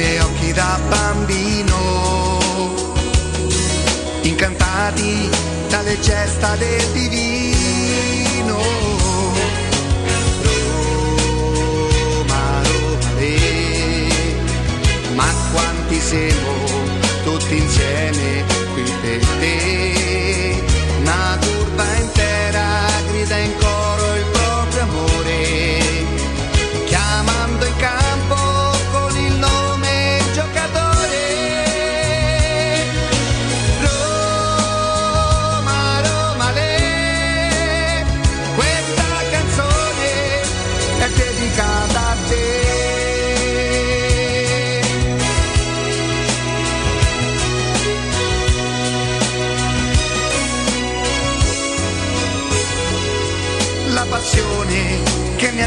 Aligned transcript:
Miei 0.00 0.18
occhi 0.20 0.52
da 0.54 0.80
bambino, 0.88 2.38
incantati 4.22 5.28
dalle 5.68 6.00
gesta 6.00 6.56
del 6.56 6.86
divino. 6.92 8.56
Roma, 12.06 12.62
Roma, 12.62 13.10
le, 13.18 13.36
ma 15.14 15.28
quanti 15.52 16.00
siamo 16.00 16.52
tutti 17.24 17.56
insieme 17.58 18.44
qui 18.72 18.82
per 19.02 19.26
te. 19.38 20.64
Una 21.00 21.38
curva 21.42 21.84
intera 21.96 22.86
grida 23.10 23.36
in 23.36 23.59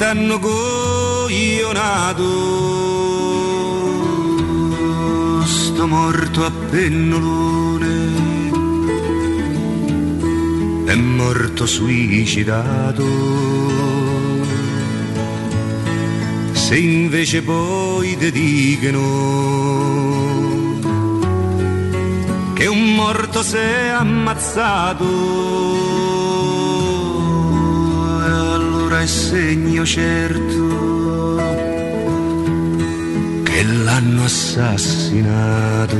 t'hanno 0.00 0.38
coglionato. 0.38 2.24
Sto 5.44 5.86
morto 5.86 6.46
a 6.46 6.50
pennolone. 6.70 8.08
È 10.86 10.94
morto 10.94 11.66
suicidato. 11.66 13.04
Se 16.52 16.78
invece 16.78 17.42
poi 17.42 18.16
ti 18.16 18.32
dicono 18.32 18.98
che 22.54 22.66
un 22.66 22.94
morto 22.94 23.42
si 23.42 23.56
è 23.56 23.88
ammazzato 23.88 26.09
è 29.02 29.06
segno 29.06 29.84
certo 29.86 31.36
che 33.44 33.62
l'hanno 33.62 34.24
assassinato. 34.24 35.98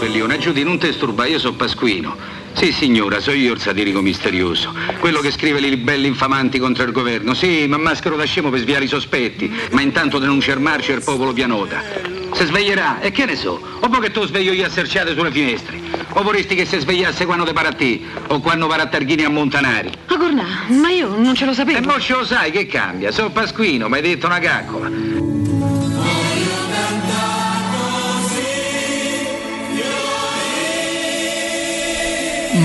Ribellione. 0.00 0.38
Giudi, 0.38 0.62
non 0.62 0.78
te 0.78 0.92
sturba, 0.92 1.26
io 1.26 1.38
sono 1.38 1.56
Pasquino. 1.56 2.16
Sì, 2.54 2.72
signora, 2.72 3.20
so 3.20 3.32
io 3.32 3.52
il 3.52 3.60
satirico 3.60 4.00
misterioso. 4.00 4.74
Quello 4.98 5.20
che 5.20 5.30
scrive 5.30 5.60
le 5.60 5.68
libelle 5.68 6.06
infamanti 6.06 6.58
contro 6.58 6.84
il 6.84 6.92
governo. 6.92 7.34
Sì, 7.34 7.66
ma 7.68 7.76
maschero 7.76 8.16
da 8.16 8.24
scemo 8.24 8.48
per 8.48 8.60
sviare 8.60 8.84
i 8.84 8.88
sospetti. 8.88 9.52
Ma 9.72 9.82
intanto 9.82 10.18
denuncia 10.18 10.52
il 10.52 10.60
marcio 10.60 10.92
e 10.92 10.94
il 10.94 11.02
popolo 11.04 11.34
pianota. 11.34 11.82
Se 12.32 12.46
sveglierà, 12.46 13.00
e 13.00 13.10
che 13.10 13.26
ne 13.26 13.36
so? 13.36 13.60
O 13.80 13.88
poi 13.88 14.00
che 14.00 14.10
tu 14.10 14.24
sveglio 14.24 14.52
io 14.52 14.64
a 14.64 14.70
serciate 14.70 15.14
sulle 15.14 15.30
finestre? 15.30 15.78
O 16.14 16.22
vorresti 16.22 16.54
che 16.54 16.64
si 16.64 16.78
svegliasse 16.78 17.26
quando 17.26 17.44
te 17.44 17.50
a 17.50 17.72
te? 17.72 18.00
O 18.28 18.40
quando 18.40 18.68
pare 18.68 18.82
a 18.82 18.86
Targhini 18.86 19.24
a 19.24 19.28
Montanari? 19.28 19.90
Ma 20.08 20.16
Cornà, 20.16 20.46
ma 20.68 20.88
io 20.90 21.14
non 21.14 21.34
ce 21.34 21.44
lo 21.44 21.52
sapevo. 21.52 21.76
E 21.76 21.82
mo 21.82 22.00
ce 22.00 22.14
lo 22.14 22.24
sai 22.24 22.50
che 22.50 22.64
cambia? 22.64 23.12
Sono 23.12 23.30
Pasquino, 23.30 23.88
mi 23.88 23.96
hai 23.96 24.02
detto 24.02 24.26
una 24.26 24.38
caccola. 24.38 25.29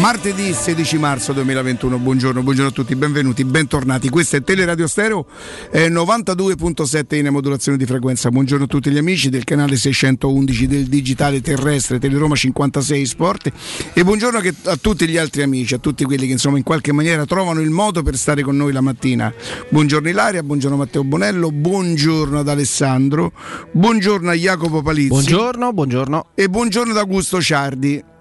Martedì 0.06 0.54
16 0.54 1.00
marzo 1.00 1.34
2021. 1.34 1.98
Buongiorno, 1.98 2.44
buongiorno 2.44 2.70
a 2.70 2.74
tutti, 2.74 2.96
benvenuti, 2.96 3.44
bentornati. 3.44 4.08
Questo 4.10 4.36
è 4.36 4.44
Teleradio 4.44 4.86
Stereo 4.86 5.26
eh, 5.72 5.90
92.7 5.90 7.16
in 7.16 7.30
modulazione 7.30 7.76
di 7.76 7.88
frequenza. 7.88 8.30
Buongiorno 8.30 8.66
a 8.66 8.68
tutti 8.68 8.92
gli 8.92 9.00
amici 9.00 9.30
del 9.30 9.44
canale 9.44 9.76
611 9.76 10.68
del 10.68 10.84
digitale 10.84 11.42
terrestre 11.42 11.98
Teleroma 11.98 12.36
56 12.36 13.06
Sport 13.08 13.52
e 13.94 14.04
buongiorno 14.04 14.40
a 14.66 14.78
tutti 14.78 15.08
gli 15.08 15.18
altri 15.18 15.42
amici, 15.42 15.74
a 15.74 15.80
tutti 15.80 16.04
quelli 16.04 16.28
che 16.28 16.34
insomma 16.34 16.58
in 16.58 16.64
qualche 16.64 16.92
maniera 16.94 17.26
trovano 17.26 17.60
il 17.62 17.72
modo 17.72 18.04
per 18.04 18.16
stare 18.16 18.44
con 18.44 18.56
noi 18.56 18.74
la 18.74 18.82
mattina. 18.82 19.34
Buongiorno 19.70 20.08
Ilaria, 20.08 20.44
buongiorno 20.44 20.78
Matteo 20.78 21.04
Bonello, 21.04 21.50
buongiorno 21.50 22.38
ad 22.38 22.48
Alessandro, 22.48 23.32
buongiorno 23.72 24.30
a 24.30 24.34
Jacopo 24.36 24.84
Palizzi. 24.84 25.08
Buongiorno, 25.08 25.74
buongiorno. 25.74 26.26
E 26.36 26.48
buongiorno 26.48 26.92
ad 26.92 26.98
Augusto 27.00 27.42
Ciardi. 27.42 28.14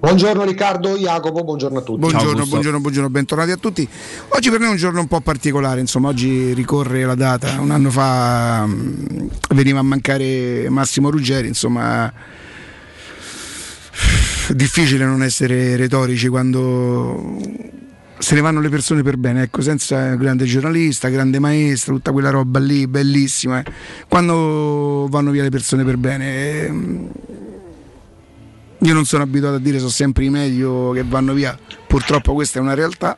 Buongiorno 0.00 0.44
Riccardo, 0.44 0.96
Jacopo, 0.96 1.42
buongiorno 1.42 1.78
a 1.78 1.82
tutti. 1.82 1.98
Buongiorno, 1.98 2.46
buongiorno, 2.46 2.78
buongiorno, 2.78 3.10
bentornati 3.10 3.50
a 3.50 3.56
tutti. 3.56 3.88
Oggi 4.28 4.48
per 4.48 4.60
noi 4.60 4.68
è 4.68 4.70
un 4.70 4.76
giorno 4.76 5.00
un 5.00 5.08
po' 5.08 5.20
particolare, 5.20 5.80
insomma, 5.80 6.06
oggi 6.06 6.54
ricorre 6.54 7.04
la 7.04 7.16
data. 7.16 7.60
Un 7.60 7.72
anno 7.72 7.90
fa 7.90 8.64
mh, 8.64 9.28
veniva 9.56 9.80
a 9.80 9.82
mancare 9.82 10.68
Massimo 10.68 11.10
Ruggeri, 11.10 11.48
insomma, 11.48 12.12
difficile 14.50 15.04
non 15.04 15.24
essere 15.24 15.74
retorici 15.74 16.28
quando 16.28 17.36
se 18.18 18.36
ne 18.36 18.40
vanno 18.40 18.60
le 18.60 18.68
persone 18.68 19.02
per 19.02 19.16
bene, 19.16 19.42
ecco, 19.42 19.62
senza 19.62 20.14
grande 20.14 20.44
giornalista, 20.44 21.08
grande 21.08 21.40
maestro, 21.40 21.94
tutta 21.94 22.12
quella 22.12 22.30
roba 22.30 22.60
lì, 22.60 22.86
bellissima. 22.86 23.58
Eh. 23.58 23.64
Quando 24.06 25.08
vanno 25.10 25.32
via 25.32 25.42
le 25.42 25.50
persone 25.50 25.82
per 25.82 25.96
bene... 25.96 26.26
Eh, 26.26 27.36
io 28.80 28.94
non 28.94 29.04
sono 29.04 29.24
abituato 29.24 29.56
a 29.56 29.58
dire 29.58 29.78
sono 29.78 29.90
sempre 29.90 30.24
i 30.24 30.30
meglio 30.30 30.92
che 30.92 31.02
vanno 31.02 31.32
via, 31.32 31.58
purtroppo 31.86 32.34
questa 32.34 32.58
è 32.58 32.62
una 32.62 32.74
realtà, 32.74 33.16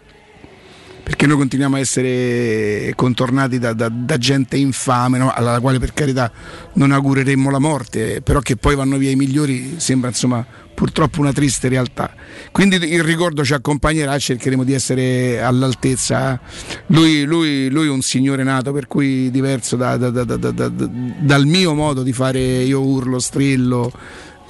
perché 1.03 1.27
noi 1.27 1.37
continuiamo 1.37 1.77
a 1.77 1.79
essere 1.81 2.93
contornati 2.95 3.59
da, 3.59 3.73
da, 3.73 3.89
da 3.89 4.17
gente 4.17 4.57
infame, 4.57 5.19
no? 5.19 5.33
alla 5.33 5.61
quale 5.61 5.79
per 5.79 5.93
carità 5.93 6.31
non 6.75 6.93
augureremmo 6.93 7.51
la 7.51 7.59
morte, 7.59 8.23
però 8.23 8.39
che 8.39 8.57
poi 8.57 8.75
vanno 8.75 8.97
via 8.97 9.11
i 9.11 9.17
migliori 9.17 9.75
sembra 9.79 10.09
insomma 10.09 10.47
purtroppo 10.73 11.21
una 11.21 11.33
triste 11.33 11.69
realtà. 11.69 12.15
Quindi 12.53 12.77
il 12.77 13.03
ricordo 13.03 13.45
ci 13.45 13.53
accompagnerà, 13.53 14.17
cercheremo 14.19 14.65
di 14.65 14.73
essere 14.73 15.43
all'altezza. 15.43 16.41
Lui, 16.87 17.25
lui, 17.25 17.69
lui 17.69 17.87
è 17.87 17.91
un 17.91 18.01
signore 18.01 18.45
nato, 18.45 18.73
per 18.73 18.87
cui 18.87 19.31
diverso 19.31 19.77
da, 19.77 19.97
dal 19.99 21.45
mio 21.45 21.75
modo 21.75 22.03
di 22.03 22.15
fare 22.15 22.41
io 22.41 22.81
urlo, 22.81 23.19
strillo 23.19 23.93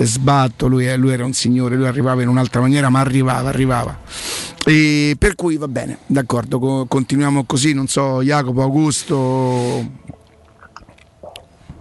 sbatto, 0.05 0.67
lui, 0.67 0.97
lui, 0.97 1.13
era 1.13 1.25
un 1.25 1.33
signore, 1.33 1.77
lui 1.77 1.87
arrivava 1.87 2.23
in 2.23 2.29
un'altra 2.29 2.61
maniera, 2.61 2.89
ma 2.89 3.01
arrivava, 3.01 3.49
arrivava. 3.49 3.99
E 4.65 5.17
per 5.19 5.35
cui 5.35 5.57
va 5.57 5.69
bene, 5.69 5.99
d'accordo, 6.07 6.87
continuiamo 6.89 7.45
così, 7.45 7.73
non 7.73 7.87
so, 7.87 8.23
Jacopo, 8.23 8.63
Augusto. 8.63 9.85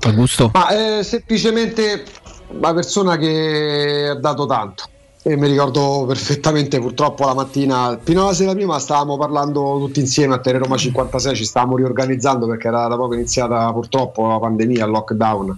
Augusto? 0.01 0.51
Ma, 0.53 0.99
eh, 0.99 1.03
semplicemente 1.03 2.05
una 2.49 2.73
persona 2.73 3.17
che 3.17 4.07
ha 4.11 4.15
dato 4.15 4.45
tanto. 4.45 4.83
E 5.21 5.35
mi 5.35 5.47
ricordo 5.47 6.05
perfettamente, 6.07 6.79
purtroppo 6.79 7.25
la 7.25 7.33
mattina, 7.33 7.99
fino 8.01 8.23
alla 8.23 8.33
sera 8.33 8.53
prima 8.53 8.79
stavamo 8.79 9.17
parlando 9.17 9.77
tutti 9.77 9.99
insieme 9.99 10.35
a 10.35 10.41
Roma 10.43 10.77
56, 10.77 11.35
ci 11.35 11.43
stavamo 11.43 11.75
riorganizzando 11.75 12.47
perché 12.47 12.69
era 12.69 12.87
da 12.87 12.95
poco 12.95 13.15
iniziata 13.15 13.71
purtroppo 13.73 14.27
la 14.27 14.39
pandemia, 14.39 14.85
il 14.85 14.91
lockdown 14.91 15.57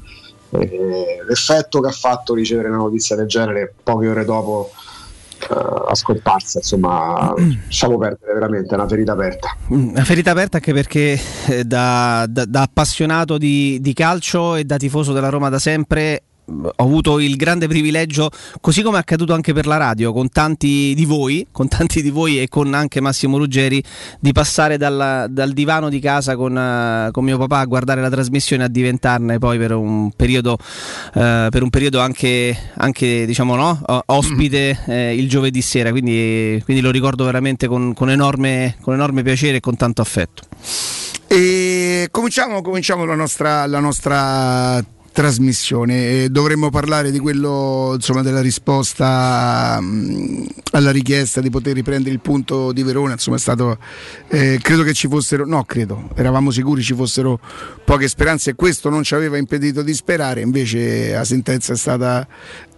eh, 0.60 1.24
l'effetto 1.28 1.80
che 1.80 1.88
ha 1.88 1.92
fatto 1.92 2.34
ricevere 2.34 2.68
una 2.68 2.78
notizia 2.78 3.16
del 3.16 3.28
genere 3.28 3.74
poche 3.84 4.08
ore 4.08 4.26
dopo 4.26 4.72
uh, 5.50 5.54
la 5.88 5.96
scomparsa, 5.96 6.60
insomma, 6.60 7.34
lasciamo 7.66 7.98
perdere 7.98 8.34
veramente, 8.34 8.72
è 8.72 8.78
una 8.78 8.88
ferita 8.88 9.14
aperta. 9.14 9.56
Una 9.68 10.04
ferita 10.04 10.32
aperta 10.32 10.58
anche 10.58 10.74
perché 10.74 11.20
eh, 11.48 11.64
da, 11.64 12.26
da, 12.28 12.46
da, 12.46 12.62
appassionato 12.62 13.38
di, 13.38 13.80
di 13.82 13.94
calcio 13.94 14.56
e 14.56 14.66
da 14.66 14.78
tifoso 14.78 15.14
della 15.14 15.30
Roma 15.30 15.50
da 15.50 15.60
sempre 15.60 16.24
ho 16.64 16.84
avuto 16.84 17.20
il 17.20 17.36
grande 17.36 17.68
privilegio, 17.68 18.30
così 18.60 18.82
come 18.82 18.98
è 18.98 19.00
accaduto 19.00 19.34
anche 19.34 19.54
per 19.54 19.66
la 19.66 19.78
radio, 19.78 20.12
con 20.14 20.30
tanti 20.30 20.94
di 20.96 21.06
voi, 21.06 21.48
con 21.52 21.68
tanti 21.68 22.02
di 22.02 22.10
voi 22.10 22.42
e 22.42 22.48
con 22.48 22.74
anche 22.74 23.02
Massimo 23.02 23.38
Ruggeri, 23.38 23.84
di 24.20 24.32
passare 24.32 24.78
dal, 24.78 25.28
dal 25.30 25.52
divano 25.54 25.90
di 25.90 26.00
casa 26.00 26.36
con, 26.36 26.56
uh, 26.56 27.12
con, 27.12 27.24
mio 27.24 27.38
papà 27.38 27.60
a 27.60 27.66
guardare 27.66 28.02
la 28.02 28.10
trasmissione 28.10 28.64
a 28.64 28.68
diventarne 28.68 29.38
poi 29.38 29.58
per 29.58 29.74
un 29.74 30.12
periodo, 30.12 30.54
uh, 30.54 31.50
per 31.50 31.64
un 31.64 31.70
periodo 31.70 32.00
anche, 32.00 32.56
anche 32.76 33.26
diciamo, 33.26 33.56
no? 33.56 33.82
ospite 34.06 34.80
eh, 34.88 35.16
il 35.16 35.30
giovedì 35.30 35.62
sera. 35.62 35.92
Quindi, 35.92 36.62
quindi, 36.64 36.82
lo 36.82 36.92
ricordo 36.92 37.24
veramente 37.26 37.68
con, 37.68 37.94
con, 37.94 38.10
enorme, 38.10 38.76
con 38.82 38.94
enorme 38.94 39.24
piacere 39.24 39.58
e 39.58 39.60
con 39.60 39.76
tanto 39.76 40.02
affetto. 40.02 40.44
E 41.28 42.10
cominciamo, 42.12 42.62
cominciamo 42.62 43.06
la 43.06 43.16
nostra, 43.16 43.66
la 43.66 43.80
nostra 43.80 44.84
trasmissione. 45.12 46.30
dovremmo 46.30 46.70
parlare 46.70 47.12
di 47.12 47.20
quello, 47.20 47.92
insomma, 47.96 48.22
della 48.22 48.42
risposta 48.42 49.80
alla 50.72 50.92
richiesta 50.92 51.42
di 51.42 51.50
poter 51.50 51.74
riprendere 51.74 52.14
il 52.14 52.22
punto 52.22 52.72
di 52.72 52.84
Verona. 52.84 53.14
Insomma, 53.14 53.38
è 53.38 53.40
stato, 53.40 53.78
eh, 54.30 54.60
credo 54.62 54.84
che 54.84 54.94
ci 54.94 55.08
fossero, 55.08 55.46
no, 55.46 55.64
credo, 55.64 56.10
eravamo 56.16 56.52
sicuri 56.52 56.82
ci 56.82 56.94
fossero 56.94 57.40
poche 57.84 58.08
speranze 58.08 58.52
e 58.52 58.56
questo 58.56 58.90
non 58.90 59.04
ci 59.04 59.16
aveva 59.16 59.38
impedito 59.38 59.82
di 59.82 59.94
sperare. 59.94 60.42
Invece 60.42 61.12
la 61.12 61.26
sentenza 61.26 61.74
è 61.74 61.78
stata, 61.78 62.28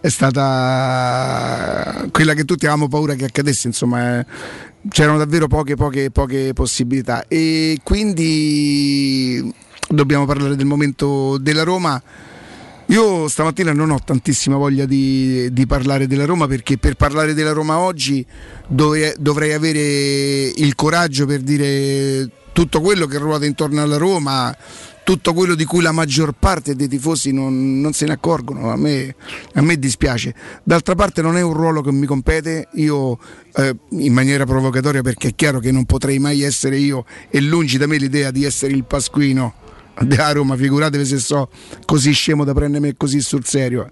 è 0.00 0.08
stata 0.08 2.06
quella 2.10 2.34
che 2.34 2.44
tutti 2.44 2.66
avevamo 2.66 2.88
paura 2.88 3.14
che 3.14 3.24
accadesse. 3.24 3.68
Insomma, 3.68 4.18
eh, 4.18 4.26
c'erano 4.88 5.18
davvero 5.18 5.46
poche, 5.46 5.76
poche, 5.76 6.10
poche 6.10 6.52
possibilità 6.52 7.24
e 7.28 7.78
quindi 7.82 9.52
dobbiamo 9.88 10.26
parlare 10.26 10.56
del 10.56 10.66
momento 10.66 11.38
della 11.38 11.62
Roma. 11.62 12.02
Io 12.88 13.28
stamattina 13.28 13.72
non 13.72 13.90
ho 13.90 13.98
tantissima 14.04 14.56
voglia 14.56 14.84
di, 14.84 15.50
di, 15.52 15.66
parlare 15.66 16.06
della 16.06 16.26
Roma 16.26 16.46
perché 16.46 16.76
per 16.76 16.96
parlare 16.96 17.32
della 17.32 17.52
Roma 17.52 17.78
oggi 17.78 18.24
dovrei, 18.66 19.14
dovrei 19.18 19.52
avere 19.54 20.52
il 20.54 20.74
coraggio 20.74 21.24
per 21.24 21.40
dire 21.40 22.28
tutto 22.52 22.82
quello 22.82 23.06
che 23.06 23.16
ruota 23.16 23.46
intorno 23.46 23.80
alla 23.80 23.96
Roma, 23.96 24.54
tutto 25.02 25.32
quello 25.32 25.54
di 25.54 25.64
cui 25.64 25.80
la 25.80 25.92
maggior 25.92 26.34
parte 26.38 26.76
dei 26.76 26.86
tifosi 26.86 27.32
non, 27.32 27.80
non 27.80 27.94
se 27.94 28.04
ne 28.04 28.12
accorgono, 28.12 28.70
a 28.70 28.76
me, 28.76 29.14
a 29.54 29.62
me, 29.62 29.78
dispiace. 29.78 30.34
D'altra 30.62 30.94
parte 30.94 31.22
non 31.22 31.38
è 31.38 31.42
un 31.42 31.54
ruolo 31.54 31.80
che 31.80 31.90
mi 31.90 32.06
compete, 32.06 32.68
io 32.74 33.18
eh, 33.56 33.74
in 33.88 34.12
maniera 34.12 34.44
provocatoria 34.44 35.00
perché 35.00 35.28
è 35.28 35.34
chiaro 35.34 35.58
che 35.58 35.72
non 35.72 35.86
potrei 35.86 36.18
mai 36.18 36.42
essere 36.42 36.76
io 36.76 37.06
e 37.30 37.40
lungi 37.40 37.78
da 37.78 37.86
me 37.86 37.96
l'idea 37.96 38.30
di 38.30 38.44
essere 38.44 38.74
il 38.74 38.84
Pasquino 38.84 39.62
della 40.02 40.32
Roma, 40.32 40.56
figuratevi 40.56 41.04
se 41.04 41.18
so 41.18 41.48
così 41.84 42.12
scemo 42.12 42.44
da 42.44 42.52
prendermi 42.52 42.96
così 42.96 43.20
sul 43.20 43.44
serio. 43.44 43.90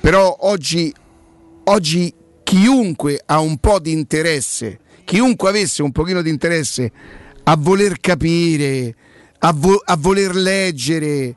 Però 0.00 0.36
oggi, 0.40 0.92
oggi 1.64 2.12
chiunque 2.42 3.22
ha 3.24 3.40
un 3.40 3.58
po' 3.58 3.78
di 3.78 3.92
interesse, 3.92 4.80
chiunque 5.04 5.48
avesse 5.48 5.82
un 5.82 5.92
pochino 5.92 6.22
di 6.22 6.30
interesse 6.30 6.90
a 7.44 7.56
voler 7.56 8.00
capire, 8.00 8.94
a, 9.38 9.52
vo- 9.52 9.82
a 9.84 9.96
voler 9.96 10.34
leggere, 10.34 11.36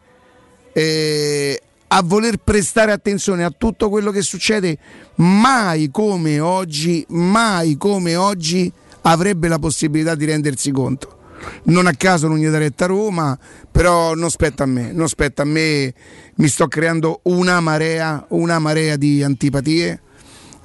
eh, 0.73 1.61
a 1.87 2.01
voler 2.03 2.37
prestare 2.37 2.91
attenzione 2.91 3.43
a 3.43 3.53
tutto 3.55 3.89
quello 3.89 4.11
che 4.11 4.21
succede, 4.21 4.77
mai 5.15 5.89
come 5.91 6.39
oggi, 6.39 7.05
mai 7.09 7.77
come 7.77 8.15
oggi 8.15 8.71
avrebbe 9.01 9.47
la 9.47 9.59
possibilità 9.59 10.15
di 10.15 10.25
rendersi 10.25 10.71
conto 10.71 11.15
non 11.63 11.87
a 11.87 11.93
caso 11.93 12.27
non 12.27 12.37
gli 12.37 12.47
dà 12.47 12.57
retta 12.57 12.85
a 12.85 12.87
Roma, 12.87 13.37
però 13.71 14.13
non 14.13 14.29
spetta 14.29 14.63
a 14.63 14.67
me, 14.67 14.91
non 14.91 15.07
spetta 15.07 15.41
a 15.43 15.45
me, 15.45 15.93
mi 16.35 16.47
sto 16.47 16.67
creando 16.67 17.19
una 17.23 17.59
marea, 17.59 18.25
una 18.29 18.59
marea 18.59 18.95
di 18.95 19.23
antipatie. 19.23 20.01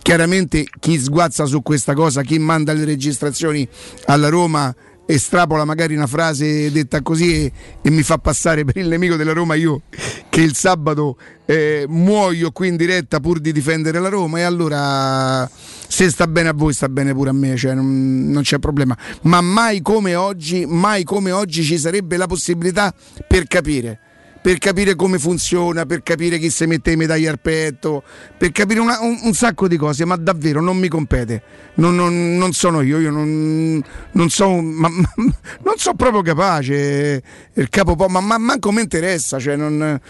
Chiaramente 0.03 0.67
chi 0.79 0.99
sguazza 0.99 1.45
su 1.45 1.63
questa 1.63 1.95
cosa, 1.95 2.23
chi 2.23 2.39
manda 2.39 2.73
le 2.73 2.85
registrazioni 2.85 3.69
alla 4.07 4.29
Roma 4.29 4.75
estrapola 5.15 5.65
magari 5.65 5.95
una 5.95 6.07
frase 6.07 6.71
detta 6.71 7.03
così 7.03 7.45
e, 7.45 7.53
e, 7.83 7.91
mi 7.91 8.03
fa 8.03 8.19
passare 8.19 8.65
per 8.65 8.77
il 8.77 8.89
nemico 8.89 9.17
della 9.17 9.33
Roma 9.33 9.55
io 9.55 9.83
che 10.29 10.41
il 10.41 10.55
sabato 10.55 11.17
eh, 11.45 11.85
muoio 11.89 12.53
qui 12.53 12.69
in 12.69 12.77
diretta 12.77 13.19
pur 13.21 13.41
di 13.41 13.53
difendere 13.53 13.99
la 13.99 14.09
Roma 14.09 14.39
e 14.39 14.43
allora 14.43 15.49
se 15.91 16.09
sta 16.09 16.27
bene 16.29 16.51
a 16.51 16.53
voi 16.53 16.73
sta 16.73 16.89
bene 16.89 17.13
pure 17.13 17.31
a 17.31 17.33
me, 17.33 17.57
cioè 17.57 17.75
non, 17.75 18.31
non 18.31 18.43
c'è 18.43 18.61
problema. 18.61 18.97
Ma 19.23 19.41
mai 19.41 19.83
come 19.83 20.15
oggi, 20.15 20.65
mai 20.65 21.03
come 21.03 21.33
oggi 21.33 21.65
ci 21.65 21.79
sarebbe 21.79 22.17
la 22.17 22.29
possibilità 22.29 22.95
per 23.27 23.49
capire 23.49 23.99
per 24.43 24.59
capire 24.59 24.95
come 24.95 25.19
funziona, 25.19 25.85
per 25.87 26.03
capire 26.03 26.39
chi 26.39 26.51
si 26.51 26.65
mette 26.67 26.93
i 26.93 26.97
medaglie 26.97 27.29
al 27.29 27.41
petto, 27.41 28.03
per 28.39 28.53
capire 28.53 28.81
una- 28.81 29.01
un, 29.01 29.19
un 29.23 29.35
sacco 29.35 29.69
di 29.69 29.77
cose, 29.77 30.05
ma 30.05 30.17
davvero 30.17 30.61
non 30.61 30.77
mi 30.79 30.89
compete. 30.89 31.43
Non, 31.75 31.95
non- 31.95 32.37
non 32.37 32.53
sono 32.53 32.81
io, 32.81 32.99
io 32.99 33.11
non, 33.11 33.83
non 34.13 34.29
so, 34.31 34.49
ma- 34.61 34.89
ma- 34.89 35.13
non 35.65 35.75
so 35.77 35.95
proprio 35.95 36.23
capace. 36.23 37.23
Il 37.55 37.69
capo 37.69 37.97
po', 37.97 38.09
ma, 38.09 38.21
ma 38.21 38.39
manco 38.39 38.73
mi 38.73 38.81
interessa. 38.81 39.39
Cioè 39.39 39.57
non- 39.57 40.01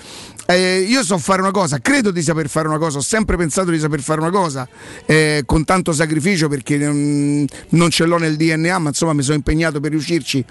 eh, 0.46 0.80
io 0.80 1.04
so 1.04 1.16
fare 1.18 1.40
una 1.42 1.52
cosa, 1.52 1.78
credo 1.78 2.10
di 2.10 2.22
saper 2.22 2.49
fare 2.49 2.66
una 2.66 2.78
cosa, 2.78 2.99
ho 2.99 3.02
sempre 3.02 3.37
pensato 3.37 3.70
di 3.70 3.78
saper 3.78 4.00
fare 4.00 4.20
una 4.20 4.30
cosa 4.30 4.68
eh, 5.06 5.42
con 5.46 5.64
tanto 5.64 5.92
sacrificio 5.92 6.49
perché 6.49 6.76
non 6.76 7.90
ce 7.90 8.04
l'ho 8.04 8.18
nel 8.18 8.34
DNA, 8.37 8.78
ma 8.78 8.88
insomma 8.88 9.12
mi 9.12 9.22
sono 9.22 9.37
impegnato 9.37 9.78
per 9.80 9.90
riuscirci. 9.92 10.44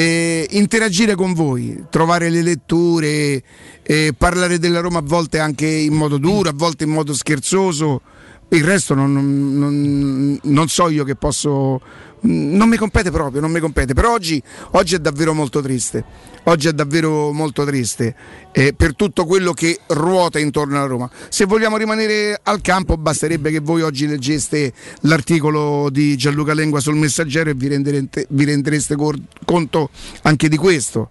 Eh, 0.00 0.46
interagire 0.52 1.14
con 1.14 1.34
voi, 1.34 1.84
trovare 1.90 2.30
le 2.30 2.40
letture, 2.40 3.42
eh, 3.82 4.14
parlare 4.16 4.58
della 4.58 4.80
Roma 4.80 5.00
a 5.00 5.02
volte 5.04 5.38
anche 5.38 5.66
in 5.66 5.92
modo 5.92 6.16
duro, 6.16 6.48
a 6.48 6.54
volte 6.54 6.84
in 6.84 6.90
modo 6.90 7.12
scherzoso. 7.12 8.00
Il 8.48 8.64
resto 8.64 8.94
non, 8.94 9.12
non- 9.12 10.38
non- 10.42 10.68
so 10.68 10.88
io 10.88 11.04
che 11.04 11.16
posso. 11.16 11.82
Non 12.22 12.66
mi 12.70 12.78
compete 12.78 13.10
proprio, 13.10 13.42
non 13.42 13.50
mi 13.50 13.60
compete. 13.60 13.92
Però 13.92 14.14
oggi, 14.14 14.42
oggi 14.70 14.94
è 14.94 15.00
davvero 15.00 15.34
molto 15.34 15.60
triste. 15.60 16.02
Oggi 16.44 16.68
è 16.68 16.72
davvero 16.72 17.32
molto 17.32 17.64
triste 17.64 18.14
eh, 18.52 18.72
per 18.72 18.96
tutto 18.96 19.26
quello 19.26 19.52
che 19.52 19.78
ruota 19.88 20.38
intorno 20.38 20.76
alla 20.78 20.86
Roma. 20.86 21.10
Se 21.28 21.44
vogliamo 21.44 21.76
rimanere 21.76 22.38
al 22.42 22.60
campo, 22.60 22.96
basterebbe 22.96 23.50
che 23.50 23.60
voi 23.60 23.82
oggi 23.82 24.06
leggeste 24.06 24.72
l'articolo 25.02 25.90
di 25.90 26.16
Gianluca 26.16 26.54
Lengua 26.54 26.80
sul 26.80 26.96
Messaggero 26.96 27.50
e 27.50 27.54
vi 27.54 27.68
renderete- 27.68 28.26
vi 28.30 28.44
rendereste 28.44 28.96
conto 29.44 29.90
anche 30.22 30.48
di 30.48 30.56
questo. 30.56 31.10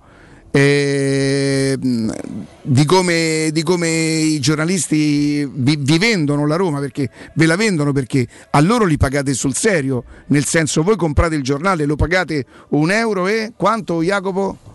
eh, 0.52 1.78
di, 1.78 2.86
come, 2.86 3.50
di 3.52 3.62
come 3.62 3.88
i 3.88 4.40
giornalisti 4.40 5.46
vi, 5.46 5.76
vi 5.78 5.98
vendono 6.00 6.48
la 6.48 6.56
Roma 6.56 6.80
perché 6.80 7.08
ve 7.36 7.46
la 7.46 7.56
vendono 7.56 7.92
perché 7.92 8.28
a 8.50 8.60
loro 8.60 8.86
li 8.86 8.98
pagate 8.98 9.34
sul 9.36 9.54
serio 9.54 10.04
nel 10.28 10.46
senso 10.46 10.82
voi 10.82 10.96
comprate 10.96 11.36
il 11.36 11.44
giornale 11.44 11.86
lo 11.86 11.96
pagate 11.96 12.46
un 12.70 12.90
euro 12.90 13.28
e 13.28 13.54
quanto 13.56 14.02
Jacopo? 14.02 14.69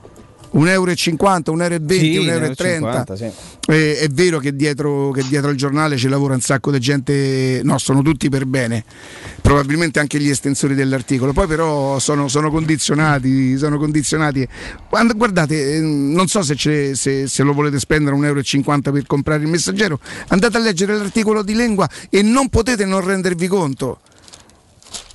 Un 0.54 0.68
euro 0.68 0.90
e 0.90 0.94
50, 0.94 1.50
un 1.50 1.62
euro 1.62 1.74
e 1.74 1.78
20, 1.80 2.12
Sì, 2.12 2.16
un 2.18 2.28
euro 2.28 2.44
e 2.44 2.48
1,50, 2.50 2.54
30 2.54 3.16
sì. 3.16 3.30
Eh, 3.66 3.98
è 3.98 4.08
vero 4.08 4.38
che 4.38 4.54
dietro, 4.54 5.10
che 5.10 5.22
dietro 5.26 5.50
al 5.50 5.56
giornale 5.56 5.96
ci 5.96 6.08
lavora 6.08 6.34
un 6.34 6.40
sacco 6.40 6.70
di 6.70 6.78
gente, 6.78 7.60
no, 7.64 7.78
sono 7.78 8.02
tutti 8.02 8.28
per 8.28 8.46
bene, 8.46 8.84
probabilmente 9.40 10.00
anche 10.00 10.18
gli 10.18 10.28
estensori 10.28 10.74
dell'articolo, 10.74 11.32
poi 11.32 11.46
però 11.46 11.98
sono, 11.98 12.28
sono 12.28 12.50
condizionati, 12.50 13.56
sono 13.56 13.78
condizionati. 13.78 14.46
Guardate, 15.14 15.76
eh, 15.76 15.80
non 15.80 16.26
so 16.28 16.42
se, 16.42 16.94
se- 16.94 17.26
se 17.26 17.42
lo 17.42 17.52
volete 17.52 17.78
spendere 17.78 18.14
un 18.14 18.24
euro 18.24 18.40
e 18.40 18.42
50 18.42 18.92
per 18.92 19.06
comprare 19.06 19.42
il 19.42 19.48
messaggero, 19.48 19.98
andate 20.28 20.56
a 20.56 20.60
leggere 20.60 20.96
l'articolo 20.96 21.42
di 21.42 21.54
lingua 21.54 21.88
e 22.10 22.22
non 22.22 22.48
potete 22.48 22.84
non 22.84 23.04
rendervi 23.04 23.46
conto. 23.46 23.98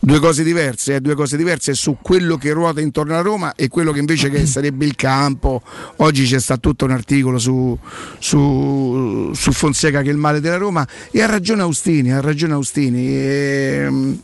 Due 0.01 0.19
cose 0.19 0.43
diverse, 0.43 0.95
eh, 0.95 1.01
due 1.01 1.13
cose 1.13 1.35
diverse 1.35 1.73
su 1.73 1.97
quello 2.01 2.37
che 2.37 2.53
ruota 2.53 2.79
intorno 2.79 3.15
a 3.17 3.21
Roma 3.21 3.53
e 3.55 3.67
quello 3.67 3.91
che 3.91 3.99
invece 3.99 4.29
che 4.29 4.45
sarebbe 4.47 4.85
il 4.85 4.95
campo. 4.95 5.61
Oggi 5.97 6.25
c'è 6.25 6.39
stato 6.39 6.69
tutto 6.69 6.85
un 6.85 6.91
articolo 6.91 7.37
su, 7.37 7.77
su- 8.17 9.31
su 9.33 9.51
Fonseca 9.51 10.01
che 10.01 10.09
è 10.09 10.11
il 10.13 10.17
male 10.17 10.39
della 10.39 10.55
Roma 10.55 10.87
e 11.11 11.21
ha 11.21 11.25
ragione 11.25 11.63
Austini, 11.63 12.13
ha 12.13 12.21
ragione 12.21 12.53
Austini. 12.53 13.07
Ehm, 13.09 14.19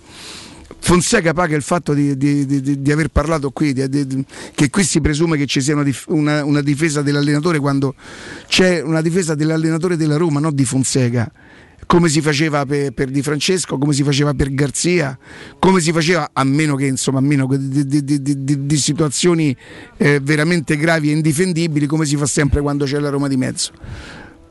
Fonseca 0.80 1.34
paga 1.34 1.56
il 1.58 1.64
fatto 1.64 1.94
di, 1.94 2.16
di- 2.16 2.46
di- 2.46 2.82
di- 2.82 2.92
aver 2.92 3.10
parlato 3.10 3.50
qui, 3.50 3.74
che 3.74 4.70
qui 4.70 4.84
si 4.84 5.02
presume 5.02 5.36
che 5.36 5.46
ci 5.46 5.60
sia 5.60 5.74
una, 5.74 5.84
dif- 5.84 6.08
una- 6.08 6.46
una 6.46 6.62
difesa 6.62 7.02
dell'allenatore 7.02 7.60
quando 7.60 7.96
c'è 8.48 8.82
una 8.82 9.02
difesa 9.02 9.36
dell'allenatore 9.36 9.98
della 9.98 10.16
Roma, 10.16 10.40
non 10.40 10.54
di 10.56 10.64
Fonseca. 10.64 11.30
Come 11.88 12.10
si 12.10 12.22
faceva 12.22 12.66
per, 12.66 12.92
per 12.92 13.10
Di 13.10 13.22
Francesco, 13.22 13.78
come 13.78 13.94
si 13.94 14.04
faceva 14.04 14.34
per 14.34 14.54
Garzia, 14.54 15.18
come 15.60 15.80
si 15.80 15.92
faceva 15.92 16.30
a 16.34 16.44
meno 16.44 16.76
che 16.76 16.88
insomma 16.88 17.20
a 17.20 17.22
meno 17.22 17.48
che 17.48 17.58
di, 17.60 17.86
di- 18.04 18.22
di- 18.22 18.66
di- 18.66 18.78
situazioni 18.78 19.56
eh, 19.98 20.20
veramente 20.22 20.78
gravi 20.78 21.10
e 21.10 21.14
indifendibili, 21.14 21.86
come 21.86 22.06
si 22.06 22.16
fa 22.18 22.26
sempre 22.26 22.62
quando 22.62 22.86
c'è 22.86 23.00
la 23.00 23.10
Roma 23.10 23.28
di 23.28 23.38
mezzo. 23.38 23.72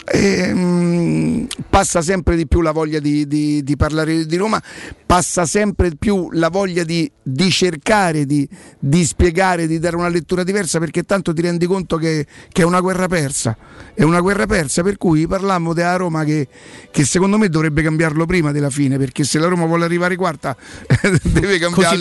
Ehm, 0.06 1.46
passa 1.68 2.02
sempre 2.02 2.36
di 2.36 2.46
più 2.46 2.60
la 2.60 2.72
voglia 2.72 2.98
di, 2.98 3.26
di- 3.26 3.62
di 3.62 3.76
parlare 3.76 4.26
di 4.26 4.36
Roma, 4.36 4.62
passa 5.06 5.46
sempre 5.46 5.90
di 5.90 5.96
più 5.96 6.28
la 6.32 6.48
voglia 6.48 6.84
di, 6.84 7.10
di 7.22 7.50
cercare 7.50 8.26
di, 8.26 8.48
di 8.78 9.04
spiegare, 9.04 9.66
di 9.66 9.78
dare 9.78 9.96
una 9.96 10.08
lettura 10.08 10.44
diversa 10.44 10.78
perché 10.78 11.04
tanto 11.04 11.32
ti 11.32 11.40
rendi 11.40 11.66
conto 11.66 11.96
che, 11.96 12.26
che 12.50 12.62
è 12.62 12.64
una 12.64 12.80
guerra 12.80 13.08
persa. 13.08 13.56
È 13.94 14.02
una 14.02 14.20
guerra 14.20 14.46
persa 14.46 14.82
per 14.82 14.96
cui 14.96 15.26
parlammo 15.26 15.72
della 15.72 15.96
Roma 15.96 16.24
che, 16.24 16.48
che 16.90 17.04
secondo 17.04 17.38
me 17.38 17.48
dovrebbe 17.48 17.82
cambiarlo 17.82 18.26
prima 18.26 18.52
della 18.52 18.70
fine 18.70 18.98
perché 18.98 19.24
se 19.24 19.38
la 19.38 19.46
Roma 19.46 19.66
vuole 19.66 19.84
arrivare 19.84 20.16
quarta 20.16 20.56
deve 21.22 21.58
cambiare, 21.58 21.96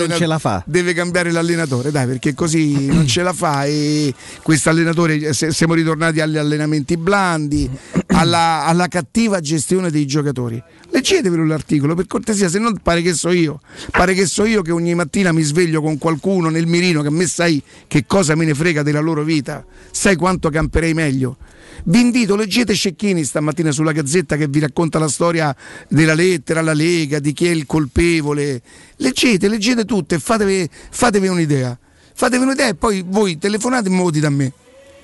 deve 0.65 0.93
cambiare 0.93 1.31
l'allenatore, 1.31 1.91
dai, 1.91 2.07
perché 2.07 2.33
così 2.33 2.87
non 2.87 3.07
ce 3.07 3.21
la 3.21 3.33
fa 3.33 3.65
e 3.65 4.13
questo 4.41 4.69
allenatore 4.69 5.33
siamo 5.33 5.73
ritornati 5.73 6.19
agli 6.19 6.37
allenamenti 6.37 6.97
blandi, 6.97 7.69
alla, 8.07 8.65
alla 8.65 8.87
cattiva 8.87 9.39
gestione 9.39 9.89
dei 9.89 10.05
giocatori. 10.05 10.61
Leggetevelo 10.89 11.45
l'articolo, 11.45 11.95
per 11.95 12.07
cortesia, 12.07 12.49
se 12.49 12.59
no 12.59 12.71
pare 12.81 13.01
che 13.01 13.13
so 13.13 13.31
io, 13.31 13.59
pare 13.91 14.13
che 14.13 14.25
so 14.25 14.45
io 14.45 14.61
che 14.61 14.71
ogni 14.71 14.93
mattina 14.93 15.31
mi 15.31 15.41
sveglio 15.41 15.81
con 15.81 15.97
qualcuno 15.97 16.49
nel 16.49 16.67
mirino 16.67 17.01
che 17.01 17.07
a 17.07 17.11
me 17.11 17.25
sai 17.25 17.61
che 17.87 18.05
cosa 18.05 18.35
me 18.35 18.45
ne 18.45 18.53
frega 18.53 18.83
della 18.83 18.99
loro 18.99 19.23
vita, 19.23 19.65
sai 19.91 20.15
quanto 20.15 20.49
camperei 20.49 20.93
meglio. 20.93 21.37
Vi 21.85 21.99
invito, 21.99 22.35
leggete 22.35 22.75
Cecchini 22.75 23.23
stamattina 23.23 23.71
sulla 23.71 23.91
Gazzetta 23.91 24.37
che 24.37 24.47
vi 24.47 24.59
racconta 24.59 24.99
la 24.99 25.07
storia 25.07 25.55
della 25.89 26.13
lettera 26.13 26.59
alla 26.59 26.73
Lega, 26.73 27.19
di 27.19 27.33
chi 27.33 27.47
è 27.47 27.51
il 27.51 27.65
colpevole. 27.65 28.61
Leggete, 28.97 29.47
leggete 29.47 29.83
tutto 29.83 30.15
e 30.15 30.19
fatevi, 30.19 30.69
fatevi 30.91 31.27
un'idea. 31.27 31.77
Fatevi 32.13 32.43
un'idea 32.43 32.67
e 32.67 32.75
poi 32.75 33.03
voi 33.05 33.37
telefonate 33.37 33.89
e 33.89 33.91
me 33.91 34.03
lo 34.03 34.11
dite 34.11 34.25
a 34.25 34.29
me. 34.29 34.53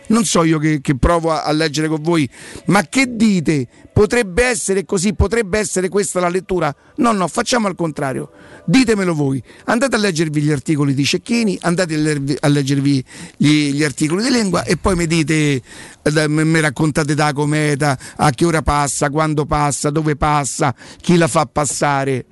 Non 0.09 0.25
so 0.25 0.43
io 0.43 0.59
che, 0.59 0.81
che 0.81 0.95
provo 0.97 1.31
a, 1.31 1.43
a 1.43 1.51
leggere 1.51 1.87
con 1.87 2.01
voi, 2.01 2.29
ma 2.65 2.83
che 2.83 3.15
dite? 3.15 3.67
Potrebbe 3.93 4.43
essere 4.43 4.85
così, 4.85 5.13
potrebbe 5.13 5.59
essere 5.59 5.89
questa 5.89 6.19
la 6.19 6.29
lettura? 6.29 6.73
No, 6.97 7.11
no, 7.11 7.27
facciamo 7.27 7.67
al 7.67 7.75
contrario. 7.75 8.31
Ditemelo 8.65 9.13
voi. 9.13 9.41
Andate 9.65 9.95
a 9.95 9.99
leggervi 9.99 10.41
gli 10.41 10.51
articoli 10.51 10.93
di 10.93 11.03
Cecchini, 11.03 11.57
andate 11.61 11.95
a, 11.95 11.97
lervi- 11.97 12.37
a 12.39 12.47
leggervi 12.47 13.03
gli, 13.37 13.73
gli 13.73 13.83
articoli 13.83 14.23
di 14.23 14.31
lingua 14.31 14.63
e 14.63 14.77
poi 14.77 14.95
mi 14.95 15.05
dite, 15.05 15.61
eh, 16.01 16.27
mi 16.27 16.45
mi 16.45 16.59
raccontate 16.59 17.13
da 17.13 17.33
cometa, 17.33 17.97
a 18.15 18.29
che 18.31 18.45
ora 18.45 18.61
passa, 18.61 19.09
quando 19.09 19.45
passa, 19.45 19.89
dove 19.89 20.15
passa, 20.15 20.73
chi 21.01 21.17
la 21.17 21.27
fa 21.27 21.45
passare 21.45 22.25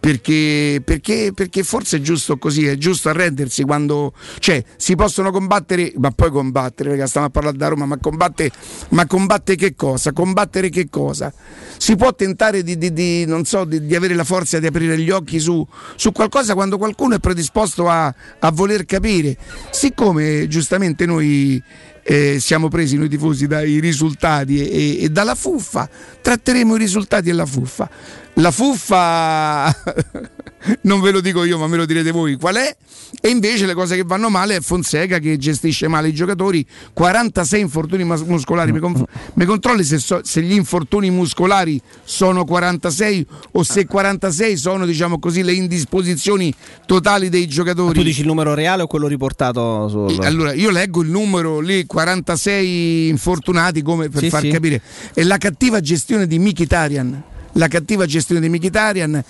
perché, 0.00 0.80
perché, 0.84 1.32
perché 1.34 1.62
forse 1.62 1.96
è 1.96 2.00
giusto 2.00 2.38
così, 2.38 2.66
è 2.66 2.76
giusto 2.76 3.08
arrendersi 3.08 3.64
quando 3.64 4.12
cioè, 4.38 4.62
si 4.76 4.94
possono 4.94 5.30
combattere, 5.30 5.92
ma 5.96 6.10
poi 6.10 6.30
combattere, 6.30 6.90
perché 6.90 7.06
stiamo 7.06 7.26
a 7.26 7.30
parlare 7.30 7.56
da 7.56 7.68
Roma, 7.68 7.86
ma 7.86 7.98
combatte, 7.98 8.50
ma 8.90 9.06
combatte 9.06 9.56
che 9.56 9.74
cosa? 9.74 10.12
Combattere 10.12 10.68
che 10.68 10.88
cosa? 10.88 11.32
Si 11.76 11.96
può 11.96 12.14
tentare 12.14 12.62
di, 12.62 12.78
di- 12.78 12.92
di- 12.92 13.24
non 13.26 13.44
so, 13.44 13.64
di, 13.64 13.84
di 13.84 13.94
avere 13.94 14.14
la 14.14 14.24
forza 14.24 14.58
di 14.58 14.66
aprire 14.66 14.98
gli 14.98 15.10
occhi 15.10 15.40
su, 15.40 15.66
su 15.96 16.12
qualcosa 16.12 16.54
quando 16.54 16.78
qualcuno 16.78 17.16
è 17.16 17.18
predisposto 17.18 17.88
a, 17.88 18.14
a 18.38 18.50
voler 18.50 18.84
capire. 18.84 19.36
Siccome 19.70 20.46
giustamente 20.48 21.06
noi 21.06 21.62
eh, 22.10 22.38
siamo 22.40 22.68
presi 22.68 22.96
noi 22.96 23.08
tifosi 23.08 23.46
dai 23.46 23.80
risultati 23.80 24.66
e, 24.66 25.04
e 25.04 25.08
dalla 25.10 25.34
fuffa, 25.34 25.88
tratteremo 26.22 26.76
i 26.76 26.78
risultati 26.78 27.28
e 27.28 27.32
la 27.32 27.44
fuffa. 27.44 27.90
La 28.38 28.52
fuffa 28.52 29.66
non 30.82 31.00
ve 31.00 31.10
lo 31.10 31.20
dico 31.20 31.42
io, 31.42 31.58
ma 31.58 31.66
me 31.66 31.76
lo 31.76 31.84
direte 31.84 32.12
voi 32.12 32.36
qual 32.36 32.54
è. 32.54 32.76
E 33.20 33.30
invece 33.30 33.66
le 33.66 33.74
cose 33.74 33.96
che 33.96 34.04
vanno 34.04 34.28
male 34.28 34.56
è 34.56 34.60
Fonseca 34.60 35.18
che 35.18 35.36
gestisce 35.38 35.88
male 35.88 36.08
i 36.08 36.14
giocatori. 36.14 36.64
46 36.92 37.60
infortuni 37.60 38.04
muscolari. 38.04 38.70
Mi, 38.70 38.78
conf- 38.78 39.02
mi 39.34 39.44
controlli 39.44 39.82
se, 39.82 39.98
so- 39.98 40.20
se 40.22 40.40
gli 40.42 40.52
infortuni 40.52 41.10
muscolari 41.10 41.80
sono 42.04 42.44
46 42.44 43.26
o 43.52 43.62
se 43.64 43.86
46 43.86 44.56
sono, 44.56 44.86
diciamo 44.86 45.18
così, 45.18 45.42
le 45.42 45.52
indisposizioni 45.52 46.54
totali 46.86 47.30
dei 47.30 47.48
giocatori. 47.48 47.94
Tu 47.94 48.04
dici 48.04 48.20
il 48.20 48.26
numero 48.26 48.54
reale 48.54 48.82
o 48.82 48.86
quello 48.86 49.08
riportato 49.08 49.88
sul... 49.88 50.24
Allora, 50.24 50.52
io 50.52 50.70
leggo 50.70 51.02
il 51.02 51.08
numero 51.10 51.58
lì, 51.58 51.86
46 51.86 53.08
infortunati, 53.08 53.82
come 53.82 54.08
per 54.10 54.22
Sì, 54.22 54.28
far 54.30 54.42
sì. 54.42 54.50
capire. 54.50 54.80
È 55.12 55.24
la 55.24 55.38
cattiva 55.38 55.80
gestione 55.80 56.28
di 56.28 56.38
Mkhitaryan. 56.38 57.22
La 57.52 57.68
cattiva 57.68 58.06
gestione 58.06 58.40
di 58.40 58.48
Mkhitaryan, 58.48 59.22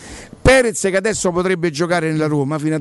Perez 0.49 0.81
che 0.81 0.97
adesso 0.97 1.31
potrebbe 1.31 1.71
giocare 1.71 2.11
nella 2.11 2.27
Roma. 2.27 2.57
A... 2.57 2.81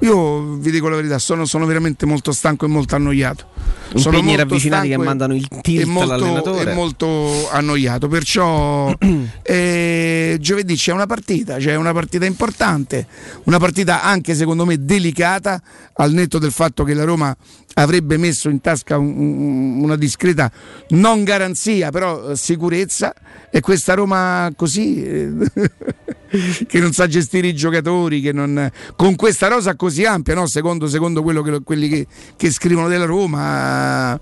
Io 0.00 0.54
vi 0.56 0.70
dico 0.72 0.88
la 0.88 0.96
verità, 0.96 1.20
sono, 1.20 1.44
sono, 1.44 1.64
veramente 1.64 2.06
molto 2.06 2.32
stanco 2.32 2.64
e 2.64 2.68
molto 2.68 2.96
annoiato. 2.96 3.46
Sono 3.94 4.16
Impegni 4.16 4.36
ravvicinati 4.36 4.88
che 4.88 4.96
mandano 4.96 5.32
il 5.32 5.46
tilt 5.60 5.86
molto, 5.86 6.12
all'allenatore. 6.12 6.72
È 6.72 6.74
molto 6.74 7.48
annoiato, 7.52 8.08
perciò 8.08 8.92
eh, 9.42 10.36
giovedì 10.40 10.74
c'è 10.74 10.90
una 10.90 11.06
partita, 11.06 11.58
c'è 11.58 11.76
una 11.76 11.92
partita 11.92 12.24
importante, 12.24 13.06
una 13.44 13.58
partita 13.58 14.02
anche 14.02 14.34
secondo 14.34 14.64
me 14.64 14.84
delicata, 14.84 15.62
al 15.94 16.10
netto 16.10 16.40
del 16.40 16.50
fatto 16.50 16.82
che 16.82 16.94
la 16.94 17.04
Roma 17.04 17.36
avrebbe 17.74 18.16
messo 18.16 18.48
in 18.48 18.60
tasca 18.60 18.98
un, 18.98 19.16
un, 19.16 19.82
una 19.84 19.96
discreta 19.96 20.50
non 20.88 21.22
garanzia, 21.22 21.90
però 21.90 22.30
eh, 22.30 22.36
sicurezza 22.36 23.14
e 23.50 23.60
questa 23.60 23.94
Roma 23.94 24.50
così 24.56 25.04
eh, 25.04 25.30
che 26.66 26.80
non 26.80 26.92
sa 26.92 27.06
gestire 27.06 27.48
i 27.48 27.54
giocatori, 27.54 28.20
che 28.20 28.32
non, 28.32 28.70
con 28.96 29.16
questa 29.16 29.48
rosa 29.48 29.74
così 29.76 30.04
ampia, 30.04 30.34
no? 30.34 30.46
secondo, 30.46 30.88
secondo 30.88 31.22
che, 31.22 31.60
quelli 31.62 31.88
che, 31.88 32.06
che, 32.36 32.50
scrivono 32.50 32.88
della 32.88 33.04
Roma. 33.04 34.20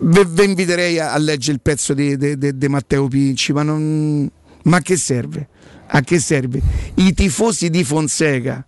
Vi 0.00 0.44
inviterei 0.44 0.98
a, 0.98 1.12
a, 1.12 1.18
leggere 1.18 1.54
il 1.54 1.60
pezzo 1.60 1.92
di, 1.92 2.16
di, 2.16 2.38
di, 2.38 2.56
di 2.56 2.68
Matteo 2.68 3.08
Pinci, 3.08 3.52
ma, 3.52 3.62
non, 3.62 4.30
ma 4.64 4.80
che 4.80 4.96
serve? 4.96 5.48
A 5.88 6.00
che 6.02 6.20
serve? 6.20 6.60
I 6.94 7.12
tifosi 7.14 7.70
di 7.70 7.82
Fonseca 7.82 8.64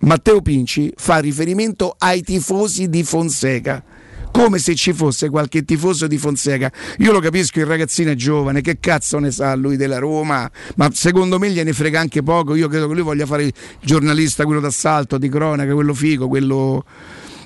Matteo 0.00 0.40
Pinci 0.40 0.92
fa 0.96 1.18
riferimento 1.18 1.94
ai 1.98 2.22
tifosi 2.22 2.88
di 2.88 3.02
Fonseca 3.02 3.82
come 4.30 4.58
se 4.58 4.74
ci 4.74 4.92
fosse 4.92 5.28
qualche 5.28 5.64
tifoso 5.64 6.06
di 6.06 6.18
Fonseca. 6.18 6.70
Io 6.98 7.12
lo 7.12 7.20
capisco, 7.20 7.58
il 7.58 7.66
ragazzino 7.66 8.10
è 8.10 8.14
giovane, 8.14 8.60
che 8.60 8.78
cazzo 8.80 9.18
ne 9.18 9.30
sa 9.30 9.54
lui 9.54 9.76
della 9.76 9.98
Roma? 9.98 10.50
Ma 10.76 10.90
secondo 10.92 11.38
me 11.38 11.50
gliene 11.50 11.72
frega 11.72 12.00
anche 12.00 12.22
poco. 12.22 12.54
Io 12.54 12.68
credo 12.68 12.88
che 12.88 12.94
lui 12.94 13.02
voglia 13.02 13.26
fare 13.26 13.44
il 13.44 13.52
giornalista, 13.80 14.44
quello 14.44 14.60
d'assalto, 14.60 15.18
di 15.18 15.28
cronaca, 15.28 15.72
quello 15.74 15.94
figo, 15.94 16.28
quello. 16.28 16.84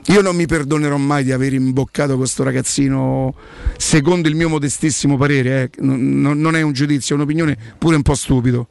Io 0.07 0.21
non 0.21 0.35
mi 0.35 0.47
perdonerò 0.47 0.97
mai 0.97 1.23
di 1.23 1.31
aver 1.31 1.53
imboccato 1.53 2.17
questo 2.17 2.43
ragazzino, 2.43 3.35
secondo 3.77 4.29
il 4.29 4.35
mio 4.35 4.49
modestissimo 4.49 5.17
parere, 5.17 5.63
eh. 5.63 5.71
non, 5.81 6.57
è 6.57 6.63
un 6.63 6.73
giudizio, 6.73 7.15
è 7.15 7.19
un'opinione 7.19 7.57
pure 7.79 7.95
un 7.95 8.03
po' 8.03 8.15
stupido 8.15 8.67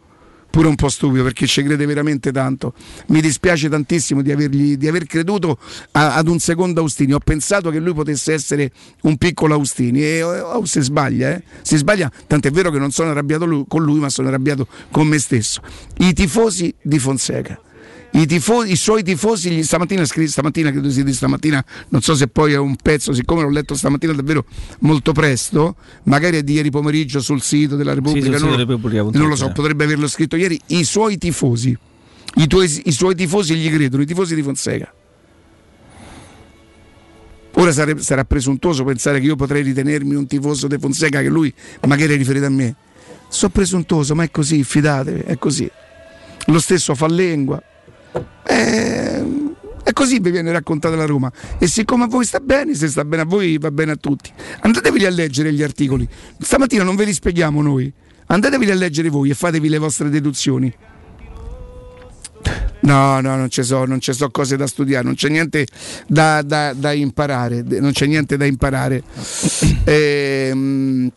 pure 0.52 0.68
un 0.68 0.76
po' 0.76 0.90
stupido 0.90 1.24
perché 1.24 1.48
ci 1.48 1.64
crede 1.64 1.86
veramente 1.88 2.32
tanto. 2.32 2.74
Mi 3.08 3.22
dispiace 3.22 3.70
tantissimo 3.70 4.22
di, 4.22 4.32
avergli, 4.32 4.78
di 4.78 4.88
aver 4.88 5.06
creduto 5.06 5.58
a, 5.94 6.16
ad 6.16 6.28
un 6.28 6.38
secondo 6.38 6.82
Austini. 6.82 7.14
Ho 7.14 7.20
pensato 7.20 7.72
che 7.72 7.80
lui 7.80 7.94
potesse 7.94 8.34
essere 8.34 8.72
un 9.04 9.18
piccolo 9.18 9.56
Austini 9.56 10.04
e 10.04 10.22
oh, 10.22 10.58
oh, 10.58 10.66
si 10.66 10.82
sbaglia, 10.82 11.32
eh? 11.32 11.44
si 11.64 11.78
sbaglia. 11.78 12.12
Tant'è 12.28 12.52
vero 12.52 12.70
che 12.70 12.78
non 12.78 12.92
sono 12.92 13.10
arrabbiato 13.10 13.46
lui, 13.46 13.64
con 13.68 13.82
lui, 13.82 14.00
ma 14.00 14.10
sono 14.10 14.28
arrabbiato 14.28 14.68
con 14.92 15.08
me 15.08 15.18
stesso. 15.18 15.62
I 15.98 16.14
tifosi 16.14 16.76
di 16.82 17.00
Fonseca 17.00 17.60
i, 18.14 18.26
tifosi, 18.26 18.72
i 18.72 18.76
suoi 18.76 19.04
tifosi 19.04 19.50
gli, 19.52 19.64
stamattina, 19.64 20.04
stamattina 20.06 20.72
credo 20.72 20.90
sia 20.90 21.04
di 21.04 21.14
stamattina, 21.14 21.64
non 21.90 22.02
so 22.02 22.14
se 22.14 22.28
poi 22.28 22.54
è 22.54 22.58
un 22.58 22.76
pezzo, 22.76 23.14
siccome 23.14 23.42
l'ho 23.42 23.50
letto 23.50 23.74
stamattina 23.74 24.12
davvero 24.14 24.46
molto 24.80 25.14
presto, 25.14 25.76
magari 26.04 26.38
è 26.38 26.44
di 26.44 26.54
ieri 26.54 26.70
pomeriggio 26.70 27.22
sul 27.22 27.42
sito 27.42 27.76
della 27.76 27.94
Repubblica, 27.94 28.38
sì, 28.38 28.44
non, 28.44 28.56
Repubblica 28.58 29.02
non, 29.02 29.30
lo 29.30 29.36
so, 29.36 29.52
potrebbe 29.52 29.86
averlo 29.86 30.08
scritto 30.08 30.36
ieri, 30.36 30.60
i 30.68 30.84
suoi 30.84 31.18
tifosi, 31.18 31.78
i, 32.36 32.48
tuoi, 32.48 32.82
i 32.86 32.92
suoi 32.92 33.16
tifosi 33.16 33.56
gli 33.56 33.72
credono, 33.72 34.04
i 34.04 34.06
tifosi 34.06 34.36
di 34.36 34.44
Fonseca. 34.44 34.94
Ora 37.56 37.72
sarebbe, 37.72 38.02
sarà 38.02 38.24
presuntuoso 38.24 38.84
pensare 38.84 39.20
che 39.20 39.26
io 39.26 39.36
potrei 39.36 39.62
ritenermi 39.62 40.16
un 40.16 40.26
tifoso 40.26 40.68
di 40.68 40.78
Fonseca 40.80 41.22
che 41.22 41.28
lui 41.28 41.54
magari 41.86 42.14
è 42.14 42.18
riferito 42.18 42.46
a 42.46 42.50
me. 42.50 42.76
So 43.28 43.50
presuntuoso, 43.50 44.16
ma 44.16 44.24
è 44.24 44.32
così, 44.32 44.64
fidatevi, 44.64 45.22
è 45.22 45.38
così. 45.38 45.70
Lo 46.48 46.60
stesso 46.60 46.96
fa 46.96 47.08
lingua, 47.08 47.62
eh, 48.46 49.24
e 49.84 49.94
così 49.94 50.20
vi 50.20 50.32
viene 50.32 50.52
raccontata 50.52 50.96
la 50.96 51.06
Roma. 51.06 51.32
E 51.58 51.68
siccome 51.68 52.06
a 52.06 52.08
voi 52.08 52.26
sta 52.26 52.40
bene, 52.40 52.76
se 52.76 52.88
sta 52.88 53.04
bene 53.04 53.24
a 53.24 53.26
voi 53.26 53.58
va 53.58 53.72
bene 53.72 53.92
a 53.92 53.96
tutti. 53.96 54.32
Andatevi 54.62 55.06
a 55.06 55.10
leggere 55.10 55.54
gli 55.54 55.64
articoli. 55.64 56.08
Stamattina 56.40 56.84
non 56.84 56.96
ve 56.96 57.06
li 57.06 57.14
spieghiamo 57.14 57.62
noi. 57.62 57.92
Andatevi 58.28 58.70
a 58.70 58.76
leggere 58.76 59.10
voi 59.10 59.30
e 59.30 59.34
fatevi 59.34 59.68
le 59.70 59.78
vostre 59.78 60.10
deduzioni. 60.10 60.74
No, 62.82 63.22
no, 63.22 63.36
non 63.36 63.50
ci 63.50 63.64
so, 63.64 63.86
non 63.86 64.00
ci 64.00 64.14
so 64.14 64.30
cose 64.32 64.58
da 64.58 64.66
studiare, 64.66 65.04
non 65.04 65.14
c'è 65.14 65.30
niente 65.30 65.68
da, 66.08 66.42
da, 66.42 66.74
da 66.74 66.92
imparare, 66.94 67.62
non 67.62 67.92
c'è 67.92 68.08
niente 68.08 68.38
da 68.38 68.46
imparare. 68.46 69.04
Ehm, 69.84 71.12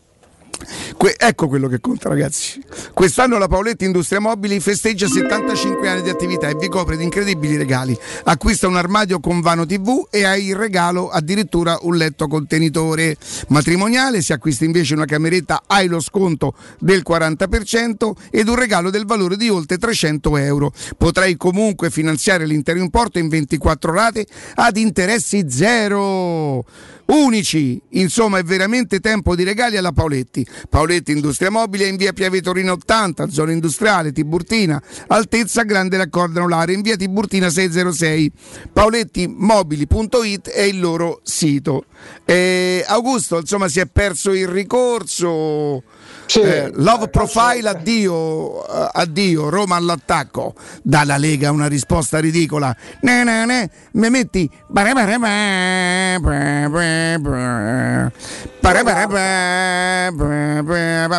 Que- 0.97 1.15
ecco 1.17 1.47
quello 1.47 1.67
che 1.67 1.79
conta, 1.79 2.09
ragazzi. 2.09 2.61
Quest'anno 2.93 3.37
la 3.37 3.47
Paoletti 3.47 3.85
Industria 3.85 4.19
Mobili 4.19 4.59
festeggia 4.59 5.07
75 5.07 5.87
anni 5.87 6.01
di 6.01 6.09
attività 6.09 6.47
e 6.47 6.55
vi 6.55 6.67
copre 6.67 6.97
di 6.97 7.03
incredibili 7.03 7.57
regali. 7.57 7.97
Acquista 8.23 8.67
un 8.67 8.75
armadio 8.75 9.19
con 9.19 9.41
vano 9.41 9.65
TV 9.65 10.07
e 10.09 10.23
hai 10.25 10.47
in 10.47 10.57
regalo 10.57 11.09
addirittura 11.09 11.77
un 11.81 11.95
letto 11.95 12.27
contenitore 12.27 13.17
matrimoniale. 13.49 14.21
Se 14.21 14.33
acquisti 14.33 14.65
invece 14.65 14.93
una 14.93 15.05
cameretta 15.05 15.63
hai 15.67 15.87
lo 15.87 15.99
sconto 15.99 16.55
del 16.79 17.03
40% 17.07 18.11
ed 18.31 18.47
un 18.47 18.55
regalo 18.55 18.89
del 18.89 19.05
valore 19.05 19.37
di 19.37 19.49
oltre 19.49 19.77
300 19.77 20.37
euro. 20.37 20.71
Potrai 20.97 21.35
comunque 21.37 21.89
finanziare 21.89 22.45
l'intero 22.45 22.79
importo 22.79 23.19
in 23.19 23.27
24 23.27 23.91
rate 23.91 24.25
ad 24.55 24.77
interessi 24.77 25.45
zero 25.49 26.63
unici. 27.07 27.81
Insomma, 27.89 28.39
è 28.39 28.43
veramente 28.43 28.99
tempo 28.99 29.35
di 29.35 29.43
regali 29.43 29.77
alla 29.77 29.91
Paoletti. 29.91 30.45
Paoletti 30.69 31.11
Industria 31.11 31.49
Mobile 31.49 31.87
in 31.87 31.95
via 31.95 32.13
Piave 32.13 32.41
Torino 32.41 32.73
80, 32.73 33.29
zona 33.29 33.51
industriale 33.51 34.11
Tiburtina, 34.11 34.81
altezza 35.07 35.63
Grande 35.63 35.97
Raccordo 35.97 36.39
Anulare 36.39 36.73
in 36.73 36.81
via 36.81 36.95
Tiburtina 36.95 37.49
606. 37.49 38.31
Paolettimobili.it 38.71 40.49
è 40.49 40.61
il 40.61 40.79
loro 40.79 41.21
sito. 41.23 41.85
Eh, 42.25 42.83
Augusto, 42.87 43.39
insomma, 43.39 43.67
si 43.67 43.79
è 43.79 43.85
perso 43.85 44.31
il 44.31 44.47
ricorso 44.47 45.83
sì, 46.25 46.41
eh, 46.41 46.71
love 46.75 47.09
profile, 47.09 47.69
addio, 47.69 48.13
uh, 48.13 48.89
addio, 48.91 49.49
Roma 49.49 49.75
all'attacco. 49.75 50.53
Dalla 50.81 51.17
Lega 51.17 51.51
una 51.51 51.67
risposta 51.67 52.19
ridicola. 52.19 52.75
Ne, 53.01 53.23
ne, 53.23 53.45
ne, 53.45 53.69
mi 53.93 54.09
metti. 54.09 54.49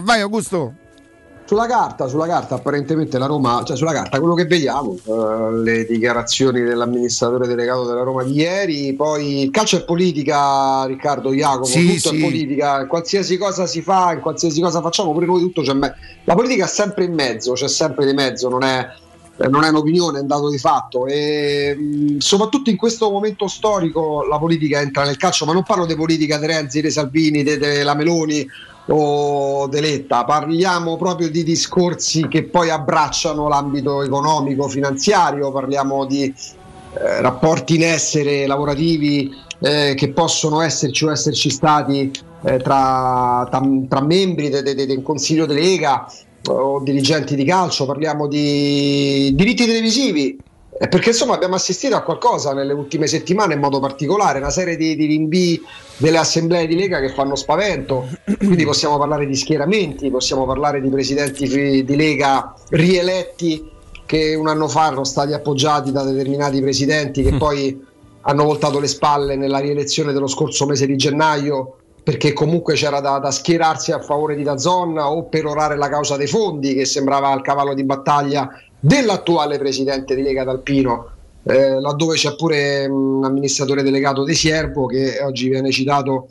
Vai 0.03 0.21
Augusto. 0.21 0.75
Sulla 1.47 1.67
carta, 1.69 2.09
sulla 2.09 2.27
carta 2.27 2.57
apparentemente 2.57 3.19
la 3.19 3.27
Roma, 3.27 3.63
cioè 3.65 3.77
sulla 3.77 3.93
carta 3.93 4.19
quello 4.19 4.35
che 4.35 4.47
vediamo, 4.47 4.97
uh, 5.05 5.53
le 5.53 5.87
dichiarazioni 5.87 6.63
dell'amministratore 6.63 7.47
delegato 7.47 7.85
della 7.85 8.03
Roma 8.03 8.25
di 8.25 8.33
ieri, 8.33 8.93
poi 8.95 9.43
il 9.43 9.51
calcio 9.53 9.77
è 9.77 9.85
politica, 9.85 10.85
Riccardo 10.87 11.33
Jacopo, 11.33 11.67
sì, 11.67 11.95
tutto 11.95 12.09
sì. 12.09 12.17
è 12.17 12.21
politica, 12.21 12.87
qualsiasi 12.89 13.39
cosa 13.39 13.67
si 13.67 13.81
fa, 13.81 14.13
in 14.15 14.21
qualsiasi 14.21 14.61
cosa 14.61 14.81
facciamo, 14.81 15.13
pure 15.13 15.27
noi 15.27 15.41
tutto 15.41 15.63
c'è 15.63 15.73
me- 15.73 15.95
la 16.25 16.35
politica 16.35 16.65
è 16.65 16.69
sempre 16.69 17.05
in 17.05 17.15
mezzo, 17.15 17.53
c'è 17.53 17.69
sempre 17.69 18.07
di 18.07 18.13
mezzo, 18.13 18.49
non 18.49 18.65
è, 18.65 18.85
non 19.49 19.63
è 19.63 19.69
un'opinione, 19.69 20.19
è 20.19 20.23
un 20.23 20.27
dato 20.27 20.51
di 20.51 20.59
fatto 20.59 21.07
e 21.07 21.77
mh, 21.79 22.19
soprattutto 22.19 22.71
in 22.71 22.77
questo 22.77 23.09
momento 23.09 23.47
storico 23.47 24.25
la 24.29 24.39
politica 24.39 24.81
entra 24.81 25.05
nel 25.05 25.17
calcio, 25.17 25.45
ma 25.45 25.53
non 25.53 25.63
parlo 25.63 25.87
di 25.87 25.95
politica 25.95 26.39
di 26.39 26.47
Renzi, 26.47 26.81
di 26.81 26.91
Salvini, 26.91 27.45
della 27.45 27.95
Meloni 27.95 28.45
o 28.89 29.67
Deletta, 29.67 30.25
parliamo 30.25 30.97
proprio 30.97 31.31
di 31.31 31.43
discorsi 31.43 32.29
che 32.29 32.45
poi 32.45 32.71
abbracciano 32.71 33.49
l'ambito 33.49 34.03
economico, 34.03 34.69
finanziario, 34.69 35.51
parliamo 35.51 36.05
di 36.05 36.25
eh, 36.25 37.21
rapporti 37.21 37.75
in 37.75 37.83
essere 37.83 38.47
lavorativi 38.47 39.31
eh, 39.59 39.95
che 39.97 40.11
possono 40.11 40.61
esserci 40.61 41.05
o 41.05 41.11
esserci 41.11 41.51
stati 41.51 42.11
eh, 42.45 42.59
tra, 42.59 43.47
tra, 43.51 43.61
tra, 43.89 44.01
membri 44.01 44.49
del 44.49 44.63
de, 44.63 44.75
de, 44.75 44.87
de 44.87 45.03
Consiglio 45.03 45.47
di 45.47 45.55
Lega 45.55 46.07
o 46.49 46.81
dirigenti 46.81 47.35
di 47.35 47.45
calcio, 47.45 47.87
parliamo 47.87 48.29
di 48.29 49.33
diritti 49.35 49.67
televisivi, 49.67 50.39
perché 50.79 51.11
insomma 51.11 51.35
abbiamo 51.35 51.55
assistito 51.55 51.97
a 51.97 52.03
qualcosa 52.03 52.53
nelle 52.53 52.73
ultime 52.73 53.07
settimane 53.07 53.55
in 53.55 53.61
modo 53.61 53.81
particolare, 53.81 54.39
una 54.39 54.51
serie 54.51 54.77
di, 54.77 54.95
di, 54.95 55.07
rinvii 55.07 55.63
delle 55.97 56.19
assemblee 56.19 56.67
di 56.67 56.77
Lega 56.77 57.01
che 57.01 57.09
fanno 57.09 57.35
spavento, 57.35 58.09
quindi 58.39 58.65
possiamo 58.65 58.99
parlare 58.99 59.27
di 59.27 59.35
schieramenti, 59.35 60.11
possiamo 60.11 60.45
parlare 60.45 60.83
di 60.83 60.91
presidenti 60.91 61.85
di 61.85 61.97
Lega 61.97 62.55
rieletti 62.71 63.71
che 64.05 64.35
un 64.35 64.49
anno 64.49 64.69
fa 64.69 64.87
erano 64.87 65.05
stati 65.05 65.33
appoggiati 65.33 65.93
da 65.93 66.05
determinati 66.05 66.61
presidenti 66.61 67.23
che 67.23 67.33
mm. 67.33 67.39
poi 67.39 67.85
hanno 68.23 68.45
voltato 68.45 68.79
le 68.79 68.87
spalle 68.87 69.37
nella 69.37 69.59
rielezione 69.59 70.13
dello 70.13 70.27
scorso 70.29 70.67
mese 70.67 70.87
di 70.87 70.97
gennaio 70.97 71.77
perché 72.07 72.33
comunque 72.33 72.75
c'era 72.75 73.01
da, 73.01 73.19
da 73.19 73.33
schierarsi 73.33 73.91
a 73.91 74.01
favore 74.01 74.37
di 74.37 74.45
Dazon 74.45 74.97
o 74.97 75.25
perorare 75.25 75.77
la 75.77 75.89
causa 75.89 76.17
dei 76.17 76.29
fondi 76.29 76.73
che 76.73 76.85
sembrava 76.85 77.33
il 77.33 77.43
cavallo 77.43 77.75
di 77.75 77.83
battaglia 77.83 78.49
dell'attuale 78.79 79.59
presidente 79.59 80.15
di 80.15 80.23
Lega 80.23 80.45
D'Alpino, 80.45 81.11
eh, 81.45 81.81
laddove 81.81 82.17
c'è 82.17 82.35
pure 82.35 82.87
un 82.87 83.25
amministratore 83.25 83.83
delegato 83.83 84.25
di 84.25 84.35
Siervo 84.35 84.87
che 84.87 85.21
oggi 85.23 85.49
viene 85.49 85.71
citato 85.71 86.29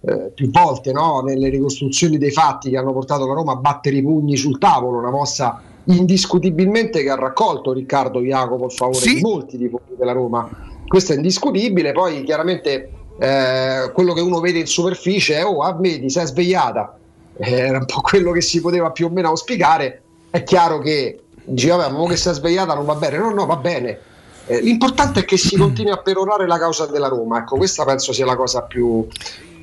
eh, 0.00 0.30
più 0.34 0.50
volte 0.50 0.92
no? 0.92 1.20
nelle 1.20 1.48
ricostruzioni 1.48 2.18
dei 2.18 2.30
fatti 2.30 2.70
che 2.70 2.76
hanno 2.76 2.92
portato 2.92 3.26
la 3.26 3.34
Roma 3.34 3.52
a 3.52 3.56
battere 3.56 3.96
i 3.96 4.02
pugni 4.02 4.36
sul 4.36 4.58
tavolo, 4.58 4.98
una 4.98 5.10
mossa 5.10 5.60
indiscutibilmente 5.86 7.02
che 7.02 7.10
ha 7.10 7.14
raccolto 7.14 7.72
Riccardo 7.72 8.20
Jacopo 8.20 8.66
a 8.66 8.68
favore 8.70 8.98
Sì. 8.98 9.14
di 9.16 9.20
molti 9.20 9.58
tifosi 9.58 9.94
della 9.98 10.12
Roma. 10.12 10.48
Questo 10.86 11.12
è 11.12 11.16
indiscutibile, 11.16 11.92
poi 11.92 12.22
chiaramente 12.24 12.90
eh, 13.18 13.90
quello 13.92 14.12
che 14.14 14.20
uno 14.20 14.40
vede 14.40 14.60
in 14.60 14.66
superficie 14.66 15.36
è 15.36 15.44
oh, 15.44 15.60
a 15.60 15.76
me 15.78 15.98
ti 16.00 16.08
sei 16.08 16.26
svegliata, 16.26 16.98
Eh, 17.36 17.50
era 17.50 17.78
un 17.78 17.84
po' 17.86 18.00
quello 18.00 18.30
che 18.32 18.40
si 18.40 18.60
poteva 18.60 18.90
più 18.92 19.06
o 19.06 19.10
meno 19.10 19.28
auspicare. 19.28 20.02
È 20.30 20.42
chiaro 20.42 20.78
che 20.78 21.23
dici, 21.44 21.68
vabbè, 21.68 21.90
ma 21.90 22.06
che 22.08 22.16
sei 22.16 22.34
svegliata 22.34 22.74
non 22.74 22.84
va 22.84 22.94
bene, 22.94 23.18
no, 23.18 23.30
no, 23.30 23.46
va 23.46 23.56
bene. 23.56 23.98
Eh, 24.46 24.60
l'importante 24.60 25.20
è 25.20 25.24
che 25.24 25.38
si 25.38 25.56
continui 25.56 25.92
a 25.92 25.96
perorare 25.98 26.46
la 26.46 26.58
causa 26.58 26.86
della 26.86 27.08
Roma, 27.08 27.38
ecco, 27.38 27.56
questa 27.56 27.84
penso 27.84 28.12
sia 28.12 28.26
la 28.26 28.36
cosa 28.36 28.62
più, 28.62 29.06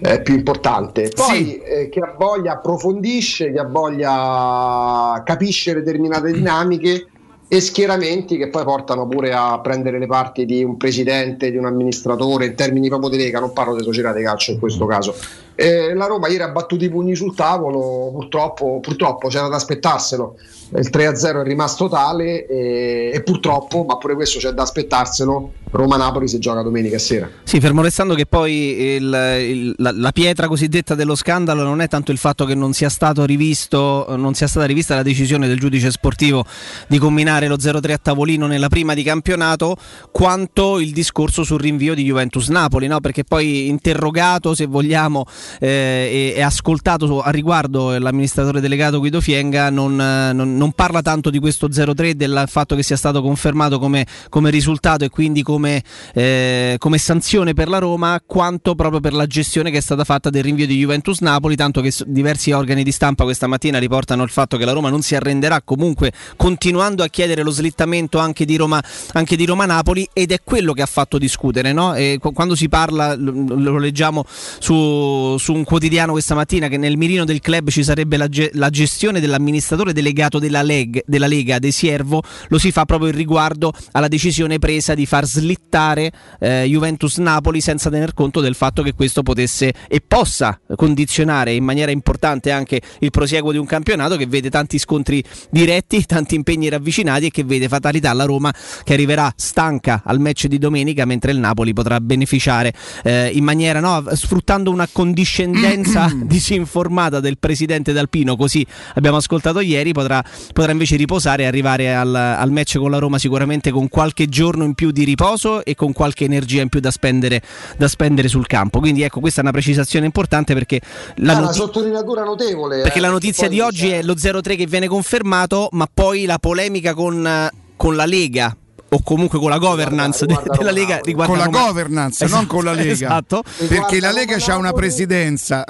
eh, 0.02 0.22
più 0.22 0.34
importante. 0.34 1.12
Poi 1.15 1.46
Sì. 1.46 1.58
eh, 1.60 1.89
chi 1.89 2.00
ha 2.00 2.15
voglia 2.17 2.54
approfondisce, 2.54 3.52
chi 3.52 3.58
ha 3.60 3.65
voglia 3.67 5.22
capisce 5.24 5.74
determinate 5.76 6.32
dinamiche 6.32 7.06
e 7.48 7.60
schieramenti 7.60 8.38
che 8.38 8.48
poi 8.48 8.63
portano 8.63 9.08
pure 9.08 9.34
a 9.34 9.60
prendere 9.60 10.00
le 10.00 10.08
parti 10.08 10.46
di 10.46 10.63
un 10.63 10.78
presidente, 10.78 11.52
di 11.52 11.58
un 11.58 11.65
amministratore, 11.65 12.46
in 12.46 12.56
termini 12.56 12.88
proprio 12.88 13.10
di 13.10 13.17
Lega, 13.17 13.39
non 13.41 13.52
parlo 13.52 13.76
di 13.76 13.84
società 13.84 14.13
di 14.13 14.24
calcio 14.24 14.52
in 14.52 14.60
questo 14.60 14.86
caso. 14.86 15.13
Eh, 15.62 15.93
la 15.93 16.06
Roma 16.08 16.28
ieri 16.28 16.43
ha 16.43 16.50
battuto 16.50 16.84
i 16.84 16.89
pugni 16.89 17.15
sul 17.15 17.36
tavolo, 17.36 18.12
purtroppo, 18.12 18.80
purtroppo 18.82 19.28
c'era 19.28 19.47
da 19.47 19.56
aspettarselo. 19.58 20.36
Il 20.74 20.89
3-0 20.89 21.41
è 21.41 21.43
rimasto 21.43 21.89
tale 21.89 22.45
e, 22.47 23.12
e 23.13 23.24
purtroppo, 23.24 23.84
ma 23.84 23.97
pure 23.97 24.15
questo 24.15 24.39
c'è 24.39 24.52
da 24.52 24.62
aspettarselo, 24.63 25.52
Roma-Napoli 25.69 26.30
si 26.30 26.39
gioca 26.39 26.62
domenica 26.62 26.97
sera. 26.97 27.30
Sì, 27.43 27.60
fermo 27.60 27.82
restando 27.82 28.13
che 28.13 28.26
poi 28.26 28.54
il- 28.95 29.38
il- 29.41 29.76
la, 29.78 29.91
la 29.93 30.12
pietra 30.12 30.47
cosiddetta 30.47 30.95
dello 30.95 31.15
scandalo 31.15 31.63
non 31.63 31.82
è 31.82 31.89
tanto 31.89 32.12
il 32.13 32.17
fatto 32.17 32.45
che 32.45 32.56
non 32.56 32.71
sia 32.74 32.89
rivisto, 33.26 34.06
non 34.17 34.34
sia 34.34 34.47
stata 34.47 34.65
rivista 34.65 34.95
la 34.95 35.04
decisione 35.04 35.47
del 35.47 35.60
giudice 35.60 35.91
sportivo 35.91 36.45
di 36.88 36.97
combinare 36.97 37.47
lo 37.47 37.56
0-3 37.56 37.91
a 37.91 37.97
tavolino 37.97 38.47
nella 38.47 38.69
prima 38.69 38.93
di 38.93 39.04
campionato, 39.04 39.76
quanto 40.12 40.80
il 40.80 40.91
discorso 40.91 41.43
sul 41.43 41.60
rinvio 41.60 41.93
di 41.93 42.04
Juventus-Napoli, 42.04 42.88
no? 42.88 43.00
perché 43.02 43.24
poi 43.26 43.67
interrogato, 43.67 44.56
se 44.56 44.65
vogliamo, 44.67 45.26
eh, 45.60 46.34
e, 46.34 46.34
e 46.36 46.42
ascoltato 46.42 47.22
a 47.22 47.30
riguardo 47.30 47.98
l'amministratore 47.98 48.60
delegato 48.62 49.00
Guido 49.00 49.22
Fienga, 49.22 49.70
non, 49.70 50.00
eh, 50.00 50.34
non- 50.34 50.56
non 50.58 50.72
parla 50.74 51.02
tanto 51.02 51.30
di 51.30 51.40
questo 51.40 51.70
0-3, 51.70 52.16
del 52.16 52.44
fatto 52.48 52.76
che 52.76 52.84
sia 52.84 52.98
stato 52.98 53.22
confermato 53.22 53.80
come, 53.80 54.06
come 54.30 54.50
risultato 54.50 55.04
e 55.04 55.10
quindi 55.10 55.44
come, 55.44 55.84
eh, 56.14 56.76
come 56.78 56.98
sanzione 56.98 57.54
per 57.54 57.68
la 57.68 57.80
Roma, 57.80 58.22
quanto 58.26 58.76
proprio 58.76 59.00
per 59.00 59.14
la 59.14 59.26
gestione 59.28 59.72
che 59.72 59.78
è 59.78 59.82
stata 59.82 60.04
fatta 60.04 60.30
del 60.30 60.44
rinvio 60.44 60.68
di 60.68 60.78
Juventus-Napoli, 60.78 61.56
tanto 61.56 61.82
che 61.82 61.92
diversi 62.06 62.52
organi 62.52 62.84
di 62.84 62.92
stampa 62.92 63.24
questa 63.24 63.48
mattina 63.48 63.78
riportano 63.80 64.24
il 64.24 64.30
fatto 64.30 64.58
che 64.58 64.66
la 64.66 64.72
Roma 64.72 64.90
non 64.90 65.02
si 65.02 65.16
arrenderà 65.16 65.62
comunque 65.62 66.12
continuando 66.36 67.04
a 67.04 67.08
chiedere 67.08 67.44
lo 67.44 67.52
slittamento 67.52 68.18
anche 68.20 68.46
di 68.46 68.56
Roma, 68.56 68.82
anche 69.14 69.36
di 69.36 69.46
Roma-Napoli 69.46 70.10
ed 70.14 70.32
è 70.32 70.40
quello 70.44 70.74
che 70.74 70.82
ha 70.82 70.88
fatto 70.88 71.18
discutere. 71.18 71.74
No? 71.74 71.94
Qu- 72.20 72.34
quando 72.34 72.56
si 72.56 72.70
parla, 72.70 73.16
lo 73.16 73.78
leggiamo 73.78 74.24
su, 74.60 75.31
su 75.38 75.54
un 75.54 75.63
quotidiano 75.63 76.12
questa 76.12 76.36
mattina, 76.36 76.67
che 76.67 76.78
nel 76.78 76.98
mirino 76.98 77.26
del 77.26 77.39
club 77.39 77.70
ci 77.70 77.84
sarebbe 77.84 78.17
la, 78.17 78.28
ge- 78.28 78.52
la 78.54 78.70
gestione 78.70 79.20
dell'amministratore 79.20 79.94
delegato 79.94 80.39
della, 80.39 80.62
Leg- 80.62 81.04
della 81.06 81.28
Lega 81.28 81.60
De 81.60 81.72
Siervo, 81.72 82.22
lo 82.48 82.58
si 82.58 82.72
fa 82.72 82.86
proprio 82.86 83.10
in 83.10 83.15
riguardo 83.15 83.74
alla 83.91 84.08
decisione 84.08 84.60
presa 84.60 84.94
di 84.94 85.06
far 85.06 85.26
slittare 85.26 86.12
eh, 86.39 86.65
Juventus-Napoli 86.67 87.62
senza 87.62 87.89
tener 87.89 88.13
conto 88.13 88.41
del 88.41 88.56
fatto 88.56 88.84
che 88.84 88.94
questo 88.94 89.24
potesse 89.24 89.74
e 89.88 90.02
possa 90.06 90.60
condizionare 90.76 91.54
in 91.54 91.63
maniera 91.63 91.91
importante 91.91 92.52
anche 92.52 92.82
il 93.00 93.10
prosieguo 93.10 93.52
di 93.52 93.58
un 93.58 93.65
campionato 93.65 94.17
che 94.17 94.28
vede 94.28 94.50
tanti 94.50 94.78
scontri 94.78 95.24
diretti, 95.50 96.06
tanti 96.06 96.36
impegni 96.36 96.70
ravvicinati 96.70 97.28
e 97.28 97.32
che 97.32 97.44
vede 97.44 97.67
fatalità 97.67 98.10
alla 98.10 98.26
Roma 98.26 98.54
che 98.84 98.94
arriverà 98.94 99.32
stanca 99.36 100.02
al 100.06 100.20
match 100.20 100.48
di 100.48 100.58
domenica 100.58 101.06
mentre 101.06 101.32
il 101.32 101.39
Napoli 101.39 101.74
potrà 101.74 102.00
beneficiare 102.00 102.74
eh, 103.04 103.30
in 103.34 103.44
maniera 103.44 103.80
no, 103.80 104.04
sfruttando 104.12 104.72
una 104.72 104.88
condiscendenza 105.22 106.12
disinformata 106.24 107.20
del 107.20 107.38
presidente 107.38 107.94
D'Alpino 107.94 108.36
così 108.36 108.66
abbiamo 108.96 109.18
ascoltato 109.18 109.60
ieri 109.60 109.92
potrà, 109.92 110.24
potrà 110.54 110.72
invece 110.72 110.96
riposare 110.96 111.44
e 111.44 111.46
arrivare 111.46 111.94
al, 111.94 112.14
al 112.14 112.52
match 112.52 112.78
con 112.78 112.90
la 112.90 112.98
Roma 112.98 113.20
sicuramente 113.20 113.72
con 113.72 113.88
qualche 113.88 114.28
giorno 114.28 114.64
in 114.64 114.74
più 114.74 114.92
di 114.92 115.04
riposo 115.04 115.64
e 115.64 115.76
con 115.76 115.94
qualche 115.94 116.26
energia 116.26 116.62
in 116.62 116.70
più 116.70 116.80
da 116.80 116.92
spendere, 116.92 117.42
da 117.78 117.88
spendere 117.88 118.28
sul 118.28 118.48
campo 118.48 118.80
quindi 118.80 119.04
ecco 119.04 119.20
questa 119.20 119.42
è 119.42 119.44
una 119.44 119.52
precisazione 119.52 120.06
importante 120.06 120.54
perché 120.54 120.82
la 121.18 121.34
una 121.34 121.42
noti- 121.42 121.58
sottolineatura 121.58 122.24
notevole. 122.24 122.82
perché 122.82 122.98
eh, 122.98 123.02
la 123.02 123.10
notizia 123.10 123.48
di 123.48 123.60
oggi 123.60 123.90
c'è- 123.90 124.00
è 124.00 124.04
lo 124.04 124.14
0-3 124.16 124.56
che 124.58 124.66
viene 124.66 124.88
confermato, 124.88 125.70
ma 125.72 125.88
poi 125.92 126.26
la 126.26 126.40
polemica 126.40 126.94
con, 126.94 127.50
con 127.76 127.96
la 127.96 128.06
Lega 128.06 128.56
o 128.94 129.02
comunque 129.04 129.40
con 129.40 129.50
la 129.50 129.58
governance 129.58 130.26
de- 130.26 130.34
riguarda 130.36 130.58
della 130.58 130.70
Roma 130.70 130.72
Lega 130.80 130.94
Napoli. 130.96 131.12
riguarda 131.12 131.32
con 131.34 131.38
la 131.40 131.46
Roma- 131.46 131.66
governance, 131.68 132.26
non 132.26 132.34
Esatto, 132.40 132.54
con 132.56 132.64
la 132.66 132.74
Lega. 132.74 132.92
Esatto. 132.92 133.42
Perché 133.44 133.66
Riguarda 133.74 134.00
la 134.08 134.12
Lega 134.12 134.34
Roma 134.34 134.46
c'ha 134.46 134.54
una 134.58 134.62
Napoli. 134.68 134.82
presidenza. 134.86 135.64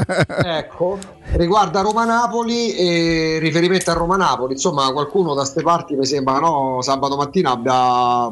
Ecco, 0.43 0.97
riguarda 1.33 1.81
Roma-Napoli 1.81 2.73
e 2.75 3.37
riferimento 3.39 3.91
a 3.91 3.93
Roma-Napoli, 3.93 4.53
insomma 4.53 4.91
qualcuno 4.91 5.35
da 5.35 5.45
ste 5.45 5.61
parti 5.61 5.93
mi 5.93 6.05
sembra 6.05 6.39
no, 6.39 6.79
sabato 6.81 7.15
mattina 7.15 7.51
abbia 7.51 8.31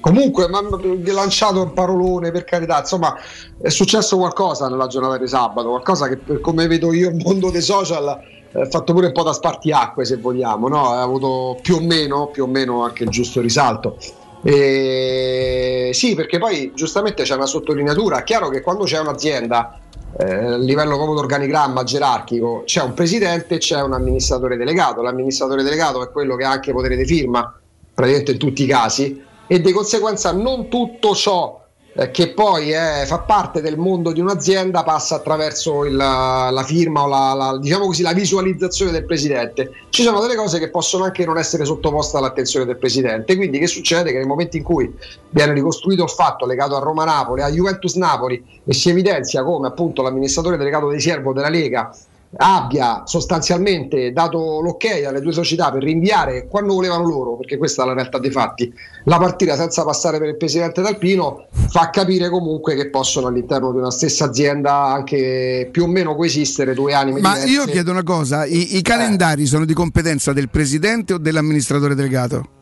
comunque 0.00 0.48
ma- 0.48 0.62
ma- 0.62 0.78
lanciato 1.12 1.62
un 1.62 1.72
parolone 1.72 2.32
per 2.32 2.42
carità, 2.44 2.80
insomma 2.80 3.14
è 3.60 3.68
successo 3.68 4.16
qualcosa 4.16 4.68
nella 4.68 4.86
giornata 4.88 5.16
di 5.16 5.28
sabato, 5.28 5.68
qualcosa 5.68 6.08
che 6.08 6.16
per 6.16 6.40
come 6.40 6.66
vedo 6.66 6.92
io 6.92 7.08
il 7.10 7.16
mondo 7.24 7.50
dei 7.50 7.62
social 7.62 8.08
ha 8.08 8.18
fatto 8.50 8.92
pure 8.92 9.06
un 9.06 9.12
po' 9.12 9.22
da 9.22 9.32
spartiacque 9.32 10.04
se 10.04 10.16
vogliamo, 10.16 10.68
no? 10.68 10.90
ha 10.90 11.02
avuto 11.02 11.58
più 11.60 11.76
o 11.76 11.80
meno, 11.80 12.28
più 12.28 12.44
o 12.44 12.46
meno 12.46 12.82
anche 12.84 13.04
il 13.04 13.10
giusto 13.10 13.40
risalto. 13.40 13.96
E 14.42 15.90
sì, 15.92 16.14
perché 16.14 16.38
poi 16.38 16.72
giustamente 16.74 17.24
c'è 17.24 17.34
una 17.34 17.46
sottolineatura. 17.46 18.20
È 18.20 18.24
chiaro 18.24 18.48
che 18.48 18.60
quando 18.60 18.84
c'è 18.84 18.98
un'azienda 18.98 19.80
eh, 20.16 20.34
a 20.34 20.56
livello 20.56 20.94
proprio 20.94 21.14
di 21.14 21.20
organigramma 21.20 21.82
gerarchico 21.82 22.62
c'è 22.64 22.82
un 22.82 22.94
presidente 22.94 23.56
e 23.56 23.58
c'è 23.58 23.82
un 23.82 23.92
amministratore 23.92 24.56
delegato. 24.56 25.02
L'amministratore 25.02 25.62
delegato 25.62 26.02
è 26.02 26.10
quello 26.10 26.36
che 26.36 26.44
ha 26.44 26.50
anche 26.50 26.72
potere 26.72 26.96
di 26.96 27.04
firma, 27.04 27.52
praticamente 27.92 28.32
in 28.32 28.38
tutti 28.38 28.62
i 28.62 28.66
casi, 28.66 29.22
e 29.46 29.60
di 29.60 29.72
conseguenza 29.72 30.32
non 30.32 30.68
tutto 30.68 31.14
ciò 31.14 31.57
eh, 32.00 32.10
che 32.12 32.28
poi 32.32 32.70
è- 32.70 33.02
fa 33.06 33.18
parte 33.18 33.60
del 33.60 33.76
mondo 33.76 34.12
di 34.12 34.20
un'azienda 34.20 34.84
passa 34.84 35.16
attraverso 35.16 35.84
il- 35.84 35.96
la 35.96 36.62
firma 36.64 37.02
o 37.02 37.06
la, 37.08 37.34
la- 37.34 37.58
diciamo 37.58 37.86
così, 37.86 38.02
la 38.02 38.12
visualizzazione 38.12 38.92
del 38.92 39.04
presidente. 39.04 39.72
Ci 39.90 40.02
sono 40.04 40.20
delle 40.20 40.36
cose 40.36 40.60
che 40.60 40.70
possono 40.70 41.04
anche 41.04 41.24
non 41.24 41.38
essere 41.38 41.64
sottoposte 41.64 42.16
all'attenzione 42.16 42.66
del 42.66 42.76
presidente. 42.76 43.34
Quindi, 43.34 43.58
che 43.58 43.66
succede? 43.66 44.12
Che 44.12 44.18
nel 44.18 44.26
momento 44.28 44.56
in 44.56 44.62
cui 44.62 44.94
viene 45.30 45.52
ricostruito 45.54 46.04
il 46.04 46.10
fatto 46.10 46.46
legato 46.46 46.76
a 46.76 46.78
Roma-Napoli, 46.78 47.42
a 47.42 47.50
Juventus-Napoli 47.50 48.60
e 48.64 48.72
si 48.72 48.90
evidenzia 48.90 49.42
come 49.42 49.66
appunto 49.66 50.02
l'amministratore 50.02 50.56
delegato 50.56 50.88
di 50.90 51.00
Siervo 51.00 51.32
della 51.32 51.48
Lega 51.48 51.90
abbia 52.36 53.02
sostanzialmente 53.06 54.12
dato 54.12 54.60
l'ok 54.60 55.04
alle 55.06 55.20
due 55.20 55.32
società 55.32 55.70
per 55.72 55.82
rinviare 55.82 56.46
quando 56.46 56.74
volevano 56.74 57.06
loro, 57.06 57.36
perché 57.36 57.56
questa 57.56 57.82
è 57.82 57.86
la 57.86 57.94
realtà 57.94 58.18
dei 58.18 58.30
fatti, 58.30 58.72
la 59.04 59.18
partita 59.18 59.56
senza 59.56 59.84
passare 59.84 60.18
per 60.18 60.28
il 60.28 60.36
presidente 60.36 60.82
D'Alpino, 60.82 61.46
fa 61.68 61.90
capire 61.90 62.28
comunque 62.28 62.74
che 62.74 62.90
possono 62.90 63.28
all'interno 63.28 63.72
di 63.72 63.78
una 63.78 63.90
stessa 63.90 64.26
azienda 64.26 64.84
anche 64.84 65.68
più 65.70 65.84
o 65.84 65.86
meno 65.86 66.14
coesistere 66.14 66.74
due 66.74 66.94
anime 66.94 67.20
Ma 67.20 67.34
diverse. 67.34 67.52
io 67.52 67.64
chiedo 67.64 67.90
una 67.90 68.02
cosa: 68.02 68.44
i, 68.44 68.76
i 68.76 68.82
calendari 68.82 69.46
sono 69.46 69.64
di 69.64 69.74
competenza 69.74 70.32
del 70.32 70.50
presidente 70.50 71.14
o 71.14 71.18
dell'amministratore 71.18 71.94
delegato? 71.94 72.56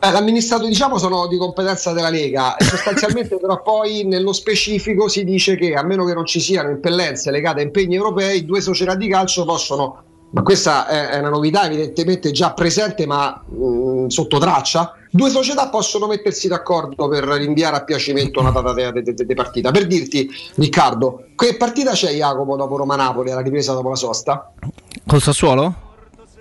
Eh, 0.00 0.12
l'amministratore 0.12 0.68
diciamo 0.68 0.96
sono 0.96 1.26
di 1.26 1.36
competenza 1.36 1.92
della 1.92 2.08
Lega 2.08 2.54
sostanzialmente 2.62 3.36
però 3.36 3.60
poi 3.62 4.04
nello 4.04 4.32
specifico 4.32 5.08
si 5.08 5.24
dice 5.24 5.56
che 5.56 5.74
a 5.74 5.82
meno 5.82 6.04
che 6.04 6.14
non 6.14 6.24
ci 6.24 6.38
siano 6.38 6.70
impellenze 6.70 7.32
legate 7.32 7.60
a 7.60 7.64
impegni 7.64 7.96
europei 7.96 8.44
due 8.44 8.60
società 8.60 8.94
di 8.94 9.08
calcio 9.08 9.44
possono 9.44 10.04
ma 10.30 10.42
questa 10.42 10.86
è, 10.86 11.08
è 11.08 11.18
una 11.18 11.30
novità 11.30 11.66
evidentemente 11.66 12.30
già 12.30 12.52
presente 12.52 13.06
ma 13.06 13.44
mh, 13.44 14.06
sotto 14.06 14.38
traccia 14.38 14.94
due 15.10 15.30
società 15.30 15.68
possono 15.68 16.06
mettersi 16.06 16.46
d'accordo 16.46 17.08
per 17.08 17.24
rinviare 17.24 17.74
a 17.74 17.82
piacimento 17.82 18.38
una 18.38 18.52
data 18.52 18.72
di 18.72 19.02
de, 19.02 19.14
de, 19.14 19.26
de 19.26 19.34
partita 19.34 19.72
per 19.72 19.88
dirti 19.88 20.30
Riccardo 20.54 21.24
che 21.34 21.56
partita 21.56 21.90
c'è 21.90 22.12
Jacopo 22.12 22.54
dopo 22.54 22.76
Roma-Napoli 22.76 23.32
alla 23.32 23.40
ripresa 23.40 23.72
dopo 23.72 23.88
la 23.88 23.96
sosta? 23.96 24.52
Col 25.04 25.20
Sassuolo? 25.20 25.86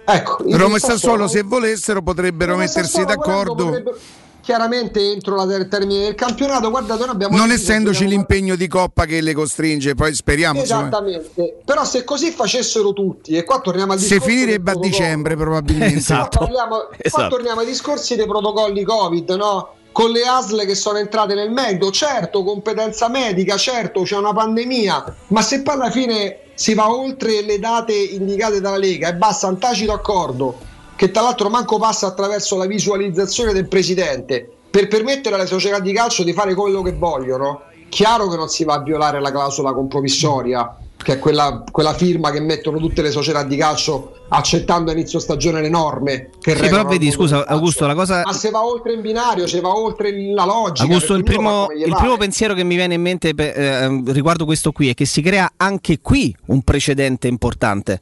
Ecco 0.10 0.38
Roma 0.52 0.78
e 0.78 0.80
Sassuolo- 0.80 1.28
se 1.28 1.42
volessero, 1.44 2.02
potrebbero 2.02 2.52
Roma 2.54 2.64
mettersi 2.64 3.04
d'accordo. 3.04 3.96
Chiaramente 4.42 5.02
entro 5.12 5.36
la 5.36 5.46
ter- 5.46 5.68
termine 5.68 6.04
del 6.06 6.16
campionato, 6.16 6.70
guardate, 6.70 7.02
noi 7.02 7.10
abbiamo 7.10 7.36
Non 7.36 7.52
essendoci 7.52 8.04
dobbiamo- 8.04 8.10
l'impegno 8.28 8.56
di 8.56 8.70
coppa 8.70 9.04
che 9.04 9.20
le 9.20 9.34
costringe, 9.34 9.94
poi 9.94 10.14
speriamo. 10.16 10.62
insomma. 10.62 10.82
Esattamente, 10.88 11.58
però 11.66 11.84
se 11.84 12.06
così 12.06 12.32
facessero 12.32 12.94
tutti, 12.94 13.36
e 13.36 13.44
qua 13.44 13.60
torniamo 13.60 13.92
al 13.92 14.00
Se 14.00 14.08
discorso 14.08 14.30
finirebbe 14.30 14.72
a 14.72 14.76
dicembre, 14.76 15.36
probabilmente. 15.36 15.98
Esatto. 15.98 16.38
Qua, 16.38 16.48
parliamo- 16.48 16.78
qua 16.78 16.96
Esatto. 16.98 17.28
torniamo 17.28 17.60
ai 17.60 17.66
discorsi 17.66 18.16
dei 18.16 18.26
protocolli 18.26 18.84
Covid, 18.86 19.30
no? 19.32 19.70
Con 19.98 20.12
le 20.12 20.28
ASL 20.28 20.64
che 20.68 20.76
sono 20.76 21.00
entrate 21.00 21.34
nel 21.34 21.50
merito, 21.50 21.90
certo, 21.90 22.44
competenza 22.44 23.10
medica, 23.10 23.58
certo, 23.58 24.04
c'è 24.04 24.16
una 24.16 24.32
pandemia, 24.32 25.16
ma 25.30 25.42
se 25.42 25.64
poi 25.64 25.74
alla 25.74 25.90
fine 25.90 26.42
si 26.54 26.76
va 26.76 26.94
oltre 26.96 27.42
le 27.42 27.58
date 27.58 27.96
indicate 27.96 28.62
dalla 28.62 28.78
Lega 28.78 29.08
e 29.08 29.16
basta 29.16 29.48
un 29.48 29.58
tacito 29.58 29.94
accordo, 29.94 30.56
che 30.96 31.10
tra 31.10 31.24
l'altro 31.24 31.50
manco 31.50 31.80
passa 31.80 32.06
attraverso 32.06 32.58
la 32.58 32.68
visualizzazione 32.68 33.54
del 33.54 33.68
presidente, 33.68 34.48
per 34.70 34.88
permettere 34.88 35.34
alle 35.34 35.48
società 35.48 35.80
di 35.80 35.94
calcio 35.94 36.22
di 36.22 36.32
fare 36.32 36.54
quello 36.54 36.84
che 36.84 36.94
vogliono, 36.94 37.64
chiaro 37.90 38.28
che 38.28 38.36
non 38.36 38.50
si 38.50 38.66
va 38.66 38.76
a 38.76 38.84
violare 38.84 39.20
la 39.20 39.32
clausola 39.32 39.74
compromissoria 39.74 40.78
che 40.98 41.14
è 41.14 41.20
quella, 41.20 41.64
quella, 41.72 41.94
firma 41.94 42.32
che 42.32 42.40
mettono 42.40 42.80
tutte 42.80 43.02
le 43.02 43.12
società 43.12 43.44
di 43.44 43.56
calcio 43.56 44.14
accettando 44.30 44.92
a 44.92 44.94
inizio 44.94 45.20
stagione 45.20 45.62
le 45.62 45.70
norme 45.70 46.30
che 46.42 46.56
sì, 46.56 46.68
però 46.68 46.84
vedi 46.84 47.12
scusa 47.12 47.46
Augusto 47.46 47.88
la 47.88 47.94
cosa 47.94 48.24
ma 48.26 48.34
se 48.34 48.50
va 48.50 48.66
oltre 48.66 48.94
in 48.94 49.02
binario 49.02 49.48
se 49.48 49.62
va 49.62 49.74
oltre 49.74 50.12
la 50.34 50.44
logica 50.44 50.84
Augusto 50.84 51.14
il 51.14 51.24
primo, 51.24 51.68
il 51.72 51.96
primo 51.96 52.18
pensiero 52.18 52.54
che 52.54 52.64
mi 52.64 52.76
viene 52.76 52.96
in 52.96 53.02
mente 53.02 53.30
eh, 53.30 54.02
riguardo 54.08 54.44
questo 54.44 54.72
qui 54.72 54.90
è 54.90 54.94
che 54.94 55.06
si 55.06 55.22
crea 55.22 55.54
anche 55.56 56.00
qui 56.02 56.36
un 56.48 56.62
precedente 56.62 57.28
importante 57.28 58.00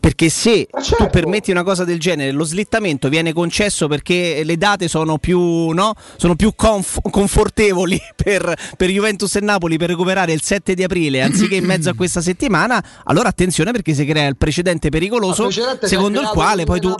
perché 0.00 0.30
se 0.30 0.66
certo. 0.82 1.04
tu 1.04 1.10
permetti 1.10 1.50
una 1.50 1.62
cosa 1.62 1.84
del 1.84 2.00
genere, 2.00 2.32
lo 2.32 2.44
slittamento 2.44 3.08
viene 3.08 3.34
concesso 3.34 3.86
perché 3.86 4.42
le 4.42 4.56
date 4.56 4.88
sono 4.88 5.18
più, 5.18 5.68
no? 5.68 5.92
sono 6.16 6.34
più 6.34 6.54
conf- 6.56 7.08
confortevoli 7.10 8.00
per, 8.16 8.56
per, 8.76 8.88
Juventus 8.88 9.36
e 9.36 9.40
Napoli 9.40 9.76
per 9.76 9.90
recuperare 9.90 10.32
il 10.32 10.42
7 10.42 10.74
di 10.74 10.82
aprile 10.82 11.20
anziché 11.20 11.56
in 11.56 11.66
mezzo 11.66 11.90
a 11.90 11.94
questa 11.94 12.22
settimana, 12.22 12.82
allora 13.04 13.28
attenzione 13.28 13.72
perché 13.72 13.92
si 13.92 14.04
crea 14.06 14.26
il 14.26 14.36
precedente 14.36 14.88
pericoloso 14.88 15.44
precedente 15.44 15.86
secondo 15.86 16.20
il 16.20 16.28
quale 16.28 16.64
poi 16.64 16.80
tu... 16.80 16.94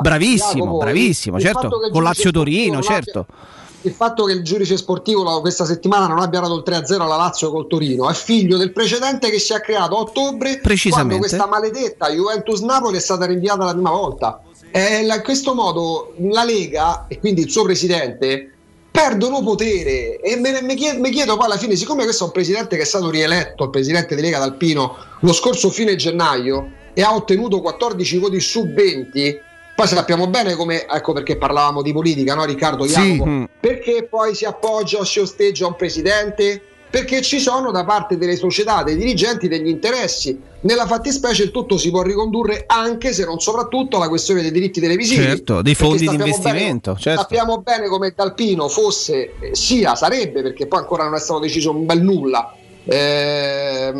Bravissimo, 0.00 0.64
Jacopo, 0.64 0.78
bravissimo, 0.78 1.40
certo, 1.40 1.68
con 1.90 2.02
Lazio 2.02 2.30
Torino, 2.30 2.80
certo. 2.80 3.20
Abbia 3.20 3.62
il 3.84 3.92
fatto 3.92 4.24
che 4.24 4.32
il 4.32 4.42
giudice 4.42 4.76
sportivo 4.76 5.40
questa 5.40 5.64
settimana 5.64 6.06
non 6.06 6.20
abbia 6.20 6.40
dato 6.40 6.56
il 6.56 6.62
3-0 6.66 7.00
alla 7.00 7.16
Lazio 7.16 7.50
col 7.50 7.66
Torino 7.66 8.08
è 8.08 8.14
figlio 8.14 8.56
del 8.56 8.72
precedente 8.72 9.30
che 9.30 9.38
si 9.38 9.52
è 9.52 9.60
creato 9.60 9.96
a 9.96 10.00
ottobre 10.00 10.60
quando 10.88 11.18
questa 11.18 11.46
maledetta 11.46 12.10
Juventus 12.10 12.60
Napoli 12.60 12.96
è 12.96 13.00
stata 13.00 13.26
rinviata 13.26 13.64
la 13.64 13.72
prima 13.72 13.90
volta. 13.90 14.40
E 14.70 15.02
in 15.04 15.20
questo 15.22 15.54
modo 15.54 16.14
la 16.18 16.44
Lega 16.44 17.06
e 17.06 17.20
quindi 17.20 17.42
il 17.42 17.50
suo 17.50 17.62
presidente 17.62 18.50
perdono 18.90 19.42
potere 19.42 20.20
e 20.20 20.36
mi 20.36 20.74
chiedo, 20.74 21.08
chiedo, 21.10 21.36
poi 21.36 21.46
alla 21.46 21.58
fine, 21.58 21.76
siccome 21.76 22.04
questo 22.04 22.24
è 22.24 22.26
un 22.26 22.32
presidente 22.32 22.76
che 22.76 22.82
è 22.82 22.86
stato 22.86 23.10
rieletto, 23.10 23.64
il 23.64 23.70
presidente 23.70 24.14
di 24.14 24.22
Lega 24.22 24.38
D'Alpino, 24.38 24.96
lo 25.20 25.32
scorso 25.32 25.68
fine 25.70 25.94
gennaio 25.96 26.70
e 26.94 27.02
ha 27.02 27.14
ottenuto 27.14 27.60
14 27.60 28.18
voti 28.18 28.40
su 28.40 28.66
20, 28.66 29.40
poi 29.74 29.86
sappiamo 29.88 30.28
bene 30.28 30.54
come, 30.54 30.86
ecco 30.86 31.12
perché 31.12 31.36
parlavamo 31.36 31.82
di 31.82 31.92
politica, 31.92 32.34
no 32.34 32.44
Riccardo 32.44 32.86
Jacopo? 32.86 33.24
Sì. 33.24 33.28
Mm. 33.28 33.44
Perché 33.58 34.06
poi 34.08 34.34
si 34.34 34.44
appoggia 34.44 34.98
o 34.98 35.04
si 35.04 35.18
osteggia 35.18 35.66
un 35.66 35.74
presidente? 35.74 36.62
Perché 36.88 37.22
ci 37.22 37.40
sono 37.40 37.72
da 37.72 37.84
parte 37.84 38.16
delle 38.16 38.36
società, 38.36 38.84
dei 38.84 38.94
dirigenti, 38.94 39.48
degli 39.48 39.66
interessi. 39.66 40.40
Nella 40.60 40.86
fattispecie 40.86 41.42
il 41.42 41.50
tutto 41.50 41.76
si 41.76 41.90
può 41.90 42.02
ricondurre 42.02 42.62
anche, 42.68 43.12
se 43.12 43.24
non 43.24 43.40
soprattutto, 43.40 43.96
alla 43.96 44.08
questione 44.08 44.42
dei 44.42 44.52
diritti 44.52 44.80
televisivi. 44.80 45.24
Certo, 45.24 45.60
dei 45.60 45.74
fondi 45.74 46.06
di 46.06 46.14
investimento. 46.14 46.92
Bene, 46.92 47.02
certo. 47.02 47.20
Sappiamo 47.22 47.58
bene 47.62 47.88
come 47.88 48.12
Dalpino 48.14 48.68
fosse, 48.68 49.32
eh, 49.40 49.56
sia, 49.56 49.96
sarebbe, 49.96 50.40
perché 50.42 50.68
poi 50.68 50.78
ancora 50.78 51.02
non 51.02 51.14
è 51.14 51.18
stato 51.18 51.40
deciso 51.40 51.72
un 51.72 51.84
bel 51.84 52.00
nulla, 52.00 52.54
eh, 52.84 53.92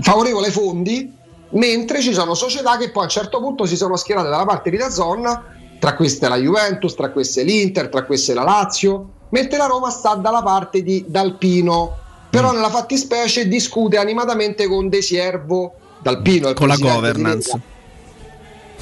favorevole 0.00 0.46
ai 0.46 0.52
fondi, 0.52 1.18
mentre 1.50 2.00
ci 2.00 2.12
sono 2.12 2.34
società 2.34 2.76
che 2.76 2.90
poi 2.90 3.02
a 3.02 3.06
un 3.06 3.10
certo 3.10 3.40
punto 3.40 3.66
si 3.66 3.76
sono 3.76 3.96
schierate 3.96 4.28
dalla 4.28 4.44
parte 4.44 4.70
di 4.70 4.76
Dazzon, 4.76 5.58
tra 5.78 5.94
queste 5.94 6.28
la 6.28 6.36
Juventus, 6.36 6.94
tra 6.94 7.10
queste 7.10 7.42
l'Inter, 7.42 7.88
tra 7.88 8.04
queste 8.04 8.34
la 8.34 8.42
Lazio, 8.42 9.08
mentre 9.30 9.58
la 9.58 9.66
Roma 9.66 9.90
sta 9.90 10.14
dalla 10.14 10.42
parte 10.42 10.82
di 10.82 11.04
Dalpino, 11.08 11.96
però 12.28 12.52
mm. 12.52 12.54
nella 12.54 12.68
fattispecie 12.68 13.48
discute 13.48 13.96
animatamente 13.96 14.66
con 14.66 14.88
De 14.88 15.02
Siervo, 15.02 15.74
Dalpino 16.00 16.52
con 16.52 16.68
la 16.68 16.76
governance. 16.76 17.60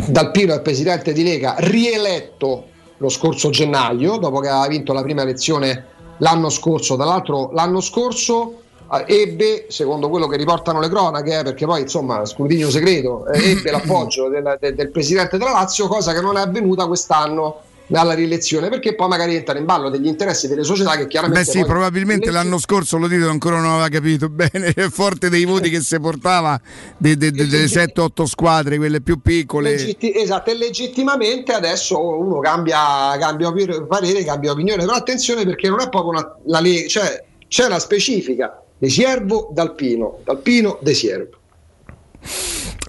Dalpino 0.07 0.53
è 0.53 0.57
il 0.57 0.63
presidente 0.63 1.13
di 1.13 1.23
Lega, 1.23 1.57
rieletto 1.59 2.67
lo 2.99 3.09
scorso 3.09 3.51
gennaio, 3.51 4.17
dopo 4.17 4.41
che 4.41 4.49
aveva 4.49 4.67
vinto 4.69 4.93
la 4.93 5.03
prima 5.03 5.23
elezione 5.23 5.87
l'anno 6.19 6.51
scorso. 6.51 6.97
Tra 6.97 7.05
l'altro, 7.05 7.51
l'anno 7.53 7.81
scorso 7.81 8.63
ebbe, 9.07 9.67
secondo 9.69 10.09
quello 10.09 10.27
che 10.27 10.37
riportano 10.37 10.81
le 10.81 10.89
cronache, 10.89 11.41
eh, 11.41 11.43
perché 11.43 11.67
poi 11.67 11.83
insomma 11.83 12.25
scrutinio 12.25 12.71
segreto, 12.71 13.27
eh, 13.27 13.53
ebbe 13.53 13.71
l'appoggio 13.71 14.29
del, 14.29 14.57
del, 14.61 14.75
del, 14.75 14.91
presidente 14.91 15.37
della 15.37 15.53
Lazio, 15.53 15.89
cosa 15.89 16.13
che 16.13 16.21
non 16.21 16.37
è 16.37 16.41
avvenuta 16.41 16.87
quest'anno 16.87 17.63
dalla 17.87 18.13
rielezione, 18.13 18.69
perché 18.69 18.95
poi 18.95 19.09
magari 19.09 19.35
entrano 19.35 19.61
in 19.61 19.65
ballo 19.65 19.89
degli 19.89 20.07
interessi 20.07 20.47
delle 20.47 20.63
società 20.63 20.97
che 20.97 21.07
chiaramente... 21.07 21.45
Beh 21.45 21.59
sì, 21.59 21.65
probabilmente 21.65 22.31
l'anno 22.31 22.59
scorso 22.59 22.99
lo 22.99 23.09
dito 23.09 23.31
ancora 23.31 23.61
non 23.61 23.71
aveva 23.71 23.89
capito 23.89 24.29
bene, 24.31 24.73
è 24.75 24.89
forte 24.91 25.31
dei 25.31 25.45
voti 25.45 25.71
che 25.71 25.81
si 25.81 25.99
portava 25.99 26.61
de, 26.99 27.17
de, 27.17 27.31
de, 27.31 27.47
delle 27.47 27.65
7-8 27.65 28.25
squadre, 28.25 28.77
quelle 28.77 29.01
più 29.01 29.21
piccole. 29.21 29.71
Legitti- 29.71 30.15
esatto, 30.15 30.51
e 30.51 30.55
legittimamente 30.55 31.53
adesso 31.53 31.99
uno 31.99 32.41
cambia, 32.41 33.17
cambia 33.19 33.53
parere, 33.87 34.23
cambia 34.23 34.53
opinione, 34.53 34.85
però 34.85 34.97
attenzione 34.97 35.45
perché 35.45 35.69
non 35.71 35.81
è 35.81 35.89
proprio 35.89 36.11
una, 36.11 36.37
la 36.45 36.61
legge, 36.61 36.89
cioè 36.89 37.25
c'è 37.49 37.69
la 37.69 37.79
specifica 37.79 38.63
De 38.81 38.89
Siervo, 38.89 39.51
D'Alpino, 39.53 40.21
D'Alpino, 40.25 40.79
De 40.81 40.95
Siervo. 40.95 41.39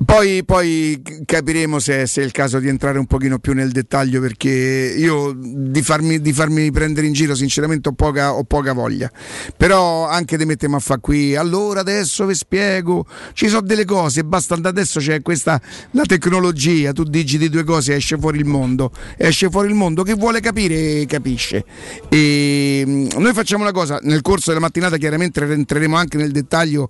Poi, 0.05 0.45
poi, 0.45 1.01
capiremo 1.25 1.77
se, 1.77 2.07
se, 2.07 2.21
è 2.21 2.23
il 2.23 2.31
caso 2.31 2.59
di 2.59 2.69
entrare 2.69 2.97
un 2.99 3.05
pochino 3.05 3.37
più 3.37 3.53
nel 3.53 3.71
dettaglio 3.71 4.21
perché 4.21 4.95
io 4.97 5.35
di 5.35 5.81
farmi, 5.81 6.21
di 6.21 6.31
farmi 6.31 6.71
prendere 6.71 7.05
in 7.05 7.11
giro 7.11 7.35
sinceramente 7.35 7.89
ho 7.89 7.91
poca, 7.91 8.33
ho 8.33 8.45
poca, 8.45 8.71
voglia. 8.71 9.11
Però 9.57 10.07
anche 10.07 10.37
di 10.37 10.45
mettermi 10.45 10.75
a 10.75 10.79
fare 10.79 11.01
qui 11.01 11.35
allora 11.35 11.81
adesso 11.81 12.25
vi 12.25 12.33
spiego 12.33 13.05
ci 13.33 13.49
sono 13.49 13.61
delle 13.61 13.83
cose 13.83 14.23
basta 14.23 14.57
adesso 14.61 15.01
c'è 15.01 15.21
questa 15.21 15.59
la 15.91 16.03
tecnologia 16.05 16.93
tu 16.93 17.03
digiti 17.03 17.49
due 17.49 17.65
cose 17.65 17.95
esce 17.95 18.17
fuori 18.17 18.37
il 18.37 18.45
mondo 18.45 18.91
esce 19.17 19.49
fuori 19.49 19.67
il 19.67 19.75
mondo 19.75 20.03
che 20.03 20.13
vuole 20.13 20.39
capire 20.39 21.05
capisce. 21.07 21.65
E 22.07 22.83
mm, 22.87 23.07
noi 23.17 23.33
facciamo 23.33 23.63
una 23.63 23.73
cosa 23.73 23.99
nel 24.03 24.21
corso 24.21 24.51
della 24.51 24.61
mattinata 24.61 24.95
chiaramente 24.95 25.41
entreremo 25.41 25.97
anche 25.97 26.15
nel 26.15 26.31
dettaglio 26.31 26.89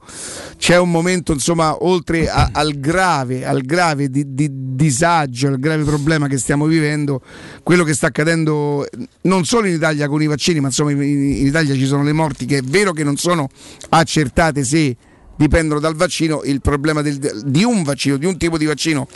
c'è 0.57 0.77
un 0.77 0.91
momento 0.91 1.33
insomma 1.33 1.83
oltre 1.83 2.29
a, 2.29 2.49
al 2.53 2.79
grande 2.79 2.97
grave, 2.99 3.45
al 3.45 3.61
grave 3.61 4.09
di, 4.09 4.33
di, 4.33 4.49
disagio, 4.51 5.47
al 5.47 5.57
grave 5.57 5.83
problema 5.83 6.27
che 6.27 6.37
stiamo 6.37 6.65
vivendo, 6.65 7.21
quello 7.63 7.85
che 7.85 7.93
sta 7.93 8.07
accadendo 8.07 8.85
non 9.21 9.45
solo 9.45 9.67
in 9.67 9.75
Italia 9.75 10.09
con 10.09 10.21
i 10.21 10.27
vaccini, 10.27 10.59
ma 10.59 10.67
insomma 10.67 10.91
in, 10.91 11.01
in 11.01 11.47
Italia 11.47 11.73
ci 11.75 11.85
sono 11.85 12.03
le 12.03 12.11
morti 12.11 12.45
che 12.45 12.57
è 12.57 12.61
vero 12.61 12.91
che 12.91 13.05
non 13.05 13.15
sono 13.15 13.47
accertate 13.89 14.65
se 14.65 14.95
dipendono 15.37 15.79
dal 15.79 15.95
vaccino, 15.95 16.41
il 16.43 16.59
problema 16.59 17.01
del, 17.01 17.17
di 17.45 17.63
un 17.63 17.83
vaccino, 17.83 18.17
di 18.17 18.25
un 18.25 18.37
tipo 18.37 18.57
di 18.57 18.65
vaccino 18.65 19.07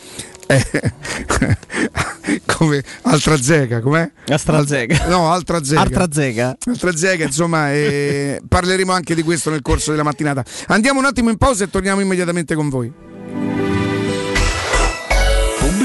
è 0.45 0.61
come 2.45 2.81
AstraZeneca, 3.01 3.81
com'è? 3.81 4.09
AstraZeneca. 4.29 5.07
No, 5.07 5.29
AstraZeneca. 5.33 5.87
AstraZeneca. 5.87 6.57
AstraZeneca, 6.71 7.23
insomma, 7.25 7.73
eh, 7.73 8.41
parleremo 8.47 8.93
anche 8.93 9.13
di 9.13 9.23
questo 9.23 9.49
nel 9.49 9.61
corso 9.61 9.91
della 9.91 10.03
mattinata. 10.03 10.43
Andiamo 10.67 10.99
un 10.99 11.05
attimo 11.05 11.29
in 11.29 11.35
pausa 11.35 11.65
e 11.65 11.69
torniamo 11.69 11.99
immediatamente 11.99 12.55
con 12.55 12.69
voi 12.69 13.11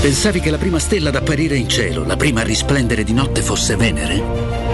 Pensavi 0.00 0.38
che 0.38 0.50
la 0.50 0.58
prima 0.58 0.78
stella 0.78 1.08
ad 1.08 1.16
apparire 1.16 1.56
in 1.56 1.68
cielo, 1.68 2.04
la 2.04 2.16
prima 2.16 2.40
a 2.40 2.44
risplendere 2.44 3.02
di 3.02 3.12
notte 3.12 3.42
fosse 3.42 3.74
Venere? 3.74 4.22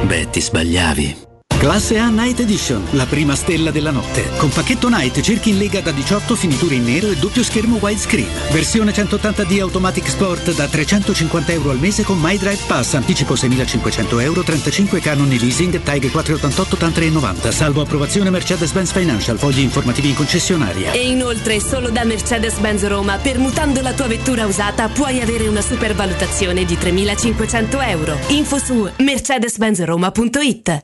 Beh, 0.07 0.29
ti 0.29 0.41
sbagliavi. 0.41 1.34
Classe 1.65 1.97
A 1.97 2.11
Night 2.11 2.41
Edition, 2.41 2.85
la 2.91 3.07
prima 3.07 3.35
stella 3.35 3.71
della 3.71 3.91
notte. 3.91 4.29
Con 4.37 4.51
pacchetto 4.51 4.91
Night 4.91 5.23
cerchi 5.23 5.49
in 5.49 5.57
lega 5.57 5.81
da 5.81 5.93
18 5.93 6.37
finiture 6.37 6.75
in 6.75 6.85
nero 6.85 7.09
e 7.09 7.17
doppio 7.17 7.43
schermo 7.43 7.79
widescreen. 7.81 8.29
Versione 8.53 8.93
180D 8.93 9.61
Automatic 9.61 10.07
Sport 10.07 10.55
da 10.55 10.69
350 10.69 11.53
euro 11.53 11.71
al 11.71 11.79
mese 11.79 12.03
con 12.03 12.21
My 12.21 12.37
Drive 12.37 12.65
Pass. 12.67 12.93
Anticipo 12.93 13.33
6.500 13.33 14.21
euro, 14.21 14.43
35 14.43 15.01
canoni 15.01 15.39
leasing, 15.39 15.83
TAG 15.83 16.11
488 16.11 16.77
TAN 16.77 16.93
390. 16.93 17.51
Salvo 17.51 17.81
approvazione 17.81 18.29
Mercedes-Benz 18.29 18.93
Financial. 18.93 19.39
Fogli 19.39 19.61
informativi 19.61 20.11
in 20.11 20.17
concessionaria. 20.17 20.93
E 20.93 21.09
inoltre 21.09 21.61
solo 21.61 21.89
da 21.89 22.05
Mercedes-Benz 22.05 22.87
Roma, 22.87 23.17
permutando 23.17 23.81
la 23.81 23.95
tua 23.95 24.07
vettura 24.07 24.45
usata, 24.45 24.89
puoi 24.89 25.23
avere 25.23 25.49
una 25.49 25.63
supervalutazione 25.63 26.67
di 26.67 26.75
3.500 26.75 27.89
euro. 27.89 28.19
Info 28.29 28.59
su 28.59 28.87
mercedes-benzroma.it 28.99 30.83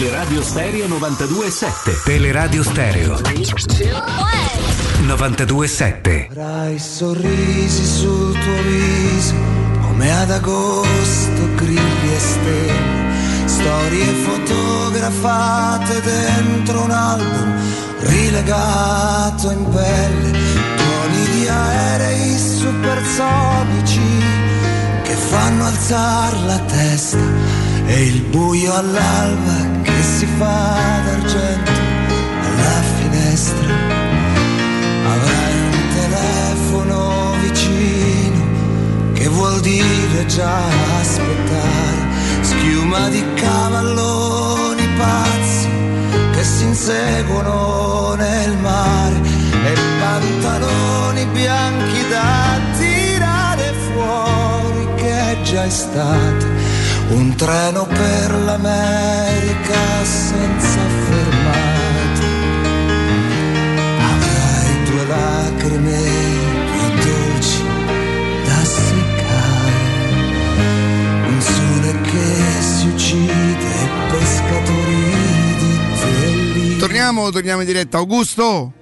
Teleradio 0.00 0.42
Stereo 0.42 0.86
92.7 0.86 2.04
Teleradio 2.04 2.62
Stereo. 2.62 3.20
92.7 5.06 6.28
Avrai 6.30 6.78
sorrisi 6.78 7.84
sul 7.84 8.32
tuo 8.32 8.62
viso 8.62 9.34
come 9.82 10.10
ad 10.10 10.30
agosto 10.30 11.54
grilli 11.54 12.14
e 12.14 12.18
stelle. 12.18 13.44
Storie 13.44 14.06
fotografate 14.06 16.00
dentro 16.00 16.80
un 16.80 16.92
album 16.92 17.54
rilegato 17.98 19.50
in 19.50 19.68
pelle. 19.68 20.30
Tuoni 20.30 21.28
di 21.30 21.46
aerei 21.46 22.38
supersonici 22.38 24.00
che 25.02 25.12
fanno 25.12 25.66
alzare 25.66 26.38
la 26.46 26.58
testa 26.60 27.59
e 27.90 28.04
il 28.04 28.20
buio 28.22 28.72
all'alba 28.72 29.80
che 29.82 30.02
si 30.02 30.26
fa 30.38 31.00
d'argento. 31.04 31.72
Alla 32.46 32.82
finestra 32.98 33.74
avrai 35.14 35.54
un 35.70 35.82
telefono 35.98 37.34
vicino 37.42 38.42
che 39.12 39.26
vuol 39.28 39.60
dire 39.60 40.26
già 40.26 40.62
aspettare. 41.00 42.08
Schiuma 42.42 43.08
di 43.08 43.24
cavalloni 43.34 44.88
pazzi 44.96 45.68
che 46.32 46.44
si 46.44 46.64
inseguono 46.64 48.14
nel 48.14 48.56
mare 48.58 49.20
e 49.64 49.74
pantaloni 49.98 51.26
bianchi 51.26 52.08
da 52.08 52.60
tirare 52.78 53.74
fuori 53.92 54.88
che 54.94 55.32
è 55.32 55.42
già 55.42 55.66
estate 55.66 56.59
un 57.10 57.34
treno 57.34 57.86
per 57.86 58.34
l'America 58.44 60.04
senza 60.04 60.80
fermate. 61.06 62.26
Avrai 63.98 64.84
due 64.84 65.06
lacrime 65.06 66.00
più 66.70 66.84
dolci 67.04 67.62
da 68.44 68.64
seccare, 68.64 69.72
un 71.26 71.40
sole 71.40 72.00
che 72.02 72.60
si 72.60 72.86
uccide 72.88 73.88
pescatori 74.10 75.56
di 75.58 75.78
telli. 76.00 76.76
Torniamo, 76.76 77.30
torniamo 77.30 77.60
in 77.60 77.66
diretta. 77.66 77.98
Augusto? 77.98 78.72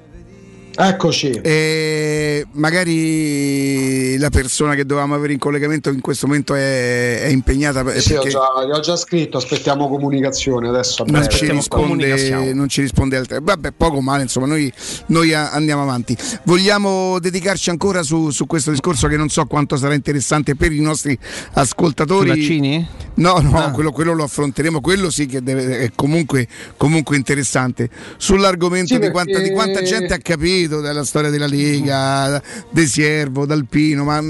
Eccoci. 0.80 1.30
E 1.42 2.46
magari 2.52 4.16
la 4.18 4.30
persona 4.30 4.76
che 4.76 4.86
dovevamo 4.86 5.16
avere 5.16 5.32
in 5.32 5.38
collegamento 5.40 5.90
in 5.90 6.00
questo 6.00 6.28
momento 6.28 6.54
è, 6.54 7.22
è 7.22 7.26
impegnata. 7.26 7.80
Sì, 7.98 8.12
ho 8.12 8.20
perché 8.20 8.30
già, 8.30 8.40
gli 8.64 8.70
ho 8.70 8.78
già 8.78 8.94
scritto, 8.94 9.38
aspettiamo 9.38 9.88
comunicazione 9.88 10.68
adesso. 10.68 11.02
non 11.08 11.28
ci, 11.28 11.50
risponde, 11.50 12.52
non 12.52 12.68
ci 12.68 12.82
risponde 12.82 13.16
al 13.16 13.26
telefono. 13.26 13.50
Vabbè, 13.54 13.72
poco 13.76 14.00
male, 14.00 14.22
insomma, 14.22 14.46
noi, 14.46 14.72
noi 15.06 15.34
andiamo 15.34 15.82
avanti. 15.82 16.16
Vogliamo 16.44 17.18
dedicarci 17.18 17.70
ancora 17.70 18.04
su, 18.04 18.30
su 18.30 18.46
questo 18.46 18.70
discorso 18.70 19.08
che 19.08 19.16
non 19.16 19.28
so 19.30 19.46
quanto 19.46 19.76
sarà 19.76 19.94
interessante 19.94 20.54
per 20.54 20.70
i 20.70 20.80
nostri 20.80 21.18
ascoltatori. 21.54 22.28
Sui 22.30 22.38
vaccini? 22.38 22.88
No, 23.14 23.38
no, 23.40 23.56
Ah. 23.58 23.70
quello, 23.72 23.90
quello 23.90 24.12
lo 24.14 24.22
affronteremo, 24.22 24.80
quello 24.80 25.10
sì 25.10 25.26
che 25.26 25.42
deve- 25.42 25.80
è 25.80 25.90
comunque, 25.96 26.46
comunque 26.76 27.16
interessante. 27.16 27.88
Sull'argomento 28.16 28.94
Sì, 28.94 29.00
di, 29.00 29.10
quanta, 29.10 29.32
perché- 29.32 29.48
di 29.48 29.54
quanta 29.54 29.82
gente 29.82 30.14
ha 30.14 30.18
capito 30.18 30.66
della 30.68 31.04
storia 31.04 31.30
della 31.30 31.46
Lega, 31.46 32.40
De 32.70 32.86
Siervo, 32.86 33.46
D'Alpino, 33.46 34.04
ma 34.04 34.22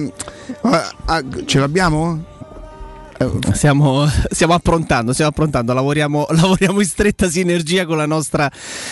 ah, 0.62 0.94
ah, 1.06 1.22
ce 1.44 1.58
l'abbiamo? 1.58 2.36
Stiamo, 3.52 4.06
stiamo, 4.30 4.54
approntando, 4.54 5.12
stiamo 5.12 5.32
approntando, 5.32 5.72
lavoriamo, 5.72 6.28
lavoriamo, 6.30 6.78
in 6.80 6.86
stretta 6.86 7.28
sinergia 7.28 7.84
con 7.84 7.96
la 7.96 8.06
nostra, 8.06 8.48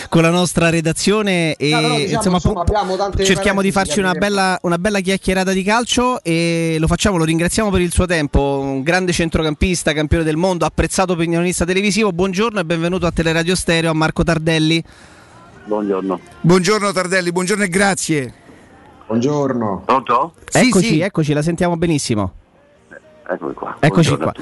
con 0.09 0.21
la 0.21 0.29
nostra 0.29 0.69
redazione 0.69 1.55
e 1.55 1.69
no, 1.69 1.95
diciamo, 1.95 2.35
insomma, 2.35 2.35
insomma, 2.35 3.23
cerchiamo 3.23 3.61
di 3.61 3.71
farci 3.71 3.99
una 3.99 4.11
bella, 4.11 4.59
una 4.63 4.77
bella, 4.77 4.99
chiacchierata 4.99 5.53
di 5.53 5.63
calcio 5.63 6.21
e 6.23 6.75
lo 6.77 6.87
facciamo, 6.87 7.15
lo 7.15 7.23
ringraziamo 7.23 7.69
per 7.69 7.79
il 7.79 7.93
suo 7.93 8.05
tempo, 8.05 8.59
un 8.61 8.83
grande 8.83 9.13
centrocampista, 9.13 9.93
campione 9.93 10.25
del 10.25 10.35
mondo, 10.35 10.65
apprezzato 10.65 11.13
opinionista 11.13 11.63
televisivo. 11.63 12.11
Buongiorno 12.11 12.59
e 12.59 12.65
benvenuto 12.65 13.05
a 13.05 13.11
Teleradio 13.11 13.55
Stereo 13.55 13.91
a 13.91 13.93
Marco 13.93 14.25
Tardelli. 14.25 14.83
Buongiorno. 15.67 16.19
Buongiorno 16.39 16.91
Tardelli, 16.93 17.31
buongiorno 17.33 17.65
e 17.65 17.67
grazie. 17.67 18.33
Buongiorno. 19.05 19.83
Pronto? 19.85 20.33
Eccoci, 20.49 20.87
sì. 20.87 20.99
eccoci, 21.01 21.33
la 21.33 21.41
sentiamo 21.41 21.75
benissimo. 21.75 22.31
Eccoci 23.29 23.53
qua. 23.55 23.75
Eccoci 23.81 24.15
qua. 24.15 24.33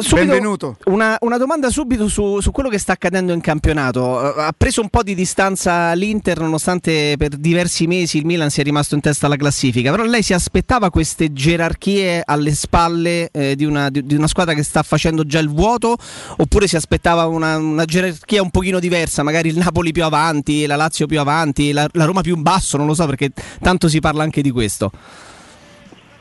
Subito, 0.00 0.14
Benvenuto. 0.14 0.76
Una, 0.84 1.18
una, 1.20 1.36
domanda 1.36 1.68
subito 1.68 2.08
su, 2.08 2.40
su, 2.40 2.52
quello 2.52 2.70
che 2.70 2.78
sta 2.78 2.92
accadendo 2.92 3.34
in 3.34 3.42
campionato. 3.42 4.18
Ha 4.18 4.54
preso 4.56 4.80
un 4.80 4.88
po' 4.88 5.02
di 5.02 5.14
distanza 5.14 5.92
l'Inter, 5.92 6.40
nonostante 6.40 7.16
per 7.18 7.36
diversi 7.36 7.86
mesi 7.86 8.16
il 8.16 8.24
Milan 8.24 8.48
sia 8.48 8.62
rimasto 8.62 8.94
in 8.94 9.02
testa 9.02 9.26
alla 9.26 9.36
classifica. 9.36 9.90
Però 9.90 10.04
lei 10.04 10.22
si 10.22 10.32
aspettava 10.32 10.88
queste 10.88 11.34
gerarchie 11.34 12.22
alle 12.24 12.54
spalle 12.54 13.28
eh, 13.30 13.56
di, 13.56 13.66
una, 13.66 13.90
di, 13.90 14.06
di, 14.06 14.14
una, 14.14 14.26
squadra 14.26 14.54
che 14.54 14.62
sta 14.62 14.82
facendo 14.82 15.26
già 15.26 15.40
il 15.40 15.50
vuoto? 15.50 15.94
Oppure 16.38 16.66
si 16.66 16.76
aspettava 16.76 17.26
una, 17.26 17.58
una, 17.58 17.84
gerarchia 17.84 18.40
un 18.40 18.50
pochino 18.50 18.78
diversa? 18.78 19.22
Magari 19.22 19.50
il 19.50 19.58
Napoli 19.58 19.92
più 19.92 20.04
avanti, 20.04 20.64
la 20.64 20.76
Lazio 20.76 21.04
più 21.06 21.20
avanti, 21.20 21.72
la, 21.72 21.86
la 21.92 22.06
Roma 22.06 22.22
più 22.22 22.34
in 22.36 22.42
basso? 22.42 22.78
Non 22.78 22.86
lo 22.86 22.94
so 22.94 23.04
perché 23.04 23.32
tanto 23.60 23.86
si 23.88 24.00
parla 24.00 24.22
anche 24.22 24.40
di 24.40 24.50
questo 24.50 24.90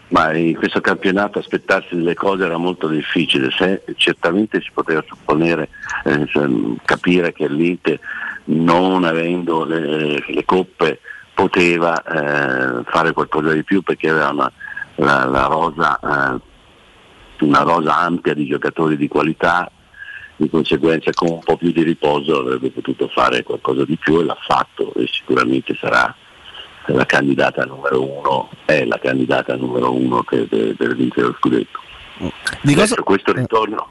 ma 0.10 0.34
in 0.36 0.56
questo 0.56 0.82
campionato 0.82 1.40
aspettarsi 1.40 1.96
delle 1.96 2.14
cose 2.14 2.46
era 2.46 2.58
molto 2.58 2.88
difficile, 2.88 3.50
Se, 3.52 3.84
certamente 3.96 4.62
si 4.62 4.70
poteva 4.74 5.04
supponere, 5.08 5.70
eh, 6.04 6.28
cioè, 6.28 6.48
capire 6.86 7.34
che 7.34 7.48
l'Inter 7.48 8.00
non 8.46 9.04
avendo 9.06 9.64
le, 9.64 10.24
le 10.28 10.46
coppe 10.46 11.00
poteva 11.34 12.02
eh, 12.04 12.84
fare 12.86 13.12
qualcosa 13.14 13.54
di 13.54 13.64
più 13.64 13.82
perché 13.82 14.10
aveva 14.10 14.30
una, 14.30 14.52
la, 14.96 15.26
la 15.26 15.46
rosa, 15.46 16.00
eh, 16.00 16.40
una 17.46 17.62
rosa 17.62 17.98
ampia 17.98 18.34
di 18.34 18.46
giocatori 18.46 18.98
di 18.98 19.08
qualità, 19.08 19.72
di 20.36 20.50
conseguenza 20.50 21.12
con 21.14 21.30
un 21.30 21.40
po' 21.40 21.58
più 21.58 21.72
di 21.72 21.84
riposo 21.84 22.40
avrebbe 22.40 22.72
potuto 22.72 23.08
fare 23.08 23.44
qualcosa 23.44 23.86
di 23.86 23.98
più 23.98 24.20
e 24.20 24.24
l'ha 24.24 24.38
fatto 24.40 24.94
e 24.96 25.08
sicuramente 25.08 25.76
sarà 25.80 26.14
la 26.88 27.06
candidata 27.06 27.64
numero 27.64 28.02
uno, 28.02 28.50
è 28.66 28.84
la 28.86 29.00
candidata 29.00 29.56
numero 29.56 29.94
uno 29.94 30.24
che 30.24 30.48
deve 30.50 30.96
vincere 30.96 31.28
lo 31.28 31.36
scudetto. 31.38 31.80
Adesso, 32.62 33.02
questo, 33.04 33.32
eh. 33.32 33.40
ritorno, 33.40 33.90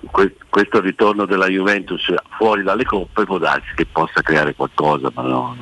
questo, 0.48 0.80
ritorno, 0.80 1.26
della 1.26 1.48
Juventus 1.48 2.12
fuori 2.36 2.62
dalle 2.62 2.84
coppe 2.84 3.24
può 3.24 3.38
darsi 3.38 3.74
che 3.74 3.86
possa 3.86 4.22
creare 4.22 4.54
qualcosa, 4.54 5.10
ma 5.14 5.22
no, 5.22 5.56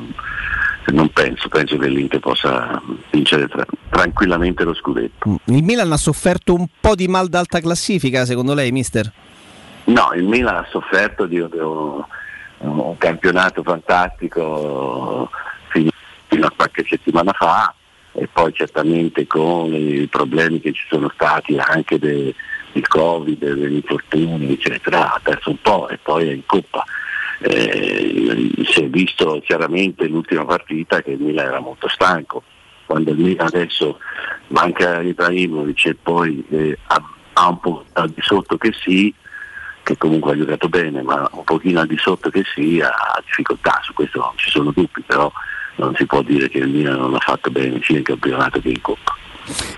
non 0.87 1.09
penso, 1.09 1.49
penso 1.49 1.77
che 1.79 1.89
l'Inter 1.89 2.21
possa 2.21 2.81
vincere 3.11 3.49
tra, 3.49 3.65
tranquillamente 3.89 4.65
lo 4.65 4.75
scudetto. 4.75 5.29
Mm. 5.29 5.57
Il 5.57 5.65
Milan 5.65 5.91
ha 5.93 5.97
sofferto 5.97 6.55
un 6.55 6.67
po' 6.81 6.95
di 6.95 7.09
mal 7.09 7.29
d'alta 7.29 7.61
classifica 7.61 8.25
secondo 8.25 8.55
lei, 8.55 8.71
mister? 8.71 9.11
No, 9.85 10.11
il 10.15 10.25
Milan 10.25 10.57
ha 10.57 10.67
sofferto 10.71 11.27
di, 11.27 11.37
di 11.49 11.59
un, 11.59 12.05
un 12.59 12.99
campionato 12.99 13.63
fantastico 13.63 15.31
fino 16.31 16.47
a 16.47 16.53
qualche 16.55 16.87
settimana 16.89 17.33
fa 17.33 17.75
e 18.13 18.29
poi 18.33 18.53
certamente 18.55 19.27
con 19.27 19.75
i 19.75 20.07
problemi 20.07 20.61
che 20.61 20.73
ci 20.73 20.85
sono 20.89 21.11
stati 21.15 21.59
anche 21.59 21.99
del 21.99 22.35
de 22.73 22.83
Covid, 22.87 23.39
degli 23.39 23.75
infortuni 23.75 24.53
eccetera, 24.53 25.15
ha 25.15 25.21
perso 25.21 25.51
un 25.51 25.61
po' 25.61 25.89
e 25.89 25.99
poi 25.99 26.29
è 26.29 26.33
in 26.33 26.47
coppa. 26.47 26.85
Eh, 27.43 28.51
si 28.65 28.83
è 28.83 28.89
visto 28.89 29.41
chiaramente 29.45 30.07
l'ultima 30.07 30.45
partita 30.45 31.01
che 31.03 31.13
il 31.13 31.21
Milan 31.21 31.47
era 31.47 31.61
molto 31.61 31.89
stanco, 31.89 32.43
quando 32.85 33.11
il 33.11 33.19
Milan 33.19 33.47
adesso 33.47 33.99
manca 34.49 35.01
Ibrahimovic 35.01 35.87
e 35.87 35.95
poi 35.95 36.45
eh, 36.51 36.79
ha, 36.87 37.49
un 37.49 37.61
po' 37.61 37.85
al 37.95 38.11
di 38.11 38.21
sotto 38.21 38.57
che 38.57 38.73
sì, 38.73 39.13
che 39.83 39.97
comunque 39.97 40.33
ha 40.33 40.37
giocato 40.37 40.69
bene, 40.69 41.03
ma 41.03 41.29
un 41.33 41.45
pochino 41.45 41.81
al 41.81 41.87
di 41.87 41.99
sotto 41.99 42.31
che 42.31 42.45
sì 42.55 42.81
ha 42.81 43.21
difficoltà, 43.25 43.81
su 43.83 43.95
questo 43.95 44.19
non 44.19 44.33
ci 44.37 44.51
sono 44.51 44.71
dubbi, 44.71 45.03
però 45.07 45.33
non 45.81 45.95
si 45.97 46.07
può 46.07 46.23
dire 46.23 46.49
che 46.49 46.59
il 46.59 46.69
Milan 46.69 46.99
non 46.99 47.15
ha 47.15 47.19
fatto 47.19 47.51
bene 47.51 47.81
sia 47.83 47.97
in 47.97 48.05
campionato 48.05 48.61
che 48.61 48.69
in 48.69 48.81
Coppa. 48.81 49.17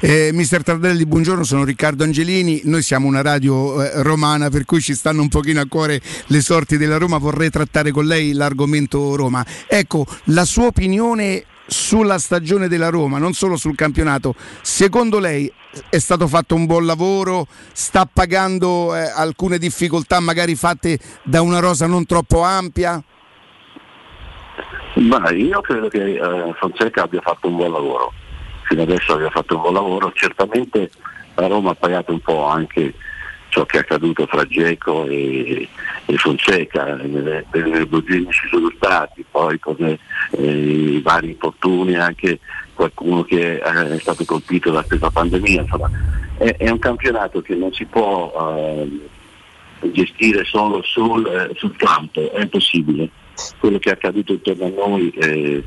Eh, 0.00 0.30
mister 0.34 0.62
Tardelli, 0.62 1.06
buongiorno, 1.06 1.44
sono 1.44 1.64
Riccardo 1.64 2.04
Angelini, 2.04 2.60
noi 2.64 2.82
siamo 2.82 3.06
una 3.06 3.22
radio 3.22 3.82
eh, 3.82 4.02
romana 4.02 4.50
per 4.50 4.64
cui 4.66 4.80
ci 4.80 4.94
stanno 4.94 5.22
un 5.22 5.28
pochino 5.28 5.60
a 5.60 5.66
cuore 5.66 6.00
le 6.26 6.40
sorti 6.42 6.76
della 6.76 6.98
Roma, 6.98 7.16
vorrei 7.16 7.48
trattare 7.48 7.90
con 7.90 8.04
lei 8.04 8.32
l'argomento 8.32 9.16
Roma. 9.16 9.46
Ecco, 9.66 10.04
la 10.24 10.44
sua 10.44 10.66
opinione 10.66 11.44
sulla 11.66 12.18
stagione 12.18 12.68
della 12.68 12.90
Roma, 12.90 13.16
non 13.18 13.32
solo 13.32 13.56
sul 13.56 13.76
campionato, 13.76 14.34
secondo 14.60 15.18
lei 15.18 15.50
è 15.88 15.98
stato 15.98 16.28
fatto 16.28 16.54
un 16.54 16.66
buon 16.66 16.84
lavoro, 16.84 17.46
sta 17.72 18.06
pagando 18.12 18.94
eh, 18.94 19.00
alcune 19.00 19.56
difficoltà 19.56 20.20
magari 20.20 20.54
fatte 20.54 20.98
da 21.22 21.40
una 21.40 21.60
rosa 21.60 21.86
non 21.86 22.04
troppo 22.04 22.42
ampia? 22.42 23.02
Ma 24.94 25.30
io 25.30 25.60
credo 25.62 25.88
che 25.88 26.16
eh, 26.16 26.52
Fonseca 26.58 27.04
abbia 27.04 27.20
fatto 27.22 27.48
un 27.48 27.56
buon 27.56 27.72
lavoro, 27.72 28.12
fino 28.64 28.82
adesso 28.82 29.14
abbia 29.14 29.30
fatto 29.30 29.54
un 29.54 29.62
buon 29.62 29.74
lavoro, 29.74 30.12
certamente 30.14 30.90
la 31.34 31.46
Roma 31.46 31.70
ha 31.70 31.74
pagato 31.74 32.12
un 32.12 32.20
po' 32.20 32.44
anche 32.44 32.92
ciò 33.48 33.64
che 33.64 33.78
è 33.78 33.80
accaduto 33.80 34.26
fra 34.26 34.46
Geco 34.46 35.06
e, 35.06 35.68
e 36.06 36.16
Fonseca, 36.16 36.94
le 36.94 37.44
nervosismi 37.52 38.32
ci 38.32 38.48
sono 38.50 38.70
stati, 38.76 39.24
poi 39.30 39.58
con 39.58 39.76
eh, 39.80 39.98
i 40.42 41.00
vari 41.00 41.30
infortuni 41.30 41.94
anche 41.96 42.38
qualcuno 42.74 43.22
che 43.24 43.60
è 43.60 43.98
stato 43.98 44.24
colpito 44.24 44.70
da 44.70 44.82
questa 44.82 45.10
pandemia, 45.10 45.62
insomma 45.62 45.90
è, 46.36 46.54
è 46.56 46.70
un 46.70 46.78
campionato 46.78 47.40
che 47.40 47.54
non 47.54 47.72
si 47.72 47.84
può 47.84 48.56
eh, 48.58 49.90
gestire 49.92 50.44
solo 50.44 50.82
sul, 50.82 51.26
eh, 51.26 51.54
sul 51.56 51.76
campo, 51.76 52.32
è 52.32 52.40
impossibile 52.40 53.08
quello 53.58 53.78
che 53.78 53.90
è 53.90 53.92
accaduto 53.92 54.32
intorno 54.32 54.64
a 54.64 54.88
noi 54.88 55.10
eh, 55.10 55.64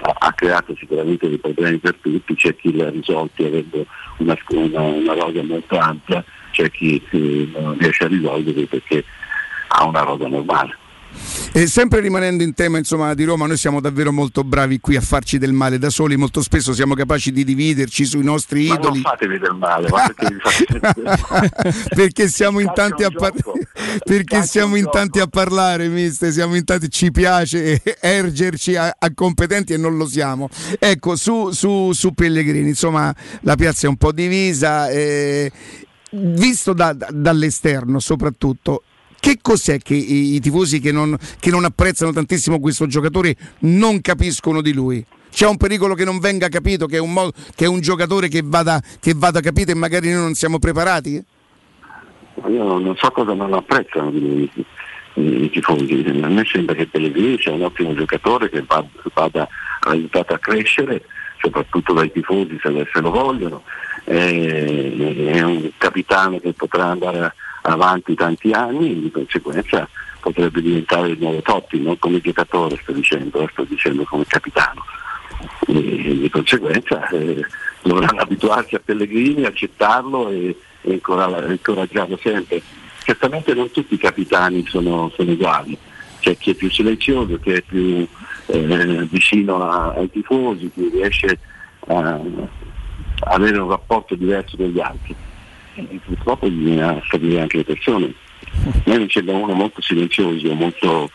ha, 0.00 0.14
ha, 0.18 0.32
creato 0.32 0.74
sicuramente 0.76 1.28
dei 1.28 1.38
problemi 1.38 1.78
per 1.78 1.96
tutti, 2.00 2.34
c'è 2.34 2.54
chi 2.56 2.72
li 2.72 2.82
ha 2.82 2.90
risolti 2.90 3.44
avendo 3.44 3.86
una, 4.18 4.36
una, 4.48 4.80
una 4.80 5.14
rosa 5.14 5.42
molto 5.42 5.78
ampia, 5.78 6.24
c'è 6.50 6.70
chi 6.70 7.02
eh, 7.10 7.48
non 7.52 7.76
riesce 7.78 8.04
a 8.04 8.08
risolverli 8.08 8.66
perché 8.66 9.04
ha 9.68 9.84
una 9.84 10.00
rosa 10.00 10.28
normale. 10.28 10.76
E 11.52 11.66
sempre 11.66 12.00
rimanendo 12.00 12.42
in 12.42 12.54
tema 12.54 12.78
insomma, 12.78 13.14
di 13.14 13.24
Roma, 13.24 13.46
noi 13.46 13.56
siamo 13.56 13.80
davvero 13.80 14.12
molto 14.12 14.42
bravi 14.42 14.80
qui 14.80 14.96
a 14.96 15.00
farci 15.00 15.38
del 15.38 15.52
male 15.52 15.78
da 15.78 15.90
soli, 15.90 16.16
molto 16.16 16.42
spesso 16.42 16.72
siamo 16.72 16.94
capaci 16.94 17.32
di 17.32 17.44
dividerci 17.44 18.04
sui 18.04 18.24
nostri 18.24 18.68
ma 18.68 18.74
idoli. 18.74 19.02
Non 19.02 19.10
fatevi 19.10 19.38
del 19.38 19.54
male, 19.54 19.88
perché, 21.94 22.28
siamo 22.28 22.60
in 22.60 22.70
tanti 22.74 23.04
a 23.04 23.10
parlare. 23.10 23.68
Perché 24.04 24.42
siamo 24.42 24.76
in 24.76 24.88
tanti 24.90 25.20
a 25.20 25.26
parlare, 25.26 25.88
mister, 25.88 26.32
siamo 26.32 26.54
in 26.54 26.64
tanti, 26.64 26.90
ci 26.90 27.10
piace 27.10 27.80
ergerci 28.00 28.76
a, 28.76 28.94
a 28.98 29.12
competenti 29.14 29.72
e 29.72 29.76
non 29.76 29.96
lo 29.96 30.06
siamo. 30.06 30.48
Ecco, 30.78 31.16
su, 31.16 31.50
su, 31.50 31.92
su, 31.92 32.12
Pellegrini, 32.12 32.68
insomma, 32.68 33.14
la 33.40 33.56
piazza 33.56 33.86
è 33.86 33.88
un 33.88 33.96
po' 33.96 34.12
divisa. 34.12 34.88
Eh, 34.88 35.50
visto 36.12 36.72
da, 36.72 36.92
da, 36.92 37.08
dall'esterno 37.10 37.98
soprattutto, 37.98 38.82
che 39.22 39.38
cos'è 39.40 39.78
che 39.78 39.94
i, 39.94 40.34
i 40.34 40.40
tifosi 40.40 40.80
che 40.80 40.90
non, 40.90 41.16
che 41.38 41.50
non 41.50 41.64
apprezzano 41.64 42.10
tantissimo 42.12 42.58
questo 42.58 42.88
giocatore 42.88 43.36
non 43.60 44.00
capiscono 44.00 44.60
di 44.60 44.72
lui? 44.72 45.06
C'è 45.30 45.46
un 45.46 45.56
pericolo 45.56 45.94
che 45.94 46.04
non 46.04 46.18
venga 46.18 46.48
capito, 46.48 46.86
che 46.86 46.96
è 46.96 47.00
un, 47.00 47.30
che 47.54 47.66
è 47.66 47.68
un 47.68 47.80
giocatore 47.80 48.26
che 48.26 48.42
vada, 48.44 48.82
che 48.98 49.14
vada 49.14 49.38
capito 49.38 49.70
e 49.70 49.74
magari 49.74 50.10
noi 50.10 50.22
non 50.22 50.34
siamo 50.34 50.58
preparati? 50.58 51.24
Io 52.48 52.64
non 52.64 52.96
so 52.96 53.12
cosa 53.12 53.32
non 53.32 53.54
apprezzano 53.54 54.10
di 54.10 54.20
lui 54.20 54.50
i 55.14 55.50
tifosi. 55.50 56.04
A 56.20 56.28
me 56.28 56.44
sembra 56.44 56.74
che 56.74 56.88
Pellegrini 56.88 57.38
sia 57.38 57.52
un 57.52 57.62
ottimo 57.62 57.94
giocatore 57.94 58.50
che 58.50 58.64
vada, 58.66 58.88
vada 59.14 59.48
aiutato 59.82 60.34
a 60.34 60.38
crescere, 60.38 61.04
soprattutto 61.40 61.92
dai 61.92 62.10
tifosi 62.10 62.58
se, 62.60 62.88
se 62.92 63.00
lo 63.00 63.10
vogliono. 63.12 63.62
È, 64.02 64.12
è, 64.12 65.42
un 65.42 65.70
capitano 65.78 66.40
che 66.40 66.52
potrà 66.54 66.86
andare 66.86 67.18
a 67.20 67.34
avanti 67.62 68.14
tanti 68.14 68.50
anni 68.50 68.90
e 68.90 69.00
di 69.00 69.10
conseguenza 69.10 69.88
potrebbe 70.20 70.60
diventare 70.62 71.08
il 71.08 71.18
nuovo 71.18 71.42
Totti, 71.42 71.80
non 71.80 71.98
come 71.98 72.20
giocatore 72.20 72.78
sto 72.80 72.92
dicendo, 72.92 73.48
sto 73.50 73.64
dicendo 73.64 74.04
come 74.04 74.24
capitano. 74.26 74.84
E 75.66 76.18
di 76.20 76.30
conseguenza 76.30 77.08
eh, 77.08 77.44
dovranno 77.82 78.20
abituarsi 78.20 78.76
a 78.76 78.80
Pellegrini, 78.84 79.44
accettarlo 79.44 80.28
e, 80.28 80.56
e 80.82 81.00
incoraggiarlo 81.02 82.18
sempre. 82.22 82.62
Certamente 83.02 83.52
non 83.54 83.70
tutti 83.72 83.94
i 83.94 83.98
capitani 83.98 84.64
sono, 84.68 85.10
sono 85.16 85.32
uguali, 85.32 85.76
c'è 86.20 86.36
chi 86.36 86.50
è 86.50 86.54
più 86.54 86.70
silenzioso, 86.70 87.40
chi 87.40 87.50
è 87.50 87.62
più 87.62 88.06
eh, 88.46 89.06
vicino 89.10 89.68
a, 89.68 89.92
ai 89.94 90.08
tifosi, 90.08 90.70
chi 90.72 90.88
riesce 90.88 91.38
a, 91.88 91.98
a 91.98 92.20
avere 93.34 93.58
un 93.58 93.68
rapporto 93.68 94.14
diverso 94.14 94.56
dagli 94.56 94.78
altri 94.78 95.16
E 95.74 96.00
purtroppo 96.04 96.48
bisogna 96.48 97.00
stabilire 97.06 97.40
anche 97.42 97.58
le 97.58 97.64
persone. 97.64 98.14
Me 98.84 98.98
mi 98.98 99.06
sembra 99.08 99.34
uno 99.34 99.54
molto 99.54 99.80
silenzioso, 99.80 100.52
molto 100.54 101.10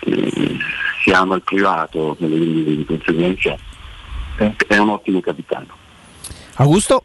eh, 0.00 0.56
si 1.02 1.10
ama 1.10 1.36
il 1.36 1.42
privato, 1.42 2.14
quindi 2.18 2.76
di 2.76 2.84
conseguenza 2.84 3.56
è 4.66 4.78
un 4.78 4.88
ottimo 4.88 5.20
capitano. 5.20 5.66
Augusto? 6.54 7.04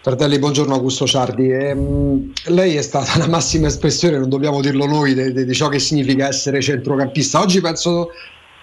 Tardelli, 0.00 0.38
buongiorno 0.38 0.74
Augusto 0.74 1.04
Ciardi. 1.04 1.50
Ehm, 1.50 2.32
lei 2.46 2.76
è 2.76 2.82
stata 2.82 3.18
la 3.18 3.26
massima 3.26 3.66
espressione, 3.66 4.18
non 4.18 4.28
dobbiamo 4.28 4.60
dirlo 4.60 4.86
noi, 4.86 5.14
di 5.32 5.52
ciò 5.52 5.68
che 5.68 5.80
significa 5.80 6.28
essere 6.28 6.60
centrocampista. 6.60 7.40
Oggi 7.40 7.60
penso 7.60 8.10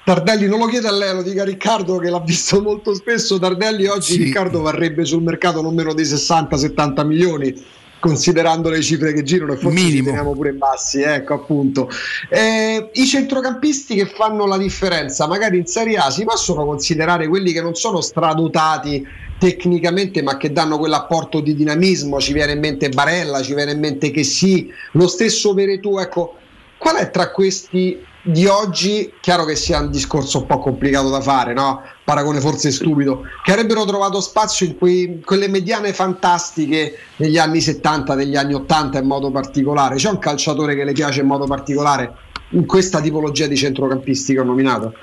Tardelli 0.06 0.48
non 0.48 0.60
lo 0.60 0.66
chiede 0.66 0.88
a 0.88 0.92
lei, 0.92 1.14
lo 1.14 1.22
dica 1.22 1.44
a 1.44 1.46
Riccardo 1.46 1.98
che 1.98 2.10
l'ha 2.10 2.20
visto 2.20 2.62
molto 2.62 2.94
spesso. 2.94 3.40
Tardelli 3.40 3.86
oggi 3.86 4.14
sì. 4.14 4.24
Riccardo 4.24 4.62
varrebbe 4.62 5.06
sul 5.06 5.24
mercato 5.24 5.62
non 5.62 5.74
meno 5.74 5.94
di 5.94 6.04
60-70 6.04 7.06
milioni 7.06 7.82
considerando 8.04 8.68
le 8.70 8.82
cifre 8.82 9.14
che 9.14 9.24
girano 9.24 9.54
e 9.54 9.56
forse 9.56 9.82
Minimo. 9.82 10.08
teniamo 10.08 10.34
pure 10.34 10.52
bassi, 10.52 11.02
ecco 11.02 11.36
appunto. 11.36 11.90
Eh, 12.28 12.90
I 12.92 13.06
centrocampisti 13.06 13.96
che 13.96 14.06
fanno 14.06 14.46
la 14.46 14.58
differenza, 14.58 15.26
magari 15.26 15.58
in 15.58 15.66
Serie 15.66 15.96
A, 15.96 16.10
si 16.10 16.26
possono 16.26 16.66
considerare 16.66 17.30
quelli 17.30 17.54
che 17.54 17.62
non 17.62 17.76
sono 17.76 18.02
stradotati 18.02 19.08
tecnicamente 19.40 20.22
ma 20.22 20.36
che 20.36 20.52
danno 20.52 20.80
quell'apporto 20.80 21.40
di 21.40 21.56
dinamismo, 21.56 22.20
ci 22.20 22.34
viene 22.34 22.52
in 22.52 22.60
mente 22.60 22.90
Barella, 22.90 23.42
ci 23.42 23.54
viene 23.54 23.72
in 23.72 23.80
mente 23.80 24.12
che 24.12 24.26
sì, 24.26 24.70
lo 24.92 25.08
stesso 25.08 25.54
Veretù, 25.54 25.98
ecco, 25.98 26.36
qual 26.78 26.98
è 26.98 27.10
tra 27.10 27.32
questi 27.32 28.04
di 28.26 28.46
oggi, 28.46 29.12
chiaro 29.20 29.44
che 29.44 29.58
sia 29.58 29.82
un 29.82 29.92
discorso 29.92 30.40
un 30.40 30.46
po' 30.46 30.60
complicato 30.60 31.10
da 31.10 31.20
fare, 31.20 31.54
no? 31.54 31.82
paragone 32.06 32.40
forse 32.40 32.72
stupido, 32.72 33.24
che 33.44 33.52
avrebbero 33.52 33.84
trovato 33.84 34.22
spazio 34.22 34.66
in 34.66 34.78
quei, 34.78 35.22
quelle 35.24 35.50
mediane 35.50 35.92
fantastiche 35.92 36.98
negli 37.18 37.38
anni 37.38 37.60
70, 37.60 38.16
negli 38.16 38.38
anni 38.38 38.54
80 38.54 39.00
in 39.00 39.08
modo 39.08 39.30
particolare. 39.30 39.96
C'è 39.96 40.10
un 40.10 40.20
calciatore 40.20 40.74
che 40.74 40.86
le 40.86 40.94
piace 40.94 41.20
in 41.20 41.28
modo 41.28 41.46
particolare 41.46 42.16
in 42.52 42.66
questa 42.66 43.02
tipologia 43.02 43.48
di 43.48 43.58
centrocampisti 43.58 44.34
che 44.34 44.40
ho 44.40 44.46
nominato? 44.46 44.94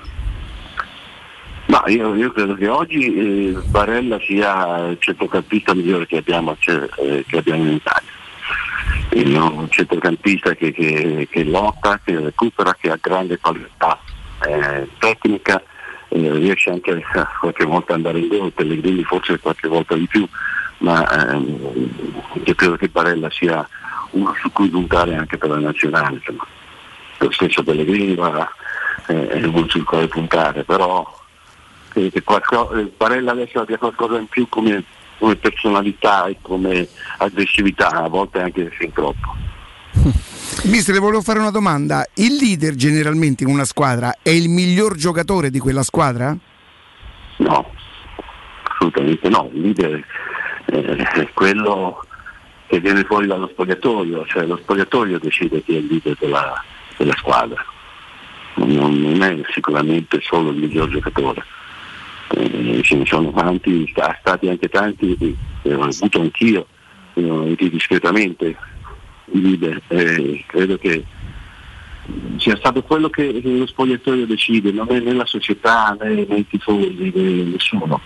Ma 1.67 1.83
io, 1.87 2.15
io, 2.15 2.31
credo 2.31 2.55
che 2.55 2.67
oggi 2.67 3.51
eh, 3.51 3.57
Barella 3.67 4.19
sia 4.19 4.87
il 4.87 4.97
centrocampista 4.99 5.75
migliore 5.75 6.07
che 6.07 6.17
abbiamo, 6.17 6.55
cioè, 6.57 6.89
eh, 6.97 7.23
che 7.27 7.37
abbiamo 7.37 7.63
in 7.63 7.73
Italia 7.73 8.09
un 9.13 9.69
centrocampista 9.69 10.53
che, 10.55 10.71
che, 10.71 11.27
che, 11.29 11.43
lotta, 11.43 11.99
che 12.03 12.19
recupera, 12.19 12.75
che 12.79 12.89
ha 12.89 12.97
grande 12.99 13.37
qualità 13.39 13.99
eh, 14.45 14.87
tecnica, 14.97 15.61
eh, 16.07 16.31
riesce 16.31 16.69
anche 16.69 17.03
a 17.13 17.27
qualche 17.39 17.65
volta 17.65 17.93
ad 17.93 17.99
andare 17.99 18.19
in 18.19 18.27
gol, 18.27 18.51
Pellegrini 18.51 19.03
forse 19.03 19.39
qualche 19.39 19.67
volta 19.67 19.95
di 19.95 20.07
più, 20.07 20.27
ma 20.79 21.29
ehm, 21.29 21.89
io 22.43 22.55
credo 22.55 22.75
che 22.75 22.89
Barella 22.89 23.29
sia 23.29 23.67
uno 24.11 24.33
su 24.39 24.51
cui 24.51 24.69
puntare 24.69 25.15
anche 25.15 25.37
per 25.37 25.49
la 25.49 25.59
nazionale. 25.59 26.15
Insomma. 26.15 26.45
Lo 27.17 27.31
stesso 27.31 27.63
Pellegrini 27.63 28.15
va, 28.15 28.49
eh, 29.07 29.27
è 29.27 29.43
uno 29.43 29.67
sul 29.67 29.83
quale 29.83 30.07
puntare, 30.07 30.63
però 30.63 31.19
che, 31.91 32.09
che 32.09 32.23
qualcosa, 32.23 32.81
Barella 32.97 33.31
adesso 33.31 33.59
abbia 33.59 33.77
qualcosa 33.77 34.17
in 34.17 34.27
più 34.27 34.47
come 34.49 34.83
come 35.21 35.35
personalità 35.35 36.25
e 36.25 36.37
come 36.41 36.87
aggressività, 37.19 37.89
a 37.89 38.07
volte 38.07 38.41
anche 38.41 38.71
fin 38.71 38.91
troppo. 38.91 39.35
Mister, 40.63 40.95
le 40.95 40.99
volevo 40.99 41.21
fare 41.21 41.37
una 41.37 41.51
domanda. 41.51 42.03
Il 42.15 42.37
leader 42.37 42.73
generalmente 42.73 43.43
in 43.43 43.49
una 43.49 43.63
squadra 43.63 44.17
è 44.23 44.31
il 44.31 44.49
miglior 44.49 44.95
giocatore 44.95 45.51
di 45.51 45.59
quella 45.59 45.83
squadra? 45.83 46.35
No, 47.37 47.71
assolutamente 48.63 49.29
no. 49.29 49.47
Il 49.53 49.61
leader 49.61 50.03
è 50.65 51.29
quello 51.33 52.03
che 52.65 52.79
viene 52.79 53.03
fuori 53.03 53.27
dallo 53.27 53.47
spogliatoio, 53.47 54.25
cioè 54.25 54.45
lo 54.47 54.57
spogliatoio 54.57 55.19
decide 55.19 55.61
chi 55.61 55.75
è 55.75 55.77
il 55.77 55.85
leader 55.85 56.17
della, 56.19 56.63
della 56.97 57.15
squadra. 57.17 57.63
Non, 58.55 58.99
non 58.99 59.21
è 59.21 59.39
sicuramente 59.51 60.19
solo 60.21 60.49
il 60.49 60.57
miglior 60.57 60.89
giocatore 60.89 61.43
eh, 62.35 62.81
ce 62.83 62.95
ne 62.95 63.05
sono 63.05 63.31
tanti, 63.31 63.87
sta, 63.89 64.17
stati 64.19 64.47
anche 64.49 64.69
tanti, 64.69 65.37
eh, 65.63 65.73
ho 65.73 65.81
avuto 65.81 66.21
anch'io, 66.21 66.67
eh, 67.13 67.55
discretamente 67.57 68.55
i 69.33 69.41
leader, 69.41 69.81
eh, 69.87 70.43
credo 70.47 70.77
che 70.77 71.03
sia 72.37 72.55
stato 72.57 72.81
quello 72.83 73.09
che 73.09 73.39
lo 73.43 73.65
spogliatoio 73.65 74.25
decide, 74.25 74.71
non 74.71 74.87
è 74.89 74.99
né 74.99 75.13
la 75.13 75.25
società 75.25 75.95
né, 75.99 76.25
né 76.27 76.37
i 76.37 76.47
tifosi 76.47 77.11
né 77.13 77.43
nessuno. 77.43 78.01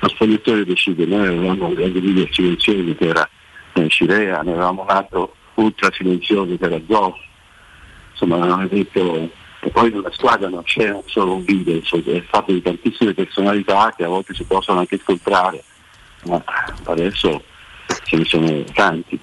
Lo 0.00 0.08
spogliatoio 0.08 0.64
decide, 0.64 1.06
noi 1.06 1.26
avevamo 1.26 1.66
un 1.66 1.74
grande 1.74 2.00
leader 2.00 2.28
silenzioso 2.30 2.94
che 2.94 3.06
era 3.06 3.28
eh, 3.72 3.88
Cirea, 3.88 4.42
ne 4.42 4.52
avevamo 4.52 4.82
un 4.82 4.90
altro 4.90 5.34
ultra 5.54 5.90
silenzioso 5.92 6.56
che 6.56 6.64
era 6.64 6.80
Zoff, 6.88 7.16
insomma 8.12 8.36
avevamo 8.36 8.66
detto 8.68 9.30
e 9.60 9.70
poi 9.70 9.90
una 9.90 10.10
squadra 10.12 10.48
non 10.48 10.62
c'è 10.62 10.96
solo 11.06 11.34
un 11.34 11.44
leader, 11.46 11.82
è 11.82 12.22
fatto 12.22 12.52
di 12.52 12.62
tantissime 12.62 13.14
personalità 13.14 13.92
che 13.96 14.04
a 14.04 14.08
volte 14.08 14.34
si 14.34 14.44
possono 14.44 14.80
anche 14.80 14.98
scontrare, 14.98 15.62
ma 16.24 16.42
adesso 16.84 17.42
ce 18.04 18.16
ne 18.16 18.24
sono 18.24 18.64
tanti. 18.72 19.18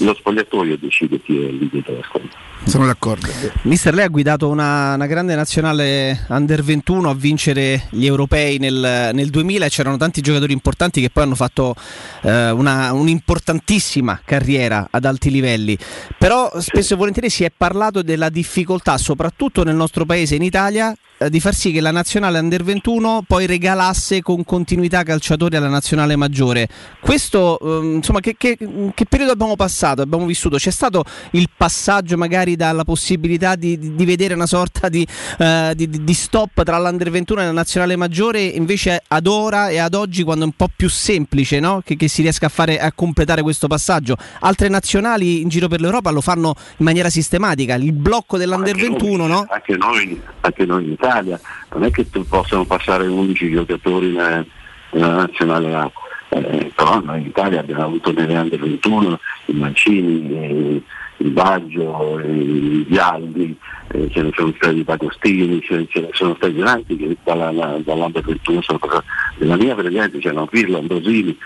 Lo 0.00 0.14
spogliatoio 0.14 0.76
decide 0.78 1.20
chi 1.20 1.36
è 1.36 1.48
il 1.48 1.56
leader 1.56 1.82
della 1.82 2.02
squadra. 2.02 2.30
Sono 2.64 2.86
d'accordo. 2.86 3.26
Mister, 3.62 3.92
lei 3.92 4.04
ha 4.04 4.08
guidato 4.08 4.48
una, 4.48 4.94
una 4.94 5.06
grande 5.06 5.34
nazionale 5.34 6.24
under 6.28 6.62
21 6.62 7.10
a 7.10 7.14
vincere 7.14 7.86
gli 7.90 8.06
europei 8.06 8.58
nel, 8.58 9.10
nel 9.12 9.30
2000 9.30 9.66
e 9.66 9.68
c'erano 9.68 9.96
tanti 9.96 10.20
giocatori 10.20 10.52
importanti 10.52 11.00
che 11.00 11.10
poi 11.10 11.24
hanno 11.24 11.34
fatto 11.34 11.74
eh, 12.22 12.50
una, 12.50 12.92
un'importantissima 12.92 14.20
carriera 14.24 14.88
ad 14.90 15.04
alti 15.04 15.30
livelli. 15.30 15.76
Però 16.16 16.50
spesso 16.60 16.94
e 16.94 16.96
volentieri 16.96 17.30
si 17.30 17.44
è 17.44 17.52
parlato 17.54 18.02
della 18.02 18.28
difficoltà, 18.28 18.96
soprattutto 18.96 19.64
nel 19.64 19.74
nostro 19.74 20.04
paese, 20.04 20.36
in 20.36 20.42
Italia, 20.42 20.94
eh, 21.22 21.30
di 21.30 21.40
far 21.40 21.54
sì 21.54 21.72
che 21.72 21.80
la 21.80 21.90
nazionale 21.90 22.38
under 22.38 22.62
21 22.62 23.24
poi 23.26 23.46
regalasse 23.46 24.22
con 24.22 24.44
continuità 24.44 25.02
calciatori 25.02 25.56
alla 25.56 25.68
nazionale 25.68 26.16
maggiore. 26.16 26.68
Questo, 27.00 27.58
ehm, 27.60 27.94
insomma, 27.96 28.20
che, 28.20 28.34
che, 28.36 28.56
che, 28.94 29.06
periodo 29.06 29.32
abbiamo 29.32 29.41
passato? 29.56 30.02
Abbiamo 30.02 30.26
vissuto? 30.26 30.56
C'è 30.56 30.70
stato 30.70 31.04
il 31.32 31.48
passaggio 31.54 32.16
magari 32.16 32.56
dalla 32.56 32.84
possibilità 32.84 33.54
di, 33.56 33.78
di, 33.78 33.94
di 33.94 34.04
vedere 34.04 34.34
una 34.34 34.46
sorta 34.46 34.88
di, 34.88 35.06
eh, 35.38 35.74
di, 35.76 36.14
stop 36.14 36.62
tra 36.62 36.78
l'under 36.78 37.10
21 37.10 37.40
e 37.40 37.44
la 37.44 37.52
nazionale 37.52 37.96
maggiore, 37.96 38.42
invece 38.42 39.02
ad 39.06 39.26
ora 39.26 39.68
e 39.68 39.78
ad 39.78 39.94
oggi 39.94 40.22
quando 40.22 40.44
è 40.44 40.46
un 40.46 40.54
po' 40.54 40.68
più 40.74 40.88
semplice 40.88 41.60
no? 41.60 41.82
che, 41.84 41.96
che, 41.96 42.08
si 42.08 42.22
riesca 42.22 42.46
a, 42.46 42.48
fare, 42.48 42.78
a 42.78 42.92
completare 42.92 43.42
questo 43.42 43.66
passaggio. 43.66 44.16
Altre 44.40 44.68
nazionali 44.68 45.40
in 45.40 45.48
giro 45.48 45.68
per 45.68 45.80
l'Europa 45.80 46.10
lo 46.10 46.20
fanno 46.20 46.54
in 46.76 46.84
maniera 46.84 47.10
sistematica. 47.10 47.74
Il 47.74 47.92
blocco 47.92 48.36
dell'under 48.36 48.74
anche 48.74 48.88
21, 48.88 49.16
noi, 49.16 49.28
no? 49.28 49.46
Anche 49.48 49.76
noi, 49.76 50.20
anche 50.40 50.64
noi 50.64 50.84
in 50.84 50.92
Italia 50.92 51.40
non 51.72 51.84
è 51.84 51.90
che 51.90 52.06
possano 52.28 52.64
passare 52.64 53.06
11 53.06 53.50
giocatori 53.50 54.12
nella, 54.12 54.44
nella 54.92 55.14
nazionale 55.14 55.74
A, 55.74 55.90
eh, 56.32 56.72
però 56.74 57.00
noi 57.00 57.20
in 57.20 57.26
Italia 57.26 57.60
abbiamo 57.60 57.84
avuto 57.84 58.10
nelle 58.12 58.38
under 58.38 58.58
21 58.58 59.18
i 59.46 59.52
Mancini, 59.52 60.30
eh, 60.30 60.82
il 61.18 61.30
Baggio, 61.30 62.18
i 62.20 62.84
Vialdi, 62.88 63.54
eh, 63.88 64.08
ce 64.10 64.22
ne 64.22 64.30
sono 64.34 64.52
stati 64.56 64.78
i 64.78 64.84
Pagostini, 64.84 65.60
ce, 65.60 65.86
ce 65.88 66.00
ne 66.00 66.08
sono 66.12 66.34
stati 66.36 66.56
tanti 66.56 66.96
che 66.96 67.16
dalla, 67.22 67.78
dall'Under 67.84 68.22
21 68.22 68.62
sono 68.62 68.78
passati. 68.78 69.06
Nella 69.38 69.56
mia 69.56 69.74
per 69.74 69.86
esempio 69.86 70.20
c'erano 70.20 70.46
Pirlo, 70.46 70.78
Ambrosini, 70.78 71.36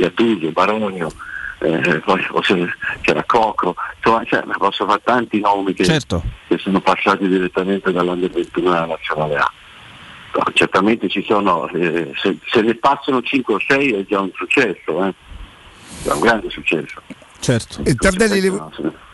Gattuso, 0.00 0.50
Baronio, 0.50 1.12
eh, 1.60 2.02
poi 2.04 2.20
c'era 3.00 3.22
Coco, 3.24 3.76
insomma 3.96 4.24
cioè, 4.24 4.42
posso 4.58 4.86
fare 4.86 5.00
tanti 5.04 5.38
nomi 5.38 5.72
che, 5.72 5.84
certo. 5.84 6.20
che 6.48 6.58
sono 6.58 6.80
passati 6.80 7.28
direttamente 7.28 7.92
dall'Under 7.92 8.30
21 8.30 8.70
alla 8.70 8.86
Nazionale 8.86 9.36
A. 9.36 9.52
No, 10.34 10.52
certamente 10.54 11.08
ci 11.08 11.22
sono, 11.22 11.68
eh, 11.68 12.12
se, 12.16 12.38
se, 12.46 12.62
ne 12.62 12.74
passano 12.76 13.20
5 13.20 13.54
o 13.54 13.58
6 13.60 13.92
è 13.92 14.04
già 14.06 14.20
un 14.20 14.30
successo, 14.34 15.04
eh? 15.04 15.14
è 16.04 16.10
un 16.10 16.20
grande 16.20 16.48
successo. 16.48 17.02
Certo. 17.38 17.82
E 17.84 17.94
Tardelli, 17.94 18.40
le... 18.40 18.62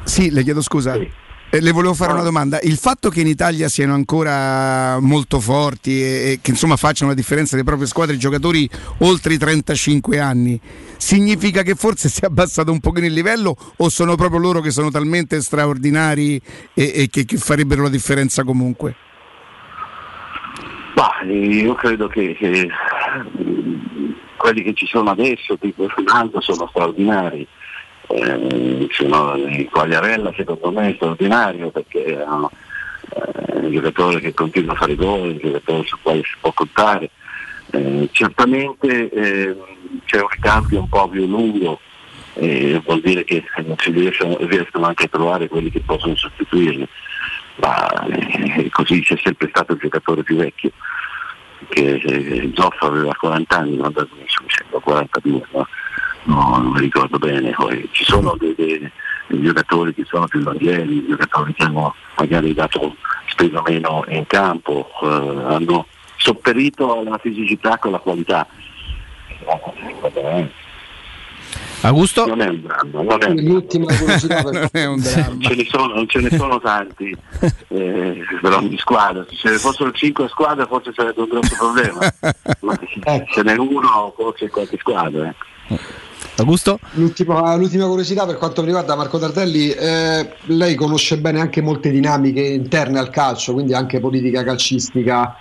Sì, 0.04 0.30
le 0.30 0.42
chiedo 0.44 0.62
scusa. 0.62 0.94
Sì. 0.94 1.10
Eh, 1.50 1.60
le 1.60 1.72
volevo 1.72 1.94
fare 1.94 2.12
una 2.12 2.22
domanda. 2.22 2.60
Il 2.60 2.76
fatto 2.76 3.08
che 3.08 3.22
in 3.22 3.26
Italia 3.26 3.68
siano 3.70 3.94
ancora 3.94 5.00
molto 5.00 5.40
forti 5.40 6.02
e, 6.02 6.04
e, 6.04 6.38
che 6.42 6.50
insomma 6.50 6.76
facciano 6.76 7.10
la 7.10 7.16
differenza 7.16 7.52
delle 7.52 7.66
proprie 7.66 7.88
squadre 7.88 8.16
i 8.16 8.18
giocatori 8.18 8.68
oltre 8.98 9.32
i 9.32 9.38
35 9.38 10.20
anni, 10.20 10.60
significa 10.98 11.62
che 11.62 11.74
forse 11.74 12.10
si 12.10 12.20
è 12.20 12.26
abbassato 12.26 12.70
un 12.70 12.80
pochino 12.80 13.06
il 13.06 13.14
livello 13.14 13.56
o 13.76 13.88
sono 13.88 14.14
proprio 14.14 14.40
loro 14.40 14.60
che 14.60 14.70
sono 14.70 14.90
talmente 14.90 15.40
straordinari 15.40 16.40
e, 16.74 16.92
e 16.94 17.08
che, 17.08 17.24
che, 17.24 17.38
farebbero 17.38 17.82
la 17.84 17.88
differenza 17.88 18.44
comunque? 18.44 18.94
Bah, 20.98 21.22
io 21.22 21.74
credo 21.74 22.08
che, 22.08 22.34
che 22.34 22.68
quelli 24.36 24.62
che 24.64 24.74
ci 24.74 24.84
sono 24.84 25.10
adesso, 25.10 25.56
tipo 25.56 25.86
Ronaldo, 25.86 26.40
sono 26.40 26.66
straordinari. 26.66 27.46
Eh, 28.08 28.88
sono 28.90 29.36
Quagliarella 29.70 30.32
secondo 30.34 30.72
me 30.72 30.90
è 30.90 30.94
straordinario 30.94 31.70
perché 31.70 32.04
è 32.04 32.24
un, 32.24 32.48
eh, 33.14 33.58
un 33.60 33.70
giocatore 33.70 34.18
che 34.18 34.34
continua 34.34 34.72
a 34.72 34.76
fare 34.76 34.96
gol, 34.96 35.28
un 35.28 35.38
giocatore 35.38 35.86
su 35.86 35.96
cui 36.02 36.20
si 36.24 36.34
può 36.40 36.52
contare. 36.52 37.10
Eh, 37.70 38.08
certamente 38.10 39.08
eh, 39.08 39.56
c'è 40.04 40.20
un 40.20 40.28
ricambio 40.28 40.80
un 40.80 40.88
po' 40.88 41.06
più 41.06 41.28
lungo 41.28 41.78
eh, 42.38 42.80
vuol 42.84 43.00
dire 43.00 43.24
che 43.24 43.44
non 43.64 43.76
si 43.78 43.90
riescono, 43.90 44.36
riescono 44.40 44.86
anche 44.86 45.04
a 45.04 45.08
trovare 45.08 45.48
quelli 45.48 45.70
che 45.70 45.80
possono 45.80 46.14
sostituirli, 46.14 46.86
ma 47.60 47.88
eh, 48.06 48.68
così 48.70 49.00
c'è 49.02 49.16
sempre 49.22 49.48
stato 49.48 49.72
il 49.72 49.78
giocatore 49.78 50.22
più 50.22 50.36
vecchio, 50.36 50.70
che 51.68 51.94
eh, 51.94 52.52
Zoff 52.54 52.80
aveva 52.82 53.14
40 53.14 53.56
anni, 53.56 53.76
non 53.76 53.92
da 53.92 54.06
mi 54.12 54.24
sembra 54.26 54.78
42, 54.80 55.42
no? 55.52 55.66
No, 56.24 56.58
non 56.58 56.72
mi 56.72 56.80
ricordo 56.80 57.18
bene, 57.18 57.52
poi 57.52 57.88
ci 57.92 58.04
sono 58.04 58.36
dei, 58.38 58.54
dei- 58.54 58.90
dei 59.28 59.42
giocatori 59.42 59.94
che 59.94 60.04
sono 60.04 60.26
più 60.26 60.40
langhieri, 60.40 61.06
giocatori 61.06 61.54
che 61.54 61.62
hanno 61.64 61.94
magari 62.16 62.52
dato 62.52 62.96
speso 63.26 63.62
meno 63.66 64.04
in 64.08 64.26
campo, 64.26 64.90
eh, 65.02 65.06
hanno 65.06 65.86
sopperito 66.16 66.98
alla 66.98 67.18
fisicità 67.18 67.78
con 67.78 67.92
la 67.92 67.98
qualità. 67.98 68.46
Augusto? 71.82 72.26
Non 72.26 72.40
è 72.40 72.48
un 72.48 72.60
dramma, 72.60 73.02
non 73.02 73.22
è 73.22 73.26
un 73.26 73.36
L'ultima 73.36 73.86
curiosità 73.86 74.42
per 74.42 74.52
Non 74.60 74.68
è 74.72 74.84
un 74.86 75.00
dramma. 75.00 75.36
ce 75.40 75.54
ne 75.54 75.64
sono, 75.68 75.94
non 75.94 76.08
ce 76.08 76.20
ne 76.20 76.30
sono 76.36 76.60
tanti 76.60 77.16
eh, 77.68 78.20
per 78.40 78.52
ogni 78.52 78.76
squadra, 78.78 79.24
se 79.28 79.36
ce 79.36 79.50
ne 79.50 79.58
fossero 79.58 79.92
5 79.92 80.28
squadre 80.28 80.66
forse 80.66 80.92
sarebbe 80.94 81.20
un 81.22 81.28
grosso 81.28 81.54
problema, 81.56 81.98
ma 82.60 82.78
ce 83.30 83.42
n'è 83.42 83.56
uno 83.56 84.12
forse 84.16 84.48
qualche 84.50 84.76
squadra. 84.78 85.28
eh. 85.68 85.78
Augusto? 86.36 86.78
L'ultima, 86.92 87.56
l'ultima 87.56 87.86
curiosità 87.86 88.24
per 88.24 88.36
quanto 88.36 88.60
mi 88.60 88.68
riguarda 88.68 88.94
Marco 88.94 89.18
Tardelli, 89.18 89.70
eh, 89.70 90.34
lei 90.46 90.76
conosce 90.76 91.18
bene 91.18 91.40
anche 91.40 91.60
molte 91.60 91.90
dinamiche 91.90 92.40
interne 92.40 93.00
al 93.00 93.10
calcio, 93.10 93.52
quindi 93.54 93.74
anche 93.74 93.98
politica 93.98 94.44
calcistica. 94.44 95.36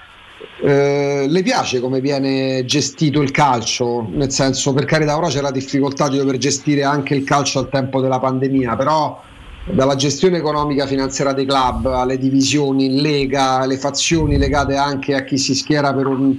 Eh, 0.60 1.28
le 1.30 1.44
piace 1.44 1.80
come 1.80 2.02
viene 2.02 2.66
gestito 2.66 3.22
il 3.22 3.32
calcio? 3.32 4.08
Nel 4.10 4.32
senso, 4.32 4.74
per 4.74 4.86
carità, 4.86 5.16
ora 5.16 5.28
c'è 5.28 5.42
la 5.42 5.52
difficoltà 5.52 6.10
di 6.10 6.18
dover 6.18 6.38
gestire 6.38 6.84
anche 6.84 7.14
il 7.14 7.24
calcio 7.24 7.60
al 7.60 7.70
tempo 7.70 8.02
della 8.02 8.20
pandemia, 8.20 8.76
però 8.76 9.22
dalla 9.66 9.96
gestione 9.96 10.38
economica 10.38 10.88
finanziaria 10.88 11.34
dei 11.34 11.46
club 11.46 11.86
alle 11.88 12.18
divisioni 12.18 12.86
in 12.86 13.02
lega, 13.02 13.66
le 13.66 13.78
fazioni 13.78 14.38
legate 14.38 14.76
anche 14.76 15.14
a 15.14 15.24
chi 15.24 15.38
si 15.38 15.54
schiera 15.54 15.94
per 15.94 16.08
un, 16.08 16.36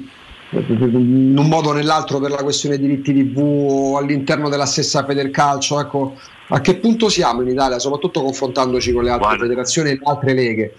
in 0.51 1.35
un 1.37 1.49
modo 1.49 1.69
o 1.69 1.73
nell'altro 1.73 2.19
per 2.19 2.31
la 2.31 2.43
questione 2.43 2.79
diritti 2.79 3.13
TV 3.13 3.39
o 3.39 3.99
all'interno 3.99 4.49
della 4.49 4.67
stessa 4.67 5.05
Federcalcio, 5.05 5.79
ecco, 5.79 6.15
a 6.49 6.61
che 6.61 6.77
punto 6.77 7.09
siamo 7.09 7.43
in 7.43 7.49
Italia, 7.49 7.79
soprattutto 7.79 8.23
confrontandoci 8.23 8.93
con 8.93 9.05
le 9.05 9.11
altre 9.11 9.27
Guarda. 9.27 9.45
federazioni 9.45 9.91
e 9.91 9.93
le 9.93 10.01
altre 10.03 10.35
leghe? 10.35 10.75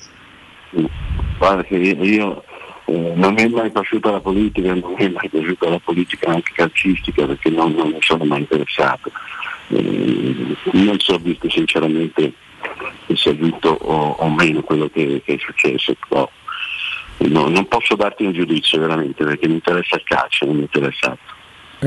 Guarda 1.38 1.64
che 1.64 1.76
io 1.76 2.44
eh, 2.90 3.14
non 3.16 3.34
mi 3.34 3.44
è 3.44 3.48
mai 3.48 3.70
piaciuta 3.70 4.10
la 4.10 4.20
politica, 4.20 4.74
non 4.74 4.94
mi 4.98 5.06
è 5.06 5.10
mai 5.10 5.30
piaciuta 5.30 5.70
la 5.70 5.80
politica 5.80 6.32
anche 6.32 6.54
calcistica 6.54 7.28
perché 7.28 7.50
non, 7.50 7.74
non 7.74 7.90
mi 7.90 8.02
sono 8.02 8.24
mai 8.24 8.40
interessato. 8.40 9.12
Eh, 9.68 10.56
non 10.72 11.00
so 11.00 11.18
dirti 11.18 11.50
sinceramente 11.52 12.34
se 13.06 13.16
sia 13.16 13.38
giusto 13.38 13.70
o, 13.70 14.16
o 14.18 14.30
meno 14.30 14.62
quello 14.62 14.90
che, 14.90 15.22
che 15.24 15.36
è 15.36 15.38
successo, 15.38 15.94
però 16.08 16.30
no, 17.18 17.48
non 17.48 17.68
posso 17.68 17.96
darti 17.96 18.26
un 18.26 18.34
giudizio 18.34 18.80
veramente 18.80 19.24
perché 19.24 19.48
mi 19.48 19.56
interessa 19.56 19.96
il 19.96 20.04
calcio, 20.04 20.46
non 20.46 20.56
mi 20.56 20.62
interessa 20.62 21.12
altro. 21.12 21.38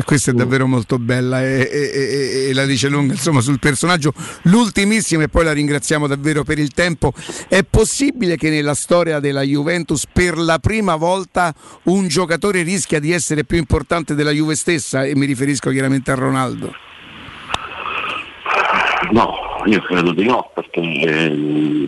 Questa 0.05 0.31
è 0.31 0.35
davvero 0.35 0.67
molto 0.67 0.99
bella 0.99 1.43
e, 1.43 1.69
e- 1.71 2.49
e- 2.49 2.55
la 2.55 2.65
dice 2.65 2.89
lunga 2.89 3.13
insomma 3.13 3.41
sul 3.41 3.59
personaggio. 3.59 4.15
L'ultimissima 4.45 5.25
e 5.25 5.29
poi 5.29 5.45
la 5.45 5.53
ringraziamo 5.53 6.07
davvero 6.07 6.45
per 6.45 6.59
il 6.59 6.73
tempo. 6.73 7.13
È 7.47 7.63
possibile 7.63 8.37
che 8.37 8.49
nella 8.49 8.73
storia 8.75 9.21
della 9.21 9.43
Juventus 9.43 10.07
per 10.11 10.39
la 10.39 10.59
prima 10.59 10.97
volta 10.97 11.53
un 11.85 12.09
giocatore 12.09 12.63
rischia 12.63 13.01
di 13.01 13.13
essere 13.13 13.45
più 13.45 13.59
importante 13.59 14.15
della 14.15 14.31
Juve 14.31 14.55
stessa? 14.55 15.05
E 15.05 15.15
mi 15.15 15.27
riferisco 15.27 15.71
chiaramente 15.71 16.11
a 16.11 16.15
Ronaldo. 16.15 16.75
No, 19.11 19.35
io 19.67 19.81
credo 19.83 20.13
di 20.13 20.25
no, 20.25 20.51
perché 20.55 20.81
ehm, 20.81 21.87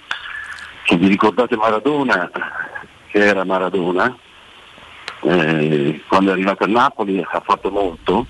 se 0.84 0.96
vi 0.96 1.07
ricordate 1.09 1.57
Maradona, 1.57 2.30
che 3.11 3.18
era 3.18 3.44
Maradona, 3.44 4.14
eh, 5.24 6.02
quando 6.06 6.30
è 6.30 6.32
arrivato 6.34 6.64
a 6.64 6.68
Napoli 6.68 7.18
ha 7.20 7.42
fatto 7.44 7.70
molto, 7.70 8.26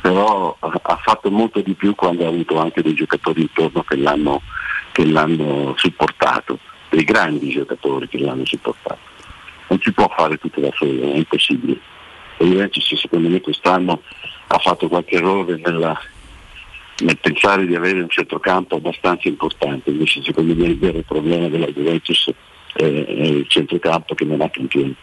però 0.00 0.56
ha 0.60 0.96
fatto 1.02 1.30
molto 1.30 1.60
di 1.60 1.74
più 1.74 1.94
quando 1.94 2.24
ha 2.24 2.28
avuto 2.28 2.58
anche 2.58 2.82
dei 2.82 2.94
giocatori 2.94 3.42
intorno 3.42 3.82
che 3.82 3.96
l'hanno, 3.96 4.42
che 4.92 5.04
l'hanno 5.06 5.74
supportato, 5.76 6.58
dei 6.90 7.04
grandi 7.04 7.50
giocatori 7.50 8.08
che 8.08 8.18
l'hanno 8.18 8.44
supportato. 8.44 8.98
Non 9.68 9.80
si 9.80 9.92
può 9.92 10.08
fare 10.16 10.36
tutto 10.36 10.60
da 10.60 10.70
solo, 10.74 11.12
è 11.12 11.16
impossibile. 11.16 11.78
E 12.36 12.46
Juventus 12.46 12.94
secondo 12.94 13.28
me 13.28 13.40
quest'anno 13.40 14.02
ha 14.46 14.58
fatto 14.58 14.88
qualche 14.88 15.16
errore 15.16 15.60
nella, 15.62 15.98
nel 16.98 17.18
pensare 17.18 17.66
di 17.66 17.74
avere 17.74 18.00
un 18.00 18.08
centrocampo 18.08 18.76
abbastanza 18.76 19.28
importante, 19.28 19.90
invece 19.90 20.22
secondo 20.22 20.54
me 20.54 20.66
il 20.66 20.78
vero 20.78 21.02
problema 21.06 21.48
della 21.48 21.66
Juventus 21.66 22.30
è, 22.74 22.82
è 22.82 23.26
il 23.26 23.46
centrocampo 23.48 24.14
che 24.14 24.24
non 24.24 24.40
ha 24.40 24.48
campioni. 24.48 24.94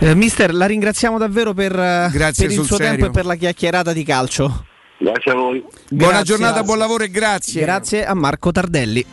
Eh, 0.00 0.14
mister, 0.14 0.52
la 0.52 0.66
ringraziamo 0.66 1.18
davvero 1.18 1.52
per, 1.54 1.72
eh, 1.72 2.08
Grazie, 2.12 2.46
per 2.48 2.56
il 2.56 2.64
suo 2.64 2.76
serio. 2.76 2.92
tempo 2.92 3.06
e 3.06 3.10
per 3.10 3.24
la 3.24 3.34
chiacchierata 3.36 3.92
di 3.92 4.04
calcio. 4.04 4.64
Grazie 4.98 5.32
a 5.32 5.34
voi. 5.34 5.64
Buona 5.90 6.12
Grazie. 6.12 6.24
giornata, 6.26 6.62
buon 6.62 6.78
lavoro 6.78 7.04
e 7.04 7.10
grazie. 7.10 7.60
Grazie 7.62 8.04
a 8.04 8.14
Marco 8.14 8.52
Tardelli. 8.52 9.04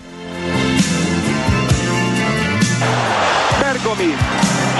Bergomi, 3.59 4.15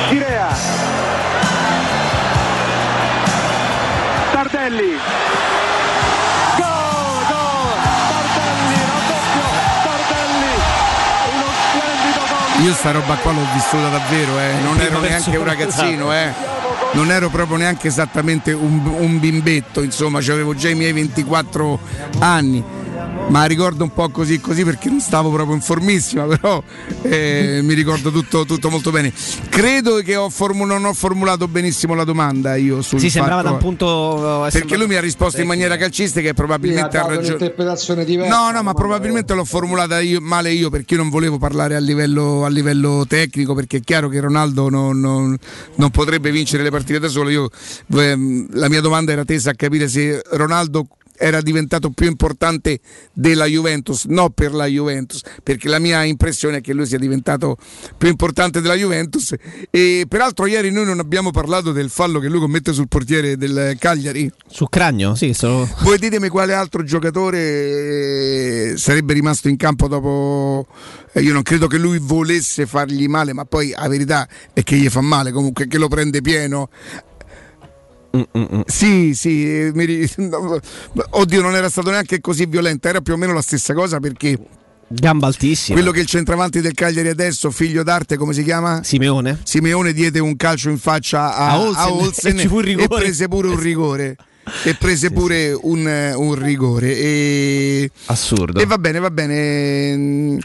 Scirea, 0.07 0.47
Io 12.61 12.73
sta 12.73 12.91
roba 12.91 13.15
qua 13.15 13.31
l'ho 13.31 13.45
vissuta 13.53 13.87
davvero, 13.89 14.37
eh. 14.37 14.53
non 14.61 14.79
ero 14.79 14.99
neanche 14.99 15.37
un 15.37 15.45
ragazzino, 15.45 16.11
eh. 16.15 16.33
non 16.91 17.09
ero 17.09 17.29
proprio 17.29 17.55
neanche 17.55 17.87
esattamente 17.87 18.51
un, 18.51 18.85
un 18.85 19.19
bimbetto, 19.19 19.81
insomma, 19.81 20.19
avevo 20.19 20.53
già 20.53 20.69
i 20.69 20.75
miei 20.75 20.91
24 20.91 21.79
anni. 22.19 22.63
Ma 23.29 23.45
ricordo 23.45 23.83
un 23.83 23.93
po' 23.93 24.09
così 24.09 24.39
così 24.41 24.63
perché 24.63 24.89
non 24.89 24.99
stavo 24.99 25.29
proprio 25.31 25.53
in 25.55 25.61
formissima, 25.61 26.25
però 26.25 26.63
eh, 27.03 27.59
mi 27.61 27.73
ricordo 27.75 28.09
tutto, 28.09 28.43
tutto 28.45 28.69
molto 28.71 28.89
bene. 28.89 29.13
Credo 29.49 29.97
che 29.97 30.15
ho 30.15 30.29
formu- 30.31 30.65
non 30.65 30.83
ho 30.83 30.93
formulato 30.93 31.47
benissimo 31.47 31.93
la 31.93 32.03
domanda 32.05 32.55
io 32.55 32.81
sul 32.81 32.99
Sì, 32.99 33.09
sembrava 33.11 33.41
fatto- 33.43 33.49
da 33.49 33.53
un 33.57 33.61
punto. 33.61 34.47
eh, 34.47 34.51
perché 34.51 34.77
lui 34.77 34.87
mi 34.87 34.95
ha 34.95 34.99
risposto 35.01 35.41
in 35.41 35.47
maniera 35.47 35.77
calcistica 35.77 36.29
e 36.29 36.33
probabilmente 36.33 36.97
ha 36.97 37.01
ragione. 37.05 37.27
un'interpretazione 37.27 38.03
diversa. 38.03 38.35
No, 38.35 38.49
no, 38.51 38.63
ma 38.63 38.73
probabilmente 38.73 39.33
l'ho 39.35 39.45
formulata 39.45 39.99
io, 39.99 40.19
male 40.21 40.51
io 40.51 40.71
perché 40.71 40.95
io 40.95 41.01
non 41.01 41.09
volevo 41.11 41.37
parlare 41.37 41.75
a 41.75 41.79
livello, 41.79 42.45
a 42.45 42.49
livello 42.49 43.05
tecnico 43.07 43.53
perché 43.53 43.77
è 43.77 43.81
chiaro 43.81 44.09
che 44.09 44.19
Ronaldo 44.19 44.69
non, 44.69 44.99
non- 44.99 45.37
non 45.75 45.89
potrebbe 45.91 46.31
vincere 46.31 46.63
le 46.63 46.71
partite 46.71 46.97
da 46.99 47.07
solo. 47.07 47.29
Io, 47.29 47.47
ehm, 47.95 48.47
la 48.53 48.69
mia 48.69 48.81
domanda 48.81 49.11
era 49.11 49.23
tesa 49.23 49.51
a 49.51 49.53
capire 49.53 49.87
se 49.87 50.19
Ronaldo 50.31 50.87
era 51.19 51.41
diventato 51.41 51.89
più 51.89 52.07
importante 52.07 52.79
della 53.13 53.45
Juventus, 53.45 54.05
no 54.05 54.29
per 54.29 54.53
la 54.53 54.65
Juventus, 54.65 55.21
perché 55.43 55.67
la 55.67 55.79
mia 55.79 56.03
impressione 56.03 56.57
è 56.57 56.61
che 56.61 56.73
lui 56.73 56.85
sia 56.85 56.97
diventato 56.97 57.57
più 57.97 58.07
importante 58.07 58.61
della 58.61 58.75
Juventus 58.75 59.33
e 59.69 60.05
peraltro 60.07 60.45
ieri 60.45 60.71
noi 60.71 60.85
non 60.85 60.99
abbiamo 60.99 61.31
parlato 61.31 61.71
del 61.73 61.89
fallo 61.89 62.19
che 62.19 62.29
lui 62.29 62.39
commette 62.39 62.71
sul 62.71 62.87
portiere 62.87 63.35
del 63.35 63.75
Cagliari. 63.77 64.31
Su 64.47 64.65
Cragno, 64.69 65.13
sì, 65.15 65.33
so- 65.33 65.67
Voi 65.81 65.97
ditemi 65.97 66.29
quale 66.29 66.53
altro 66.53 66.83
giocatore 66.83 67.37
eh, 68.71 68.73
sarebbe 68.77 69.13
rimasto 69.13 69.49
in 69.49 69.57
campo 69.57 69.87
dopo. 69.87 70.67
eh, 71.13 71.21
Io 71.21 71.33
non 71.33 71.41
credo 71.43 71.67
che 71.67 71.77
lui 71.77 71.99
volesse 71.99 72.65
fargli 72.65 73.07
male, 73.07 73.33
ma 73.33 73.43
poi 73.45 73.71
la 73.77 73.87
verità 73.87 74.27
è 74.53 74.63
che 74.63 74.77
gli 74.77 74.87
fa 74.89 75.01
male 75.01 75.31
comunque, 75.31 75.67
che 75.67 75.77
lo 75.77 75.87
prende 75.89 76.21
pieno. 76.21 76.69
Sì, 78.65 79.13
sì, 79.13 79.45
eh, 79.45 79.71
mi 79.73 79.85
oddio, 81.11 81.41
non 81.41 81.55
era 81.55 81.69
stato 81.69 81.91
neanche 81.91 82.19
così 82.21 82.45
violento, 82.45 82.87
era 82.87 83.01
più 83.01 83.13
o 83.13 83.17
meno 83.17 83.33
la 83.33 83.41
stessa 83.41 83.73
cosa 83.73 83.99
perché 83.99 84.37
Gamba 84.91 85.27
altissima. 85.27 85.77
quello 85.77 85.91
che 85.91 85.99
il 85.99 86.07
centravanti 86.07 86.61
del 86.61 86.73
Cagliari 86.73 87.09
adesso, 87.09 87.51
figlio 87.51 87.83
d'arte, 87.83 88.17
come 88.17 88.33
si 88.33 88.43
chiama? 88.43 88.81
Simeone. 88.83 89.39
Simeone 89.43 89.93
diede 89.93 90.17
un 90.19 90.35
calcio 90.35 90.69
in 90.69 90.79
faccia 90.79 91.35
a, 91.35 91.49
A 91.51 91.59
Olsen, 91.59 91.81
a 91.81 91.91
Olsen 91.93 92.39
e 92.39 92.47
un 92.47 92.61
rigore. 92.61 92.87
prese 92.87 93.27
pure 93.27 93.47
un 93.49 93.59
rigore. 93.59 94.15
E 94.63 94.73
prese 94.73 95.11
pure 95.11 95.55
un, 95.61 95.85
eh, 95.87 96.13
un 96.15 96.33
rigore. 96.33 96.97
E... 96.97 97.91
Assurdo. 98.05 98.59
E 98.59 98.65
va 98.65 98.79
bene, 98.79 98.99
va 98.99 99.11
bene. 99.11 100.39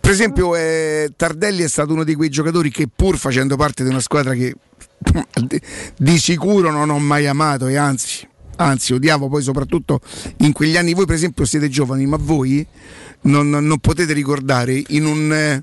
Per 0.00 0.10
esempio, 0.10 0.56
eh, 0.56 1.12
Tardelli 1.14 1.62
è 1.62 1.68
stato 1.68 1.92
uno 1.92 2.04
di 2.04 2.14
quei 2.14 2.30
giocatori 2.30 2.70
che, 2.70 2.88
pur 2.94 3.18
facendo 3.18 3.56
parte 3.56 3.84
di 3.84 3.90
una 3.90 4.00
squadra 4.00 4.32
che 4.32 4.54
di 5.98 6.18
sicuro 6.18 6.70
non 6.70 6.88
ho 6.88 6.98
mai 6.98 7.26
amato, 7.26 7.66
e 7.66 7.76
anzi, 7.76 8.26
anzi, 8.56 8.94
odiavo 8.94 9.28
poi 9.28 9.42
soprattutto 9.42 10.00
in 10.38 10.52
quegli 10.52 10.76
anni. 10.78 10.94
Voi, 10.94 11.04
per 11.04 11.16
esempio, 11.16 11.44
siete 11.44 11.68
giovani, 11.68 12.06
ma 12.06 12.16
voi 12.18 12.66
non, 13.22 13.50
non 13.50 13.78
potete 13.78 14.12
ricordare 14.12 14.82
in 14.88 15.04
un. 15.04 15.32
eh, 15.32 15.62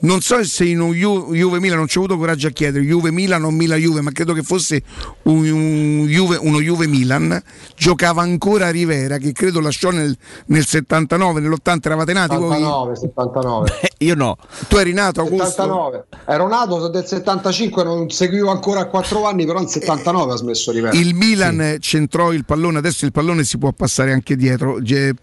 non 0.00 0.20
so 0.20 0.42
se 0.44 0.64
in 0.64 0.80
un 0.80 0.92
Ju- 0.92 1.32
Juve 1.32 1.58
Milan 1.60 1.78
non 1.78 1.88
ci 1.88 1.98
ho 1.98 2.02
avuto 2.02 2.18
coraggio 2.18 2.46
a 2.46 2.50
chiedere 2.50 2.84
Juve 2.84 3.10
Milan 3.10 3.44
o 3.44 3.50
Milan 3.50 3.78
Juve 3.78 4.00
ma 4.00 4.12
credo 4.12 4.32
che 4.32 4.42
fosse 4.42 4.82
un, 5.22 5.48
un 5.50 6.06
Juve, 6.06 6.36
uno 6.40 6.60
Juve 6.60 6.86
Milan 6.86 7.40
giocava 7.76 8.22
ancora 8.22 8.70
Rivera 8.70 9.18
che 9.18 9.32
credo 9.32 9.60
lasciò 9.60 9.90
nel, 9.90 10.16
nel 10.46 10.66
79 10.66 11.40
nell'80 11.40 11.78
eravate 11.82 12.12
nati 12.12 12.36
voi? 12.36 12.56
79, 12.56 12.96
79. 12.96 13.80
io 13.98 14.14
no. 14.14 14.36
Tu 14.68 14.76
eri 14.76 14.92
nato 14.92 15.20
Augusto? 15.20 15.46
79. 15.46 16.04
Ero 16.26 16.48
nato 16.48 16.88
del 16.88 17.06
75, 17.06 17.84
non 17.84 18.10
seguivo 18.10 18.50
ancora 18.50 18.80
a 18.80 18.86
4 18.86 19.24
anni, 19.26 19.46
però 19.46 19.58
nel 19.58 19.68
79 19.68 20.32
ha 20.32 20.36
smesso 20.36 20.70
Rivera. 20.70 20.96
il 20.96 21.14
Milan 21.14 21.78
centrò 21.80 22.32
il 22.32 22.44
pallone 22.44 22.78
adesso 22.78 23.04
il 23.04 23.12
pallone 23.12 23.44
si 23.44 23.58
può 23.58 23.72
passare 23.72 24.12
anche 24.12 24.36
dietro. 24.36 24.78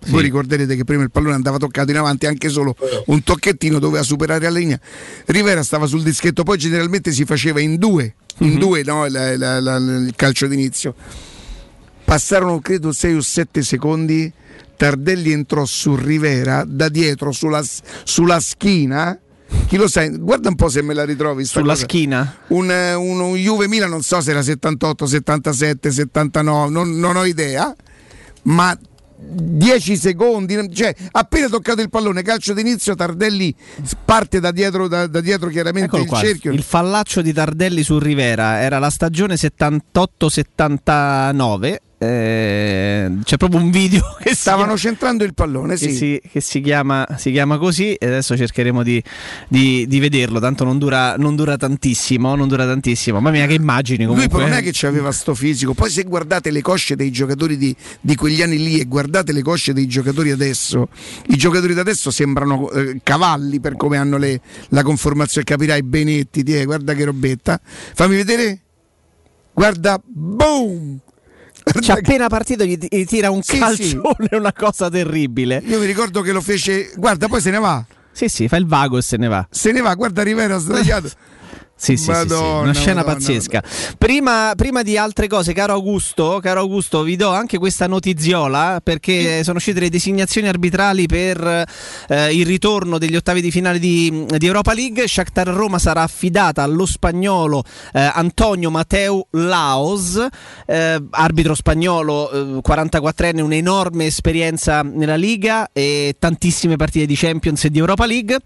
Voi 0.08 0.22
ricorderete 0.22 0.76
che 0.76 0.84
prima 0.84 1.04
il 1.04 1.12
pallone 1.12 1.36
andava 1.36 1.58
toccato 1.58 1.92
in 1.92 1.98
avanti 1.98 2.26
anche 2.26 2.50
solo 2.50 2.76
un 3.08 3.24
tocchettino 3.24 3.80
doveva 3.80 4.04
superare 4.04 4.50
la 4.50 4.60
linea 4.66 4.80
Rivera 5.26 5.64
stava 5.64 5.86
sul 5.86 6.04
dischetto 6.04 6.44
poi 6.44 6.58
generalmente 6.58 7.12
si 7.12 7.26
faceva 7.26 7.60
in 7.60 7.78
due 7.78 8.16
in 8.40 8.54
Mhm. 8.54 8.58
due 8.60 8.84
no, 8.84 9.08
la- 9.08 9.38
la- 9.38 9.60
la- 9.62 9.76
il 9.78 10.14
calcio 10.16 10.48
d'inizio 10.48 10.94
passarono 12.04 12.60
credo 12.60 12.92
6 12.92 13.16
o 13.16 13.22
7 13.22 13.62
secondi 13.64 14.32
Tardelli 14.78 15.32
entrò 15.32 15.64
su 15.66 15.96
Rivera 15.96 16.66
da 16.68 16.90
dietro 16.90 17.32
sulla, 17.32 17.64
sulla 18.04 18.40
schina 18.40 19.18
chi 19.68 19.78
lo 19.78 19.88
sa 19.88 20.06
guarda 20.10 20.50
un 20.50 20.56
po' 20.56 20.68
se 20.70 20.82
me 20.82 20.94
la 20.94 21.06
ritrovi 21.06 21.46
Sulla 21.46 21.74
cosa. 21.74 21.84
schina? 21.86 22.36
un, 22.50 22.70
un, 22.70 23.20
un 23.20 23.36
Juve 23.36 23.68
Milan 23.68 23.90
non 23.90 24.02
so 24.02 24.20
se 24.22 24.32
era 24.32 24.42
78 24.42 25.06
77 25.06 25.92
79 25.92 26.70
non, 26.70 26.92
non 27.00 27.16
ho 27.16 27.24
idea 27.26 27.74
ma 28.44 28.78
10 29.18 29.96
secondi 29.96 30.70
cioè 30.74 30.94
appena 31.12 31.48
toccato 31.48 31.80
il 31.82 31.90
pallone 31.90 32.22
calcio 32.22 32.54
d'inizio 32.54 32.96
Tardelli 32.96 33.56
parte 34.04 34.42
da 34.42 34.52
dietro, 34.52 34.88
da, 34.88 35.08
da 35.08 35.22
dietro 35.22 35.50
chiaramente 35.50 35.88
Eccolo 35.88 36.04
il 36.04 36.10
qua, 36.10 36.20
cerchio 36.20 36.52
il 36.52 36.64
fallaccio 36.64 37.22
di 37.22 37.32
Tardelli 37.32 37.82
su 37.82 37.98
Rivera 37.98 38.60
era 38.60 38.78
la 38.80 38.90
stagione 38.90 39.36
78-79. 39.36 41.78
Eh, 41.98 43.12
c'è 43.24 43.38
proprio 43.38 43.60
un 43.62 43.72
video 43.72 44.02
che 44.22 44.36
stavano 44.36 44.74
chiama- 44.74 44.80
centrando 44.80 45.24
il 45.24 45.34
pallone 45.34 45.76
che, 45.76 45.90
sì. 45.90 45.96
si, 45.96 46.22
che 46.32 46.42
si 46.42 46.62
chiama, 46.62 47.08
si 47.18 47.32
chiama 47.32 47.58
così 47.58 47.94
e 47.94 48.06
adesso 48.06 48.36
cercheremo 48.36 48.84
di, 48.84 49.02
di- 49.48 49.86
di 49.88 50.00
vederlo 50.00 50.40
tanto 50.40 50.64
non 50.64 50.78
dura, 50.78 51.16
non 51.18 51.36
dura 51.36 51.58
tantissimo 51.58 52.36
non 52.36 52.48
dura 52.48 52.66
tantissimo 52.66 53.20
mamma 53.20 53.36
mia 53.36 53.48
che 53.48 53.54
immagini 53.54 54.04
Lui 54.06 54.14
comunque 54.14 54.38
però 54.38 54.50
non 54.50 54.58
è 54.58 54.60
eh. 54.68 54.72
che 54.72 54.88
aveva 54.88 55.12
sto 55.12 55.34
fisico. 55.34 55.74
Poi 55.74 55.90
se 55.90 56.04
guardate 56.04 56.52
le 56.52 56.62
cosce 56.62 56.96
dei 56.96 57.12
giocatori 57.12 57.58
di, 57.58 57.76
di 58.02 58.16
quegli 58.16 58.42
anni 58.42 58.58
lì 58.58 58.80
e 58.80 58.86
guardate 58.86 59.32
le 59.32 59.42
cosce 59.42 59.74
dei 59.74 59.88
giocatori 59.88 60.32
adesso, 60.32 60.90
i 61.28 61.38
giocatori 61.38 61.74
di 61.74 61.80
adesso 61.80 62.12
sembrano 62.12 62.70
eh, 62.72 63.00
cavalli 63.04 63.60
per 63.60 63.76
come 63.76 63.98
hanno 63.98 64.18
le- 64.18 64.42
la 64.70 64.84
conformazione. 64.84 65.46
Capirai 65.46 65.84
Benetti, 65.84 66.44
ti 66.44 66.54
è, 66.54 66.66
guarda 66.66 66.94
che 66.94 67.06
robetta. 67.06 67.60
Fammi 67.64 68.16
vedere. 68.16 68.60
Guarda, 69.54 70.02
boom! 70.06 71.00
C'è 71.80 71.94
appena 71.94 72.28
partito 72.28 72.64
gli, 72.64 72.78
tira 73.06 73.32
un 73.32 73.42
Sì, 73.42 73.58
calcione 73.58 74.30
una 74.38 74.54
cosa 74.54 74.90
terribile 74.90 75.62
Io 75.66 75.80
mi 75.80 75.86
ricordo 75.86 76.22
che 76.22 76.32
lo 76.32 76.42
fece. 76.42 76.92
Guarda, 76.96 77.28
poi 77.28 77.42
se 77.42 77.50
ne 77.52 77.60
va. 77.60 77.84
sì 78.12 78.28
sì 78.30 78.48
fa 78.48 78.58
il 78.58 78.66
vago 78.68 78.98
e 78.98 79.02
se 79.02 79.18
ne 79.18 79.28
va 79.28 79.46
Se 79.50 79.72
ne 79.72 79.82
va, 79.82 79.94
guarda 79.96 80.22
Rivera 80.24 80.58
sdraiato. 80.58 81.10
Sì, 81.78 81.98
sì, 81.98 82.04
sì, 82.04 82.04
sì, 82.04 82.12
Madonna, 82.12 82.60
una 82.62 82.74
scena 82.74 82.96
Madonna, 83.04 83.14
pazzesca. 83.16 83.64
Prima, 83.98 84.54
prima 84.56 84.82
di 84.82 84.98
altre 84.98 85.28
cose, 85.28 85.52
caro 85.52 85.74
Augusto, 85.74 86.40
caro 86.42 86.62
Augusto, 86.62 87.04
vi 87.04 87.18
do 87.18 87.30
anche 87.30 87.58
questa 87.58 87.86
notiziola 87.86 88.80
perché 88.82 89.44
sono 89.44 89.58
uscite 89.58 89.82
le 89.82 89.90
designazioni 89.90 90.48
arbitrali 90.48 91.06
per 91.06 91.66
eh, 92.08 92.34
il 92.34 92.46
ritorno 92.46 92.98
degli 92.98 93.18
ottavi 93.18 93.42
di 93.42 93.52
finale 93.52 93.78
di, 93.78 94.26
di 94.26 94.46
Europa 94.46 94.74
League. 94.74 95.06
Shakhtar 95.06 95.48
Roma 95.48 95.78
sarà 95.78 96.02
affidata 96.02 96.64
allo 96.64 96.86
spagnolo 96.86 97.64
eh, 97.94 98.00
Antonio 98.14 98.72
Mateu 98.72 99.28
Laos, 99.32 100.26
eh, 100.66 101.04
arbitro 101.10 101.56
spagnolo, 101.56 102.32
eh, 102.32 102.62
44enne, 102.66 103.42
un'enorme 103.42 104.06
esperienza 104.06 104.82
nella 104.82 105.18
Liga 105.18 105.70
e 105.74 106.16
tantissime 106.18 106.78
partite 106.78 107.06
di 107.06 107.16
Champions 107.16 107.66
e 107.66 107.70
di 107.70 107.80
Europa 107.80 108.06
League. 108.06 108.40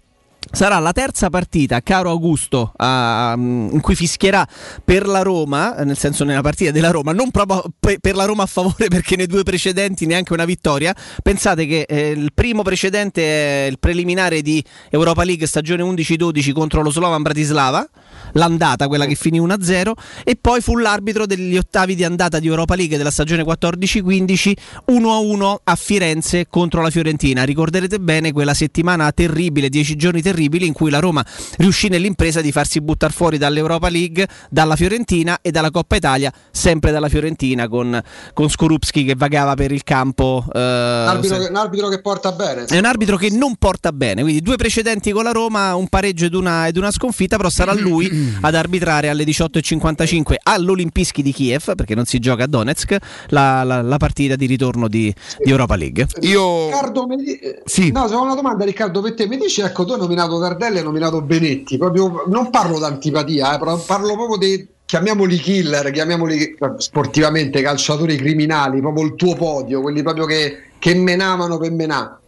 Sarà 0.52 0.78
la 0.78 0.92
terza 0.92 1.30
partita, 1.30 1.80
caro 1.80 2.10
Augusto, 2.10 2.72
a- 2.76 3.34
in 3.36 3.78
cui 3.80 3.94
fischierà 3.94 4.46
per 4.82 5.06
la 5.06 5.22
Roma, 5.22 5.74
nel 5.84 5.96
senso 5.96 6.24
nella 6.24 6.40
partita 6.40 6.70
della 6.72 6.90
Roma, 6.90 7.12
non 7.12 7.30
proprio 7.30 7.62
pe- 7.78 7.98
per 8.00 8.16
la 8.16 8.24
Roma 8.24 8.42
a 8.44 8.46
favore 8.46 8.88
perché 8.90 9.16
nei 9.16 9.26
due 9.26 9.42
precedenti 9.44 10.06
neanche 10.06 10.32
una 10.32 10.44
vittoria. 10.44 10.94
Pensate 11.22 11.66
che 11.66 11.82
eh, 11.82 12.10
il 12.10 12.32
primo 12.34 12.62
precedente 12.62 13.22
è 13.22 13.68
il 13.68 13.78
preliminare 13.78 14.42
di 14.42 14.64
Europa 14.90 15.22
League 15.24 15.46
stagione 15.46 15.82
11-12 15.84 16.52
contro 16.52 16.82
lo 16.82 16.90
Slovan 16.90 17.22
Bratislava, 17.22 17.86
l'andata, 18.32 18.88
quella 18.88 19.06
che 19.06 19.14
finì 19.14 19.40
1-0, 19.40 19.92
e 20.24 20.36
poi 20.40 20.60
fu 20.60 20.76
l'arbitro 20.76 21.26
degli 21.26 21.56
ottavi 21.56 21.94
di 21.94 22.04
andata 22.04 22.38
di 22.38 22.46
Europa 22.46 22.74
League 22.74 22.96
della 22.96 23.10
stagione 23.10 23.42
14-15, 23.42 24.52
1-1 24.92 25.54
a 25.64 25.74
Firenze 25.74 26.46
contro 26.48 26.82
la 26.82 26.90
Fiorentina. 26.90 27.44
Ricorderete 27.44 27.98
bene 27.98 28.32
quella 28.32 28.54
settimana 28.54 29.10
terribile, 29.12 29.68
10 29.68 29.96
giorni 29.96 30.22
terribili 30.22 30.66
in 30.66 30.72
cui 30.72 30.90
la 30.90 30.98
Roma 30.98 31.24
riuscì 31.58 31.88
nell'impresa 31.88 32.40
di 32.40 32.52
farsi 32.52 32.80
buttare 32.80 33.12
fuori 33.12 33.38
dall'Europa 33.38 33.88
League, 33.88 34.26
dalla 34.50 34.76
Fiorentina 34.76 35.38
e 35.42 35.50
dalla 35.50 35.70
Coppa 35.70 35.96
Italia, 35.96 36.32
sempre 36.50 36.90
dalla 36.90 37.08
Fiorentina 37.08 37.68
con, 37.68 38.00
con 38.32 38.48
Skorupski 38.48 39.04
che 39.04 39.14
vagava 39.14 39.54
per 39.54 39.72
il 39.72 39.82
campo. 39.84 40.44
eh, 40.52 40.58
arbitro, 40.58 41.38
che, 41.38 41.46
un 41.48 41.56
arbitro 41.56 41.88
che 41.88 42.00
porta 42.00 42.32
bene. 42.32 42.64
è 42.64 42.78
un 42.78 42.84
arbitro 42.84 43.16
che 43.16 43.30
non 43.30 43.56
porta 43.56 43.92
bene, 43.92 44.22
quindi 44.22 44.40
due 44.40 44.56
precedenti 44.56 45.10
con 45.12 45.24
la 45.24 45.32
Roma, 45.32 45.74
un 45.74 45.88
pareggio 45.88 46.26
ed 46.26 46.34
una, 46.34 46.66
ed 46.66 46.76
una 46.76 46.90
sconfitta, 46.90 47.36
però 47.36 47.48
sarà 47.48 47.72
lui 47.78 48.09
ad 48.40 48.54
arbitrare 48.54 49.08
alle 49.08 49.24
18.55 49.24 50.34
all'Olimpischi 50.42 51.22
di 51.22 51.32
Kiev, 51.32 51.74
perché 51.74 51.94
non 51.94 52.04
si 52.04 52.18
gioca 52.18 52.44
a 52.44 52.46
Donetsk, 52.46 52.96
la, 53.28 53.62
la- 53.62 53.82
la 53.82 53.96
partita 53.96 54.36
di 54.36 54.46
ritorno 54.46 54.88
di, 54.88 55.12
di 55.42 55.50
Europa 55.50 55.76
League. 55.76 56.06
Io 56.20 56.66
Riccardo, 56.66 57.06
mi 57.06 57.16
di- 57.16 57.90
no, 57.92 58.08
se 58.08 58.14
ho 58.14 58.22
una 58.22 58.34
domanda, 58.34 58.64
Riccardo, 58.64 59.00
per 59.00 59.14
te. 59.14 59.26
Mi 59.26 59.36
dici, 59.36 59.60
ecco, 59.60 59.84
tu 59.84 59.92
hai 59.92 59.98
nominato 60.00 60.38
Tardelli 60.40 60.76
e 60.76 60.78
hai 60.78 60.84
nominato 60.84 61.20
Benetti. 61.22 61.78
Proprio, 61.78 62.24
non 62.28 62.50
parlo 62.50 62.78
d'antipatia, 62.78 63.54
eh, 63.54 63.58
però 63.58 63.78
parlo 63.78 64.14
proprio 64.14 64.36
dei. 64.36 64.68
Chiamiamoli 64.90 65.36
killer, 65.38 65.92
chiamiamoli 65.92 66.42
eh, 66.42 66.56
sportivamente 66.78 67.62
calciatori 67.62 68.16
criminali, 68.16 68.80
proprio 68.80 69.04
il 69.06 69.14
tuo 69.14 69.36
podio, 69.36 69.80
quelli 69.82 70.02
proprio 70.02 70.24
che, 70.26 70.62
che 70.80 70.94
menavano 70.96 71.58
per 71.58 71.70
menà. 71.70 72.18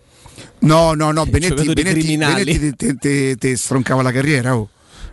No, 0.60 0.94
no, 0.94 1.10
no, 1.10 1.24
Benetti, 1.24 1.48
giocatori 1.56 1.82
Benetti, 1.82 2.00
criminali. 2.00 2.44
Benetti 2.44 2.76
te, 2.76 2.94
te- 2.94 3.34
te 3.36 3.56
stroncava 3.56 4.02
la 4.02 4.12
carriera. 4.12 4.56
oh. 4.56 4.68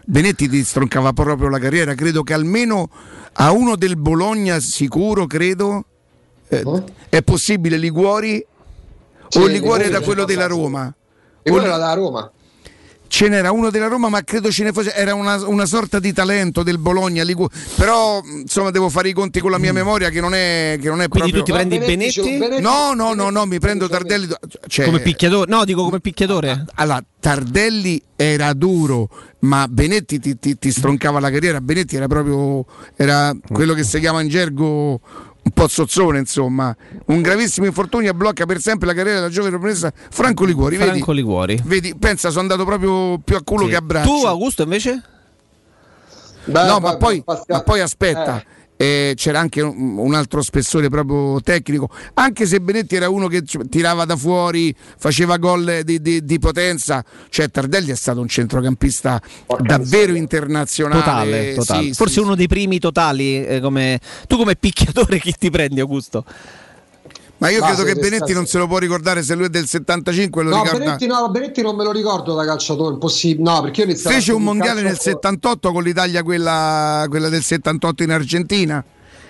Benetti 0.09 0.49
ti 0.49 0.63
stroncava 0.63 1.13
proprio 1.13 1.49
la 1.49 1.59
carriera. 1.59 1.93
Credo 1.93 2.23
che 2.23 2.33
almeno 2.33 2.89
a 3.33 3.51
uno 3.51 3.75
del 3.75 3.95
Bologna, 3.95 4.59
sicuro, 4.59 5.27
credo, 5.27 5.85
eh, 6.47 6.63
è 7.09 7.21
possibile 7.21 7.77
Liguori 7.77 8.43
Sì, 9.27 9.37
o 9.37 9.41
Liguori 9.41 9.53
Liguori 9.53 9.83
era 9.83 9.99
quello 10.01 10.25
della. 10.25 10.47
Roma. 10.47 10.91
Quello 11.43 11.61
O- 11.61 11.63
era 11.65 11.77
da 11.77 11.93
Roma. 11.93 12.31
Ce 13.11 13.27
n'era 13.27 13.51
uno 13.51 13.71
della 13.71 13.87
Roma, 13.87 14.07
ma 14.07 14.21
credo 14.23 14.51
ce 14.51 14.63
ne 14.63 14.71
fosse. 14.71 14.93
Era 14.93 15.15
una, 15.15 15.45
una 15.47 15.65
sorta 15.65 15.99
di 15.99 16.13
talento 16.13 16.61
del 16.61 16.77
Bologna. 16.77 17.23
Ligu- 17.23 17.51
Però, 17.75 18.21
insomma, 18.23 18.69
devo 18.69 18.87
fare 18.87 19.09
i 19.09 19.13
conti 19.13 19.39
con 19.39 19.49
la 19.49 19.57
mia 19.57 19.73
memoria, 19.73 20.09
che 20.09 20.21
non 20.21 20.35
è, 20.35 20.77
che 20.79 20.89
non 20.89 21.01
è 21.01 21.05
Mm. 21.05 21.09
Quindi 21.09 21.31
proprio. 21.31 21.39
tu 21.39 21.43
ti 21.43 21.51
prendi 21.51 21.77
Benetti, 21.79 22.19
Benetti 22.21 22.37
Benetti- 22.37 22.61
No, 22.61 22.93
no, 22.93 23.13
no, 23.15 23.31
no, 23.31 23.45
mi 23.47 23.57
prendo 23.59 23.89
Tardelli. 23.89 24.27
Cioè, 24.67 24.85
come 24.85 24.99
picchiatore? 24.99 25.49
No, 25.49 25.65
dico 25.65 25.83
come 25.83 25.99
picchiatore. 25.99 26.65
allora, 26.75 27.03
Tardelli 27.19 28.01
era 28.15 28.53
duro, 28.53 29.09
ma 29.39 29.67
Benetti 29.67 30.19
ti, 30.19 30.37
ti- 30.37 30.57
ti 30.59 30.71
stroncava 30.71 31.19
la 31.19 31.31
carriera. 31.31 31.59
Benetti 31.61 31.95
era 31.95 32.07
proprio 32.07 32.63
era 32.95 33.35
quello 33.51 33.73
che 33.73 33.83
si 33.83 33.99
chiama 33.99 34.21
in 34.21 34.27
gergo 34.29 34.99
un 35.49 35.51
po' 35.51 35.67
zozzone, 35.67 36.19
insomma. 36.19 36.75
Un 37.07 37.21
gravissimo 37.21 37.65
infortunio 37.65 38.13
blocca 38.13 38.45
per 38.45 38.61
sempre 38.61 38.87
la 38.87 38.93
carriera 38.93 39.19
della 39.19 39.31
giovane 39.31 39.57
promessa 39.57 39.91
Franco 40.09 40.45
Liguori. 40.45 40.77
Vedi, 40.77 40.89
Franco 40.91 41.11
Liguori. 41.11 41.59
vedi, 41.65 41.95
pensa, 41.97 42.29
sono 42.29 42.41
andato 42.41 42.65
proprio 42.65 43.17
più 43.19 43.35
a 43.35 43.41
culo 43.43 43.63
Sì. 43.63 43.69
che 43.71 43.75
a 43.75 43.81
braccio. 43.81 44.07
Tu, 44.09 44.25
Augusto, 44.25 44.61
invece? 44.63 45.03
Beh, 46.45 46.65
no, 46.65 46.79
poi- 46.79 46.81
ma 46.91 46.97
poi, 46.97 47.23
ma 47.47 47.61
poi 47.61 47.79
aspetta. 47.81 48.37
eh, 48.37 48.45
c'era 48.81 49.39
anche 49.39 49.61
un, 49.61 49.97
un 49.97 50.13
altro 50.13 50.41
spessore 50.41 50.87
proprio 50.87 51.41
tecnico, 51.41 51.89
anche 52.13 52.45
se 52.45 52.61
Benetti 52.61 52.95
era 52.95 53.09
uno 53.09 53.27
che 53.27 53.43
tirava 53.69 54.05
da 54.05 54.15
fuori, 54.15 54.73
faceva 54.97 55.35
gol 55.35 55.81
di, 55.83 56.01
di- 56.01 56.23
di 56.23 56.39
potenza, 56.39 57.03
cioè 57.27 57.49
Tardelli 57.49 57.91
è 57.91 57.95
stato 57.95 58.21
un 58.21 58.29
centrocampista 58.29 59.21
davvero 59.59 60.13
internazionale. 60.15 61.01
Totale, 61.01 61.53
totale. 61.55 61.83
Sì, 61.87 61.93
Forse 61.93 62.13
sì, 62.13 62.19
uno 62.19 62.35
dei 62.35 62.47
primi 62.47 62.79
totali. 62.79 63.45
eh, 63.45 63.59
come... 63.59 63.99
Tu 64.27 64.37
come 64.37 64.55
picchiatore 64.55 65.19
chi 65.19 65.33
ti 65.37 65.49
prendi, 65.49 65.81
Augusto? 65.81 66.23
Ma 67.39 67.49
io 67.49 67.61
credo 67.61 67.83
che 67.83 67.95
Benetti 67.95 68.33
non 68.33 68.45
se 68.45 68.57
lo 68.57 68.67
può 68.67 68.77
ricordare 68.77 69.23
se 69.23 69.33
lui 69.33 69.45
è 69.45 69.49
del 69.49 69.65
75 69.65 70.43
lo 70.43 70.49
No 70.49 70.61
ricorda. 70.61 70.85
Benetti, 70.85 71.07
no, 71.07 71.29
Benetti 71.29 71.61
non 71.61 71.75
me 71.75 71.85
lo 71.85 71.91
ricordo 71.91 72.35
da 72.35 72.45
calciatore, 72.45 72.93
impossibile. 72.93 73.49
No, 73.49 73.61
perché 73.61 73.83
io 73.83 73.95
Fece 73.95 74.33
un 74.33 74.43
mondiale 74.43 74.81
nel 74.81 74.93
calcio- 74.93 75.11
78 75.11 75.71
con 75.71 75.83
l'Italia, 75.83 76.21
quella, 76.21 77.05
quella 77.07 77.29
del 77.29 77.41
78 77.41 78.03
in 78.03 78.11
Argentina. 78.11 78.83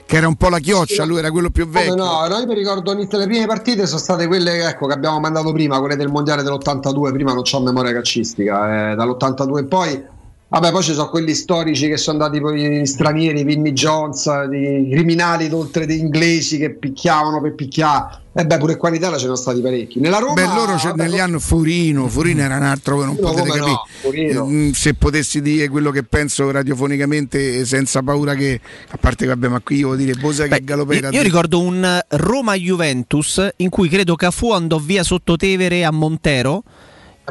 che 0.06 0.18
era 0.18 0.28
un 0.28 0.38
po' 0.38 0.50
la 0.50 0.58
chioccia, 0.58 1.06
lui 1.06 1.20
era 1.20 1.30
quello 1.30 1.52
più 1.52 1.68
vecchio. 1.68 1.94
No, 1.94 2.26
no, 2.28 2.36
io 2.40 2.48
mi 2.48 2.56
ricordo 2.56 2.94
le 2.94 3.06
prime 3.06 3.46
partite 3.46 3.86
sono 3.86 4.00
state 4.00 4.26
quelle 4.26 4.68
ecco, 4.68 4.88
che 4.88 4.94
abbiamo 4.94 5.20
mandato 5.20 5.52
prima, 5.52 5.78
quelle 5.78 5.96
del 5.96 6.08
mondiale 6.08 6.42
dell'82, 6.42 7.12
prima 7.12 7.32
non 7.32 7.44
ho 7.48 7.60
memoria 7.60 7.94
calcistica, 7.94 8.90
eh, 8.90 8.96
dall'82 8.96 9.60
in 9.60 9.68
poi. 9.68 10.04
Vabbè, 10.52 10.72
poi 10.72 10.82
ci 10.82 10.94
sono 10.94 11.10
quelli 11.10 11.36
storici 11.36 11.88
che 11.88 11.98
sono 11.98 12.24
andati 12.24 12.42
poi 12.42 12.84
stranieri, 12.88 13.44
Vinnie 13.44 13.72
Jones, 13.72 14.26
i 14.52 14.90
criminali 14.92 15.48
oltre 15.52 15.86
di 15.86 16.00
inglesi 16.00 16.58
che 16.58 16.72
picchiavano 16.72 17.40
per 17.40 17.54
picchiare. 17.54 18.18
E 18.34 18.46
beh, 18.46 18.58
pure 18.58 18.76
qua 18.78 18.90
in 18.90 18.96
Italia 18.96 19.18
ce 19.18 19.28
ne 19.28 19.36
sono 19.36 19.36
stati 19.36 19.62
parecchi. 19.62 20.00
Nella 20.00 20.18
Roma 20.18 20.34
Beh, 20.34 20.46
loro 20.56 20.76
c'è- 20.76 20.88
vabbè, 20.90 21.04
negli 21.04 21.20
anni 21.20 21.40
Furino, 21.40 22.08
Furino 22.08 22.42
era 22.42 22.56
un 22.56 22.64
altro 22.64 23.00
che 23.00 23.06
non 23.06 23.16
Furino 23.16 23.32
potete 23.34 23.50
capire. 23.58 23.72
no, 23.72 23.84
Furino. 24.02 24.46
Mm, 24.48 24.72
Se 24.72 24.94
potessi 24.96 25.42
dire 25.42 25.68
quello 25.68 25.92
che 25.92 26.02
penso 26.04 26.50
radiofonicamente 26.50 27.64
senza 27.66 28.02
paura 28.02 28.34
che, 28.34 28.60
a 28.90 28.98
parte 28.98 29.26
che 29.26 29.30
vabbè, 29.32 29.48
ma 29.50 29.60
qui 29.60 29.76
io 29.78 29.90
devo 29.92 29.96
dire 29.98 30.14
Bosa 30.20 30.48
che 30.48 30.64
Galopera. 30.64 31.10
Io, 31.10 31.18
io 31.18 31.22
ricordo 31.24 31.60
un 31.62 32.00
Roma-Juventus 32.08 33.50
in 33.58 33.70
cui 33.70 33.88
credo 33.90 34.16
Cafu 34.16 34.52
andò 34.52 34.78
via 34.80 35.04
sotto 35.04 35.36
Tevere 35.36 35.84
a 35.86 35.92
Montero. 35.92 36.64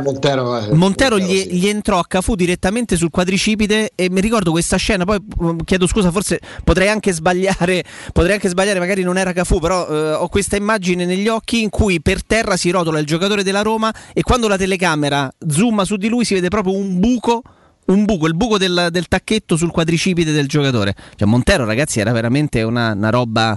Montero, 0.00 0.56
eh, 0.58 0.74
Montero 0.74 1.18
gli, 1.18 1.48
gli 1.50 1.68
entrò 1.68 1.98
a 1.98 2.04
Cafu 2.06 2.34
direttamente 2.34 2.96
sul 2.96 3.10
quadricipite 3.10 3.92
e 3.94 4.10
mi 4.10 4.20
ricordo 4.20 4.50
questa 4.50 4.76
scena. 4.76 5.04
Poi 5.04 5.18
mm, 5.42 5.58
chiedo 5.64 5.86
scusa, 5.86 6.10
forse 6.10 6.40
potrei 6.64 6.88
anche 6.88 7.12
sbagliare. 7.12 7.84
Potrei 8.12 8.34
anche 8.34 8.48
sbagliare, 8.48 8.78
magari 8.78 9.02
non 9.02 9.18
era 9.18 9.32
Cafu, 9.32 9.58
però 9.58 9.86
eh, 9.88 10.12
ho 10.12 10.28
questa 10.28 10.56
immagine 10.56 11.04
negli 11.04 11.28
occhi 11.28 11.62
in 11.62 11.70
cui 11.70 12.00
per 12.00 12.24
terra 12.24 12.56
si 12.56 12.70
rotola 12.70 12.98
il 12.98 13.06
giocatore 13.06 13.42
della 13.42 13.62
Roma 13.62 13.92
e 14.12 14.22
quando 14.22 14.48
la 14.48 14.56
telecamera 14.56 15.30
zooma 15.46 15.84
su 15.84 15.96
di 15.96 16.08
lui 16.08 16.24
si 16.24 16.34
vede 16.34 16.48
proprio 16.48 16.74
un 16.74 16.98
buco. 16.98 17.42
Un 17.88 18.04
buco, 18.04 18.26
il 18.26 18.34
buco 18.34 18.58
del, 18.58 18.88
del 18.90 19.08
tacchetto 19.08 19.56
sul 19.56 19.70
quadricipite 19.70 20.30
del 20.30 20.46
giocatore. 20.46 20.94
Cioè, 21.16 21.26
Montero, 21.26 21.64
ragazzi, 21.64 22.00
era 22.00 22.12
veramente 22.12 22.62
una, 22.62 22.92
una 22.92 23.08
roba. 23.08 23.56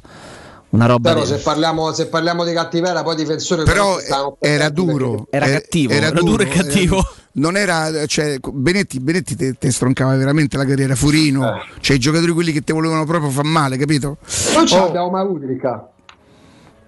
Una 0.72 0.86
roba. 0.86 1.14
Però 1.14 1.26
se 1.26 1.38
parliamo, 1.38 1.92
se 1.92 2.08
parliamo 2.08 2.44
di 2.46 2.54
cattiveria, 2.54 3.04
poi 3.04 3.16
difensore 3.16 3.64
Però 3.64 4.00
era 4.40 4.70
duro. 4.70 5.28
Era 5.30 5.46
Eh, 5.48 5.52
cattivo, 5.52 5.94
era 5.94 6.10
duro 6.12 6.44
e 6.44 6.48
cattivo. 6.48 6.96
era- 6.98 7.08
non 7.34 7.56
era, 7.58 8.06
cioè, 8.08 8.38
Benetti, 8.42 9.00
Benetti 9.00 9.36
te, 9.36 9.54
te 9.54 9.72
stroncava 9.72 10.16
veramente 10.16 10.56
la 10.58 10.66
carriera, 10.66 10.96
Furino, 10.96 11.46
Eh. 11.56 11.62
cioè 11.82 11.96
i 11.98 12.00
giocatori 12.00 12.32
quelli 12.32 12.52
che 12.54 12.62
ti 12.62 12.72
volevano 12.72 13.06
proprio 13.06 13.30
far 13.30 13.44
male, 13.46 13.78
capito? 13.78 14.18
Non 14.54 14.66
ce 14.66 14.78
Oh, 14.78 14.86
l'abbiamo 14.86 15.10
mai 15.10 15.26
Riccardo. 15.46 15.91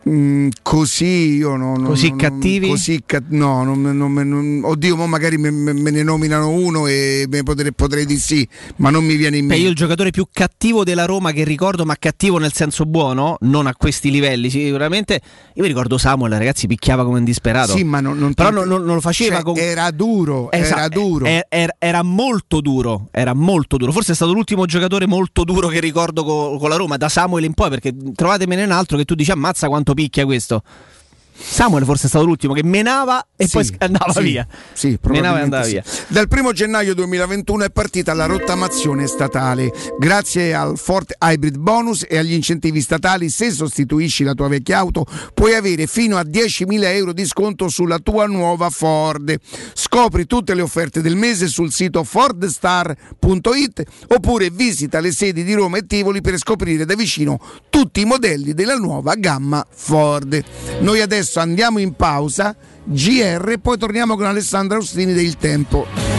Mm, 0.09 0.49
così 0.61 1.35
io 1.35 1.55
no, 1.55 1.75
no, 1.77 1.87
Così 1.87 2.09
no, 2.09 2.15
cattivi? 2.17 2.67
Così 2.69 3.03
ca- 3.05 3.21
no, 3.29 3.63
non, 3.63 3.81
non- 3.81 4.13
non- 4.13 4.61
oddio, 4.63 4.95
mo 4.95 5.07
magari 5.07 5.37
me, 5.37 5.51
me- 5.51 5.91
ne 5.91 6.03
nominano 6.03 6.49
uno 6.49 6.87
e 6.87 7.25
me 7.29 7.43
potrei, 7.43 7.73
potrei 7.73 8.05
di 8.05 8.17
sì, 8.17 8.47
ma 8.77 8.89
non 8.89 9.03
mi 9.05 9.15
viene 9.15 9.37
in 9.37 9.45
mente. 9.45 9.63
io 9.63 9.69
il 9.69 9.75
giocatore 9.75 10.11
più 10.11 10.27
cattivo 10.31 10.83
della 10.83 11.05
Roma 11.05 11.31
che 11.31 11.43
ricordo, 11.43 11.85
ma 11.85 11.95
cattivo 11.97 12.37
nel 12.37 12.53
senso 12.53 12.85
buono, 12.85 13.37
non 13.41 13.67
a 13.67 13.75
questi 13.75 14.11
livelli 14.11 14.49
sicuramente. 14.49 15.21
Io 15.55 15.61
mi 15.61 15.67
ricordo 15.67 15.97
Samuel, 15.97 16.33
ragazzi, 16.33 16.67
picchiava 16.67 17.03
come 17.05 17.19
un 17.19 17.23
disperato. 17.23 17.75
Sì, 17.75 17.83
ma 17.83 17.99
non, 17.99 18.17
non 18.17 18.33
Però 18.33 18.49
non, 18.49 18.67
non- 18.67 18.83
non 18.83 18.95
lo 18.95 19.01
faceva 19.01 19.35
cioè, 19.35 19.43
con... 19.43 19.57
era 19.57 19.89
duro, 19.91 20.51
era 20.51 20.63
Esatto, 20.65 20.99
duro. 20.99 21.25
er- 21.25 21.45
er- 21.49 21.75
era 21.79 22.03
molto 22.03 22.61
duro, 22.61 23.07
era 23.11 23.33
molto 23.33 23.77
duro. 23.77 23.91
Forse 23.91 24.11
è 24.13 24.15
stato 24.15 24.33
l'ultimo 24.33 24.65
giocatore 24.65 25.05
molto 25.07 25.43
duro 25.43 25.67
che 25.67 25.79
ricordo 25.79 26.23
co- 26.23 26.57
con 26.57 26.69
la 26.69 26.75
Roma, 26.75 26.97
da 26.97 27.09
Samuel 27.09 27.43
in 27.43 27.53
poi, 27.53 27.69
perché 27.69 27.93
trovatemene 28.15 28.63
un 28.63 28.71
altro 28.71 28.97
che 28.97 29.05
tu 29.05 29.15
dici 29.15 29.31
ammazza 29.31 29.67
quanto 29.67 29.92
picchia 29.93 30.25
questo. 30.25 30.63
Samuel 31.36 31.84
forse 31.86 32.05
è 32.05 32.09
stato 32.09 32.25
l'ultimo 32.25 32.53
che 32.53 32.63
menava 32.63 33.25
e 33.36 33.47
Sì, 33.47 33.51
poi 33.51 33.75
andava 33.79 34.13
sì, 34.13 34.21
via. 34.21 34.47
Sì, 34.73 34.97
menava 35.03 35.39
e 35.39 35.41
andava 35.41 35.63
sì. 35.63 35.71
via. 35.71 35.84
Dal 36.07 36.27
primo 36.27 36.51
gennaio 36.53 36.93
2021 36.93 37.65
è 37.65 37.69
partita 37.69 38.13
la 38.13 38.25
rottamazione 38.25 39.07
statale. 39.07 39.71
Grazie 39.99 40.53
al 40.53 40.77
Ford 40.77 41.13
Hybrid 41.19 41.57
Bonus 41.57 42.05
e 42.07 42.17
agli 42.17 42.34
incentivi 42.34 42.81
statali, 42.81 43.29
se 43.29 43.51
sostituisci 43.51 44.23
la 44.23 44.34
tua 44.34 44.47
vecchia 44.47 44.77
auto, 44.77 45.05
puoi 45.34 45.55
avere 45.55 45.88
fino 45.88 46.17
a 46.17 46.21
10.000 46.21 46.84
euro 46.84 47.13
di 47.13 47.25
sconto 47.25 47.67
sulla 47.69 47.99
tua 47.99 48.25
nuova 48.25 48.69
Ford. 48.69 49.36
Scopri 49.73 50.25
tutte 50.25 50.53
le 50.53 50.61
offerte 50.61 51.01
del 51.01 51.15
mese 51.15 51.47
sul 51.47 51.71
sito 51.71 52.03
fordstar.it 52.03 53.84
oppure 54.07 54.49
visita 54.49 54.99
le 54.99 55.11
sedi 55.11 55.43
di 55.43 55.53
Roma 55.53 55.77
e 55.77 55.86
Tivoli 55.86 56.21
per 56.21 56.38
scoprire 56.38 56.86
da 56.86 56.95
vicino 56.95 57.39
tutti 57.69 58.01
i 58.01 58.05
modelli 58.05 58.53
della 58.53 58.75
nuova 58.75 59.15
gamma 59.15 59.65
Ford. 59.69 60.41
Noi 60.79 61.01
adesso 61.01 61.22
andiamo 61.36 61.80
in 61.80 61.93
pausa, 61.93 62.55
GR, 62.84 63.55
poi 63.61 63.78
torniamo 63.78 64.15
con 64.15 64.26
Alessandro 64.26 64.78
Austini 64.78 65.13
del 65.13 65.38
Tempo. 65.38 66.12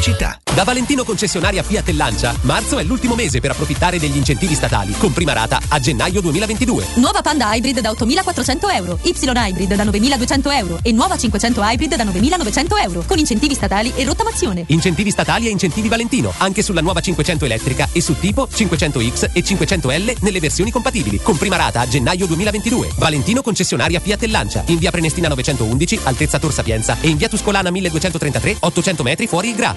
Pubblicità. 0.00 0.40
Da 0.52 0.64
Valentino 0.64 1.04
concessionaria 1.04 1.62
Fiat 1.62 1.88
e 1.88 1.92
Lancia, 1.92 2.34
marzo 2.42 2.78
è 2.78 2.82
l'ultimo 2.82 3.14
mese 3.14 3.38
per 3.38 3.52
approfittare 3.52 3.98
degli 3.98 4.16
incentivi 4.16 4.54
statali, 4.54 4.92
con 4.98 5.12
prima 5.12 5.32
rata 5.32 5.60
a 5.68 5.78
gennaio 5.78 6.20
2022. 6.20 6.86
Nuova 6.94 7.20
Panda 7.20 7.54
Hybrid 7.54 7.80
da 7.80 7.90
8.400 7.92 8.74
euro, 8.74 8.98
Y 9.02 9.14
Hybrid 9.16 9.74
da 9.74 9.84
9.200 9.84 10.52
euro 10.54 10.78
e 10.82 10.90
nuova 10.92 11.16
500 11.16 11.60
Hybrid 11.62 11.94
da 11.94 12.04
9.900 12.04 12.82
euro, 12.82 13.04
con 13.06 13.18
incentivi 13.18 13.54
statali 13.54 13.92
e 13.94 14.04
rottamazione. 14.04 14.64
Incentivi 14.68 15.10
statali 15.10 15.46
e 15.46 15.50
incentivi 15.50 15.88
Valentino, 15.88 16.32
anche 16.38 16.62
sulla 16.62 16.80
nuova 16.80 17.00
500 17.00 17.44
elettrica 17.44 17.88
e 17.92 18.00
su 18.00 18.18
tipo 18.18 18.48
500X 18.52 19.30
e 19.32 19.44
500L 19.44 20.16
nelle 20.20 20.40
versioni 20.40 20.70
compatibili, 20.70 21.20
con 21.22 21.36
prima 21.36 21.56
rata 21.56 21.80
a 21.80 21.88
gennaio 21.88 22.26
2022. 22.26 22.94
Valentino 22.96 23.42
concessionaria 23.42 24.00
Fiat 24.00 24.22
e 24.22 24.28
Lancia, 24.28 24.64
in 24.66 24.78
via 24.78 24.90
Prenestina 24.90 25.28
911, 25.28 26.00
altezza 26.04 26.38
Tor 26.38 26.52
Sapienza 26.52 26.96
e 27.00 27.08
in 27.08 27.16
via 27.16 27.28
Tuscolana 27.28 27.70
1233, 27.70 28.56
800 28.60 29.02
metri 29.02 29.26
fuori 29.28 29.50
il 29.50 29.54
Gra. 29.54 29.76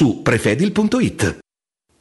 su 0.00 0.22
prefedil.it. 0.24 1.49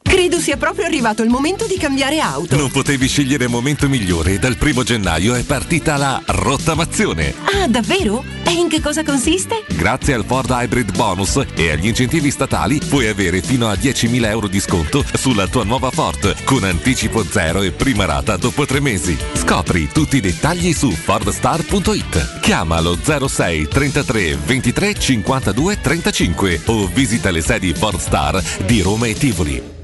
Credo 0.10 0.40
sia 0.40 0.58
proprio 0.58 0.86
arrivato 0.86 1.22
il 1.22 1.30
momento 1.30 1.68
di 1.68 1.78
cambiare 1.78 2.20
auto. 2.20 2.56
Non 2.56 2.72
potevi 2.72 3.08
scegliere 3.08 3.46
momento 3.46 3.88
migliore 3.88 4.40
dal 4.40 4.58
primo 4.58 4.82
gennaio 4.82 5.36
è 5.36 5.44
partita 5.44 5.98
la 5.98 6.20
rottamazione. 6.26 7.36
Ah, 7.44 7.68
davvero? 7.68 8.24
E 8.44 8.52
in 8.52 8.70
che 8.70 8.82
cosa 8.82 9.04
consiste? 9.04 9.64
Grazie 9.68 10.16
al 10.16 10.26
Ford 10.26 10.50
Hybrid 10.50 10.96
Bonus 10.96 11.40
e 11.54 11.70
agli 11.70 11.86
incentivi 11.86 12.32
statali 12.32 12.82
puoi 12.90 13.08
avere 13.08 13.44
fino 13.44 13.70
a 13.70 13.74
10.000 13.74 14.26
euro 14.26 14.48
di 14.48 14.60
sconto 14.60 15.06
sulla 15.14 15.48
tua 15.48 15.64
nuova 15.64 15.92
Ford 15.92 16.44
con 16.44 16.64
anticipo 16.64 17.24
zero 17.24 17.62
e 17.62 17.72
prima 17.72 18.06
rata 18.06 18.36
dopo 18.36 18.66
tre 18.66 18.80
mesi. 18.80 19.16
Scopri 19.34 19.90
tutti 19.94 20.18
i 20.18 20.22
dettagli 20.22 20.74
su 20.74 20.90
fordstar.it. 20.90 22.40
Chiamalo 22.42 22.98
06 23.00 23.68
33 23.68 24.38
23 24.38 24.94
52 24.96 25.82
35 25.82 26.62
o 26.66 26.88
visita 26.88 27.30
le 27.30 27.42
sedi 27.42 27.76
Ford 27.76 28.00
Star 28.00 28.44
di 28.66 28.82
Roma 28.82 29.06
e 29.06 29.14
Tivoli. 29.14 29.79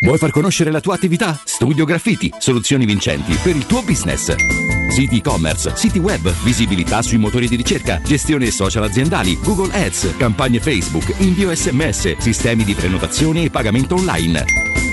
Vuoi 0.00 0.16
far 0.16 0.30
conoscere 0.30 0.70
la 0.70 0.80
tua 0.80 0.94
attività? 0.94 1.36
Studio 1.44 1.84
Graffiti, 1.84 2.32
soluzioni 2.38 2.86
vincenti 2.86 3.36
per 3.42 3.56
il 3.56 3.66
tuo 3.66 3.82
business. 3.82 4.32
Siti 4.90 5.16
e-commerce, 5.16 5.72
siti 5.74 5.98
web, 5.98 6.32
visibilità 6.44 7.02
sui 7.02 7.18
motori 7.18 7.48
di 7.48 7.56
ricerca, 7.56 8.00
gestione 8.00 8.48
social 8.52 8.84
aziendali, 8.84 9.36
Google 9.42 9.74
Ads, 9.74 10.14
campagne 10.16 10.60
Facebook, 10.60 11.12
invio 11.18 11.52
sms, 11.52 12.18
sistemi 12.18 12.62
di 12.62 12.74
prenotazione 12.74 13.42
e 13.42 13.50
pagamento 13.50 13.96
online. 13.96 14.44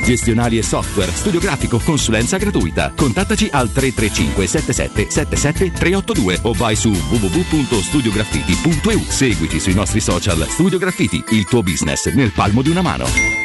Gestionali 0.04 0.58
e 0.58 0.64
software, 0.64 1.12
studio 1.12 1.40
grafico, 1.40 1.78
consulenza 1.78 2.38
gratuita. 2.38 2.92
Contattaci 2.96 3.48
al 3.52 3.72
335 3.72 4.48
77 4.48 5.12
77 5.12 5.72
382 5.72 6.40
o 6.42 6.54
vai 6.54 6.76
su 6.76 6.90
www.studiograffiti.eu. 6.90 9.06
Seguici 9.08 9.60
sui 9.60 9.76
nostri 9.76 10.00
social 10.00 10.48
Studio 10.50 10.80
Graffiti, 10.80 11.24
il 11.30 11.46
tuo 11.46 11.62
business 11.62 12.12
nel 12.12 12.32
palmo 12.32 12.64
di 12.64 12.70
una 12.70 12.82
mano. 12.82 13.45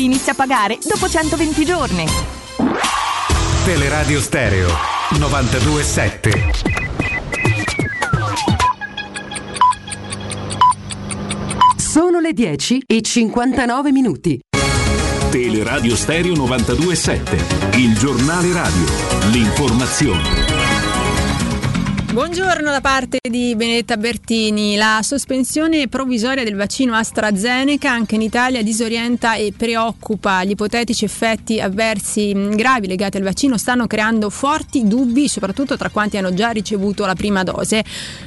inizia 0.03 0.33
a 0.33 0.35
pagare 0.35 0.77
dopo 0.83 1.07
120 1.07 1.65
giorni. 1.65 2.05
Teleradio 3.63 4.19
Stereo 4.19 4.69
927. 5.17 6.51
Sono 11.77 12.19
le 12.19 12.33
10 12.33 12.83
e 12.87 13.01
59 13.01 13.91
minuti. 13.91 14.39
Teleradio 15.29 15.95
Stereo 15.95 16.35
927, 16.35 17.77
il 17.77 17.97
giornale 17.97 18.51
radio, 18.51 18.85
l'informazione. 19.31 20.50
Buongiorno 22.11 22.69
da 22.71 22.81
parte 22.81 23.19
di 23.21 23.55
Benedetta 23.55 23.95
Bertini. 23.95 24.75
La 24.75 24.99
sospensione 25.01 25.87
provvisoria 25.87 26.43
del 26.43 26.57
vaccino 26.57 26.93
AstraZeneca 26.93 27.89
anche 27.89 28.15
in 28.15 28.21
Italia 28.21 28.61
disorienta 28.61 29.35
e 29.35 29.53
preoccupa. 29.55 30.43
Gli 30.43 30.49
ipotetici 30.49 31.05
effetti 31.05 31.61
avversi 31.61 32.33
gravi 32.33 32.87
legati 32.87 33.15
al 33.15 33.23
vaccino 33.23 33.57
stanno 33.57 33.87
creando 33.87 34.29
forti 34.29 34.85
dubbi, 34.89 35.29
soprattutto 35.29 35.77
tra 35.77 35.87
quanti 35.87 36.17
hanno 36.17 36.33
già 36.33 36.49
ricevuto 36.49 37.05
la 37.05 37.15
prima 37.15 37.43
dose. 37.43 37.81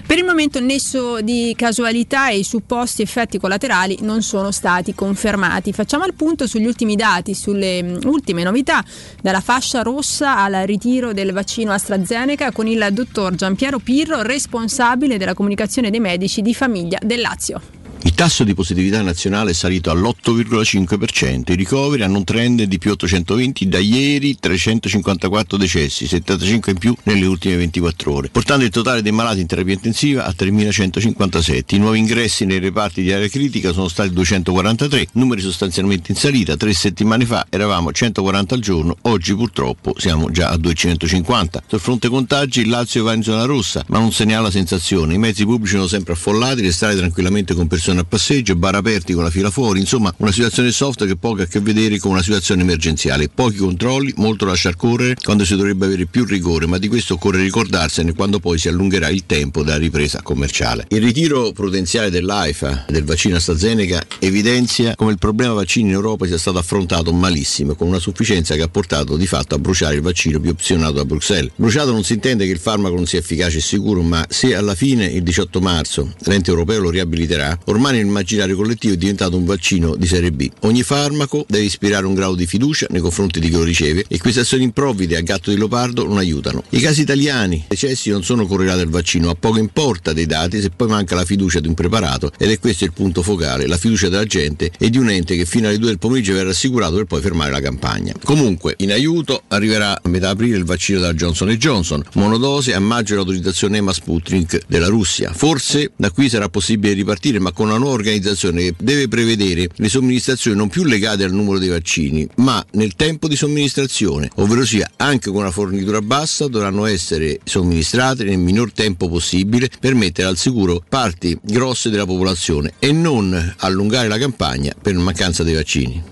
Per 0.07 0.17
il 0.17 0.25
momento 0.25 0.57
il 0.57 0.65
nesso 0.65 1.21
di 1.21 1.53
casualità 1.55 2.31
e 2.31 2.39
i 2.39 2.45
supposti 2.45 3.03
effetti 3.03 3.39
collaterali 3.39 3.99
non 4.01 4.23
sono 4.23 4.51
stati 4.51 4.95
confermati. 4.95 5.75
Facciamo 5.75 6.07
il 6.07 6.15
punto 6.15 6.47
sugli 6.47 6.65
ultimi 6.65 6.97
dati, 6.97 7.35
sulle 7.35 7.99
ultime 8.05 8.45
novità, 8.45 8.83
dalla 9.21 9.43
fascia 9.43 9.83
rossa 9.83 10.39
al 10.39 10.63
ritiro 10.65 11.13
del 11.13 11.33
vaccino 11.33 11.71
AstraZeneca 11.73 12.51
con 12.51 12.67
il 12.67 12.89
dottor 12.91 13.35
Giampiero 13.35 13.73
Pirro, 13.79 14.23
responsabile 14.23 15.17
della 15.19 15.35
comunicazione 15.35 15.91
dei 15.91 16.01
medici 16.01 16.43
di 16.43 16.55
famiglia 16.55 16.99
del 17.03 17.21
Lazio. 17.21 17.84
Il 18.07 18.13
tasso 18.13 18.45
di 18.45 18.53
positività 18.53 19.01
nazionale 19.01 19.53
è 19.53 19.55
salito 19.55 19.91
all'8,5%, 19.91 21.53
i 21.53 21.55
ricoveri 21.55 22.03
hanno 22.03 22.19
un 22.19 22.25
trend 22.25 22.63
di 22.65 22.77
più 22.77 22.91
820 22.91 23.67
da 23.67 23.79
ieri, 23.79 24.39
354 24.39 25.57
decessi, 25.57 26.07
75 26.07 26.73
in 26.73 26.79
più 26.79 26.95
nelle 27.05 27.25
ultime 27.25 27.57
24 27.57 28.13
ore, 28.13 28.29
portando 28.29 28.65
il 28.65 28.71
totale 28.71 29.01
dei 29.01 29.11
malati 29.11 29.41
in 29.41 29.47
terapia 29.47 29.73
intensiva 29.73 30.27
a 30.27 30.35
3.157. 30.37 31.75
I 31.75 31.79
nuovi 31.79 31.99
ingressi 31.99 32.45
nei 32.45 32.59
reparti 32.59 33.01
di 33.01 33.11
area 33.11 33.27
critica 33.29 33.73
sono 33.73 33.89
stati 33.89 34.13
243, 34.13 35.09
numeri 35.13 35.41
sostanzialmente 35.41 36.13
in 36.13 36.19
salita, 36.19 36.59
tre 36.59 36.75
settimane 36.75 37.25
fa 37.25 37.47
eravamo 37.49 37.91
140 37.91 38.55
al 38.55 38.61
giorno, 38.61 38.99
oggi 39.03 39.35
purtroppo 39.35 39.95
siamo 39.97 40.31
già 40.31 40.51
a 40.51 40.59
250. 40.59 41.63
Sul 41.67 41.81
fronte 41.81 42.11
contagi 42.11 42.61
il 42.61 42.69
Lazio 42.69 43.03
va 43.03 43.15
in 43.15 43.23
zona 43.23 43.47
rossa, 43.47 43.83
ma 43.89 43.99
non 43.99 44.13
segnala 44.13 44.51
sensazione, 44.51 45.15
i 45.15 45.19
mezzi 45.19 45.47
pubblici 45.47 45.77
sono 45.77 45.87
sempre 45.87 46.13
affollati, 46.13 46.61
restare 46.61 46.97
tranquillamente 46.97 47.55
con 47.55 47.67
persone 47.67 47.93
a 48.01 48.05
passeggio, 48.05 48.57
bar 48.57 48.75
aperti 48.75 49.13
con 49.13 49.25
la 49.25 49.31
fila 49.31 49.51
fuori, 49.51 49.81
insomma 49.81 50.13
una 50.19 50.33
situazione 50.33 50.71
soft 50.71 51.07
che 51.07 51.17
poco 51.17 51.41
ha 51.41 51.45
a 51.45 51.47
che 51.47 51.61
vedere 51.61 51.99
con 51.99 52.13
una 52.13 52.23
situazione 52.23 52.63
emergenziale. 52.63 53.29
Pochi 53.29 53.57
controlli, 53.57 54.13
molto 54.17 54.45
lasciar 54.47 54.77
correre 54.77 55.17
quando 55.23 55.45
si 55.45 55.57
dovrebbe 55.57 55.87
avere 55.87 56.07
più 56.07 56.25
rigore, 56.25 56.67
ma 56.67 56.79
di 56.79 56.89
questo 56.89 57.15
occorre 57.15 57.43
ricordarsene 57.43 58.15
quando 58.15 58.41
poi 58.41 58.59
si 58.59 58.69
allungherà 58.69 59.09
il 59.09 59.25
tempo 59.27 59.63
della 59.63 59.79
ripresa 59.79 60.23
commerciale. 60.23 60.87
Il 60.89 61.03
ritiro 61.03 61.53
prudenziale 61.53 62.11
dell'AIFA 62.11 62.87
del 62.89 63.05
vaccino 63.05 63.37
AstraZeneca 63.37 64.03
evidenzia 64.19 64.95
come 64.95 65.13
il 65.13 65.19
problema 65.19 65.53
vaccini 65.53 65.89
in 65.89 65.95
Europa 65.95 66.27
sia 66.27 66.39
stato 66.39 66.59
affrontato 66.59 67.13
malissimo, 67.13 67.75
con 67.75 67.89
una 67.89 67.99
sufficienza 67.99 68.55
che 68.55 68.63
ha 68.63 68.69
portato 68.69 69.17
di 69.17 69.27
fatto 69.27 69.55
a 69.55 69.59
bruciare 69.59 69.95
il 69.97 70.01
vaccino 70.01 70.41
più 70.41 70.51
opzionato 70.51 70.93
da 70.93 71.05
Bruxelles. 71.05 71.53
Bruciato 71.57 71.93
non 71.93 72.05
si 72.05 72.15
intende 72.15 72.47
che 72.47 72.53
il 72.53 72.59
farmaco 72.59 72.95
non 72.95 73.07
sia 73.07 73.19
efficace 73.19 73.59
e 73.59 73.61
sicuro, 73.61 74.03
ma 74.03 74.25
se 74.29 74.55
alla 74.55 74.75
fine 74.75 75.05
il 75.05 75.23
18 75.23 75.61
marzo 75.61 76.15
l'ente 76.25 76.51
europeo 76.51 76.81
lo 76.81 76.91
riabiliterà, 76.91 77.59
ormai 77.65 77.84
nell'immaginario 77.91 78.57
collettivo 78.57 78.95
è 78.95 78.97
diventato 78.97 79.37
un 79.37 79.45
vaccino 79.45 79.97
di 79.97 80.07
serie 80.07 80.33
B. 80.33 80.49
Ogni 80.61 80.83
farmaco 80.83 81.45
deve 81.49 81.65
ispirare 81.65 82.07
un 82.07 82.15
grado 82.15 82.35
di 82.35 82.47
fiducia 82.47 82.87
nei 82.91 83.01
confronti 83.01 83.41
di 83.41 83.49
chi 83.49 83.57
lo 83.57 83.63
riceve 83.63 84.05
e 84.09 84.19
queste 84.19 84.41
azioni 84.41 84.65
improvvide 84.65 85.17
a 85.17 85.21
gatto 85.21 85.51
di 85.51 85.57
leopardo 85.57 86.07
non 86.07 86.19
aiutano. 86.19 86.63
I 86.71 86.81
casi 86.81 87.03
italiani, 87.03 87.65
decessi 87.69 88.11
non 88.11 88.23
sono 88.23 88.47
correlati 88.47 88.81
al 88.81 88.89
vaccino, 88.89 89.31
a 89.31 89.35
poco 89.35 89.59
importa 89.59 90.13
dei 90.13 90.27
dati 90.27 90.61
se 90.61 90.71
poi 90.71 90.89
manca 90.89 91.15
la 91.15 91.25
fiducia 91.25 91.61
di 91.61 91.69
un 91.69 91.75
preparato 91.75 92.33
ed 92.39 92.51
è 92.51 92.59
questo 92.59 92.85
il 92.85 92.93
punto 92.93 93.23
focale, 93.23 93.67
la 93.67 93.79
fiducia 93.79 94.09
della 94.09 94.25
gente 94.25 94.71
e 94.79 94.91
di 94.91 94.99
un 94.99 95.11
ente 95.11 95.37
che 95.37 95.47
fino 95.47 95.69
alle 95.69 95.79
2 95.79 95.89
del 95.89 95.99
pomeriggio 95.99 96.35
verrà 96.35 96.51
assicurato 96.51 96.97
per 96.97 97.05
poi 97.07 97.21
fermare 97.21 97.51
la 97.51 97.61
campagna. 97.61 98.13
Comunque, 98.23 98.75
in 98.79 98.93
aiuto 98.93 99.43
arriverà 99.49 100.01
a 100.03 100.09
metà 100.09 100.31
aprile 100.31 100.57
il 100.57 100.65
vaccino 100.65 101.01
della 101.01 101.15
Johnson 101.15 101.51
Johnson, 101.55 102.03
monodose 102.15 102.75
a 102.75 102.79
maggio 102.79 103.15
l'autorizzazione 103.15 103.79
EMA 103.79 103.93
Sputnik 103.93 104.61
della 104.67 104.89
Russia. 104.89 105.33
Forse 105.33 105.93
da 105.97 106.11
qui 106.11 106.29
sarà 106.29 106.49
possibile 106.49 106.93
ripartire, 106.93 107.39
ma 107.39 107.53
con 107.53 107.69
una 107.69 107.74
nuova 107.79 107.95
organizzazione 107.95 108.63
che 108.63 108.75
deve 108.79 109.09
prevedere 109.09 109.69
le 109.75 109.89
somministrazioni 109.89 110.57
non 110.57 110.69
più 110.69 110.85
legate 110.85 111.25
al 111.25 111.33
numero 111.33 111.59
dei 111.59 111.69
vaccini, 111.69 112.27
ma 112.37 112.65
nel 112.73 112.95
tempo 112.97 113.29
di 113.29 113.37
somministrazione, 113.37 114.31
ovvero 114.37 114.65
sia 114.65 114.91
anche 114.97 115.31
con 115.31 115.41
una 115.41 115.51
fornitura 115.51 116.01
bassa 116.01 116.49
dovranno 116.49 116.87
essere 116.87 117.41
somministrate 117.45 118.25
nel 118.25 118.39
minor 118.39 118.73
tempo 118.73 119.09
possibile 119.09 119.71
per 119.81 119.95
mettere 119.95 120.29
al 120.29 120.37
sicuro 120.37 120.83
parti 120.89 121.39
grosse 121.43 121.91
della 121.91 122.07
popolazione 122.07 122.75
e 122.79 122.93
non 122.93 123.55
allungare 123.59 124.09
la 124.09 124.19
campagna 124.19 124.73
per 124.81 124.95
mancanza 124.95 125.43
dei 125.43 125.55
vaccini. 125.55 126.03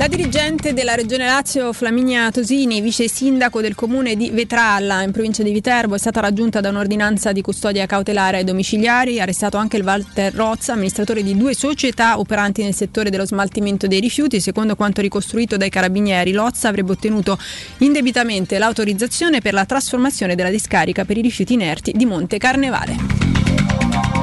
La 0.00 0.08
dirigente 0.08 0.72
della 0.72 0.94
Regione 0.94 1.26
Lazio, 1.26 1.74
Flaminia 1.74 2.30
Tosini, 2.30 2.80
vice 2.80 3.06
sindaco 3.06 3.60
del 3.60 3.74
comune 3.74 4.16
di 4.16 4.30
Vetralla, 4.30 5.02
in 5.02 5.10
provincia 5.10 5.42
di 5.42 5.52
Viterbo, 5.52 5.94
è 5.94 5.98
stata 5.98 6.20
raggiunta 6.20 6.60
da 6.60 6.70
un'ordinanza 6.70 7.32
di 7.32 7.42
custodia 7.42 7.84
cautelare 7.84 8.38
ai 8.38 8.44
domiciliari. 8.44 9.20
Arrestato 9.20 9.58
anche 9.58 9.76
il 9.76 9.84
Walter 9.84 10.32
Rozza, 10.32 10.72
amministratore 10.72 11.22
di 11.22 11.36
due 11.36 11.52
società 11.52 12.18
operanti 12.18 12.62
nel 12.62 12.72
settore 12.72 13.10
dello 13.10 13.26
smaltimento 13.26 13.86
dei 13.86 14.00
rifiuti. 14.00 14.40
Secondo 14.40 14.74
quanto 14.74 15.02
ricostruito 15.02 15.58
dai 15.58 15.68
carabinieri, 15.68 16.32
Lozza 16.32 16.68
avrebbe 16.68 16.92
ottenuto 16.92 17.38
indebitamente 17.80 18.56
l'autorizzazione 18.56 19.42
per 19.42 19.52
la 19.52 19.66
trasformazione 19.66 20.34
della 20.34 20.48
discarica 20.48 21.04
per 21.04 21.18
i 21.18 21.20
rifiuti 21.20 21.52
inerti 21.52 21.92
di 21.94 22.06
Monte 22.06 22.38
Carnevale. 22.38 24.19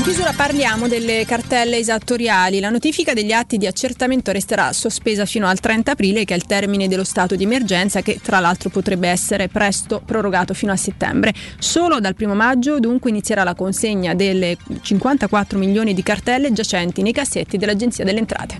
In 0.00 0.06
chiusura 0.06 0.32
parliamo 0.32 0.88
delle 0.88 1.26
cartelle 1.26 1.76
esattoriali. 1.76 2.58
La 2.58 2.70
notifica 2.70 3.12
degli 3.12 3.32
atti 3.32 3.58
di 3.58 3.66
accertamento 3.66 4.32
resterà 4.32 4.72
sospesa 4.72 5.26
fino 5.26 5.46
al 5.46 5.60
30 5.60 5.90
aprile, 5.90 6.24
che 6.24 6.32
è 6.32 6.38
il 6.38 6.46
termine 6.46 6.88
dello 6.88 7.04
stato 7.04 7.36
di 7.36 7.44
emergenza, 7.44 8.00
che 8.00 8.18
tra 8.18 8.40
l'altro 8.40 8.70
potrebbe 8.70 9.08
essere 9.08 9.48
presto 9.48 10.00
prorogato 10.02 10.54
fino 10.54 10.72
a 10.72 10.76
settembre. 10.76 11.34
Solo 11.58 12.00
dal 12.00 12.14
1 12.18 12.34
maggio 12.34 12.80
dunque 12.80 13.10
inizierà 13.10 13.44
la 13.44 13.54
consegna 13.54 14.14
delle 14.14 14.56
54 14.80 15.58
milioni 15.58 15.92
di 15.92 16.02
cartelle 16.02 16.50
giacenti 16.50 17.02
nei 17.02 17.12
cassetti 17.12 17.58
dell'Agenzia 17.58 18.02
delle 18.02 18.20
Entrate. 18.20 18.58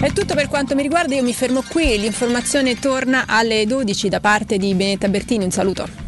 È 0.00 0.12
tutto 0.12 0.34
per 0.34 0.48
quanto 0.48 0.74
mi 0.74 0.82
riguarda, 0.82 1.14
io 1.14 1.22
mi 1.22 1.32
fermo 1.32 1.62
qui, 1.62 1.96
l'informazione 1.96 2.80
torna 2.80 3.22
alle 3.28 3.66
12 3.66 4.08
da 4.08 4.18
parte 4.18 4.56
di 4.56 4.74
Benetta 4.74 5.06
Bertini, 5.06 5.44
un 5.44 5.52
saluto. 5.52 6.07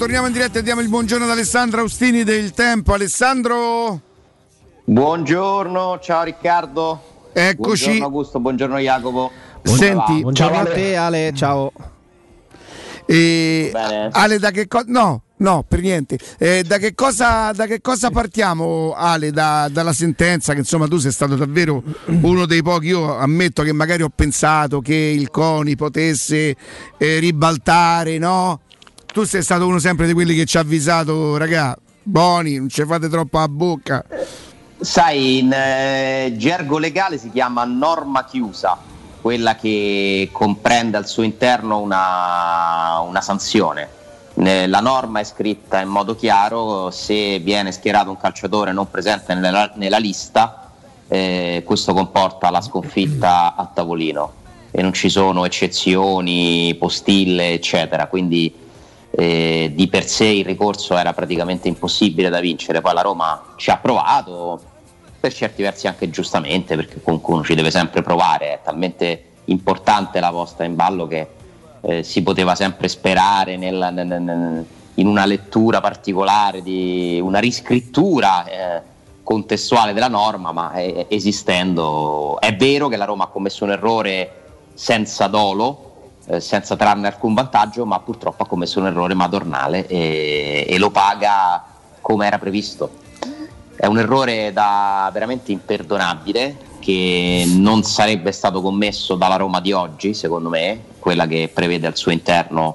Torniamo, 0.00 0.28
in 0.28 0.32
diretta 0.32 0.60
e 0.60 0.62
diamo 0.62 0.80
il 0.80 0.88
buongiorno 0.88 1.26
ad 1.26 1.30
Alessandro 1.30 1.82
Austini 1.82 2.24
del 2.24 2.52
Tempo. 2.52 2.94
Alessandro, 2.94 4.00
Buongiorno, 4.84 5.98
ciao 6.00 6.22
Riccardo. 6.22 7.28
Eccoci. 7.34 7.84
Buongiorno 7.84 8.04
Augusto, 8.06 8.40
buongiorno 8.40 8.78
Jacopo. 8.78 9.30
Senti, 9.62 10.22
Buongiorno 10.22 10.58
a 10.58 10.64
te 10.64 10.96
Ale, 10.96 11.32
ciao. 11.34 11.70
e. 13.04 13.70
Ale 14.10 14.38
da 14.38 14.50
che 14.50 14.66
cosa... 14.68 14.84
No, 14.88 15.20
no, 15.36 15.66
per 15.68 15.82
niente. 15.82 16.18
Eh, 16.38 16.62
da, 16.66 16.78
che 16.78 16.94
cosa, 16.94 17.52
da 17.52 17.66
che 17.66 17.82
cosa 17.82 18.08
partiamo 18.08 18.94
Ale? 18.96 19.30
Da- 19.32 19.68
dalla 19.70 19.92
sentenza 19.92 20.54
che 20.54 20.60
insomma 20.60 20.88
tu 20.88 20.96
sei 20.96 21.12
stato 21.12 21.36
davvero 21.36 21.82
uno 22.22 22.46
dei 22.46 22.62
pochi, 22.62 22.86
io 22.86 23.18
ammetto 23.18 23.62
che 23.62 23.74
magari 23.74 24.02
ho 24.02 24.10
pensato 24.12 24.80
che 24.80 24.94
il 24.94 25.28
CONI 25.28 25.76
potesse 25.76 26.56
eh, 26.96 27.18
ribaltare, 27.18 28.16
no? 28.16 28.60
Tu 29.12 29.24
sei 29.24 29.42
stato 29.42 29.66
uno 29.66 29.80
sempre 29.80 30.06
di 30.06 30.12
quelli 30.12 30.36
che 30.36 30.44
ci 30.44 30.56
ha 30.56 30.60
avvisato, 30.60 31.36
raga, 31.36 31.76
buoni, 32.00 32.58
non 32.58 32.68
ci 32.68 32.84
fate 32.84 33.08
troppo 33.08 33.38
a 33.38 33.48
bocca. 33.48 34.04
Sai, 34.78 35.40
in 35.40 35.52
eh, 35.52 36.32
gergo 36.36 36.78
legale 36.78 37.18
si 37.18 37.30
chiama 37.30 37.64
norma 37.64 38.24
chiusa, 38.24 38.78
quella 39.20 39.56
che 39.56 40.28
comprende 40.30 40.96
al 40.96 41.08
suo 41.08 41.24
interno 41.24 41.80
una, 41.80 43.00
una 43.00 43.20
sanzione. 43.20 43.88
Ne- 44.34 44.68
La 44.68 44.80
norma 44.80 45.18
è 45.18 45.24
scritta 45.24 45.80
in 45.80 45.88
modo 45.88 46.14
chiaro, 46.14 46.92
se 46.92 47.40
viene 47.40 47.72
schierato 47.72 48.10
un 48.10 48.16
calciatore 48.16 48.72
non 48.72 48.88
presente 48.88 49.34
nella, 49.34 49.72
nella 49.74 49.98
lista, 49.98 50.70
eh, 51.08 51.64
questo 51.66 51.92
comporta 51.92 52.48
la 52.50 52.60
sconfitta 52.60 53.56
a 53.56 53.68
tavolino 53.74 54.34
e 54.70 54.82
non 54.82 54.92
ci 54.92 55.08
sono 55.08 55.44
eccezioni, 55.44 56.76
postille, 56.78 57.50
eccetera. 57.50 58.06
Quindi 58.06 58.68
eh, 59.10 59.72
di 59.74 59.88
per 59.88 60.04
sé 60.06 60.26
il 60.26 60.44
ricorso 60.44 60.96
era 60.96 61.12
praticamente 61.12 61.68
impossibile 61.68 62.28
da 62.28 62.40
vincere. 62.40 62.80
Poi 62.80 62.94
la 62.94 63.02
Roma 63.02 63.54
ci 63.56 63.70
ha 63.70 63.78
provato, 63.78 64.60
per 65.18 65.32
certi 65.32 65.62
versi 65.62 65.86
anche 65.86 66.10
giustamente, 66.10 66.76
perché 66.76 67.02
comunque 67.02 67.34
uno 67.34 67.44
ci 67.44 67.54
deve 67.54 67.70
sempre 67.70 68.02
provare, 68.02 68.54
è 68.54 68.60
talmente 68.62 69.24
importante 69.46 70.20
la 70.20 70.30
posta 70.30 70.64
in 70.64 70.76
ballo 70.76 71.06
che 71.06 71.28
eh, 71.82 72.02
si 72.02 72.22
poteva 72.22 72.54
sempre 72.54 72.88
sperare 72.88 73.56
nel- 73.56 73.90
nel- 73.92 74.06
nel- 74.06 74.66
in 74.94 75.06
una 75.06 75.24
lettura 75.24 75.80
particolare, 75.80 76.62
di 76.62 77.18
una 77.22 77.38
riscrittura 77.38 78.44
eh, 78.44 78.82
contestuale 79.22 79.92
della 79.92 80.08
norma, 80.08 80.52
ma 80.52 80.72
eh, 80.74 81.06
esistendo 81.08 82.38
è 82.40 82.54
vero 82.54 82.88
che 82.88 82.96
la 82.96 83.06
Roma 83.06 83.24
ha 83.24 83.28
commesso 83.28 83.64
un 83.64 83.70
errore 83.70 84.34
senza 84.74 85.26
dolo, 85.26 85.89
eh, 86.30 86.40
senza 86.40 86.76
trarne 86.76 87.08
alcun 87.08 87.34
vantaggio, 87.34 87.84
ma 87.84 87.98
purtroppo 87.98 88.44
ha 88.44 88.46
commesso 88.46 88.78
un 88.78 88.86
errore 88.86 89.14
madornale 89.14 89.86
e, 89.88 90.64
e 90.68 90.78
lo 90.78 90.90
paga 90.90 91.64
come 92.00 92.26
era 92.26 92.38
previsto. 92.38 92.98
È 93.74 93.86
un 93.86 93.98
errore 93.98 94.52
da 94.52 95.10
veramente 95.12 95.50
imperdonabile 95.50 96.68
che 96.78 97.44
non 97.46 97.82
sarebbe 97.82 98.30
stato 98.30 98.60
commesso 98.60 99.16
dalla 99.16 99.36
Roma 99.36 99.60
di 99.60 99.72
oggi, 99.72 100.14
secondo 100.14 100.48
me, 100.48 100.80
quella 100.98 101.26
che 101.26 101.50
prevede 101.52 101.86
al 101.86 101.96
suo 101.96 102.12
interno 102.12 102.74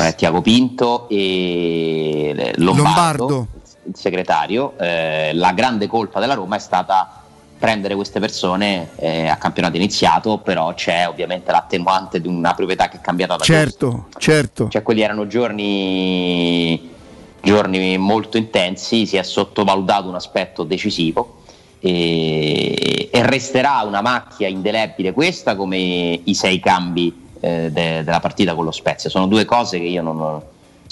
eh, 0.00 0.14
Tiago 0.16 0.40
Pinto 0.40 1.08
e 1.08 2.52
Lombardo, 2.56 2.82
Lombardo. 2.82 3.46
il 3.84 3.94
segretario. 3.96 4.72
Eh, 4.78 5.32
la 5.34 5.52
grande 5.52 5.86
colpa 5.86 6.18
della 6.18 6.34
Roma 6.34 6.56
è 6.56 6.60
stata 6.60 7.21
prendere 7.62 7.94
queste 7.94 8.18
persone 8.18 8.88
eh, 8.96 9.28
a 9.28 9.36
campionato 9.36 9.76
iniziato, 9.76 10.38
però 10.38 10.74
c'è 10.74 11.06
ovviamente 11.06 11.52
l'attenuante 11.52 12.20
di 12.20 12.26
una 12.26 12.54
proprietà 12.54 12.88
che 12.88 12.96
è 12.96 13.00
cambiata 13.00 13.36
da 13.36 13.44
Certo, 13.44 14.06
certo. 14.18 14.68
cioè 14.68 14.82
quelli 14.82 15.02
erano 15.02 15.28
giorni, 15.28 16.90
giorni 17.40 17.96
molto 17.98 18.36
intensi, 18.36 19.06
si 19.06 19.16
è 19.16 19.22
sottovalutato 19.22 20.08
un 20.08 20.16
aspetto 20.16 20.64
decisivo 20.64 21.42
e, 21.78 23.08
e 23.12 23.26
resterà 23.26 23.84
una 23.86 24.00
macchia 24.00 24.48
indelebile 24.48 25.12
questa 25.12 25.54
come 25.54 26.20
i 26.24 26.34
sei 26.34 26.58
cambi 26.58 27.28
eh, 27.38 27.70
de- 27.70 28.02
della 28.02 28.18
partita 28.18 28.56
con 28.56 28.64
lo 28.64 28.72
Spezia. 28.72 29.08
Sono 29.08 29.28
due 29.28 29.44
cose 29.44 29.78
che 29.78 29.86
io 29.86 30.02
non, 30.02 30.42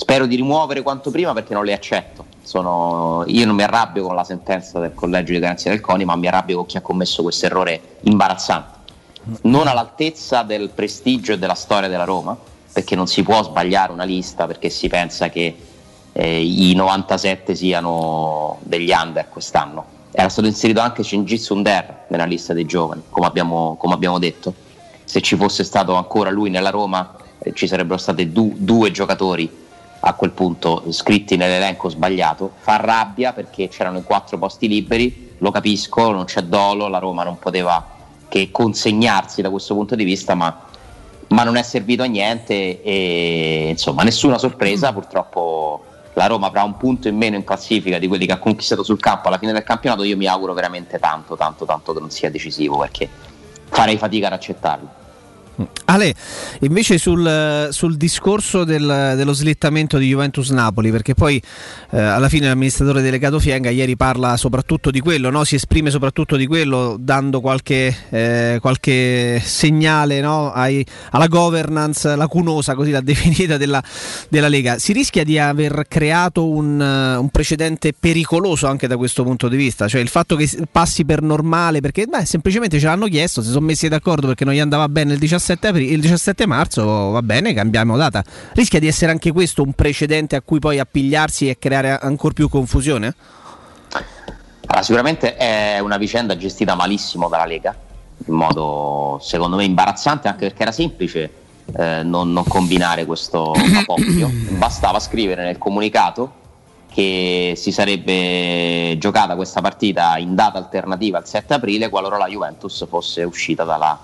spero 0.00 0.24
di 0.24 0.34
rimuovere 0.34 0.80
quanto 0.80 1.10
prima 1.10 1.34
perché 1.34 1.52
non 1.52 1.62
le 1.64 1.74
accetto. 1.74 2.24
Sono- 2.42 3.22
io 3.26 3.44
non 3.44 3.54
mi 3.54 3.62
arrabbio 3.62 4.06
con 4.06 4.14
la 4.14 4.24
sentenza 4.24 4.78
del 4.80 4.94
collegio 4.94 5.32
di 5.32 5.38
garanzia 5.38 5.70
del 5.70 5.80
CONI, 5.80 6.06
ma 6.06 6.16
mi 6.16 6.26
arrabbio 6.26 6.56
con 6.56 6.66
chi 6.66 6.78
ha 6.78 6.80
commesso 6.80 7.22
questo 7.22 7.44
errore 7.46 7.98
imbarazzante 8.02 8.78
non 9.42 9.66
all'altezza 9.68 10.42
del 10.42 10.70
prestigio 10.70 11.32
e 11.34 11.38
della 11.38 11.54
storia 11.54 11.90
della 11.90 12.04
Roma, 12.04 12.34
perché 12.72 12.96
non 12.96 13.06
si 13.06 13.22
può 13.22 13.42
sbagliare 13.42 13.92
una 13.92 14.04
lista 14.04 14.46
perché 14.46 14.70
si 14.70 14.88
pensa 14.88 15.28
che 15.28 15.54
eh, 16.12 16.42
i 16.42 16.72
97 16.74 17.54
siano 17.54 18.56
degli 18.62 18.90
under 18.90 19.28
quest'anno. 19.28 19.84
Era 20.10 20.30
stato 20.30 20.48
inserito 20.48 20.80
anche 20.80 21.02
Cengiz 21.02 21.46
Under 21.50 22.06
nella 22.08 22.24
lista 22.24 22.54
dei 22.54 22.64
giovani, 22.64 23.02
come 23.10 23.26
abbiamo, 23.26 23.76
come 23.78 23.92
abbiamo 23.92 24.18
detto. 24.18 24.54
Se 25.04 25.20
ci 25.20 25.36
fosse 25.36 25.64
stato 25.64 25.94
ancora 25.94 26.30
lui 26.30 26.48
nella 26.48 26.70
Roma, 26.70 27.14
eh, 27.40 27.52
ci 27.52 27.66
sarebbero 27.66 27.98
stati 27.98 28.32
du- 28.32 28.54
due 28.56 28.90
giocatori 28.90 29.68
a 30.00 30.14
quel 30.14 30.30
punto 30.30 30.84
scritti 30.90 31.36
nell'elenco 31.36 31.88
sbagliato. 31.88 32.52
Fa 32.58 32.76
rabbia 32.76 33.32
perché 33.32 33.68
c'erano 33.68 33.98
i 33.98 34.02
quattro 34.02 34.38
posti 34.38 34.68
liberi, 34.68 35.34
lo 35.38 35.50
capisco, 35.50 36.10
non 36.10 36.24
c'è 36.24 36.42
dolo, 36.42 36.88
la 36.88 36.98
Roma 36.98 37.22
non 37.22 37.38
poteva 37.38 37.98
che 38.28 38.50
consegnarsi 38.50 39.42
da 39.42 39.50
questo 39.50 39.74
punto 39.74 39.94
di 39.94 40.04
vista, 40.04 40.34
ma, 40.34 40.64
ma 41.28 41.42
non 41.42 41.56
è 41.56 41.62
servito 41.62 42.02
a 42.02 42.06
niente 42.06 42.82
e 42.82 43.68
insomma 43.70 44.02
nessuna 44.02 44.38
sorpresa, 44.38 44.92
purtroppo 44.92 45.84
la 46.14 46.26
Roma 46.26 46.46
avrà 46.46 46.62
un 46.62 46.76
punto 46.76 47.08
in 47.08 47.16
meno 47.16 47.36
in 47.36 47.44
classifica 47.44 47.98
di 47.98 48.06
quelli 48.06 48.26
che 48.26 48.32
ha 48.32 48.38
conquistato 48.38 48.82
sul 48.82 49.00
campo 49.00 49.28
alla 49.28 49.38
fine 49.38 49.52
del 49.52 49.64
campionato, 49.64 50.04
io 50.04 50.16
mi 50.16 50.26
auguro 50.26 50.54
veramente 50.54 50.98
tanto, 50.98 51.36
tanto, 51.36 51.64
tanto 51.64 51.92
che 51.92 52.00
non 52.00 52.10
sia 52.10 52.30
decisivo 52.30 52.78
perché 52.78 53.08
farei 53.68 53.96
fatica 53.96 54.28
ad 54.28 54.34
accettarlo. 54.34 54.99
Ale, 55.86 56.14
invece 56.60 56.98
sul, 56.98 57.68
sul 57.70 57.96
discorso 57.96 58.64
del- 58.64 59.14
dello 59.16 59.32
slittamento 59.32 59.98
di 59.98 60.08
Juventus-Napoli, 60.08 60.90
perché 60.90 61.14
poi 61.14 61.42
eh, 61.90 62.00
alla 62.00 62.28
fine 62.28 62.46
l'amministratore 62.46 63.02
delegato 63.02 63.38
Fienga 63.40 63.70
ieri 63.70 63.96
parla 63.96 64.36
soprattutto 64.36 64.90
di 64.90 65.00
quello, 65.00 65.30
no? 65.30 65.44
si 65.44 65.56
esprime 65.56 65.90
soprattutto 65.90 66.36
di 66.36 66.46
quello, 66.46 66.96
dando 66.98 67.40
qualche, 67.40 67.94
eh, 68.10 68.58
qualche 68.60 69.40
segnale 69.44 70.20
no? 70.20 70.52
Ai- 70.52 70.84
alla 71.10 71.26
governance 71.26 72.14
lacunosa, 72.16 72.74
così 72.74 72.90
l'ha 72.90 73.00
definita, 73.02 73.56
della, 73.56 73.82
della 74.28 74.48
Lega. 74.48 74.78
Si 74.78 74.92
rischia 74.92 75.24
di 75.24 75.38
aver 75.38 75.84
creato 75.88 76.48
un, 76.48 76.80
un 76.80 77.28
precedente 77.30 77.92
pericoloso 77.98 78.66
anche 78.66 78.86
da 78.86 78.96
questo 78.96 79.22
punto 79.22 79.48
di 79.48 79.56
vista, 79.56 79.88
cioè 79.88 80.00
il 80.00 80.08
fatto 80.08 80.36
che 80.36 80.48
passi 80.70 81.04
per 81.04 81.22
normale, 81.22 81.80
perché 81.80 82.06
beh, 82.06 82.24
semplicemente 82.24 82.78
ce 82.78 82.86
l'hanno 82.86 83.06
chiesto, 83.06 83.42
si 83.42 83.48
sono 83.48 83.66
messi 83.66 83.88
d'accordo 83.88 84.26
perché 84.28 84.44
non 84.44 84.54
gli 84.54 84.60
andava 84.60 84.88
bene 84.88 85.14
il 85.14 85.18
17, 85.18 85.49
apri- 85.52 85.90
il 85.90 86.00
17 86.00 86.46
marzo, 86.46 87.10
va 87.10 87.22
bene, 87.22 87.52
cambiamo 87.52 87.96
data. 87.96 88.22
Rischia 88.52 88.78
di 88.78 88.86
essere 88.86 89.10
anche 89.10 89.32
questo 89.32 89.62
un 89.62 89.72
precedente 89.72 90.36
a 90.36 90.42
cui 90.42 90.58
poi 90.58 90.78
appigliarsi 90.78 91.48
e 91.48 91.58
creare 91.58 91.98
ancora 91.98 92.34
più 92.34 92.48
confusione? 92.48 93.14
Allora, 94.66 94.84
sicuramente 94.84 95.36
è 95.36 95.78
una 95.80 95.96
vicenda 95.96 96.36
gestita 96.36 96.74
malissimo 96.74 97.28
dalla 97.28 97.46
Lega, 97.46 97.74
in 98.26 98.34
modo 98.34 99.18
secondo 99.20 99.56
me 99.56 99.64
imbarazzante, 99.64 100.28
anche 100.28 100.46
perché 100.46 100.62
era 100.62 100.72
semplice 100.72 101.30
eh, 101.76 102.02
non, 102.02 102.32
non 102.32 102.44
combinare 102.44 103.04
questo 103.04 103.52
apoppio. 103.52 104.30
Bastava 104.58 105.00
scrivere 105.00 105.42
nel 105.42 105.58
comunicato 105.58 106.38
che 106.92 107.54
si 107.56 107.70
sarebbe 107.70 108.96
giocata 108.98 109.36
questa 109.36 109.60
partita 109.60 110.18
in 110.18 110.34
data 110.34 110.58
alternativa 110.58 111.18
al 111.18 111.26
7 111.26 111.54
aprile 111.54 111.88
qualora 111.88 112.16
la 112.16 112.26
Juventus 112.26 112.84
fosse 112.88 113.22
uscita 113.22 113.62
dalla, 113.62 113.98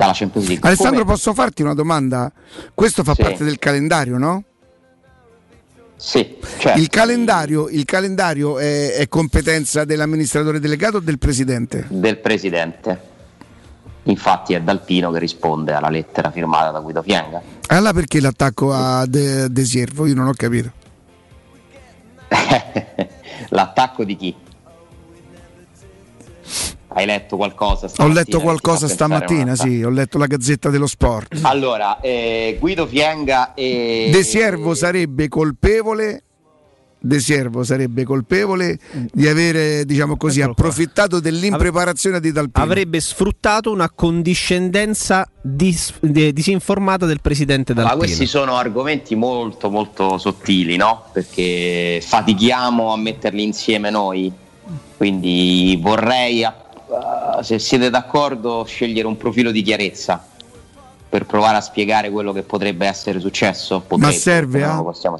dalla 0.00 0.12
Champions 0.14 0.48
League. 0.48 0.66
Alessandro, 0.66 1.00
Come- 1.02 1.12
posso 1.12 1.34
farti 1.34 1.60
una 1.62 1.74
domanda? 1.74 2.32
Questo 2.74 3.04
fa 3.04 3.14
Sì. 3.14 3.22
parte 3.22 3.44
del 3.44 3.58
calendario, 3.58 4.16
no? 4.16 4.44
Sì, 5.96 6.38
certo. 6.58 6.80
Il 6.80 6.88
calendario, 6.88 7.68
il 7.68 7.84
calendario 7.84 8.58
è, 8.58 8.94
è 8.94 9.06
competenza 9.08 9.84
dell'amministratore 9.84 10.58
delegato 10.58 10.96
o 10.96 11.00
del 11.00 11.18
presidente? 11.18 11.84
del 11.90 12.16
presidente. 12.18 13.08
Infatti 14.04 14.54
è 14.54 14.62
Dalpino 14.62 15.10
che 15.10 15.18
risponde 15.18 15.74
alla 15.74 15.90
lettera 15.90 16.30
firmata 16.30 16.70
da 16.70 16.80
Guido 16.80 17.02
Fienga. 17.02 17.42
Allora 17.66 17.92
perché 17.92 18.18
l'attacco 18.20 18.72
a 18.72 19.04
De, 19.04 19.50
De 19.52 19.64
Siervo? 19.66 20.06
Io 20.06 20.14
non 20.14 20.26
ho 20.28 20.32
capito. 20.34 20.72
L'attacco 23.50 24.04
di 24.04 24.16
chi? 24.16 24.34
Hai 26.92 27.06
letto 27.06 27.36
qualcosa? 27.36 27.86
Ho 27.86 27.88
stamattina 27.88 28.18
letto 28.18 28.38
che 28.38 28.42
qualcosa 28.42 28.88
stamattina, 28.88 29.54
sì, 29.54 29.82
ho 29.82 29.90
letto 29.90 30.18
la 30.18 30.26
Gazzetta 30.26 30.70
dello 30.70 30.88
Sport. 30.88 31.38
Allora, 31.42 32.00
eh, 32.00 32.56
Guido 32.58 32.86
Fienga 32.86 33.54
e... 33.54 34.08
De 34.12 34.22
Siervo 34.24 34.74
sarebbe 34.74 35.28
colpevole. 35.28 36.24
De 37.02 37.18
Siervo 37.18 37.62
sarebbe 37.62 38.04
colpevole 38.04 38.78
di 39.12 39.26
avere, 39.26 39.86
diciamo 39.86 40.16
così, 40.18 40.42
approfittato 40.42 41.20
dell'impreparazione 41.20 42.20
di 42.20 42.32
Dalpino. 42.32 42.62
Avrebbe 42.62 43.00
sfruttato 43.00 43.70
una 43.70 43.88
condiscendenza 43.88 45.26
dis- 45.40 45.94
de- 46.00 46.32
disinformata 46.32 47.06
del 47.06 47.20
presidente 47.22 47.72
Ma 47.72 47.82
Dalpino. 47.82 48.04
questi 48.04 48.26
sono 48.26 48.56
argomenti 48.56 49.14
molto 49.14 49.70
molto 49.70 50.18
sottili, 50.18 50.76
no? 50.76 51.04
Perché 51.12 52.02
fatichiamo 52.04 52.92
a 52.92 52.96
metterli 52.98 53.44
insieme 53.44 53.88
noi. 53.90 54.30
Quindi 54.98 55.78
vorrei, 55.80 56.42
eh, 56.42 56.52
se 57.42 57.58
siete 57.58 57.90
d'accordo, 57.90 58.64
scegliere 58.64 59.06
un 59.06 59.16
profilo 59.16 59.50
di 59.50 59.62
chiarezza 59.62 60.24
per 61.08 61.26
provare 61.26 61.56
a 61.56 61.60
spiegare 61.60 62.10
quello 62.10 62.32
che 62.32 62.42
potrebbe 62.42 62.86
essere 62.86 63.18
successo. 63.18 63.80
Potrebbe, 63.80 64.12
serve, 64.12 64.60
non 64.60 64.70
ah? 64.70 64.76
lo 64.76 64.82
possiamo- 64.84 65.18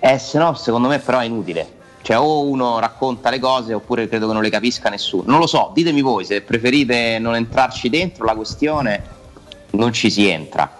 Eh, 0.00 0.18
se 0.18 0.38
no, 0.38 0.54
secondo 0.54 0.88
me 0.88 0.98
però 0.98 1.18
è 1.18 1.24
inutile. 1.24 1.78
Cioè, 2.02 2.18
o 2.18 2.44
uno 2.44 2.78
racconta 2.78 3.28
le 3.30 3.38
cose 3.38 3.74
oppure 3.74 4.08
credo 4.08 4.26
che 4.26 4.32
non 4.32 4.42
le 4.42 4.48
capisca 4.50 4.88
nessuno. 4.88 5.24
Non 5.26 5.38
lo 5.38 5.46
so, 5.46 5.70
ditemi 5.74 6.00
voi 6.00 6.24
se 6.24 6.40
preferite 6.40 7.18
non 7.18 7.34
entrarci 7.34 7.88
dentro 7.90 8.24
la 8.24 8.34
questione, 8.34 9.02
non 9.72 9.92
ci 9.92 10.10
si 10.10 10.26
entra. 10.26 10.78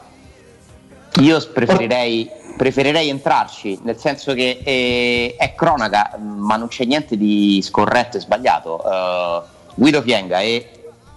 Io 1.21 1.51
preferirei, 1.53 2.29
preferirei 2.57 3.11
entrarci, 3.11 3.79
nel 3.83 3.99
senso 3.99 4.33
che 4.33 4.61
eh, 4.65 5.35
è 5.37 5.55
cronaca, 5.55 6.19
ma 6.19 6.57
non 6.57 6.69
c'è 6.69 6.85
niente 6.85 7.17
di 7.17 7.61
scorretto 7.63 8.17
e 8.17 8.21
sbagliato. 8.21 8.83
Eh, 8.83 9.59
Guido 9.81 10.03
Fienga 10.03 10.41
e 10.41 10.69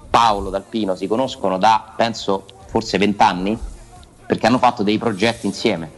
Paolo 0.10 0.50
Dalpino 0.50 0.96
si 0.96 1.06
conoscono 1.06 1.58
da, 1.58 1.92
penso, 1.98 2.46
forse 2.68 2.98
vent'anni, 2.98 3.60
perché 4.26 4.48
hanno 4.48 4.58
fatto 4.58 4.84
dei 4.84 4.98
progetti 4.98 5.48
insieme. 5.48 5.92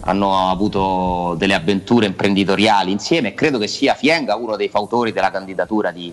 Hanno 0.00 0.50
avuto 0.50 1.34
delle 1.38 1.54
avventure 1.54 2.04
imprenditoriali 2.04 2.92
insieme 2.92 3.28
e 3.28 3.34
credo 3.34 3.56
che 3.56 3.68
sia 3.68 3.94
Fienga 3.94 4.36
uno 4.36 4.56
dei 4.56 4.68
fautori 4.68 5.12
della 5.12 5.30
candidatura 5.30 5.92
di, 5.92 6.12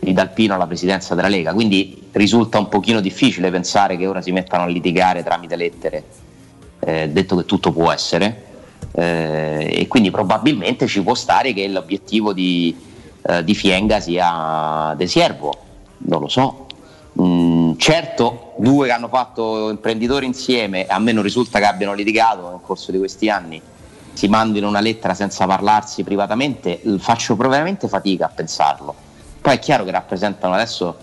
di 0.00 0.12
Dalpino 0.12 0.54
alla 0.54 0.66
presidenza 0.66 1.14
della 1.14 1.28
Lega, 1.28 1.54
quindi 1.54 2.08
risulta 2.10 2.58
un 2.58 2.68
pochino 2.68 3.00
difficile 3.00 3.48
pensare 3.52 3.96
che 3.96 4.08
ora 4.08 4.20
si 4.20 4.32
mettano 4.32 4.64
a 4.64 4.66
litigare 4.66 5.22
tramite 5.22 5.54
lettere, 5.54 6.04
eh, 6.80 7.10
detto 7.10 7.36
che 7.36 7.44
tutto 7.44 7.70
può 7.70 7.92
essere, 7.92 8.44
eh, 8.90 9.70
e 9.72 9.86
quindi 9.86 10.10
probabilmente 10.10 10.88
ci 10.88 11.00
può 11.00 11.14
stare 11.14 11.52
che 11.52 11.68
l'obiettivo 11.68 12.32
di, 12.32 12.85
eh, 13.28 13.44
di 13.44 13.54
Fienga 13.54 14.00
sia 14.00 14.94
De 14.96 15.06
Siervo, 15.06 15.54
non 15.98 16.20
lo 16.20 16.28
so. 16.28 16.66
Mm, 17.20 17.72
certo, 17.78 18.52
due 18.58 18.86
che 18.86 18.92
hanno 18.92 19.08
fatto 19.08 19.70
imprenditori 19.70 20.26
insieme, 20.26 20.86
a 20.86 20.98
me 20.98 21.12
non 21.12 21.22
risulta 21.22 21.58
che 21.58 21.64
abbiano 21.64 21.94
litigato 21.94 22.50
nel 22.50 22.60
corso 22.62 22.92
di 22.92 22.98
questi 22.98 23.30
anni, 23.30 23.60
si 24.12 24.28
mandino 24.28 24.68
una 24.68 24.80
lettera 24.80 25.14
senza 25.14 25.46
parlarsi 25.46 26.04
privatamente, 26.04 26.80
faccio 26.98 27.34
veramente 27.36 27.88
fatica 27.88 28.26
a 28.26 28.30
pensarlo. 28.34 28.94
Poi 29.40 29.54
è 29.54 29.58
chiaro 29.58 29.84
che 29.84 29.90
rappresentano 29.90 30.54
adesso 30.54 30.96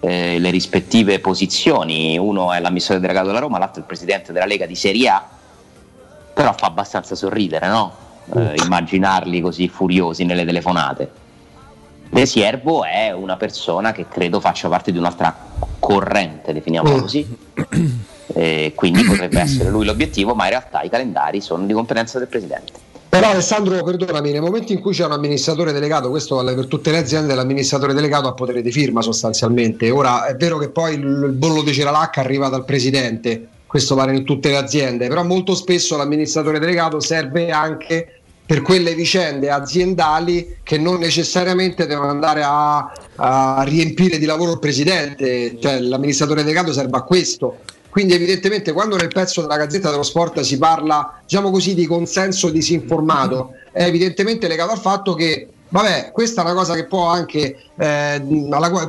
eh, 0.00 0.38
le 0.38 0.50
rispettive 0.50 1.20
posizioni, 1.20 2.16
uno 2.16 2.52
è 2.52 2.60
l'amministratore 2.60 3.06
delegato 3.06 3.28
della 3.28 3.40
Roma, 3.40 3.58
l'altro 3.58 3.76
è 3.76 3.80
il 3.80 3.86
presidente 3.86 4.32
della 4.32 4.46
Lega 4.46 4.66
di 4.66 4.74
Serie 4.74 5.08
A, 5.08 5.28
però 6.32 6.54
fa 6.56 6.66
abbastanza 6.66 7.14
sorridere, 7.14 7.68
no? 7.68 7.92
Eh, 8.32 8.54
immaginarli 8.62 9.40
così 9.40 9.68
furiosi 9.68 10.24
nelle 10.24 10.44
telefonate. 10.44 11.10
De 12.10 12.26
Siervo 12.26 12.84
è 12.84 13.12
una 13.12 13.36
persona 13.36 13.92
che 13.92 14.06
credo 14.08 14.40
faccia 14.40 14.68
parte 14.68 14.90
di 14.90 14.98
un'altra 14.98 15.34
corrente, 15.78 16.52
definiamola 16.52 17.00
così, 17.00 17.24
e 18.34 18.72
quindi 18.74 19.04
potrebbe 19.04 19.40
essere 19.40 19.70
lui 19.70 19.84
l'obiettivo, 19.84 20.34
ma 20.34 20.44
in 20.44 20.50
realtà 20.50 20.82
i 20.82 20.90
calendari 20.90 21.40
sono 21.40 21.64
di 21.64 21.72
competenza 21.72 22.18
del 22.18 22.26
presidente. 22.26 22.72
Però 23.08 23.30
Alessandro, 23.30 23.82
perdonami, 23.82 24.32
nel 24.32 24.40
momento 24.40 24.72
in 24.72 24.80
cui 24.80 24.92
c'è 24.92 25.04
un 25.04 25.12
amministratore 25.12 25.72
delegato, 25.72 26.10
questo 26.10 26.36
vale 26.36 26.54
per 26.54 26.66
tutte 26.66 26.90
le 26.90 26.98
aziende, 26.98 27.34
l'amministratore 27.34 27.94
delegato 27.94 28.28
ha 28.28 28.34
potere 28.34 28.60
di 28.60 28.70
firma 28.72 29.02
sostanzialmente. 29.02 29.90
Ora 29.90 30.26
è 30.26 30.36
vero 30.36 30.58
che 30.58 30.68
poi 30.68 30.94
il 30.94 31.00
il 31.26 31.32
bollo 31.32 31.62
di 31.62 31.72
Ceralacca 31.72 32.20
arriva 32.20 32.48
dal 32.48 32.64
presidente, 32.64 33.48
questo 33.66 33.94
vale 33.94 34.16
in 34.16 34.24
tutte 34.24 34.50
le 34.50 34.56
aziende, 34.56 35.08
però 35.08 35.22
molto 35.24 35.54
spesso 35.54 35.96
l'amministratore 35.96 36.58
delegato 36.58 36.98
serve 37.00 37.50
anche 37.50 38.19
per 38.50 38.62
quelle 38.62 38.96
vicende 38.96 39.48
aziendali 39.48 40.56
che 40.64 40.76
non 40.76 40.98
necessariamente 40.98 41.86
devono 41.86 42.10
andare 42.10 42.42
a, 42.44 42.92
a 43.14 43.62
riempire 43.62 44.18
di 44.18 44.26
lavoro 44.26 44.50
il 44.50 44.58
presidente, 44.58 45.56
cioè 45.60 45.78
l'amministratore 45.78 46.42
delegato 46.42 46.72
serve 46.72 46.96
a 46.96 47.02
questo. 47.02 47.58
Quindi 47.90 48.14
evidentemente 48.14 48.72
quando 48.72 48.96
nel 48.96 49.06
pezzo 49.06 49.40
della 49.40 49.56
Gazzetta 49.56 49.90
dello 49.90 50.02
Sport 50.02 50.40
si 50.40 50.58
parla, 50.58 51.20
diciamo 51.22 51.52
così, 51.52 51.76
di 51.76 51.86
consenso 51.86 52.50
disinformato, 52.50 53.52
è 53.70 53.84
evidentemente 53.84 54.48
legato 54.48 54.72
al 54.72 54.80
fatto 54.80 55.14
che, 55.14 55.46
vabbè, 55.68 56.10
questa 56.10 56.42
è 56.42 56.44
una 56.44 56.54
cosa 56.54 56.74
che 56.74 56.86
può 56.86 57.06
anche 57.06 57.56
eh, 57.78 58.22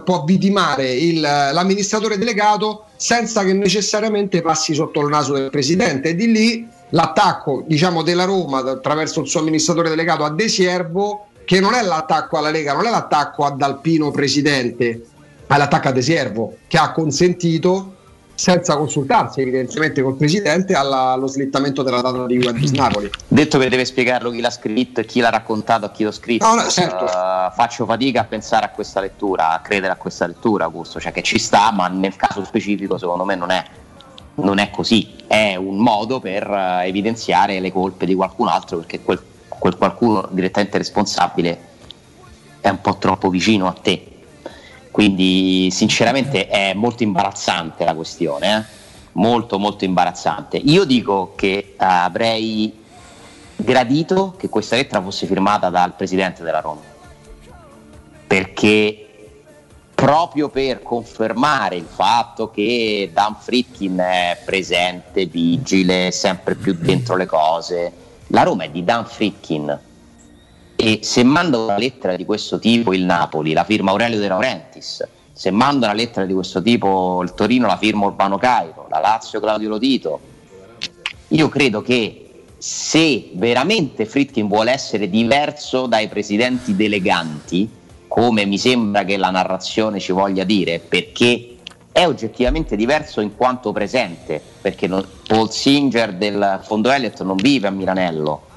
può 0.03 0.23
vitimare 0.23 0.91
il- 0.91 1.21
l'amministratore 1.21 2.17
delegato 2.17 2.85
senza 2.95 3.43
che 3.43 3.53
necessariamente 3.53 4.41
passi 4.41 4.73
sotto 4.73 5.01
il 5.01 5.09
naso 5.09 5.33
del 5.33 5.51
presidente. 5.51 6.09
E 6.09 6.15
di 6.15 6.31
lì 6.31 6.67
l'attacco, 6.91 7.63
diciamo, 7.65 8.01
della 8.03 8.23
Roma 8.25 8.59
attraverso 8.59 9.21
il 9.21 9.27
suo 9.27 9.39
amministratore 9.41 9.89
delegato 9.89 10.23
a 10.23 10.29
De 10.29 10.47
Siervo, 10.47 11.25
che 11.45 11.59
non 11.59 11.73
è 11.73 11.81
l'attacco 11.81 12.37
alla 12.37 12.49
Lega, 12.51 12.73
non 12.73 12.85
è 12.85 12.89
l'attacco 12.89 13.43
a 13.43 13.51
Dalpino 13.51 14.11
presidente, 14.11 15.01
ma 15.47 15.55
è 15.55 15.57
l'attacco 15.59 15.89
a 15.89 15.91
De 15.91 16.01
Siervo, 16.01 16.55
che 16.67 16.77
ha 16.77 16.91
consentito 16.91 17.95
senza 18.33 18.75
consultarsi 18.75 19.41
evidentemente 19.41 20.01
col 20.01 20.15
presidente 20.15 20.73
alla- 20.73 21.11
allo 21.11 21.27
slittamento 21.27 21.83
della 21.83 22.01
data 22.01 22.25
di 22.25 22.37
Juventus 22.39 22.71
Napoli. 22.73 23.09
Detto 23.27 23.59
che 23.59 23.69
deve 23.69 23.85
spiegarlo 23.85 24.31
chi 24.31 24.41
l'ha 24.41 24.49
scritto 24.49 24.99
e 25.01 25.05
chi 25.05 25.19
l'ha 25.19 25.29
raccontato 25.29 25.85
a 25.85 25.91
chi 25.91 26.03
l'ha 26.03 26.11
scritto, 26.11 26.47
No, 26.47 26.55
no, 26.55 26.67
certo. 26.69 27.05
eh, 27.05 27.51
faccio 27.53 27.85
fatica 27.85 28.21
a 28.21 28.23
pensare 28.23 28.65
a 28.65 28.69
questa 28.69 28.99
lettura, 28.99 29.51
a 29.51 29.59
credere 29.59 29.93
a 29.93 29.95
questa 29.95 30.25
lettura, 30.25 30.63
Augusto, 30.63 30.99
cioè 30.99 31.11
che 31.11 31.21
ci 31.21 31.37
sta, 31.37 31.71
ma 31.71 31.87
nel 31.87 32.15
caso 32.15 32.43
specifico 32.43 32.97
secondo 32.97 33.25
me 33.25 33.35
non 33.35 33.51
è, 33.51 33.63
non 34.35 34.57
è 34.57 34.69
così, 34.69 35.15
è 35.27 35.55
un 35.55 35.77
modo 35.77 36.19
per 36.19 36.49
eh, 36.49 36.87
evidenziare 36.87 37.59
le 37.59 37.71
colpe 37.71 38.05
di 38.05 38.15
qualcun 38.15 38.47
altro 38.47 38.77
perché 38.77 39.01
quel, 39.01 39.21
quel 39.47 39.77
qualcuno 39.77 40.27
direttamente 40.31 40.77
responsabile 40.77 41.69
è 42.61 42.69
un 42.69 42.81
po' 42.81 42.97
troppo 42.97 43.29
vicino 43.29 43.67
a 43.67 43.73
te. 43.73 44.07
Quindi 44.91 45.69
sinceramente 45.71 46.47
è 46.47 46.73
molto 46.73 47.03
imbarazzante 47.03 47.85
la 47.85 47.93
questione, 47.93 48.57
eh? 48.57 48.79
molto 49.13 49.57
molto 49.57 49.85
imbarazzante. 49.85 50.57
Io 50.57 50.83
dico 50.83 51.33
che 51.35 51.57
eh, 51.57 51.75
avrei 51.77 52.79
gradito 53.55 54.33
che 54.37 54.49
questa 54.49 54.75
lettera 54.75 55.01
fosse 55.01 55.27
firmata 55.27 55.69
dal 55.69 55.93
presidente 55.95 56.43
della 56.43 56.59
Roma, 56.59 56.81
perché 58.27 59.10
proprio 60.01 60.49
per 60.49 60.81
confermare 60.81 61.75
il 61.75 61.85
fatto 61.87 62.49
che 62.49 63.11
Dan 63.13 63.35
Fritkin 63.39 63.97
è 63.99 64.41
presente, 64.43 65.27
vigile, 65.27 66.09
sempre 66.09 66.55
più 66.55 66.73
dentro 66.73 67.15
le 67.15 67.27
cose, 67.27 67.91
la 68.29 68.41
Roma 68.41 68.63
è 68.63 68.69
di 68.71 68.83
Dan 68.83 69.05
Fritkin. 69.05 69.79
E 70.75 70.99
se 71.03 71.23
manda 71.23 71.59
una 71.59 71.77
lettera 71.77 72.15
di 72.15 72.25
questo 72.25 72.57
tipo 72.57 72.95
il 72.95 73.03
Napoli 73.03 73.53
la 73.53 73.63
firma 73.63 73.91
Aurelio 73.91 74.17
De 74.17 74.27
Laurentiis, 74.27 75.07
se 75.33 75.51
manda 75.51 75.85
una 75.85 75.95
lettera 75.95 76.25
di 76.25 76.33
questo 76.33 76.63
tipo 76.63 77.21
il 77.21 77.35
Torino 77.35 77.67
la 77.67 77.77
firma 77.77 78.07
Urbano 78.07 78.39
Cairo, 78.39 78.87
la 78.89 78.99
Lazio 78.99 79.39
Claudio 79.39 79.69
Lotito, 79.69 80.19
io 81.27 81.47
credo 81.47 81.83
che 81.83 82.45
se 82.57 83.29
veramente 83.33 84.07
Fritkin 84.07 84.47
vuole 84.47 84.71
essere 84.71 85.07
diverso 85.11 85.85
dai 85.85 86.07
presidenti 86.07 86.75
deleganti, 86.75 87.69
come 88.11 88.43
mi 88.43 88.57
sembra 88.57 89.05
che 89.05 89.15
la 89.15 89.29
narrazione 89.29 90.01
ci 90.01 90.11
voglia 90.11 90.43
dire, 90.43 90.79
perché 90.79 91.55
è 91.93 92.05
oggettivamente 92.05 92.75
diverso 92.75 93.21
in 93.21 93.37
quanto 93.37 93.71
presente, 93.71 94.41
perché 94.59 94.85
non, 94.85 95.07
Paul 95.25 95.49
Singer 95.49 96.15
del 96.15 96.59
Fondo 96.61 96.91
Elliott 96.91 97.23
non 97.23 97.37
vive 97.37 97.69
a 97.69 97.71
Milanello, 97.71 98.47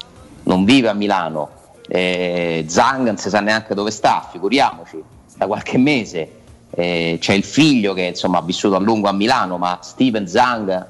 non 0.43 0.65
vive 0.65 0.89
a 0.89 0.93
Milano, 0.93 1.49
eh, 1.87 2.65
Zang 2.67 3.05
non 3.05 3.17
si 3.17 3.29
sa 3.29 3.39
neanche 3.39 3.73
dove 3.73 3.91
sta, 3.91 4.27
figuriamoci, 4.29 5.01
da 5.37 5.47
qualche 5.47 5.77
mese. 5.77 6.31
Eh, 6.71 7.17
c'è 7.21 7.31
il 7.31 7.45
figlio 7.45 7.93
che 7.93 8.01
insomma 8.01 8.39
ha 8.39 8.41
vissuto 8.41 8.75
a 8.75 8.79
lungo 8.79 9.07
a 9.07 9.13
Milano, 9.13 9.57
ma 9.57 9.79
Steven 9.81 10.27
Zang 10.27 10.85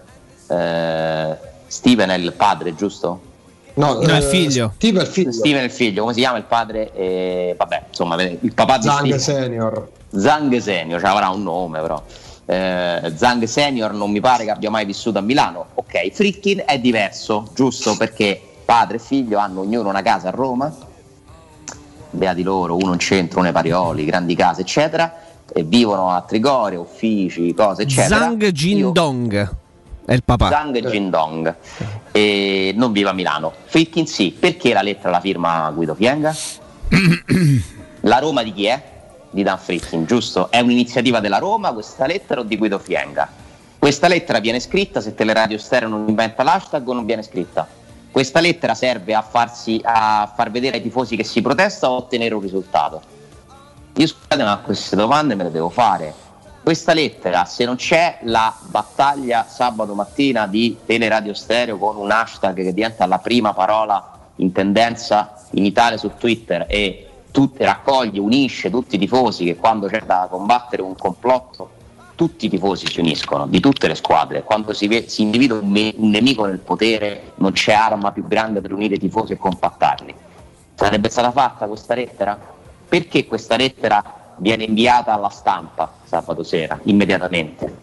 eh, 0.47 1.37
Steven 1.67 2.09
è 2.09 2.15
il 2.15 2.33
padre, 2.33 2.73
giusto? 2.73 3.33
No, 3.75 3.93
no, 3.93 4.01
è 4.01 4.17
il 4.17 4.23
figlio. 4.23 4.73
Steven 4.75 5.01
è 5.01 5.05
il 5.05 5.11
figlio. 5.11 5.31
Steven 5.31 5.61
è 5.61 5.63
il 5.63 5.71
figlio, 5.71 6.01
come 6.01 6.13
si 6.13 6.19
chiama 6.19 6.37
il 6.37 6.43
padre? 6.43 6.93
Eh, 6.93 7.55
vabbè, 7.57 7.83
insomma, 7.89 8.21
il 8.21 8.53
papà 8.53 8.77
di 8.77 8.83
Zang 8.83 9.15
Steven. 9.15 9.19
Senior. 9.19 9.89
Zang 10.15 10.57
Senior, 10.57 10.99
cioè 10.99 11.09
avrà 11.09 11.29
un 11.29 11.43
nome 11.43 11.81
però. 11.81 12.01
Eh, 12.45 13.11
Zang 13.15 13.43
Senior 13.43 13.93
non 13.93 14.11
mi 14.11 14.21
pare 14.21 14.45
che 14.45 14.51
abbia 14.51 14.69
mai 14.69 14.85
vissuto 14.85 15.17
a 15.17 15.21
Milano. 15.21 15.65
Ok, 15.73 16.09
Frickin 16.11 16.63
è 16.65 16.79
diverso, 16.79 17.49
giusto? 17.53 17.97
Perché 17.97 18.39
padre 18.63 18.97
e 18.97 18.99
figlio 18.99 19.39
hanno 19.39 19.61
ognuno 19.61 19.89
una 19.89 20.01
casa 20.01 20.29
a 20.29 20.31
Roma, 20.31 20.73
beati 22.11 22.43
loro, 22.43 22.75
uno 22.77 22.93
in 22.93 22.99
centro, 22.99 23.39
uno 23.39 23.47
ai 23.47 23.53
Parioli, 23.53 24.05
grandi 24.05 24.35
case, 24.35 24.61
eccetera, 24.61 25.13
e 25.51 25.63
vivono 25.63 26.11
a 26.11 26.21
Trigoria, 26.21 26.79
uffici, 26.79 27.53
cose, 27.53 27.81
eccetera. 27.81 28.19
Zhang 28.19 28.47
Jindong 28.51 29.55
è 30.05 30.13
il 30.13 30.23
papà. 30.23 30.49
Zhang 30.49 30.87
Jindong 30.87 31.55
e 32.11 32.73
non 32.75 32.91
vive 32.91 33.09
a 33.09 33.13
Milano. 33.13 33.51
Fritkin 33.65 34.05
sì, 34.05 34.35
perché 34.37 34.71
la 34.71 34.83
lettera 34.83 35.09
la 35.09 35.19
firma 35.19 35.71
Guido 35.71 35.95
Fienga? 35.95 36.33
la 38.01 38.19
Roma 38.19 38.43
di 38.43 38.53
chi 38.53 38.65
è? 38.65 38.93
Di 39.31 39.43
Dan 39.43 39.57
Fritkin, 39.57 40.05
giusto? 40.05 40.49
È 40.51 40.59
un'iniziativa 40.59 41.19
della 41.19 41.39
Roma 41.39 41.73
questa 41.73 42.05
lettera 42.05 42.41
o 42.41 42.43
di 42.43 42.55
Guido 42.55 42.77
Fienga? 42.77 43.27
Questa 43.77 44.07
lettera 44.07 44.39
viene 44.39 44.59
scritta 44.59 45.01
se 45.01 45.13
Teleradio 45.13 45.57
Stereo 45.57 45.89
non 45.89 46.05
inventa 46.07 46.43
l'hashtag 46.43 46.87
o 46.87 46.93
non 46.93 47.05
viene 47.05 47.23
scritta? 47.23 47.67
Questa 48.11 48.39
lettera 48.39 48.75
serve 48.75 49.13
a, 49.13 49.21
farsi, 49.21 49.81
a 49.83 50.31
far 50.33 50.51
vedere 50.51 50.77
ai 50.77 50.81
tifosi 50.81 51.15
che 51.15 51.23
si 51.23 51.41
protesta 51.41 51.89
o 51.89 51.97
ottenere 51.97 52.33
un 52.33 52.41
risultato? 52.41 53.01
Io 53.95 54.07
scusate 54.07 54.43
ma 54.43 54.57
queste 54.57 54.95
domande 54.95 55.35
me 55.35 55.43
le 55.43 55.51
devo 55.51 55.69
fare 55.69 56.24
questa 56.65 56.95
lettera, 56.95 57.45
se 57.45 57.63
non 57.63 57.75
c'è 57.75 58.17
la 58.23 58.51
battaglia 58.59 59.45
sabato 59.47 59.93
mattina 59.93 60.47
di 60.47 60.75
Teleradio 60.83 61.35
Stereo 61.35 61.77
con 61.77 61.95
un 61.95 62.09
hashtag 62.09 62.55
che 62.55 62.73
diventa 62.73 63.05
la 63.05 63.19
prima 63.19 63.53
parola 63.53 64.31
in 64.37 64.51
tendenza 64.51 65.45
in 65.51 65.63
Italia 65.63 65.99
su 65.99 66.13
Twitter 66.17 66.65
e 66.67 67.07
tutte, 67.29 67.63
raccoglie, 67.65 68.19
unisce 68.19 68.71
tutti 68.71 68.95
i 68.95 68.97
tifosi 68.97 69.45
che 69.45 69.57
quando 69.57 69.85
c'è 69.85 70.01
da 70.07 70.25
combattere 70.27 70.81
un 70.81 70.95
complotto 70.95 71.69
tutti 72.15 72.47
i 72.47 72.49
tifosi 72.49 72.87
si 72.87 72.99
uniscono, 72.99 73.45
di 73.45 73.59
tutte 73.59 73.87
le 73.87 73.93
squadre. 73.93 74.41
Quando 74.41 74.73
si, 74.73 75.05
si 75.05 75.21
individua 75.21 75.59
un, 75.59 75.93
un 75.97 76.09
nemico 76.09 76.47
nel 76.47 76.57
potere 76.57 77.33
non 77.35 77.51
c'è 77.51 77.73
arma 77.73 78.11
più 78.11 78.25
grande 78.25 78.61
per 78.61 78.73
unire 78.73 78.95
i 78.95 78.99
tifosi 78.99 79.33
e 79.33 79.37
compattarli. 79.37 80.15
Sarebbe 80.73 81.09
stata 81.09 81.31
fatta 81.31 81.67
questa 81.67 81.93
lettera? 81.93 82.39
Perché 82.89 83.27
questa 83.27 83.55
lettera 83.55 84.24
viene 84.37 84.63
inviata 84.63 85.13
alla 85.13 85.29
stampa 85.29 85.91
sabato 86.03 86.43
sera, 86.43 86.79
immediatamente, 86.83 87.73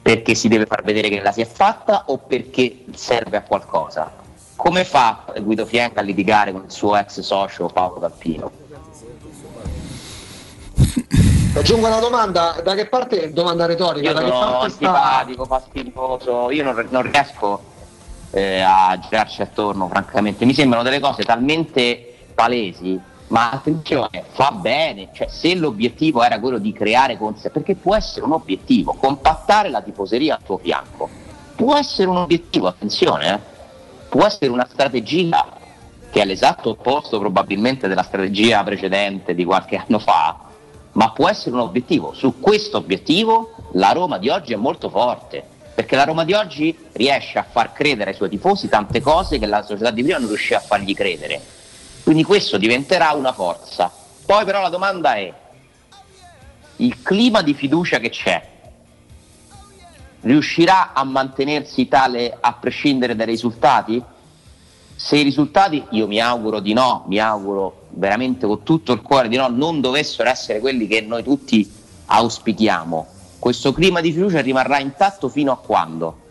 perché 0.00 0.34
si 0.34 0.48
deve 0.48 0.66
far 0.66 0.82
vedere 0.82 1.08
che 1.08 1.20
la 1.20 1.32
si 1.32 1.40
è 1.40 1.46
fatta 1.46 2.04
o 2.06 2.18
perché 2.18 2.84
serve 2.94 3.36
a 3.36 3.42
qualcosa. 3.42 4.20
Come 4.56 4.84
fa 4.84 5.24
Guido 5.40 5.66
Fienca 5.66 6.00
a 6.00 6.02
litigare 6.02 6.52
con 6.52 6.64
il 6.64 6.70
suo 6.70 6.96
ex 6.96 7.20
socio 7.20 7.66
Paolo 7.66 8.00
Cappino? 8.00 8.50
Aggiungo 11.54 11.86
una 11.86 11.98
domanda, 11.98 12.60
da 12.62 12.74
che 12.74 12.86
parte, 12.86 13.32
domanda 13.32 13.66
retorica, 13.66 14.08
Io 14.08 14.14
da 14.14 14.22
che 14.22 14.30
parte 14.30 14.70
sta... 14.70 14.86
antipatico, 14.86 15.44
fastidoso, 15.44 16.50
io 16.50 16.64
non, 16.64 16.86
non 16.90 17.02
riesco 17.02 17.62
eh, 18.30 18.60
a 18.60 18.98
girarci 18.98 19.42
attorno, 19.42 19.88
francamente. 19.88 20.44
Mi 20.46 20.54
sembrano 20.54 20.82
delle 20.82 21.00
cose 21.00 21.24
talmente 21.24 22.14
palesi 22.34 22.98
ma 23.32 23.50
attenzione, 23.50 24.24
fa 24.32 24.50
bene, 24.50 25.08
cioè, 25.14 25.26
se 25.26 25.54
l'obiettivo 25.54 26.22
era 26.22 26.38
quello 26.38 26.58
di 26.58 26.70
creare 26.72 27.16
consenso, 27.16 27.48
perché 27.48 27.74
può 27.74 27.96
essere 27.96 28.26
un 28.26 28.32
obiettivo, 28.32 28.92
compattare 28.92 29.70
la 29.70 29.80
tifoseria 29.80 30.36
al 30.36 30.42
tuo 30.42 30.58
fianco, 30.58 31.08
può 31.56 31.74
essere 31.74 32.10
un 32.10 32.18
obiettivo, 32.18 32.66
attenzione, 32.66 33.32
eh? 33.32 33.38
può 34.10 34.26
essere 34.26 34.50
una 34.50 34.68
strategia 34.70 35.46
che 36.10 36.20
è 36.20 36.26
l'esatto 36.26 36.70
opposto 36.70 37.18
probabilmente 37.18 37.88
della 37.88 38.02
strategia 38.02 38.62
precedente 38.64 39.34
di 39.34 39.46
qualche 39.46 39.76
anno 39.76 39.98
fa, 39.98 40.38
ma 40.92 41.10
può 41.12 41.26
essere 41.26 41.54
un 41.54 41.62
obiettivo. 41.62 42.12
Su 42.12 42.38
questo 42.38 42.76
obiettivo 42.76 43.54
la 43.72 43.92
Roma 43.92 44.18
di 44.18 44.28
oggi 44.28 44.52
è 44.52 44.56
molto 44.56 44.90
forte, 44.90 45.42
perché 45.74 45.96
la 45.96 46.04
Roma 46.04 46.24
di 46.24 46.34
oggi 46.34 46.76
riesce 46.92 47.38
a 47.38 47.46
far 47.50 47.72
credere 47.72 48.10
ai 48.10 48.16
suoi 48.16 48.28
tifosi 48.28 48.68
tante 48.68 49.00
cose 49.00 49.38
che 49.38 49.46
la 49.46 49.62
società 49.62 49.90
di 49.90 50.02
prima 50.02 50.18
non 50.18 50.28
riusciva 50.28 50.58
a 50.58 50.62
fargli 50.62 50.94
credere 50.94 51.60
quindi 52.02 52.24
questo 52.24 52.58
diventerà 52.58 53.12
una 53.12 53.32
forza. 53.32 53.90
Poi 54.24 54.44
però 54.44 54.60
la 54.60 54.68
domanda 54.68 55.14
è, 55.14 55.32
il 56.76 57.02
clima 57.02 57.42
di 57.42 57.54
fiducia 57.54 57.98
che 57.98 58.10
c'è 58.10 58.50
riuscirà 60.22 60.92
a 60.92 61.04
mantenersi 61.04 61.88
tale 61.88 62.36
a 62.40 62.52
prescindere 62.54 63.14
dai 63.14 63.26
risultati? 63.26 64.02
Se 64.94 65.16
i 65.16 65.22
risultati, 65.22 65.84
io 65.90 66.06
mi 66.06 66.20
auguro 66.20 66.60
di 66.60 66.72
no, 66.72 67.04
mi 67.08 67.18
auguro 67.18 67.86
veramente 67.90 68.46
con 68.46 68.62
tutto 68.62 68.92
il 68.92 69.02
cuore 69.02 69.28
di 69.28 69.36
no, 69.36 69.48
non 69.48 69.80
dovessero 69.80 70.28
essere 70.28 70.60
quelli 70.60 70.86
che 70.86 71.00
noi 71.00 71.22
tutti 71.22 71.70
auspichiamo, 72.06 73.06
questo 73.38 73.72
clima 73.72 74.00
di 74.00 74.12
fiducia 74.12 74.40
rimarrà 74.40 74.78
intatto 74.78 75.28
fino 75.28 75.50
a 75.50 75.56
quando? 75.56 76.21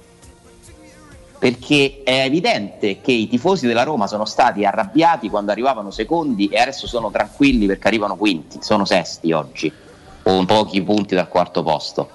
Perché 1.41 2.01
è 2.03 2.26
evidente 2.26 3.01
che 3.01 3.11
i 3.11 3.27
tifosi 3.27 3.65
della 3.65 3.81
Roma 3.81 4.05
sono 4.05 4.26
stati 4.26 4.63
arrabbiati 4.63 5.27
quando 5.27 5.49
arrivavano 5.49 5.89
secondi 5.89 6.45
e 6.45 6.59
adesso 6.59 6.85
sono 6.85 7.09
tranquilli 7.09 7.65
perché 7.65 7.88
arrivano 7.88 8.15
quinti, 8.15 8.59
sono 8.61 8.85
sesti 8.85 9.31
oggi, 9.31 9.73
con 10.22 10.45
pochi 10.45 10.84
punti 10.84 11.15
dal 11.15 11.27
quarto 11.27 11.63
posto. 11.63 12.07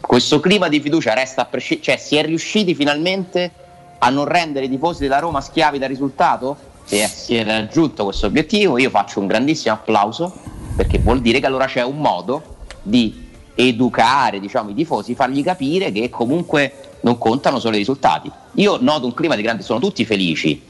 Questo 0.00 0.38
clima 0.38 0.68
di 0.68 0.78
fiducia 0.78 1.14
resta 1.14 1.42
a 1.42 1.44
prescindere, 1.46 1.84
cioè 1.84 1.96
si 1.96 2.14
è 2.14 2.24
riusciti 2.24 2.76
finalmente 2.76 3.50
a 3.98 4.08
non 4.10 4.24
rendere 4.24 4.66
i 4.66 4.68
tifosi 4.68 5.02
della 5.02 5.18
Roma 5.18 5.40
schiavi 5.40 5.80
dal 5.80 5.88
risultato? 5.88 6.56
Se 6.84 7.08
si 7.08 7.34
è 7.34 7.42
raggiunto 7.42 8.04
questo 8.04 8.26
obiettivo 8.26 8.78
io 8.78 8.90
faccio 8.90 9.18
un 9.18 9.26
grandissimo 9.26 9.74
applauso 9.74 10.32
perché 10.76 11.00
vuol 11.00 11.20
dire 11.20 11.40
che 11.40 11.46
allora 11.46 11.66
c'è 11.66 11.82
un 11.82 11.98
modo 11.98 12.58
di 12.82 13.30
educare 13.56 14.38
diciamo, 14.38 14.70
i 14.70 14.74
tifosi, 14.74 15.16
fargli 15.16 15.42
capire 15.42 15.90
che 15.90 16.08
comunque 16.08 16.92
non 17.04 17.18
contano 17.18 17.58
solo 17.58 17.76
i 17.76 17.78
risultati. 17.78 18.30
Io 18.54 18.78
noto 18.80 19.06
un 19.06 19.14
clima 19.14 19.36
di 19.36 19.42
grande, 19.42 19.62
sono 19.62 19.78
tutti 19.78 20.04
felici, 20.04 20.62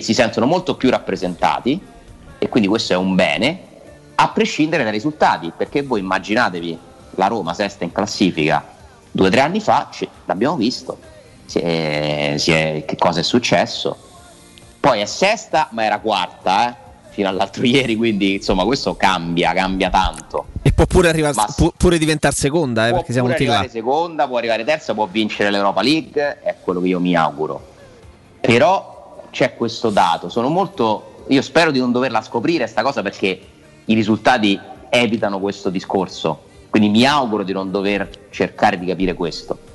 si 0.00 0.14
sentono 0.14 0.46
molto 0.46 0.74
più 0.74 0.90
rappresentati 0.90 1.80
e 2.38 2.48
quindi 2.48 2.68
questo 2.68 2.94
è 2.94 2.96
un 2.96 3.14
bene, 3.14 3.60
a 4.14 4.28
prescindere 4.28 4.82
dai 4.82 4.92
risultati, 4.92 5.52
perché 5.56 5.82
voi 5.82 6.00
immaginatevi 6.00 6.78
la 7.16 7.26
Roma 7.26 7.54
sesta 7.54 7.84
in 7.84 7.92
classifica 7.92 8.64
due 9.10 9.26
o 9.26 9.30
tre 9.30 9.40
anni 9.40 9.60
fa, 9.60 9.88
l'abbiamo 10.24 10.56
visto, 10.56 10.98
si 11.44 11.58
è, 11.58 12.34
si 12.38 12.50
è, 12.50 12.84
che 12.86 12.96
cosa 12.96 13.20
è 13.20 13.22
successo. 13.22 13.96
Poi 14.80 15.00
è 15.00 15.04
sesta, 15.04 15.68
ma 15.72 15.84
era 15.84 16.00
quarta, 16.00 16.68
eh? 16.68 16.81
Fino 17.12 17.28
all'altro 17.28 17.62
ieri, 17.66 17.94
quindi 17.94 18.34
insomma 18.34 18.64
questo 18.64 18.96
cambia, 18.96 19.52
cambia 19.52 19.90
tanto. 19.90 20.46
E 20.62 20.72
può 20.72 20.86
pure, 20.86 21.08
arrivare, 21.08 21.34
pu- 21.54 21.72
pure 21.76 21.98
diventare 21.98 22.34
seconda, 22.34 22.88
eh, 22.88 22.92
perché 22.92 23.12
siamo 23.12 23.28
tutti 23.28 23.44
là. 23.44 23.50
Può 23.50 23.58
arrivare 23.60 23.78
seconda, 23.78 24.26
può 24.26 24.36
arrivare 24.38 24.64
terza, 24.64 24.94
può 24.94 25.06
vincere 25.06 25.50
l'Europa 25.50 25.82
League, 25.82 26.40
è 26.42 26.56
quello 26.60 26.80
che 26.80 26.88
io 26.88 27.00
mi 27.00 27.14
auguro. 27.14 27.70
Però 28.40 29.26
c'è 29.30 29.54
questo 29.54 29.90
dato, 29.90 30.28
sono 30.28 30.48
molto, 30.48 31.24
io 31.28 31.42
spero 31.42 31.70
di 31.70 31.78
non 31.78 31.92
doverla 31.92 32.22
scoprire 32.22 32.66
sta 32.66 32.82
cosa 32.82 33.02
perché 33.02 33.40
i 33.84 33.94
risultati 33.94 34.58
evitano 34.88 35.38
questo 35.38 35.70
discorso. 35.70 36.50
Quindi 36.70 36.88
mi 36.88 37.04
auguro 37.04 37.42
di 37.42 37.52
non 37.52 37.70
dover 37.70 38.08
cercare 38.30 38.78
di 38.78 38.86
capire 38.86 39.14
questo. 39.14 39.70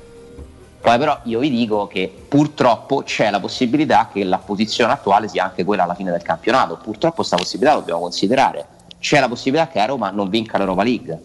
Poi 0.80 0.96
però 0.98 1.18
io 1.24 1.40
vi 1.40 1.50
dico 1.50 1.86
che 1.86 2.12
purtroppo 2.28 3.02
c'è 3.02 3.30
la 3.30 3.40
possibilità 3.40 4.08
che 4.12 4.24
la 4.24 4.38
posizione 4.38 4.92
attuale 4.92 5.28
sia 5.28 5.44
anche 5.44 5.64
quella 5.64 5.82
alla 5.82 5.94
fine 5.94 6.10
del 6.10 6.22
campionato. 6.22 6.76
Purtroppo 6.76 7.16
questa 7.16 7.36
possibilità 7.36 7.74
la 7.74 7.80
dobbiamo 7.80 8.00
considerare. 8.00 8.66
C'è 8.98 9.20
la 9.20 9.28
possibilità 9.28 9.68
che 9.68 9.80
a 9.80 9.86
Roma 9.86 10.10
non 10.10 10.28
vinca 10.28 10.56
l'Europa 10.56 10.82
League, 10.82 11.20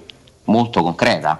molto 0.45 0.81
concreta, 0.81 1.39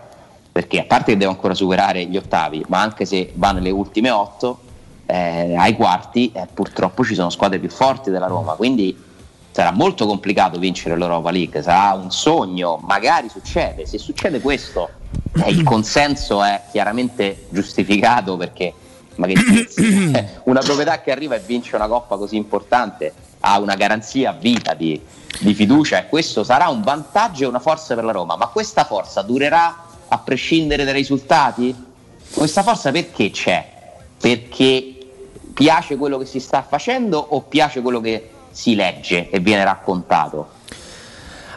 perché 0.52 0.80
a 0.80 0.86
parte 0.86 1.12
che 1.12 1.18
deve 1.18 1.32
ancora 1.32 1.54
superare 1.54 2.06
gli 2.06 2.18
ottavi, 2.18 2.64
ma 2.68 2.82
anche 2.82 3.06
se 3.06 3.32
va 3.36 3.52
nelle 3.52 3.72
ultime 3.72 4.10
otto, 4.10 4.60
eh, 5.06 5.56
ai 5.56 5.76
quarti 5.76 6.32
eh, 6.34 6.48
purtroppo 6.52 7.04
ci 7.04 7.14
sono 7.14 7.30
squadre 7.30 7.60
più 7.60 7.70
forti 7.70 8.10
della 8.10 8.28
Roma, 8.28 8.54
quindi 8.54 8.96
sarà 9.54 9.72
molto 9.72 10.08
complicato 10.08 10.58
vincere 10.58 10.98
l'Europa 10.98 11.30
League, 11.30 11.62
sarà 11.62 11.94
un 11.94 12.10
sogno, 12.10 12.80
magari 12.82 13.30
succede, 13.30 13.86
se 13.86 14.00
succede 14.00 14.42
questo 14.42 14.90
eh, 15.46 15.52
il 15.52 15.64
consenso 15.64 16.44
è 16.44 16.64
chiaramente 16.72 17.46
giustificato 17.50 18.36
perché 18.36 18.74
ma 19.16 19.28
che 19.28 19.38
scherzi, 19.38 20.12
eh, 20.12 20.28
una 20.46 20.62
proprietà 20.62 21.02
che 21.02 21.12
arriva 21.12 21.36
e 21.36 21.42
vince 21.46 21.76
una 21.76 21.88
coppa 21.88 22.18
così 22.18 22.36
importante 22.36 23.14
ha 23.42 23.60
una 23.60 23.76
garanzia 23.76 24.32
a 24.32 24.34
vita 24.34 24.74
di, 24.74 25.00
di 25.40 25.54
fiducia 25.54 26.00
e 26.00 26.08
questo 26.08 26.44
sarà 26.44 26.68
un 26.70 26.82
vantaggio 26.82 27.44
e 27.44 27.48
una 27.48 27.60
forza 27.60 27.94
per 27.94 28.06
la 28.06 28.12
Roma, 28.12 28.36
ma 28.36 28.48
questa 28.48 28.86
forza 28.86 29.22
durerà 29.22 29.86
a 30.08 30.18
prescindere 30.18 30.84
dai 30.84 30.94
risultati? 30.94 31.76
Questa 32.34 32.64
forza 32.64 32.90
perché 32.92 33.30
c'è? 33.30 33.72
Perché 34.20 34.98
piace 35.54 35.96
quello 35.98 36.18
che 36.18 36.26
si 36.26 36.40
sta 36.40 36.64
facendo 36.64 37.20
o 37.20 37.42
piace 37.42 37.82
quello 37.82 38.02
che 38.02 38.30
si 38.54 38.76
legge 38.76 39.30
e 39.30 39.40
viene 39.40 39.66
raccontato? 39.66 40.62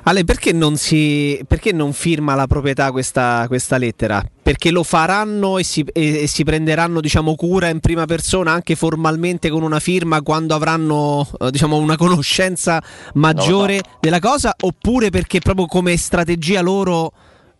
Ale, 0.08 0.22
perché 0.22 0.52
non, 0.52 0.76
si, 0.76 1.40
perché 1.48 1.72
non 1.72 1.92
firma 1.92 2.36
la 2.36 2.46
proprietà 2.46 2.92
questa, 2.92 3.44
questa 3.48 3.76
lettera? 3.76 4.24
Perché 4.40 4.70
lo 4.70 4.84
faranno 4.84 5.58
e 5.58 5.64
si, 5.64 5.84
e, 5.92 6.22
e 6.22 6.26
si 6.28 6.44
prenderanno 6.44 7.00
diciamo, 7.00 7.34
cura 7.34 7.68
in 7.68 7.80
prima 7.80 8.06
persona 8.06 8.52
anche 8.52 8.76
formalmente 8.76 9.50
con 9.50 9.64
una 9.64 9.80
firma 9.80 10.22
quando 10.22 10.54
avranno 10.54 11.28
eh, 11.40 11.50
diciamo, 11.50 11.76
una 11.76 11.96
conoscenza 11.96 12.80
maggiore 13.14 13.78
so. 13.78 13.98
della 14.00 14.20
cosa? 14.20 14.54
Oppure 14.60 15.10
perché 15.10 15.40
proprio 15.40 15.66
come 15.66 15.96
strategia 15.96 16.60
loro 16.60 17.12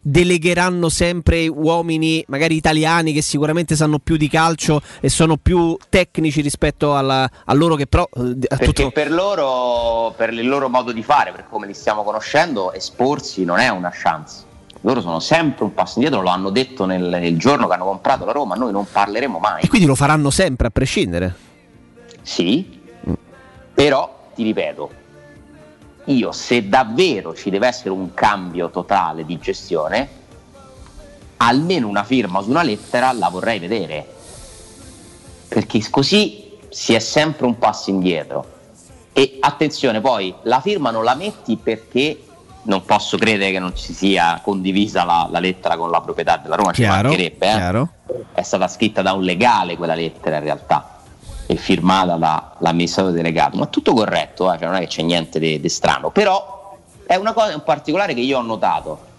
delegheranno 0.08 0.88
sempre 0.88 1.48
uomini 1.48 2.24
magari 2.28 2.54
italiani 2.54 3.12
che 3.12 3.22
sicuramente 3.22 3.74
sanno 3.74 3.98
più 3.98 4.16
di 4.16 4.28
calcio 4.28 4.80
e 5.00 5.08
sono 5.08 5.36
più 5.36 5.76
tecnici 5.88 6.42
rispetto 6.42 6.96
alla, 6.96 7.28
a 7.44 7.54
loro 7.54 7.74
che 7.74 7.88
però 7.88 8.08
eh, 8.14 8.20
a 8.20 8.56
Perché 8.56 8.66
tutto... 8.66 8.90
per 8.90 9.10
loro, 9.10 10.14
per 10.16 10.32
il 10.32 10.46
loro 10.46 10.68
modo 10.68 10.92
di 10.92 11.02
fare, 11.02 11.32
per 11.32 11.46
come 11.50 11.66
li 11.66 11.74
stiamo 11.74 12.04
conoscendo, 12.04 12.72
esporsi 12.72 13.44
non 13.44 13.58
è 13.58 13.68
una 13.68 13.90
chance. 13.92 14.44
Loro 14.82 15.00
sono 15.00 15.18
sempre 15.18 15.64
un 15.64 15.74
passo 15.74 15.94
indietro, 15.98 16.22
lo 16.22 16.28
hanno 16.28 16.50
detto 16.50 16.84
nel, 16.84 17.02
nel 17.02 17.36
giorno 17.36 17.66
che 17.66 17.74
hanno 17.74 17.86
comprato 17.86 18.24
la 18.24 18.30
Roma, 18.30 18.54
noi 18.54 18.70
non 18.70 18.86
parleremo 18.88 19.40
mai. 19.40 19.62
E 19.64 19.68
quindi 19.68 19.88
lo 19.88 19.96
faranno 19.96 20.30
sempre 20.30 20.68
a 20.68 20.70
prescindere. 20.70 21.34
Sì, 22.22 22.80
però 23.74 24.28
ti 24.36 24.44
ripeto, 24.44 24.90
io 26.06 26.32
se 26.32 26.68
davvero 26.68 27.34
ci 27.34 27.50
deve 27.50 27.66
essere 27.66 27.90
un 27.90 28.14
cambio 28.14 28.70
totale 28.70 29.24
di 29.24 29.38
gestione, 29.38 30.08
almeno 31.38 31.88
una 31.88 32.04
firma 32.04 32.40
su 32.42 32.50
una 32.50 32.62
lettera 32.62 33.12
la 33.12 33.28
vorrei 33.28 33.58
vedere, 33.58 34.06
perché 35.48 35.82
così 35.90 36.58
si 36.68 36.94
è 36.94 36.98
sempre 36.98 37.46
un 37.46 37.58
passo 37.58 37.90
indietro. 37.90 38.54
E 39.12 39.38
attenzione, 39.40 40.00
poi 40.00 40.34
la 40.42 40.60
firma 40.60 40.90
non 40.90 41.02
la 41.02 41.14
metti 41.14 41.56
perché 41.56 42.20
non 42.62 42.84
posso 42.84 43.16
credere 43.16 43.52
che 43.52 43.58
non 43.58 43.74
ci 43.74 43.92
sia 43.92 44.40
condivisa 44.42 45.04
la, 45.04 45.28
la 45.30 45.38
lettera 45.38 45.76
con 45.76 45.90
la 45.90 46.00
proprietà 46.00 46.36
della 46.36 46.56
Roma, 46.56 46.72
Chiaro, 46.72 47.10
ci 47.10 47.16
mancherebbe, 47.16 47.46
eh. 47.46 48.24
è 48.34 48.42
stata 48.42 48.68
scritta 48.68 49.02
da 49.02 49.12
un 49.12 49.22
legale 49.22 49.76
quella 49.76 49.94
lettera 49.94 50.36
in 50.36 50.42
realtà 50.42 50.95
e 51.46 51.56
firmata 51.56 52.16
dall'amministratore 52.16 53.14
delegato, 53.14 53.56
ma 53.56 53.66
tutto 53.66 53.94
corretto, 53.94 54.52
eh, 54.52 54.58
cioè 54.58 54.66
non 54.66 54.76
è 54.76 54.80
che 54.80 54.86
c'è 54.86 55.02
niente 55.02 55.38
di 55.38 55.68
strano, 55.68 56.10
però 56.10 56.76
è 57.06 57.14
una 57.14 57.32
cosa 57.32 57.52
in 57.52 57.62
particolare 57.62 58.14
che 58.14 58.20
io 58.20 58.38
ho 58.38 58.42
notato. 58.42 59.14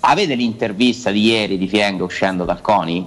Avete 0.00 0.34
l'intervista 0.34 1.10
di 1.10 1.22
ieri 1.22 1.58
di 1.58 1.68
Fienga 1.68 2.04
uscendo 2.04 2.44
dal 2.44 2.60
CONI? 2.60 3.06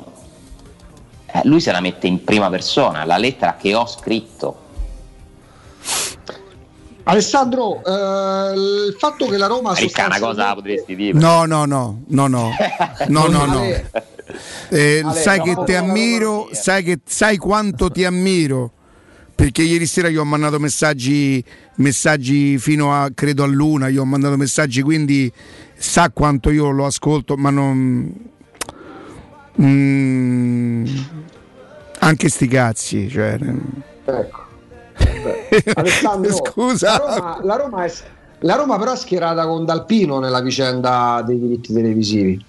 Eh, 1.26 1.42
lui 1.46 1.60
se 1.60 1.72
la 1.72 1.80
mette 1.80 2.06
in 2.08 2.24
prima 2.24 2.50
persona, 2.50 3.06
la 3.06 3.18
lettera 3.18 3.56
che 3.56 3.74
ho 3.74 3.88
scritto. 3.88 4.62
Alessandro, 7.06 7.84
eh, 7.84 8.54
il 8.54 8.96
fatto 8.98 9.26
che 9.26 9.38
la 9.38 9.48
Roma 9.48 9.74
Ricca, 9.74 10.06
una 10.06 10.20
cosa 10.20 10.54
potresti 10.54 10.96
dire. 10.96 11.18
No, 11.18 11.46
no, 11.46 11.66
no, 11.66 12.04
no, 12.08 12.28
no, 12.28 12.50
no, 13.08 13.28
no, 13.28 13.46
no. 13.46 13.62
Eh, 14.70 15.02
Ale, 15.04 15.20
sai 15.20 15.38
no, 15.38 15.44
che 15.44 15.64
ti 15.66 15.74
ammiro, 15.74 16.50
sai, 16.52 16.84
che, 16.84 17.00
sai 17.06 17.38
quanto 17.38 17.90
ti 17.90 18.04
ammiro. 18.06 18.72
Perché 19.36 19.64
ieri 19.64 19.86
sera 19.88 20.10
gli 20.10 20.18
ho 20.18 20.24
mandato 20.24 20.60
messaggi, 20.60 21.44
messaggi 21.76 22.58
fino 22.60 22.94
a 22.94 23.10
credo 23.14 23.44
a 23.44 23.48
luna, 23.48 23.90
gli 23.90 23.98
ho 23.98 24.06
mandato 24.06 24.38
messaggi, 24.38 24.82
quindi 24.82 25.32
sa 25.76 26.12
quanto 26.12 26.50
io 26.52 26.70
lo 26.70 26.86
ascolto, 26.86 27.36
ma 27.36 27.50
non. 27.50 28.32
Mm, 29.62 30.86
anche 32.00 32.30
sti 32.30 32.48
cazzi, 32.48 33.10
cioè. 33.10 33.38
Ecco. 34.06 34.42
Alessandro, 35.76 36.34
Scusa. 36.34 36.98
La 36.98 37.06
Roma, 37.08 37.40
la 37.42 37.56
Roma 37.56 37.86
è- 37.86 37.94
la 38.40 38.56
Roma 38.56 38.78
però 38.78 38.92
è 38.94 38.98
schierata 38.98 39.48
con 39.48 39.64
Dalpino 39.66 40.20
nella 40.20 40.42
vicenda 40.42 41.24
dei 41.26 41.40
diritti 41.40 41.74
televisivi. 41.74 42.44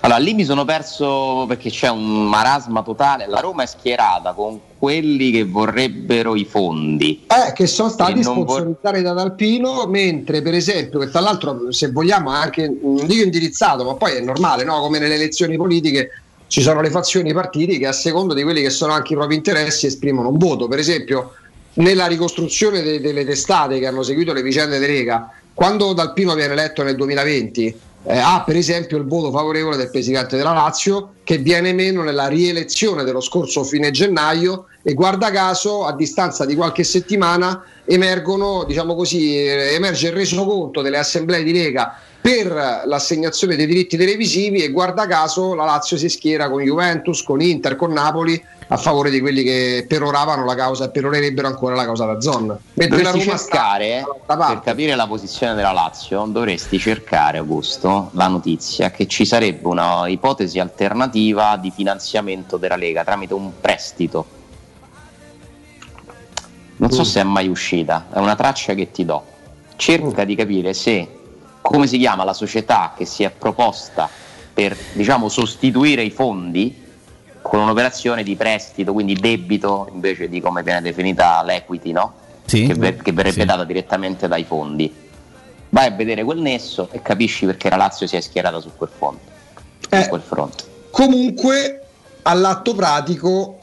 Allora, 0.00 0.18
lì 0.18 0.32
mi 0.34 0.44
sono 0.44 0.64
perso 0.64 1.44
perché 1.48 1.70
c'è 1.70 1.88
un 1.88 2.28
marasma 2.28 2.82
totale. 2.82 3.26
La 3.26 3.40
Roma 3.40 3.64
è 3.64 3.66
schierata 3.66 4.32
con 4.32 4.60
quelli 4.78 5.30
che 5.30 5.44
vorrebbero 5.44 6.36
i 6.36 6.44
fondi. 6.44 7.26
Eh, 7.26 7.52
che 7.52 7.66
sono 7.66 7.88
stati 7.88 8.22
vor- 8.22 8.24
sponsorizzati 8.24 9.02
da 9.02 9.12
Dalpino, 9.12 9.86
mentre 9.86 10.40
per 10.40 10.54
esempio, 10.54 11.00
che 11.00 11.10
tra 11.10 11.20
l'altro 11.20 11.72
se 11.72 11.90
vogliamo 11.90 12.30
anche, 12.30 12.68
non 12.80 13.06
dico 13.06 13.22
indirizzato, 13.22 13.84
ma 13.84 13.94
poi 13.94 14.16
è 14.16 14.20
normale, 14.20 14.64
no? 14.64 14.80
come 14.80 14.98
nelle 14.98 15.14
elezioni 15.14 15.56
politiche 15.56 16.10
ci 16.46 16.62
sono 16.62 16.80
le 16.80 16.90
fazioni, 16.90 17.30
i 17.30 17.34
partiti 17.34 17.78
che 17.78 17.86
a 17.86 17.92
seconda 17.92 18.34
di 18.34 18.42
quelli 18.42 18.62
che 18.62 18.70
sono 18.70 18.92
anche 18.92 19.12
i 19.12 19.16
propri 19.16 19.34
interessi 19.34 19.86
esprimono 19.86 20.28
un 20.28 20.38
voto. 20.38 20.68
Per 20.68 20.78
esempio, 20.78 21.32
nella 21.74 22.06
ricostruzione 22.06 22.82
de- 22.82 23.00
delle 23.00 23.24
testate 23.24 23.78
che 23.78 23.86
hanno 23.86 24.02
seguito 24.02 24.32
le 24.32 24.42
vicende 24.42 24.78
di 24.78 24.86
Lega, 24.86 25.30
quando 25.52 25.92
Dalpino 25.92 26.34
viene 26.34 26.52
eletto 26.52 26.84
nel 26.84 26.94
2020, 26.94 27.80
eh, 28.10 28.16
ha 28.16 28.42
per 28.42 28.56
esempio 28.56 28.96
il 28.96 29.04
voto 29.04 29.30
favorevole 29.30 29.76
del 29.76 29.90
presidente 29.90 30.38
della 30.38 30.54
Lazio 30.54 31.16
che 31.24 31.36
viene 31.36 31.74
meno 31.74 32.02
nella 32.02 32.26
rielezione 32.26 33.04
dello 33.04 33.20
scorso 33.20 33.64
fine 33.64 33.90
gennaio 33.90 34.64
e 34.82 34.94
guarda 34.94 35.30
caso 35.30 35.84
a 35.84 35.94
distanza 35.94 36.46
di 36.46 36.54
qualche 36.54 36.84
settimana 36.84 37.62
emergono, 37.84 38.64
diciamo 38.64 38.94
così, 38.94 39.36
eh, 39.36 39.74
emerge 39.74 40.06
il 40.06 40.14
resoconto 40.14 40.80
delle 40.80 40.96
assemblee 40.96 41.42
di 41.42 41.52
Lega 41.52 41.98
per 42.18 42.82
l'assegnazione 42.86 43.56
dei 43.56 43.66
diritti 43.66 43.98
televisivi 43.98 44.62
e 44.62 44.70
guarda 44.70 45.06
caso 45.06 45.54
la 45.54 45.66
Lazio 45.66 45.98
si 45.98 46.08
schiera 46.08 46.48
con 46.48 46.62
Juventus, 46.62 47.22
con 47.22 47.42
Inter, 47.42 47.76
con 47.76 47.92
Napoli 47.92 48.42
a 48.70 48.76
favore 48.76 49.08
di 49.10 49.20
quelli 49.20 49.42
che 49.42 49.86
peroravano 49.88 50.44
la 50.44 50.54
causa 50.54 50.84
e 50.84 50.90
perorerebbero 50.90 51.46
ancora 51.48 51.74
la 51.74 51.84
causa 51.84 52.04
da 52.04 52.20
zona. 52.20 52.58
Mentre 52.74 53.02
Dovresti 53.02 53.28
cercare, 53.28 54.04
per 54.26 54.60
capire 54.62 54.94
la 54.94 55.06
posizione 55.06 55.54
della 55.54 55.72
Lazio, 55.72 56.26
dovresti 56.26 56.78
cercare, 56.78 57.38
Augusto, 57.38 58.10
la 58.12 58.28
notizia 58.28 58.90
che 58.90 59.06
ci 59.06 59.24
sarebbe 59.24 59.68
una 59.68 60.06
ipotesi 60.08 60.58
alternativa 60.58 61.56
di 61.56 61.70
finanziamento 61.70 62.58
della 62.58 62.76
Lega 62.76 63.04
tramite 63.04 63.32
un 63.32 63.52
prestito. 63.58 64.26
Non 66.76 66.90
so 66.90 67.00
Mm. 67.00 67.04
se 67.04 67.20
è 67.20 67.24
mai 67.24 67.48
uscita, 67.48 68.06
è 68.12 68.18
una 68.18 68.36
traccia 68.36 68.74
che 68.74 68.90
ti 68.90 69.04
do. 69.04 69.24
Cerca 69.76 70.24
di 70.24 70.34
capire 70.34 70.74
se, 70.74 71.08
come 71.62 71.86
si 71.86 71.96
chiama 71.98 72.22
la 72.22 72.34
società 72.34 72.92
che 72.96 73.06
si 73.06 73.22
è 73.22 73.30
proposta 73.30 74.08
per 74.52 74.76
diciamo, 74.92 75.28
sostituire 75.28 76.02
i 76.02 76.10
fondi 76.10 76.86
con 77.42 77.60
un'operazione 77.60 78.22
di 78.22 78.36
prestito, 78.36 78.92
quindi 78.92 79.14
debito 79.14 79.88
invece 79.92 80.28
di 80.28 80.40
come 80.40 80.62
viene 80.62 80.80
definita 80.82 81.42
l'equity, 81.42 81.92
no? 81.92 82.12
Sì. 82.44 82.66
che, 82.66 82.74
ver- 82.74 83.02
che 83.02 83.12
verrebbe 83.12 83.40
Sì. 83.40 83.46
data 83.46 83.64
direttamente 83.64 84.26
dai 84.26 84.44
fondi. 84.44 84.92
Vai 85.70 85.86
a 85.88 85.90
vedere 85.90 86.24
quel 86.24 86.38
nesso 86.38 86.88
e 86.92 87.02
capisci 87.02 87.44
perché 87.44 87.68
la 87.68 87.76
Lazio 87.76 88.06
si 88.06 88.16
è 88.16 88.20
schierata 88.20 88.58
su 88.60 88.70
quel 88.74 88.88
fronte. 88.96 89.30
Eh. 89.90 90.02
Su 90.02 90.08
quel 90.08 90.22
fronte. 90.22 90.64
Comunque, 90.90 91.82
all'atto 92.22 92.74
pratico, 92.74 93.57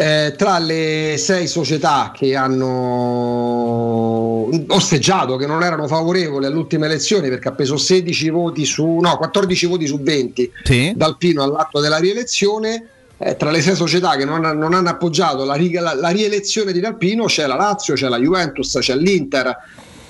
eh, 0.00 0.34
tra 0.36 0.58
le 0.60 1.16
sei 1.18 1.48
società 1.48 2.12
che 2.14 2.36
hanno 2.36 4.48
osteggiato, 4.68 5.36
che 5.36 5.46
non 5.46 5.62
erano 5.64 5.86
favorevoli 5.88 6.46
alle 6.46 6.56
ultime 6.56 6.86
elezioni 6.86 7.28
perché 7.28 7.48
ha 7.48 7.52
preso 7.52 7.76
16 7.76 8.30
voti 8.30 8.64
su, 8.64 8.98
no, 9.00 9.16
14 9.16 9.66
voti 9.66 9.86
su 9.86 10.00
20 10.00 10.52
Sì. 10.64 10.92
dal 10.94 11.16
Pino 11.16 11.42
all'atto 11.42 11.80
della 11.80 11.98
rielezione. 11.98 12.88
eh, 13.20 13.36
tra 13.36 13.50
le 13.50 13.60
sei 13.60 13.74
società 13.74 14.14
che 14.14 14.24
non, 14.24 14.42
non 14.42 14.74
hanno 14.74 14.88
appoggiato 14.90 15.44
la, 15.44 15.56
la- 15.80 15.94
la 15.94 16.08
rielezione 16.10 16.70
di 16.72 16.78
Dalpino 16.78 17.24
c'è 17.24 17.46
la 17.48 17.56
Lazio, 17.56 17.94
c'è 17.94 18.06
la 18.08 18.18
Juventus, 18.20 18.76
c'è 18.78 18.94
l'Inter. 18.94 19.56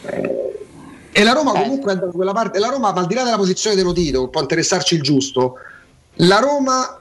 eh, 0.02 0.52
E 1.12 1.22
la 1.24 1.32
Roma 1.32 1.52
comunque 1.52 1.94
è 1.94 1.96
da 1.96 2.08
quella 2.08 2.32
parte, 2.32 2.58
la 2.58 2.68
Roma, 2.68 2.92
ma 2.92 3.00
al 3.00 3.06
di 3.06 3.14
là 3.14 3.22
della 3.24 3.38
posizione 3.38 3.74
dello 3.74 3.94
Tito, 3.94 4.28
può 4.28 4.42
interessarci 4.42 4.96
il 4.96 5.00
giusto, 5.02 5.54
la 6.16 6.38
Roma, 6.38 6.97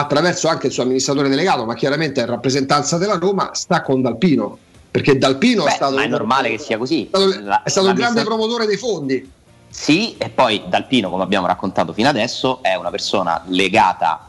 attraverso 0.00 0.48
anche 0.48 0.66
il 0.66 0.72
suo 0.72 0.82
amministratore 0.82 1.28
delegato, 1.28 1.64
ma 1.64 1.74
chiaramente 1.74 2.20
in 2.20 2.26
rappresentanza 2.26 2.98
della 2.98 3.16
Roma, 3.16 3.50
sta 3.52 3.82
con 3.82 4.02
Dalpino. 4.02 4.58
Perché 4.90 5.18
Dalpino 5.18 5.64
Beh, 5.64 5.70
è 5.70 5.74
stato, 5.74 5.94
ma 5.94 6.02
è 6.02 6.08
normale 6.08 6.50
che 6.50 6.58
sia 6.58 6.76
così. 6.76 7.04
è 7.04 7.16
stato, 7.16 7.40
La- 7.42 7.62
è 7.62 7.68
stato 7.68 7.88
il 7.88 7.94
grande 7.94 8.24
promotore 8.24 8.66
dei 8.66 8.76
fondi. 8.76 9.30
Sì, 9.68 10.16
e 10.18 10.30
poi 10.30 10.62
Dalpino, 10.66 11.10
come 11.10 11.22
abbiamo 11.22 11.46
raccontato 11.46 11.92
fino 11.92 12.08
adesso, 12.08 12.58
è 12.62 12.74
una 12.74 12.90
persona 12.90 13.40
legata 13.46 14.26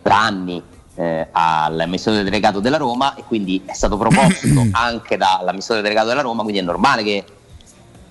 da 0.00 0.22
anni 0.22 0.62
eh, 0.94 1.26
all'amministratore 1.32 2.22
delegato 2.22 2.60
della 2.60 2.76
Roma 2.76 3.14
e 3.16 3.24
quindi 3.24 3.62
è 3.66 3.72
stato 3.72 3.96
proposto 3.96 4.46
anche 4.72 5.16
dall'amministratore 5.16 5.82
delegato 5.82 6.08
della 6.08 6.22
Roma, 6.22 6.42
quindi 6.42 6.60
è 6.60 6.64
normale 6.64 7.02
che 7.02 7.24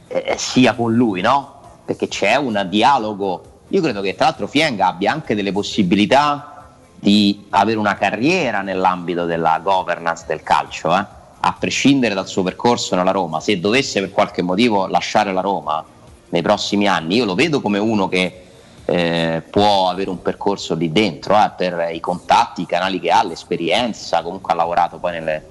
eh, 0.08 0.36
sia 0.38 0.74
con 0.74 0.94
lui, 0.94 1.22
no? 1.22 1.80
Perché 1.86 2.10
c'è 2.10 2.36
un 2.36 2.66
dialogo. 2.70 3.54
Io 3.70 3.82
credo 3.82 4.02
che 4.02 4.16
tra 4.16 4.26
l'altro 4.26 4.48
Fienga 4.48 4.88
abbia 4.88 5.12
anche 5.12 5.34
delle 5.34 5.52
possibilità 5.52 6.55
di 7.06 7.46
avere 7.52 7.78
una 7.78 7.94
carriera 7.94 8.62
nell'ambito 8.62 9.26
della 9.26 9.60
governance 9.62 10.24
del 10.26 10.42
calcio, 10.42 10.92
eh? 10.98 11.06
a 11.40 11.56
prescindere 11.60 12.16
dal 12.16 12.28
suo 12.28 12.42
percorso 12.42 12.96
nella 12.96 13.12
Roma. 13.12 13.40
Se 13.40 13.60
dovesse 13.60 14.00
per 14.00 14.10
qualche 14.10 14.42
motivo 14.42 14.88
lasciare 14.88 15.32
la 15.32 15.42
Roma 15.42 15.86
nei 16.30 16.42
prossimi 16.42 16.88
anni, 16.88 17.18
io 17.18 17.26
lo 17.26 17.36
vedo 17.36 17.62
come 17.62 17.78
uno 17.78 18.08
che 18.08 18.42
eh, 18.86 19.44
può 19.48 19.88
avere 19.88 20.10
un 20.10 20.20
percorso 20.24 20.74
lì 20.74 20.92
dentro 20.92 21.36
eh, 21.36 21.52
per 21.56 21.92
i 21.94 22.00
contatti, 22.00 22.64
i 22.64 22.66
canali 22.66 23.00
che 23.00 23.12
ha, 23.12 23.24
l'esperienza, 23.24 24.24
comunque 24.24 24.54
ha 24.54 24.56
lavorato 24.56 24.98
poi 24.98 25.12
nelle, 25.12 25.46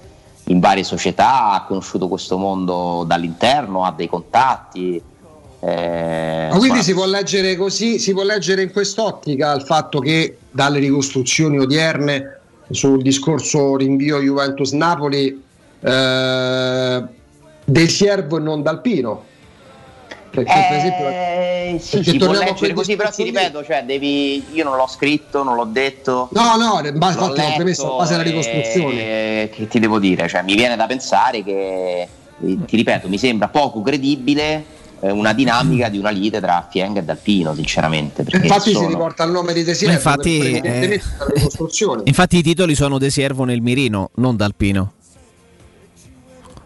in 0.46 0.58
varie 0.58 0.82
società, 0.82 1.52
ha 1.52 1.62
conosciuto 1.62 2.08
questo 2.08 2.36
mondo 2.36 3.04
dall'interno, 3.06 3.84
ha 3.84 3.92
dei 3.92 4.08
contatti. 4.08 5.00
eh, 5.60 6.48
Ma 6.50 6.58
quindi 6.58 6.82
si 6.82 6.94
può 6.94 7.06
leggere 7.06 7.54
così, 7.54 8.00
si 8.00 8.12
può 8.12 8.24
leggere 8.24 8.62
in 8.62 8.72
quest'ottica 8.72 9.52
il 9.52 9.62
fatto 9.62 10.00
che 10.00 10.38
dalle 10.54 10.78
ricostruzioni 10.78 11.58
odierne 11.58 12.38
sul 12.70 13.02
discorso 13.02 13.76
rinvio 13.76 14.20
Juventus-Napoli 14.20 15.42
eh, 15.80 17.02
De 17.64 17.88
Siervo 17.88 18.36
e 18.36 18.40
non 18.40 18.62
Dalpino. 18.62 19.24
Perché 20.30 20.64
per 20.68 20.76
esempio 20.78 21.08
Eh, 21.08 21.76
sì, 21.80 21.96
perché 21.96 22.10
si 22.12 22.18
può 22.18 22.32
leggere 22.32 22.72
così, 22.72 22.94
però 22.94 23.10
ti 23.10 23.24
ripeto, 23.24 23.64
cioè, 23.64 23.82
devi, 23.84 24.44
io 24.52 24.62
non 24.64 24.76
l'ho 24.76 24.86
scritto, 24.86 25.42
non 25.42 25.56
l'ho 25.56 25.64
detto. 25.64 26.28
No, 26.32 26.56
no, 26.56 26.80
in 26.86 26.98
l'ho 26.98 27.26
infatti 27.26 27.40
l'ho 27.40 27.54
premesso 27.54 27.94
a 27.94 27.98
base 27.98 28.16
letto 28.16 28.22
ricostruzione. 28.22 29.42
e- 29.42 29.50
Che 29.52 29.66
ti 29.66 29.80
devo 29.80 29.98
dire? 29.98 30.28
Cioè, 30.28 30.42
mi 30.42 30.54
viene 30.54 30.76
da 30.76 30.86
pensare 30.86 31.42
che, 31.42 32.08
eh, 32.42 32.58
ti 32.64 32.76
ripeto, 32.76 33.08
mi 33.08 33.18
sembra 33.18 33.48
poco 33.48 33.82
credibile 33.82 34.42
eh, 34.52 34.64
una 35.10 35.32
dinamica 35.32 35.88
di 35.88 35.98
una 35.98 36.10
lite 36.10 36.40
tra 36.40 36.66
Fienga 36.70 37.00
e 37.00 37.04
Dalpino, 37.04 37.54
sinceramente. 37.54 38.24
Infatti 38.28 38.70
si 38.70 38.74
sono- 38.74 38.88
riporta 38.88 39.24
il 39.24 39.30
nome 39.32 39.52
di 39.52 39.62
De 39.64 39.70
Ma 39.72 39.76
Siervo 39.76 39.94
infatti, 39.94 40.52
eh. 40.52 41.00
Infatti 42.04 42.36
i 42.38 42.42
titoli 42.42 42.74
sono 42.74 42.98
De 42.98 43.10
Siervo 43.10 43.44
nel 43.44 43.60
mirino, 43.60 44.10
non 44.16 44.36
Dalpino. 44.36 44.92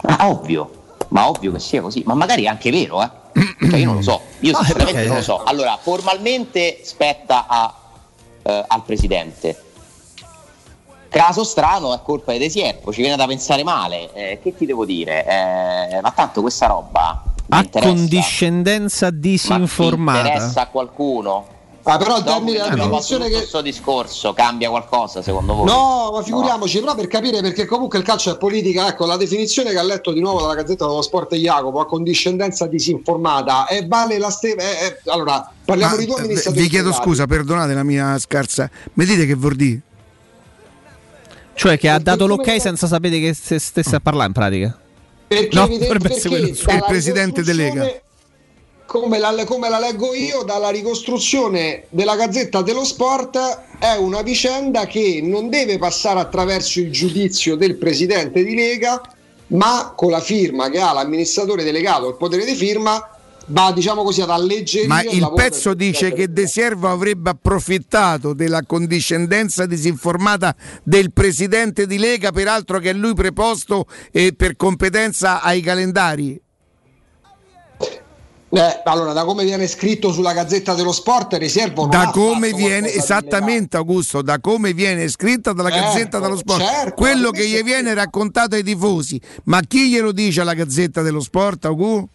Ah, 0.02 0.28
ovvio, 0.28 0.70
ma 1.09 1.28
ovvio 1.28 1.52
che 1.52 1.59
sia 1.59 1.81
così, 1.81 2.02
ma 2.06 2.15
magari 2.15 2.44
è 2.44 2.47
anche 2.47 2.70
vero, 2.70 3.02
eh. 3.02 3.10
Cioè, 3.69 3.78
io 3.78 3.86
non 3.86 3.97
lo 3.97 4.02
so, 4.02 4.20
io 4.40 4.52
No, 4.52 4.59
sinceramente 4.65 4.93
perché- 4.93 5.06
non 5.09 5.16
lo 5.16 5.23
so. 5.23 5.43
Allora, 5.43 5.77
formalmente 5.81 6.81
spetta 6.82 7.47
a, 7.48 7.74
eh, 8.43 8.65
al 8.66 8.82
presidente. 8.85 9.62
Caso 11.09 11.43
strano 11.43 11.94
è 11.94 12.01
colpa 12.02 12.32
di 12.32 12.39
De 12.39 12.51
Siervo, 12.51 12.93
ci 12.93 13.01
viene 13.01 13.16
da 13.16 13.27
pensare 13.27 13.65
male. 13.65 14.12
Eh, 14.12 14.40
che 14.43 14.55
ti 14.55 14.66
devo 14.66 14.85
dire? 14.85 15.24
Eh, 15.27 16.01
ma 16.02 16.10
tanto 16.12 16.43
questa 16.43 16.66
roba 16.66 17.23
Accondiscendenza 17.48 19.06
Ma 19.06 19.12
disinformata. 19.12 20.28
interessa 20.28 20.62
a 20.62 20.66
qualcuno? 20.68 21.56
Ah, 21.90 21.96
però 21.96 22.16
al 22.16 22.22
Dopo 22.22 22.52
termine 22.52 23.28
che 23.30 23.36
questo 23.36 23.62
discorso 23.62 24.34
cambia 24.34 24.68
qualcosa 24.68 25.22
secondo 25.22 25.54
voi? 25.54 25.64
No, 25.64 26.10
ma 26.12 26.22
figuriamoci, 26.22 26.80
però 26.80 26.94
per 26.94 27.06
capire 27.06 27.40
perché 27.40 27.64
comunque 27.64 27.98
il 27.98 28.04
calcio 28.04 28.30
è 28.30 28.36
politica, 28.36 28.88
ecco 28.88 29.06
la 29.06 29.16
definizione 29.16 29.70
che 29.70 29.78
ha 29.78 29.82
letto 29.82 30.12
di 30.12 30.20
nuovo 30.20 30.42
dalla 30.42 30.54
Gazzetta 30.54 30.86
dello 30.86 31.00
Sport 31.00 31.34
Jacopo, 31.36 31.80
a 31.80 31.86
condiscendenza 31.86 32.66
disinformata, 32.66 33.66
e 33.68 33.86
vale 33.86 34.18
la 34.18 34.28
stessa... 34.28 34.56
allora, 35.06 35.50
parliamo 35.64 35.96
Ma, 35.96 36.02
di 36.02 36.10
uomini 36.10 36.34
eh, 36.34 36.50
vi 36.50 36.68
chiedo 36.68 36.92
scusa, 36.92 37.26
perdonate 37.26 37.72
la 37.72 37.84
mia 37.84 38.18
scarsa. 38.18 38.68
Mi 38.92 39.06
dite 39.06 39.24
che 39.24 39.34
vuol 39.34 39.56
dire? 39.56 39.80
Cioè 41.54 41.78
che 41.78 41.88
ha 41.88 41.98
dato 41.98 42.26
l'ok 42.26 42.60
senza 42.60 42.86
sapere 42.86 43.18
che 43.18 43.32
se 43.32 43.58
stesse 43.58 43.96
a 43.96 44.00
parlare 44.00 44.26
in 44.26 44.32
pratica. 44.34 44.78
Perché, 45.28 45.48
No, 45.56 45.64
evidente- 45.66 45.98
perché 45.98 46.28
Il 46.28 46.84
presidente 46.86 47.42
De 47.42 47.52
Lega. 47.52 47.70
ricostruzione, 47.84 48.02
Come 48.86 49.18
la, 49.18 49.44
come 49.44 49.68
la 49.68 49.78
leggo 49.78 50.14
io, 50.14 50.42
dalla 50.44 50.70
ricostruzione 50.70 51.84
della 51.90 52.16
Gazzetta 52.16 52.62
dello 52.62 52.84
Sport 52.84 53.36
è 53.78 53.96
una 53.96 54.22
vicenda 54.22 54.86
che 54.86 55.20
non 55.22 55.50
deve 55.50 55.76
passare 55.76 56.20
attraverso 56.20 56.80
il 56.80 56.90
giudizio 56.90 57.55
del 57.55 57.76
presidente 57.76 58.42
di 58.42 58.55
Lega, 58.55 58.98
ma 59.48 59.92
con 59.94 60.10
la 60.10 60.20
firma 60.20 60.70
che 60.70 60.80
ha 60.80 60.94
l'amministratore 60.94 61.64
delegato, 61.64 62.09
il 62.09 62.16
potere 62.16 62.46
di 62.46 62.55
firma, 62.55 63.18
va 63.48 63.72
diciamo 63.72 64.02
così 64.02 64.22
ad 64.22 64.30
alleggerire 64.30 64.88
Ma 64.88 65.02
il 65.02 65.18
il 65.18 65.32
pezzo 65.34 65.74
dice 65.74 66.12
che 66.12 66.32
De 66.32 66.46
Siervo 66.46 66.88
avrebbe 66.88 67.30
approfittato 67.30 68.32
della 68.32 68.62
condiscendenza 68.66 69.66
disinformata 69.66 70.54
del 70.82 71.12
presidente 71.12 71.86
di 71.86 71.98
Lega, 71.98 72.32
peraltro 72.32 72.78
che 72.78 72.90
è 72.90 72.92
lui 72.92 73.14
preposto 73.14 73.86
eh, 74.12 74.32
per 74.34 74.56
competenza 74.56 75.42
ai 75.42 75.60
calendari. 75.60 76.40
Eh, 78.50 78.80
allora, 78.84 79.12
da 79.12 79.24
come 79.24 79.44
viene 79.44 79.66
scritto 79.66 80.10
sulla 80.10 80.32
Gazzetta 80.32 80.72
dello 80.72 80.92
Sport, 80.92 81.34
Riservo 81.34 81.82
non 81.82 81.90
Da 81.90 82.10
come 82.10 82.52
viene 82.54 82.90
esattamente 82.90 83.76
Augusto, 83.76 84.22
da 84.22 84.40
come 84.40 84.72
viene 84.72 85.06
scritta 85.08 85.52
dalla 85.52 85.68
Certo, 85.68 85.84
Gazzetta 85.84 86.18
dello 86.18 86.36
Sport, 86.36 86.60
certo, 86.62 86.94
quello 86.94 87.30
che 87.30 87.46
gli 87.46 87.62
viene 87.62 87.92
raccontato 87.92 88.54
ai 88.54 88.62
tifosi. 88.62 89.20
Ma 89.44 89.60
chi 89.60 89.90
glielo 89.90 90.12
dice 90.12 90.40
alla 90.40 90.54
Gazzetta 90.54 91.02
dello 91.02 91.20
Sport, 91.20 91.66
Augusto? 91.66 92.08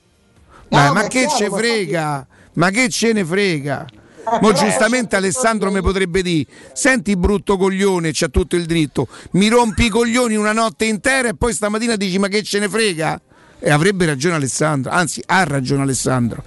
Dai, 0.74 0.92
ma 0.92 1.04
che 1.04 1.26
chiaro, 1.28 1.36
ce 1.38 1.50
frega? 1.50 2.28
Ma 2.54 2.70
che 2.72 2.90
ce 2.90 3.14
ne 3.14 3.24
frega? 3.24 3.86
Mo 4.26 4.40
però 4.40 4.54
giustamente 4.54 5.16
Alessandro 5.16 5.70
mi 5.72 5.82
potrebbe 5.82 6.22
dire: 6.22 6.50
Senti, 6.74 7.16
brutto 7.16 7.58
coglione, 7.58 8.12
c'ha 8.12 8.28
tutto 8.30 8.56
il 8.56 8.66
dritto. 8.66 9.08
Mi 9.32 9.50
rompi 9.50 9.86
i 9.86 9.90
coglioni 9.90 10.36
una 10.36 10.54
notte 10.54 10.86
intera 10.86 11.30
e 11.30 11.36
poi 11.36 11.54
stamattina 11.54 11.96
dici: 11.96 12.18
Ma 12.18 12.28
che 12.28 12.42
ce 12.42 12.60
ne 12.60 12.70
frega? 12.70 13.22
E 13.60 13.70
avrebbe 13.70 14.06
ragione 14.06 14.36
Alessandro, 14.36 14.92
anzi, 14.92 15.22
ha 15.26 15.44
ragione 15.44 15.84
Alessandro. 15.84 16.44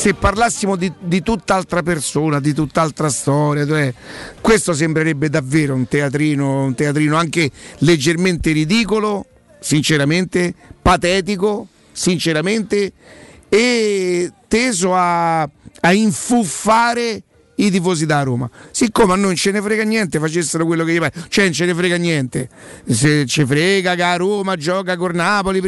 se 0.00 0.14
parlassimo 0.14 0.76
di, 0.76 0.90
di 0.98 1.22
tutt'altra 1.22 1.82
persona, 1.82 2.40
di 2.40 2.54
tutt'altra 2.54 3.10
storia, 3.10 3.66
cioè, 3.66 3.92
questo 4.40 4.72
sembrerebbe 4.72 5.28
davvero 5.28 5.74
un 5.74 5.86
teatrino, 5.86 6.64
un 6.64 6.74
teatrino 6.74 7.16
anche 7.16 7.50
leggermente 7.80 8.50
ridicolo, 8.52 9.26
sinceramente, 9.58 10.54
patetico, 10.80 11.66
sinceramente, 11.92 12.92
e 13.46 14.32
teso 14.48 14.94
a, 14.94 15.42
a 15.42 15.92
infuffare 15.92 17.22
i 17.64 17.70
tifosi 17.70 18.06
da 18.06 18.22
Roma. 18.22 18.48
Siccome 18.70 19.12
a 19.12 19.16
noi 19.16 19.26
non 19.26 19.36
ce 19.36 19.50
ne 19.50 19.60
frega 19.62 19.84
niente, 19.84 20.18
facessero 20.18 20.66
quello 20.66 20.84
che 20.84 20.92
gli 20.92 20.98
pare, 20.98 21.12
cioè 21.28 21.44
non 21.44 21.52
ce 21.52 21.66
ne 21.66 21.74
frega 21.74 21.96
niente. 21.96 22.48
Se 22.86 23.26
ci 23.26 23.44
frega 23.44 23.94
che 23.94 24.02
a 24.02 24.16
Roma 24.16 24.56
gioca 24.56 24.96
con 24.96 25.12
Napoli, 25.12 25.60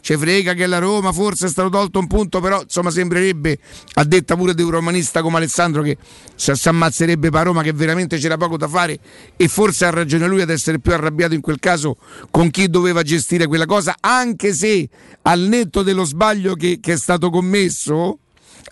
ci 0.00 0.16
frega 0.16 0.54
che 0.54 0.66
la 0.66 0.78
Roma 0.78 1.12
forse 1.12 1.46
è 1.46 1.48
stato 1.48 1.68
tolto 1.68 1.98
un 1.98 2.06
punto, 2.06 2.40
però 2.40 2.62
insomma 2.62 2.90
sembrerebbe, 2.90 3.58
a 3.94 4.04
detta 4.04 4.36
pure 4.36 4.54
di 4.54 4.62
un 4.62 4.70
romanista 4.70 5.22
come 5.22 5.36
Alessandro, 5.36 5.82
che 5.82 5.96
si 6.34 6.68
ammazzerebbe 6.68 7.30
per 7.30 7.44
Roma 7.44 7.62
che 7.62 7.72
veramente 7.72 8.18
c'era 8.18 8.36
poco 8.36 8.56
da 8.56 8.68
fare 8.68 8.98
e 9.36 9.48
forse 9.48 9.84
ha 9.84 9.90
ragione 9.90 10.26
lui 10.26 10.40
ad 10.40 10.50
essere 10.50 10.78
più 10.80 10.92
arrabbiato 10.92 11.34
in 11.34 11.40
quel 11.40 11.58
caso 11.58 11.96
con 12.30 12.50
chi 12.50 12.68
doveva 12.68 13.02
gestire 13.02 13.46
quella 13.46 13.66
cosa, 13.66 13.96
anche 14.00 14.52
se 14.52 14.88
al 15.22 15.40
netto 15.40 15.82
dello 15.82 16.04
sbaglio 16.04 16.54
che, 16.54 16.78
che 16.80 16.94
è 16.94 16.96
stato 16.96 17.30
commesso 17.30 18.18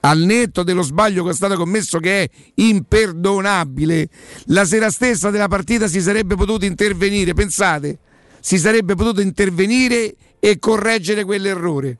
al 0.04 0.18
netto 0.18 0.62
dello 0.62 0.82
sbaglio 0.82 1.24
che 1.24 1.30
è 1.30 1.34
stato 1.34 1.56
commesso 1.56 1.98
che 1.98 2.22
è 2.24 2.30
imperdonabile, 2.54 4.08
la 4.46 4.64
sera 4.64 4.90
stessa 4.90 5.30
della 5.30 5.48
partita 5.48 5.86
si 5.86 6.00
sarebbe 6.00 6.34
potuto 6.34 6.64
intervenire, 6.64 7.34
pensate, 7.34 7.98
si 8.40 8.58
sarebbe 8.58 8.94
potuto 8.94 9.20
intervenire 9.20 10.14
e 10.40 10.58
correggere 10.58 11.24
quell'errore. 11.24 11.98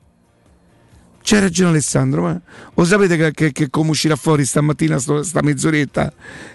C'è 1.23 1.39
ragione 1.39 1.69
Alessandro, 1.69 2.21
ma 2.23 2.41
lo 2.73 2.83
sapete 2.83 3.15
che, 3.15 3.31
che, 3.31 3.51
che 3.53 3.69
come 3.69 3.91
uscirà 3.91 4.17
fuori 4.17 4.43
stamattina 4.43 4.99
sto- 4.99 5.23
sta 5.23 5.41
mezz'oretta? 5.41 6.11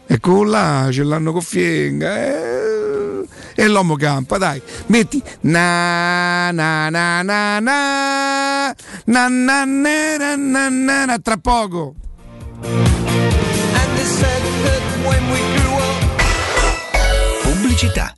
Ecco 0.07 0.45
là, 0.45 0.89
ce 0.93 1.05
l'hanno 1.05 1.33
con 1.33 1.41
Fienga. 1.41 2.15
eh, 2.27 3.27
E 3.55 3.66
l'uomo 3.66 3.97
campa, 3.97 4.37
dai, 4.37 4.61
metti 4.89 5.23
na 5.41 6.51
na 6.53 6.91
na 6.91 7.23
na 7.23 7.59
na 7.61 8.48
na 9.07 9.28
na 9.28 9.65
na 9.65 10.36
na 10.36 10.69
na 10.70 11.07
na 11.07 11.19
tra 11.19 11.36
poco. 11.36 11.95
And 17.97 18.18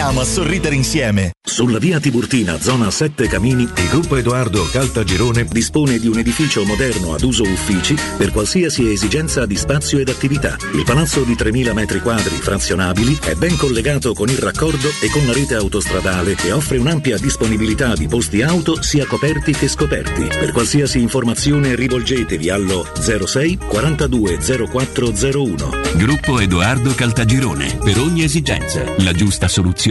a 0.03 0.25
sorridere 0.25 0.73
insieme. 0.73 1.31
Sulla 1.43 1.77
via 1.77 1.99
Tiburtina, 1.99 2.59
zona 2.59 2.89
7 2.89 3.27
Camini, 3.27 3.63
il 3.63 3.87
gruppo 3.87 4.15
Edoardo 4.15 4.67
Caltagirone 4.71 5.45
dispone 5.45 5.99
di 5.99 6.07
un 6.07 6.17
edificio 6.17 6.63
moderno 6.63 7.13
ad 7.13 7.21
uso 7.21 7.43
uffici 7.43 7.95
per 8.17 8.31
qualsiasi 8.31 8.91
esigenza 8.91 9.45
di 9.45 9.55
spazio 9.55 9.99
ed 9.99 10.09
attività. 10.09 10.57
Il 10.73 10.83
palazzo 10.85 11.21
di 11.21 11.33
3.000 11.33 11.73
metri 11.73 11.99
quadri 11.99 12.35
frazionabili 12.35 13.19
è 13.23 13.35
ben 13.35 13.55
collegato 13.57 14.13
con 14.13 14.29
il 14.29 14.37
raccordo 14.37 14.89
e 15.01 15.09
con 15.09 15.25
la 15.25 15.33
rete 15.33 15.53
autostradale 15.55 16.35
e 16.43 16.51
offre 16.51 16.79
un'ampia 16.79 17.17
disponibilità 17.17 17.93
di 17.93 18.07
posti 18.07 18.41
auto 18.41 18.81
sia 18.81 19.05
coperti 19.05 19.53
che 19.53 19.67
scoperti. 19.67 20.27
Per 20.27 20.51
qualsiasi 20.51 20.99
informazione 20.99 21.75
rivolgetevi 21.75 22.49
allo 22.49 22.87
06 22.99 23.59
42 23.67 24.39
0401. 24.39 25.69
Gruppo 25.93 26.39
Edoardo 26.39 26.93
Caltagirone. 26.95 27.77
Per 27.83 27.99
ogni 27.99 28.23
esigenza, 28.23 28.83
la 28.97 29.11
giusta 29.11 29.47
soluzione. 29.47 29.90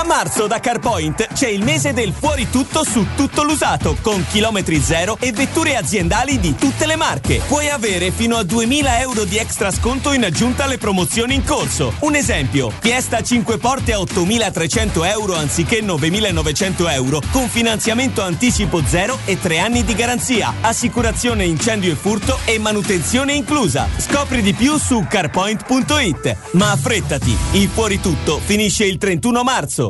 A 0.00 0.04
marzo 0.04 0.46
da 0.46 0.60
CarPoint 0.60 1.34
c'è 1.34 1.48
il 1.48 1.62
mese 1.62 1.92
del 1.92 2.14
fuori 2.18 2.48
tutto 2.48 2.84
su 2.84 3.04
tutto 3.14 3.42
l'usato, 3.42 3.98
con 4.00 4.24
chilometri 4.30 4.80
zero 4.80 5.18
e 5.20 5.30
vetture 5.30 5.76
aziendali 5.76 6.40
di 6.40 6.54
tutte 6.54 6.86
le 6.86 6.96
marche. 6.96 7.42
Puoi 7.46 7.68
avere 7.68 8.10
fino 8.10 8.36
a 8.36 8.42
2000 8.42 9.00
euro 9.00 9.24
di 9.24 9.36
extra 9.36 9.70
sconto 9.70 10.14
in 10.14 10.24
aggiunta 10.24 10.64
alle 10.64 10.78
promozioni 10.78 11.34
in 11.34 11.44
corso. 11.44 11.92
Un 11.98 12.14
esempio, 12.14 12.72
Fiesta 12.80 13.22
5 13.22 13.58
porte 13.58 13.92
a 13.92 14.00
8300 14.00 15.04
euro 15.04 15.36
anziché 15.36 15.82
9900 15.82 16.88
euro, 16.88 17.20
con 17.30 17.46
finanziamento 17.50 18.22
anticipo 18.22 18.82
zero 18.86 19.18
e 19.26 19.38
3 19.38 19.58
anni 19.58 19.84
di 19.84 19.94
garanzia, 19.94 20.54
assicurazione 20.62 21.44
incendio 21.44 21.92
e 21.92 21.96
furto 21.96 22.38
e 22.46 22.58
manutenzione 22.58 23.34
inclusa. 23.34 23.86
Scopri 23.98 24.40
di 24.40 24.54
più 24.54 24.78
su 24.78 25.04
carpoint.it. 25.06 26.36
Ma 26.52 26.70
affrettati, 26.70 27.36
il 27.52 27.68
fuori 27.68 28.00
tutto 28.00 28.40
finisce 28.42 28.86
il 28.86 28.96
31 28.96 29.42
marzo. 29.42 29.89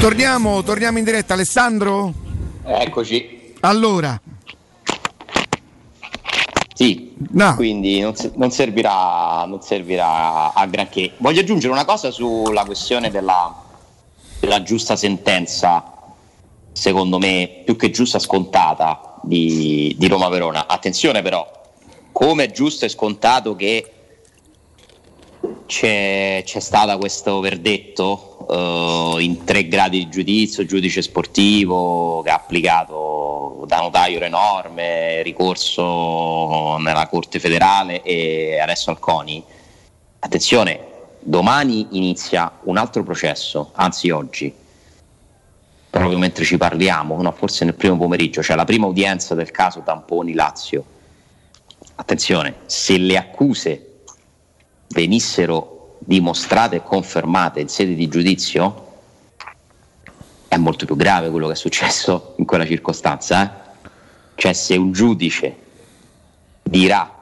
Torniamo, 0.00 0.62
torniamo 0.62 0.98
in 0.98 1.04
diretta, 1.04 1.34
Alessandro? 1.34 2.12
Eccoci. 2.64 3.54
Allora, 3.60 4.20
Sì, 6.72 7.16
quindi 7.56 7.98
non, 7.98 8.14
non 8.36 8.52
servirà, 8.52 9.44
non 9.44 9.60
servirà 9.60 10.52
a 10.52 10.66
granché. 10.66 11.14
Voglio 11.16 11.40
aggiungere 11.40 11.72
una 11.72 11.84
cosa 11.84 12.12
sulla 12.12 12.64
questione 12.64 13.10
della, 13.10 13.52
della 14.38 14.62
giusta 14.62 14.94
sentenza, 14.94 15.92
secondo 16.70 17.18
me 17.18 17.62
più 17.64 17.74
che 17.74 17.90
giusta 17.90 18.20
scontata 18.20 19.18
di, 19.24 19.96
di 19.98 20.06
Roma-Verona. 20.06 20.68
Attenzione 20.68 21.20
però, 21.20 21.44
come 22.12 22.44
è 22.44 22.50
giusto 22.52 22.84
e 22.84 22.88
scontato 22.88 23.56
che 23.56 23.92
c'è, 25.66 26.42
c'è 26.44 26.60
stato 26.60 26.96
questo 26.98 27.40
verdetto 27.40 28.37
eh, 28.48 29.16
in 29.18 29.44
tre 29.44 29.68
gradi 29.68 29.98
di 29.98 30.08
giudizio, 30.08 30.64
giudice 30.64 31.02
sportivo 31.02 32.22
che 32.22 32.30
ha 32.30 32.34
applicato 32.34 33.64
da 33.66 33.78
notaio 33.78 34.18
le 34.18 34.28
norme, 34.28 35.22
ricorso 35.22 36.78
nella 36.78 37.06
Corte 37.08 37.38
federale 37.38 38.02
e 38.02 38.58
adesso 38.58 38.90
al 38.90 38.98
CONI. 38.98 39.44
Attenzione, 40.20 40.80
domani 41.20 41.88
inizia 41.92 42.50
un 42.62 42.76
altro 42.76 43.02
processo, 43.02 43.70
anzi 43.74 44.10
oggi, 44.10 44.52
proprio 45.90 46.18
mentre 46.18 46.44
ci 46.44 46.56
parliamo, 46.56 47.20
no, 47.20 47.32
forse 47.32 47.64
nel 47.64 47.74
primo 47.74 47.96
pomeriggio, 47.96 48.40
c'è 48.40 48.54
la 48.54 48.64
prima 48.64 48.86
udienza 48.86 49.34
del 49.34 49.50
caso 49.50 49.82
Tamponi 49.82 50.32
Lazio. 50.32 50.84
Attenzione, 51.96 52.60
se 52.66 52.96
le 52.96 53.16
accuse 53.16 54.00
venissero 54.88 55.77
dimostrate 56.08 56.76
e 56.76 56.82
confermate 56.82 57.60
in 57.60 57.68
sede 57.68 57.94
di 57.94 58.08
giudizio, 58.08 58.86
è 60.48 60.56
molto 60.56 60.86
più 60.86 60.96
grave 60.96 61.28
quello 61.28 61.48
che 61.48 61.52
è 61.52 61.56
successo 61.56 62.32
in 62.38 62.46
quella 62.46 62.64
circostanza. 62.64 63.42
eh. 63.42 63.90
Cioè 64.34 64.54
se 64.54 64.74
un 64.76 64.90
giudice 64.90 65.54
dirà 66.62 67.14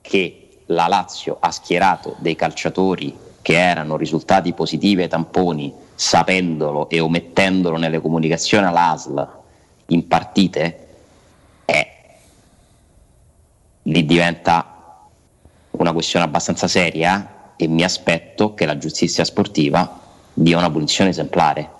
che 0.00 0.58
la 0.66 0.88
Lazio 0.88 1.36
ha 1.38 1.52
schierato 1.52 2.16
dei 2.18 2.34
calciatori 2.34 3.16
che 3.42 3.56
erano 3.56 3.96
risultati 3.96 4.52
positivi 4.54 5.02
ai 5.02 5.08
tamponi, 5.08 5.72
sapendolo 5.94 6.88
e 6.88 6.98
omettendolo 6.98 7.76
nelle 7.76 8.00
comunicazioni 8.00 8.66
all'ASL 8.66 9.28
in 9.86 10.08
partite, 10.08 10.88
eh, 11.64 11.88
lì 13.82 14.04
diventa 14.04 15.06
una 15.70 15.92
questione 15.92 16.24
abbastanza 16.24 16.66
seria 16.66 17.34
e 17.56 17.66
mi 17.66 17.82
aspetto 17.82 18.54
che 18.54 18.66
la 18.66 18.78
giustizia 18.78 19.24
sportiva 19.24 20.00
dia 20.32 20.58
una 20.58 20.70
punizione 20.70 21.10
esemplare, 21.10 21.70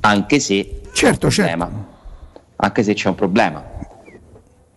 anche 0.00 0.40
se 0.40 0.80
c'è 0.92 1.10
un 1.10 1.18
problema. 1.18 1.92
Anche 2.56 2.82
se 2.82 2.94
c'è 2.94 3.08
un 3.08 3.14
problema. 3.14 3.62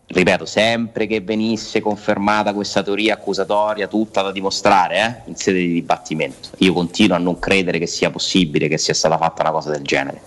Ripeto, 0.10 0.46
sempre 0.46 1.06
che 1.06 1.22
venisse 1.22 1.80
confermata 1.80 2.54
questa 2.54 2.82
teoria 2.82 3.14
accusatoria 3.14 3.88
tutta 3.88 4.22
da 4.22 4.32
dimostrare 4.32 5.24
eh, 5.26 5.30
in 5.30 5.36
sede 5.36 5.60
di 5.60 5.74
dibattimento, 5.74 6.50
io 6.60 6.72
continuo 6.72 7.18
a 7.18 7.20
non 7.20 7.40
credere 7.40 7.78
che 7.78 7.88
sia 7.88 8.10
possibile 8.10 8.70
che 8.70 8.78
sia 8.78 8.94
stata 8.94 9.18
fatta 9.18 9.42
una 9.42 9.52
cosa 9.52 9.72
del 9.72 9.82
genere. 9.84 10.22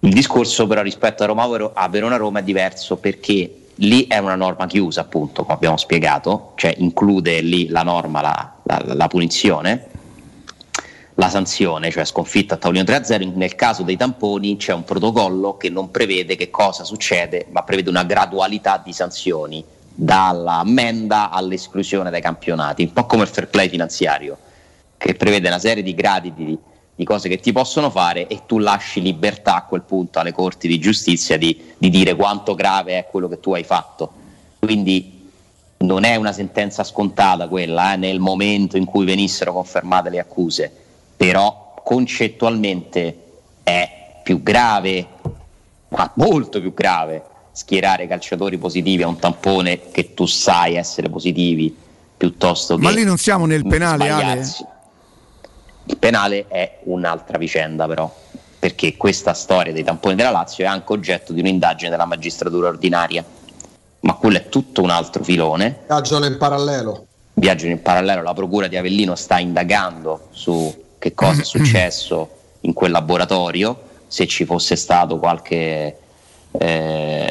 Il 0.00 0.12
discorso 0.12 0.66
però 0.66 0.82
rispetto 0.82 1.22
a, 1.22 1.26
Roma, 1.26 1.72
a 1.72 1.88
Verona-Roma 1.88 2.40
è 2.40 2.42
diverso 2.42 2.96
perché 2.96 3.65
lì 3.76 4.06
è 4.06 4.18
una 4.18 4.36
norma 4.36 4.66
chiusa, 4.66 5.02
appunto, 5.02 5.42
come 5.42 5.54
abbiamo 5.54 5.76
spiegato, 5.76 6.52
cioè 6.56 6.74
include 6.78 7.40
lì 7.40 7.68
la 7.68 7.82
norma, 7.82 8.20
la, 8.20 8.54
la- 8.62 8.94
la 8.94 9.08
punizione, 9.08 9.88
la 11.14 11.28
sanzione, 11.28 11.90
cioè 11.90 12.04
sconfitta 12.04 12.54
a 12.54 12.56
tavolino 12.58 12.84
3-0. 12.84 13.34
Nel 13.36 13.54
caso 13.54 13.82
dei 13.82 13.96
tamponi 13.96 14.56
c'è 14.56 14.72
un 14.72 14.84
protocollo 14.84 15.56
che 15.56 15.70
non 15.70 15.90
prevede 15.90 16.36
che 16.36 16.50
cosa 16.50 16.84
succede, 16.84 17.46
ma 17.50 17.62
prevede 17.62 17.90
una 17.90 18.04
gradualità 18.04 18.80
di 18.84 18.92
sanzioni, 18.92 19.64
dall'ammenda 19.98 21.30
all'esclusione 21.30 22.10
dai 22.10 22.20
campionati, 22.20 22.82
un 22.82 22.92
po' 22.92 23.06
come 23.06 23.22
il 23.22 23.28
fair 23.28 23.48
play 23.48 23.68
finanziario, 23.68 24.36
che 24.98 25.14
prevede 25.14 25.48
una 25.48 25.58
serie 25.58 25.82
di 25.82 25.94
gradi 25.94 26.32
di, 26.34 26.58
di 26.96 27.04
cose 27.04 27.28
che 27.28 27.38
ti 27.38 27.52
possono 27.52 27.90
fare 27.90 28.26
e 28.26 28.40
tu 28.46 28.58
lasci 28.58 29.02
libertà 29.02 29.56
a 29.56 29.62
quel 29.64 29.82
punto 29.82 30.18
alle 30.18 30.32
corti 30.32 30.66
di 30.66 30.78
giustizia 30.78 31.36
di, 31.36 31.74
di 31.76 31.90
dire 31.90 32.16
quanto 32.16 32.54
grave 32.54 32.98
è 32.98 33.06
quello 33.08 33.28
che 33.28 33.38
tu 33.38 33.52
hai 33.52 33.64
fatto. 33.64 34.12
Quindi 34.58 35.30
non 35.78 36.04
è 36.04 36.16
una 36.16 36.32
sentenza 36.32 36.84
scontata 36.84 37.48
quella 37.48 37.92
eh, 37.92 37.96
nel 37.96 38.18
momento 38.18 38.78
in 38.78 38.86
cui 38.86 39.04
venissero 39.04 39.52
confermate 39.52 40.08
le 40.08 40.18
accuse, 40.18 40.72
però 41.14 41.74
concettualmente 41.84 43.24
è 43.62 44.20
più 44.22 44.42
grave, 44.42 45.06
ma 45.88 46.10
molto 46.14 46.62
più 46.62 46.72
grave, 46.72 47.22
schierare 47.52 48.06
calciatori 48.06 48.56
positivi 48.56 49.02
a 49.02 49.08
un 49.08 49.18
tampone 49.18 49.90
che 49.90 50.14
tu 50.14 50.24
sai 50.24 50.76
essere 50.76 51.10
positivi 51.10 51.76
piuttosto 52.16 52.76
che 52.76 52.82
ma 52.82 52.90
lì 52.90 53.04
non 53.04 53.18
siamo 53.18 53.44
nel 53.44 53.66
penale, 53.66 54.08
Ale. 54.08 54.46
Il 55.88 55.98
penale 55.98 56.46
è 56.48 56.78
un'altra 56.84 57.38
vicenda 57.38 57.86
però, 57.86 58.12
perché 58.58 58.96
questa 58.96 59.34
storia 59.34 59.72
dei 59.72 59.84
tamponi 59.84 60.14
della 60.14 60.30
Lazio 60.30 60.64
è 60.64 60.66
anche 60.66 60.92
oggetto 60.92 61.32
di 61.32 61.40
un'indagine 61.40 61.90
della 61.90 62.04
magistratura 62.04 62.68
ordinaria, 62.68 63.24
ma 64.00 64.14
quello 64.14 64.38
è 64.38 64.48
tutto 64.48 64.82
un 64.82 64.90
altro 64.90 65.22
filone. 65.22 65.80
Viaggiano 65.86 66.26
in 66.26 66.36
parallelo. 66.36 67.06
Viaggio 67.34 67.66
in 67.66 67.82
parallelo, 67.82 68.22
la 68.22 68.32
procura 68.32 68.66
di 68.66 68.76
Avellino 68.76 69.14
sta 69.14 69.38
indagando 69.38 70.28
su 70.30 70.84
che 70.98 71.14
cosa 71.14 71.42
è 71.42 71.44
successo 71.46 72.30
in 72.60 72.72
quel 72.72 72.90
laboratorio, 72.90 73.78
se 74.06 74.26
ci 74.26 74.44
fosse 74.44 74.74
stato 74.74 75.18
qualche, 75.18 75.98
eh, 76.50 77.30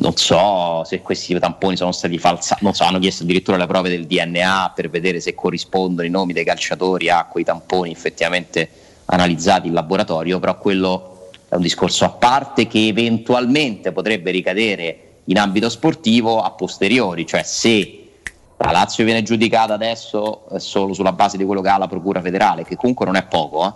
non 0.00 0.16
so, 0.16 0.84
se 0.84 1.00
questi 1.00 1.38
tamponi 1.38 1.76
sono 1.76 1.92
stati 1.92 2.18
falsati, 2.18 2.62
non 2.64 2.74
so, 2.74 2.84
hanno 2.84 2.98
chiesto 2.98 3.24
addirittura 3.24 3.56
le 3.56 3.66
prove 3.66 3.88
del 3.88 4.06
DNA 4.06 4.72
per 4.74 4.90
vedere 4.90 5.20
se 5.20 5.34
corrispondono 5.34 6.06
i 6.06 6.10
nomi 6.10 6.32
dei 6.32 6.44
calciatori 6.44 7.08
a 7.08 7.24
quei 7.24 7.44
tamponi 7.44 7.90
effettivamente 7.90 8.68
analizzati 9.06 9.68
in 9.68 9.72
laboratorio, 9.74 10.38
però 10.38 10.58
quello 10.58 11.30
è 11.48 11.54
un 11.54 11.62
discorso 11.62 12.04
a 12.04 12.10
parte 12.10 12.66
che 12.66 12.86
eventualmente 12.86 13.92
potrebbe 13.92 14.30
ricadere 14.30 15.02
in 15.24 15.38
ambito 15.38 15.68
sportivo 15.68 16.42
a 16.42 16.50
posteriori, 16.50 17.26
cioè 17.26 17.42
se 17.42 18.08
la 18.56 18.70
Lazio 18.70 19.04
viene 19.04 19.22
giudicata 19.22 19.74
adesso 19.74 20.48
eh, 20.50 20.60
solo 20.60 20.92
sulla 20.92 21.12
base 21.12 21.36
di 21.36 21.44
quello 21.44 21.60
che 21.60 21.68
ha 21.68 21.78
la 21.78 21.88
Procura 21.88 22.20
federale, 22.20 22.64
che 22.64 22.76
comunque 22.76 23.06
non 23.06 23.16
è 23.16 23.24
poco, 23.24 23.66
eh? 23.66 23.72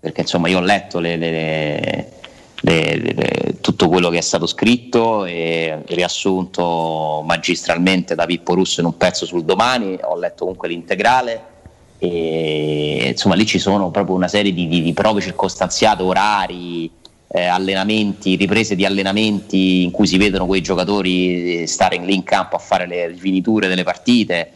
perché 0.00 0.22
insomma 0.22 0.48
io 0.48 0.58
ho 0.58 0.62
letto 0.62 0.98
le- 0.98 1.16
le- 1.16 2.12
le- 2.60 3.54
tutto 3.82 3.88
quello 3.88 4.10
che 4.10 4.18
è 4.18 4.22
stato 4.22 4.46
scritto 4.46 5.24
e 5.24 5.82
riassunto 5.86 7.22
magistralmente 7.24 8.14
da 8.14 8.26
Pippo 8.26 8.54
Russo 8.54 8.80
in 8.80 8.86
un 8.86 8.96
pezzo 8.96 9.26
sul 9.26 9.44
domani, 9.44 9.98
ho 10.00 10.16
letto 10.16 10.44
comunque 10.44 10.68
l'integrale 10.68 11.50
e 11.98 13.08
insomma 13.08 13.34
lì 13.34 13.44
ci 13.44 13.58
sono 13.58 13.90
proprio 13.90 14.14
una 14.14 14.28
serie 14.28 14.52
di, 14.52 14.68
di- 14.68 14.82
di 14.82 14.92
prove 14.92 15.20
circostanziate, 15.20 16.02
orari, 16.02 16.88
eh, 17.28 17.46
allenamenti, 17.46 18.36
riprese 18.36 18.76
di 18.76 18.84
allenamenti 18.84 19.82
in 19.82 19.90
cui 19.90 20.06
si 20.06 20.16
vedono 20.16 20.46
quei 20.46 20.60
giocatori 20.60 21.62
eh, 21.62 21.66
stare 21.66 21.96
lì 21.96 22.14
in 22.14 22.22
campo 22.22 22.54
a 22.56 22.60
fare 22.60 22.86
le 22.86 23.08
rifiniture 23.08 23.66
delle 23.66 23.84
partite. 23.84 24.52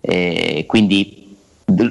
E 0.00 0.64
quindi 0.66 1.36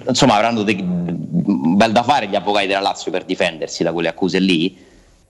insomma 0.08 0.36
avranno 0.36 0.64
de- 0.64 0.84
bel 0.84 1.92
da 1.92 2.04
fare 2.04 2.28
gli 2.28 2.36
avvocati 2.36 2.68
della 2.68 2.82
Lazio 2.82 3.10
per 3.10 3.24
difendersi 3.24 3.84
da 3.84 3.94
quelle 3.94 4.10
accuse 4.10 4.40
lì, 4.40 4.76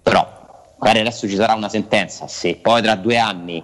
però 0.02 0.40
magari 0.82 1.00
adesso 1.00 1.28
ci 1.28 1.36
sarà 1.36 1.54
una 1.54 1.70
sentenza, 1.70 2.28
se 2.28 2.56
poi 2.56 2.82
tra 2.82 2.96
due 2.96 3.18
anni 3.18 3.64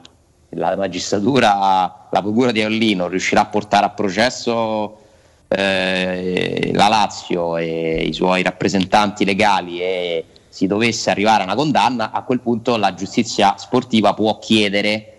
la 0.50 0.76
magistratura, 0.76 2.08
la 2.10 2.22
procura 2.22 2.52
di 2.52 2.62
Avellino 2.62 3.08
riuscirà 3.08 3.42
a 3.42 3.46
portare 3.48 3.86
a 3.86 3.90
processo 3.90 5.00
eh, 5.48 6.72
la 6.74 6.88
Lazio 6.88 7.58
e 7.58 8.04
i 8.06 8.14
suoi 8.14 8.44
rappresentanti 8.44 9.26
legali 9.26 9.82
e 9.82 10.26
si 10.48 10.68
dovesse 10.68 11.10
arrivare 11.10 11.42
a 11.42 11.46
una 11.46 11.56
condanna, 11.56 12.12
a 12.12 12.22
quel 12.22 12.40
punto 12.40 12.78
la 12.78 12.94
giustizia 12.94 13.56
sportiva 13.58 14.14
può 14.14 14.38
chiedere 14.38 15.14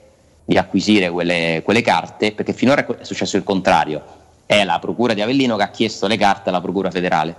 di 0.45 0.57
acquisire 0.57 1.11
quelle, 1.11 1.63
quelle 1.65 1.83
carte, 1.83 2.33
perché 2.33 2.53
finora 2.53 2.87
è 2.87 3.05
successo 3.05 3.37
il 3.37 3.45
contrario. 3.45 4.17
È 4.47 4.65
la 4.65 4.79
Procura 4.79 5.13
di 5.13 5.21
Avellino 5.21 5.57
che 5.57 5.63
ha 5.63 5.71
chiesto 5.71 6.07
le 6.07 6.17
carte 6.17 6.49
alla 6.49 6.63
Procura 6.63 6.91
federale 6.91 7.37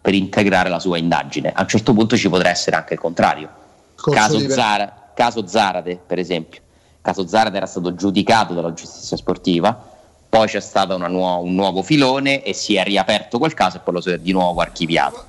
per 0.00 0.14
integrare 0.14 0.68
la 0.68 0.78
sua 0.78 0.98
indagine. 0.98 1.50
A 1.52 1.62
un 1.62 1.68
certo 1.68 1.92
punto 1.92 2.16
ci 2.16 2.28
potrà 2.28 2.50
essere 2.50 2.76
anche 2.76 2.94
il 2.94 3.00
contrario. 3.00 3.62
Caso, 4.12 4.36
di 4.36 4.46
ver- 4.46 4.54
Zara- 4.58 5.10
caso 5.14 5.46
Zarate, 5.46 5.98
per 6.06 6.18
esempio. 6.18 6.60
Caso 7.00 7.26
Zarate 7.26 7.56
era 7.56 7.66
stato 7.66 7.94
giudicato 7.94 8.54
dalla 8.54 8.72
giustizia 8.72 9.16
sportiva, 9.16 9.92
poi 10.28 10.46
c'è 10.46 10.60
stato 10.60 10.94
una 10.94 11.06
nuo- 11.08 11.40
un 11.40 11.54
nuovo 11.54 11.82
filone 11.82 12.42
e 12.42 12.52
si 12.54 12.74
è 12.76 12.82
riaperto 12.82 13.38
quel 13.38 13.54
caso 13.54 13.76
e 13.76 13.80
poi 13.80 13.94
lo 13.94 14.00
si 14.00 14.10
è 14.10 14.18
di 14.18 14.32
nuovo 14.32 14.60
archiviato. 14.60 15.24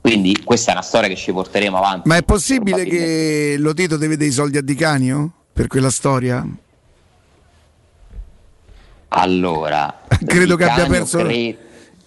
Quindi 0.00 0.40
questa 0.44 0.70
è 0.70 0.74
una 0.74 0.82
storia 0.82 1.08
che 1.08 1.16
ci 1.16 1.32
porteremo 1.32 1.76
avanti. 1.76 2.08
Ma 2.08 2.16
è 2.16 2.22
possibile 2.22 2.84
che 2.84 3.56
Lotito 3.58 3.96
deve 3.96 4.16
dei 4.16 4.30
soldi 4.30 4.56
a 4.56 4.62
Di 4.62 4.74
Canio 4.76 5.30
per 5.52 5.66
quella 5.66 5.90
storia? 5.90 6.46
Allora, 9.08 10.00
Credo 10.24 10.56
Di 10.56 10.62
che 10.62 10.68
abbia 10.70 10.82
Canio 10.84 10.98
perso- 10.98 11.18
cre- 11.18 11.58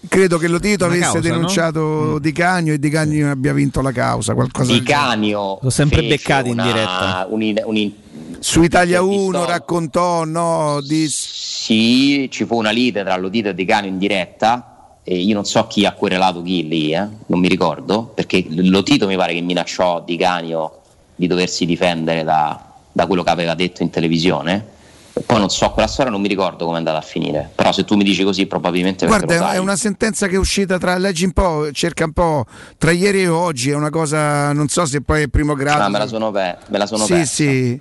Credo 0.07 0.38
che 0.38 0.47
lo 0.47 0.59
Tito 0.59 0.85
avesse 0.85 1.01
causa, 1.11 1.19
denunciato 1.19 2.19
Di 2.19 2.31
Canio 2.31 2.73
e 2.73 2.80
Di 2.80 2.89
Canio 2.89 3.30
abbia 3.30 3.51
vinto 3.53 3.81
la 3.81 3.91
causa. 3.91 4.34
Qualcosa 4.34 4.71
Di. 4.71 4.81
Canio 4.81 5.59
L'ho 5.61 5.69
sempre 5.69 5.97
fece 5.97 6.07
beccati 6.15 6.49
in 6.49 6.55
diretta. 6.61 7.27
un- 7.30 7.61
un- 7.65 7.91
Su 8.39 8.63
Italia 8.63 9.01
1 9.01 9.11
intervistò- 9.13 9.45
raccontò 9.45 10.23
no, 10.23 10.80
di... 10.81 11.07
Sì, 11.09 12.27
ci 12.31 12.45
fu 12.45 12.55
una 12.55 12.71
lite 12.71 13.03
tra 13.03 13.17
Lotito 13.17 13.49
e 13.49 13.53
Di 13.53 13.65
Canio 13.65 13.89
in 13.89 13.97
diretta 13.97 14.97
e 15.03 15.17
io 15.17 15.34
non 15.34 15.43
so 15.43 15.67
chi 15.67 15.85
ha 15.85 15.91
querelato 15.91 16.41
chi 16.41 16.65
lì, 16.67 16.93
eh, 16.93 17.05
non 17.26 17.39
mi 17.39 17.47
ricordo, 17.49 18.03
perché 18.05 18.45
Lotito 18.47 19.05
mi 19.07 19.17
pare 19.17 19.34
che 19.34 19.41
minacciò 19.41 20.01
Di 20.05 20.15
Canio 20.15 20.80
di 21.15 21.27
doversi 21.27 21.65
difendere 21.65 22.23
da, 22.23 22.63
da 22.91 23.05
quello 23.05 23.23
che 23.23 23.30
aveva 23.30 23.53
detto 23.55 23.84
in 23.84 23.89
televisione. 23.89 24.77
Poi 25.25 25.39
non 25.39 25.49
so, 25.49 25.69
quella 25.71 25.87
storia 25.87 26.11
non 26.11 26.21
mi 26.21 26.27
ricordo 26.27 26.65
come 26.65 26.75
è 26.75 26.79
andata 26.79 26.97
a 26.97 27.01
finire, 27.01 27.49
però 27.53 27.71
se 27.71 27.83
tu 27.83 27.95
mi 27.95 28.03
dici 28.03 28.23
così 28.23 28.45
probabilmente 28.45 29.05
Guarda, 29.05 29.37
lo 29.37 29.47
è 29.47 29.57
una 29.57 29.75
sentenza 29.75 30.27
che 30.27 30.35
è 30.35 30.37
uscita 30.37 30.77
tra, 30.77 30.97
leggi 30.97 31.25
un 31.25 31.31
po', 31.31 31.69
cerca 31.71 32.05
un 32.05 32.13
po', 32.13 32.45
tra 32.77 32.91
ieri 32.91 33.23
e 33.23 33.27
oggi, 33.27 33.69
è 33.71 33.75
una 33.75 33.89
cosa, 33.89 34.51
non 34.53 34.67
so 34.67 34.85
se 34.85 35.01
poi 35.01 35.23
è 35.23 35.27
primo 35.27 35.53
grado. 35.53 35.83
Ah, 35.83 35.89
me 35.89 35.97
la 35.99 36.07
sono, 36.07 36.31
pe- 36.31 36.57
me 36.67 36.77
la 36.77 36.85
sono 36.85 37.05
sì, 37.05 37.13
persa. 37.13 37.33
sì, 37.33 37.79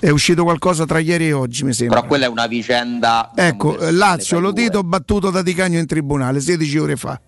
è 0.00 0.10
uscito 0.10 0.44
qualcosa 0.44 0.84
tra 0.84 0.98
ieri 0.98 1.28
e 1.28 1.32
oggi, 1.32 1.64
mi 1.64 1.72
sembra. 1.72 1.96
Però 1.96 2.08
quella 2.08 2.26
è 2.26 2.28
una 2.28 2.46
vicenda 2.46 3.32
Ecco, 3.34 3.76
Lazio. 3.90 4.38
Lotito 4.38 4.82
battuto 4.82 5.30
da 5.30 5.42
Di 5.42 5.54
Canio 5.54 5.80
in 5.80 5.86
tribunale 5.86 6.40
16 6.40 6.78
ore 6.78 6.96
fa. 6.96 7.20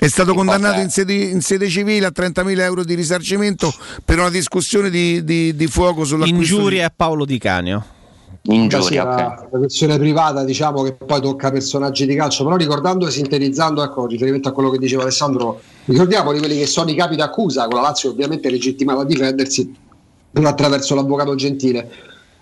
È 0.00 0.06
stato 0.06 0.30
Che 0.30 0.36
condannato 0.36 0.78
in 0.78 0.90
sede, 0.90 1.12
in 1.12 1.40
sede 1.40 1.68
civile 1.68 2.06
a 2.06 2.12
30.000 2.14 2.60
euro 2.60 2.84
di 2.84 2.94
risarcimento 2.94 3.74
per 4.04 4.20
una 4.20 4.30
discussione 4.30 4.90
di, 4.90 5.24
di- 5.24 5.56
di 5.56 5.66
fuoco 5.66 6.04
sull'acquisto 6.04 6.54
Ingiuria 6.54 6.86
a 6.86 6.92
Paolo 6.94 7.24
Di 7.24 7.36
Canio. 7.38 7.84
Ingiuria, 8.42 9.04
la, 9.04 9.48
la 9.50 9.58
questione 9.58 9.98
privata 9.98 10.44
diciamo 10.44 10.82
che 10.82 10.94
poi 10.94 11.20
tocca 11.20 11.50
personaggi 11.50 12.06
di 12.06 12.14
calcio 12.14 12.44
però 12.44 12.56
ricordando 12.56 13.06
e 13.06 13.10
sintetizzando 13.10 13.82
ecco 13.82 14.06
riferimento 14.06 14.48
a 14.48 14.52
quello 14.52 14.70
che 14.70 14.78
diceva 14.78 15.02
Alessandro 15.02 15.60
ricordiamo 15.84 16.32
di 16.32 16.38
quelli 16.38 16.56
che 16.56 16.66
sono 16.66 16.90
i 16.90 16.94
capi 16.94 17.16
d'accusa 17.16 17.66
con 17.66 17.74
la 17.74 17.82
Lazio 17.82 18.10
ovviamente 18.10 18.48
legittimata 18.48 19.02
a 19.02 19.04
difendersi 19.04 19.86
attraverso 20.46 20.94
l'avvocato 20.94 21.34
Gentile. 21.34 21.90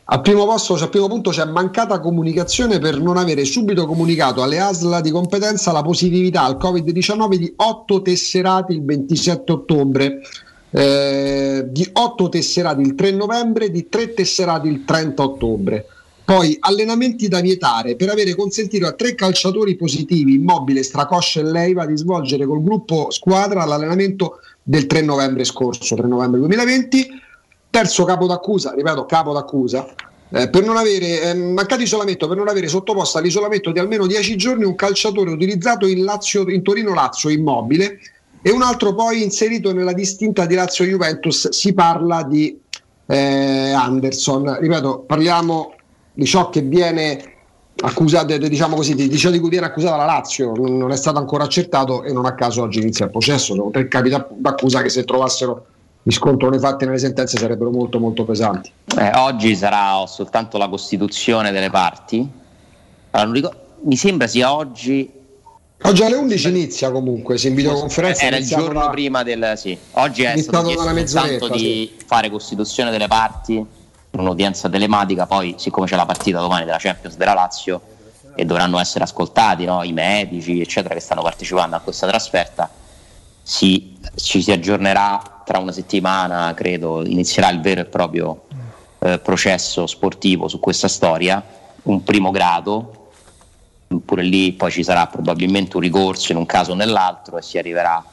Al 0.08 0.20
primo, 0.20 0.44
posto, 0.46 0.74
cioè, 0.74 0.84
al 0.84 0.90
primo 0.90 1.08
punto 1.08 1.30
c'è 1.30 1.44
mancata 1.44 1.98
comunicazione 1.98 2.78
per 2.78 3.00
non 3.00 3.16
avere 3.16 3.44
subito 3.44 3.86
comunicato 3.86 4.40
alle 4.40 4.60
ASL 4.60 5.00
di 5.00 5.10
competenza 5.10 5.72
la 5.72 5.82
positività 5.82 6.42
al 6.42 6.58
Covid-19 6.58 7.34
di 7.34 7.52
8 7.56 8.02
tesserati 8.02 8.72
il 8.72 8.84
27 8.84 9.50
ottobre, 9.50 10.20
eh, 10.70 11.64
di 11.68 11.88
8 11.92 12.28
tesserati 12.28 12.82
il 12.82 12.94
3 12.94 13.12
novembre, 13.12 13.70
di 13.70 13.88
3 13.88 14.14
tesserati 14.14 14.68
il 14.68 14.84
30 14.84 15.22
ottobre. 15.22 15.86
Poi 16.26 16.56
allenamenti 16.58 17.28
da 17.28 17.40
vietare 17.40 17.94
per 17.94 18.10
avere 18.10 18.34
consentito 18.34 18.84
a 18.86 18.92
tre 18.92 19.14
calciatori 19.14 19.76
positivi, 19.76 20.34
Immobile, 20.34 20.82
Stracoscia 20.82 21.38
e 21.38 21.44
Leiva, 21.44 21.86
di 21.86 21.96
svolgere 21.96 22.46
col 22.46 22.64
gruppo 22.64 23.12
squadra 23.12 23.64
l'allenamento 23.64 24.40
del 24.60 24.86
3 24.86 25.02
novembre 25.02 25.44
scorso, 25.44 25.94
3 25.94 26.04
novembre 26.08 26.40
2020. 26.40 27.06
Terzo 27.70 28.04
capo 28.04 28.26
d'accusa, 28.26 28.72
ripeto, 28.74 29.06
capo 29.06 29.32
d'accusa, 29.32 29.86
eh, 30.30 30.50
per 30.50 30.64
non 30.64 30.76
avere 30.76 31.22
eh, 31.22 31.34
mancato 31.34 31.82
isolamento, 31.82 32.26
per 32.26 32.36
non 32.36 32.48
avere 32.48 32.66
sottoposto 32.66 33.18
all'isolamento 33.18 33.70
di 33.70 33.78
almeno 33.78 34.08
10 34.08 34.34
giorni 34.34 34.64
un 34.64 34.74
calciatore 34.74 35.30
utilizzato 35.30 35.86
in, 35.86 36.02
Lazio, 36.02 36.48
in 36.48 36.64
Torino 36.64 36.92
Lazio 36.92 37.28
immobile 37.28 38.00
e 38.46 38.52
un 38.52 38.62
altro 38.62 38.94
poi 38.94 39.24
inserito 39.24 39.72
nella 39.72 39.92
distinta 39.92 40.46
di 40.46 40.54
Lazio 40.54 40.84
Juventus. 40.84 41.48
Si 41.48 41.74
parla 41.74 42.22
di 42.22 42.56
eh, 43.06 43.72
Anderson. 43.72 44.58
Ripeto, 44.60 45.00
parliamo 45.00 45.74
di 46.12 46.24
ciò 46.26 46.48
che 46.48 46.60
viene 46.60 47.38
accusato, 47.80 48.38
diciamo 48.38 48.76
così, 48.76 48.94
di, 48.94 49.08
di 49.08 49.18
ciò 49.18 49.30
di 49.30 49.40
cui 49.40 49.48
viene 49.48 49.66
accusata 49.66 49.96
la 49.96 50.04
Lazio, 50.04 50.52
non, 50.54 50.76
non 50.76 50.92
è 50.92 50.96
stato 50.96 51.18
ancora 51.18 51.42
accertato 51.42 52.04
e 52.04 52.12
non 52.12 52.24
a 52.24 52.34
caso 52.34 52.62
oggi 52.62 52.78
inizia 52.78 53.06
il 53.06 53.10
processo. 53.10 53.56
Sono 53.56 53.70
tre 53.70 53.88
capi 53.88 54.10
d'ac- 54.10 54.34
d'accusa 54.34 54.80
che 54.80 54.90
se 54.90 55.02
trovassero 55.02 55.66
riscontro 56.04 56.48
nei 56.48 56.60
fatti 56.60 56.84
e 56.84 56.86
nelle 56.86 57.00
sentenze 57.00 57.38
sarebbero 57.38 57.72
molto 57.72 57.98
molto 57.98 58.24
pesanti. 58.24 58.70
Eh, 58.96 59.10
oggi 59.16 59.56
sarà 59.56 60.06
soltanto 60.06 60.56
la 60.56 60.68
costituzione 60.68 61.50
delle 61.50 61.70
parti. 61.70 62.18
Allora, 63.10 63.24
non 63.24 63.32
ricor- 63.32 63.56
mi 63.82 63.96
sembra 63.96 64.28
sia 64.28 64.54
oggi. 64.54 65.15
Oggi 65.82 66.02
alle 66.02 66.16
11 66.16 66.48
inizia 66.48 66.90
comunque, 66.90 67.36
si 67.38 67.48
in 67.48 67.54
videoconferenza. 67.54 68.22
Era 68.24 68.36
il 68.36 68.46
giorno 68.46 68.80
da- 68.80 68.88
prima 68.88 69.22
del. 69.22 69.52
Sì. 69.56 69.76
Oggi 69.92 70.22
è 70.22 70.36
stato 70.38 70.68
chiesto 70.68 71.48
di 71.48 71.94
fare 72.06 72.30
costituzione 72.30 72.90
delle 72.90 73.06
parti, 73.06 73.64
un'udienza 74.12 74.68
telematica. 74.68 75.26
Poi, 75.26 75.54
siccome 75.58 75.86
c'è 75.86 75.96
la 75.96 76.06
partita 76.06 76.40
domani 76.40 76.64
della 76.64 76.78
Champions 76.78 77.16
della 77.16 77.34
Lazio 77.34 77.80
e 78.34 78.44
dovranno 78.44 78.78
essere 78.78 79.04
ascoltati 79.04 79.64
no, 79.64 79.82
i 79.82 79.92
medici, 79.92 80.60
eccetera, 80.60 80.94
che 80.94 81.00
stanno 81.00 81.22
partecipando 81.22 81.76
a 81.76 81.80
questa 81.80 82.06
trasferta, 82.06 82.70
si- 83.42 83.96
ci 84.16 84.42
si 84.42 84.50
aggiornerà 84.50 85.42
tra 85.44 85.58
una 85.58 85.72
settimana, 85.72 86.52
credo, 86.54 87.04
inizierà 87.06 87.50
il 87.50 87.60
vero 87.60 87.82
e 87.82 87.84
proprio 87.84 88.46
eh, 88.98 89.18
processo 89.18 89.86
sportivo 89.86 90.48
su 90.48 90.58
questa 90.58 90.88
storia, 90.88 91.42
un 91.84 92.02
primo 92.02 92.30
grado, 92.30 93.05
pure 94.04 94.22
lì 94.22 94.52
poi 94.52 94.70
ci 94.70 94.82
sarà 94.82 95.06
probabilmente 95.06 95.76
un 95.76 95.82
ricorso 95.82 96.32
in 96.32 96.38
un 96.38 96.46
caso 96.46 96.72
o 96.72 96.74
nell'altro 96.74 97.38
e 97.38 97.42
si 97.42 97.58
arriverà, 97.58 98.04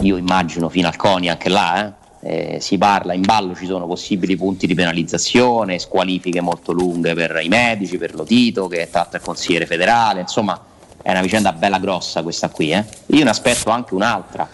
io 0.00 0.16
immagino, 0.16 0.68
fino 0.68 0.88
al 0.88 0.96
CONI 0.96 1.28
anche 1.28 1.48
là, 1.48 1.86
eh. 1.86 2.06
Eh, 2.20 2.58
si 2.60 2.78
parla, 2.78 3.12
in 3.12 3.20
ballo 3.20 3.54
ci 3.54 3.64
sono 3.64 3.86
possibili 3.86 4.34
punti 4.34 4.66
di 4.66 4.74
penalizzazione, 4.74 5.78
squalifiche 5.78 6.40
molto 6.40 6.72
lunghe 6.72 7.14
per 7.14 7.38
i 7.40 7.48
medici, 7.48 7.96
per 7.96 8.12
Lotito 8.16 8.66
che 8.66 8.88
tra 8.90 9.02
l'altro 9.02 9.20
è 9.20 9.22
consigliere 9.22 9.66
federale, 9.66 10.22
insomma 10.22 10.60
è 11.00 11.12
una 11.12 11.20
vicenda 11.20 11.52
bella 11.52 11.78
grossa 11.78 12.24
questa 12.24 12.48
qui. 12.48 12.72
eh. 12.72 12.84
Io 13.06 13.22
ne 13.22 13.30
aspetto 13.30 13.70
anche 13.70 13.94
un'altra, 13.94 14.48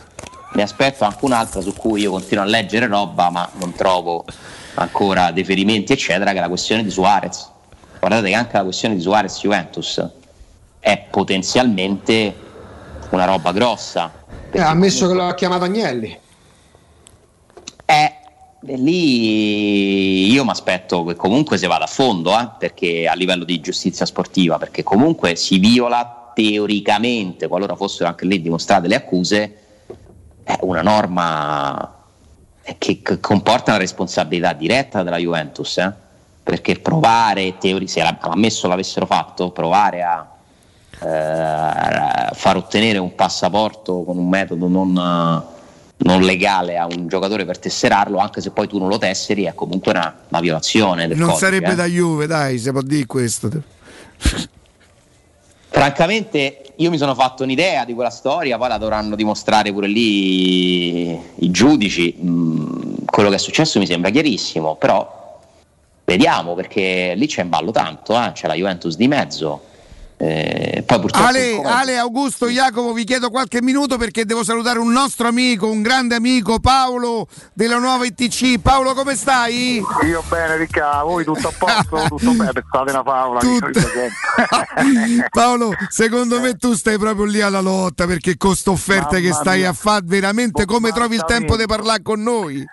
ne 0.53 0.63
aspetto 0.63 1.05
anche 1.05 1.25
un'altra 1.25 1.63
su 1.63 1.73
cui 1.73 2.03
io 2.03 2.11
continuo 2.11 2.45
a 2.45 2.47
leggere 2.47 2.87
roba 2.87 3.31
ma 3.31 3.49
non 3.55 3.73
trovo 3.73 4.27
ancora 4.75 5.31
deferimenti 5.31 5.95
eccetera, 5.95 6.33
che 6.33 6.37
è 6.37 6.41
la 6.41 6.49
questione 6.49 6.85
di 6.85 6.91
Suarez. 6.91 7.51
Guardate 7.99 8.29
che 8.29 8.35
anche 8.35 8.57
la 8.59 8.65
questione 8.65 8.95
di 8.95 9.01
Suarez 9.01 9.41
Juventus 9.41 10.07
è 10.85 10.99
potenzialmente 11.11 12.35
una 13.09 13.25
roba 13.25 13.53
grossa. 13.53 14.13
Eh, 14.51 14.61
ha 14.61 14.69
ammesso 14.69 15.09
che 15.09 15.15
lo 15.15 15.25
ha 15.25 15.35
chiamato 15.35 15.65
Agnelli. 15.65 16.19
Eh, 17.87 18.13
lì 18.77 20.31
io 20.31 20.45
mi 20.45 20.51
aspetto 20.51 21.03
che 21.05 21.15
comunque 21.15 21.57
si 21.57 21.67
vada 21.67 21.85
a 21.85 21.87
fondo, 21.87 22.39
eh, 22.39 22.51
perché 22.59 23.09
a 23.09 23.15
livello 23.15 23.45
di 23.45 23.61
giustizia 23.61 24.05
sportiva, 24.05 24.59
perché 24.59 24.83
comunque 24.83 25.37
si 25.37 25.57
viola 25.57 26.33
teoricamente, 26.35 27.49
qualora 27.49 27.77
fossero 27.77 28.11
anche 28.11 28.27
lì 28.27 28.43
dimostrate 28.43 28.87
le 28.87 28.97
accuse, 28.97 29.57
è 30.43 30.59
una 30.61 30.83
norma 30.83 32.05
che, 32.77 33.01
che 33.01 33.21
comporta 33.21 33.71
una 33.71 33.81
responsabilità 33.81 34.53
diretta 34.53 35.03
della 35.03 35.17
Juventus, 35.17 35.79
eh, 35.79 35.95
perché 36.43 36.79
provare, 36.79 37.57
teori- 37.57 37.89
se 37.89 38.03
ammesso 38.03 38.69
l'avessero 38.69 39.07
fatto, 39.07 39.51
provare 39.51 40.03
a 40.03 40.29
eh, 41.01 42.35
far 42.35 42.57
ottenere 42.57 42.99
un 42.99 43.15
passaporto 43.15 44.03
con 44.05 44.19
un 44.19 44.29
metodo 44.29 44.69
non, 44.69 44.97
eh, 44.97 45.53
non 45.99 46.23
legale 46.23 46.77
a 46.77 46.87
un 46.87 47.09
giocatore 47.09 47.45
per 47.45 47.59
tesserarlo, 47.59 48.19
anche 48.19 48.41
se 48.41 48.51
poi 48.51 48.67
tu 48.69 48.79
non 48.79 48.89
lo 48.89 48.99
tesseri, 48.99 49.45
è 49.45 49.55
comunque 49.55 49.93
una, 49.93 50.15
una 50.29 50.41
violazione 50.41 51.07
Non 51.07 51.29
codice, 51.29 51.39
sarebbe 51.39 51.73
eh. 51.73 51.75
da 51.75 51.87
Juve, 51.87 52.27
dai, 52.27 52.59
si 52.59 52.71
può 52.71 52.83
dire 52.83 53.07
questo. 53.07 53.51
Francamente, 55.69 56.73
io 56.77 56.91
mi 56.91 56.99
sono 56.99 57.15
fatto 57.15 57.43
un'idea 57.43 57.85
di 57.85 57.95
quella 57.95 58.11
storia, 58.11 58.57
poi 58.59 58.69
la 58.69 58.79
dovranno 58.79 59.17
dimostrare 59.17 59.73
pure 59.73 59.89
lì 59.89 61.11
i 61.11 61.51
giudici. 61.51 62.17
Mm, 62.23 62.95
quello 63.07 63.29
che 63.29 63.37
è 63.37 63.39
successo 63.39 63.79
mi 63.79 63.87
sembra 63.87 64.11
chiarissimo, 64.11 64.77
però 64.77 65.41
vediamo 66.05 66.55
perché 66.55 67.15
lì 67.17 67.27
c'è 67.27 67.43
in 67.43 67.49
ballo 67.49 67.71
tanto, 67.71 68.17
eh, 68.21 68.31
c'è 68.33 68.47
la 68.47 68.55
Juventus 68.55 68.97
di 68.97 69.09
mezzo. 69.09 69.73
Eh, 70.17 70.85
poi 70.87 71.01
purtroppo 71.01 71.27
Ale, 71.27 71.61
Ale, 71.63 71.99
Augusto, 71.99 72.49
Jacopo, 72.49 72.93
vi 72.93 73.05
chiedo 73.05 73.31
qualche 73.31 73.61
minuto 73.61 73.97
perché 73.99 74.25
devo 74.25 74.45
salutare 74.45 74.79
un 74.79 74.93
nostro 74.93 75.27
amico, 75.27 75.69
un 75.69 75.83
grande 75.83 76.15
amico, 76.15 76.61
Paolo 76.61 77.27
della 77.53 77.79
nuova 77.79 78.05
ITC. 78.05 78.61
Paolo, 78.61 78.95
come 78.95 79.17
stai? 79.17 79.83
Io 80.07 80.23
bene, 80.29 80.57
Ricca, 80.57 81.03
voi 81.03 81.25
tutto 81.25 81.49
a 81.49 81.53
posto? 81.57 82.07
tutto 82.17 82.31
bene, 82.33 82.53
pensate 82.53 82.91
una 82.91 83.03
favola. 83.03 83.41
sempre. 83.41 83.73
Paolo, 85.31 85.73
secondo 85.89 86.41
me 86.41 86.55
tu 86.55 86.75
stai 86.75 86.97
proprio 86.99 87.25
lì 87.25 87.41
alla 87.41 87.61
lotta 87.61 88.07
perché 88.07 88.37
con 88.37 88.51
queste 88.51 88.71
offerte 88.71 89.21
che 89.21 89.33
stai 89.33 89.61
mia. 89.61 89.71
a 89.71 89.73
fare, 89.73 90.03
veramente 90.05 90.65
come 90.65 90.93
trovi 90.93 91.17
il 91.17 91.25
tempo 91.27 91.57
di 91.57 91.67
parlare 91.67 92.03
con 92.03 92.23
noi? 92.23 92.65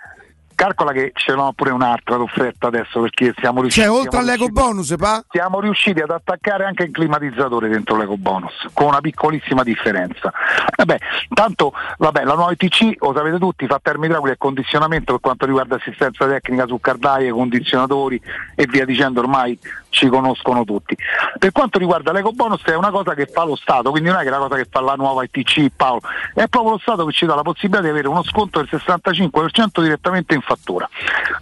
Calcola 0.54 0.92
che 0.92 1.12
ce 1.14 1.34
n'ho 1.34 1.52
pure 1.54 1.70
un'altra 1.70 2.16
d'offerta 2.16 2.68
adesso 2.68 3.00
perché 3.00 3.34
siamo 3.38 3.60
riusciti. 3.60 3.86
Cioè, 3.86 3.94
oltre 3.94 4.18
all'eco 4.18 4.46
riusciti- 4.46 4.60
bonus, 4.60 4.94
pa? 4.96 5.24
Siamo 5.30 5.60
riusciti 5.60 6.00
ad 6.00 6.10
attaccare 6.10 6.64
anche 6.64 6.84
il 6.84 6.90
climatizzatore 6.90 7.68
dentro 7.68 7.96
l'eco 7.96 8.16
bonus 8.16 8.68
con 8.72 8.86
una 8.86 9.00
piccolissima 9.00 9.62
differenza. 9.62 10.32
Vabbè, 10.76 10.96
tanto 11.32 11.72
vabbè, 11.98 12.24
la 12.24 12.34
nuova 12.34 12.52
ITC, 12.52 12.96
lo 13.00 13.12
sapete 13.14 13.38
tutti, 13.38 13.66
fa 13.66 13.80
termoidraulica 13.82 14.34
e 14.34 14.38
condizionamento 14.38 15.12
per 15.12 15.20
quanto 15.20 15.46
riguarda 15.46 15.76
assistenza 15.76 16.26
tecnica 16.26 16.66
su 16.66 16.80
caldaie, 16.80 17.30
condizionatori 17.30 18.20
e 18.54 18.66
via 18.66 18.84
dicendo 18.84 19.20
ormai 19.20 19.58
ci 19.92 20.08
conoscono 20.08 20.64
tutti. 20.64 20.96
Per 21.38 21.52
quanto 21.52 21.78
riguarda 21.78 22.12
l'eco 22.12 22.32
bonus 22.32 22.62
è 22.64 22.74
una 22.74 22.90
cosa 22.90 23.14
che 23.14 23.26
fa 23.26 23.44
lo 23.44 23.54
Stato, 23.56 23.90
quindi 23.90 24.08
non 24.08 24.18
è 24.18 24.22
che 24.22 24.28
è 24.28 24.30
una 24.30 24.48
cosa 24.48 24.56
che 24.56 24.66
fa 24.68 24.80
la 24.80 24.94
nuova 24.94 25.22
ITC 25.22 25.70
Paolo, 25.76 26.00
è 26.34 26.48
proprio 26.48 26.72
lo 26.72 26.78
Stato 26.78 27.04
che 27.04 27.12
ci 27.12 27.26
dà 27.26 27.34
la 27.34 27.42
possibilità 27.42 27.82
di 27.82 27.90
avere 27.90 28.08
uno 28.08 28.24
sconto 28.24 28.58
del 28.58 28.68
65% 28.72 29.82
direttamente 29.82 30.34
in 30.34 30.40
fattura. 30.40 30.88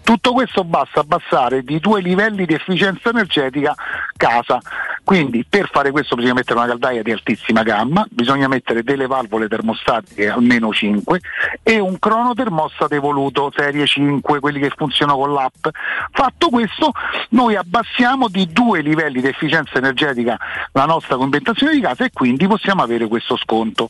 Tutto 0.03 0.33
questo 0.33 0.65
basta 0.65 1.01
abbassare 1.01 1.63
di 1.63 1.79
due 1.79 2.01
livelli 2.01 2.45
di 2.45 2.55
efficienza 2.55 3.11
energetica 3.11 3.75
casa. 4.17 4.61
Quindi 5.03 5.47
per 5.49 5.69
fare 5.71 5.91
questo 5.91 6.15
bisogna 6.15 6.35
mettere 6.35 6.59
una 6.59 6.69
caldaia 6.69 7.03
di 7.03 7.11
altissima 7.11 7.63
gamma, 7.63 8.07
bisogna 8.11 8.49
mettere 8.49 8.83
delle 8.83 9.07
valvole 9.07 9.49
termostatiche 9.49 10.29
almeno 10.29 10.73
5 10.73 11.21
e 11.63 11.79
un 11.79 11.99
cronotermostato 11.99 12.95
evoluto 12.95 13.51
serie 13.55 13.87
5, 13.87 14.41
quelli 14.41 14.61
che 14.61 14.71
funzionano 14.77 15.19
con 15.19 15.33
l'app. 15.33 15.67
Fatto 16.13 16.49
questo 16.49 16.93
noi 17.31 17.57
abbassiamo 17.57 18.29
di 18.29 18.40
due 18.47 18.81
livelli 18.81 19.21
di 19.21 19.29
efficienza 19.29 19.79
energetica 19.79 20.39
la 20.73 20.85
nostra 20.85 21.17
conventazione 21.17 21.73
di 21.73 21.81
casa 21.81 22.05
e 22.05 22.11
quindi 22.13 22.47
possiamo 22.47 22.83
avere 22.83 23.09
questo 23.09 23.37
sconto. 23.37 23.89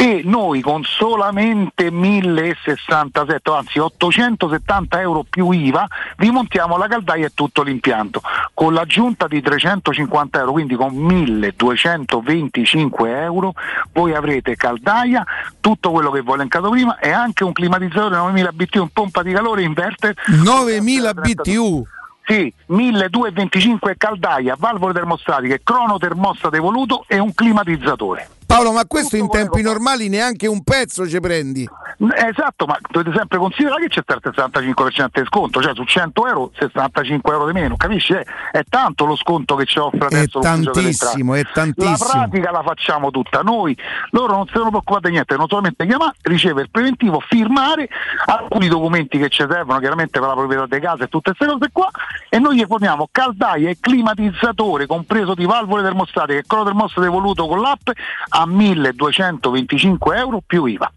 E 0.00 0.22
noi 0.24 0.62
con 0.62 0.82
solamente 0.82 1.90
1067, 1.90 3.50
anzi 3.50 3.78
870 3.78 4.98
euro 4.98 5.26
più 5.28 5.50
IVA, 5.50 5.86
vi 6.16 6.30
montiamo 6.30 6.78
la 6.78 6.86
caldaia 6.86 7.26
e 7.26 7.32
tutto 7.34 7.62
l'impianto. 7.62 8.22
Con 8.54 8.72
l'aggiunta 8.72 9.26
di 9.26 9.42
350 9.42 10.38
euro, 10.38 10.52
quindi 10.52 10.74
con 10.74 10.94
1225 10.94 13.20
euro, 13.20 13.52
voi 13.92 14.14
avrete 14.14 14.56
caldaia, 14.56 15.22
tutto 15.60 15.90
quello 15.90 16.10
che 16.10 16.22
vi 16.22 16.30
ho 16.30 16.34
elencato 16.34 16.70
prima 16.70 16.98
e 16.98 17.10
anche 17.10 17.44
un 17.44 17.52
climatizzatore 17.52 18.16
9000 18.16 18.52
BTU, 18.52 18.80
un 18.80 18.88
pompa 18.88 19.22
di 19.22 19.32
calore 19.32 19.64
inverter 19.64 20.14
9000 20.28 21.12
BTU. 21.12 21.86
Sì, 22.30 22.52
1225 22.66 23.96
caldaia, 23.96 24.54
valvole 24.56 24.92
termostatiche, 24.92 25.62
cronotermostato 25.64 26.54
evoluto 26.54 27.04
e 27.08 27.18
un 27.18 27.34
climatizzatore. 27.34 28.28
Paolo, 28.46 28.70
ma 28.70 28.86
questo 28.86 29.16
in 29.16 29.28
tempi 29.28 29.62
normali 29.62 30.08
neanche 30.08 30.46
un 30.46 30.62
pezzo 30.62 31.08
ci 31.08 31.18
prendi. 31.18 31.68
Esatto, 32.00 32.64
ma 32.64 32.78
dovete 32.90 33.14
sempre 33.14 33.36
considerare 33.36 33.86
che 33.86 33.88
c'è 33.88 34.02
il 34.06 34.20
65% 34.22 35.08
di 35.12 35.26
sconto, 35.26 35.60
cioè 35.60 35.74
su 35.74 35.84
100 35.84 36.26
euro 36.26 36.50
65 36.58 37.32
euro 37.32 37.46
di 37.46 37.52
meno, 37.52 37.76
capisci? 37.76 38.14
È, 38.14 38.24
è 38.52 38.62
tanto 38.66 39.04
lo 39.04 39.16
sconto 39.16 39.54
che 39.54 39.66
ci 39.66 39.78
offre 39.78 39.98
È 39.98 40.04
adesso 40.06 40.38
delle 40.38 40.70
tantissimo, 40.72 41.34
è 41.34 41.44
tantissimo. 41.52 41.90
La 41.90 42.26
pratica 42.26 42.50
la 42.50 42.62
facciamo 42.62 43.10
tutta 43.10 43.42
noi, 43.42 43.76
loro 44.12 44.32
non 44.32 44.46
si 44.46 44.52
devono 44.52 44.70
preoccupare 44.70 45.08
di 45.08 45.14
niente, 45.14 45.36
non 45.36 45.46
solamente 45.46 45.86
chiamare, 45.86 46.14
ricevere 46.22 46.62
il 46.62 46.70
preventivo, 46.70 47.20
firmare 47.20 47.88
alcuni 48.24 48.68
documenti 48.68 49.18
che 49.18 49.28
ci 49.28 49.44
servono 49.46 49.78
chiaramente 49.78 50.18
per 50.18 50.28
la 50.28 50.34
proprietà 50.34 50.66
delle 50.66 50.80
case 50.80 51.04
e 51.04 51.08
tutte 51.08 51.34
queste 51.34 51.52
cose 51.52 51.70
qua 51.70 51.90
e 52.30 52.38
noi 52.38 52.56
gli 52.56 52.64
forniamo 52.64 53.08
caldaia 53.12 53.68
e 53.68 53.76
climatizzatore 53.78 54.86
compreso 54.86 55.34
di 55.34 55.44
valvole 55.44 55.82
termostatiche 55.82 56.38
e 56.38 56.44
cronotermostato 56.46 57.06
evoluto 57.06 57.46
con 57.46 57.60
l'app 57.60 57.90
a 58.30 58.46
1225 58.46 60.16
euro 60.16 60.42
più 60.46 60.64
IVA. 60.64 60.90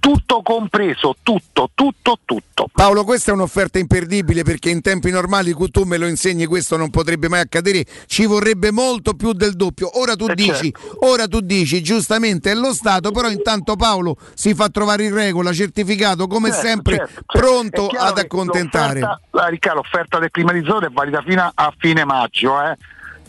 Tutto 0.00 0.42
compreso, 0.48 1.14
tutto, 1.22 1.68
tutto, 1.74 2.18
tutto. 2.24 2.70
Paolo, 2.72 3.04
questa 3.04 3.32
è 3.32 3.34
un'offerta 3.34 3.78
imperdibile 3.78 4.44
perché 4.44 4.70
in 4.70 4.80
tempi 4.80 5.10
normali 5.10 5.54
tu 5.70 5.82
me 5.82 5.98
lo 5.98 6.06
insegni, 6.06 6.46
questo 6.46 6.78
non 6.78 6.88
potrebbe 6.88 7.28
mai 7.28 7.40
accadere, 7.40 7.84
ci 8.06 8.24
vorrebbe 8.24 8.70
molto 8.70 9.12
più 9.12 9.34
del 9.34 9.52
doppio. 9.56 9.98
Ora 10.00 10.16
tu 10.16 10.24
Eh, 10.26 10.34
dici, 10.34 10.72
certo. 10.72 10.96
ora 11.00 11.28
tu 11.28 11.40
dici, 11.40 11.82
giustamente 11.82 12.50
è 12.50 12.54
lo 12.54 12.72
Stato, 12.72 13.10
però 13.10 13.28
intanto 13.28 13.76
Paolo 13.76 14.16
si 14.32 14.54
fa 14.54 14.70
trovare 14.70 15.04
in 15.04 15.12
regola, 15.12 15.52
certificato 15.52 16.26
come 16.26 16.48
Certo, 16.48 16.66
sempre, 16.66 16.96
certo, 16.96 17.12
certo. 17.12 17.38
pronto 17.38 17.86
ad 17.88 18.16
accontentare. 18.16 19.00
l'offerta- 19.00 19.48
Ricca, 19.48 19.74
l'offerta 19.74 20.18
del 20.18 20.30
climatizzatore 20.30 20.86
è 20.86 20.90
valida 20.90 21.20
fino 21.20 21.42
a, 21.42 21.52
a 21.54 21.74
fine 21.76 22.06
maggio, 22.06 22.58
eh? 22.62 22.74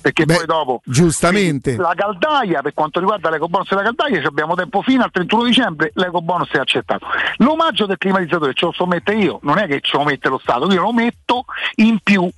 Perché 0.02 0.26
poi 0.26 0.46
dopo 0.46 0.82
Giustamente. 0.86 1.76
la 1.76 1.94
caldaia 1.96 2.62
per 2.62 2.74
quanto 2.74 3.00
riguarda 3.00 3.30
l'eco 3.30 3.48
bonus 3.48 3.72
e 3.72 3.76
la 3.76 3.84
caldaia 3.84 4.20
ci 4.20 4.26
abbiamo 4.26 4.56
tempo 4.56 4.82
fino 4.82 5.04
al 5.04 5.12
31 5.12 5.44
dicembre 5.44 5.92
l'eco 5.96 6.22
bonus 6.22 6.50
è 6.52 6.58
accettato 6.58 7.06
l'omaggio 7.38 7.86
del 7.86 7.98
climatizzatore 7.98 8.54
ce 8.54 8.66
lo 8.66 8.72
so 8.72 8.86
mettere 8.86 9.18
io 9.18 9.40
non 9.44 9.58
è 9.58 9.68
che 9.68 9.80
ce 9.82 9.98
lo 9.98 10.04
mette 10.04 10.30
lo 10.30 10.40
Stato 10.40 10.72
io 10.72 10.82
lo 10.82 10.94
metto 10.94 11.46
in 11.76 12.00
più 12.02 12.30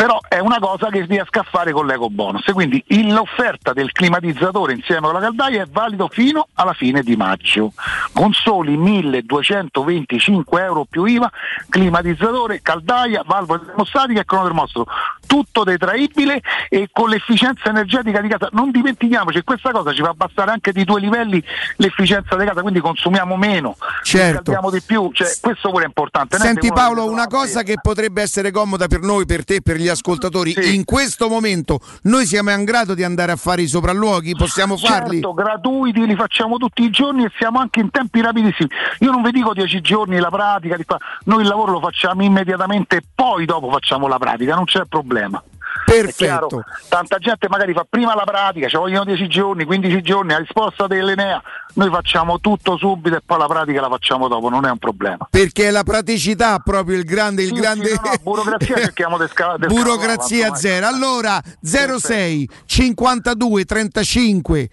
però 0.00 0.18
è 0.26 0.38
una 0.38 0.58
cosa 0.58 0.88
che 0.88 1.04
riesco 1.04 1.40
a 1.40 1.42
fare 1.42 1.72
con 1.72 1.84
l'eco 1.84 2.08
bonus. 2.08 2.42
Quindi 2.54 2.82
l'offerta 3.12 3.74
del 3.74 3.92
climatizzatore 3.92 4.72
insieme 4.72 5.02
con 5.02 5.12
la 5.12 5.20
caldaia 5.20 5.62
è 5.64 5.66
valido 5.70 6.08
fino 6.10 6.48
alla 6.54 6.72
fine 6.72 7.02
di 7.02 7.16
maggio. 7.16 7.74
Con 8.14 8.32
soli 8.32 8.78
1225 8.78 10.62
euro 10.62 10.86
più 10.88 11.04
IVA 11.04 11.30
climatizzatore, 11.68 12.62
caldaia, 12.62 13.22
valvola 13.26 13.60
termostatica 13.60 14.20
e 14.20 14.24
cronotermostato. 14.24 14.86
Tutto 15.26 15.64
detraibile 15.64 16.40
e 16.70 16.88
con 16.90 17.10
l'efficienza 17.10 17.68
energetica 17.68 18.22
di 18.22 18.28
casa. 18.28 18.48
Non 18.52 18.70
dimentichiamoci 18.70 19.36
che 19.40 19.44
questa 19.44 19.70
cosa 19.70 19.92
ci 19.92 20.00
fa 20.00 20.08
abbassare 20.08 20.50
anche 20.50 20.72
di 20.72 20.84
due 20.84 20.98
livelli 21.00 21.44
l'efficienza 21.76 22.36
di 22.36 22.46
casa 22.46 22.62
quindi 22.62 22.80
consumiamo 22.80 23.36
meno 23.36 23.76
Certo. 24.02 24.70
di 24.70 24.80
più. 24.80 25.10
Cioè, 25.12 25.28
questo 25.42 25.68
pure 25.68 25.84
è 25.84 25.86
importante 25.88 26.38
Senti 26.38 26.72
Paolo, 26.72 27.04
una 27.04 27.24
"Ah, 27.24 27.26
cosa 27.28 27.62
che 27.62 27.74
potrebbe 27.82 28.22
essere 28.22 28.50
comoda 28.50 28.86
per 28.86 29.00
noi, 29.00 29.26
per 29.26 29.44
te, 29.44 29.60
per 29.60 29.76
gli 29.76 29.88
ascoltatori, 29.90 30.54
in 30.74 30.84
questo 30.84 31.28
momento 31.28 31.80
noi 32.02 32.26
siamo 32.26 32.50
in 32.50 32.64
grado 32.64 32.94
di 32.94 33.02
andare 33.02 33.32
a 33.32 33.36
fare 33.36 33.62
i 33.62 33.66
sopralluoghi, 33.66 34.34
possiamo 34.34 34.76
farli? 34.76 35.20
Certo, 35.20 35.34
gratuiti, 35.34 36.06
li 36.06 36.16
facciamo 36.16 36.56
tutti 36.56 36.82
i 36.82 36.90
giorni 36.90 37.24
e 37.24 37.30
siamo 37.38 37.58
anche 37.58 37.80
in 37.80 37.90
tempi 37.90 38.20
rapidissimi. 38.20 38.68
Io 39.00 39.10
non 39.10 39.22
vi 39.22 39.30
dico 39.30 39.52
dieci 39.52 39.80
giorni 39.80 40.18
la 40.18 40.30
pratica, 40.30 40.76
noi 41.24 41.42
il 41.42 41.48
lavoro 41.48 41.72
lo 41.72 41.80
facciamo 41.80 42.22
immediatamente 42.22 42.96
e 42.96 43.02
poi 43.14 43.44
dopo 43.44 43.70
facciamo 43.70 44.06
la 44.06 44.18
pratica, 44.18 44.54
non 44.54 44.64
c'è 44.64 44.84
problema. 44.88 45.42
Perfetto. 45.84 46.14
Chiaro? 46.24 46.64
Tanta 46.88 47.18
gente 47.18 47.48
magari 47.48 47.72
fa 47.72 47.86
prima 47.88 48.14
la 48.14 48.24
pratica, 48.24 48.68
ci 48.68 48.76
vogliono 48.76 49.04
10 49.04 49.28
giorni, 49.28 49.64
15 49.64 50.02
giorni, 50.02 50.32
a 50.32 50.38
risposta 50.38 50.86
dell'Enea, 50.86 51.42
noi 51.74 51.90
facciamo 51.90 52.40
tutto 52.40 52.76
subito 52.76 53.16
e 53.16 53.22
poi 53.24 53.38
la 53.38 53.46
pratica 53.46 53.80
la 53.80 53.88
facciamo 53.88 54.28
dopo, 54.28 54.48
non 54.48 54.66
è 54.66 54.70
un 54.70 54.78
problema. 54.78 55.26
Perché 55.30 55.68
è 55.68 55.70
la 55.70 55.82
praticità 55.82 56.58
proprio 56.58 56.96
il 56.96 57.04
grande, 57.04 57.42
il 57.42 57.48
Sì, 57.48 57.54
grande 57.54 57.88
sì, 57.88 57.94
no, 58.02 58.10
no, 58.10 58.16
burocrazia 58.22 58.76
cerchiamo 58.80 59.18
di 59.18 59.26
sca- 59.28 59.56
di 59.58 59.66
burocrazia 59.66 60.54
scavarla, 60.54 60.56
zero. 60.56 60.86
Allora 60.86 61.40
06 61.62 62.48
52 62.66 63.64
35 63.64 64.68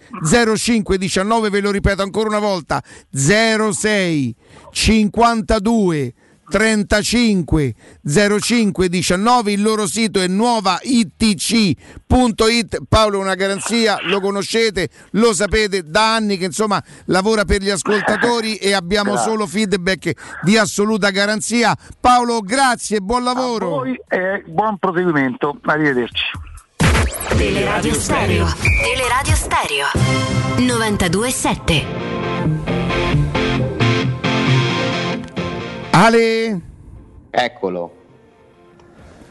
05 0.56 0.98
19 0.98 1.50
ve 1.50 1.60
lo 1.60 1.70
ripeto 1.70 2.02
ancora 2.02 2.28
una 2.28 2.38
volta 2.38 2.82
06 3.10 4.34
52 4.70 6.14
35 6.48 7.74
05 8.40 8.88
19 8.88 9.52
il 9.52 9.62
loro 9.62 9.86
sito 9.86 10.20
è 10.20 10.26
nuovaitc.it 10.26 11.76
Paolo 12.88 13.18
è 13.18 13.20
una 13.22 13.34
garanzia 13.34 13.98
lo 14.04 14.20
conoscete 14.20 14.88
lo 15.12 15.32
sapete 15.32 15.82
da 15.84 16.14
anni 16.14 16.36
che 16.36 16.46
insomma 16.46 16.82
lavora 17.06 17.44
per 17.44 17.62
gli 17.62 17.70
ascoltatori 17.70 18.56
e 18.56 18.72
abbiamo 18.72 19.12
Grazie. 19.12 19.30
solo 19.30 19.46
feedback 19.46 20.12
di 20.42 20.56
assoluta 20.56 21.10
garanzia 21.10 21.76
Paolo 22.00 22.40
grazie 22.40 23.00
buon 23.00 23.24
lavoro 23.24 23.68
Poi 23.68 24.00
eh, 24.08 24.42
buon 24.46 24.78
proseguimento, 24.78 25.58
arrivederci. 25.62 26.24
Teleradio 27.36 27.94
Stereo. 27.94 28.46
Teleradio 28.82 29.34
Stereo. 29.34 29.86
92.7. 30.56 32.17
Ale 36.00 36.60
Eccolo. 37.32 37.97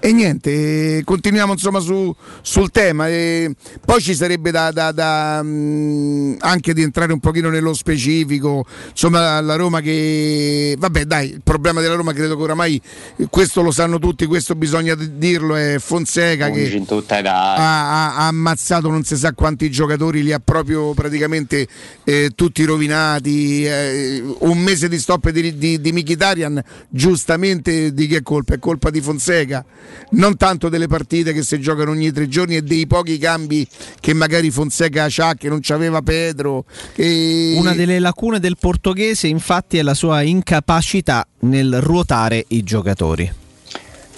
E 0.07 0.13
niente, 0.13 1.01
continuiamo 1.03 1.51
insomma 1.51 1.81
su- 1.81 2.15
sul 2.41 2.71
tema. 2.71 3.09
eh, 3.09 3.53
poi 3.83 3.99
ci 4.01 4.15
sarebbe 4.15 4.51
da, 4.51 4.71
da- 4.71 4.93
da, 4.93 5.41
mm, 5.43 6.35
anche 6.39 6.73
di 6.73 6.81
entrare 6.81 7.11
un 7.11 7.19
pochino 7.19 7.49
nello 7.49 7.73
specifico. 7.73 8.65
Insomma, 8.91 9.41
la 9.41 9.55
Roma 9.57 9.81
che. 9.81 10.77
Vabbè, 10.79 11.03
dai, 11.03 11.31
il 11.31 11.41
problema 11.43 11.81
della 11.81 11.95
Roma 11.95 12.13
credo 12.13 12.37
che 12.37 12.41
oramai 12.41 12.81
questo 13.29 13.61
lo 13.61 13.69
sanno 13.71 13.99
tutti, 13.99 14.25
questo 14.27 14.55
bisogna 14.55 14.95
dirlo, 14.95 15.55
è 15.57 15.75
Fonseca 15.77 16.49
che 16.51 16.83
tutta 16.87 17.17
età. 17.17 17.33
ha, 17.55 18.15
ha- 18.15 18.27
ammazzato 18.27 18.89
non 18.89 19.03
si 19.03 19.17
sa 19.17 19.33
quanti 19.33 19.69
giocatori, 19.69 20.23
li 20.23 20.31
ha 20.31 20.39
proprio 20.39 20.93
praticamente 20.93 21.67
eh, 22.05 22.31
tutti 22.33 22.63
rovinati. 22.63 23.65
eh, 23.65 24.23
un 24.39 24.57
mese 24.59 24.87
di 24.87 24.99
stop 24.99 25.29
di, 25.31 25.57
di, 25.57 25.81
di 25.81 25.91
Mkhitaryan, 25.91 26.63
giustamente 26.87 27.93
di 27.93 28.07
che 28.07 28.21
colpa? 28.21 28.53
È 28.53 28.59
colpa 28.59 28.89
di 28.89 29.01
Fonseca, 29.01 29.65
non 30.11 30.37
tanto 30.37 30.69
delle 30.69 30.87
partite 30.87 31.33
che 31.33 31.43
si 31.43 31.59
giocano 31.59 31.91
ogni 31.91 32.11
tre 32.11 32.27
giorni 32.27 32.55
e 32.55 32.61
dei 32.61 32.87
pochi 32.87 33.17
cambi 33.17 33.67
che 33.99 34.13
magari 34.13 34.51
Fonseca 34.51 35.07
ha, 35.17 35.33
che 35.35 35.49
non 35.49 35.59
c'aveva 35.61 36.01
Pedro. 36.01 36.65
che- 36.93 37.55
Una 37.57 37.73
delle 37.73 37.99
lacune 37.99 38.39
del 38.39 38.57
portoghese 38.59 39.27
infatti 39.27 39.77
è 39.77 39.81
la 39.81 39.93
sua 39.93 40.21
incapacità 40.21 41.25
nel 41.39 41.81
ruotare 41.81 42.45
i 42.49 42.63
giocatori. 42.63 43.31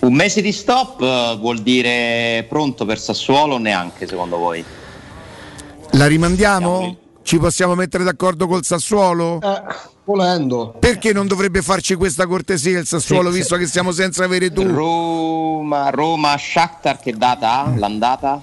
Un 0.01 0.14
mese 0.14 0.41
di 0.41 0.53
stop 0.53 1.01
eh, 1.01 1.38
vuol 1.39 1.60
dire 1.61 2.45
pronto 2.47 2.85
per 2.85 2.99
Sassuolo 2.99 3.56
o 3.56 3.57
neanche 3.57 4.07
secondo 4.07 4.38
voi? 4.38 4.64
La 5.93 6.07
rimandiamo? 6.07 6.97
Ci 7.22 7.38
possiamo 7.38 7.76
mettere 7.76 8.03
d'accordo 8.03 8.47
col 8.47 8.64
Sassuolo? 8.64 9.39
Volendo. 10.14 10.73
Perché 10.80 11.14
non 11.14 11.27
dovrebbe 11.27 11.61
farci 11.61 11.94
questa 11.94 12.26
cortesia 12.26 12.80
il 12.80 12.88
Sassuolo, 12.88 13.30
Sì, 13.31 13.38
visto 13.38 13.56
che 13.57 13.68
siamo 13.68 13.91
senza 13.91 14.23
avere 14.23 14.52
tu? 14.52 14.64
Roma, 14.64 15.91
Roma 15.91 16.36
Shakhtar 16.36 16.99
che 16.99 17.14
data? 17.14 17.72
L'andata? 17.76 18.41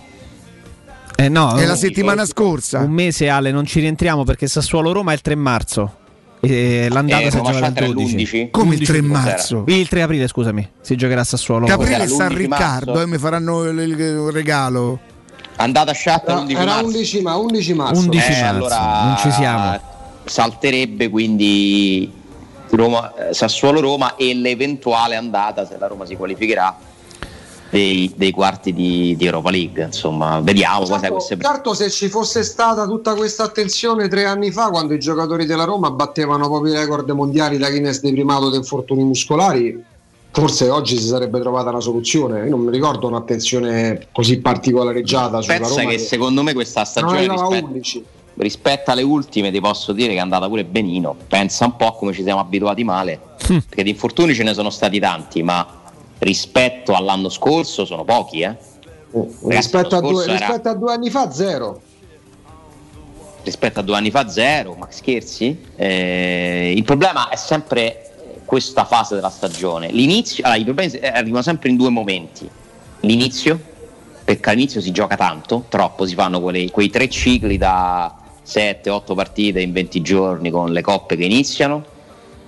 Eh 1.17 1.29
no, 1.29 1.57
È 1.57 1.65
la 1.65 1.73
un- 1.73 1.77
settimana 1.79 2.25
scorsa. 2.25 2.79
Un 2.79 2.93
mese 2.93 3.29
Ale, 3.29 3.51
non 3.51 3.67
ci 3.67 3.81
rientriamo 3.81 4.23
perché 4.23 4.47
Sassuolo 4.47 4.93
Roma 4.93 5.11
è 5.11 5.15
il 5.15 5.23
3 5.23 5.35
marzo. 5.35 5.93
E 6.39 6.87
l'andata 6.89 7.23
Eh, 7.23 7.31
si 7.33 7.37
Shakhtar 7.39 7.73
è 7.83 7.87
12. 7.89 8.17
l'11? 8.17 8.51
Come 8.53 8.75
il 8.75 8.81
11 8.83 8.85
3 8.93 9.01
cos'era? 9.01 9.19
marzo? 9.21 9.65
Il 9.67 9.89
3 9.89 10.03
aprile, 10.03 10.29
scusami, 10.29 10.71
si 10.81 10.95
giocherà 10.95 11.23
a 11.23 11.25
Sassuolo. 11.25 11.67
Caprile 11.67 11.99
Cos'era, 12.07 12.15
San 12.15 12.29
l'11 12.33 12.37
Riccardo 12.37 12.93
marzo? 12.93 13.01
e 13.03 13.07
mi 13.11 13.19
faranno 13.19 13.65
il, 13.65 13.79
il- 13.81 13.99
il 13.99 14.31
regalo. 14.31 15.01
Andata 15.57 15.93
Shakhtar 15.93 16.31
Era, 16.37 16.39
11 16.43 16.55
era 16.63 16.65
marzo. 16.75 16.87
11, 16.87 17.23
ma 17.23 17.37
11 17.37 17.75
marzo. 17.75 18.01
11 18.03 18.25
Eh, 18.31 18.41
marzo, 18.41 18.47
allora 18.55 19.03
non 19.05 19.17
ci 19.17 19.31
siamo. 19.33 19.95
Salterebbe 20.27 21.09
quindi 21.09 22.13
Roma, 22.71 23.15
eh, 23.15 23.35
Sassuolo-Roma 23.35 24.17
e 24.17 24.35
l'eventuale 24.35 25.17
andata, 25.17 25.67
se 25.67 25.77
la 25.79 25.87
Roma 25.87 26.05
si 26.05 26.17
qualificherà, 26.17 26.77
dei, 27.71 28.13
dei 28.17 28.31
quarti 28.31 28.73
di, 28.73 29.15
di 29.17 29.25
Europa 29.25 29.51
League. 29.51 29.85
Insomma, 29.85 30.41
vediamo. 30.41 30.87
Certo, 30.87 31.13
queste... 31.13 31.39
certo, 31.41 31.75
se 31.75 31.91
ci 31.91 32.09
fosse 32.09 32.43
stata 32.43 32.87
tutta 32.87 33.15
questa 33.15 33.45
attenzione 33.45 34.09
tre 34.09 34.25
anni 34.25 34.51
fa, 34.51 34.71
quando 34.71 34.95
i 34.95 34.99
giocatori 34.99 35.47
della 35.47 35.65
Roma 35.65 35.91
battevano 35.91 36.49
proprio 36.49 36.75
i 36.75 36.77
record 36.77 37.09
mondiali 37.11 37.59
da 37.59 37.71
Guinness 37.71 38.01
di 38.01 38.13
primato 38.13 38.51
di 38.51 38.57
infortuni 38.57 39.05
muscolari, 39.05 39.85
forse 40.31 40.69
oggi 40.69 40.99
si 40.99 41.07
sarebbe 41.07 41.41
trovata 41.41 41.71
una 41.71 41.81
soluzione. 41.81 42.45
Io 42.45 42.51
non 42.51 42.61
mi 42.61 42.71
ricordo 42.71 43.07
un'attenzione 43.07 44.09
così 44.13 44.39
particolareggiata 44.41 45.41
sulla 45.41 45.57
Pensa 45.57 45.81
Roma. 45.81 45.91
che 45.91 45.99
secondo 45.99 46.43
me 46.43 46.53
questa 46.53 46.85
stagione 46.85 47.29
rispetto, 47.29 47.67
11. 47.67 48.05
Rispetto 48.37 48.91
alle 48.91 49.03
ultime 49.03 49.51
ti 49.51 49.61
posso 49.61 49.93
dire 49.93 50.11
che 50.13 50.19
è 50.19 50.21
andata 50.21 50.47
pure 50.49 50.65
benino. 50.65 51.17
Pensa 51.29 51.65
un 51.67 51.77
po' 51.77 51.93
come 51.93 52.13
ci 52.13 52.23
siamo 52.23 52.41
abituati 52.41 52.85
male, 52.85 53.19
perché 53.47 53.83
di 53.83 53.91
infortuni 53.91 54.35
ce 54.35 54.43
ne 54.43 54.55
sono 54.55 54.71
stati 54.71 54.99
tanti, 54.99 55.43
ma 55.43 55.67
rispetto 56.19 56.95
all'anno 56.95 57.29
scorso 57.29 57.85
sono 57.85 58.05
pochi, 58.05 58.41
eh. 58.41 58.57
Ragazzi, 59.13 59.47
Rispetto 59.49 59.97
a, 59.97 60.01
due, 60.01 60.25
era- 60.25 60.33
rispetto 60.37 60.69
a 60.69 60.75
due 60.75 60.93
anni 60.93 61.11
fa, 61.11 61.31
zero. 61.31 61.81
rispetto 63.45 63.81
a 63.81 63.83
due 63.83 63.97
anni 63.97 64.11
fa 64.11 64.29
zero, 64.29 64.75
ma 64.75 64.89
scherzi? 64.91 65.59
Eh, 65.77 66.75
il 66.77 66.83
problema 66.83 67.29
è 67.29 67.37
sempre 67.37 68.41
questa 68.45 68.85
fase 68.85 69.15
della 69.15 69.31
stagione. 69.31 69.89
L'inizio, 69.91 70.45
allora, 70.45 70.59
i 70.61 70.65
problemi 70.65 70.93
eh, 70.93 71.07
arrivano 71.09 71.43
sempre 71.43 71.71
in 71.71 71.77
due 71.77 71.89
momenti. 71.91 72.49
L'inizio, 73.01 73.59
perché 74.25 74.51
all'inizio 74.51 74.81
si 74.81 74.91
gioca 74.91 75.17
tanto, 75.17 75.65
troppo, 75.69 76.05
si 76.07 76.15
fanno 76.15 76.41
quelle- 76.41 76.71
quei 76.71 76.91
tre 76.91 77.09
cicli 77.09 77.57
da 77.57 78.15
7-8 78.47 79.15
partite 79.15 79.61
in 79.61 79.73
20 79.73 80.01
giorni 80.03 80.51
con 80.51 80.73
le 80.73 80.81
coppe 80.81 81.17
che 81.17 81.25
iniziano 81.25 81.85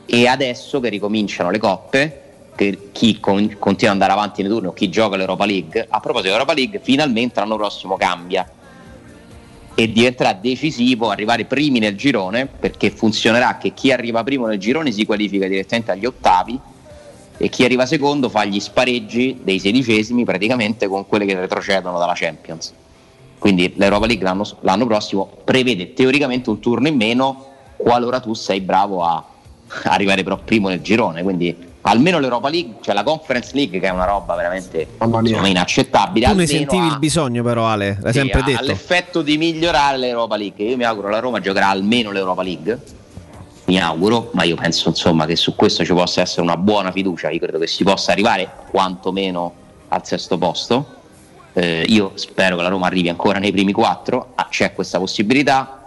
e 0.06 0.26
adesso 0.26 0.80
che 0.80 0.88
ricominciano 0.88 1.50
le 1.50 1.58
coppe, 1.58 2.22
che 2.54 2.90
chi 2.92 3.20
con- 3.20 3.56
continua 3.58 3.94
ad 3.94 4.00
andare 4.00 4.12
avanti 4.12 4.42
nei 4.42 4.50
turni 4.50 4.68
o 4.68 4.72
chi 4.72 4.88
gioca 4.88 5.16
l'Europa 5.16 5.44
League, 5.44 5.86
a 5.88 6.00
proposito 6.00 6.30
dell'Europa 6.30 6.54
League, 6.54 6.80
finalmente 6.82 7.40
l'anno 7.40 7.56
prossimo 7.56 7.96
cambia 7.96 8.48
e 9.74 9.92
diventerà 9.92 10.32
decisivo 10.32 11.08
arrivare 11.08 11.44
primi 11.44 11.78
nel 11.78 11.96
girone 11.96 12.46
perché 12.46 12.90
funzionerà 12.90 13.58
che 13.58 13.74
chi 13.74 13.92
arriva 13.92 14.24
primo 14.24 14.46
nel 14.46 14.58
girone 14.58 14.90
si 14.90 15.04
qualifica 15.04 15.46
direttamente 15.46 15.92
agli 15.92 16.04
ottavi 16.04 16.58
e 17.36 17.48
chi 17.48 17.64
arriva 17.64 17.86
secondo 17.86 18.28
fa 18.28 18.44
gli 18.44 18.58
spareggi 18.58 19.38
dei 19.42 19.60
sedicesimi 19.60 20.24
praticamente 20.24 20.88
con 20.88 21.06
quelle 21.06 21.24
che 21.26 21.38
retrocedono 21.38 21.96
dalla 21.96 22.14
Champions. 22.16 22.72
Quindi 23.38 23.72
l'Europa 23.76 24.06
League 24.06 24.24
l'anno, 24.24 24.44
l'anno 24.60 24.86
prossimo 24.86 25.30
prevede 25.44 25.92
teoricamente 25.92 26.50
un 26.50 26.58
turno 26.60 26.88
in 26.88 26.96
meno 26.96 27.46
qualora 27.76 28.18
tu 28.20 28.34
sei 28.34 28.60
bravo 28.60 29.04
a 29.04 29.24
arrivare 29.84 30.22
però 30.22 30.38
primo 30.38 30.68
nel 30.68 30.80
girone. 30.80 31.22
Quindi 31.22 31.66
almeno 31.82 32.18
l'Europa 32.18 32.48
League, 32.48 32.74
cioè 32.80 32.94
la 32.94 33.02
Conference 33.02 33.50
League 33.54 33.78
che 33.78 33.86
è 33.86 33.90
una 33.90 34.04
roba 34.04 34.34
veramente 34.34 34.88
insomma, 35.00 35.46
inaccettabile. 35.48 36.26
Tu 36.26 36.34
ne 36.34 36.46
sentivi 36.46 36.86
ha- 36.86 36.92
il 36.92 36.98
bisogno 36.98 37.42
però 37.42 37.66
Ale, 37.66 37.98
l'hai 38.00 38.12
sì, 38.12 38.18
sempre 38.18 38.42
detto. 38.42 38.58
ha 38.58 38.62
l'effetto 38.62 39.22
di 39.22 39.38
migliorare 39.38 39.96
l'Europa 39.96 40.36
League. 40.36 40.64
Io 40.64 40.76
mi 40.76 40.84
auguro 40.84 41.08
la 41.08 41.20
Roma 41.20 41.40
giocherà 41.40 41.68
almeno 41.68 42.10
l'Europa 42.10 42.42
League. 42.42 42.96
Mi 43.66 43.78
auguro, 43.78 44.30
ma 44.32 44.44
io 44.44 44.56
penso 44.56 44.88
insomma 44.88 45.26
che 45.26 45.36
su 45.36 45.54
questo 45.54 45.84
ci 45.84 45.92
possa 45.92 46.22
essere 46.22 46.40
una 46.40 46.56
buona 46.56 46.90
fiducia. 46.90 47.28
Io 47.30 47.38
credo 47.38 47.58
che 47.58 47.66
si 47.66 47.84
possa 47.84 48.12
arrivare 48.12 48.50
quantomeno 48.70 49.52
al 49.88 50.06
sesto 50.06 50.38
posto. 50.38 50.96
Eh, 51.58 51.86
io 51.88 52.12
spero 52.14 52.54
che 52.54 52.62
la 52.62 52.68
Roma 52.68 52.86
arrivi 52.86 53.08
ancora 53.08 53.40
nei 53.40 53.50
primi 53.50 53.72
quattro. 53.72 54.32
Ah, 54.36 54.46
c'è 54.48 54.72
questa 54.72 54.98
possibilità. 54.98 55.80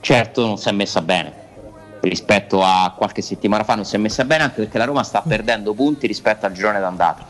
Certo, 0.00 0.44
non 0.44 0.58
si 0.58 0.68
è 0.68 0.72
messa 0.72 1.00
bene 1.00 1.46
rispetto 2.00 2.62
a 2.62 2.92
qualche 2.96 3.22
settimana 3.22 3.62
fa, 3.62 3.74
non 3.74 3.84
si 3.84 3.94
è 3.94 3.98
messa 3.98 4.24
bene 4.24 4.44
anche 4.44 4.62
perché 4.62 4.78
la 4.78 4.84
Roma 4.84 5.02
sta 5.02 5.22
perdendo 5.26 5.74
punti 5.74 6.08
rispetto 6.08 6.46
al 6.46 6.52
girone 6.52 6.80
d'andata. 6.80 7.24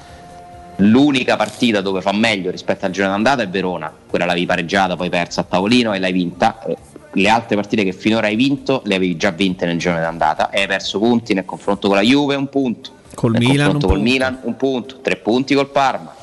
L'unica 0.77 1.37
partita 1.37 1.81
dove 1.81 2.01
fa 2.01 2.13
meglio 2.13 2.51
rispetto 2.51 2.87
al 2.87 2.93
girone 2.93 3.13
d'andata 3.13 3.43
è 3.43 3.49
Verona, 3.49 3.93
quella 4.09 4.25
l'avevi 4.25 4.47
pareggiata, 4.47 4.97
poi 4.97 5.11
persa 5.11 5.43
a 5.43 5.45
tavolino 5.45 5.93
e 5.93 5.99
l'hai 5.99 6.13
vinta. 6.13 6.63
Eh, 6.65 6.77
Le 7.13 7.29
altre 7.29 7.57
partite 7.57 7.85
che 7.85 7.93
finora 7.93 8.29
hai 8.29 8.37
vinto 8.37 8.83
le 8.85 8.95
avevi 8.95 9.17
già 9.17 9.31
vinte 9.31 9.67
nel 9.67 9.79
girone 9.79 10.01
d'andata 10.01 10.51
e 10.51 10.61
hai 10.61 10.67
perso 10.67 10.99
punti 10.99 11.35
nel 11.35 11.45
confronto 11.45 11.89
con 11.89 11.97
la 11.97 12.03
Juve, 12.03 12.37
un 12.37 12.49
punto. 12.49 12.91
Col 13.15 13.33
nel 13.33 13.41
Milan, 13.41 13.57
confronto 13.57 13.87
col 13.87 13.97
punto. 13.97 14.11
Milan, 14.11 14.39
un 14.43 14.57
punto. 14.57 15.01
Tre 15.01 15.17
punti 15.17 15.55
col 15.55 15.71
Parma, 15.71 16.15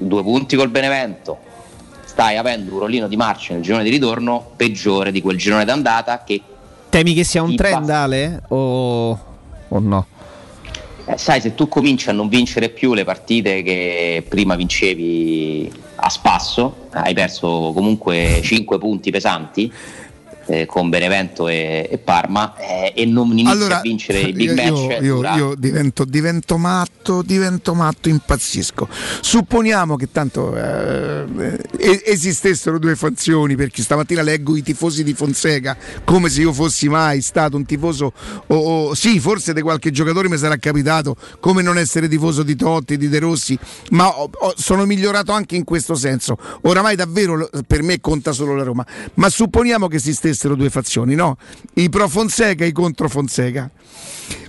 due 0.00 0.22
punti 0.22 0.56
col 0.56 0.70
Benevento. 0.70 1.38
Stai 2.04 2.36
avendo 2.36 2.72
un 2.72 2.80
rollino 2.80 3.06
di 3.06 3.16
marcia 3.16 3.54
nel 3.54 3.62
girone 3.62 3.84
di 3.84 3.90
ritorno 3.90 4.52
peggiore 4.56 5.12
di 5.12 5.20
quel 5.20 5.36
girone 5.36 5.64
d'andata 5.64 6.24
che 6.24 6.42
Temi 6.88 7.12
che 7.12 7.24
sia 7.24 7.42
un 7.42 7.54
trend 7.54 7.88
Ale 7.90 8.42
o, 8.48 9.10
o 9.68 9.78
no? 9.78 10.06
Eh, 11.04 11.18
sai, 11.18 11.40
se 11.40 11.54
tu 11.54 11.68
cominci 11.68 12.08
a 12.08 12.12
non 12.12 12.28
vincere 12.28 12.70
più 12.70 12.94
le 12.94 13.04
partite 13.04 13.62
che 13.62 14.24
prima 14.26 14.56
vincevi 14.56 15.70
a 15.96 16.08
spasso, 16.08 16.88
hai 16.90 17.12
perso 17.12 17.72
comunque 17.74 18.40
5 18.42 18.78
punti 18.78 19.10
pesanti 19.10 19.72
eh, 20.48 20.66
con 20.66 20.88
Benevento 20.88 21.48
e, 21.48 21.88
e 21.90 21.98
Parma 21.98 22.56
eh, 22.56 22.92
e 22.96 23.04
non 23.06 23.30
inizi 23.30 23.50
Allora, 23.50 23.78
a 23.78 23.80
vincere 23.80 24.20
i 24.20 24.32
big 24.32 24.48
io, 24.48 24.54
match. 24.86 25.02
io- 25.02 25.14
dura- 25.16 25.34
io 25.36 25.54
divento, 25.56 26.04
divento 26.04 26.56
matto, 26.58 27.22
divento 27.22 27.74
matto, 27.74 28.08
impazzisco. 28.08 28.88
Supponiamo 29.20 29.96
che 29.96 30.10
tanto 30.10 30.56
eh, 30.56 31.24
eh, 31.78 32.02
esistessero 32.06 32.78
due 32.78 32.96
fazioni, 32.96 33.56
perché 33.56 33.82
stamattina 33.82 34.22
leggo 34.22 34.56
i 34.56 34.62
tifosi 34.62 35.04
di 35.04 35.12
Fonseca 35.14 35.76
come 36.04 36.28
se 36.30 36.40
io 36.40 36.52
fossi 36.52 36.88
mai 36.88 37.20
stato 37.20 37.56
un 37.56 37.64
tifoso, 37.66 38.12
o 38.46 38.54
o- 38.56 38.94
sì, 38.94 39.20
forse 39.20 39.52
di 39.52 39.60
qualche 39.60 39.90
giocatore 39.90 40.28
mi 40.28 40.38
sarà 40.38 40.56
capitato, 40.56 41.14
come 41.40 41.60
non 41.62 41.76
essere 41.78 42.08
tifoso 42.08 42.42
di 42.42 42.56
Totti, 42.56 42.96
di 42.96 43.08
De 43.08 43.18
Rossi, 43.18 43.58
ma 43.90 44.08
ho- 44.08 44.30
ho- 44.32 44.54
sono 44.56 44.84
migliorato 44.86 45.32
anche 45.32 45.56
in 45.56 45.64
questo 45.64 45.94
senso. 45.94 46.36
Oramai 46.62 46.96
davvero 46.96 47.48
per 47.66 47.82
me 47.82 48.00
conta 48.00 48.32
solo 48.32 48.54
la 48.56 48.62
Roma, 48.62 48.86
ma 49.14 49.28
supponiamo 49.28 49.88
che 49.88 49.96
esistessero 49.96 50.36
due 50.54 50.70
fazioni, 50.70 51.14
no? 51.14 51.36
I 51.74 51.88
pro 51.88 52.08
Fonseca 52.08 52.64
e 52.64 52.68
i 52.68 52.72
contro 52.72 53.08
Fonseca. 53.08 53.70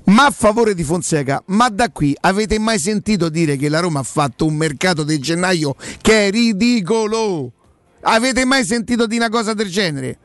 Ma 0.05 0.25
a 0.25 0.31
favore 0.31 0.73
di 0.73 0.83
Fonseca, 0.83 1.41
ma 1.47 1.69
da 1.69 1.89
qui 1.89 2.15
avete 2.21 2.59
mai 2.59 2.79
sentito 2.79 3.29
dire 3.29 3.55
che 3.55 3.69
la 3.69 3.79
Roma 3.79 3.99
ha 3.99 4.03
fatto 4.03 4.45
un 4.45 4.55
mercato 4.55 5.03
di 5.03 5.19
gennaio 5.19 5.75
che 6.01 6.27
è 6.27 6.31
ridicolo? 6.31 7.53
Avete 8.01 8.45
mai 8.45 8.65
sentito 8.65 9.05
di 9.07 9.17
una 9.17 9.29
cosa 9.29 9.53
del 9.53 9.69
genere? 9.69 10.17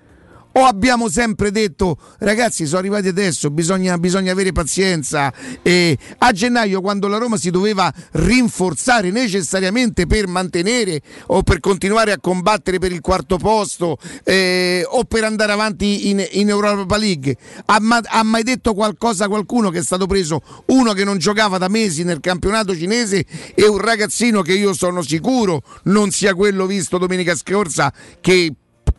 O 0.56 0.66
abbiamo 0.66 1.08
sempre 1.08 1.50
detto, 1.50 1.98
ragazzi, 2.18 2.64
sono 2.66 2.78
arrivati 2.78 3.08
adesso, 3.08 3.50
bisogna, 3.50 3.98
bisogna 3.98 4.30
avere 4.30 4.52
pazienza. 4.52 5.32
E 5.62 5.98
a 6.18 6.30
gennaio, 6.30 6.80
quando 6.80 7.08
la 7.08 7.18
Roma 7.18 7.36
si 7.36 7.50
doveva 7.50 7.92
rinforzare 8.12 9.10
necessariamente 9.10 10.06
per 10.06 10.28
mantenere 10.28 11.00
o 11.26 11.42
per 11.42 11.58
continuare 11.58 12.12
a 12.12 12.20
combattere 12.20 12.78
per 12.78 12.92
il 12.92 13.00
quarto 13.00 13.36
posto 13.36 13.98
eh, 14.22 14.86
o 14.88 15.02
per 15.02 15.24
andare 15.24 15.50
avanti 15.50 16.10
in, 16.10 16.24
in 16.32 16.48
Europa 16.48 16.96
League, 16.96 17.36
ha, 17.64 17.80
ha 18.04 18.22
mai 18.22 18.44
detto 18.44 18.74
qualcosa 18.74 19.26
qualcuno 19.26 19.70
che 19.70 19.80
è 19.80 19.82
stato 19.82 20.06
preso 20.06 20.40
uno 20.66 20.92
che 20.92 21.02
non 21.02 21.18
giocava 21.18 21.58
da 21.58 21.68
mesi 21.68 22.04
nel 22.04 22.20
campionato 22.20 22.76
cinese 22.76 23.24
e 23.54 23.66
un 23.66 23.78
ragazzino 23.78 24.42
che 24.42 24.52
io 24.52 24.72
sono 24.72 25.02
sicuro 25.02 25.62
non 25.84 26.12
sia 26.12 26.34
quello 26.34 26.66
visto 26.66 26.98
domenica 26.98 27.34
scorsa 27.34 27.92
che 28.20 28.52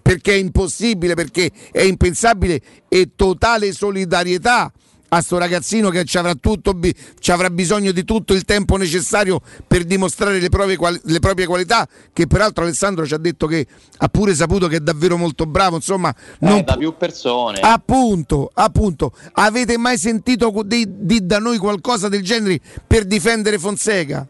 perché 0.06 0.34
è 0.34 0.38
impossibile, 0.38 1.16
perché 1.16 1.50
è 1.72 1.82
impensabile 1.82 2.62
e 2.88 3.14
totale 3.16 3.74
solidarietà 3.74 4.72
a 5.10 5.22
sto 5.22 5.40
ragazzino 5.40 5.90
che 5.90 6.06
ci 6.06 6.20
avrà, 6.20 6.36
tutto, 6.36 6.78
ci 7.18 7.32
avrà 7.32 7.50
bisogno 7.50 7.92
di 7.92 8.04
tutto 8.04 8.34
il 8.34 8.46
tempo 8.46 8.78
necessario 8.78 9.42
per 9.66 9.84
dimostrare 9.84 10.40
le, 10.40 10.50
proprie 10.50 10.78
le 11.06 11.20
proprie 11.20 11.48
qualità, 11.48 11.88
che 12.14 12.28
peraltro 12.28 12.66
Alessandro 12.66 13.04
ci 13.08 13.16
ha 13.16 13.18
detto 13.18 13.48
che 13.48 13.66
ha 13.98 14.08
pure 14.08 14.36
saputo 14.36 14.68
che 14.68 14.76
è 14.76 14.80
davvero 14.80 15.18
molto 15.18 15.48
bravo, 15.48 15.78
insomma, 15.78 16.14
non 16.42 16.58
eh, 16.58 16.64
da 16.64 16.78
più 16.78 16.96
persone. 16.96 17.62
Appunto, 17.62 18.52
appunto, 18.54 19.12
avete 19.34 19.76
mai 19.80 19.98
sentito 19.98 20.54
di, 20.64 20.86
di 20.88 21.26
da 21.26 21.40
noi 21.40 21.58
qualcosa 21.58 22.10
del 22.10 22.22
genere 22.22 22.60
per 22.86 23.06
difendere 23.06 23.58
Fonseca? 23.58 24.28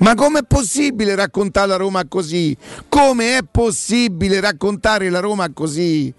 Ma 0.00 0.14
com'è 0.14 0.42
possibile 0.44 1.14
raccontare 1.14 1.68
la 1.68 1.76
Roma 1.76 2.06
così? 2.08 2.56
Come 2.88 3.36
è 3.36 3.40
possibile 3.48 4.40
raccontare 4.40 5.10
la 5.10 5.20
Roma 5.20 5.52
così? 5.52 6.12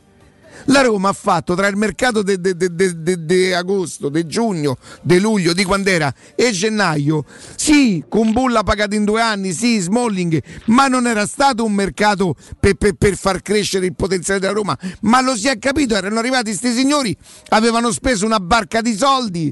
La 0.65 0.81
Roma 0.81 1.09
ha 1.09 1.13
fatto 1.13 1.55
tra 1.55 1.65
il 1.65 1.75
mercato 1.75 2.21
di 2.21 3.53
agosto, 3.53 4.09
di 4.09 4.27
giugno, 4.27 4.77
di 5.01 5.19
luglio, 5.19 5.53
di 5.53 5.63
quando 5.63 5.89
e 5.89 6.51
gennaio, 6.51 7.25
sì, 7.55 8.03
con 8.07 8.31
Bulla 8.31 8.61
pagato 8.61 8.93
in 8.93 9.03
due 9.03 9.21
anni, 9.21 9.51
sì, 9.51 9.79
Smalling, 9.79 10.39
ma 10.65 10.87
non 10.87 11.07
era 11.07 11.25
stato 11.25 11.65
un 11.65 11.73
mercato 11.73 12.35
per, 12.59 12.75
per, 12.75 12.93
per 12.93 13.17
far 13.17 13.41
crescere 13.41 13.87
il 13.87 13.95
potenziale 13.95 14.39
della 14.39 14.53
Roma. 14.53 14.77
Ma 15.01 15.21
lo 15.21 15.35
si 15.35 15.47
è 15.47 15.57
capito, 15.57 15.95
erano 15.95 16.19
arrivati 16.19 16.55
questi 16.55 16.71
signori, 16.71 17.17
avevano 17.49 17.91
speso 17.91 18.27
una 18.27 18.39
barca 18.39 18.81
di 18.81 18.95
soldi. 18.95 19.51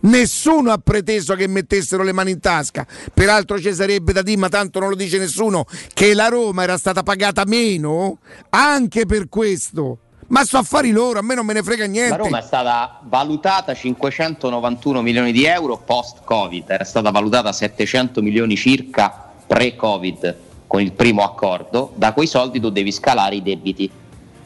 Nessuno 0.00 0.72
ha 0.72 0.78
preteso 0.78 1.34
che 1.34 1.46
mettessero 1.46 2.02
le 2.02 2.12
mani 2.12 2.30
in 2.30 2.40
tasca. 2.40 2.86
Peraltro 3.12 3.60
ci 3.60 3.72
sarebbe 3.74 4.12
da 4.12 4.22
dire, 4.22 4.38
ma 4.38 4.48
tanto 4.48 4.78
non 4.78 4.88
lo 4.88 4.94
dice 4.94 5.18
nessuno, 5.18 5.66
che 5.92 6.14
la 6.14 6.28
Roma 6.28 6.62
era 6.62 6.78
stata 6.78 7.02
pagata 7.02 7.44
meno 7.44 8.18
anche 8.50 9.04
per 9.04 9.28
questo. 9.28 9.98
Ma 10.28 10.44
so 10.44 10.58
affari 10.58 10.92
loro, 10.92 11.18
a 11.18 11.22
me 11.22 11.34
non 11.34 11.44
me 11.44 11.52
ne 11.52 11.62
frega 11.62 11.86
niente. 11.86 12.16
La 12.16 12.22
Roma 12.22 12.38
è 12.38 12.42
stata 12.42 13.00
valutata 13.02 13.74
591 13.74 15.02
milioni 15.02 15.32
di 15.32 15.44
euro 15.44 15.76
post-Covid, 15.76 16.70
era 16.70 16.84
stata 16.84 17.10
valutata 17.10 17.52
700 17.52 18.22
milioni 18.22 18.56
circa 18.56 19.28
pre-Covid 19.46 20.36
con 20.68 20.80
il 20.80 20.92
primo 20.92 21.24
accordo. 21.24 21.92
Da 21.96 22.12
quei 22.12 22.28
soldi 22.28 22.60
tu 22.60 22.70
devi 22.70 22.92
scalare 22.92 23.34
i 23.34 23.42
debiti. 23.42 23.90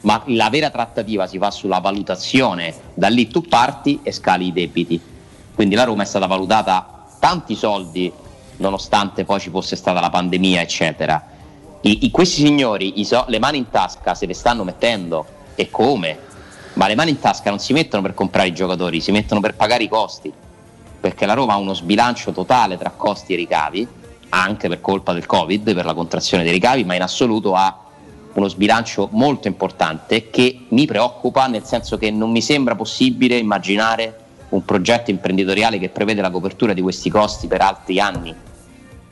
Ma 0.01 0.21
la 0.25 0.49
vera 0.49 0.71
trattativa 0.71 1.27
si 1.27 1.37
fa 1.37 1.51
sulla 1.51 1.79
valutazione, 1.79 2.73
da 2.95 3.07
lì 3.07 3.27
tu 3.27 3.43
parti 3.43 3.99
e 4.01 4.11
scali 4.11 4.47
i 4.47 4.53
debiti. 4.53 4.99
Quindi 5.55 5.75
la 5.75 5.85
Roma 5.85 6.03
è 6.03 6.05
stata 6.05 6.27
valutata 6.27 7.05
tanti 7.17 7.55
soldi, 7.55 8.11
nonostante 8.57 9.23
poi 9.23 9.39
ci 9.39 9.49
fosse 9.49 9.77
stata 9.77 10.01
la 10.01 10.09
pandemia, 10.09 10.61
eccetera. 10.61 11.25
I, 11.81 12.05
i, 12.05 12.11
questi 12.11 12.41
signori 12.41 13.03
so, 13.05 13.23
le 13.29 13.39
mani 13.39 13.57
in 13.57 13.69
tasca 13.69 14.13
se 14.15 14.25
le 14.25 14.33
stanno 14.33 14.63
mettendo 14.63 15.25
e 15.55 15.69
come? 15.69 16.19
Ma 16.73 16.87
le 16.87 16.95
mani 16.95 17.11
in 17.11 17.19
tasca 17.19 17.49
non 17.49 17.59
si 17.59 17.71
mettono 17.71 18.01
per 18.01 18.13
comprare 18.13 18.49
i 18.49 18.53
giocatori, 18.53 18.99
si 18.99 19.11
mettono 19.11 19.39
per 19.39 19.55
pagare 19.55 19.83
i 19.83 19.87
costi, 19.87 20.31
perché 20.99 21.25
la 21.25 21.33
Roma 21.33 21.53
ha 21.53 21.57
uno 21.57 21.73
sbilancio 21.73 22.33
totale 22.33 22.77
tra 22.77 22.89
costi 22.89 23.33
e 23.33 23.37
ricavi, 23.37 23.87
anche 24.29 24.67
per 24.67 24.81
colpa 24.81 25.13
del 25.13 25.25
Covid, 25.25 25.73
per 25.73 25.85
la 25.85 25.93
contrazione 25.93 26.43
dei 26.43 26.51
ricavi, 26.51 26.83
ma 26.83 26.95
in 26.95 27.01
assoluto 27.01 27.55
ha 27.55 27.79
uno 28.33 28.47
sbilancio 28.49 29.07
molto 29.11 29.47
importante 29.47 30.29
che 30.29 30.65
mi 30.69 30.85
preoccupa 30.85 31.47
nel 31.47 31.63
senso 31.63 31.97
che 31.97 32.11
non 32.11 32.31
mi 32.31 32.41
sembra 32.41 32.75
possibile 32.75 33.37
immaginare 33.37 34.24
un 34.49 34.63
progetto 34.65 35.11
imprenditoriale 35.11 35.79
che 35.79 35.89
prevede 35.89 36.21
la 36.21 36.29
copertura 36.29 36.73
di 36.73 36.81
questi 36.81 37.09
costi 37.09 37.47
per 37.47 37.61
altri 37.61 37.99
anni. 37.99 38.33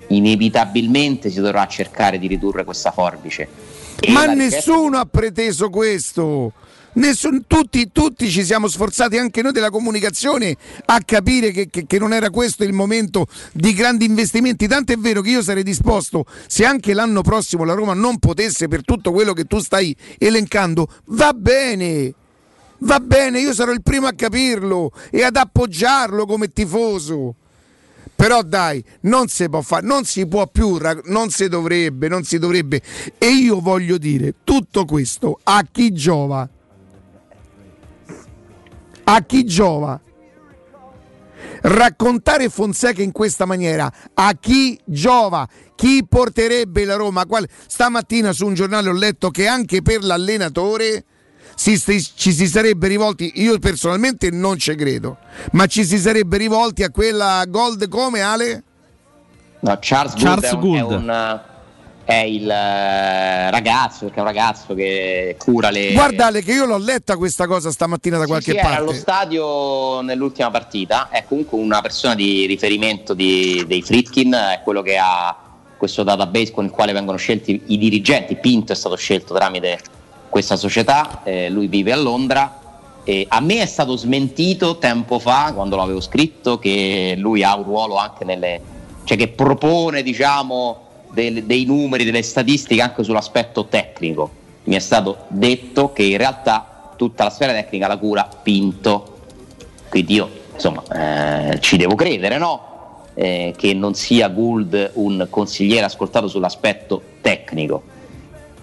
Inevitabilmente 0.07 1.30
si 1.30 1.39
dovrà 1.39 1.65
cercare 1.68 2.19
di 2.19 2.27
ridurre 2.27 2.64
questa 2.64 2.91
forbice 2.91 3.72
ma 4.10 4.26
nessuno 4.26 4.97
ha 4.97 5.05
preteso 5.05 5.69
questo. 5.69 6.53
Nessun, 6.95 7.45
tutti, 7.47 7.91
tutti, 7.91 8.30
ci 8.30 8.43
siamo 8.43 8.68
sforzati, 8.68 9.18
anche 9.18 9.41
noi 9.41 9.51
della 9.51 9.72
comunicazione, 9.72 10.55
a 10.85 10.99
capire 11.03 11.49
che, 11.49 11.68
che, 11.68 11.88
che, 11.88 11.97
non 11.97 12.14
era 12.14 12.30
questo 12.30 12.64
il 12.64 12.73
momento 12.73 13.26
di 13.51 13.73
grandi 13.73 14.05
investimenti. 14.05 14.68
Tanto 14.68 14.93
è 14.93 14.97
vero 14.97 15.22
che 15.22 15.31
io 15.31 15.41
sarei 15.41 15.64
disposto, 15.64 16.26
se 16.45 16.65
anche 16.65 16.93
l'anno 16.93 17.22
prossimo 17.22 17.64
la 17.64 17.73
Roma 17.73 17.95
non 17.95 18.19
potesse, 18.19 18.68
per 18.68 18.84
tutto 18.84 19.11
quello 19.11 19.34
che 19.34 19.45
tu 19.45 19.60
stai 19.60 19.95
elencando, 20.19 20.88
va 21.05 21.34
bene. 21.34 22.14
Va 22.84 22.99
bene, 22.99 23.39
io 23.39 23.53
sarò 23.53 23.72
il 23.72 23.81
primo 23.81 24.07
a 24.07 24.14
capirlo 24.14 24.91
e 25.10 25.23
ad 25.23 25.38
appoggiarlo 25.38 26.26
come 26.26 26.49
tifoso. 26.49 27.35
Però 28.14 28.41
dai, 28.41 28.84
non 29.01 29.30
si 29.30 29.47
può 29.47 29.61
fare, 29.61 29.85
non 29.85 30.03
si 30.03 30.27
può 30.27 30.47
più, 30.47 30.77
non 31.05 31.30
si 31.30 31.47
dovrebbe, 31.47 32.10
non 32.10 32.23
si 32.23 32.38
dovrebbe. 32.38 32.81
E 33.18 33.27
io 33.27 33.61
voglio 33.61 33.97
dire, 33.97 34.35
tutto 34.43 34.84
questo 34.84 35.39
a 35.43 35.65
chi 35.69 35.93
giova? 35.93 36.47
A 39.05 39.22
chi 39.22 39.45
giova? 39.45 39.99
Raccontare 41.61 42.49
Fonseca 42.49 43.01
in 43.01 43.14
questa 43.14 43.45
maniera 43.45 43.91
a 44.14 44.34
chi 44.38 44.77
giova? 44.84 45.47
Chi 45.76 46.05
porterebbe 46.07 46.84
la 46.84 46.95
Roma? 46.95 47.26
Qual... 47.26 47.47
Stamattina 47.65 48.34
su 48.34 48.45
un 48.45 48.53
giornale 48.53 48.89
ho 48.89 48.93
letto 48.93 49.30
che 49.30 49.47
anche 49.47 49.81
per 49.81 50.03
l'allenatore 50.03 51.05
si, 51.56 51.78
ci 52.16 52.32
si 52.32 52.48
sarebbe 52.48 52.88
rivolti, 52.88 53.32
io 53.36 53.58
personalmente 53.60 54.30
non 54.32 54.58
ci 54.58 54.76
credo, 54.76 55.18
ma 55.52 55.66
ci 55.66 55.86
si 55.86 55.98
sarebbe 55.98 56.38
rivolti 56.38 56.84
a 56.84 56.90
quella 56.90 57.44
Gold 57.48 57.88
come 57.88 58.22
Ale? 58.22 58.64
No, 59.60 59.78
Charles, 59.80 60.14
Charles 60.16 60.52
Gould, 60.58 60.62
Gould. 60.62 60.92
È, 60.92 60.96
un, 60.96 61.10
è, 61.10 61.14
un, 61.14 61.40
è, 62.04 62.16
il 62.16 62.50
eh, 62.50 63.50
ragazzo, 63.50 64.06
perché 64.06 64.18
è 64.18 64.20
un 64.20 64.28
ragazzo 64.28 64.74
che 64.74 65.36
cura 65.38 65.70
le... 65.70 65.94
Guardale 65.94 66.42
che 66.42 66.52
io 66.52 66.66
l'ho 66.66 66.78
letta 66.78 67.16
questa 67.16 67.48
cosa 67.48 67.72
stamattina 67.72 68.18
da 68.18 68.24
sì, 68.24 68.30
qualche 68.30 68.52
sì, 68.52 68.58
parte. 68.58 68.72
Era 68.72 68.82
allo 68.82 68.94
stadio 68.94 70.02
nell'ultima 70.02 70.52
partita, 70.52 71.08
è 71.10 71.24
comunque 71.26 71.58
una 71.58 71.82
persona 71.82 72.14
di 72.14 72.46
riferimento 72.46 73.14
di, 73.14 73.64
dei 73.66 73.82
Fritkin, 73.82 74.34
è 74.34 74.62
quello 74.64 74.82
che 74.82 74.98
ha 74.98 75.38
questo 75.78 76.04
database 76.04 76.52
con 76.52 76.66
il 76.66 76.72
quale 76.72 76.94
vengono 76.94 77.18
scelti 77.18 77.62
i 77.68 77.78
dirigenti, 77.78 78.36
Pinto 78.36 78.72
è 78.72 78.76
stato 78.76 78.96
scelto 78.96 79.34
tramite 79.34 79.80
questa 80.34 80.55
società, 80.55 81.22
eh, 81.23 81.47
lui 81.47 81.68
vive 81.68 81.91
a 81.91 81.95
Londra. 81.95 82.60
E 83.03 83.27
a 83.30 83.39
me 83.39 83.61
è 83.61 83.68
stato 83.68 83.95
smentito 83.95 84.80
tempo 84.80 85.19
fa, 85.19 85.51
quando 85.53 85.76
l'avevo 85.76 86.01
scritto, 86.01 86.57
che 86.57 87.14
lui 87.18 87.43
ha 87.43 87.55
un 87.55 87.64
ruolo 87.64 87.97
anche 87.97 88.26
nelle. 88.26 88.60
cioè 89.03 89.15
che 89.15 89.27
propone, 89.27 90.01
diciamo, 90.01 90.88
dei, 91.11 91.45
dei 91.45 91.65
numeri, 91.65 92.03
delle 92.03 92.23
statistiche 92.23 92.81
anche 92.81 93.03
sull'aspetto 93.03 93.65
tecnico. 93.65 94.31
Mi 94.64 94.73
è 94.73 94.80
stato 94.80 95.26
detto 95.27 95.93
che 95.93 96.01
in 96.01 96.18
realtà 96.18 96.93
tutta 96.95 97.26
la 97.26 97.30
sfera 97.30 97.51
tecnica 97.53 97.85
la 97.85 97.97
cura 97.97 98.27
Pinto. 98.41 99.18
Quindi 99.88 100.15
io, 100.15 100.30
insomma, 100.51 100.81
eh, 101.51 101.60
ci 101.60 101.77
devo 101.77 101.93
credere, 101.93 102.39
no? 102.39 102.72
Eh, 103.14 103.53
che 103.55 103.76
non 103.76 103.93
sia 103.93 104.30
Gould 104.30 104.93
un 104.95 105.27
consigliere 105.30 105.85
ascoltato 105.85 106.27
sull'aspetto 106.27 106.99
tecnico 107.22 107.91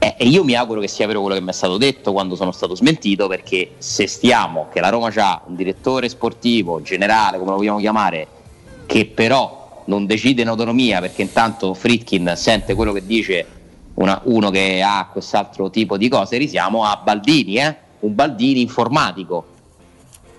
eh, 0.02 0.14
e 0.16 0.26
io 0.26 0.44
mi 0.44 0.54
auguro 0.54 0.80
che 0.80 0.88
sia 0.88 1.06
vero 1.06 1.20
quello 1.20 1.34
che 1.34 1.42
mi 1.42 1.50
è 1.50 1.52
stato 1.52 1.76
detto 1.76 2.12
quando 2.12 2.34
sono 2.34 2.52
stato 2.52 2.74
smentito, 2.74 3.28
perché 3.28 3.72
se 3.76 4.06
stiamo, 4.06 4.68
che 4.72 4.80
la 4.80 4.88
Roma 4.88 5.12
ha 5.14 5.42
un 5.44 5.54
direttore 5.54 6.08
sportivo, 6.08 6.80
generale, 6.80 7.36
come 7.36 7.50
lo 7.50 7.56
vogliamo 7.58 7.78
chiamare, 7.78 8.26
che 8.86 9.04
però 9.04 9.82
non 9.84 10.06
decide 10.06 10.40
in 10.40 10.48
autonomia, 10.48 11.00
perché 11.00 11.20
intanto 11.20 11.74
Fritkin 11.74 12.32
sente 12.34 12.74
quello 12.74 12.94
che 12.94 13.04
dice 13.04 13.46
una, 13.94 14.18
uno 14.24 14.48
che 14.48 14.80
ha 14.82 15.06
quest'altro 15.12 15.68
tipo 15.68 15.98
di 15.98 16.08
cose, 16.08 16.38
risiamo 16.38 16.82
a 16.86 16.98
Baldini, 17.04 17.56
eh? 17.56 17.76
un 18.00 18.14
Baldini 18.14 18.62
informatico. 18.62 19.44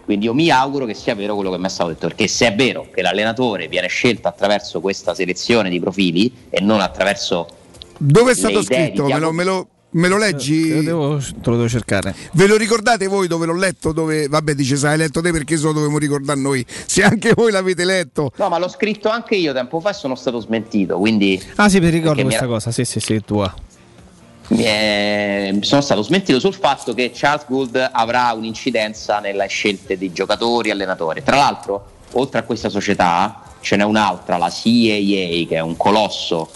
Quindi 0.06 0.26
io 0.26 0.34
mi 0.34 0.50
auguro 0.50 0.86
che 0.86 0.96
sia 0.96 1.14
vero 1.14 1.36
quello 1.36 1.52
che 1.52 1.60
mi 1.60 1.66
è 1.66 1.70
stato 1.70 1.90
detto, 1.90 2.08
perché 2.08 2.28
se 2.28 2.48
è 2.48 2.56
vero 2.56 2.88
che 2.92 3.04
l'allenatore 3.04 3.68
viene 3.68 3.88
scelto 3.88 4.28
attraverso 4.28 4.82
questa 4.82 5.14
selezione 5.14 5.70
di 5.70 5.80
profili 5.80 6.48
e 6.50 6.60
non 6.62 6.82
attraverso 6.82 7.60
dove 8.02 8.32
è 8.32 8.36
stato 8.36 8.64
scritto? 8.64 9.06
Me 9.06 9.20
lo, 9.20 9.32
me, 9.32 9.44
lo, 9.44 9.68
me 9.92 10.08
lo, 10.08 10.18
leggi? 10.18 10.72
Eh, 10.72 10.82
devo, 10.82 11.18
te 11.20 11.50
lo 11.50 11.56
devo 11.56 11.70
cercare. 11.70 12.16
Ve 12.34 12.48
lo 12.48 12.58
ricordate 12.58 13.06
voi 13.06 13.28
dove 13.28 13.46
l'ho 13.46 13.56
letto? 13.56 13.92
Dove, 13.92 14.28
vabbè, 14.28 14.56
dice, 14.56 14.76
sai, 14.76 14.94
hai 14.94 14.98
letto 14.98 15.22
te 15.22 15.32
perché 15.32 15.56
solo 15.56 15.74
dovevamo 15.74 16.00
ricordare 16.00 16.40
noi. 16.40 16.66
Se 16.68 17.04
anche 17.04 17.34
voi 17.36 17.52
l'avete 17.52 17.86
letto. 17.86 18.32
No, 18.38 18.50
ma 18.50 18.58
l'ho 18.58 18.70
scritto 18.70 19.10
anche 19.10 19.36
io 19.36 19.54
tempo 19.54 19.80
fa 19.80 19.92
e 19.92 19.94
sono 19.94 20.16
stato 20.16 20.40
smentito. 20.40 20.98
Quindi. 20.98 21.42
Ah, 21.56 21.70
sì, 21.70 21.80
mi 21.80 21.90
ricordo 21.90 22.24
questa 22.24 22.46
mi 22.46 22.50
cosa. 22.50 22.72
Sì, 22.72 22.86
sì, 22.86 23.00
sì, 23.00 23.22
tua. 23.24 23.54
È... 24.48 25.56
sono 25.62 25.82
stato 25.82 26.02
smentito 26.02 26.40
sul 26.40 26.56
fatto 26.56 26.94
che 26.94 27.12
Charles 27.14 27.46
Gould 27.48 27.90
avrà 27.92 28.34
un'incidenza 28.34 29.20
nelle 29.20 29.48
scelte 29.48 29.96
di 29.96 30.12
giocatori 30.12 30.70
e 30.70 30.72
allenatori. 30.72 31.22
Tra 31.22 31.38
l'altro, 31.38 31.86
oltre 32.14 32.40
a 32.40 32.44
questa 32.44 32.70
società, 32.70 33.44
ce 33.62 33.76
n'è 33.76 33.84
un'altra, 33.84 34.38
la 34.38 34.50
CAA, 34.50 35.46
che 35.48 35.48
è 35.52 35.60
un 35.60 35.78
colosso 35.78 36.50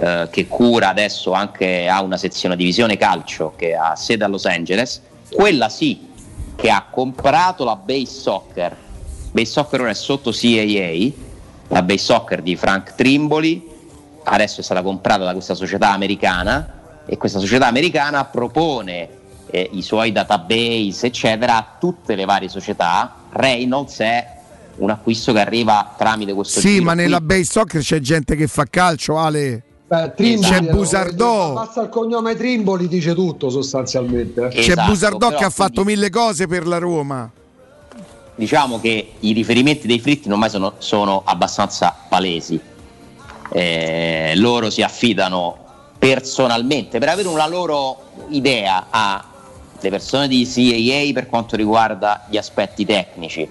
eh, 0.00 0.28
che 0.30 0.46
cura 0.46 0.90
adesso 0.90 1.32
anche 1.32 1.88
ha 1.88 2.00
una 2.02 2.16
sezione 2.16 2.54
divisione 2.54 2.96
calcio 2.96 3.54
che 3.56 3.74
ha 3.74 3.96
sede 3.96 4.24
a 4.24 4.28
Los 4.28 4.44
Angeles, 4.44 5.02
quella 5.32 5.68
sì 5.68 6.06
che 6.54 6.70
ha 6.70 6.86
comprato 6.88 7.64
la 7.64 7.76
Base 7.76 8.06
Soccer. 8.06 8.76
Base 9.32 9.50
Soccer 9.50 9.80
ora 9.80 9.90
è 9.90 9.94
sotto 9.94 10.30
CAA, 10.30 11.10
la 11.68 11.82
Base 11.82 11.98
Soccer 11.98 12.42
di 12.42 12.56
Frank 12.56 12.94
Trimboli, 12.94 13.68
adesso 14.24 14.60
è 14.60 14.64
stata 14.64 14.82
comprata 14.82 15.24
da 15.24 15.32
questa 15.32 15.54
società 15.54 15.90
americana 15.90 17.02
e 17.06 17.16
questa 17.16 17.38
società 17.38 17.66
americana 17.66 18.24
propone 18.24 19.08
eh, 19.50 19.68
i 19.72 19.82
suoi 19.82 20.12
database 20.12 21.06
eccetera 21.06 21.56
a 21.56 21.76
tutte 21.78 22.14
le 22.14 22.24
varie 22.24 22.48
società. 22.48 23.14
Reynolds 23.30 23.98
è 23.98 24.26
un 24.76 24.90
acquisto 24.90 25.32
che 25.32 25.40
arriva 25.40 25.94
tramite 25.96 26.32
questo 26.34 26.60
Sì, 26.60 26.80
ma 26.80 26.94
nella 26.94 27.20
Base 27.20 27.44
Soccer 27.44 27.82
c'è 27.82 27.98
gente 27.98 28.36
che 28.36 28.46
fa 28.46 28.64
calcio, 28.64 29.18
Ale. 29.18 29.64
Beh, 29.88 30.12
Trimboli, 30.14 30.52
c'è 30.52 30.60
Busardò. 30.70 31.54
Basta 31.54 31.82
il 31.82 31.88
cognome 31.88 32.36
Trimboli, 32.36 32.88
dice 32.88 33.14
tutto 33.14 33.48
sostanzialmente. 33.48 34.50
Esatto, 34.52 34.60
c'è 34.60 34.86
Busardò 34.86 35.30
che 35.30 35.44
ha 35.44 35.50
fatto 35.50 35.82
mille 35.82 36.10
cose 36.10 36.46
per 36.46 36.66
la 36.66 36.76
Roma. 36.76 37.30
Diciamo 38.34 38.78
che 38.80 39.14
i 39.20 39.32
riferimenti 39.32 39.86
dei 39.86 39.98
fritti 39.98 40.30
ormai 40.30 40.50
sono, 40.50 40.74
sono 40.76 41.22
abbastanza 41.24 41.96
palesi. 42.06 42.60
Eh, 43.50 44.34
loro 44.36 44.68
si 44.68 44.82
affidano 44.82 45.56
personalmente 45.98 46.98
per 46.98 47.08
avere 47.08 47.28
una 47.28 47.48
loro 47.48 48.10
idea 48.28 48.88
a 48.90 49.24
le 49.80 49.90
persone 49.90 50.28
di 50.28 50.44
CAA 50.44 51.12
per 51.12 51.28
quanto 51.28 51.56
riguarda 51.56 52.26
gli 52.28 52.36
aspetti 52.36 52.84
tecnici, 52.84 53.48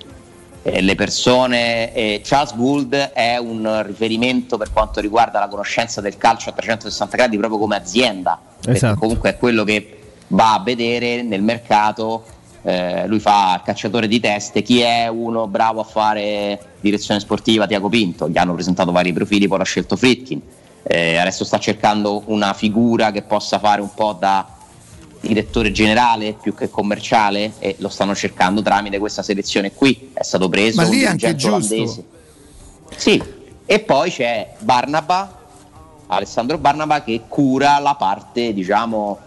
eh, 0.67 0.81
le 0.81 0.95
persone, 0.95 1.93
eh, 1.93 2.21
Charles 2.23 2.55
Gould 2.55 2.93
è 2.93 3.37
un 3.37 3.83
riferimento 3.85 4.57
per 4.57 4.73
quanto 4.73 4.99
riguarda 4.99 5.39
la 5.39 5.47
conoscenza 5.47 6.01
del 6.01 6.17
calcio 6.17 6.49
a 6.49 6.53
360 6.53 7.15
gradi 7.15 7.37
proprio 7.37 7.57
come 7.57 7.77
azienda, 7.77 8.37
perché 8.55 8.71
Esatto. 8.71 8.99
comunque 8.99 9.29
è 9.29 9.37
quello 9.37 9.63
che 9.63 9.97
va 10.29 10.55
a 10.55 10.59
vedere 10.59 11.21
nel 11.21 11.41
mercato, 11.41 12.25
eh, 12.63 13.07
lui 13.07 13.19
fa 13.19 13.55
il 13.55 13.61
cacciatore 13.63 14.09
di 14.09 14.19
teste, 14.19 14.61
chi 14.61 14.81
è 14.81 15.07
uno 15.07 15.47
bravo 15.47 15.79
a 15.79 15.85
fare 15.85 16.75
direzione 16.81 17.21
sportiva, 17.21 17.65
Tiago 17.65 17.87
Pinto, 17.87 18.27
gli 18.27 18.37
hanno 18.37 18.53
presentato 18.53 18.91
vari 18.91 19.13
profili, 19.13 19.47
poi 19.47 19.59
l'ha 19.59 19.63
scelto 19.63 19.95
Fritkin, 19.95 20.41
Eh, 20.89 21.17
adesso 21.17 21.43
sta 21.43 21.59
cercando 21.59 22.23
una 22.27 22.53
figura 22.53 23.11
che 23.11 23.21
possa 23.21 23.59
fare 23.59 23.81
un 23.81 23.93
po' 23.93 24.15
da 24.17 24.56
direttore 25.19 25.71
generale 25.71 26.33
più 26.33 26.53
che 26.53 26.69
commerciale 26.69 27.53
e 27.59 27.75
lo 27.79 27.89
stanno 27.89 28.15
cercando 28.15 28.61
tramite 28.61 28.99
questa 28.99 29.23
selezione 29.23 29.73
qui. 29.73 30.11
È 30.13 30.23
stato 30.23 30.49
preso 30.49 30.81
Ma 30.81 30.87
lì 30.87 31.03
un 31.03 31.07
anche 31.09 31.35
olandese. 31.45 32.03
Sì, 32.95 33.21
e 33.65 33.79
poi 33.79 34.09
c'è 34.09 34.53
Barnaba, 34.59 35.39
Alessandro 36.07 36.57
Barnaba 36.57 37.03
che 37.03 37.23
cura 37.27 37.79
la 37.79 37.95
parte, 37.95 38.53
diciamo, 38.53 39.19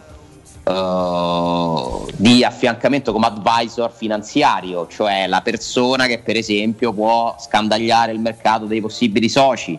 eh, 0.64 2.12
di 2.16 2.44
affiancamento 2.44 3.12
come 3.12 3.26
advisor 3.26 3.92
finanziario, 3.92 4.86
cioè 4.88 5.26
la 5.26 5.40
persona 5.42 6.06
che 6.06 6.18
per 6.18 6.36
esempio 6.36 6.92
può 6.92 7.36
scandagliare 7.38 8.12
il 8.12 8.20
mercato 8.20 8.64
dei 8.64 8.80
possibili 8.80 9.28
soci, 9.28 9.78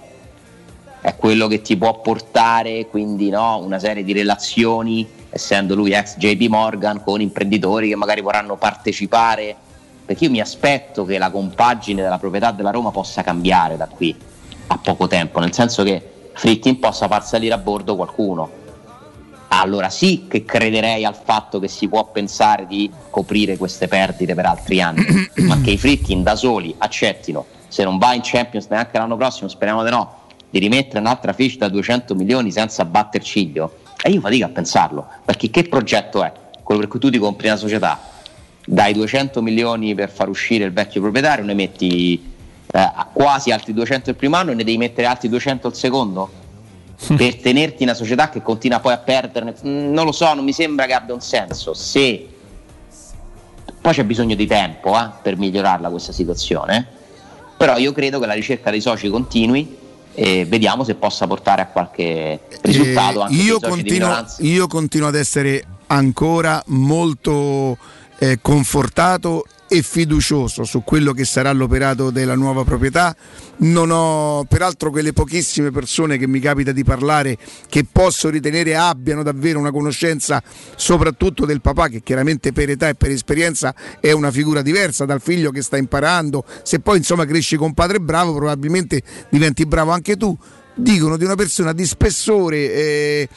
è 1.01 1.15
quello 1.15 1.47
che 1.47 1.61
ti 1.61 1.75
può 1.77 1.99
portare 1.99 2.88
quindi 2.88 3.29
no, 3.29 3.57
una 3.57 3.79
serie 3.79 4.03
di 4.03 4.13
relazioni, 4.13 5.07
essendo 5.32 5.76
lui 5.76 5.94
ex 5.94 6.18
JP 6.18 6.49
Morgan, 6.49 7.02
con 7.03 7.22
imprenditori 7.22 7.88
che 7.88 7.95
magari 7.95 8.22
vorranno 8.22 8.58
partecipare, 8.58 9.56
perché 10.06 10.26
io 10.26 10.30
mi 10.30 10.41
aspetto 10.41 11.06
che 11.06 11.18
la 11.18 11.32
compagine 11.32 12.02
della 12.02 12.20
proprietà 12.20 12.52
della 12.52 12.72
Roma 12.72 12.91
possa 12.91 13.24
cambiare 13.24 13.78
da 13.78 13.88
qui 13.88 14.16
a 14.68 14.78
poco 14.78 15.08
tempo, 15.08 15.40
nel 15.40 15.53
senso 15.53 15.84
che 15.84 16.30
Fritkin 16.34 16.80
possa 16.80 17.08
far 17.08 17.26
salire 17.26 17.53
a 17.53 17.58
bordo 17.58 17.95
qualcuno. 17.95 18.60
Allora 19.49 19.90
sì 19.90 20.28
che 20.30 20.45
crederei 20.45 21.03
al 21.03 21.16
fatto 21.16 21.60
che 21.60 21.68
si 21.68 21.88
può 21.88 22.06
pensare 22.06 22.68
di 22.68 22.90
coprire 23.10 23.58
queste 23.58 23.88
perdite 23.88 24.34
per 24.34 24.45
altri 24.45 24.82
anni, 24.82 25.06
ma 25.48 25.60
che 25.62 25.72
i 25.72 25.78
Fritkin 25.78 26.24
da 26.24 26.36
soli 26.36 26.74
accettino, 26.78 27.45
se 27.68 27.84
non 27.84 27.98
va 27.98 28.14
in 28.14 28.22
Champions 28.24 28.68
neanche 28.70 28.98
l'anno 28.98 29.18
prossimo, 29.18 29.49
speriamo 29.49 29.84
di 29.84 29.90
no, 29.90 30.20
di 30.49 30.60
rimettere 30.60 30.99
un'altra 30.99 31.34
fish 31.34 31.58
da 31.58 31.70
200 31.70 32.16
milioni 32.16 32.52
senza 32.52 32.86
batter 32.86 33.24
ciglio. 33.24 33.80
E 34.03 34.10
io 34.10 34.19
fatico 34.19 34.45
a 34.45 34.49
pensarlo, 34.49 35.07
perché 35.23 35.49
che 35.49 35.64
progetto 35.64 36.23
è? 36.23 36.32
Quello 36.64 36.82
per 36.82 36.90
cui 36.90 36.99
tu 36.99 37.10
ti 37.10 37.18
compri 37.18 37.48
una 37.48 37.57
società, 37.57 37.99
dai 38.65 38.94
200 38.94 39.41
milioni 39.41 39.94
per 39.94 40.10
far 40.10 40.30
uscire 40.30 40.65
il 40.65 40.73
vecchio 40.73 41.02
proprietario, 41.02 41.44
ne 41.45 41.53
metti 41.53 42.34
eh, 42.72 42.91
quasi 43.14 43.52
altri 43.52 43.73
200 43.73 44.10
il 44.11 44.15
primo 44.15 44.38
anno 44.38 44.52
e 44.52 44.56
ne 44.56 44.64
devi 44.64 44.78
mettere 44.78 45.07
altri 45.07 45.30
200 45.30 45.68
il 45.68 45.73
secondo? 45.76 46.40
per 47.15 47.36
tenerti 47.38 47.82
una 47.84 47.95
società 47.95 48.30
che 48.30 48.41
continua 48.41 48.80
poi 48.80 48.94
a 48.94 48.98
perderne, 48.98 49.56
Mm, 49.65 49.91
non 49.91 50.06
lo 50.06 50.11
so, 50.11 50.34
non 50.34 50.44
mi 50.44 50.53
sembra 50.53 50.86
che 50.86 50.94
abbia 50.94 51.14
un 51.14 51.22
senso. 51.22 51.73
Se 51.73 52.28
poi 53.82 53.94
c'è 53.94 54.03
bisogno 54.03 54.36
di 54.36 54.45
tempo 54.45 54.98
eh, 54.98 55.10
per 55.22 55.38
migliorarla 55.38 55.90
questa 55.90 56.11
situazione, 56.11 56.86
però 57.57 57.78
io 57.78 57.91
credo 57.91 58.19
che 58.19 58.28
la 58.28 58.34
ricerca 58.34 58.69
dei 58.69 58.82
soci 58.82 59.10
continui 59.10 59.78
e 60.13 60.45
vediamo 60.45 60.83
se 60.83 60.95
possa 60.95 61.27
portare 61.27 61.61
a 61.61 61.67
qualche 61.67 62.41
risultato 62.61 63.19
Eh, 63.19 63.23
anche 63.23 63.35
io, 63.35 63.59
continuo, 63.59 64.25
io 64.39 64.67
continuo 64.67 65.07
ad 65.07 65.15
essere 65.15 65.63
ancora 65.88 66.61
molto 66.67 67.77
eh, 68.17 68.39
confortato 68.41 69.45
e 69.73 69.84
fiducioso 69.84 70.65
su 70.65 70.84
quello 70.84 71.14
che 71.14 71.23
sarà 71.23 71.49
l'operato 71.53 72.11
della 72.11 72.35
nuova 72.35 72.65
proprietà. 72.65 73.15
Non 73.60 73.89
ho, 73.89 74.43
peraltro, 74.43 74.91
quelle 74.91 75.14
pochissime 75.14 75.72
persone 75.72 76.18
che 76.18 76.27
mi 76.27 76.41
capita 76.41 76.73
di 76.73 76.84
parlare 76.84 77.38
che 77.69 77.85
posso 77.89 78.27
ritenere 78.27 78.76
abbiano 78.76 79.23
davvero 79.23 79.60
una 79.60 79.72
conoscenza, 79.72 80.43
soprattutto 80.76 81.45
del 81.45 81.61
papà, 81.61 81.88
che 81.88 82.02
chiaramente 82.02 82.52
per 82.52 82.69
età 82.69 82.89
e 82.89 82.95
per 82.95 83.11
esperienza 83.11 83.73
è 84.02 84.11
una 84.11 84.30
figura 84.30 84.61
diversa 84.61 85.06
dal 85.06 85.22
figlio 85.22 85.52
che 85.52 85.61
sta 85.61 85.77
imparando. 85.77 86.43
Se 86.64 86.81
poi 86.81 86.98
insomma 86.98 87.23
cresci 87.23 87.56
con 87.56 87.73
padre 87.73 88.02
bravo, 88.02 88.35
probabilmente 88.35 89.02
diventi 89.30 89.65
bravo 89.65 89.91
anche 89.91 90.18
tu. 90.18 90.38
Dicono 90.73 91.15
di 91.15 91.23
una 91.23 91.35
persona 91.35 91.72
di 91.72 91.85
spessore. 91.85 92.57
eh, 92.73 93.30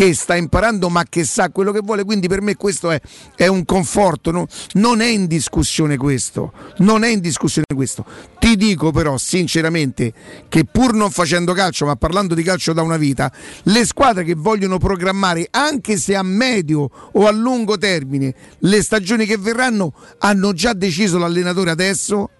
che 0.00 0.14
sta 0.14 0.34
imparando 0.34 0.88
ma 0.88 1.04
che 1.06 1.24
sa 1.24 1.50
quello 1.50 1.72
che 1.72 1.80
vuole, 1.84 2.04
quindi 2.04 2.26
per 2.26 2.40
me 2.40 2.56
questo 2.56 2.90
è, 2.90 2.98
è 3.36 3.48
un 3.48 3.66
conforto, 3.66 4.30
no? 4.30 4.46
non 4.72 5.02
è 5.02 5.06
in 5.06 5.26
discussione 5.26 5.98
questo, 5.98 6.54
non 6.78 7.04
è 7.04 7.08
in 7.08 7.20
discussione 7.20 7.66
questo. 7.74 8.06
Ti 8.38 8.56
dico 8.56 8.92
però 8.92 9.18
sinceramente 9.18 10.14
che 10.48 10.64
pur 10.64 10.94
non 10.94 11.10
facendo 11.10 11.52
calcio, 11.52 11.84
ma 11.84 11.96
parlando 11.96 12.34
di 12.34 12.42
calcio 12.42 12.72
da 12.72 12.80
una 12.80 12.96
vita, 12.96 13.30
le 13.64 13.84
squadre 13.84 14.24
che 14.24 14.34
vogliono 14.34 14.78
programmare, 14.78 15.48
anche 15.50 15.98
se 15.98 16.16
a 16.16 16.22
medio 16.22 16.88
o 17.12 17.26
a 17.26 17.30
lungo 17.30 17.76
termine, 17.76 18.34
le 18.60 18.82
stagioni 18.82 19.26
che 19.26 19.36
verranno, 19.36 19.92
hanno 20.20 20.54
già 20.54 20.72
deciso 20.72 21.18
l'allenatore 21.18 21.68
adesso 21.68 22.30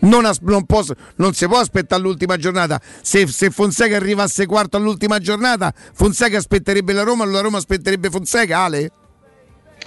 non, 0.00 0.24
as- 0.24 0.40
non 0.40 0.64
posso- 0.64 0.94
non 1.16 1.34
si 1.34 1.46
può 1.46 1.58
aspettare 1.58 2.02
l'ultima 2.02 2.36
giornata. 2.36 2.80
Se, 3.02 3.26
se 3.26 3.50
Fonseca 3.50 3.96
arrivasse 3.96 4.46
quarto 4.46 4.76
all'ultima 4.76 5.18
giornata, 5.18 5.72
Fonseca 5.92 6.38
aspetterebbe 6.38 6.92
la 6.92 7.02
Roma, 7.02 7.24
la 7.24 7.40
Roma 7.40 7.58
aspetterebbe 7.58 8.10
Fonseca, 8.10 8.60
Ale? 8.60 8.92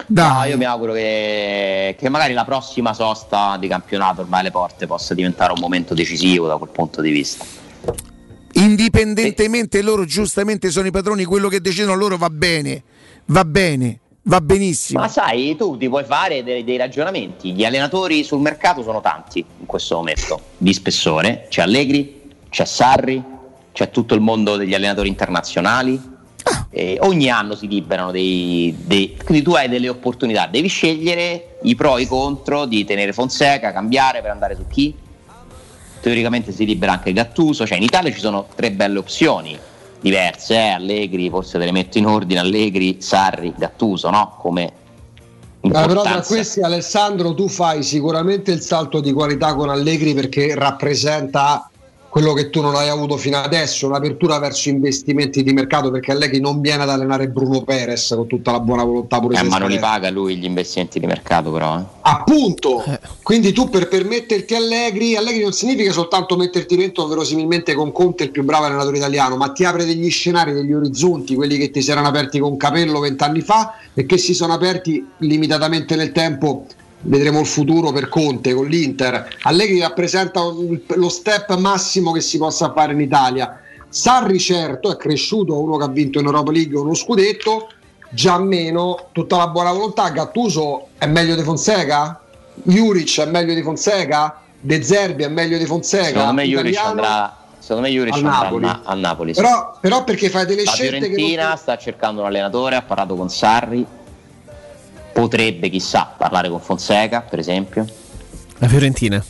No, 0.06 0.44
io 0.44 0.56
mi 0.56 0.64
auguro 0.64 0.92
che, 0.94 1.94
che 1.98 2.08
magari 2.08 2.32
la 2.32 2.44
prossima 2.44 2.94
sosta 2.94 3.56
di 3.58 3.68
campionato 3.68 4.22
ormai 4.22 4.40
alle 4.40 4.50
porte 4.50 4.86
possa 4.86 5.12
diventare 5.14 5.52
un 5.52 5.60
momento 5.60 5.92
decisivo 5.94 6.46
da 6.46 6.56
quel 6.56 6.70
punto 6.70 7.02
di 7.02 7.10
vista. 7.10 7.44
Indipendentemente 8.52 9.82
loro 9.82 10.04
giustamente 10.04 10.70
sono 10.70 10.86
i 10.86 10.90
padroni, 10.90 11.24
quello 11.24 11.48
che 11.48 11.60
decidono 11.60 11.94
loro 11.94 12.16
va 12.16 12.30
bene, 12.30 12.82
va 13.26 13.44
bene, 13.44 14.00
va 14.22 14.40
benissimo. 14.40 15.00
Ma 15.00 15.08
sai, 15.08 15.56
tu 15.56 15.76
ti 15.76 15.88
puoi 15.88 16.04
fare 16.04 16.42
dei, 16.42 16.64
dei 16.64 16.76
ragionamenti. 16.76 17.52
Gli 17.52 17.64
allenatori 17.64 18.22
sul 18.24 18.40
mercato 18.40 18.82
sono 18.82 19.00
tanti 19.00 19.38
in 19.38 19.66
questo 19.66 19.96
momento, 19.96 20.40
di 20.56 20.72
spessore. 20.72 21.46
C'è 21.48 21.62
Allegri, 21.62 22.30
c'è 22.48 22.64
Sarri, 22.64 23.22
c'è 23.72 23.90
tutto 23.90 24.14
il 24.14 24.20
mondo 24.20 24.56
degli 24.56 24.74
allenatori 24.74 25.08
internazionali. 25.08 26.18
E 26.70 26.98
ogni 27.02 27.28
anno 27.28 27.54
si 27.54 27.68
liberano 27.68 28.10
dei, 28.10 28.74
dei- 28.78 29.16
Quindi 29.24 29.42
tu 29.42 29.52
hai 29.52 29.68
delle 29.68 29.88
opportunità, 29.88 30.46
devi 30.46 30.68
scegliere 30.68 31.58
i 31.62 31.74
pro 31.74 31.96
e 31.96 32.02
i 32.02 32.06
contro 32.06 32.64
di 32.64 32.84
tenere 32.84 33.12
Fonseca, 33.12 33.72
cambiare 33.72 34.22
per 34.22 34.30
andare 34.30 34.54
su 34.56 34.66
chi. 34.68 34.94
Teoricamente 36.00 36.52
si 36.52 36.64
libera 36.64 36.92
anche 36.92 37.12
Gattuso, 37.12 37.66
cioè 37.66 37.76
in 37.76 37.82
Italia 37.82 38.10
ci 38.12 38.20
sono 38.20 38.46
tre 38.54 38.70
belle 38.70 38.98
opzioni 38.98 39.58
diverse, 40.00 40.54
eh? 40.54 40.68
Allegri, 40.70 41.28
forse 41.30 41.58
te 41.58 41.64
le 41.64 41.72
metto 41.72 41.98
in 41.98 42.06
ordine, 42.06 42.40
Allegri, 42.40 42.96
Sarri, 43.00 43.54
Gattuso, 43.56 44.10
no? 44.10 44.36
Come 44.38 44.72
Eh, 45.62 45.70
però 45.70 46.02
tra 46.02 46.22
questi 46.22 46.62
Alessandro 46.62 47.34
tu 47.34 47.46
fai 47.46 47.82
sicuramente 47.82 48.50
il 48.50 48.60
salto 48.60 49.00
di 49.00 49.12
qualità 49.12 49.54
con 49.54 49.68
Allegri 49.68 50.14
perché 50.14 50.54
rappresenta 50.54 51.69
quello 52.10 52.32
che 52.32 52.50
tu 52.50 52.60
non 52.60 52.74
hai 52.74 52.88
avuto 52.88 53.16
fino 53.16 53.36
adesso, 53.38 53.86
un'apertura 53.86 54.40
verso 54.40 54.68
investimenti 54.68 55.44
di 55.44 55.52
mercato 55.52 55.92
perché 55.92 56.10
Allegri 56.10 56.40
non 56.40 56.60
viene 56.60 56.82
ad 56.82 56.90
allenare 56.90 57.28
Bruno 57.28 57.62
Perez 57.62 58.12
con 58.16 58.26
tutta 58.26 58.50
la 58.50 58.58
buona 58.58 58.82
volontà 58.82 59.20
pure 59.20 59.38
Eh, 59.38 59.44
ma 59.44 59.58
non 59.58 59.70
li 59.70 59.78
paga 59.78 60.10
lui 60.10 60.36
gli 60.36 60.44
investimenti 60.44 60.98
di 60.98 61.06
mercato, 61.06 61.52
però. 61.52 61.78
eh. 61.78 61.82
Appunto, 62.02 62.82
quindi 63.22 63.52
tu 63.52 63.68
per 63.68 63.86
permetterti 63.86 64.56
Allegri, 64.56 65.14
Allegri 65.14 65.42
non 65.42 65.52
significa 65.52 65.92
soltanto 65.92 66.36
metterti 66.36 66.74
dentro 66.74 67.06
verosimilmente 67.06 67.74
con 67.74 67.92
Conte 67.92 68.24
il 68.24 68.32
più 68.32 68.42
bravo 68.42 68.64
allenatore 68.64 68.96
italiano, 68.96 69.36
ma 69.36 69.52
ti 69.52 69.64
apre 69.64 69.84
degli 69.84 70.10
scenari, 70.10 70.52
degli 70.52 70.72
orizzonti, 70.72 71.36
quelli 71.36 71.58
che 71.58 71.70
ti 71.70 71.80
si 71.80 71.92
erano 71.92 72.08
aperti 72.08 72.40
con 72.40 72.56
Capello 72.56 72.98
vent'anni 72.98 73.40
fa 73.40 73.74
e 73.94 74.04
che 74.04 74.18
si 74.18 74.34
sono 74.34 74.52
aperti 74.52 75.06
limitatamente 75.18 75.94
nel 75.94 76.10
tempo. 76.10 76.66
Vedremo 77.02 77.40
il 77.40 77.46
futuro 77.46 77.92
per 77.92 78.08
Conte 78.08 78.52
con 78.52 78.66
l'Inter. 78.66 79.36
Allegri 79.42 79.80
rappresenta 79.80 80.40
lo 80.42 81.08
step 81.08 81.56
massimo 81.56 82.12
che 82.12 82.20
si 82.20 82.36
possa 82.36 82.72
fare 82.72 82.92
in 82.92 83.00
Italia. 83.00 83.58
Sarri 83.88 84.38
certo 84.38 84.92
è 84.92 84.96
cresciuto, 84.96 85.58
uno 85.58 85.76
che 85.78 85.84
ha 85.84 85.88
vinto 85.88 86.20
in 86.20 86.26
Europa 86.26 86.52
League 86.52 86.78
uno 86.78 86.94
scudetto, 86.94 87.70
già 88.10 88.38
meno, 88.38 89.08
tutta 89.12 89.36
la 89.38 89.48
buona 89.48 89.72
volontà. 89.72 90.10
Gattuso 90.10 90.88
è 90.98 91.06
meglio 91.06 91.34
di 91.34 91.42
Fonseca? 91.42 92.20
Juric 92.62 93.20
è 93.20 93.26
meglio 93.26 93.54
di 93.54 93.62
Fonseca? 93.62 94.40
De 94.60 94.82
Zerbi 94.82 95.22
è 95.22 95.28
meglio 95.28 95.56
di 95.56 95.64
Fonseca? 95.64 96.04
Secondo 96.04 96.32
me 96.34 96.44
Juric 96.44 96.76
andrà, 96.76 97.36
secondo 97.58 97.88
me 97.88 97.94
Juric 97.94 98.14
andrà 98.14 98.30
Napoli. 98.30 98.66
a, 98.66 98.80
a 98.84 98.94
Napoli. 98.94 99.34
sì. 99.34 99.40
Però, 99.40 99.78
però 99.80 100.04
perché 100.04 100.28
fai 100.28 100.44
delle 100.44 100.64
La 100.64 100.70
scelte 100.70 100.98
che 100.98 101.06
non 101.06 101.14
Fiorentina 101.16 101.56
sta 101.56 101.78
cercando 101.78 102.20
un 102.20 102.26
allenatore, 102.26 102.76
ha 102.76 102.82
parlato 102.82 103.16
con 103.16 103.30
Sarri, 103.30 103.86
potrebbe 105.12 105.68
chissà 105.68 106.14
parlare 106.16 106.48
con 106.48 106.60
Fonseca, 106.60 107.20
per 107.22 107.38
esempio. 107.38 107.86
La 108.58 108.68
Fiorentina. 108.68 109.24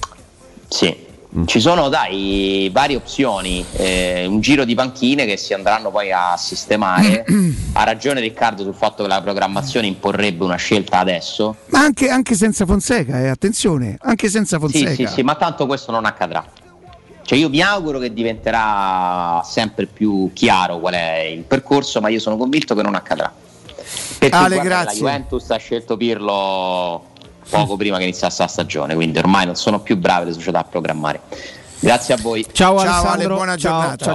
Sì, 0.68 1.08
Ci 1.46 1.60
sono 1.60 1.88
dai 1.88 2.68
varie 2.72 2.96
opzioni, 2.96 3.64
eh, 3.72 4.26
un 4.26 4.40
giro 4.40 4.64
di 4.64 4.74
panchine 4.74 5.26
che 5.26 5.36
si 5.36 5.54
andranno 5.54 5.90
poi 5.90 6.10
a 6.10 6.36
sistemare. 6.36 7.24
ha 7.74 7.84
ragione 7.84 8.20
Riccardo 8.20 8.64
sul 8.64 8.74
fatto 8.74 9.02
che 9.04 9.08
la 9.08 9.20
programmazione 9.20 9.86
imporrebbe 9.86 10.42
una 10.42 10.56
scelta 10.56 10.98
adesso. 10.98 11.56
Ma 11.66 11.80
anche, 11.80 12.08
anche 12.08 12.34
senza 12.34 12.66
Fonseca, 12.66 13.20
eh, 13.20 13.28
attenzione, 13.28 13.96
anche 14.00 14.28
senza 14.28 14.58
Fonseca. 14.58 14.90
Sì, 14.90 15.06
sì, 15.06 15.06
sì, 15.06 15.22
ma 15.22 15.36
tanto 15.36 15.66
questo 15.66 15.92
non 15.92 16.04
accadrà. 16.04 16.44
Cioè 17.22 17.38
io 17.38 17.48
mi 17.48 17.60
auguro 17.60 18.00
che 18.00 18.12
diventerà 18.12 19.40
sempre 19.44 19.86
più 19.86 20.32
chiaro 20.32 20.80
qual 20.80 20.94
è 20.94 21.18
il 21.32 21.42
percorso, 21.42 22.00
ma 22.00 22.08
io 22.08 22.18
sono 22.18 22.36
convinto 22.36 22.74
che 22.74 22.82
non 22.82 22.96
accadrà. 22.96 23.32
Perché 24.20 24.36
Ale, 24.36 24.56
guarda, 24.56 24.84
la. 24.84 24.92
Juventus 24.92 25.48
ha 25.48 25.56
scelto 25.56 25.96
Pirlo 25.96 27.06
poco 27.48 27.76
prima 27.76 27.96
che 27.96 28.02
iniziasse 28.02 28.42
la 28.42 28.48
stagione, 28.48 28.94
quindi 28.94 29.18
ormai 29.18 29.46
non 29.46 29.56
sono 29.56 29.80
più 29.80 29.96
brave 29.96 30.26
le 30.26 30.32
società 30.34 30.58
a 30.58 30.64
programmare. 30.64 31.22
Grazie 31.78 32.12
a 32.12 32.18
voi. 32.20 32.46
Ciao 32.52 32.76
Ale, 32.76 33.26
buona 33.26 33.56
giornata. 33.56 34.14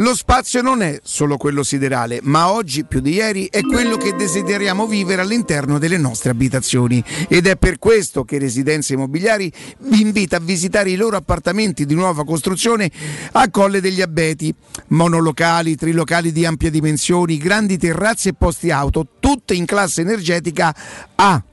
Lo 0.00 0.14
spazio 0.14 0.62
non 0.62 0.80
è 0.80 0.98
solo 1.02 1.36
quello 1.36 1.62
siderale, 1.62 2.20
ma 2.22 2.50
oggi 2.50 2.86
più 2.86 3.00
di 3.00 3.12
ieri 3.12 3.48
è 3.50 3.60
quello 3.60 3.98
che 3.98 4.14
desideriamo 4.16 4.86
vivere 4.86 5.20
all'interno 5.20 5.78
delle 5.78 5.98
nostre 5.98 6.30
abitazioni. 6.30 7.04
Ed 7.28 7.46
è 7.46 7.56
per 7.56 7.78
questo 7.78 8.24
che 8.24 8.38
Residenze 8.38 8.94
Immobiliari 8.94 9.52
vi 9.80 10.00
invita 10.00 10.36
a 10.36 10.40
visitare 10.40 10.88
i 10.88 10.96
loro 10.96 11.18
appartamenti 11.18 11.84
di 11.84 11.94
nuova 11.94 12.24
costruzione 12.24 12.90
a 13.32 13.50
Colle 13.50 13.82
degli 13.82 14.00
Abeti. 14.00 14.54
Monolocali, 14.88 15.76
trilocali 15.76 16.32
di 16.32 16.46
ampie 16.46 16.70
dimensioni, 16.70 17.36
grandi 17.36 17.76
terrazze 17.76 18.30
e 18.30 18.34
posti 18.34 18.70
auto, 18.70 19.06
tutte 19.20 19.52
in 19.52 19.66
classe 19.66 20.00
energetica 20.00 20.74
A. 21.16 21.44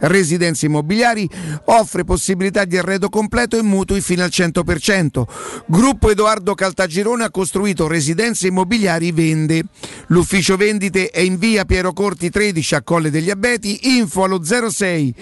Residenze 0.00 0.66
Immobiliari 0.66 1.28
offre 1.66 2.04
possibilità 2.04 2.64
di 2.64 2.76
arredo 2.76 3.08
completo 3.08 3.56
e 3.58 3.62
mutui 3.62 4.00
fino 4.00 4.22
al 4.22 4.30
100%. 4.32 5.24
Gruppo 5.66 6.10
Edoardo 6.10 6.54
Caltagirone 6.54 7.24
ha 7.24 7.30
costruito 7.30 7.86
Residenze 7.86 8.46
Immobiliari 8.48 9.12
Vende. 9.12 9.64
L'ufficio 10.08 10.56
vendite 10.56 11.10
è 11.10 11.20
in 11.20 11.38
via 11.38 11.64
Piero 11.64 11.92
Corti 11.92 12.30
13 12.30 12.74
a 12.76 12.82
Colle 12.82 13.10
degli 13.10 13.30
Abeti. 13.30 13.96
Info 13.96 14.24
allo 14.24 14.42
06 14.42 15.14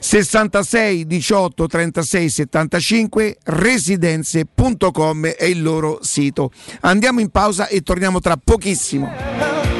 66 0.00 1.06
18 1.06 1.66
36 1.66 2.28
75 2.28 3.38
residenze.com 3.44 5.26
è 5.26 5.44
il 5.44 5.62
loro 5.62 5.98
sito. 6.02 6.50
Andiamo 6.80 7.20
in 7.20 7.30
pausa 7.30 7.68
e 7.68 7.82
torniamo 7.82 8.20
tra 8.20 8.36
pochissimo. 8.42 9.79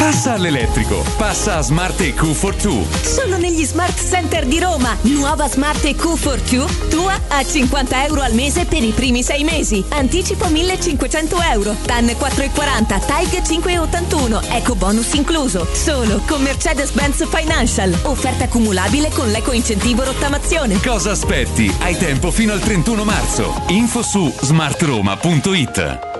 Passa 0.00 0.32
all'elettrico, 0.32 1.04
passa 1.18 1.58
a 1.58 1.60
Smart 1.60 2.00
EQ 2.00 2.22
for2. 2.28 3.02
Solo 3.02 3.36
negli 3.36 3.66
Smart 3.66 4.02
Center 4.02 4.46
di 4.46 4.58
Roma. 4.58 4.96
Nuova 5.02 5.46
Smart 5.46 5.84
EQ 5.84 6.16
for 6.16 6.40
2 6.40 6.88
tua 6.88 7.20
a 7.28 7.44
50 7.44 8.06
euro 8.06 8.22
al 8.22 8.32
mese 8.32 8.64
per 8.64 8.82
i 8.82 8.92
primi 8.92 9.22
sei 9.22 9.44
mesi. 9.44 9.84
Anticipo 9.90 10.48
1500 10.48 11.42
euro. 11.52 11.76
TAN 11.84 12.06
4,40, 12.06 13.04
TAIG 13.04 13.42
5,81. 13.42 14.54
Eco 14.56 14.74
bonus 14.74 15.12
incluso. 15.12 15.68
Solo 15.70 16.22
con 16.26 16.40
Mercedes-Benz 16.40 17.28
Financial. 17.28 17.94
Offerta 18.04 18.48
cumulabile 18.48 19.10
con 19.10 19.28
l'eco 19.28 19.52
incentivo 19.52 20.02
rottamazione. 20.02 20.80
Cosa 20.80 21.10
aspetti? 21.10 21.70
Hai 21.78 21.98
tempo 21.98 22.30
fino 22.30 22.54
al 22.54 22.60
31 22.60 23.04
marzo. 23.04 23.62
Info 23.68 24.02
su 24.02 24.32
smartroma.it. 24.40 26.19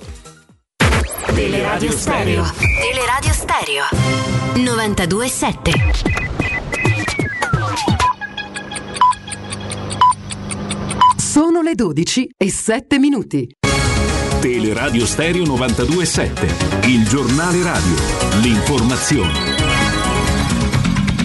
Teleradio 1.33 1.91
Stereo. 1.91 2.43
Teleradio 2.57 3.31
Stereo. 3.31 3.85
92.7. 4.55 5.71
Sono 11.17 11.61
le 11.61 11.75
12 11.75 12.29
e 12.37 12.51
7 12.51 12.99
minuti. 12.99 13.47
Teleradio 14.41 15.05
Stereo 15.05 15.43
92.7, 15.43 16.87
il 16.89 17.07
giornale 17.07 17.63
radio, 17.63 17.95
l'informazione. 18.41 19.50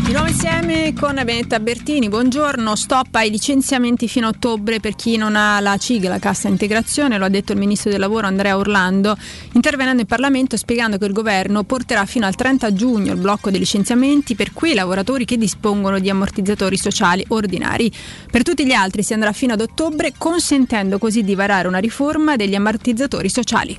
Di 0.06 0.12
nuovo 0.12 0.28
insieme 0.28 0.92
con 0.92 1.20
Benetta 1.24 1.58
Bertini, 1.58 2.08
buongiorno. 2.08 2.76
Stop 2.76 3.12
ai 3.16 3.28
licenziamenti 3.28 4.06
fino 4.06 4.26
a 4.26 4.28
ottobre 4.28 4.78
per 4.78 4.94
chi 4.94 5.16
non 5.16 5.34
ha 5.34 5.58
la 5.58 5.76
CIG, 5.76 6.04
la 6.04 6.20
cassa 6.20 6.46
integrazione, 6.46 7.18
lo 7.18 7.24
ha 7.24 7.28
detto 7.28 7.50
il 7.50 7.58
ministro 7.58 7.90
del 7.90 7.98
lavoro 7.98 8.28
Andrea 8.28 8.56
Orlando, 8.56 9.16
intervenendo 9.54 10.02
in 10.02 10.06
Parlamento 10.06 10.56
spiegando 10.56 10.96
che 10.96 11.06
il 11.06 11.12
governo 11.12 11.64
porterà 11.64 12.06
fino 12.06 12.24
al 12.24 12.36
30 12.36 12.72
giugno 12.72 13.14
il 13.14 13.18
blocco 13.18 13.50
dei 13.50 13.58
licenziamenti 13.58 14.36
per 14.36 14.52
quei 14.52 14.74
lavoratori 14.74 15.24
che 15.24 15.36
dispongono 15.36 15.98
di 15.98 16.08
ammortizzatori 16.08 16.76
sociali 16.76 17.24
ordinari. 17.30 17.90
Per 18.30 18.44
tutti 18.44 18.64
gli 18.64 18.74
altri 18.74 19.02
si 19.02 19.12
andrà 19.12 19.32
fino 19.32 19.54
ad 19.54 19.60
ottobre, 19.60 20.12
consentendo 20.16 20.98
così 20.98 21.24
di 21.24 21.34
varare 21.34 21.66
una 21.66 21.78
riforma 21.78 22.36
degli 22.36 22.54
ammortizzatori 22.54 23.28
sociali. 23.28 23.76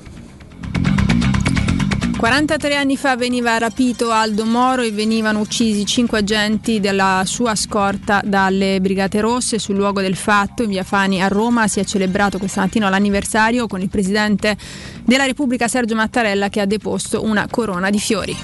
43 2.18 2.74
anni 2.74 2.96
fa 2.96 3.14
veniva 3.14 3.56
rapito 3.58 4.10
Aldo 4.10 4.44
Moro 4.44 4.82
e 4.82 4.90
venivano 4.90 5.38
uccisi 5.38 5.86
cinque 5.86 6.18
agenti 6.18 6.80
della 6.80 7.22
sua 7.24 7.54
scorta 7.54 8.20
dalle 8.24 8.80
Brigate 8.80 9.20
Rosse 9.20 9.60
sul 9.60 9.76
luogo 9.76 10.00
del 10.00 10.16
fatto 10.16 10.64
in 10.64 10.70
via 10.70 10.82
Fani 10.82 11.22
a 11.22 11.28
Roma. 11.28 11.68
Si 11.68 11.78
è 11.78 11.84
celebrato 11.84 12.38
questa 12.38 12.62
mattina 12.62 12.88
l'anniversario 12.88 13.68
con 13.68 13.82
il 13.82 13.88
presidente 13.88 14.56
della 15.04 15.26
Repubblica 15.26 15.68
Sergio 15.68 15.94
Mattarella 15.94 16.48
che 16.48 16.60
ha 16.60 16.66
deposto 16.66 17.22
una 17.22 17.46
corona 17.48 17.88
di 17.88 18.00
fiori. 18.00 18.36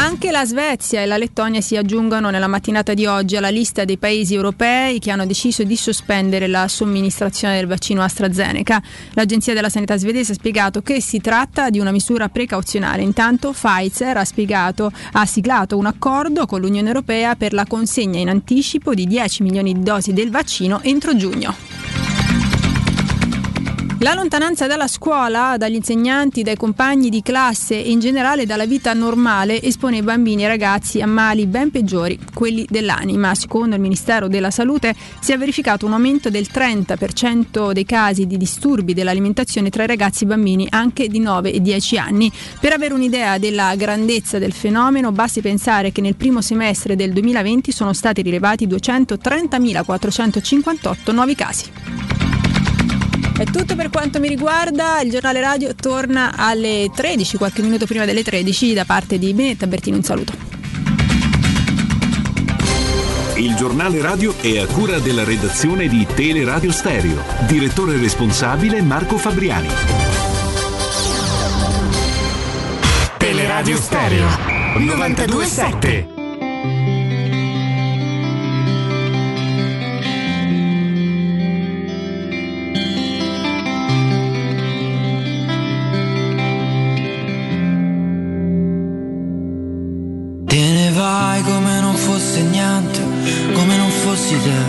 Anche 0.00 0.30
la 0.30 0.44
Svezia 0.44 1.02
e 1.02 1.06
la 1.06 1.16
Lettonia 1.16 1.60
si 1.60 1.76
aggiungono 1.76 2.30
nella 2.30 2.46
mattinata 2.46 2.94
di 2.94 3.04
oggi 3.04 3.34
alla 3.34 3.48
lista 3.48 3.84
dei 3.84 3.98
paesi 3.98 4.32
europei 4.32 5.00
che 5.00 5.10
hanno 5.10 5.26
deciso 5.26 5.64
di 5.64 5.74
sospendere 5.74 6.46
la 6.46 6.68
somministrazione 6.68 7.56
del 7.56 7.66
vaccino 7.66 8.00
AstraZeneca. 8.02 8.80
L'Agenzia 9.14 9.54
della 9.54 9.68
Sanità 9.68 9.96
svedese 9.96 10.30
ha 10.30 10.34
spiegato 10.36 10.82
che 10.82 11.00
si 11.02 11.20
tratta 11.20 11.68
di 11.68 11.80
una 11.80 11.90
misura 11.90 12.28
precauzionale. 12.28 13.02
Intanto 13.02 13.50
Pfizer 13.50 14.18
ha, 14.18 14.24
spiegato, 14.24 14.92
ha 15.12 15.26
siglato 15.26 15.76
un 15.76 15.86
accordo 15.86 16.46
con 16.46 16.60
l'Unione 16.60 16.86
Europea 16.86 17.34
per 17.34 17.52
la 17.52 17.66
consegna 17.66 18.20
in 18.20 18.28
anticipo 18.28 18.94
di 18.94 19.04
10 19.04 19.42
milioni 19.42 19.72
di 19.72 19.82
dosi 19.82 20.12
del 20.12 20.30
vaccino 20.30 20.80
entro 20.80 21.16
giugno. 21.16 22.07
La 24.00 24.14
lontananza 24.14 24.68
dalla 24.68 24.86
scuola, 24.86 25.56
dagli 25.58 25.74
insegnanti, 25.74 26.44
dai 26.44 26.54
compagni 26.54 27.08
di 27.08 27.20
classe 27.20 27.82
e 27.82 27.90
in 27.90 27.98
generale 27.98 28.46
dalla 28.46 28.64
vita 28.64 28.94
normale 28.94 29.60
espone 29.60 30.04
bambini 30.04 30.44
e 30.44 30.46
ragazzi 30.46 31.00
a 31.00 31.06
mali 31.08 31.46
ben 31.46 31.72
peggiori, 31.72 32.16
quelli 32.32 32.64
dell'anima. 32.70 33.34
Secondo 33.34 33.74
il 33.74 33.80
Ministero 33.80 34.28
della 34.28 34.52
Salute 34.52 34.94
si 35.18 35.32
è 35.32 35.36
verificato 35.36 35.84
un 35.84 35.94
aumento 35.94 36.30
del 36.30 36.46
30% 36.48 37.72
dei 37.72 37.84
casi 37.84 38.28
di 38.28 38.36
disturbi 38.36 38.94
dell'alimentazione 38.94 39.68
tra 39.68 39.82
i 39.82 39.88
ragazzi 39.88 40.22
e 40.22 40.26
i 40.26 40.28
bambini 40.28 40.68
anche 40.70 41.08
di 41.08 41.18
9 41.18 41.52
e 41.52 41.60
10 41.60 41.98
anni. 41.98 42.30
Per 42.60 42.72
avere 42.72 42.94
un'idea 42.94 43.38
della 43.38 43.74
grandezza 43.74 44.38
del 44.38 44.52
fenomeno 44.52 45.10
basti 45.10 45.40
pensare 45.40 45.90
che 45.90 46.00
nel 46.00 46.14
primo 46.14 46.40
semestre 46.40 46.94
del 46.94 47.12
2020 47.12 47.72
sono 47.72 47.92
stati 47.92 48.22
rilevati 48.22 48.68
230.458 48.68 51.12
nuovi 51.12 51.34
casi. 51.34 52.28
È 53.38 53.44
tutto 53.44 53.76
per 53.76 53.88
quanto 53.88 54.18
mi 54.18 54.26
riguarda, 54.26 55.00
il 55.00 55.12
giornale 55.12 55.38
radio 55.40 55.72
torna 55.72 56.32
alle 56.34 56.90
13, 56.92 57.36
qualche 57.36 57.62
minuto 57.62 57.86
prima 57.86 58.04
delle 58.04 58.24
13 58.24 58.74
da 58.74 58.84
parte 58.84 59.16
di 59.16 59.32
Benetta 59.32 59.68
Bertini, 59.68 59.96
un 59.96 60.02
saluto. 60.02 60.32
Il 63.36 63.54
giornale 63.54 64.00
radio 64.02 64.34
è 64.40 64.58
a 64.58 64.66
cura 64.66 64.98
della 64.98 65.22
redazione 65.22 65.86
di 65.86 66.04
Teleradio 66.12 66.72
Stereo. 66.72 67.22
Direttore 67.46 67.96
responsabile 67.96 68.82
Marco 68.82 69.16
Fabriani. 69.16 69.68
Teleradio 73.18 73.76
Stereo 73.76 74.26
927. 74.78 76.17
Vai 91.10 91.40
come 91.42 91.80
non 91.80 91.94
fosse 91.94 92.42
niente, 92.42 93.00
come 93.54 93.76
non 93.78 93.90
fossi 94.04 94.36
te. 94.46 94.60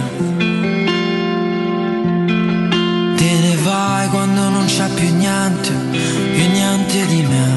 Te 3.20 3.32
ne 3.46 3.56
vai 3.62 4.08
quando 4.08 4.48
non 4.48 4.66
c'è 4.66 4.88
più 4.94 5.14
niente, 5.16 5.70
più 6.36 6.46
niente 6.58 7.06
di 7.08 7.22
me. 7.32 7.48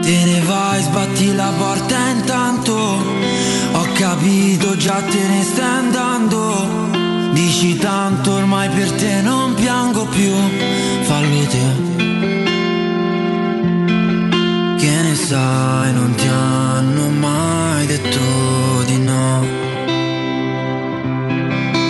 Te 0.00 0.24
ne 0.24 0.40
vai, 0.46 0.82
sbatti 0.84 1.34
la 1.34 1.52
porta 1.58 1.98
intanto, 2.08 2.74
ho 3.72 3.86
capito 3.92 4.76
già 4.78 5.02
te 5.02 5.22
ne 5.32 5.42
stai 5.42 5.76
andando. 5.82 6.92
Dici 7.34 7.76
tanto 7.76 8.32
ormai 8.32 8.70
per 8.70 8.90
te 8.92 9.20
non 9.20 9.52
piango 9.52 10.06
più, 10.06 10.32
fallo 11.02 11.46
te. 11.52 12.23
Sai, 15.24 15.92
non 15.94 16.14
ti 16.14 16.26
hanno 16.26 17.08
mai 17.08 17.86
detto 17.86 18.82
di 18.84 18.98
no. 18.98 19.46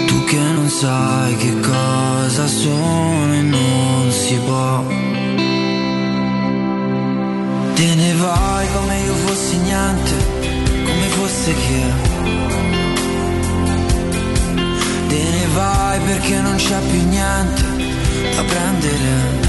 Tu 0.07 0.25
che 0.25 0.39
non 0.39 0.69
sai 0.69 1.37
che 1.37 1.59
cosa 1.61 2.47
sono 2.47 3.35
e 3.35 3.43
non 3.43 4.11
si 4.11 4.37
può. 4.47 4.85
Te 7.75 7.95
ne 7.95 8.15
vai 8.15 8.67
come 8.73 9.01
io 9.01 9.15
fossi 9.27 9.57
niente, 9.59 10.15
come 10.85 11.07
fosse 11.17 11.55
che. 11.55 11.83
Te 15.09 15.23
ne 15.37 15.47
vai 15.55 15.99
perché 16.07 16.41
non 16.41 16.55
c'è 16.55 16.79
più 16.91 17.09
niente 17.09 17.63
da 18.37 18.43
prendere. 18.45 19.44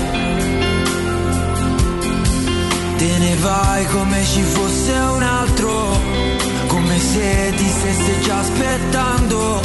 Te 2.97 3.17
ne 3.17 3.35
vai 3.35 3.85
come 3.87 4.23
ci 4.23 4.41
fosse 4.41 4.91
un 4.93 5.21
altro, 5.21 5.99
come 6.67 6.97
se 6.97 7.53
ti 7.57 7.67
stesse 7.67 8.19
già 8.21 8.39
aspettando, 8.39 9.61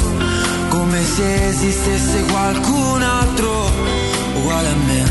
come 0.68 1.04
se 1.04 1.46
esistesse 1.48 2.24
qualcun 2.24 3.02
altro 3.02 3.70
uguale 4.34 4.68
a 4.68 4.74
me. 4.74 5.04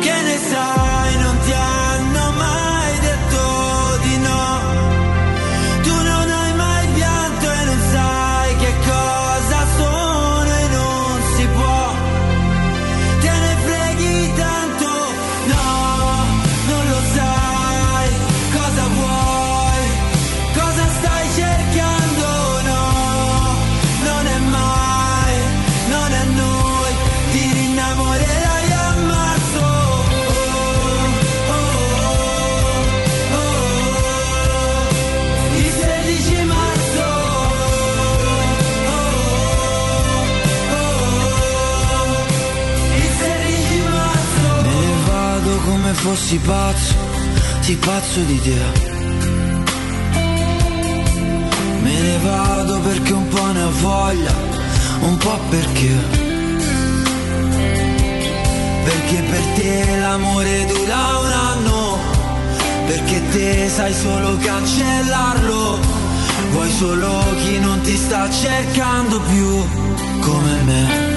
Che 0.00 0.22
ne 0.22 0.38
sai, 0.50 1.18
non 1.18 1.38
ti 1.44 1.52
hanno 1.52 1.79
fossi 46.00 46.38
pazzo, 46.38 46.94
sì 47.60 47.76
pazzo 47.76 48.20
di 48.20 48.40
te. 48.40 48.60
Me 51.82 52.00
ne 52.00 52.18
vado 52.22 52.80
perché 52.80 53.12
un 53.12 53.28
po' 53.28 53.52
ne 53.52 53.62
ho 53.62 53.72
voglia, 53.80 54.34
un 55.00 55.16
po' 55.18 55.38
perché. 55.50 55.94
Perché 58.84 59.22
per 59.30 59.44
te 59.56 59.98
l'amore 59.98 60.66
dura 60.66 61.18
un 61.18 61.32
anno, 61.32 61.98
perché 62.86 63.22
te 63.32 63.68
sai 63.68 63.92
solo 63.92 64.38
cancellarlo, 64.38 65.78
vuoi 66.52 66.70
solo 66.70 67.24
chi 67.42 67.58
non 67.58 67.78
ti 67.82 67.96
sta 67.96 68.30
cercando 68.30 69.20
più 69.20 69.66
come 70.20 70.62
me. 70.64 71.09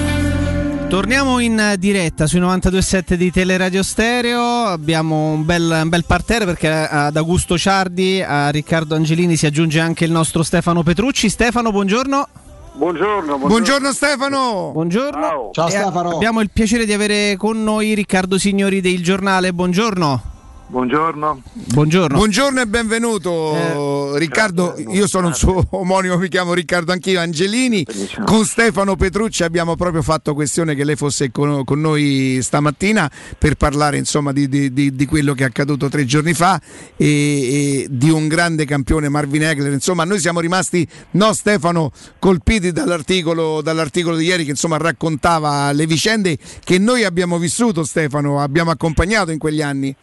Torniamo 0.94 1.40
in 1.40 1.74
diretta 1.76 2.28
sui 2.28 2.38
92.7 2.38 3.14
di 3.14 3.32
Teleradio 3.32 3.82
Stereo. 3.82 4.66
Abbiamo 4.66 5.32
un 5.32 5.44
bel, 5.44 5.80
un 5.82 5.88
bel 5.88 6.04
parterre 6.04 6.44
perché 6.44 6.68
ad 6.68 7.16
Augusto 7.16 7.58
Ciardi, 7.58 8.22
a 8.22 8.48
Riccardo 8.50 8.94
Angelini 8.94 9.34
si 9.34 9.44
aggiunge 9.44 9.80
anche 9.80 10.04
il 10.04 10.12
nostro 10.12 10.44
Stefano 10.44 10.84
Petrucci. 10.84 11.28
Stefano, 11.28 11.72
buongiorno. 11.72 12.28
Buongiorno, 12.74 13.22
buongiorno. 13.22 13.48
Buongiorno 13.48 13.92
Stefano. 13.92 14.70
Buongiorno. 14.72 15.50
Ciao 15.50 15.66
E 15.66 15.70
Stefano. 15.70 16.10
Abbiamo 16.10 16.40
il 16.40 16.50
piacere 16.52 16.86
di 16.86 16.92
avere 16.92 17.34
con 17.36 17.60
noi 17.64 17.94
Riccardo 17.94 18.38
Signori 18.38 18.80
del 18.80 19.02
giornale. 19.02 19.52
Buongiorno. 19.52 20.33
Buongiorno. 20.66 21.42
Buongiorno. 21.52 22.16
Buongiorno 22.16 22.60
e 22.62 22.66
benvenuto 22.66 24.16
Riccardo, 24.16 24.74
io 24.88 25.06
sono 25.06 25.26
un 25.26 25.34
suo 25.34 25.62
omonimo, 25.70 26.16
mi 26.16 26.28
chiamo 26.28 26.54
Riccardo 26.54 26.90
anch'io 26.90 27.20
Angelini, 27.20 27.86
con 28.24 28.44
Stefano 28.46 28.96
Petrucci 28.96 29.42
abbiamo 29.44 29.76
proprio 29.76 30.00
fatto 30.00 30.32
questione 30.32 30.74
che 30.74 30.84
lei 30.84 30.96
fosse 30.96 31.30
con, 31.30 31.64
con 31.64 31.80
noi 31.80 32.38
stamattina 32.40 33.10
per 33.38 33.56
parlare 33.56 33.98
insomma 33.98 34.32
di, 34.32 34.48
di- 34.48 34.72
di- 34.72 34.94
di 34.94 35.06
quello 35.06 35.34
che 35.34 35.44
è 35.44 35.46
accaduto 35.46 35.88
tre 35.88 36.06
giorni 36.06 36.32
fa 36.32 36.60
e, 36.96 37.06
e 37.06 37.86
di 37.90 38.08
un 38.08 38.26
grande 38.26 38.64
campione 38.64 39.10
Marvin 39.10 39.42
Egler, 39.44 39.72
insomma 39.72 40.04
noi 40.04 40.18
siamo 40.18 40.40
rimasti, 40.40 40.88
no 41.12 41.34
Stefano, 41.34 41.92
colpiti 42.18 42.72
dall'articolo, 42.72 43.60
dall'articolo 43.60 44.16
di 44.16 44.24
ieri 44.24 44.44
che 44.44 44.50
insomma 44.50 44.78
raccontava 44.78 45.70
le 45.72 45.86
vicende 45.86 46.38
che 46.64 46.78
noi 46.78 47.04
abbiamo 47.04 47.36
vissuto 47.38 47.84
Stefano, 47.84 48.40
abbiamo 48.40 48.70
accompagnato 48.70 49.30
in 49.30 49.38
quegli 49.38 49.60
anni. 49.60 49.94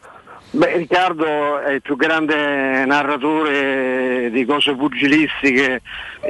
Beh, 0.54 0.76
Riccardo 0.76 1.60
è 1.62 1.72
il 1.72 1.82
più 1.82 1.96
grande 1.96 2.84
narratore 2.86 4.30
di 4.32 4.44
cose 4.44 4.76
pugilistiche 4.76 5.82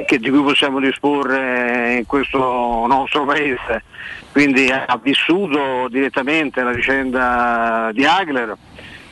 che- 0.06 0.18
di 0.20 0.30
cui 0.30 0.42
possiamo 0.42 0.78
disporre 0.78 1.94
in 1.98 2.06
questo 2.06 2.38
nostro 2.86 3.24
paese. 3.24 3.82
Quindi 4.30 4.70
ha 4.70 4.98
vissuto 5.02 5.88
direttamente 5.88 6.62
la 6.62 6.70
vicenda 6.70 7.90
di 7.92 8.04
Hagler, 8.04 8.54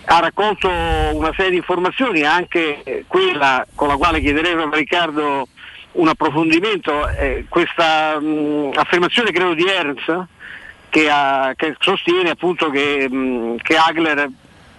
ha 0.05 0.20
raccolto 0.20 0.69
una 0.69 1.32
serie 1.35 1.51
di 1.51 1.57
informazioni, 1.57 2.23
anche 2.23 3.05
quella 3.09 3.66
con 3.74 3.89
la 3.89 3.97
quale 3.97 4.20
chiederemo 4.20 4.62
a 4.62 4.77
Riccardo 4.77 5.49
un 5.93 6.07
approfondimento, 6.07 7.09
eh, 7.09 7.47
questa 7.49 8.16
mh, 8.20 8.70
affermazione 8.74 9.32
credo 9.32 9.55
di 9.55 9.65
Ernst 9.66 10.24
che, 10.89 11.11
ha- 11.11 11.53
che 11.57 11.74
sostiene 11.81 12.31
appunto 12.31 12.70
che, 12.70 13.09
mh, 13.11 13.57
che 13.57 13.77
Hagler 13.77 14.28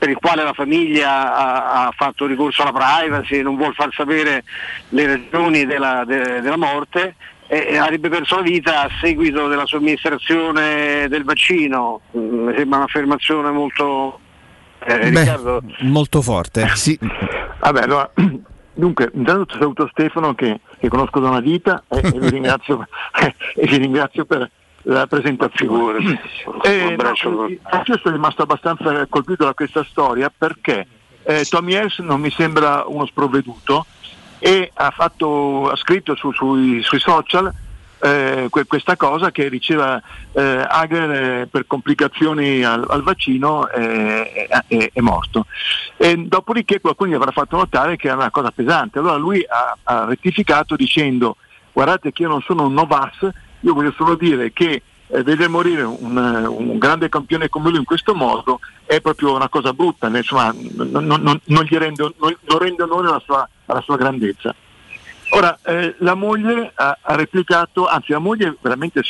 per 0.02 0.10
il 0.10 0.18
quale 0.20 0.42
la 0.44 0.54
famiglia 0.54 1.36
ha, 1.36 1.86
ha 1.86 1.94
fatto 1.96 2.26
ricorso 2.26 2.64
alla 2.64 2.72
privacy 2.72 3.38
e 3.38 3.44
non 3.44 3.56
vuol 3.56 3.76
far 3.76 3.94
sapere 3.94 4.44
le 4.90 5.06
ragioni 5.06 5.68
della, 5.68 6.04
de- 6.08 6.42
della 6.42 6.58
morte 6.58 7.14
e, 7.46 7.68
e 7.70 7.78
avrebbe 7.78 8.10
perso 8.10 8.38
la 8.38 8.42
vita 8.42 8.82
a 8.82 8.90
seguito 9.00 9.48
della 9.48 9.68
somministrazione 9.68 11.08
del 11.08 11.24
vaccino. 11.24 12.02
Mm, 12.18 12.48
Mi 12.48 12.54
sembra 12.56 12.80
un'affermazione 12.80 13.52
molto... 13.52 14.20
eh, 14.86 15.10
Riccardo, 15.10 15.62
Molto 15.82 16.24
forte. 16.24 16.68
Sì. 16.74 16.98
Vabbè, 17.60 17.82
allora, 17.84 18.12
Dunque, 18.74 19.12
intanto 19.14 19.54
saluto 19.54 19.88
Stefano 19.92 20.34
che, 20.34 20.62
che 20.80 20.88
conosco 20.88 21.20
da 21.20 21.30
una 21.30 21.42
vita 21.42 21.84
e, 21.90 22.00
e 22.04 22.20
vi, 22.20 22.30
ringrazio, 22.30 22.88
e 23.56 23.68
vi 23.68 23.78
ringrazio 23.78 24.26
per 24.26 24.50
la 24.84 25.08
presentazione. 25.08 26.22
Eh, 26.64 26.96
no, 26.96 27.48
anch'io 27.64 27.98
sono 27.98 28.16
rimasto 28.16 28.42
abbastanza 28.42 29.06
colpito 29.08 29.46
da 29.46 29.54
questa 29.54 29.84
storia 29.84 30.32
perché 30.36 30.88
eh, 31.24 31.46
Tommy 31.48 31.74
Hess 31.74 32.00
non 32.00 32.20
mi 32.20 32.32
sembra 32.32 32.84
uno 32.88 33.06
sprovveduto 33.06 33.86
e 34.40 34.72
ha, 34.74 34.92
fatto, 34.92 35.70
ha 35.70 35.76
scritto 35.76 36.16
su- 36.16 36.32
sui, 36.32 36.82
sui 36.82 37.00
social 37.00 37.54
eh, 38.02 38.48
que- 38.50 38.66
questa 38.66 38.96
cosa 38.96 39.30
che 39.30 39.50
diceva 39.50 40.02
eh, 40.34 40.66
Hagler 40.68 41.12
eh, 41.12 41.48
per 41.48 41.68
complicazioni 41.68 42.64
al, 42.64 42.84
al 42.90 43.04
vaccino 43.04 43.70
eh, 43.70 44.48
è, 44.68 45.00
morto. 45.02 45.46
E 45.98 46.18
dopodiché 46.18 46.82
qualcuno 46.82 47.12
gli 47.12 47.16
avrà 47.16 47.32
fatto 47.32 47.58
notare 47.58 47.96
che 47.98 48.10
è 48.10 48.14
una 48.14 48.32
cosa 48.32 48.52
pesante. 48.52 48.98
Allora 48.98 49.18
lui 49.18 49.46
ha, 49.48 49.78
ha 49.84 50.06
rettificato 50.06 50.76
dicendo 50.76 51.38
guardate 51.72 52.12
che 52.12 52.24
io 52.24 52.30
non 52.30 52.42
sono 52.42 52.66
un 52.66 52.74
Novas, 52.74 53.30
io 53.62 53.74
voglio 53.74 53.92
solo 53.92 54.16
dire 54.16 54.52
che 54.54 54.82
eh, 55.08 55.24
vedere 55.24 55.48
morire 55.48 55.82
un, 55.84 56.18
eh, 56.18 56.48
un 56.48 56.78
grande 56.78 57.10
campione 57.10 57.50
come 57.50 57.70
lui 57.70 57.80
in 57.80 57.86
questo 57.86 58.14
modo 58.16 58.60
è 58.86 59.02
proprio 59.02 59.36
una 59.36 59.50
cosa 59.50 59.74
brutta, 59.74 60.08
insomma, 60.08 60.54
non, 60.54 61.06
non- 61.06 61.40
non- 61.44 61.64
gli 61.64 61.76
rende, 61.78 62.14
non- 62.18 62.60
rende 62.60 62.84
onore 62.84 63.08
alla 63.08 63.22
sua, 63.26 63.48
alla 63.66 63.82
sua 63.82 63.98
grandezza. 63.98 64.54
Ora, 65.34 65.58
eh, 65.64 65.96
la 66.00 66.14
moglie 66.14 66.72
ha, 66.76 66.98
ha 67.02 67.16
replicato, 67.16 67.88
anzi 67.88 68.12
la 68.12 68.20
moglie 68.20 68.56
veramente 68.60 69.02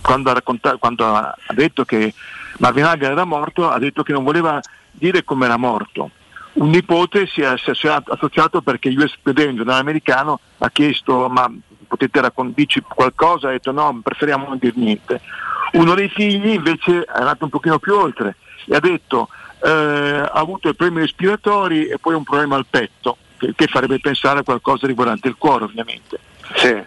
quando, 0.00 0.30
ha 0.30 0.34
raccontato, 0.34 0.78
quando 0.78 1.04
ha 1.06 1.36
detto 1.54 1.84
che 1.84 2.12
Marvin 2.58 2.84
Hagler 2.84 3.12
era 3.12 3.24
morto, 3.24 3.68
ha 3.70 3.78
detto 3.78 4.02
che 4.02 4.12
non 4.12 4.24
voleva 4.24 4.60
dire 4.90 5.22
come 5.22 5.44
era 5.44 5.56
morto. 5.56 6.10
Un 6.54 6.68
nipote 6.68 7.26
si 7.26 7.40
è, 7.40 7.48
è 7.48 8.02
associato 8.06 8.60
perché 8.60 8.88
USPD, 8.88 9.38
un 9.48 9.56
giornale 9.56 9.80
americano, 9.80 10.40
ha 10.58 10.70
chiesto 10.70 11.28
ma 11.28 11.50
potete 11.92 12.22
raccontarci 12.22 12.80
qualcosa? 12.80 13.48
Ha 13.48 13.52
detto 13.52 13.70
no, 13.70 14.00
preferiamo 14.02 14.48
non 14.48 14.56
dire 14.58 14.72
niente. 14.76 15.20
Uno 15.72 15.94
dei 15.94 16.08
figli 16.08 16.48
invece 16.48 17.02
è 17.02 17.18
andato 17.18 17.44
un 17.44 17.50
pochino 17.50 17.78
più 17.78 17.94
oltre 17.94 18.36
e 18.66 18.74
ha 18.74 18.80
detto 18.80 19.28
eh, 19.62 19.68
ha 19.68 20.30
avuto 20.32 20.70
i 20.70 20.74
problemi 20.74 21.02
respiratori 21.02 21.86
e 21.86 21.98
poi 21.98 22.14
un 22.14 22.24
problema 22.24 22.56
al 22.56 22.66
petto, 22.68 23.18
che, 23.36 23.52
che 23.54 23.66
farebbe 23.66 24.00
pensare 24.00 24.40
a 24.40 24.42
qualcosa 24.42 24.86
riguardante 24.86 25.28
il 25.28 25.36
cuore 25.36 25.64
ovviamente. 25.64 26.18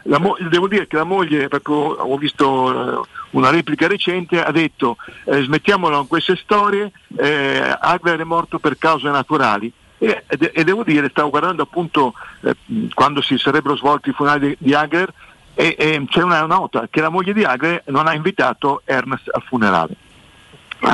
La 0.04 0.20
mo- 0.20 0.38
devo 0.40 0.68
dire 0.68 0.88
che 0.88 0.96
la 0.96 1.04
moglie, 1.04 1.48
ho 1.68 2.18
visto 2.18 3.04
eh, 3.04 3.08
una 3.32 3.50
replica 3.52 3.88
recente, 3.88 4.44
ha 4.44 4.52
detto 4.52 4.98
eh, 5.26 5.42
smettiamola 5.44 5.98
con 5.98 6.08
queste 6.08 6.36
storie, 6.36 6.92
eh, 7.18 7.78
Hagler 7.80 8.20
è 8.20 8.24
morto 8.24 8.58
per 8.58 8.78
cause 8.78 9.10
naturali. 9.10 9.72
E, 10.06 10.52
e- 10.54 10.64
devo 10.64 10.84
dire, 10.84 11.10
stavo 11.10 11.30
guardando 11.30 11.64
appunto 11.64 12.14
eh, 12.42 12.56
quando 12.94 13.22
si 13.22 13.38
sarebbero 13.38 13.76
svolti 13.76 14.10
i 14.10 14.14
funerali 14.14 14.56
di, 14.60 14.74
Hagler 14.74 15.12
e, 15.56 15.76
e 15.78 16.04
c'è 16.10 16.22
una 16.22 16.46
nota 16.46 16.88
che 16.90 17.02
la 17.02 17.10
moglie 17.10 17.34
di 17.34 17.44
Hagler 17.44 17.82
non 17.88 18.08
ha 18.08 18.14
invitato 18.14 18.82
Ernest 18.86 19.30
al 19.34 19.42
funerale. 19.44 19.96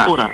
ora, 0.07 0.29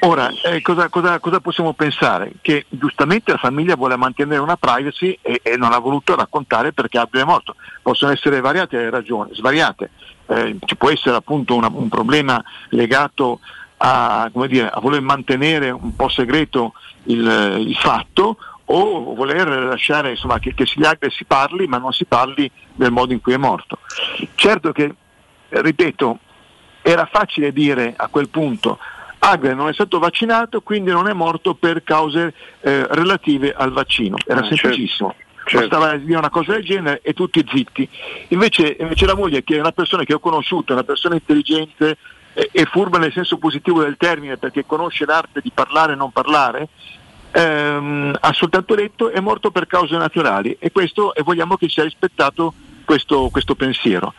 ora, 0.00 0.30
eh, 0.44 0.60
cosa, 0.62 0.88
cosa- 0.88 1.18
cosa 1.20 1.40
possiamo 1.40 1.74
pensare? 1.74 2.32
Che 2.40 2.64
giustamente 2.70 3.30
la 3.32 3.38
famiglia 3.38 3.76
vuole 3.76 3.96
mantenere 3.96 4.40
una 4.40 4.56
privacy 4.56 5.16
e, 5.22 5.40
e 5.42 5.56
non 5.56 5.72
ha 5.72 5.78
voluto 5.78 6.16
raccontare 6.16 6.72
perché 6.72 6.98
Hagler 6.98 7.22
è 7.22 7.26
morto. 7.26 7.54
Possono 7.82 8.10
essere 8.12 8.40
variate 8.40 8.76
le 8.78 8.90
ragioni, 8.90 9.34
svariate. 9.34 9.90
Eh, 10.28 10.56
ci 10.64 10.74
può 10.76 10.90
essere 10.90 11.14
appunto 11.14 11.54
una- 11.54 11.70
un 11.70 11.88
problema 11.88 12.42
legato 12.70 13.38
a, 13.78 14.30
dire, 14.46 14.68
a 14.68 14.80
voler 14.80 15.00
mantenere 15.00 15.70
un 15.70 15.94
po' 15.94 16.08
segreto 16.08 16.72
il, 17.04 17.56
il 17.66 17.76
fatto 17.76 18.36
o 18.68 19.14
voler 19.14 19.46
lasciare 19.48 20.10
insomma, 20.10 20.38
che, 20.38 20.54
che 20.54 20.66
si, 20.66 20.80
Hagler 20.82 21.12
si 21.12 21.24
parli 21.24 21.66
ma 21.66 21.78
non 21.78 21.92
si 21.92 22.04
parli 22.04 22.50
del 22.74 22.90
modo 22.90 23.12
in 23.12 23.20
cui 23.20 23.32
è 23.34 23.36
morto. 23.36 23.78
Certo 24.34 24.72
che, 24.72 24.92
ripeto, 25.48 26.18
era 26.82 27.08
facile 27.10 27.52
dire 27.52 27.94
a 27.96 28.08
quel 28.08 28.28
punto 28.28 28.78
Hagler 29.18 29.54
non 29.54 29.68
è 29.68 29.72
stato 29.72 29.98
vaccinato 29.98 30.60
quindi 30.60 30.90
non 30.90 31.08
è 31.08 31.12
morto 31.12 31.54
per 31.54 31.82
cause 31.82 32.32
eh, 32.60 32.86
relative 32.90 33.52
al 33.54 33.72
vaccino, 33.72 34.16
era 34.26 34.40
Ah, 34.40 34.44
semplicissimo. 34.44 35.14
certo. 35.44 35.68
Bastava 35.68 35.96
dire 35.96 36.18
una 36.18 36.30
cosa 36.30 36.52
del 36.52 36.64
genere 36.64 37.00
e 37.02 37.12
tutti 37.12 37.44
zitti. 37.48 37.88
Invece, 38.28 38.76
invece 38.80 39.06
la 39.06 39.14
moglie, 39.14 39.44
che 39.44 39.56
è 39.56 39.60
una 39.60 39.72
persona 39.72 40.02
che 40.04 40.14
ho 40.14 40.18
conosciuto, 40.18 40.72
è 40.72 40.74
una 40.74 40.84
persona 40.84 41.14
intelligente 41.14 41.96
e, 42.36 42.66
furba 42.66 42.98
nel 42.98 43.12
senso 43.12 43.38
positivo 43.38 43.82
del 43.82 43.96
termine, 43.96 44.36
perché 44.36 44.66
conosce 44.66 45.06
l'arte 45.06 45.40
di 45.40 45.50
parlare 45.52 45.94
e 45.94 45.96
non 45.96 46.12
parlare, 46.12 46.68
ehm, 47.30 48.14
ha 48.20 48.32
soltanto 48.34 48.74
detto 48.74 49.08
è 49.08 49.20
morto 49.20 49.50
per 49.50 49.66
cause 49.66 49.96
naturali 49.96 50.54
e 50.58 50.70
questo 50.70 51.14
e 51.14 51.22
vogliamo 51.22 51.56
che 51.56 51.68
sia 51.70 51.82
rispettato 51.82 52.52
questo, 52.84 53.30
questo 53.30 53.54
pensiero. 53.54 54.12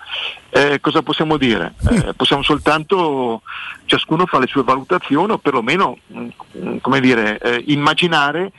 Eh, 0.50 0.80
cosa 0.80 1.04
possiamo 1.04 1.38
dire? 1.38 1.76
Eh, 1.90 2.14
possiamo 2.16 2.42
soltanto, 2.42 3.44
ciascuno 3.86 4.26
fa 4.26 4.40
le 4.40 4.48
sue 4.48 4.64
valutazioni 4.64 5.32
o 5.34 5.38
perlomeno 5.38 6.00
mm, 6.12 6.28
mm, 6.58 6.78
come 6.82 7.00
dire, 7.00 7.38
eh, 7.38 7.64
immaginare 7.68 8.52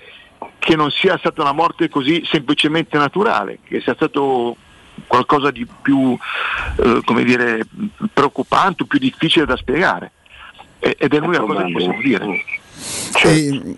che 0.60 0.76
non 0.76 0.90
sia 0.92 1.18
stata 1.18 1.42
una 1.42 1.52
morte 1.52 1.88
così 1.88 2.24
semplicemente 2.24 2.96
naturale, 2.96 3.58
che 3.64 3.80
sia 3.80 3.94
stato 3.94 4.56
qualcosa 5.06 5.50
di 5.50 5.66
più 5.66 6.16
eh, 6.76 7.00
come 7.04 7.24
dire, 7.24 7.66
preoccupante, 8.12 8.84
più 8.86 8.98
difficile 8.98 9.46
da 9.46 9.56
spiegare. 9.56 10.12
Ed 10.80 11.12
è 11.12 11.18
l'unica 11.18 11.40
cosa 11.40 11.64
che 11.64 11.72
possiamo 11.72 12.00
dire. 12.00 12.44
E, 13.24 13.76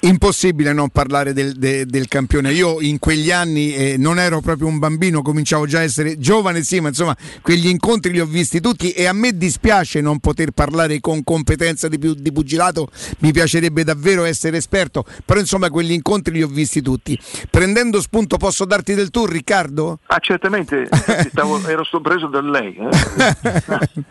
impossibile 0.00 0.72
non 0.72 0.88
parlare 0.88 1.32
del, 1.32 1.52
de, 1.54 1.86
del, 1.86 2.08
campione. 2.08 2.52
Io 2.52 2.80
in 2.80 2.98
quegli 2.98 3.30
anni 3.30 3.74
eh, 3.74 3.96
non 3.96 4.18
ero 4.18 4.40
proprio 4.40 4.66
un 4.66 4.78
bambino, 4.78 5.22
cominciavo 5.22 5.66
già 5.66 5.78
a 5.78 5.82
essere 5.82 6.18
giovane, 6.18 6.62
sì, 6.62 6.80
ma 6.80 6.88
insomma 6.88 7.16
quegli 7.40 7.68
incontri 7.68 8.12
li 8.12 8.20
ho 8.20 8.26
visti 8.26 8.60
tutti 8.60 8.90
e 8.90 9.06
a 9.06 9.12
me 9.12 9.36
dispiace 9.36 10.00
non 10.00 10.18
poter 10.18 10.50
parlare 10.50 10.98
con 11.00 11.22
competenza 11.22 11.88
di, 11.88 11.98
di 11.98 12.32
pugilato, 12.32 12.88
mi 13.18 13.32
piacerebbe 13.32 13.84
davvero 13.84 14.24
essere 14.24 14.56
esperto, 14.56 15.04
però 15.24 15.38
insomma 15.38 15.70
quegli 15.70 15.92
incontri 15.92 16.34
li 16.34 16.42
ho 16.42 16.48
visti 16.48 16.82
tutti. 16.82 17.18
Prendendo 17.48 18.00
spunto 18.00 18.36
posso 18.36 18.64
darti 18.64 18.94
del 18.94 19.10
tu 19.10 19.24
Riccardo? 19.26 20.00
Ah 20.06 20.18
certamente, 20.18 20.88
stavo, 21.30 21.64
ero 21.68 21.84
sorpreso 21.84 22.26
da 22.26 22.40
lei. 22.40 22.76
Eh? 22.76 24.02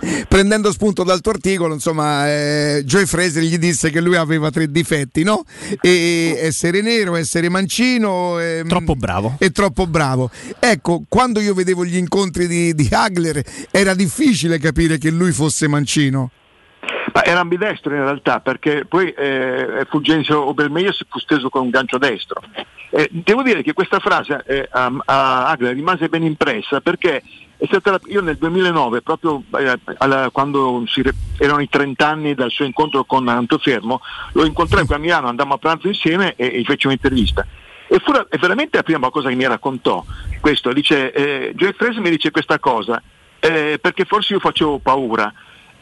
Prendendo 0.28 0.72
spunto 0.72 1.02
dal 1.02 1.20
tuo 1.20 1.32
articolo, 1.32 1.74
insomma, 1.74 2.26
eh, 2.28 2.82
Joy 2.84 3.04
Fraser 3.04 3.42
gli 3.42 3.58
disse 3.58 3.90
che 3.90 4.00
lui 4.00 4.16
aveva 4.16 4.50
tre 4.50 4.59
difetti, 4.68 5.22
no? 5.22 5.44
E 5.80 6.36
essere 6.38 6.82
nero, 6.82 7.16
essere 7.16 7.48
mancino. 7.48 8.38
E, 8.40 8.64
troppo 8.66 8.94
bravo. 8.94 9.36
E 9.38 9.50
troppo 9.50 9.86
bravo. 9.86 10.30
Ecco, 10.58 11.04
quando 11.08 11.40
io 11.40 11.54
vedevo 11.54 11.84
gli 11.84 11.96
incontri 11.96 12.46
di, 12.46 12.74
di 12.74 12.88
Hagler 12.90 13.42
era 13.70 13.94
difficile 13.94 14.58
capire 14.58 14.98
che 14.98 15.10
lui 15.10 15.32
fosse 15.32 15.68
mancino. 15.68 16.30
Ma 17.12 17.24
era 17.24 17.40
ambidestro 17.40 17.94
in 17.94 18.02
realtà 18.02 18.40
perché 18.40 18.84
poi 18.86 19.10
eh, 19.10 19.84
Fulgencio 19.88 20.46
Obermeier 20.46 20.94
fu 21.08 21.18
steso 21.18 21.48
con 21.48 21.62
un 21.62 21.70
gancio 21.70 21.98
destro. 21.98 22.40
Eh, 22.90 23.08
devo 23.10 23.42
dire 23.42 23.62
che 23.62 23.72
questa 23.72 23.98
frase 23.98 24.42
eh, 24.46 24.68
a, 24.70 24.92
a 25.04 25.46
Hagler 25.48 25.74
rimase 25.74 26.08
ben 26.08 26.22
impressa 26.22 26.80
perché 26.80 27.22
la, 27.82 28.00
io 28.06 28.22
nel 28.22 28.36
2009, 28.36 29.02
proprio 29.02 29.42
eh, 29.58 29.78
alla, 29.98 30.30
quando 30.30 30.84
si, 30.86 31.02
erano 31.38 31.60
i 31.60 31.68
30 31.68 32.06
anni 32.06 32.34
dal 32.34 32.50
suo 32.50 32.64
incontro 32.64 33.04
con 33.04 33.28
Antofermo, 33.28 34.00
lo 34.32 34.44
incontrai 34.44 34.86
qui 34.86 34.94
a 34.94 34.98
Milano, 34.98 35.28
andammo 35.28 35.54
a 35.54 35.58
pranzo 35.58 35.88
insieme 35.88 36.34
e, 36.36 36.46
e 36.46 36.60
gli 36.60 36.64
feci 36.64 36.86
un'intervista. 36.86 37.46
E 37.88 37.98
fu 37.98 38.12
la, 38.12 38.26
veramente 38.38 38.76
la 38.76 38.82
prima 38.82 39.10
cosa 39.10 39.28
che 39.28 39.34
mi 39.34 39.46
raccontò 39.46 40.04
questo, 40.40 40.72
dice, 40.72 41.12
eh, 41.12 41.52
Joe 41.54 41.72
Frese 41.72 42.00
mi 42.00 42.10
dice 42.10 42.30
questa 42.30 42.58
cosa, 42.58 43.02
eh, 43.40 43.78
perché 43.80 44.04
forse 44.04 44.34
io 44.34 44.40
facevo 44.40 44.78
paura. 44.78 45.32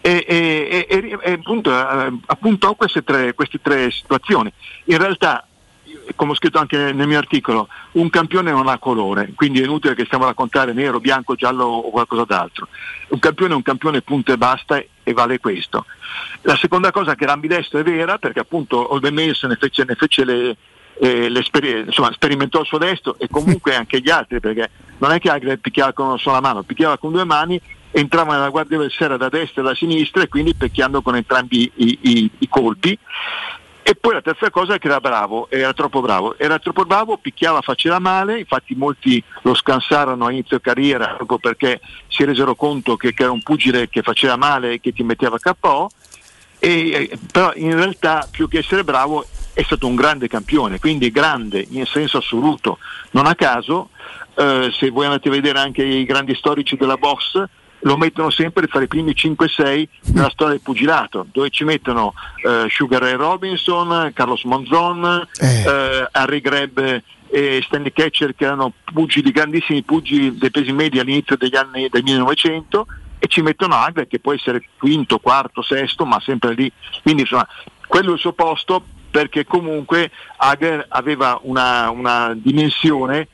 E, 0.01 0.25
e, 0.27 0.87
e, 0.89 1.19
e 1.21 1.33
appunto, 1.33 1.71
eh, 1.71 2.19
appuntò 2.27 2.75
queste 2.77 3.03
tre, 3.03 3.35
queste 3.35 3.61
tre 3.61 3.91
situazioni. 3.91 4.51
In 4.85 4.99
realtà 4.99 5.48
come 6.15 6.33
ho 6.33 6.35
scritto 6.35 6.59
anche 6.59 6.93
nel 6.93 7.07
mio 7.07 7.19
articolo, 7.19 7.69
un 7.93 8.11
campione 8.11 8.51
non 8.51 8.69
ha 8.69 8.79
colore, 8.79 9.33
quindi 9.35 9.61
è 9.61 9.65
inutile 9.65 9.95
che 9.95 10.05
stiamo 10.05 10.25
a 10.25 10.29
raccontare 10.29 10.73
nero, 10.73 11.01
bianco, 11.01 11.35
giallo 11.35 11.65
o 11.65 11.91
qualcosa 11.91 12.25
d'altro. 12.25 12.69
Un 13.09 13.19
campione 13.19 13.53
è 13.53 13.57
un 13.57 13.63
campione 13.63 14.03
punto 14.03 14.33
e 14.33 14.39
basta 14.39 14.83
e 15.03 15.13
vale 15.13 15.39
questo. 15.39 15.87
La 16.43 16.57
seconda 16.57 16.91
cosa 16.91 17.15
che 17.15 17.25
era 17.25 17.33
ambidestro 17.33 17.79
è 17.79 17.83
vera, 17.83 18.19
perché 18.19 18.41
appunto 18.41 18.93
Olden 18.93 19.15
Mails 19.15 19.43
ne 19.45 19.57
fece, 19.57 19.85
ne 19.85 19.95
fece 19.95 20.25
le, 20.25 20.57
eh, 21.01 21.33
insomma, 21.87 22.13
sperimentò 22.13 22.61
il 22.61 22.67
suo 22.67 22.79
destro 22.79 23.17
e 23.19 23.29
comunque 23.31 23.75
anche 23.75 24.01
gli 24.01 24.11
altri, 24.11 24.41
perché 24.41 24.71
non 24.99 25.13
è 25.13 25.19
che 25.19 25.31
Agre 25.31 25.59
picchiava 25.59 25.93
con 25.93 26.09
una 26.09 26.19
sola 26.19 26.41
mano, 26.41 26.63
picchiava 26.63 26.99
con 26.99 27.13
due 27.13 27.25
mani 27.25 27.61
entrava 27.91 28.35
nella 28.35 28.51
guardia 28.51 28.79
del 28.79 28.91
Sera 28.91 29.17
da 29.17 29.29
destra 29.29 29.63
e 29.63 29.65
da 29.65 29.75
sinistra 29.75 30.23
e 30.23 30.29
quindi 30.29 30.55
picchiando 30.55 31.01
con 31.01 31.17
entrambi 31.17 31.71
i, 31.77 31.99
i, 32.03 32.31
i 32.39 32.49
colpi 32.49 32.99
e 33.89 33.95
poi 33.95 34.13
la 34.13 34.21
terza 34.21 34.51
cosa 34.51 34.75
è 34.75 34.79
che 34.79 34.87
era 34.87 35.01
bravo, 35.01 35.49
era 35.49 35.73
troppo 35.73 36.03
bravo, 36.03 36.37
era 36.37 36.59
troppo 36.59 36.85
bravo, 36.85 37.17
picchiava, 37.17 37.63
faceva 37.63 37.99
male, 37.99 38.41
infatti 38.41 38.75
molti 38.75 39.25
lo 39.45 39.55
scansarono 39.55 40.27
a 40.27 40.31
inizio 40.31 40.61
carriera 40.61 41.15
proprio 41.15 41.39
perché 41.39 41.81
si 42.07 42.23
resero 42.25 42.55
conto 42.55 42.99
che, 42.99 43.15
che 43.15 43.23
era 43.23 43.33
un 43.33 43.43
pugile 43.43 43.89
che 43.89 44.03
faceva 44.03 44.37
male 44.37 44.73
e 44.73 44.81
che 44.81 44.93
ti 44.93 45.03
metteva 45.03 45.39
KO, 45.39 45.89
e, 46.59 47.19
però 47.33 47.51
in 47.55 47.75
realtà 47.77 48.29
più 48.31 48.47
che 48.47 48.59
essere 48.59 48.85
bravo 48.85 49.25
è 49.55 49.63
stato 49.63 49.87
un 49.87 49.95
grande 49.95 50.29
campione, 50.29 50.79
quindi 50.79 51.11
grande 51.11 51.67
in 51.71 51.87
senso 51.87 52.19
assoluto, 52.19 52.81
non 53.13 53.25
a 53.25 53.35
caso, 53.35 53.89
eh, 54.35 54.71
se 54.71 54.91
voi 54.91 55.07
andate 55.07 55.29
a 55.29 55.33
vedere 55.33 55.61
anche 55.61 55.83
i 55.83 56.05
grandi 56.05 56.35
storici 56.35 56.77
della 56.77 56.99
box, 56.99 57.43
lo 57.81 57.97
mettono 57.97 58.31
sempre 58.31 58.67
fra 58.67 58.83
i 58.83 58.89
primi 58.89 59.13
5-6 59.13 59.89
nella 60.13 60.31
storia 60.31 60.55
del 60.55 60.63
pugilato, 60.63 61.27
dove 61.31 61.51
ci 61.51 61.65
mettono 61.65 62.15
eh, 62.45 62.67
Sugar 62.69 63.03
Ray 63.03 63.15
Robinson, 63.15 64.11
Carlos 64.15 64.45
Monzon, 64.45 65.27
eh. 65.41 65.63
Eh, 65.63 66.09
Harry 66.13 66.41
Greb 66.41 67.03
e 67.31 67.61
Stanley 67.63 67.93
Catcher 67.93 68.35
che 68.35 68.45
erano 68.45 68.73
pugili, 68.85 69.31
grandissimi 69.31 69.83
pugili 69.83 70.37
dei 70.37 70.51
pesi 70.51 70.73
medi 70.73 70.99
all'inizio 70.99 71.37
degli 71.37 71.57
anni 71.57 71.89
del 71.89 72.03
1900 72.03 72.87
e 73.19 73.27
ci 73.27 73.43
mettono 73.43 73.75
Agler 73.75 74.07
che 74.07 74.21
può 74.21 74.33
essere 74.33 74.63
quinto, 74.79 75.19
quarto, 75.19 75.63
sesto, 75.63 76.05
ma 76.07 76.21
sempre 76.21 76.55
lì. 76.55 76.71
Quindi 77.03 77.23
insomma, 77.23 77.47
quello 77.87 78.11
è 78.11 78.15
il 78.15 78.21
suo 78.21 78.33
posto 78.33 78.83
perché 79.11 79.45
comunque 79.45 80.11
Agler 80.37 80.87
aveva 80.89 81.39
una, 81.43 81.91
una 81.91 82.33
dimensione 82.35 83.29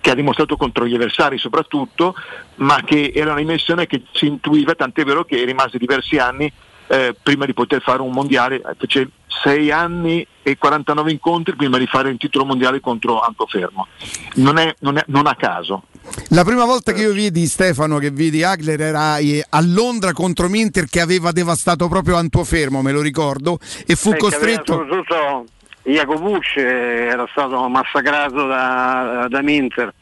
che 0.00 0.10
ha 0.10 0.14
dimostrato 0.14 0.56
contro 0.56 0.86
gli 0.86 0.94
avversari 0.94 1.38
soprattutto, 1.38 2.14
ma 2.56 2.82
che 2.84 3.12
era 3.14 3.30
una 3.30 3.40
dimensione 3.40 3.86
che 3.86 4.02
si 4.12 4.26
intuiva, 4.26 4.74
tant'è 4.74 5.04
vero 5.04 5.24
che 5.24 5.44
rimase 5.44 5.78
diversi 5.78 6.18
anni 6.18 6.52
eh, 6.88 7.16
prima 7.20 7.46
di 7.46 7.54
poter 7.54 7.80
fare 7.80 8.02
un 8.02 8.12
mondiale, 8.12 8.60
fece 8.78 9.08
6 9.42 9.70
anni 9.70 10.26
e 10.42 10.58
49 10.58 11.10
incontri 11.10 11.56
prima 11.56 11.78
di 11.78 11.86
fare 11.86 12.10
il 12.10 12.18
titolo 12.18 12.44
mondiale 12.44 12.80
contro 12.80 13.20
Antofermo. 13.20 13.86
Non, 14.34 14.58
è, 14.58 14.74
non, 14.80 14.98
è, 14.98 15.04
non 15.06 15.26
a 15.26 15.34
caso. 15.34 15.84
La 16.28 16.44
prima 16.44 16.64
volta 16.64 16.92
che 16.92 17.02
io 17.02 17.12
vidi 17.12 17.46
Stefano, 17.46 17.98
che 17.98 18.10
vidi 18.10 18.42
Agler, 18.42 18.80
era 18.80 19.18
eh, 19.18 19.44
a 19.48 19.60
Londra 19.62 20.12
contro 20.12 20.48
Minter 20.48 20.86
che 20.86 21.00
aveva 21.00 21.32
devastato 21.32 21.88
proprio 21.88 22.16
Antofermo, 22.16 22.82
me 22.82 22.92
lo 22.92 23.00
ricordo, 23.00 23.58
e 23.86 23.96
fu 23.96 24.10
eh, 24.10 24.16
costretto... 24.16 24.84
Soprattutto 25.82 25.90
Jacobucci 25.90 26.60
era 26.60 27.26
stato 27.30 27.68
massacrato 27.68 28.46
da, 28.46 29.26
da 29.28 29.42
Minter 29.42 29.92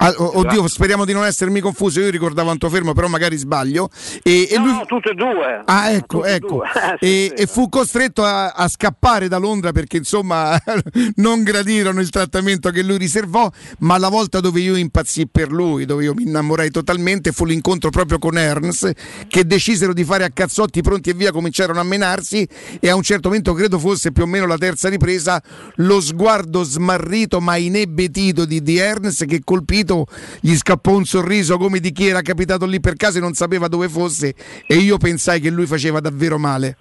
Ah, 0.00 0.14
oddio, 0.16 0.68
speriamo 0.68 1.04
di 1.04 1.12
non 1.12 1.24
essermi 1.24 1.58
confuso. 1.60 2.00
Io 2.00 2.10
ricordavo 2.10 2.50
Antofermo, 2.50 2.92
però 2.92 3.08
magari 3.08 3.36
sbaglio. 3.36 3.90
E, 4.22 4.48
no, 4.50 4.54
e 4.54 4.58
lui... 4.58 4.72
no, 4.72 4.84
tutte 4.86 5.10
e 5.10 5.14
due. 5.14 5.62
Ah, 5.64 5.90
ecco, 5.90 6.24
ecco. 6.24 6.62
e, 7.00 7.32
e, 7.36 7.46
fu 7.46 7.68
costretto 7.68 8.22
a, 8.22 8.50
a, 8.50 8.68
scappare 8.68 9.26
da 9.26 9.38
Londra 9.38 9.72
perché 9.72 9.96
insomma 9.96 10.56
non 11.16 11.42
gradirono 11.42 12.00
il 12.00 12.10
trattamento 12.10 12.70
che 12.70 12.82
lui 12.82 12.96
riservò. 12.96 13.50
Ma 13.80 13.98
la 13.98 14.08
volta 14.08 14.38
dove 14.38 14.60
io 14.60 14.76
impazzì 14.76 15.26
per 15.26 15.50
lui, 15.50 15.84
dove 15.84 16.04
io 16.04 16.14
mi 16.14 16.22
innamorai 16.22 16.70
totalmente, 16.70 17.32
fu 17.32 17.44
l'incontro 17.44 17.90
proprio 17.90 18.18
con 18.18 18.38
Ernst, 18.38 18.92
che 19.26 19.46
decisero 19.46 19.92
di 19.92 20.04
fare 20.04 20.22
a 20.22 20.30
cazzotti 20.30 20.80
pronti 20.80 21.10
e 21.10 21.14
via, 21.14 21.32
cominciarono 21.32 21.80
a 21.80 21.84
menarsi. 21.84 22.46
E 22.78 22.88
a 22.88 22.94
un 22.94 23.02
certo 23.02 23.28
momento, 23.28 23.52
credo 23.52 23.80
fosse 23.80 24.12
più 24.12 24.22
o 24.22 24.26
meno 24.26 24.46
la 24.46 24.58
terza 24.58 24.88
ripresa, 24.88 25.42
lo 25.76 26.00
sguardo 26.00 26.62
smarrito 26.62 27.40
ma 27.40 27.56
inebetito 27.56 28.44
di, 28.44 28.62
di 28.62 28.76
Ernst 28.76 29.24
che 29.24 29.40
colpito 29.42 29.87
partito 29.88 30.06
gli 30.40 30.54
scappò 30.54 30.94
un 30.94 31.04
sorriso 31.04 31.56
come 31.56 31.80
di 31.80 31.92
chi 31.92 32.06
era 32.06 32.20
capitato 32.20 32.66
lì 32.66 32.80
per 32.80 32.96
caso 32.96 33.18
e 33.18 33.20
non 33.20 33.32
sapeva 33.32 33.68
dove 33.68 33.88
fosse 33.88 34.34
e 34.66 34.76
io 34.76 34.98
pensai 34.98 35.40
che 35.40 35.50
lui 35.50 35.66
faceva 35.66 36.00
davvero 36.00 36.38
male. 36.38 36.76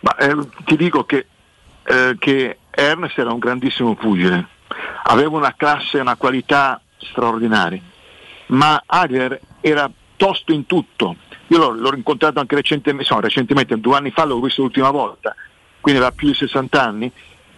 Ma 0.00 0.16
eh, 0.16 0.34
ti 0.64 0.76
dico 0.76 1.04
che, 1.04 1.26
eh, 1.84 2.16
che 2.18 2.58
Ernest 2.70 3.18
era 3.18 3.32
un 3.32 3.38
grandissimo 3.38 3.94
pugile, 3.94 4.48
aveva 5.04 5.36
una 5.36 5.54
classe 5.56 5.98
e 5.98 6.00
una 6.00 6.16
qualità 6.16 6.80
straordinaria, 6.96 7.80
ma 8.46 8.82
Agler 8.84 9.38
era 9.60 9.90
tosto 10.16 10.52
in 10.52 10.66
tutto. 10.66 11.16
Io 11.48 11.58
l'ho, 11.58 11.70
l'ho 11.70 11.94
incontrato 11.94 12.40
anche 12.40 12.54
recentemente, 12.54 13.02
insomma, 13.02 13.20
recentemente, 13.20 13.78
due 13.78 13.96
anni 13.96 14.10
fa 14.10 14.24
l'ho 14.24 14.40
visto 14.40 14.62
l'ultima 14.62 14.90
volta, 14.90 15.34
quindi 15.80 16.00
aveva 16.00 16.16
più 16.16 16.28
di 16.28 16.34
60 16.34 16.82
anni 16.82 17.12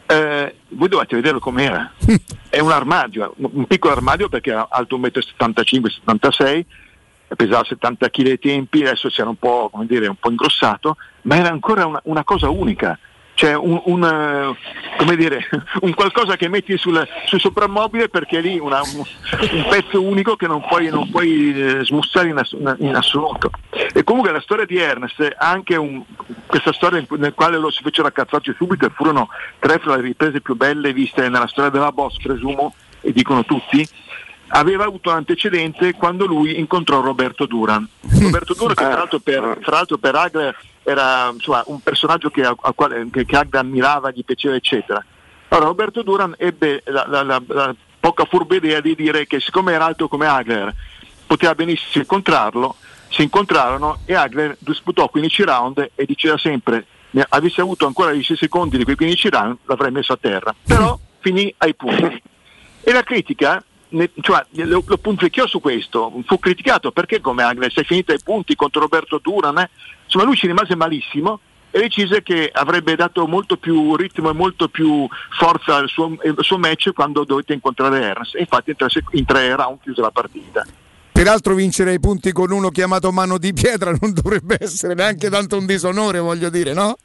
eh, 0.07 0.55
voi 0.69 0.89
dovete 0.89 1.17
vederlo 1.17 1.39
com'era. 1.39 1.93
È 2.49 2.61
un 2.61 2.71
armadio, 2.71 3.35
un 3.37 3.67
piccolo 3.67 3.95
armadio 3.95 4.29
perché 4.29 4.51
era 4.51 4.69
alto 4.71 4.99
1,75-76 4.99 6.59
m, 6.59 7.35
pesava 7.35 7.65
70 7.65 8.11
kg 8.11 8.27
ai 8.27 8.39
tempi, 8.39 8.83
adesso 8.83 9.11
si 9.11 9.21
era 9.21 9.31
un 9.31 9.37
po', 9.37 9.71
dire, 9.87 10.07
un 10.07 10.17
po' 10.17 10.31
ingrossato, 10.31 10.97
ma 11.23 11.37
era 11.37 11.51
ancora 11.51 11.87
una, 11.87 12.01
una 12.05 12.23
cosa 12.23 12.49
unica 12.49 12.99
c'è 13.35 13.55
un, 13.55 13.81
un, 13.85 14.05
eh, 14.05 15.17
dire, 15.17 15.49
un, 15.83 15.93
qualcosa 15.95 16.37
che 16.37 16.49
metti 16.49 16.77
sul, 16.79 17.07
sul 17.27 17.41
soprammobile 17.41 18.09
perché 18.09 18.39
è 18.39 18.41
lì 18.41 18.59
una, 18.59 18.81
un, 18.81 19.03
un, 19.53 19.67
pezzo 19.69 20.03
unico 20.03 20.37
che 20.37 20.47
non 20.47 20.65
puoi, 20.67 20.89
non 20.89 21.11
puoi 21.11 21.53
eh, 21.53 21.85
smussare 21.85 22.29
in, 22.29 22.39
ass, 22.39 22.53
in, 22.79 22.95
assoluto. 22.95 23.51
E 23.93 24.05
comunque 24.05 24.31
la 24.31 24.41
storia 24.41 24.65
di 24.65 24.79
Ernest 24.79 25.35
anche 25.37 26.05
questa 26.47 26.73
storia 26.73 27.05
nel 27.11 27.35
quale 27.35 27.59
lo 27.59 27.71
si 27.71 27.83
fecero 27.83 28.07
accazzarci 28.09 28.55
subito 28.57 28.87
e 28.87 28.91
furono 28.95 29.29
tre 29.59 29.79
fra 29.79 29.97
le 29.97 30.03
riprese 30.03 30.41
più 30.41 30.55
belle 30.55 30.93
viste 30.93 31.29
nella 31.29 31.49
storia 31.49 31.71
della 31.71 31.93
boss, 31.93 32.19
presumo, 32.19 32.75
e 33.01 33.13
dicono 33.13 33.45
tutti, 33.45 33.87
aveva 34.49 34.85
avuto 34.85 35.11
antecedente 35.11 35.95
quando 35.95 36.27
lui 36.27 36.59
incontrò 36.59 37.01
Roberto 37.01 37.47
Duran. 37.47 37.87
Roberto 38.01 38.55
Duran, 38.55 38.75
che 38.75 38.85
tra 38.85 38.95
l'altro 38.95 39.19
per, 39.19 39.59
tra 39.61 39.77
l'altro 39.77 39.99
per 39.99 40.15
Agler 40.15 40.57
era 40.85 41.31
insomma, 41.33 41.63
un 41.67 41.81
personaggio 41.81 42.31
che, 42.31 42.49
quale, 42.75 43.09
che, 43.11 43.25
che 43.25 43.37
Agda 43.37 43.61
ammirava, 43.61 44.11
gli 44.11 44.25
piaceva, 44.25 44.55
eccetera. 44.55 45.05
Allora 45.49 45.69
Roberto 45.69 46.03
Duran 46.03 46.35
ebbe 46.39 46.83
la, 46.87 47.07
la, 47.09 47.23
la, 47.23 47.43
la 47.47 47.75
poca 47.99 48.25
furba 48.25 48.57
idea 48.57 48.81
di 48.81 48.95
dire 48.95 49.27
che 49.27 49.41
siccome 49.41 49.73
era 49.73 49.87
alto 49.87 50.09
come 50.09 50.27
Agler, 50.27 50.75
poteva 51.27 51.55
benissimo 51.55 52.03
incontrarlo, 52.03 52.77
si 53.09 53.23
incontrarono 53.23 54.01
e 54.05 54.15
Agler 54.15 54.57
disputò 54.59 55.09
15 55.09 55.43
round 55.43 55.91
e 55.95 56.05
diceva 56.05 56.37
sempre 56.37 56.87
ne 57.15 57.25
avesse 57.29 57.61
avuto 57.61 57.87
ancora 57.87 58.13
i 58.13 58.23
6 58.23 58.37
secondi 58.37 58.77
di 58.77 58.85
quei 58.85 58.97
15 58.97 59.29
run 59.29 59.57
l'avrei 59.65 59.91
messo 59.91 60.13
a 60.13 60.19
terra, 60.21 60.55
però 60.65 60.99
finì 61.21 61.53
ai 61.59 61.75
punti. 61.75 62.23
E 62.83 62.93
la 62.93 63.03
critica, 63.03 63.65
ne- 63.91 64.11
cioè, 64.21 64.45
lo, 64.51 64.83
lo 64.85 64.99
punzecchiò 64.99 65.47
su 65.47 65.61
questo, 65.61 66.13
fu 66.27 66.39
criticato 66.39 66.91
perché 66.91 67.21
come 67.21 67.43
Agnes 67.43 67.73
sei 67.73 67.85
finito 67.85 68.13
ai 68.13 68.19
punti 68.23 68.57
contro 68.57 68.81
Roberto 68.81 69.21
Duran, 69.23 69.59
eh? 69.59 69.71
Insomma 70.15 70.25
lui 70.25 70.37
ci 70.37 70.47
rimase 70.47 70.77
malissimo 70.77 71.41
e 71.73 71.81
decise 71.81 72.23
che 72.23 72.49
avrebbe 72.53 72.95
dato 72.95 73.27
molto 73.27 73.57
più 73.57 73.97
ritmo 73.97 74.31
e 74.31 74.33
molto 74.33 74.69
più 74.69 75.09
forza 75.37 75.75
al 75.75 75.89
suo, 75.89 76.17
al 76.23 76.37
suo 76.39 76.57
match 76.57 76.93
quando 76.93 77.25
dovette 77.25 77.53
incontrare 77.53 78.01
Ernst 78.01 78.37
e 78.37 78.41
infatti 78.41 78.71
in 78.71 78.77
tre, 78.77 78.89
in 79.11 79.25
tre 79.25 79.57
round 79.57 79.81
chiuse 79.83 80.01
la 80.01 80.13
partita. 80.13 80.65
Peraltro 81.11 81.55
vincere 81.55 81.93
i 81.93 82.01
punti 82.01 82.33
con 82.33 82.53
uno 82.53 82.71
chiamato 82.71 83.11
mano 83.11 83.39
di 83.39 83.53
pietra 83.53 83.91
non 84.01 84.13
dovrebbe 84.13 84.59
essere 84.61 84.95
neanche 84.95 85.29
tanto 85.31 85.59
un 85.59 85.67
disonore, 85.67 86.21
voglio 86.21 86.49
dire, 86.49 86.73
no? 86.73 86.97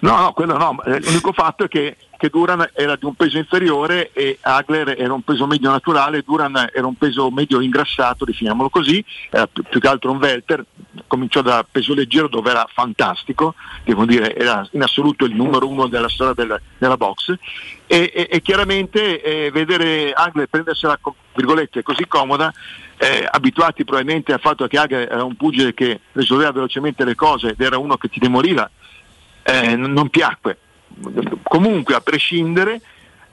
No, 0.00 0.20
no, 0.20 0.32
quello 0.32 0.56
no, 0.56 0.82
eh, 0.84 1.00
l'unico 1.00 1.32
fatto 1.32 1.64
è 1.64 1.68
che, 1.68 1.96
che 2.16 2.28
Duran 2.30 2.68
era 2.72 2.96
di 2.96 3.04
un 3.04 3.14
peso 3.14 3.36
inferiore 3.38 4.10
e 4.12 4.38
Agler 4.40 4.94
era 4.98 5.12
un 5.12 5.22
peso 5.22 5.46
medio 5.46 5.70
naturale, 5.70 6.22
Duran 6.22 6.68
era 6.72 6.86
un 6.86 6.94
peso 6.94 7.30
medio 7.30 7.60
ingrassato, 7.60 8.24
definiamolo 8.24 8.68
così, 8.68 9.04
era 9.30 9.46
più, 9.46 9.62
più 9.62 9.78
che 9.80 9.88
altro 9.88 10.10
un 10.12 10.18
welter, 10.18 10.64
cominciò 11.06 11.42
da 11.42 11.64
peso 11.70 11.94
leggero 11.94 12.28
dove 12.28 12.50
era 12.50 12.66
fantastico, 12.72 13.54
devo 13.84 14.04
dire 14.06 14.34
era 14.34 14.66
in 14.72 14.82
assoluto 14.82 15.24
il 15.24 15.34
numero 15.34 15.68
uno 15.68 15.86
della 15.88 16.08
storia 16.08 16.32
del- 16.34 16.60
della 16.78 16.96
box 16.96 17.34
e, 17.86 18.10
e- 18.14 18.28
e 18.30 18.40
chiaramente 18.42 19.20
eh, 19.22 19.50
vedere 19.50 20.12
Agler 20.12 20.46
prendersela 20.48 20.98
virgolette, 21.34 21.82
così 21.82 22.06
comoda, 22.08 22.52
eh, 22.96 23.28
abituati 23.30 23.84
probabilmente 23.84 24.32
al 24.32 24.40
fatto 24.40 24.66
che 24.66 24.78
Agler 24.78 25.02
era 25.12 25.22
un 25.22 25.36
pugile 25.36 25.74
che 25.74 26.00
risolveva 26.12 26.50
velocemente 26.52 27.04
le 27.04 27.14
cose 27.14 27.48
ed 27.50 27.60
era 27.60 27.76
uno 27.76 27.96
che 27.98 28.08
ti 28.08 28.18
demoliva, 28.18 28.68
eh, 29.42 29.76
non 29.76 30.08
piacque. 30.08 30.58
Comunque, 31.42 31.94
a 31.94 32.00
prescindere, 32.00 32.80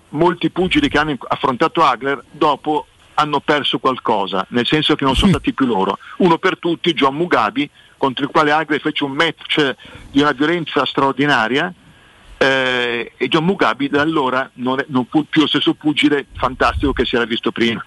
molti 0.10 0.50
pugili 0.50 0.90
che 0.90 0.98
hanno 0.98 1.16
affrontato 1.28 1.84
Agler 1.84 2.24
dopo 2.32 2.88
hanno 3.16 3.40
perso 3.40 3.80
qualcosa, 3.80 4.46
nel 4.50 4.66
senso 4.66 4.96
che 4.96 5.06
non 5.06 5.16
sono 5.16 5.32
stati 5.32 5.54
più 5.54 5.66
loro. 5.66 5.98
Uno 6.18 6.38
per 6.38 6.58
tutti, 6.58 6.94
John 6.94 7.16
Mugabe, 7.16 7.70
contro 7.98 8.26
il 8.26 8.32
quale 8.32 8.52
Agler 8.52 8.82
fece 8.82 9.04
un 9.04 9.12
match 9.12 9.76
di 10.10 10.22
una 10.22 10.32
violenza 10.32 10.86
straordinaria 10.86 11.72
eh, 12.38 13.14
e 13.16 13.28
John 13.28 13.46
Mugabe 13.46 13.88
da 13.88 14.02
allora 14.02 14.50
non, 14.56 14.80
è- 14.80 14.86
non 14.90 15.06
fu 15.10 15.26
più 15.28 15.42
lo 15.42 15.48
stesso 15.48 15.74
pugile 15.76 16.26
fantastico 16.34 16.92
che 16.92 17.06
si 17.06 17.16
era 17.16 17.26
visto 17.26 17.52
prima. 17.52 17.84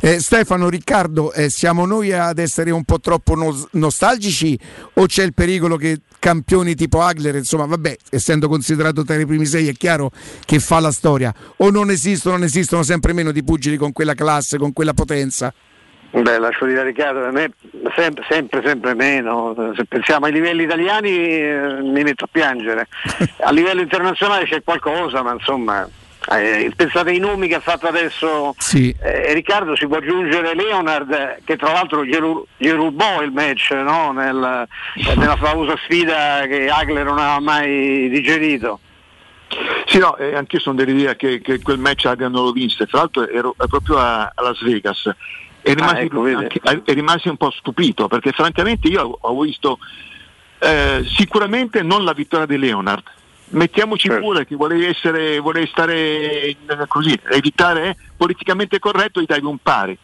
Eh, 0.00 0.20
Stefano, 0.20 0.68
Riccardo, 0.68 1.32
eh, 1.32 1.48
siamo 1.48 1.86
noi 1.86 2.12
ad 2.12 2.38
essere 2.38 2.70
un 2.70 2.84
po' 2.84 3.00
troppo 3.00 3.34
nos- 3.34 3.68
nostalgici 3.72 4.58
o 4.94 5.06
c'è 5.06 5.22
il 5.22 5.34
pericolo 5.34 5.76
che 5.76 6.00
campioni 6.18 6.74
tipo 6.74 7.00
Agler, 7.02 7.36
insomma, 7.36 7.66
vabbè, 7.66 7.96
essendo 8.10 8.48
considerato 8.48 9.04
tra 9.04 9.18
i 9.18 9.26
primi 9.26 9.46
sei 9.46 9.68
è 9.68 9.72
chiaro 9.72 10.10
che 10.44 10.60
fa 10.60 10.80
la 10.80 10.92
storia, 10.92 11.32
o 11.56 11.70
non 11.70 11.90
esistono, 11.90 12.36
non 12.36 12.44
esistono 12.44 12.82
sempre 12.82 13.12
meno 13.12 13.32
di 13.32 13.42
pugili 13.42 13.76
con 13.76 13.92
quella 13.92 14.14
classe, 14.14 14.58
con 14.58 14.72
quella 14.72 14.94
potenza? 14.94 15.52
Beh, 16.14 16.38
lascio 16.38 16.66
dire 16.66 16.80
a 16.80 16.82
Riccardo, 16.82 17.20
per 17.20 17.32
me 17.32 17.50
sempre, 17.96 18.24
sempre, 18.28 18.62
sempre 18.62 18.94
meno. 18.94 19.72
Se 19.74 19.86
pensiamo 19.86 20.26
ai 20.26 20.32
livelli 20.32 20.64
italiani 20.64 21.08
eh, 21.08 21.80
mi 21.80 22.02
metto 22.02 22.24
a 22.24 22.28
piangere. 22.30 22.86
A 23.40 23.50
livello 23.50 23.80
internazionale 23.80 24.44
c'è 24.44 24.62
qualcosa, 24.62 25.22
ma 25.22 25.32
insomma, 25.32 25.88
eh, 26.30 26.72
pensate 26.76 27.10
ai 27.10 27.18
nomi 27.18 27.48
che 27.48 27.56
ha 27.56 27.60
fatto 27.60 27.86
adesso 27.86 28.54
Sì. 28.58 28.94
eh, 29.00 29.32
Riccardo, 29.34 29.74
si 29.76 29.86
può 29.86 29.96
aggiungere 29.96 30.54
Leonard, 30.54 31.38
che 31.44 31.56
tra 31.56 31.72
l'altro 31.72 32.04
gli, 32.04 32.14
ru- 32.16 32.46
gli 32.56 32.70
rubò 32.70 33.22
il 33.22 33.32
match 33.32 33.70
no? 33.72 34.12
Nel- 34.12 34.66
eh, 34.94 35.14
nella 35.16 35.36
famosa 35.36 35.74
sfida 35.84 36.42
che 36.46 36.68
Agler 36.68 37.04
non 37.04 37.18
aveva 37.18 37.40
mai 37.40 38.08
digerito. 38.08 38.80
Sì, 39.86 39.98
no, 39.98 40.16
eh, 40.16 40.34
anch'io 40.34 40.60
sono 40.60 40.76
dell'idea 40.76 41.14
che, 41.14 41.40
che 41.42 41.60
quel 41.60 41.78
match 41.78 42.06
Agler 42.06 42.30
non 42.30 42.44
lo 42.44 42.52
vinse, 42.52 42.86
tra 42.86 42.98
l'altro 43.00 43.28
ero 43.28 43.54
proprio 43.56 43.98
a, 43.98 44.32
a 44.34 44.42
Las 44.42 44.62
Vegas 44.62 45.10
e 45.64 45.74
rimasi, 45.74 45.94
Ah, 45.94 46.00
ecco, 46.00 46.24
anche- 46.24 46.60
eh, 46.64 46.82
e 46.84 46.92
rimasi 46.94 47.28
un 47.28 47.36
po' 47.36 47.50
stupito 47.50 48.08
perché 48.08 48.32
francamente 48.32 48.88
io 48.88 49.02
ho, 49.02 49.18
ho 49.20 49.40
visto 49.42 49.78
eh, 50.60 51.04
sicuramente 51.16 51.82
non 51.82 52.04
la 52.04 52.12
vittoria 52.12 52.46
di 52.46 52.56
Leonard. 52.56 53.02
Mettiamoci 53.52 54.08
Certo. 54.08 54.22
pure 54.24 54.46
che 54.46 54.56
volevi 54.56 54.86
essere, 54.86 55.38
volevi 55.38 55.66
stare 55.66 56.56
così, 56.88 57.18
evitare 57.30 57.88
eh, 57.90 57.96
politicamente 58.16 58.78
corretto 58.78 59.20
gli 59.20 59.26
davi 59.26 59.44
un 59.44 59.58
pari. 59.58 59.96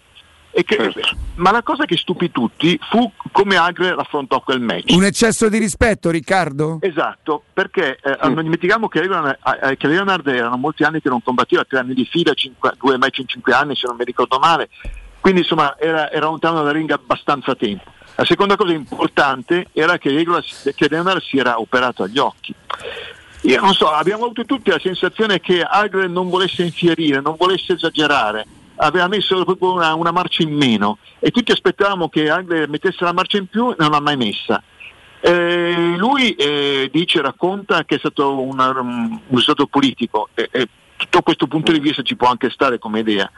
E 0.50 0.64
che- 0.64 0.76
Certo. 0.76 1.16
Ma 1.36 1.50
la 1.50 1.62
cosa 1.62 1.84
che 1.84 1.96
stupì 1.96 2.30
tutti 2.30 2.78
fu 2.90 3.10
come 3.32 3.56
Agler 3.56 3.96
affrontò 3.98 4.40
quel 4.40 4.60
match. 4.60 4.92
Un 4.94 5.04
eccesso 5.04 5.48
di 5.48 5.58
rispetto, 5.58 6.10
Riccardo? 6.10 6.78
Esatto, 6.80 7.44
perché 7.52 7.98
eh, 8.02 8.16
non 8.22 8.42
dimentichiamo 8.42 8.88
che 8.88 9.00
Leonard, 9.00 9.38
eh, 9.62 9.76
che 9.76 9.86
Leonard 9.86 10.26
erano 10.26 10.56
molti 10.56 10.82
anni 10.84 11.00
che 11.00 11.08
non 11.08 11.22
combatteva, 11.22 11.64
tre 11.64 11.78
anni 11.78 11.94
di 11.94 12.04
fila, 12.06 12.32
cinque- 12.34 12.72
due 12.78 12.96
match 12.98 13.18
in 13.18 13.28
cinque 13.28 13.52
anni 13.52 13.76
se 13.76 13.86
non 13.86 13.96
mi 13.96 14.04
ricordo 14.04 14.38
male, 14.38 14.68
quindi 15.20 15.40
insomma 15.40 15.76
era, 15.78 16.10
era 16.10 16.26
lontano 16.26 16.56
dalla 16.56 16.72
ring 16.72 16.90
abbastanza 16.90 17.54
tempo. 17.54 17.92
La 18.16 18.24
seconda 18.24 18.56
cosa 18.56 18.72
importante 18.72 19.68
era 19.72 19.96
che, 19.96 20.10
Legolas- 20.10 20.72
che 20.74 20.88
Leonard 20.88 21.22
si 21.22 21.38
era 21.38 21.60
operato 21.60 22.02
agli 22.02 22.18
occhi. 22.18 22.52
Io 23.48 23.60
non 23.62 23.72
so, 23.72 23.88
abbiamo 23.90 24.24
avuto 24.24 24.44
tutti 24.44 24.68
la 24.68 24.78
sensazione 24.78 25.40
che 25.40 25.62
Agre 25.62 26.06
non 26.06 26.28
volesse 26.28 26.62
infierire, 26.64 27.22
non 27.22 27.34
volesse 27.38 27.72
esagerare, 27.72 28.46
aveva 28.76 29.08
messo 29.08 29.42
proprio 29.42 29.72
una, 29.72 29.94
una 29.94 30.10
marcia 30.10 30.42
in 30.42 30.52
meno 30.54 30.98
e 31.18 31.30
tutti 31.30 31.50
aspettavamo 31.52 32.10
che 32.10 32.28
Agre 32.28 32.68
mettesse 32.68 33.04
la 33.04 33.14
marcia 33.14 33.38
in 33.38 33.46
più 33.46 33.70
e 33.70 33.74
non 33.78 33.90
l'ha 33.90 34.00
mai 34.00 34.18
messa. 34.18 34.62
Eh, 35.20 35.94
lui 35.96 36.32
eh, 36.34 36.90
dice, 36.92 37.22
racconta 37.22 37.84
che 37.84 37.94
è 37.94 37.98
stato 37.98 38.38
una- 38.40 38.68
un, 38.80 39.10
un 39.12 39.20
risultato 39.30 39.66
politico 39.66 40.28
e, 40.34 40.48
e 40.52 40.68
tutto 40.96 41.22
questo 41.22 41.46
punto 41.46 41.72
di 41.72 41.80
vista 41.80 42.02
ci 42.02 42.16
può 42.16 42.28
anche 42.28 42.50
stare 42.50 42.78
come 42.78 43.00
idea. 43.00 43.30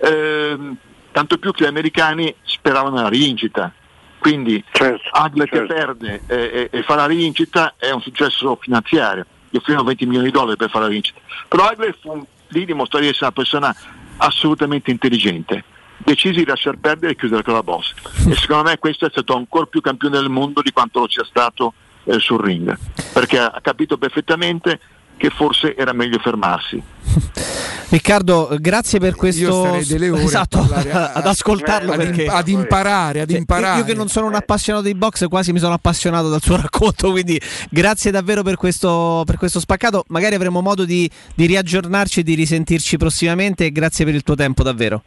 Ehm, 0.00 0.76
tanto 1.10 1.38
più 1.38 1.50
che 1.50 1.64
gli 1.64 1.68
americani 1.68 2.32
speravano 2.44 2.94
nella 2.96 3.08
rivincita. 3.08 3.72
Quindi 4.20 4.62
Agler 5.10 5.48
che 5.48 5.62
perde 5.66 6.22
e, 6.28 6.68
e- 6.70 6.78
e 6.78 6.82
fa 6.84 6.94
la 6.94 7.06
rivincita 7.06 7.74
è 7.76 7.90
un 7.90 8.00
successo 8.00 8.56
finanziario. 8.60 9.26
Gli 9.50 9.56
offrirono 9.56 9.84
20 9.84 10.06
milioni 10.06 10.26
di 10.26 10.32
dollari 10.32 10.56
per 10.56 10.70
fare 10.70 10.84
la 10.84 10.88
rivincita. 10.88 11.20
Però 11.48 11.64
Agler 11.64 11.96
fu 12.00 12.24
lì 12.48 12.64
dimostrò 12.64 13.00
di 13.00 13.08
essere 13.08 13.26
una 13.26 13.34
persona 13.34 13.76
assolutamente 14.18 14.90
intelligente. 14.90 15.64
Decisi 15.98 16.38
di 16.38 16.46
lasciar 16.46 16.76
perdere 16.78 17.12
e 17.12 17.16
chiudere 17.16 17.42
con 17.42 17.54
la 17.54 17.62
boss. 17.62 17.92
E 18.26 18.34
secondo 18.34 18.70
me 18.70 18.78
questo 18.78 19.06
è 19.06 19.10
stato 19.10 19.36
ancora 19.36 19.66
più 19.66 19.80
campione 19.80 20.18
del 20.18 20.30
mondo 20.30 20.62
di 20.62 20.72
quanto 20.72 21.00
lo 21.00 21.08
sia 21.08 21.24
stato 21.24 21.74
eh, 22.04 22.18
sul 22.18 22.40
ring. 22.40 22.76
Perché 23.12 23.38
ha 23.38 23.60
capito 23.60 23.98
perfettamente 23.98 24.80
che 25.16 25.28
forse 25.28 25.76
era 25.76 25.92
meglio 25.92 26.18
fermarsi. 26.18 26.82
Riccardo, 27.90 28.56
grazie 28.60 29.00
per 29.00 29.16
questo. 29.16 29.74
Io 29.74 29.84
delle 29.84 30.10
ore 30.10 30.22
esatto, 30.22 30.60
a- 30.60 31.10
ad 31.14 31.26
ascoltarlo 31.26 31.90
ad 31.92 31.98
perché 31.98 32.26
ad 32.26 32.46
imparare, 32.46 33.20
ad 33.20 33.30
imparare. 33.30 33.80
Io 33.80 33.84
che 33.84 33.94
non 33.94 34.08
sono 34.08 34.26
un 34.28 34.34
appassionato 34.36 34.84
di 34.84 34.94
box, 34.94 35.26
quasi 35.26 35.52
mi 35.52 35.58
sono 35.58 35.74
appassionato 35.74 36.28
dal 36.28 36.40
suo 36.40 36.54
racconto. 36.62 37.10
Quindi 37.10 37.40
grazie 37.68 38.12
davvero 38.12 38.44
per 38.44 38.54
questo, 38.54 39.24
per 39.26 39.38
questo 39.38 39.58
spaccato. 39.58 40.04
Magari 40.08 40.36
avremo 40.36 40.60
modo 40.60 40.84
di, 40.84 41.10
di 41.34 41.46
riaggiornarci 41.46 42.20
e 42.20 42.22
di 42.22 42.34
risentirci 42.34 42.96
prossimamente. 42.96 43.72
Grazie 43.72 44.04
per 44.04 44.14
il 44.14 44.22
tuo 44.22 44.36
tempo, 44.36 44.62
davvero. 44.62 45.02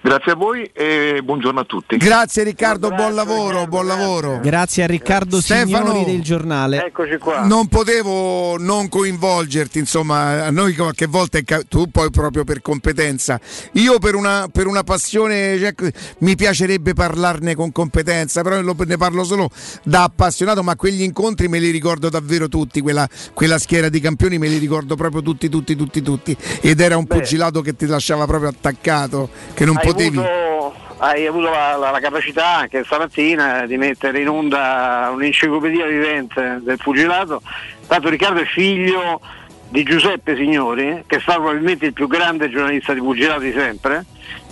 Grazie 0.00 0.32
a 0.32 0.34
voi 0.36 0.70
e 0.72 1.20
buongiorno 1.22 1.60
a 1.60 1.64
tutti. 1.64 1.96
Grazie 1.96 2.44
Riccardo, 2.44 2.90
buon 2.90 3.14
lavoro, 3.14 3.66
buon 3.66 3.86
lavoro. 3.86 4.38
Grazie 4.40 4.84
a 4.84 4.86
Riccardo 4.86 5.40
Stefano, 5.40 5.92
Signori 5.92 6.04
del 6.04 6.22
giornale. 6.22 6.86
Eccoci 6.86 7.18
qua. 7.18 7.44
Non 7.44 7.66
potevo 7.68 8.56
non 8.56 8.88
coinvolgerti, 8.88 9.78
insomma, 9.78 10.46
a 10.46 10.50
noi 10.50 10.74
qualche 10.74 11.06
volta 11.06 11.40
tu 11.68 11.90
poi 11.90 12.10
proprio 12.10 12.44
per 12.44 12.62
competenza. 12.62 13.38
Io 13.72 13.98
per 13.98 14.14
una, 14.14 14.48
per 14.50 14.66
una 14.66 14.82
passione 14.82 15.58
cioè, 15.58 15.74
mi 16.18 16.36
piacerebbe 16.36 16.94
parlarne 16.94 17.54
con 17.54 17.72
competenza, 17.72 18.42
però 18.42 18.60
ne 18.60 18.96
parlo 18.96 19.24
solo 19.24 19.50
da 19.82 20.04
appassionato, 20.04 20.62
ma 20.62 20.76
quegli 20.76 21.02
incontri 21.02 21.48
me 21.48 21.58
li 21.58 21.70
ricordo 21.70 22.08
davvero 22.08 22.48
tutti, 22.48 22.80
quella, 22.80 23.08
quella 23.34 23.58
schiera 23.58 23.88
di 23.88 24.00
campioni 24.00 24.38
me 24.38 24.48
li 24.48 24.58
ricordo 24.58 24.94
proprio 24.94 25.20
tutti, 25.20 25.48
tutti, 25.48 25.76
tutti, 25.76 26.00
tutti. 26.00 26.36
Ed 26.60 26.80
era 26.80 26.96
un 26.96 27.06
pugilato 27.06 27.60
che 27.60 27.74
ti 27.74 27.86
lasciava 27.86 28.24
proprio 28.26 28.50
attaccato, 28.50 29.28
che 29.52 29.64
non 29.66 29.76
hai 29.76 29.86
potevi... 29.86 30.18
Avuto, 30.18 30.74
hai 30.98 31.26
avuto 31.26 31.50
la, 31.50 31.76
la- 31.76 31.90
la 31.90 32.00
capacità 32.00 32.56
anche 32.56 32.82
stamattina 32.84 33.66
di 33.66 33.76
mettere 33.76 34.20
in 34.20 34.28
onda 34.28 35.10
un'enciclopedia 35.12 35.84
vivente 35.86 36.60
del 36.62 36.78
pugilato. 36.78 37.42
Tanto 37.86 38.08
Riccardo 38.08 38.40
è 38.40 38.46
figlio 38.46 39.20
di 39.68 39.82
Giuseppe 39.82 40.36
Signori, 40.36 41.04
che 41.06 41.16
è 41.16 41.20
stato 41.20 41.40
probabilmente 41.40 41.86
il 41.86 41.92
più 41.92 42.06
grande 42.06 42.48
giornalista 42.48 42.94
di 42.94 43.00
pugilato 43.00 43.40
di 43.40 43.52
sempre, 43.52 44.04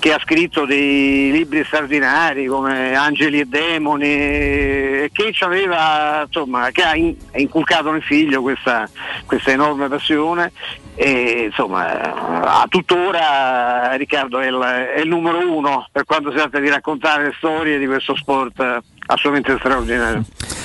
che 0.04 0.12
ha 0.12 0.20
scritto 0.22 0.66
dei 0.66 1.30
libri 1.32 1.64
straordinari 1.64 2.44
come 2.44 2.94
Angeli 2.94 3.40
e 3.40 3.46
Demoni 3.46 4.04
e 4.04 5.10
che 5.10 5.32
ci 5.32 5.44
aveva, 5.44 6.24
insomma, 6.26 6.70
che 6.72 6.82
ha, 6.82 6.94
in- 6.94 7.16
ha 7.32 7.38
inculcato 7.40 7.90
nel 7.90 8.02
figlio 8.02 8.42
questa, 8.42 8.86
questa 9.24 9.52
enorme 9.52 9.88
passione 9.88 10.52
e 10.94 11.46
insomma 11.48 12.60
a 12.60 12.66
tuttora 12.68 13.94
Riccardo 13.94 14.40
è 14.40 14.48
il, 14.48 14.60
è 14.94 15.00
il 15.00 15.08
numero 15.08 15.38
uno 15.50 15.88
per 15.90 16.04
quanto 16.04 16.30
si 16.30 16.36
tratta 16.36 16.58
di 16.60 16.68
raccontare 16.68 17.24
le 17.24 17.34
storie 17.38 17.78
di 17.78 17.86
questo 17.86 18.14
sport 18.14 18.60
assolutamente 19.06 19.56
straordinario. 19.58 20.22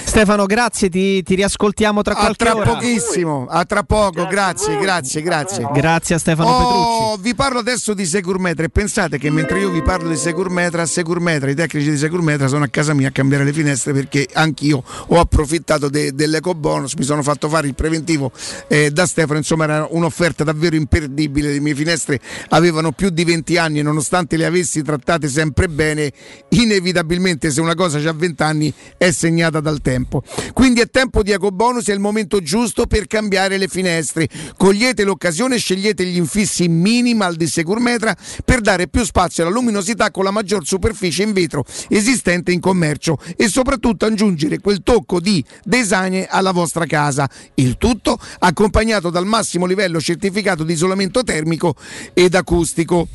Stefano, 0.09 0.47
grazie, 0.47 0.89
ti, 0.89 1.21
ti 1.21 1.35
riascoltiamo 1.35 2.01
tra 2.01 2.13
A 2.15 2.17
qualche 2.17 2.43
tra 2.43 2.55
ora. 2.55 2.71
pochissimo, 2.71 3.45
a 3.47 3.63
tra 3.65 3.83
poco, 3.83 4.25
grazie, 4.25 4.77
grazie, 4.79 5.21
grazie. 5.21 5.69
Grazie 5.71 6.15
a 6.15 6.17
Stefano 6.17 6.49
Oh, 6.49 7.17
vi 7.17 7.35
parlo 7.35 7.59
adesso 7.59 7.93
di 7.93 8.05
Securmetra 8.05 8.65
e 8.65 8.69
pensate 8.69 9.19
che 9.19 9.28
mentre 9.29 9.59
io 9.59 9.69
vi 9.69 9.81
parlo 9.81 10.09
di 10.09 10.15
Securmetra, 10.15 10.85
Securmetra, 10.85 11.49
i 11.49 11.55
tecnici 11.55 11.91
di 11.91 11.97
Securmetra 11.97 12.47
sono 12.47 12.63
a 12.63 12.67
casa 12.67 12.93
mia 12.93 13.09
a 13.09 13.11
cambiare 13.11 13.43
le 13.43 13.53
finestre 13.53 13.93
perché 13.93 14.27
anch'io 14.33 14.83
ho 15.07 15.19
approfittato 15.19 15.87
de- 15.87 16.13
dell'eco 16.13 16.55
bonus, 16.55 16.93
mi 16.95 17.03
sono 17.03 17.21
fatto 17.21 17.47
fare 17.47 17.67
il 17.67 17.75
preventivo 17.75 18.31
eh, 18.67 18.91
da 18.91 19.05
Stefano, 19.05 19.37
insomma 19.37 19.65
era 19.65 19.87
un'offerta 19.89 20.43
davvero 20.43 20.75
imperdibile, 20.75 21.51
le 21.51 21.59
mie 21.59 21.75
finestre 21.75 22.19
avevano 22.49 22.91
più 22.91 23.09
di 23.09 23.23
20 23.23 23.57
anni 23.57 23.79
e 23.79 23.83
nonostante 23.83 24.35
le 24.35 24.45
avessi 24.45 24.81
trattate 24.81 25.27
sempre 25.27 25.67
bene, 25.67 26.11
inevitabilmente 26.49 27.51
se 27.51 27.61
una 27.61 27.75
cosa 27.75 27.97
ha 27.97 28.13
20 28.13 28.41
anni 28.43 28.73
è 28.97 29.11
segnata 29.11 29.59
dal 29.59 29.81
tempo. 29.81 30.23
Quindi 30.53 30.79
è 30.79 30.89
tempo 30.89 31.21
di 31.23 31.31
eco 31.31 31.51
bonus, 31.51 31.87
è 31.87 31.93
il 31.93 31.99
momento 31.99 32.41
giusto 32.41 32.87
per 32.87 33.05
cambiare 33.05 33.57
le 33.57 33.67
finestre. 33.67 34.27
Cogliete 34.57 35.03
l'occasione 35.03 35.57
scegliete 35.57 36.03
gli 36.05 36.17
infissi 36.17 36.67
minimal 36.67 37.35
di 37.35 37.47
Securmetra 37.47 38.15
per 38.43 38.61
dare 38.61 38.87
più 38.87 39.03
spazio 39.03 39.17
alla 39.19 39.49
luminosità 39.49 40.11
con 40.11 40.23
la 40.23 40.31
maggior 40.31 40.65
superficie 40.65 41.23
in 41.23 41.33
vetro 41.33 41.65
esistente 41.89 42.51
in 42.51 42.59
commercio 42.59 43.17
e 43.35 43.49
soprattutto 43.49 44.05
aggiungere 44.05 44.59
quel 44.59 44.81
tocco 44.81 45.19
di 45.19 45.43
design 45.63 46.23
alla 46.27 46.51
vostra 46.51 46.85
casa. 46.85 47.29
Il 47.55 47.77
tutto 47.77 48.17
accompagnato 48.39 49.09
dal 49.09 49.25
massimo 49.25 49.65
livello 49.65 49.99
certificato 49.99 50.63
di 50.63 50.73
isolamento 50.73 51.23
termico 51.23 51.75
ed 52.13 52.35
acustico. 52.35 53.07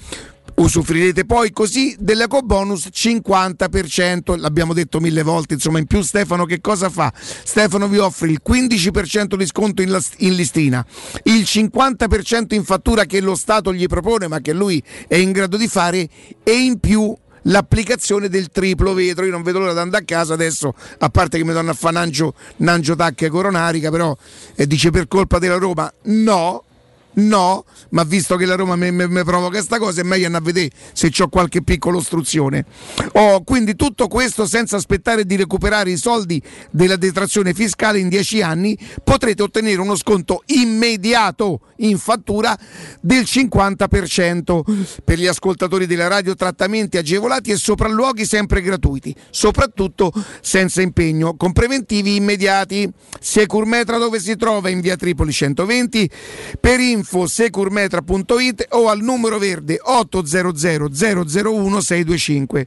Usufruirete 0.56 1.24
poi 1.24 1.50
così 1.50 1.96
dell'eco 1.98 2.40
bonus 2.42 2.88
50%, 2.92 4.38
l'abbiamo 4.38 4.72
detto 4.72 5.00
mille 5.00 5.22
volte, 5.22 5.54
insomma 5.54 5.80
in 5.80 5.86
più 5.86 6.00
Stefano 6.00 6.44
che 6.44 6.60
cosa 6.60 6.88
fa? 6.88 7.12
Stefano 7.16 7.88
vi 7.88 7.98
offre 7.98 8.28
il 8.28 8.40
15% 8.46 9.34
di 9.34 9.46
sconto 9.46 9.82
in, 9.82 9.90
las- 9.90 10.12
in 10.18 10.34
listina, 10.34 10.84
il 11.24 11.42
50% 11.42 12.54
in 12.54 12.64
fattura 12.64 13.04
che 13.04 13.20
lo 13.20 13.34
Stato 13.34 13.74
gli 13.74 13.86
propone 13.86 14.28
ma 14.28 14.40
che 14.40 14.52
lui 14.52 14.82
è 15.08 15.16
in 15.16 15.32
grado 15.32 15.56
di 15.56 15.66
fare 15.66 16.08
e 16.44 16.52
in 16.52 16.78
più 16.78 17.14
l'applicazione 17.44 18.28
del 18.28 18.50
triplo 18.50 18.94
vetro. 18.94 19.24
Io 19.24 19.32
non 19.32 19.42
vedo 19.42 19.58
l'ora 19.58 19.72
di 19.72 19.78
andare 19.78 20.02
a 20.02 20.06
casa 20.06 20.34
adesso, 20.34 20.74
a 20.98 21.08
parte 21.08 21.38
che 21.38 21.44
mi 21.44 21.52
danno 21.52 21.70
a 21.70 21.74
fare 21.74 21.94
Nangio, 21.94 22.34
Nangio 22.58 22.94
Tacche 22.94 23.28
Coronarica, 23.28 23.90
però 23.90 24.16
eh, 24.54 24.66
dice 24.66 24.90
per 24.90 25.08
colpa 25.08 25.38
della 25.38 25.56
Roma. 25.56 25.92
No, 26.04 26.63
No, 27.14 27.64
ma 27.90 28.02
visto 28.02 28.36
che 28.36 28.44
la 28.44 28.56
Roma 28.56 28.74
mi, 28.74 29.06
provoca 29.24 29.50
questa 29.50 29.78
cosa, 29.78 30.00
è 30.00 30.04
meglio 30.04 30.26
andare 30.26 30.42
a 30.42 30.46
vedere 30.46 30.70
se 30.92 31.10
ho 31.18 31.28
qualche 31.28 31.62
piccola 31.62 31.98
ostruzione. 31.98 32.64
Oh, 33.12 33.42
quindi 33.44 33.76
tutto 33.76 34.08
questo 34.08 34.46
senza 34.46 34.76
aspettare 34.76 35.24
di 35.24 35.36
recuperare 35.36 35.90
i 35.90 35.96
soldi 35.96 36.42
della 36.70 36.96
detrazione 36.96 37.54
fiscale 37.54 38.00
in 38.00 38.08
10 38.08 38.42
anni, 38.42 38.76
potrete 39.02 39.42
ottenere 39.42 39.80
uno 39.80 39.94
sconto 39.94 40.42
immediato 40.46 41.60
in 41.78 41.98
fattura 41.98 42.58
del 43.00 43.22
50% 43.22 44.62
per 45.04 45.18
gli 45.18 45.26
ascoltatori 45.26 45.86
della 45.86 46.08
radio, 46.08 46.34
trattamenti 46.34 46.96
agevolati 46.96 47.52
e 47.52 47.56
sopralluoghi 47.56 48.24
sempre 48.24 48.60
gratuiti, 48.60 49.14
soprattutto 49.30 50.12
senza 50.40 50.82
impegno, 50.82 51.36
con 51.36 51.52
preventivi 51.52 52.16
immediati. 52.16 52.90
Securmetra 53.20 53.98
dove 53.98 54.18
si 54.18 54.36
trova 54.36 54.68
in 54.68 54.80
via 54.80 54.96
Tripoli 54.96 55.32
120 55.32 56.10
per 56.60 56.80
info 56.80 57.03
securmetra.it 57.26 58.66
o 58.70 58.88
al 58.88 59.00
numero 59.00 59.38
verde 59.38 59.78
800 59.82 60.88
001 60.90 61.80
625. 61.80 62.66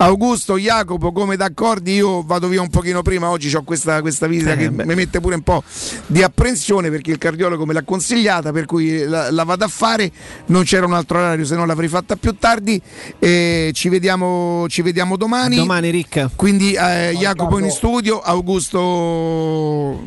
Augusto, 0.00 0.56
Jacopo, 0.56 1.10
come 1.12 1.36
d'accordi 1.36 1.94
io 1.94 2.22
vado 2.22 2.46
via 2.48 2.60
un 2.62 2.70
pochino 2.70 3.02
prima, 3.02 3.30
oggi 3.30 3.52
ho 3.54 3.64
questa, 3.64 4.00
questa 4.00 4.26
visita 4.28 4.52
Eh, 4.52 4.56
che 4.56 4.70
beh. 4.70 4.84
mi 4.84 4.94
mette 4.94 5.18
pure 5.20 5.34
un 5.34 5.42
po' 5.42 5.62
di 6.06 6.22
apprensione 6.22 6.88
perché 6.90 7.10
il 7.10 7.18
cardiologo 7.18 7.66
me 7.66 7.72
l'ha 7.72 7.82
consigliata, 7.82 8.52
per 8.52 8.64
cui 8.66 9.04
la, 9.04 9.30
la 9.32 9.42
vado 9.44 9.64
a 9.64 9.68
fare, 9.68 10.10
non 10.46 10.62
c'era 10.62 10.86
un 10.86 10.92
altro 10.94 11.18
orario 11.18 11.44
se 11.44 11.56
no 11.56 11.66
l'avrei 11.66 11.88
fatta 11.88 12.14
più 12.16 12.36
tardi, 12.38 12.80
e 13.18 13.70
ci, 13.74 13.88
vediamo, 13.88 14.66
ci 14.68 14.82
vediamo 14.82 15.16
domani. 15.16 15.56
Domani 15.56 15.90
Ricca. 15.90 16.30
Quindi 16.34 16.74
eh, 16.74 17.14
Jacopo 17.18 17.58
in 17.58 17.70
studio, 17.70 18.20
Augusto 18.20 20.06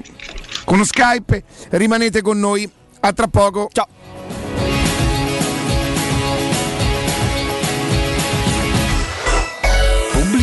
con 0.63 0.85
Skype, 0.85 1.43
rimanete 1.71 2.21
con 2.21 2.39
noi, 2.39 2.69
a 3.01 3.13
tra 3.13 3.27
poco. 3.27 3.69
Ciao. 3.71 4.00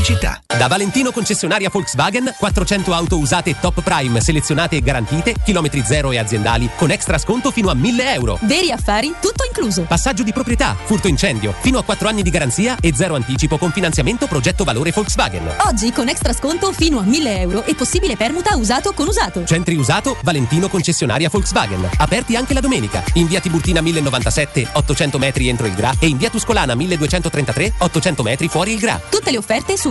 Pubblicità. 0.09 0.41
Da 0.47 0.67
Valentino 0.67 1.13
concessionaria 1.13 1.69
Volkswagen 1.71 2.35
400 2.37 2.95
auto 2.95 3.19
usate 3.19 3.57
top 3.61 3.83
prime 3.83 4.21
selezionate 4.21 4.77
e 4.77 4.81
garantite, 4.81 5.35
chilometri 5.45 5.83
zero 5.85 6.11
e 6.11 6.19
aziendali 6.19 6.71
con 6.77 6.91
extra 6.91 7.19
sconto 7.19 7.51
fino 7.51 7.69
a 7.69 7.75
1000 7.75 8.15
euro. 8.15 8.39
Veri 8.43 8.73
affari, 8.73 9.15
tutto 9.21 9.45
incluso. 9.47 9.83
Passaggio 9.83 10.23
di 10.23 10.33
proprietà, 10.33 10.75
furto 10.85 11.07
incendio, 11.07 11.55
fino 11.61 11.79
a 11.79 11.85
4 11.85 12.09
anni 12.09 12.23
di 12.23 12.31
garanzia 12.31 12.77
e 12.81 12.93
zero 12.95 13.15
anticipo 13.15 13.59
con 13.59 13.71
finanziamento 13.71 14.27
progetto 14.27 14.65
valore 14.65 14.91
Volkswagen. 14.91 15.49
Oggi 15.67 15.93
con 15.93 16.09
extra 16.09 16.33
sconto 16.33 16.73
fino 16.73 16.99
a 16.99 17.03
1000 17.03 17.41
euro 17.41 17.65
e 17.65 17.75
possibile 17.75 18.17
permuta 18.17 18.57
usato 18.57 18.93
con 18.95 19.07
usato. 19.07 19.45
Centri 19.45 19.77
usato 19.77 20.17
Valentino 20.23 20.69
concessionaria 20.69 21.29
Volkswagen. 21.29 21.89
Aperti 21.99 22.35
anche 22.35 22.55
la 22.55 22.61
domenica. 22.61 23.05
In 23.15 23.27
via 23.27 23.41
Tiburtina 23.41 23.81
1097, 23.81 24.71
800 24.73 25.19
metri 25.19 25.49
entro 25.49 25.67
il 25.67 25.75
Gra 25.75 25.93
e 25.99 26.07
in 26.07 26.17
via 26.17 26.31
Tuscolana 26.31 26.75
1233, 26.75 27.75
800 27.79 28.23
metri 28.23 28.49
fuori 28.49 28.73
il 28.73 28.81
Gra. 28.81 29.01
Tutte 29.09 29.31
le 29.31 29.37
offerte 29.37 29.77
su 29.77 29.91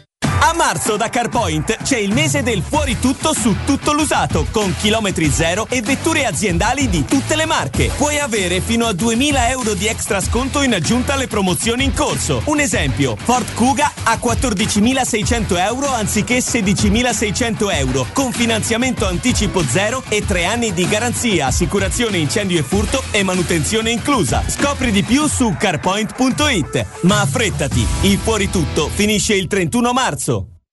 A 0.43 0.53
marzo 0.53 0.97
da 0.97 1.07
CarPoint 1.07 1.83
c'è 1.83 1.99
il 1.99 2.13
mese 2.13 2.41
del 2.41 2.63
fuori 2.67 2.99
tutto 2.99 3.31
su 3.31 3.57
tutto 3.63 3.93
l'usato, 3.93 4.47
con 4.49 4.73
chilometri 4.75 5.29
zero 5.29 5.67
e 5.69 5.83
vetture 5.83 6.25
aziendali 6.25 6.89
di 6.89 7.05
tutte 7.05 7.35
le 7.35 7.45
marche. 7.45 7.91
Puoi 7.95 8.17
avere 8.17 8.59
fino 8.59 8.87
a 8.87 8.91
2000 8.91 9.49
euro 9.49 9.75
di 9.75 9.85
extra 9.85 10.19
sconto 10.19 10.63
in 10.63 10.73
aggiunta 10.73 11.13
alle 11.13 11.27
promozioni 11.27 11.83
in 11.83 11.93
corso. 11.93 12.41
Un 12.45 12.59
esempio, 12.59 13.15
Ford 13.15 13.53
Kuga 13.53 13.91
a 14.01 14.17
14.600 14.19 15.59
euro 15.59 15.93
anziché 15.93 16.39
16.600 16.39 17.71
euro, 17.75 18.07
con 18.11 18.31
finanziamento 18.31 19.05
anticipo 19.05 19.63
zero 19.63 20.01
e 20.09 20.25
tre 20.25 20.45
anni 20.45 20.73
di 20.73 20.87
garanzia, 20.87 21.45
assicurazione 21.45 22.17
incendio 22.17 22.57
e 22.57 22.63
furto 22.63 23.03
e 23.11 23.21
manutenzione 23.21 23.91
inclusa. 23.91 24.43
Scopri 24.47 24.89
di 24.89 25.03
più 25.03 25.27
su 25.27 25.55
carpoint.it. 25.55 26.85
Ma 27.01 27.21
affrettati, 27.21 27.85
il 28.01 28.17
fuori 28.17 28.49
tutto 28.49 28.89
finisce 28.91 29.35
il 29.35 29.45
31 29.45 29.93
marzo. 29.93 30.30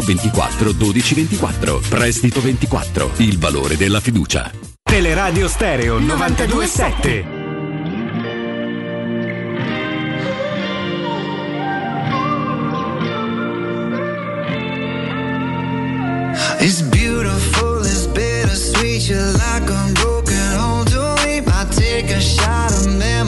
24 0.00 0.72
12 0.74 1.00
24. 1.00 1.80
Prestito 1.88 2.40
24. 2.40 3.10
Il 3.18 3.38
valore 3.38 3.76
della 3.76 4.00
fiducia. 4.00 4.50
Teleradio 4.82 5.48
Stereo 5.48 5.98
927. 5.98 7.36
It's 16.60 16.82
beautiful, 16.82 17.80
it's 17.84 18.06
bittersweet. 18.06 19.08
You're 19.08 19.32
like 19.34 19.70
a 19.70 19.92
broken 19.94 20.52
home 20.58 20.84
to 20.86 21.14
me. 21.24 21.38
I 21.46 21.64
take 21.70 22.10
a 22.10 22.20
shot 22.20 22.72
of 22.72 22.86
memories 22.98 23.27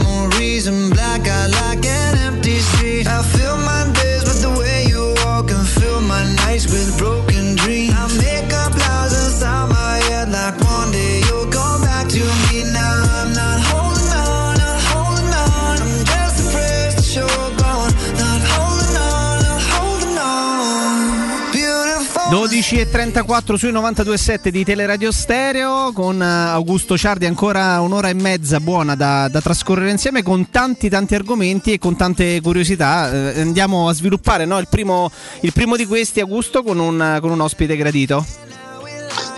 E 22.72 22.88
34 22.88 23.56
sui 23.56 23.72
92.7 23.72 24.48
di 24.48 24.64
Teleradio 24.64 25.10
Stereo 25.10 25.90
con 25.92 26.22
eh, 26.22 26.24
Augusto 26.24 26.96
Ciardi 26.96 27.26
ancora 27.26 27.80
un'ora 27.80 28.08
e 28.08 28.14
mezza 28.14 28.60
buona 28.60 28.94
da, 28.94 29.26
da 29.28 29.40
trascorrere 29.40 29.90
insieme 29.90 30.22
con 30.22 30.50
tanti 30.50 30.88
tanti 30.88 31.16
argomenti 31.16 31.72
e 31.72 31.78
con 31.78 31.96
tante 31.96 32.40
curiosità 32.40 33.32
eh, 33.34 33.40
andiamo 33.40 33.88
a 33.88 33.92
sviluppare 33.92 34.44
no? 34.44 34.58
il, 34.58 34.68
primo, 34.70 35.10
il, 35.40 35.52
primo, 35.52 35.74
di 35.74 35.84
questi 35.84 36.20
Augusto 36.20 36.62
con 36.62 36.78
un, 36.78 37.18
con 37.20 37.32
un 37.32 37.40
ospite 37.40 37.76
gradito 37.76 38.24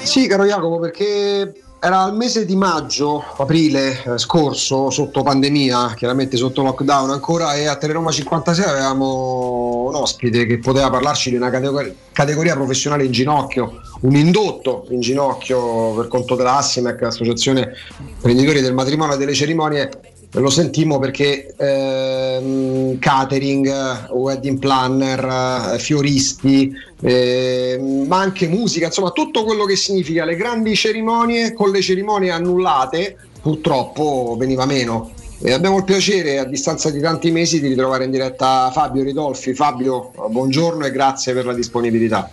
sì 0.02 0.26
caro 0.26 0.44
Jacopo 0.44 0.78
perché 0.78 1.52
era 1.84 2.06
il 2.06 2.14
mese 2.14 2.44
di 2.44 2.54
maggio, 2.54 3.24
aprile 3.38 4.04
eh, 4.04 4.16
scorso, 4.16 4.88
sotto 4.90 5.24
pandemia, 5.24 5.94
chiaramente 5.96 6.36
sotto 6.36 6.62
lockdown 6.62 7.10
ancora, 7.10 7.56
e 7.56 7.66
a 7.66 7.74
Teleroma 7.74 8.12
56 8.12 8.64
avevamo 8.64 9.86
un 9.88 9.94
ospite 9.96 10.46
che 10.46 10.58
poteva 10.60 10.90
parlarci 10.90 11.30
di 11.30 11.34
una 11.36 11.50
categoria, 11.50 11.92
categoria 12.12 12.54
professionale 12.54 13.04
in 13.04 13.10
ginocchio, 13.10 13.80
un 14.02 14.14
indotto 14.14 14.86
in 14.90 15.00
ginocchio 15.00 15.94
per 15.94 16.06
conto 16.06 16.36
della 16.36 16.56
Assimec, 16.58 17.00
l'associazione 17.00 17.72
imprenditori 17.98 18.60
del 18.60 18.74
matrimonio 18.74 19.16
e 19.16 19.18
delle 19.18 19.34
cerimonie. 19.34 19.90
Lo 20.34 20.48
sentimmo 20.48 20.98
perché 20.98 21.54
ehm, 21.54 22.98
catering, 22.98 24.08
wedding 24.12 24.58
planner, 24.58 25.78
fioristi, 25.78 26.72
eh, 27.02 27.78
ma 28.06 28.20
anche 28.20 28.48
musica, 28.48 28.86
insomma 28.86 29.10
tutto 29.10 29.44
quello 29.44 29.64
che 29.64 29.76
significa 29.76 30.24
le 30.24 30.36
grandi 30.36 30.74
cerimonie 30.74 31.52
con 31.52 31.70
le 31.70 31.82
cerimonie 31.82 32.30
annullate 32.30 33.16
purtroppo 33.42 34.34
veniva 34.38 34.64
meno. 34.64 35.12
E 35.44 35.52
abbiamo 35.52 35.76
il 35.76 35.84
piacere 35.84 36.38
a 36.38 36.44
distanza 36.44 36.88
di 36.90 37.00
tanti 37.00 37.30
mesi 37.30 37.60
di 37.60 37.66
ritrovare 37.66 38.04
in 38.04 38.10
diretta 38.12 38.70
Fabio 38.72 39.02
Ridolfi. 39.02 39.52
Fabio, 39.54 40.12
buongiorno 40.30 40.86
e 40.86 40.92
grazie 40.92 41.34
per 41.34 41.44
la 41.44 41.52
disponibilità. 41.52 42.30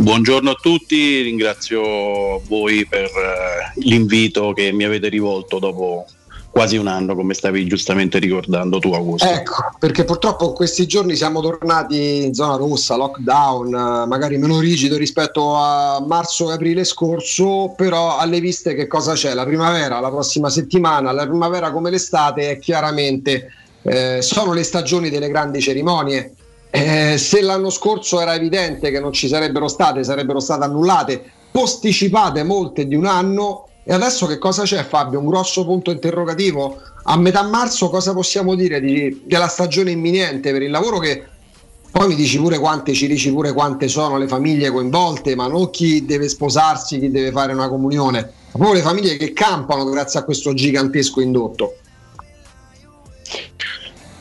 Buongiorno 0.00 0.50
a 0.50 0.54
tutti, 0.54 1.22
ringrazio 1.22 2.38
voi 2.46 2.86
per 2.86 3.06
eh, 3.06 3.80
l'invito 3.80 4.52
che 4.52 4.70
mi 4.70 4.84
avete 4.84 5.08
rivolto 5.08 5.58
dopo 5.58 6.06
quasi 6.50 6.76
un 6.76 6.86
anno, 6.86 7.16
come 7.16 7.34
stavi 7.34 7.66
giustamente 7.66 8.20
ricordando 8.20 8.78
tu 8.78 8.92
Augusto. 8.92 9.26
Ecco, 9.26 9.54
perché 9.76 10.04
purtroppo 10.04 10.46
in 10.46 10.54
questi 10.54 10.86
giorni 10.86 11.16
siamo 11.16 11.40
tornati 11.40 12.26
in 12.26 12.32
zona 12.32 12.54
rossa, 12.54 12.94
lockdown, 12.94 13.74
eh, 13.74 14.06
magari 14.06 14.38
meno 14.38 14.60
rigido 14.60 14.96
rispetto 14.96 15.56
a 15.56 16.00
marzo 16.06 16.48
e 16.50 16.54
aprile 16.54 16.84
scorso, 16.84 17.74
però 17.76 18.18
alle 18.18 18.38
viste 18.38 18.74
che 18.74 18.86
cosa 18.86 19.14
c'è? 19.14 19.34
La 19.34 19.44
primavera, 19.44 19.98
la 19.98 20.10
prossima 20.10 20.48
settimana, 20.48 21.10
la 21.10 21.26
primavera 21.26 21.72
come 21.72 21.90
l'estate 21.90 22.50
è 22.50 22.58
chiaramente 22.60 23.52
eh, 23.82 24.22
sono 24.22 24.52
le 24.52 24.62
stagioni 24.62 25.10
delle 25.10 25.28
grandi 25.28 25.60
cerimonie. 25.60 26.34
Eh, 26.70 27.16
se 27.16 27.40
l'anno 27.40 27.70
scorso 27.70 28.20
era 28.20 28.34
evidente 28.34 28.90
che 28.90 29.00
non 29.00 29.12
ci 29.12 29.26
sarebbero 29.28 29.68
state, 29.68 30.04
sarebbero 30.04 30.38
state 30.40 30.64
annullate, 30.64 31.22
posticipate 31.50 32.42
molte 32.42 32.86
di 32.86 32.94
un 32.94 33.06
anno, 33.06 33.68
e 33.84 33.94
adesso 33.94 34.26
che 34.26 34.36
cosa 34.36 34.64
c'è 34.64 34.84
Fabio? 34.84 35.18
Un 35.18 35.26
grosso 35.26 35.64
punto 35.64 35.90
interrogativo? 35.90 36.78
A 37.04 37.16
metà 37.16 37.42
marzo 37.42 37.88
cosa 37.88 38.12
possiamo 38.12 38.54
dire 38.54 38.80
di- 38.80 39.22
della 39.24 39.48
stagione 39.48 39.92
imminente 39.92 40.52
per 40.52 40.60
il 40.60 40.70
lavoro 40.70 40.98
che 40.98 41.24
poi 41.90 42.08
mi 42.08 42.14
dici 42.14 42.36
pure 42.36 42.58
quante, 42.58 42.92
ci 42.92 43.06
dici 43.06 43.32
pure 43.32 43.54
quante 43.54 43.88
sono 43.88 44.18
le 44.18 44.28
famiglie 44.28 44.70
coinvolte, 44.70 45.34
ma 45.34 45.46
non 45.46 45.70
chi 45.70 46.04
deve 46.04 46.28
sposarsi, 46.28 47.00
chi 47.00 47.10
deve 47.10 47.30
fare 47.32 47.54
una 47.54 47.70
comunione, 47.70 48.20
ma 48.20 48.50
proprio 48.52 48.74
le 48.74 48.82
famiglie 48.82 49.16
che 49.16 49.32
campano 49.32 49.84
grazie 49.84 50.20
a 50.20 50.24
questo 50.24 50.52
gigantesco 50.52 51.22
indotto. 51.22 51.76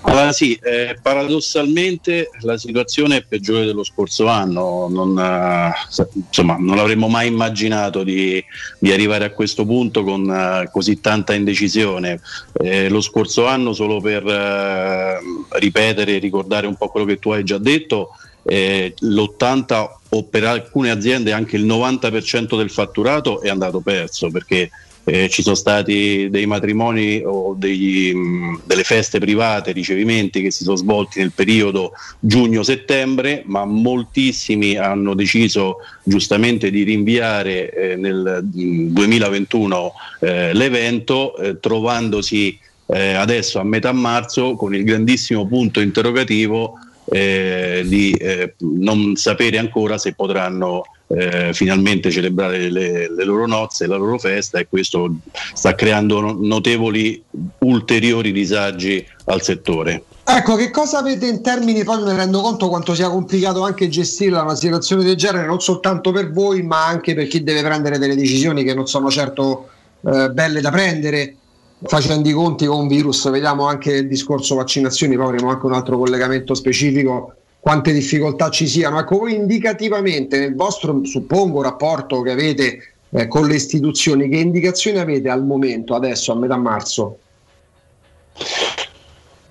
Allora 0.02 0.32
sì, 0.32 0.58
eh, 0.64 0.98
paradossalmente 1.02 2.30
la 2.42 2.58
situazione 2.58 3.18
è 3.18 3.24
peggiore 3.24 3.66
dello 3.66 3.84
scorso 3.84 4.28
anno, 4.28 4.88
non, 4.90 5.18
eh, 5.18 5.72
insomma, 6.14 6.56
non 6.58 6.80
avremmo 6.80 7.08
mai 7.08 7.28
immaginato 7.28 8.04
di, 8.04 8.44
di 8.80 8.92
arrivare 8.92 9.26
a 9.26 9.32
questo 9.32 9.66
punto 9.66 10.04
con 10.04 10.30
eh, 10.30 10.70
così 10.72 11.02
tanta 11.02 11.34
indecisione. 11.34 12.22
Eh, 12.54 12.90
lo 12.90 13.02
scorso 13.02 13.48
anno, 13.48 13.74
solo 13.74 14.00
per 14.00 14.26
eh, 14.26 15.20
ripetere 15.60 16.16
e 16.16 16.20
ricordare 16.20 16.68
un 16.68 16.76
po' 16.76 16.90
quello 16.90 17.06
che 17.06 17.20
tu 17.20 17.32
hai 17.32 17.44
già 17.44 17.58
detto, 17.58 18.12
eh, 18.44 18.94
l'80 18.98 19.88
o 20.10 20.24
per 20.24 20.46
alcune 20.46 20.90
aziende 20.90 21.34
anche 21.34 21.58
il 21.58 21.66
90% 21.66 22.56
del 22.56 22.70
fatturato 22.70 23.42
è 23.42 23.50
andato 23.50 23.82
perso 23.82 24.30
perché 24.30 24.70
eh, 25.10 25.30
ci 25.30 25.42
sono 25.42 25.56
stati 25.56 26.28
dei 26.30 26.46
matrimoni 26.46 27.22
o 27.24 27.56
degli, 27.58 28.14
mh, 28.14 28.64
delle 28.66 28.84
feste 28.84 29.20
private, 29.20 29.72
ricevimenti 29.72 30.42
che 30.42 30.52
si 30.52 30.66
sono 30.66 30.76
svolti 30.76 31.20
nel 31.20 31.32
periodo 31.32 31.94
giugno-settembre, 32.20 33.44
ma 33.46 33.64
moltissimi 33.64 34.76
hanno 34.76 35.14
deciso 35.14 35.78
giustamente 36.04 36.70
di 36.70 36.84
rinviare 36.84 37.72
eh, 37.72 37.96
nel 37.96 38.46
mh, 38.54 38.88
2021 38.88 39.94
eh, 40.20 40.54
l'evento, 40.54 41.38
eh, 41.38 41.58
trovandosi 41.58 42.60
eh, 42.88 43.14
adesso 43.14 43.60
a 43.60 43.64
metà 43.64 43.94
marzo 43.94 44.56
con 44.56 44.76
il 44.76 44.84
grandissimo 44.84 45.48
punto 45.48 45.80
interrogativo 45.80 46.80
eh, 47.10 47.82
di 47.86 48.14
non 48.60 49.16
sapere 49.16 49.58
ancora 49.58 49.98
se 49.98 50.14
potranno 50.14 50.84
eh, 51.08 51.54
finalmente 51.54 52.12
celebrare 52.12 52.70
le, 52.70 53.10
le, 53.10 53.24
loro 53.24 53.48
nozze, 53.48 53.88
la 53.88 53.96
loro 53.96 54.18
festa 54.18 54.60
e 54.60 54.68
questo 54.68 55.16
sta 55.54 55.74
creando 55.76 56.38
notevoli 56.40 57.24
ulteriori 57.60 58.32
disagi 58.32 59.06
al 59.26 59.42
settore. 59.42 60.04
Ecco, 60.30 60.56
che 60.56 60.70
cosa 60.72 60.98
avete 61.00 61.26
in 61.26 61.42
termini, 61.42 61.86
poi 61.86 62.04
mi 62.04 62.14
rendo 62.14 62.42
conto 62.42 62.68
quanto 62.68 62.94
sia 62.94 63.10
complicato 63.10 63.64
anche 63.64 63.88
gestire 63.88 64.38
una 64.38 64.56
situazione 64.56 65.04
del 65.04 65.16
genere, 65.16 65.46
non 65.46 65.62
soltanto 65.62 66.12
per 66.12 66.34
voi, 66.34 66.62
ma 66.64 66.86
anche 66.86 67.14
per 67.16 67.28
chi 67.28 67.44
deve 67.44 67.62
prendere 67.62 67.98
delle 67.98 68.16
decisioni 68.16 68.66
che 68.66 68.74
non 68.74 68.88
sono 68.88 69.10
certo 69.10 69.70
eh, 70.02 70.30
belle 70.30 70.60
da 70.60 70.70
prendere, 70.70 71.36
facendo 71.82 72.28
i 72.28 72.34
conti 72.34 72.66
con 72.66 72.82
un 72.82 72.88
virus, 72.88 73.30
vediamo 73.30 73.68
anche 73.68 73.94
il 73.94 74.08
discorso 74.08 74.56
vaccinazioni, 74.56 75.16
poi 75.16 75.28
avremo 75.28 75.50
anche 75.50 75.66
un 75.66 75.74
altro 75.74 75.98
collegamento 75.98 76.54
specifico, 76.54 77.34
quante 77.60 77.92
difficoltà 77.92 78.50
ci 78.50 78.68
siano. 78.68 79.00
Ecco, 79.00 79.20
voi 79.20 79.36
indicativamente 79.36 80.40
nel 80.40 80.56
vostro, 80.56 81.04
suppongo, 81.04 81.62
rapporto 81.62 82.22
che 82.22 82.32
avete 82.32 82.94
eh, 83.10 83.28
con 83.28 83.48
le 83.48 83.56
istituzioni, 83.56 84.30
che 84.30 84.38
indicazioni 84.38 85.00
avete 85.00 85.30
al 85.30 85.46
momento, 85.46 85.96
adesso, 85.96 86.32
a 86.32 86.36
metà 86.36 86.58
marzo? 86.58 87.20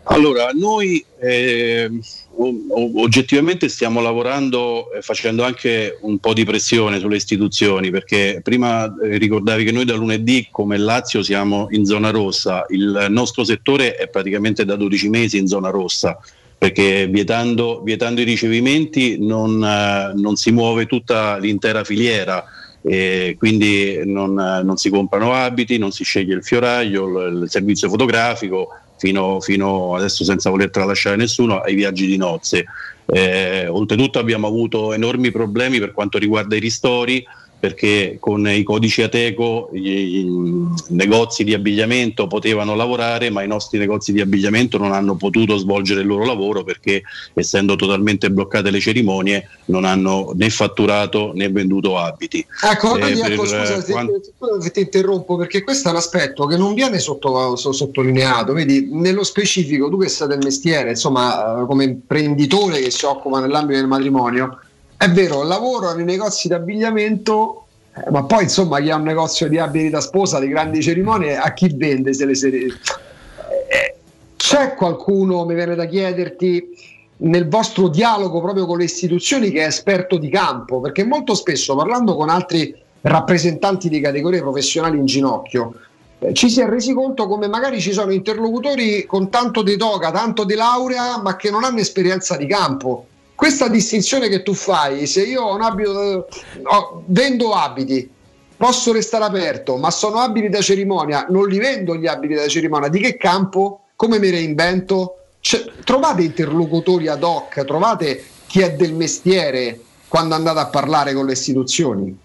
Allora, 0.09 0.51
noi 0.55 1.05
eh, 1.18 1.91
oggettivamente 2.36 3.68
stiamo 3.68 4.01
lavorando 4.01 4.93
e 4.93 5.02
facendo 5.02 5.43
anche 5.43 5.99
un 6.02 6.18
po' 6.18 6.33
di 6.33 6.44
pressione 6.44 7.01
sulle 7.01 7.17
istituzioni 7.17 7.91
perché 7.91 8.41
prima 8.43 8.85
eh, 8.85 9.18
ricordavi 9.18 9.65
che 9.65 9.73
noi 9.73 9.85
da 9.85 9.97
lunedì 9.97 10.47
come 10.51 10.78
Lazio 10.78 11.25
siamo 11.25 11.67
in 11.70 11.85
zona 11.85 12.10
rossa, 12.10 12.65
il 12.68 13.07
nostro 13.09 13.43
settore 13.43 13.97
è 13.97 14.09
praticamente 14.09 14.65
da 14.65 14.76
12 14.76 15.09
mesi 15.09 15.39
in 15.39 15.49
zona 15.49 15.70
rossa 15.70 16.17
perché 16.59 17.07
vietando, 17.07 17.83
vietando 17.83 18.20
i 18.20 18.25
ricevimenti 18.25 19.18
non, 19.18 19.62
eh, 19.62 20.12
non, 20.15 20.36
si 20.36 20.51
muove 20.51 20.86
tutta 20.86 21.36
l'intera 21.39 21.85
filiera. 21.85 22.44
E 22.83 23.35
quindi 23.36 24.01
non, 24.05 24.35
non 24.35 24.76
si 24.76 24.91
comprano 24.91 25.35
abiti, 25.35 25.76
non 25.76 25.91
si 25.91 26.05
sceglie 26.05 26.35
il 26.35 26.44
fioraio, 26.44 27.26
il, 27.26 27.43
il 27.43 27.51
servizio 27.51 27.89
fotografico, 27.89 28.68
fino, 28.97 29.41
fino 29.41 29.97
adesso 29.97 30.25
senza 30.25 30.51
voler 30.51 30.70
tralasciare 30.70 31.17
nessuno, 31.17 31.60
ai 31.60 31.75
viaggi 31.75 32.07
di 32.07 32.17
nozze. 32.17 32.65
Eh, 33.07 33.67
oltretutto 33.68 34.18
abbiamo 34.18 34.47
avuto 34.47 34.93
enormi 34.93 35.31
problemi 35.31 35.78
per 35.78 35.93
quanto 35.93 36.18
riguarda 36.18 36.57
i 36.57 36.60
ristori 36.60 37.25
perché 37.67 38.19
con 38.20 38.47
i 38.47 38.62
codici 38.62 39.03
Ateco 39.03 39.70
i, 39.73 40.20
i 40.20 40.67
negozi 40.91 41.43
di 41.43 41.53
abbigliamento 41.53 42.28
potevano 42.28 42.77
lavorare, 42.77 43.28
ma 43.28 43.43
i 43.43 43.49
nostri 43.49 43.77
negozi 43.77 44.12
di 44.12 44.20
abbigliamento 44.20 44.78
non 44.78 44.93
hanno 44.93 45.17
potuto 45.17 45.57
svolgere 45.57 46.03
il 46.03 46.07
loro 46.07 46.25
lavoro 46.25 46.62
perché 46.62 47.03
essendo 47.35 47.75
totalmente 47.75 48.31
bloccate 48.31 48.70
le 48.70 48.78
cerimonie 48.78 49.49
non 49.67 49.85
hanno 49.85 50.33
né 50.36 50.49
fatturato 50.49 51.33
né 51.35 51.49
venduto 51.51 51.99
abiti. 51.99 52.47
Ecco, 52.62 52.97
eh, 52.99 53.11
ecco 53.11 53.43
per, 53.43 53.49
scusa, 53.49 53.83
quando... 53.91 54.20
ti, 54.20 54.70
ti 54.70 54.81
interrompo 54.81 55.36
perché 55.36 55.65
questo 55.65 55.89
è 55.89 55.91
un 55.91 55.97
aspetto 55.97 56.47
che 56.47 56.57
non 56.57 56.73
viene 56.75 57.01
sotto, 57.01 57.57
sottolineato, 57.57 58.53
vedi, 58.53 58.91
nello 58.93 59.25
specifico 59.25 59.91
tu 59.91 59.99
che 59.99 60.09
sei 60.09 60.28
del 60.28 60.39
mestiere, 60.39 60.91
insomma, 60.91 61.65
come 61.67 61.83
imprenditore 61.83 62.78
che 62.78 62.93
si 62.93 63.07
occupa 63.07 63.41
nell'ambito 63.41 63.81
del 63.81 63.89
matrimonio, 63.89 64.61
è 64.97 65.10
vero, 65.10 65.42
lavoro 65.42 65.92
nei 65.92 66.05
negozi 66.05 66.49
di 66.49 66.55
abbigliamento, 66.55 67.66
eh, 67.94 68.10
ma 68.10 68.25
poi 68.25 68.44
insomma 68.44 68.81
chi 68.81 68.91
ha 68.91 68.97
un 68.97 69.02
negozio 69.02 69.49
di 69.49 69.58
abiti 69.58 69.91
da 69.91 70.00
sposa, 70.00 70.41
di 70.41 70.49
grandi 70.49 70.83
cerimonie, 70.83 71.36
a 71.36 71.52
chi 71.52 71.75
vende 71.75 72.15
se 72.15 72.25
le 72.25 72.34
serie... 72.34 72.66
Eh, 72.66 73.94
c'è 74.36 74.75
qualcuno, 74.75 75.44
mi 75.44 75.55
viene 75.55 75.75
da 75.75 75.86
chiederti, 75.86 76.94
nel 77.18 77.49
vostro 77.49 77.89
dialogo 77.89 78.41
proprio 78.41 78.66
con 78.66 78.78
le 78.78 78.84
istituzioni 78.84 79.50
che 79.50 79.62
è 79.62 79.66
esperto 79.66 80.18
di 80.18 80.28
campo? 80.28 80.81
Perché 80.81 81.05
molto 81.05 81.34
spesso 81.34 81.75
parlando 81.75 82.15
con 82.15 82.28
altri 82.28 82.75
rappresentanti 83.00 83.89
di 83.89 84.00
categorie 84.00 84.41
professionali 84.41 84.99
in 84.99 85.07
ginocchio, 85.07 85.75
eh, 86.20 86.33
ci 86.33 86.49
si 86.49 86.60
è 86.60 86.68
resi 86.68 86.94
conto 86.94 87.26
come 87.26 87.49
magari 87.49 87.81
ci 87.81 87.92
sono 87.92 88.12
interlocutori 88.12 89.05
con 89.05 89.28
tanto 89.31 89.62
di 89.62 89.76
toga, 89.76 90.10
tanto 90.10 90.44
di 90.44 90.55
laurea, 90.55 91.20
ma 91.20 91.36
che 91.36 91.50
non 91.50 91.65
hanno 91.65 91.81
esperienza 91.81 92.36
di 92.36 92.47
campo 92.47 93.07
questa 93.37 93.69
distinzione 93.69 94.29
che 94.29 94.43
tu 94.43 94.55
fai, 94.55 95.07
se 95.07 95.23
io 95.23 95.43
ho 95.43 95.55
un 95.55 95.63
abito, 95.63 96.27
ho, 96.63 97.03
vendo 97.07 97.53
abiti, 97.53 98.11
posso 98.57 98.93
restare 98.93 99.25
aperto, 99.25 99.77
ma 99.77 99.91
sono 99.91 100.19
abiti 100.19 100.49
da 100.49 100.61
cerimonia, 100.61 101.27
non 101.29 101.47
li 101.47 101.59
vendo 101.59 101.95
gli 101.95 102.07
abiti 102.07 102.35
da 102.35 102.49
cerimonia, 102.49 102.89
di 102.89 102.99
che 102.99 103.17
campo? 103.17 103.83
Come 103.95 104.19
mi 104.19 104.31
reinvento? 104.31 105.19
Cioè, 105.39 105.65
trovate 105.85 106.23
interlocutori 106.23 107.09
ad 107.09 107.23
hoc, 107.23 107.65
trovate 107.65 108.25
chi 108.47 108.63
è 108.63 108.73
del 108.73 108.95
mestiere 108.95 109.81
quando 110.09 110.35
andate 110.35 110.59
a 110.59 110.67
parlare 110.67 111.13
con 111.13 111.27
le 111.27 111.33
istituzioni? 111.33 112.19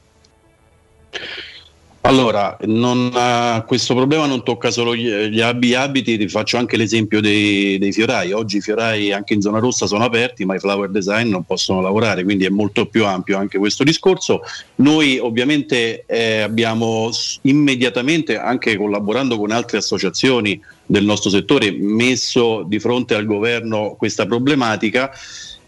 Allora, 2.03 2.57
non, 2.61 3.11
uh, 3.13 3.63
questo 3.65 3.93
problema 3.93 4.25
non 4.25 4.43
tocca 4.43 4.71
solo 4.71 4.95
gli, 4.95 5.07
gli 5.07 5.39
abiti, 5.73 6.17
ti 6.17 6.27
faccio 6.27 6.57
anche 6.57 6.75
l'esempio 6.75 7.21
dei, 7.21 7.77
dei, 7.77 7.91
fiorai. 7.91 8.31
Oggi 8.31 8.57
i 8.57 8.61
fiorai 8.61 9.13
anche 9.13 9.35
in 9.35 9.41
zona 9.41 9.59
rossa 9.59 9.85
sono 9.85 10.03
aperti, 10.03 10.43
ma 10.43 10.55
i 10.55 10.59
flower 10.59 10.89
design 10.89 11.29
non 11.29 11.43
possono 11.43 11.79
lavorare, 11.79 12.23
quindi 12.23 12.45
è 12.45 12.49
molto 12.49 12.87
più 12.87 13.05
ampio 13.05 13.37
anche 13.37 13.59
questo 13.59 13.83
discorso. 13.83 14.41
Noi 14.75 15.19
ovviamente 15.19 16.03
eh, 16.07 16.41
abbiamo 16.41 17.11
immediatamente, 17.43 18.35
anche 18.35 18.75
collaborando 18.77 19.37
con 19.37 19.51
altre 19.51 19.77
associazioni 19.77 20.59
del 20.83 21.05
nostro 21.05 21.29
settore, 21.29 21.71
messo 21.71 22.63
di 22.63 22.79
fronte 22.79 23.13
al 23.13 23.25
governo 23.25 23.93
questa 23.95 24.25
problematica. 24.25 25.11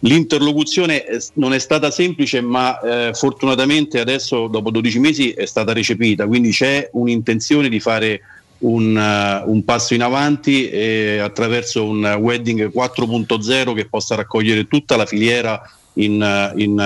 L'interlocuzione 0.06 1.06
non 1.36 1.54
è 1.54 1.60
stata 1.60 1.90
semplice, 1.90 2.42
ma 2.42 2.80
eh, 2.80 3.14
fortunatamente 3.14 4.02
adesso, 4.02 4.48
dopo 4.48 4.70
12 4.70 5.00
mesi, 5.00 5.32
è 5.32 5.46
stata 5.46 5.72
recepita, 5.72 6.28
quindi 6.28 6.52
c'è 6.52 6.90
un'intenzione 6.92 7.70
di 7.70 7.80
fare 7.80 8.22
un, 8.60 8.96
uh, 8.96 9.50
un 9.50 9.64
passo 9.64 9.94
in 9.94 10.02
avanti 10.02 10.70
eh, 10.70 11.20
attraverso 11.20 11.86
un 11.86 12.04
wedding 12.20 12.72
4.0 12.74 13.74
che 13.74 13.86
possa 13.86 14.16
raccogliere 14.16 14.68
tutta 14.68 14.96
la 14.98 15.06
filiera 15.06 15.62
in, 15.96 16.54
in 16.56 16.80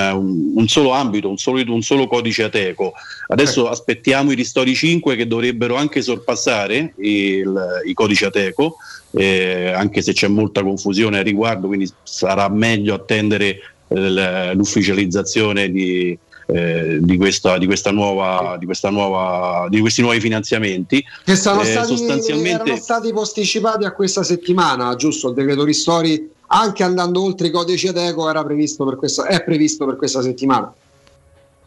un 0.56 0.68
solo 0.68 0.92
ambito, 0.92 1.30
un 1.30 1.38
solo, 1.38 1.64
un 1.72 1.82
solo 1.82 2.08
codice 2.08 2.44
ateco. 2.44 2.94
Adesso 3.27 3.61
ecco. 3.61 3.69
aspettiamo 3.69 4.32
i 4.32 4.36
ristori 4.36 4.74
5 4.74 5.16
che 5.16 5.27
dovrebbero 5.27 5.76
anche 5.76 6.02
sorpassare 6.02 6.94
il, 6.98 7.82
i 7.86 7.94
codici 7.94 8.26
ateco 8.26 8.76
eh, 9.11 9.72
anche 9.72 10.02
se 10.02 10.14
c'è 10.14 10.27
molta 10.27 10.64
confusione 10.64 11.19
a 11.19 11.24
riguardo, 11.24 11.68
quindi 11.68 11.90
sarà 12.03 12.50
meglio 12.50 12.94
attendere 12.94 13.60
eh, 13.88 14.53
l'ufficializzazione 14.53 15.72
di, 15.72 16.18
eh, 16.48 16.98
di, 17.00 17.18
questa, 17.18 17.58
di, 17.58 17.66
questa 17.66 17.92
nuova, 17.92 18.58
di, 18.60 18.66
questa 18.66 18.90
nuova, 18.90 19.68
di 19.69 19.80
questi 19.80 20.02
nuovi 20.02 20.19
finanziamenti. 20.19 21.03
Che 21.24 21.36
sono, 21.36 21.61
eh, 21.61 21.66
stati, 21.66 21.88
sostanzialmente... 21.88 22.76
stati 22.77 23.11
posticipati 23.14 23.86
a 23.86 23.92
questa 23.92 24.24
settimana, 24.24 24.95
giusto? 24.95 25.30
Il 25.30 25.36
decreto 25.36 25.64
ristori, 25.64 26.30
anche 26.48 26.84
andando 26.84 27.22
oltre 27.22 27.48
i 27.48 27.51
codici 27.51 27.88
Adeco, 27.88 28.30
era 28.30 28.43
previsto 28.43 28.85
per 28.85 28.95
questa, 28.95 29.27
è 29.27 29.43
previsto 29.43 29.85
per 29.85 29.95
questa 29.95 30.22
settimana. 30.22 30.74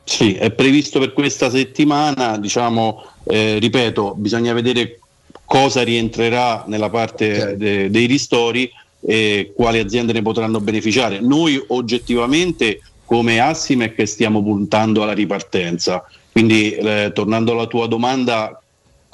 Sì, 0.05 0.35
è 0.35 0.51
previsto 0.51 0.99
per 0.99 1.13
questa 1.13 1.51
settimana, 1.51 2.37
diciamo, 2.37 3.05
eh, 3.25 3.59
ripeto, 3.59 4.15
bisogna 4.17 4.53
vedere 4.53 4.99
cosa 5.45 5.83
rientrerà 5.83 6.65
nella 6.67 6.91
parte 6.91 7.33
okay. 7.33 7.57
de- 7.57 7.91
dei 7.91 8.07
ristori 8.07 8.71
e 9.01 9.53
quali 9.55 9.79
aziende 9.79 10.13
ne 10.13 10.23
potranno 10.23 10.61
beneficiare. 10.61 11.21
Noi 11.21 11.63
oggettivamente 11.69 12.81
come 13.05 13.41
Assimec 13.41 14.07
stiamo 14.07 14.43
puntando 14.43 15.03
alla 15.03 15.13
ripartenza, 15.13 16.05
quindi 16.31 16.73
eh, 16.73 17.11
tornando 17.13 17.53
alla 17.53 17.67
tua 17.67 17.87
domanda, 17.87 18.60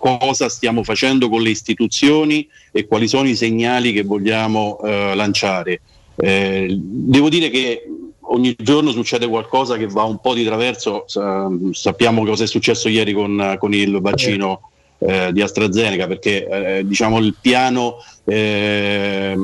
cosa 0.06 0.48
stiamo 0.48 0.84
facendo 0.84 1.28
con 1.28 1.42
le 1.42 1.50
istituzioni 1.50 2.48
e 2.70 2.86
quali 2.86 3.08
sono 3.08 3.28
i 3.28 3.34
segnali 3.34 3.92
che 3.92 4.02
vogliamo 4.02 4.78
eh, 4.84 5.14
lanciare. 5.14 5.80
Eh, 6.16 6.78
devo 6.78 7.28
dire 7.28 7.50
che 7.50 7.82
ogni 8.28 8.54
giorno 8.56 8.90
succede 8.92 9.26
qualcosa 9.26 9.76
che 9.76 9.86
va 9.86 10.04
un 10.04 10.20
po' 10.20 10.34
di 10.34 10.44
traverso, 10.44 11.04
sappiamo 11.72 12.24
cosa 12.24 12.44
è 12.44 12.46
successo 12.46 12.88
ieri 12.88 13.12
con, 13.12 13.56
con 13.58 13.72
il 13.74 14.00
vaccino 14.00 14.70
eh, 14.98 15.32
di 15.32 15.42
AstraZeneca 15.42 16.06
perché 16.06 16.46
eh, 16.46 16.86
diciamo 16.86 17.18
il 17.18 17.34
piano 17.40 17.96
eh, 18.24 19.36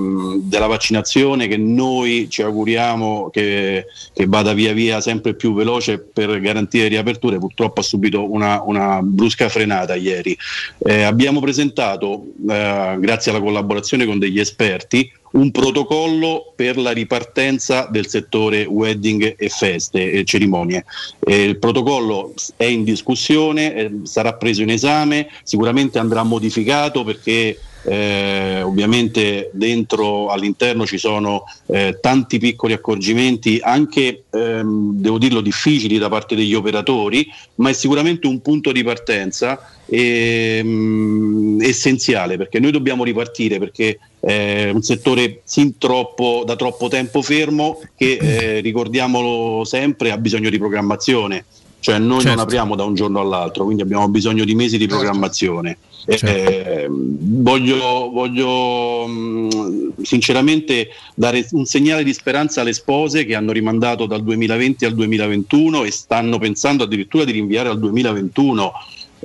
della 0.42 0.66
vaccinazione 0.66 1.46
che 1.46 1.56
noi 1.56 2.28
ci 2.28 2.42
auguriamo 2.42 3.30
che, 3.30 3.86
che, 4.12 4.26
vada 4.26 4.54
via 4.54 4.72
via 4.72 5.00
sempre 5.00 5.34
più 5.34 5.54
veloce 5.54 5.98
per 5.98 6.40
garantire 6.40 6.88
riaperture 6.88 7.38
purtroppo 7.38 7.80
ha 7.80 7.84
subito 7.84 8.30
una, 8.30 8.62
una 8.62 9.00
brusca 9.02 9.48
frenata 9.48 9.94
ieri. 9.94 10.36
Eh, 10.78 11.02
abbiamo 11.02 11.40
presentato 11.40 12.24
eh, 12.48 12.96
grazie 12.98 13.30
alla 13.30 13.40
collaborazione 13.40 14.06
con 14.06 14.18
degli 14.18 14.40
esperti 14.40 15.10
un 15.32 15.50
protocollo 15.50 16.52
per 16.54 16.76
la 16.76 16.90
ripartenza 16.90 17.86
del 17.90 18.08
settore 18.08 18.64
wedding 18.64 19.34
e 19.38 19.48
feste 19.48 20.10
e 20.10 20.24
cerimonie. 20.24 20.84
Eh, 21.20 21.42
il 21.42 21.58
protocollo 21.58 22.34
è 22.56 22.64
in 22.64 22.84
discussione, 22.84 23.74
eh, 23.74 23.90
sarà 24.04 24.34
preso 24.34 24.62
in 24.62 24.70
esame, 24.70 25.28
sicuramente 25.42 25.98
andrà 25.98 26.22
modificato 26.22 27.04
perché 27.04 27.58
eh, 27.84 28.62
ovviamente 28.62 29.50
dentro 29.52 30.28
all'interno 30.28 30.86
ci 30.86 30.98
sono 30.98 31.44
eh, 31.66 31.98
tanti 32.00 32.38
piccoli 32.38 32.72
accorgimenti, 32.72 33.58
anche 33.60 34.24
ehm, 34.30 35.00
devo 35.00 35.18
dirlo 35.18 35.40
difficili 35.40 35.98
da 35.98 36.08
parte 36.08 36.36
degli 36.36 36.54
operatori, 36.54 37.26
ma 37.56 37.70
è 37.70 37.72
sicuramente 37.72 38.26
un 38.26 38.40
punto 38.40 38.70
di 38.72 38.84
partenza 38.84 39.58
ehm, 39.92 41.60
essenziale 41.60 42.36
perché 42.36 42.58
noi 42.58 42.70
dobbiamo 42.70 43.04
ripartire 43.04 43.58
perché 43.58 43.98
è 44.18 44.70
un 44.72 44.82
settore 44.82 45.40
sin 45.44 45.76
troppo, 45.78 46.44
da 46.46 46.56
troppo 46.56 46.88
tempo 46.88 47.20
fermo 47.22 47.80
che 47.96 48.18
eh, 48.20 48.60
ricordiamolo 48.60 49.64
sempre 49.64 50.10
ha 50.10 50.16
bisogno 50.16 50.48
di 50.48 50.58
programmazione 50.58 51.44
cioè 51.82 51.98
noi 51.98 52.20
certo. 52.20 52.36
non 52.36 52.44
apriamo 52.44 52.76
da 52.76 52.84
un 52.84 52.94
giorno 52.94 53.18
all'altro, 53.18 53.64
quindi 53.64 53.82
abbiamo 53.82 54.08
bisogno 54.08 54.44
di 54.44 54.54
mesi 54.54 54.78
di 54.78 54.84
certo. 54.84 54.98
programmazione. 54.98 55.78
Certo. 56.06 56.26
Eh, 56.26 56.86
voglio, 56.88 58.08
voglio 58.12 59.04
mh, 59.08 60.02
sinceramente 60.02 60.90
dare 61.16 61.44
un 61.50 61.64
segnale 61.64 62.04
di 62.04 62.12
speranza 62.12 62.60
alle 62.60 62.72
spose 62.72 63.24
che 63.24 63.34
hanno 63.34 63.50
rimandato 63.50 64.06
dal 64.06 64.22
2020 64.22 64.84
al 64.84 64.94
2021 64.94 65.82
e 65.82 65.90
stanno 65.90 66.38
pensando 66.38 66.84
addirittura 66.84 67.24
di 67.24 67.32
rinviare 67.32 67.68
al 67.68 67.80
2021, 67.80 68.72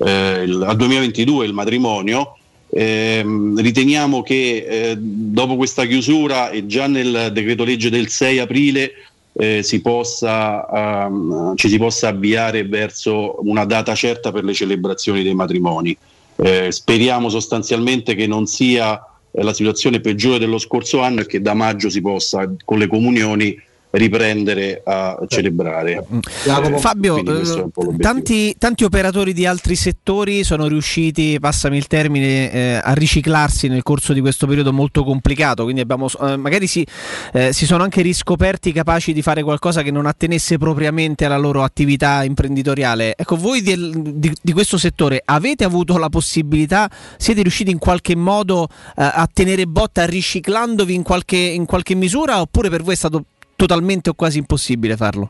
eh, 0.05 0.43
il, 0.43 0.63
al 0.65 0.75
2022 0.75 1.45
il 1.45 1.53
matrimonio. 1.53 2.37
Eh, 2.69 3.23
riteniamo 3.55 4.21
che 4.21 4.65
eh, 4.67 4.95
dopo 4.97 5.55
questa 5.55 5.85
chiusura 5.85 6.49
e 6.49 6.65
già 6.65 6.87
nel 6.87 7.29
decreto 7.31 7.63
legge 7.63 7.89
del 7.89 8.09
6 8.09 8.39
aprile 8.39 8.91
eh, 9.33 9.63
si 9.63 9.81
possa, 9.81 11.05
um, 11.07 11.55
ci 11.55 11.69
si 11.69 11.77
possa 11.77 12.09
avviare 12.09 12.65
verso 12.65 13.37
una 13.43 13.65
data 13.65 13.95
certa 13.95 14.31
per 14.31 14.43
le 14.43 14.53
celebrazioni 14.53 15.23
dei 15.23 15.35
matrimoni. 15.35 15.95
Eh, 16.35 16.71
speriamo 16.71 17.29
sostanzialmente 17.29 18.15
che 18.15 18.27
non 18.27 18.47
sia 18.47 18.99
la 19.31 19.53
situazione 19.53 19.99
peggiore 19.99 20.39
dello 20.39 20.57
scorso 20.57 21.01
anno 21.01 21.21
e 21.21 21.25
che 21.25 21.41
da 21.41 21.53
maggio 21.53 21.89
si 21.89 22.01
possa 22.01 22.51
con 22.65 22.79
le 22.79 22.87
comunioni 22.87 23.55
riprendere 23.97 24.81
a 24.85 25.17
celebrare. 25.27 26.05
Eh, 26.45 26.77
Fabio, 26.77 27.17
eh, 27.17 27.69
tanti, 27.99 28.55
tanti, 28.57 28.83
operatori 28.83 29.33
di 29.33 29.45
altri 29.45 29.75
settori 29.75 30.43
sono 30.43 30.67
riusciti, 30.67 31.37
passami 31.39 31.77
il 31.77 31.87
termine, 31.87 32.51
eh, 32.51 32.79
a 32.81 32.93
riciclarsi 32.93 33.67
nel 33.67 33.83
corso 33.83 34.13
di 34.13 34.21
questo 34.21 34.47
periodo 34.47 34.71
molto 34.71 35.03
complicato, 35.03 35.63
quindi 35.63 35.81
abbiamo, 35.81 36.07
eh, 36.21 36.37
magari 36.37 36.67
si, 36.67 36.85
eh, 37.33 37.53
si, 37.53 37.65
sono 37.65 37.83
anche 37.83 38.01
riscoperti 38.01 38.71
capaci 38.71 39.13
di 39.13 39.21
fare 39.21 39.43
qualcosa 39.43 39.81
che 39.81 39.91
non 39.91 40.05
attenesse 40.05 40.57
propriamente 40.57 41.25
alla 41.25 41.37
loro 41.37 41.63
attività 41.63 42.23
imprenditoriale. 42.23 43.15
Ecco, 43.15 43.35
voi 43.35 43.61
di, 43.61 44.19
di, 44.19 44.33
di 44.41 44.51
questo 44.53 44.77
settore 44.77 45.21
avete 45.23 45.63
avuto 45.63 45.97
la 45.97 46.09
possibilità, 46.09 46.89
siete 47.17 47.41
riusciti 47.41 47.71
in 47.71 47.79
qualche 47.79 48.15
modo 48.15 48.67
eh, 48.69 49.03
a 49.03 49.27
tenere 49.31 49.65
botta 49.65 50.05
riciclandovi 50.05 50.93
in 50.93 51.03
qualche, 51.03 51.37
in 51.37 51.65
qualche 51.65 51.95
misura 51.95 52.41
oppure 52.41 52.69
per 52.69 52.83
voi 52.83 52.93
è 52.93 52.97
stato 52.97 53.25
totalmente 53.57 54.11
o 54.11 54.13
quasi 54.13 54.37
impossibile 54.37 54.95
farlo? 54.95 55.29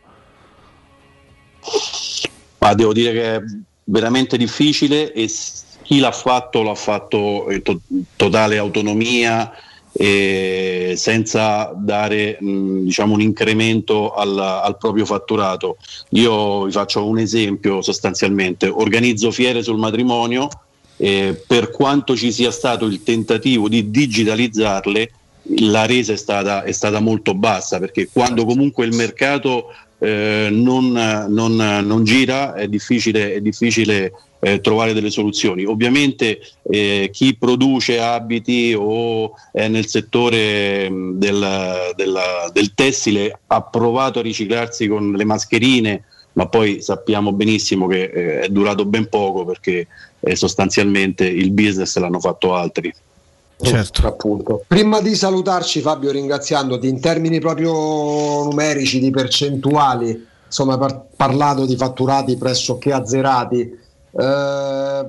Ma 2.59 2.73
devo 2.75 2.93
dire 2.93 3.11
che 3.13 3.35
è 3.35 3.41
veramente 3.85 4.37
difficile 4.37 5.11
e 5.13 5.31
chi 5.81 5.99
l'ha 5.99 6.11
fatto 6.11 6.61
l'ha 6.61 6.75
fatto 6.75 7.47
in 7.49 7.63
to- 7.63 7.79
totale 8.15 8.57
autonomia 8.57 9.51
e 9.93 10.93
senza 10.95 11.73
dare 11.75 12.37
mh, 12.39 12.83
diciamo 12.83 13.13
un 13.13 13.21
incremento 13.21 14.13
al, 14.13 14.37
al, 14.37 14.77
proprio 14.77 15.05
fatturato. 15.05 15.77
Io 16.11 16.65
vi 16.65 16.71
faccio 16.71 17.07
un 17.07 17.17
esempio 17.17 17.81
sostanzialmente, 17.81 18.67
organizzo 18.67 19.31
fiere 19.31 19.63
sul 19.63 19.79
matrimonio 19.79 20.49
e 20.97 21.41
per 21.47 21.71
quanto 21.71 22.15
ci 22.15 22.31
sia 22.31 22.51
stato 22.51 22.85
il 22.85 23.01
tentativo 23.01 23.69
di 23.69 23.89
digitalizzarle, 23.89 25.11
la 25.59 25.85
resa 25.85 26.13
è 26.13 26.17
stata, 26.17 26.63
è 26.63 26.71
stata 26.71 26.99
molto 26.99 27.33
bassa 27.33 27.79
perché 27.79 28.09
quando 28.11 28.45
comunque 28.45 28.85
il 28.85 28.95
mercato 28.95 29.73
eh, 29.99 30.49
non, 30.51 30.91
non, 30.91 31.55
non, 31.55 32.03
gira 32.03 32.53
è 32.53 32.67
difficile, 32.67 33.33
è 33.35 33.41
difficile 33.41 34.11
eh, 34.39 34.61
trovare 34.61 34.93
delle 34.93 35.09
soluzioni. 35.09 35.65
Ovviamente 35.65 36.39
eh, 36.63 37.09
chi 37.11 37.35
produce 37.35 37.99
abiti 37.99 38.75
o 38.77 39.33
è 39.51 39.67
nel 39.67 39.87
settore 39.87 40.87
del, 41.13 41.93
del, 41.95 42.19
del, 42.53 42.73
tessile 42.73 43.39
ha 43.47 43.61
provato 43.63 44.19
a 44.19 44.23
riciclarsi 44.23 44.87
con 44.87 45.13
le 45.13 45.25
mascherine, 45.25 46.03
ma 46.33 46.47
poi 46.47 46.81
sappiamo 46.81 47.31
benissimo 47.33 47.87
che 47.87 48.03
eh, 48.03 48.39
è 48.41 48.49
durato 48.49 48.85
ben 48.85 49.09
poco 49.09 49.45
perché 49.45 49.87
eh, 50.19 50.35
sostanzialmente 50.35 51.25
il 51.25 51.51
business 51.51 51.97
l'hanno 51.97 52.19
fatto 52.19 52.53
altri. 52.53 52.93
Certo. 53.59 54.05
Appunto. 54.05 54.63
Prima 54.67 55.01
di 55.01 55.15
salutarci 55.15 55.81
Fabio 55.81 56.11
ringraziandoti 56.11 56.87
in 56.87 56.99
termini 56.99 57.39
proprio 57.39 57.71
numerici 58.43 58.99
di 58.99 59.09
percentuali, 59.09 60.25
insomma 60.45 60.77
par- 60.77 61.05
parlato 61.15 61.65
di 61.65 61.75
fatturati 61.75 62.37
pressoché 62.37 62.93
azzerati, 62.93 63.77
eh, 64.11 65.05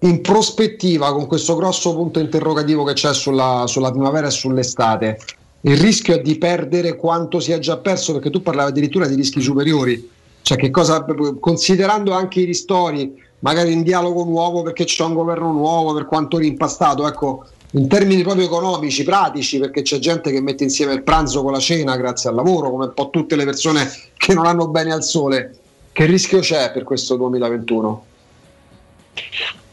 in 0.00 0.20
prospettiva 0.20 1.12
con 1.12 1.26
questo 1.26 1.56
grosso 1.56 1.94
punto 1.94 2.18
interrogativo 2.20 2.84
che 2.84 2.92
c'è 2.92 3.12
sulla, 3.14 3.64
sulla 3.66 3.90
primavera 3.90 4.26
e 4.26 4.30
sull'estate, 4.30 5.18
il 5.62 5.76
rischio 5.76 6.14
è 6.14 6.20
di 6.20 6.38
perdere 6.38 6.96
quanto 6.96 7.40
si 7.40 7.52
è 7.52 7.58
già 7.58 7.76
perso 7.78 8.12
perché 8.12 8.30
tu 8.30 8.42
parlavi 8.42 8.70
addirittura 8.70 9.06
di 9.06 9.14
rischi 9.14 9.42
superiori, 9.42 10.08
cioè 10.42 10.56
che 10.56 10.70
cosa, 10.70 11.04
considerando 11.38 12.12
anche 12.12 12.40
i 12.40 12.44
ristori 12.44 13.14
magari 13.40 13.72
in 13.72 13.82
dialogo 13.82 14.24
nuovo 14.24 14.62
perché 14.62 14.84
c'è 14.84 15.04
un 15.04 15.14
governo 15.14 15.52
nuovo, 15.52 15.92
per 15.92 16.06
quanto 16.06 16.38
rimpastato, 16.38 17.06
ecco, 17.06 17.44
in 17.72 17.86
termini 17.88 18.22
proprio 18.22 18.46
economici, 18.46 19.04
pratici, 19.04 19.58
perché 19.58 19.82
c'è 19.82 19.98
gente 19.98 20.30
che 20.30 20.40
mette 20.40 20.64
insieme 20.64 20.92
il 20.92 21.02
pranzo 21.02 21.42
con 21.42 21.52
la 21.52 21.60
cena 21.60 21.96
grazie 21.96 22.28
al 22.28 22.34
lavoro, 22.34 22.70
come 22.70 22.86
un 22.86 22.94
po' 22.94 23.10
tutte 23.10 23.36
le 23.36 23.44
persone 23.44 23.90
che 24.16 24.34
non 24.34 24.46
hanno 24.46 24.68
bene 24.68 24.92
al 24.92 25.04
sole. 25.04 25.56
Che 25.92 26.04
rischio 26.04 26.40
c'è 26.40 26.72
per 26.72 26.84
questo 26.84 27.16
2021? 27.16 28.04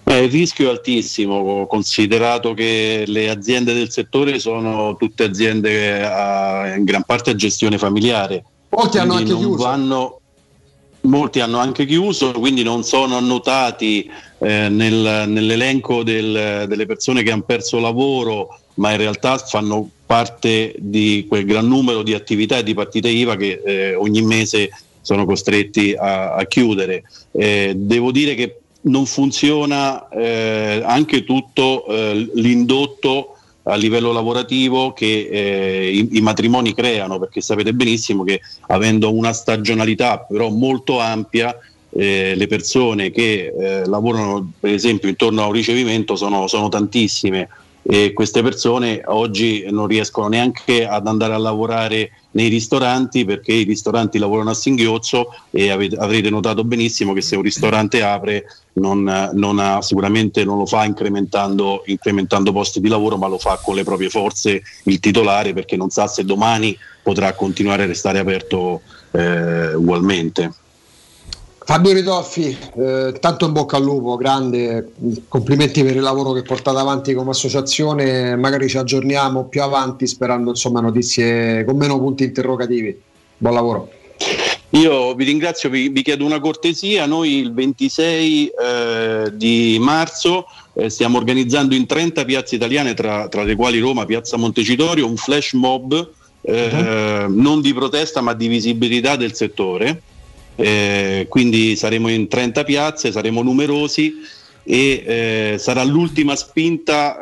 Eh, 0.04 0.24
il 0.24 0.32
rischio 0.32 0.68
è 0.68 0.72
altissimo, 0.72 1.66
considerato 1.68 2.54
che 2.54 3.04
le 3.08 3.30
aziende 3.30 3.74
del 3.74 3.92
settore 3.92 4.40
sono 4.40 4.96
tutte 4.96 5.24
aziende 5.24 6.04
a, 6.04 6.76
in 6.76 6.86
gran 6.86 7.04
parte 7.04 7.32
a 7.32 7.36
gestione 7.36 7.78
familiare. 7.78 8.44
Molti 8.70 9.00
hanno 9.00 9.16
anche 9.16 9.36
chiuso. 9.36 9.64
Vanno, 9.64 10.22
molti 11.08 11.40
hanno 11.40 11.58
anche 11.58 11.86
chiuso, 11.86 12.32
quindi 12.34 12.64
non 12.64 12.84
sono 12.84 13.18
annotati 13.18 14.10
eh, 14.40 14.70
nel, 14.70 15.26
nell'elenco 15.28 16.04
del, 16.04 16.66
delle 16.68 16.86
persone 16.86 17.24
che 17.24 17.32
hanno 17.32 17.44
perso 17.44 17.80
lavoro, 17.80 18.60
ma 18.76 18.92
in 18.92 18.98
realtà 18.98 19.38
fanno 19.38 19.90
parte 20.06 20.76
di 20.78 21.26
quel 21.28 21.46
gran 21.46 21.68
numero 21.68 22.04
di 22.04 22.14
attività 22.14 22.58
e 22.58 22.64
di 22.64 22.74
partite 22.74 23.10
IVA 23.10 23.36
che 23.36 23.62
eh, 23.66 23.96
ogni 23.96 24.22
mese 24.22 24.70
sono 25.02 25.26
costretti 25.26 25.94
a, 25.98 26.36
a 26.36 26.46
chiudere. 26.46 27.04
Eh, 27.32 27.74
devo 27.76 28.12
dire 28.12 28.36
che 28.36 28.60
non 28.82 29.06
funziona 29.06 30.08
eh, 30.10 30.82
anche 30.86 31.24
tutto 31.24 31.86
eh, 31.88 32.30
l'indotto 32.36 33.37
a 33.68 33.76
livello 33.76 34.12
lavorativo 34.12 34.94
che 34.94 35.28
eh, 35.30 35.90
i, 35.90 36.18
i, 36.18 36.22
matrimoni 36.22 36.74
creano, 36.74 37.20
perché 37.20 37.42
sapete 37.42 37.74
benissimo 37.74 38.24
che 38.24 38.42
avendo 38.68 39.14
una 39.14 39.34
stagionalità 39.34 40.20
però 40.20 40.50
molto 40.50 41.00
ampia, 41.00 41.56
eh, 41.90 42.34
le 42.36 42.48
persone 42.48 43.12
che 43.12 43.54
eh, 43.58 43.86
lavorano 43.86 44.52
per 44.60 44.72
esempio 44.72 45.10
intorno 45.10 45.44
a 45.44 45.48
un 45.48 45.54
ricevimento 45.54 46.16
sono, 46.16 46.48
sono 46.48 46.70
tantissime 46.70 47.50
e 47.90 48.12
queste 48.12 48.42
persone 48.42 49.02
oggi 49.06 49.66
non 49.70 49.88
riescono 49.88 50.28
neanche 50.28 50.86
ad 50.86 51.08
andare 51.08 51.34
a 51.34 51.38
lavorare 51.38 52.12
nei 52.32 52.50
ristoranti 52.50 53.24
perché 53.24 53.54
i 53.54 53.64
ristoranti 53.64 54.18
lavorano 54.18 54.50
a 54.50 54.54
singhiozzo 54.54 55.34
e 55.52 55.72
avete, 55.72 55.96
avrete 55.96 56.30
notato 56.30 56.66
benissimo 56.66 57.14
che 57.14 57.22
se 57.22 57.38
un 57.38 57.44
ristorante 57.44 58.04
apre 58.04 58.44
non, 58.80 59.32
non 59.34 59.60
ha, 59.60 59.82
sicuramente 59.82 60.44
non 60.44 60.58
lo 60.58 60.66
fa 60.66 60.86
incrementando, 60.86 61.84
incrementando, 61.86 62.52
posti 62.52 62.80
di 62.80 62.88
lavoro 62.88 63.18
ma 63.18 63.28
lo 63.28 63.38
fa 63.38 63.60
con 63.62 63.76
le 63.76 63.84
proprie 63.84 64.10
forze 64.10 64.62
il 64.84 65.00
titolare 65.00 65.54
perché 65.54 65.76
non 65.76 65.90
sa 65.90 66.08
se 66.08 66.24
domani 66.24 66.78
potrà 67.02 67.34
continuare 67.34 67.84
a 67.84 67.88
restare 67.88 68.20
aperto 68.20 68.82
eh, 69.12 69.74
ugualmente. 69.74 70.52
Fabio 71.68 71.92
Ridolfi, 71.92 72.58
eh, 72.78 73.18
tanto 73.20 73.46
in 73.46 73.52
bocca 73.52 73.76
al 73.76 73.84
lupo, 73.84 74.16
grande, 74.16 74.94
complimenti 75.28 75.84
per 75.84 75.98
il 75.98 76.02
lavoro 76.02 76.32
che 76.32 76.42
portate 76.42 76.78
avanti 76.78 77.14
come 77.14 77.32
associazione, 77.32 78.38
magari 78.38 78.70
ci 78.70 78.78
aggiorniamo 78.78 79.48
più 79.48 79.62
avanti 79.62 80.08
sperando 80.08 80.52
insomma, 80.52 80.80
notizie 80.80 81.66
con 81.66 81.76
meno 81.76 82.00
punti 82.00 82.24
interrogativi. 82.24 82.98
Buon 83.38 83.54
lavoro. 83.54 83.90
Io 84.72 85.14
vi 85.16 85.24
ringrazio, 85.24 85.70
vi, 85.70 85.90
vi 85.90 86.02
chiedo 86.02 86.26
una 86.26 86.40
cortesia, 86.40 87.06
noi 87.06 87.38
il 87.38 87.54
26 87.54 88.48
eh, 88.48 89.32
di 89.34 89.78
marzo 89.80 90.46
eh, 90.74 90.90
stiamo 90.90 91.18
organizzando 91.18 91.74
in 91.74 91.86
30 91.86 92.26
piazze 92.26 92.56
italiane, 92.56 92.94
tra, 92.94 93.28
tra, 93.30 93.44
le 93.44 93.56
quali 93.56 93.80
Roma, 93.80 94.06
Piazza 94.06 94.36
Montecitorio, 94.38 95.08
un 95.08 95.16
flash 95.16 95.54
mob 95.54 96.12
uh-huh. 96.42 97.34
non 97.34 97.62
di 97.62 97.74
protesta 97.74 98.22
ma 98.22 98.34
di 98.34 98.48
visibilità 98.48 99.16
del 99.16 99.34
settore 99.34 100.02
eh, 100.60 101.28
quindi 101.30 101.76
saremo 101.76 102.10
in 102.10 102.28
30 102.28 102.64
piazze, 102.64 103.12
saremo 103.12 103.44
numerosi 103.44 104.16
e 104.64 105.04
eh, 105.06 105.56
sarà 105.60 105.84
l'ultima 105.84 106.36
spinta 106.36 107.20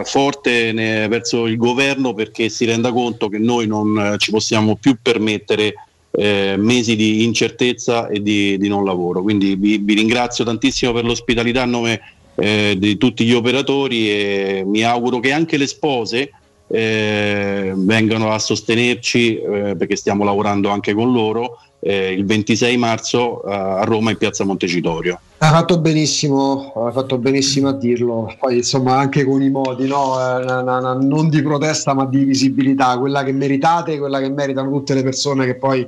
eh, 0.00 0.04
forte 0.04 0.72
ne- 0.72 1.06
verso 1.08 1.46
il 1.46 1.56
governo 1.56 2.14
perché 2.14 2.48
si 2.48 2.64
renda 2.64 2.90
conto 2.90 3.28
che 3.28 3.38
noi 3.38 3.66
non 3.66 3.96
eh, 3.98 4.18
ci 4.18 4.30
possiamo 4.30 4.76
più 4.76 4.96
permettere 5.00 5.74
eh, 6.18 6.56
mesi 6.58 6.96
di 6.96 7.22
incertezza 7.22 8.08
e 8.08 8.20
di, 8.20 8.58
di 8.58 8.68
non 8.68 8.84
lavoro. 8.84 9.22
Quindi 9.22 9.54
vi, 9.54 9.78
vi 9.78 9.94
ringrazio 9.94 10.44
tantissimo 10.44 10.92
per 10.92 11.04
l'ospitalità 11.04 11.62
a 11.62 11.66
nome 11.66 12.00
eh, 12.34 12.74
di 12.76 12.96
tutti 12.96 13.24
gli 13.24 13.32
operatori 13.32 14.10
e 14.10 14.62
mi 14.66 14.82
auguro 14.82 15.20
che 15.20 15.32
anche 15.32 15.56
le 15.56 15.68
spose 15.68 16.30
eh, 16.66 17.72
vengano 17.74 18.32
a 18.32 18.38
sostenerci 18.38 19.38
eh, 19.38 19.76
perché 19.76 19.96
stiamo 19.96 20.24
lavorando 20.24 20.68
anche 20.68 20.92
con 20.92 21.12
loro 21.12 21.58
eh, 21.80 22.12
il 22.12 22.24
26 22.24 22.76
marzo 22.76 23.44
eh, 23.44 23.54
a 23.54 23.84
Roma 23.84 24.10
in 24.10 24.16
piazza 24.16 24.44
Montecitorio. 24.44 25.20
Hai 25.38 25.50
fatto 25.50 25.78
benissimo, 25.78 26.72
hai 26.74 26.92
fatto 26.92 27.16
benissimo 27.18 27.68
a 27.68 27.72
dirlo. 27.72 28.34
Poi 28.38 28.56
insomma 28.56 28.96
anche 28.96 29.24
con 29.24 29.40
i 29.40 29.50
modi, 29.50 29.86
no? 29.86 30.16
Eh, 30.18 30.44
na- 30.44 30.62
na- 30.62 30.80
na- 30.80 30.94
non 30.94 31.28
di 31.28 31.40
protesta 31.42 31.94
ma 31.94 32.06
di 32.06 32.24
visibilità, 32.24 32.98
quella 32.98 33.22
che 33.22 33.32
meritate, 33.32 33.98
quella 33.98 34.18
che 34.18 34.30
meritano 34.30 34.68
tutte 34.70 34.94
le 34.94 35.04
persone 35.04 35.46
che 35.46 35.54
poi 35.54 35.86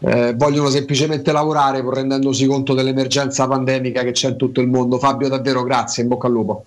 eh, 0.00 0.34
vogliono 0.34 0.68
semplicemente 0.68 1.32
lavorare 1.32 1.82
pur 1.82 1.94
rendendosi 1.94 2.46
conto 2.46 2.74
dell'emergenza 2.74 3.46
pandemica 3.46 4.02
che 4.02 4.12
c'è 4.12 4.30
in 4.30 4.36
tutto 4.36 4.60
il 4.60 4.68
mondo. 4.68 4.98
Fabio, 4.98 5.28
davvero 5.28 5.62
grazie, 5.62 6.02
in 6.02 6.08
bocca 6.08 6.26
al 6.26 6.32
lupo. 6.32 6.64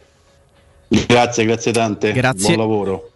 Grazie, 0.87 1.45
grazie 1.45 1.71
tante. 1.71 2.11
Grazie. 2.11 2.55
Buon 2.55 2.57
lavoro. 2.57 3.09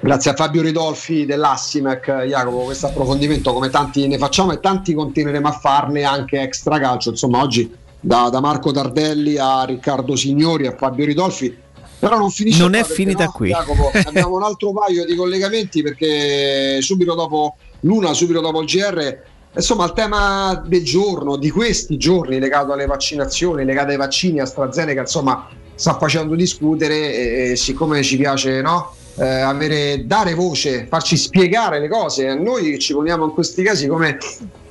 Grazie 0.00 0.32
a 0.32 0.34
Fabio 0.34 0.62
Ridolfi 0.62 1.24
dell'Assimec, 1.24 2.24
Jacopo, 2.26 2.64
questo 2.64 2.88
approfondimento 2.88 3.52
come 3.52 3.70
tanti 3.70 4.08
ne 4.08 4.18
facciamo 4.18 4.50
e 4.50 4.58
tanti 4.58 4.94
continueremo 4.94 5.46
a 5.46 5.52
farne 5.52 6.02
anche 6.02 6.40
extra 6.40 6.80
calcio. 6.80 7.10
Insomma, 7.10 7.40
oggi 7.40 7.72
da, 8.00 8.28
da 8.28 8.40
Marco 8.40 8.72
Tardelli 8.72 9.38
a 9.38 9.62
Riccardo 9.62 10.16
Signori 10.16 10.66
a 10.66 10.74
Fabio 10.76 11.04
Ridolfi. 11.04 11.56
Però 12.00 12.18
non 12.18 12.30
finisce 12.30 12.60
Non 12.60 12.72
qua 12.72 12.80
è 12.80 12.84
finita 12.84 13.26
no, 13.26 13.30
qui. 13.30 13.50
Jacopo, 13.50 13.92
abbiamo 14.04 14.34
un 14.34 14.42
altro 14.42 14.72
paio 14.72 15.04
di 15.04 15.14
collegamenti 15.14 15.82
perché 15.82 16.82
subito 16.82 17.14
dopo 17.14 17.54
l'una, 17.82 18.12
subito 18.12 18.40
dopo 18.40 18.60
il 18.60 18.66
GR, 18.66 19.18
insomma, 19.54 19.84
il 19.84 19.92
tema 19.92 20.62
del 20.66 20.82
giorno, 20.82 21.36
di 21.36 21.50
questi 21.50 21.96
giorni 21.96 22.38
legato 22.38 22.72
alle 22.72 22.86
vaccinazioni, 22.86 23.64
legato 23.64 23.90
ai 23.90 23.96
vaccini 23.96 24.40
AstraZeneca, 24.40 25.00
insomma, 25.00 25.48
sta 25.74 25.96
facendo 25.98 26.34
discutere 26.34 27.14
e, 27.14 27.50
e 27.50 27.56
siccome 27.56 28.02
ci 28.02 28.16
piace, 28.16 28.60
no? 28.60 28.94
eh, 29.16 29.24
avere, 29.24 30.06
dare 30.06 30.34
voce, 30.34 30.86
farci 30.88 31.16
spiegare 31.16 31.78
le 31.78 31.88
cose. 31.88 32.34
Noi 32.34 32.78
ci 32.78 32.92
poniamo 32.92 33.24
in 33.24 33.30
questi 33.32 33.62
casi 33.62 33.86
come 33.86 34.18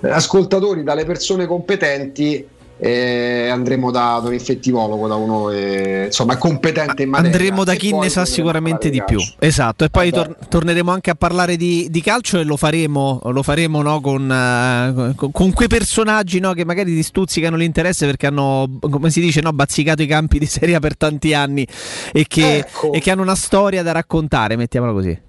ascoltatori 0.02 0.84
dalle 0.84 1.06
persone 1.06 1.46
competenti. 1.46 2.48
Eh, 2.84 3.48
andremo 3.50 3.92
da, 3.92 4.20
da 4.22 4.30
un 4.30 4.34
infettivologo, 4.34 5.08
da 5.08 5.14
uno 5.14 5.52
eh, 5.52 6.06
insomma 6.06 6.36
competente 6.38 7.04
in 7.04 7.10
materia. 7.10 7.32
Andremo 7.32 7.64
da 7.64 7.74
E 7.74 7.78
chi 7.78 7.94
ne 7.94 8.10
sa 8.10 8.26
sicuramente 8.26 8.90
di 8.90 9.04
più. 9.04 9.20
Esatto, 9.38 9.84
e 9.84 9.90
poi 9.92 10.10
tor- 10.10 10.36
torneremo 10.50 10.90
anche 10.92 11.12
a 11.12 11.16
parlare 11.16 11.58
di, 11.58 11.88
di 11.92 12.02
calcio 12.02 12.40
e 12.40 12.44
lo 12.44 12.58
faremo, 12.58 13.22
lo 13.24 13.44
faremo 13.44 13.84
no, 13.84 14.02
con, 14.02 14.32
eh, 14.32 15.14
con- 15.16 15.32
con 15.32 15.54
quei 15.54 15.68
personaggi 15.68 16.40
no, 16.40 16.54
che 16.54 16.66
magari 16.66 16.96
ti 16.96 17.04
stuzzicano 17.04 17.56
l'interesse 17.56 18.08
perché 18.08 18.26
hanno, 18.26 18.68
come 18.80 19.12
si 19.12 19.22
dice, 19.22 19.42
no, 19.42 19.54
bazzicato 19.54 20.02
i 20.02 20.08
campi 20.08 20.40
di 20.40 20.48
Serie 20.48 20.74
A 20.74 20.80
per 20.80 20.98
tanti 20.98 21.36
anni 21.36 21.68
e 22.12 22.26
che, 22.28 22.58
Ecco. 22.58 22.94
e 22.94 23.00
che 23.00 23.12
hanno 23.12 23.22
una 23.22 23.36
storia 23.36 23.84
da 23.84 23.92
raccontare, 23.92 24.56
mettiamola 24.56 24.92
così. 24.92 25.20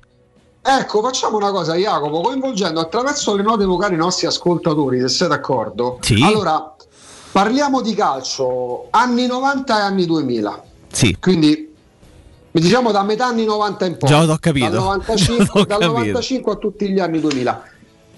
Ecco, 0.64 1.02
facciamo 1.02 1.36
una 1.36 1.50
cosa, 1.50 1.74
Jacopo, 1.74 2.20
coinvolgendo 2.20 2.80
attraverso 2.80 3.34
le 3.36 3.42
note 3.42 3.64
vocali 3.64 3.94
i 3.94 3.98
nostri 3.98 4.26
ascoltatori, 4.28 5.00
se 5.00 5.08
sei 5.08 5.28
d'accordo. 5.28 5.98
Sì. 6.00 6.22
Allora, 6.22 6.74
parliamo 7.32 7.80
di 7.80 7.94
calcio 7.94 8.88
anni 8.90 9.26
90 9.26 9.78
e 9.78 9.80
anni 9.80 10.06
2000. 10.06 10.62
Sì. 10.92 11.16
Quindi 11.18 11.70
diciamo 12.50 12.90
da 12.92 13.02
metà 13.02 13.26
anni 13.26 13.44
90 13.44 13.84
in 13.86 13.96
poi. 13.96 14.08
Già 14.08 14.22
l'ho 14.24 14.36
capito. 14.38 14.68
Dal 14.68 14.80
95, 14.80 15.36
L'ho 15.60 15.64
dal 15.64 15.78
capito. 15.78 15.86
95 15.92 16.52
a 16.52 16.56
tutti 16.56 16.88
gli 16.90 17.00
anni 17.00 17.20
2000. 17.20 17.62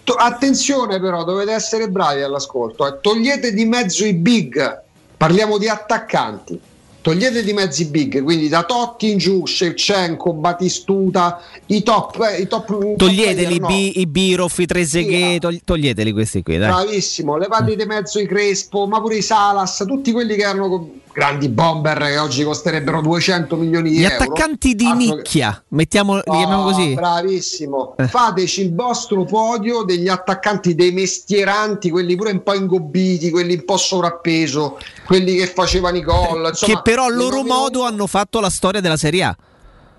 To- 0.05 0.12
attenzione 0.15 1.01
però, 1.01 1.25
dovete 1.25 1.52
essere 1.52 1.89
bravi 1.89 2.23
all'ascolto. 2.23 2.86
eh. 2.86 2.99
Togliete 3.01 3.52
di 3.55 3.65
mezzo 3.65 4.05
i 4.05 4.12
big, 4.15 4.83
parliamo 5.17 5.57
di 5.57 5.68
attaccanti. 5.68 6.60
Togliete 7.05 7.44
di 7.44 7.52
mezzo 7.52 7.83
i 7.83 7.84
big, 7.84 8.23
quindi 8.23 8.49
da 8.49 8.62
Totti 8.62 9.10
in 9.10 9.18
giù, 9.18 9.44
Shevchenko, 9.44 10.33
Batistuta, 10.33 11.39
i 11.66 11.83
top, 11.83 12.18
eh, 12.33 12.41
i 12.41 12.47
top 12.47 12.66
i 12.70 12.73
top 12.78 12.97
Toglieteli 12.97 13.58
player, 13.58 13.60
no. 13.60 13.68
i, 13.68 14.00
i 14.00 14.07
Biroff, 14.07 14.58
i 14.58 14.66
togli- 14.66 15.60
toglieteli 15.62 16.12
questi 16.12 16.42
qui, 16.42 16.57
dai. 16.57 16.70
Bravissimo, 16.70 17.36
levati 17.36 17.76
di 17.76 17.84
mezzo 17.84 18.18
i 18.18 18.26
Crespo, 18.26 18.86
ma 18.86 19.02
pure 19.02 19.16
i 19.16 19.23
Salas, 19.23 19.84
tutti 19.86 20.12
quelli 20.12 20.34
che 20.34 20.44
erano 20.44 20.92
grandi 21.12 21.49
bomber 21.49 21.99
che 21.99 22.18
oggi 22.18 22.42
costerebbero 22.42 23.00
200 23.00 23.55
milioni 23.55 23.91
di 23.91 23.99
Gli 23.99 24.02
euro. 24.05 24.15
attaccanti 24.24 24.74
di 24.74 24.84
Altro 24.84 24.99
che- 24.99 25.15
nicchia, 25.15 25.65
mettiamo, 25.68 26.16
li 26.16 26.23
chiamiamo 26.24 26.62
Oh, 26.62 26.73
così. 26.73 26.94
Bravissimo, 26.94 27.94
Eh. 27.99 28.08
fateci 28.08 28.62
il 28.62 28.74
vostro 28.74 29.24
podio 29.24 29.83
degli 29.83 30.08
attaccanti 30.08 30.74
dei 30.74 30.91
mestieranti, 30.91 31.91
quelli 31.91 32.16
pure 32.16 32.33
un 32.33 32.42
po' 32.42 32.55
ingobbiti, 32.55 33.31
quelli 33.31 33.55
un 33.55 33.65
po' 33.65 33.76
sovrappeso, 33.76 34.78
quelli 35.07 35.36
che 35.36 35.47
facevano 35.47 35.99
i 35.99 36.02
gol. 36.02 36.49
insomma, 36.49 36.74
che 36.74 36.81
però 36.95 37.07
a 37.07 37.11
loro 37.11 37.39
nomino 37.39 37.55
modo 37.55 37.83
hanno 37.83 38.07
fatto 38.07 38.39
la 38.39 38.49
storia 38.51 38.81
della 38.81 38.97
Serie 38.97 39.25
A. 39.25 39.37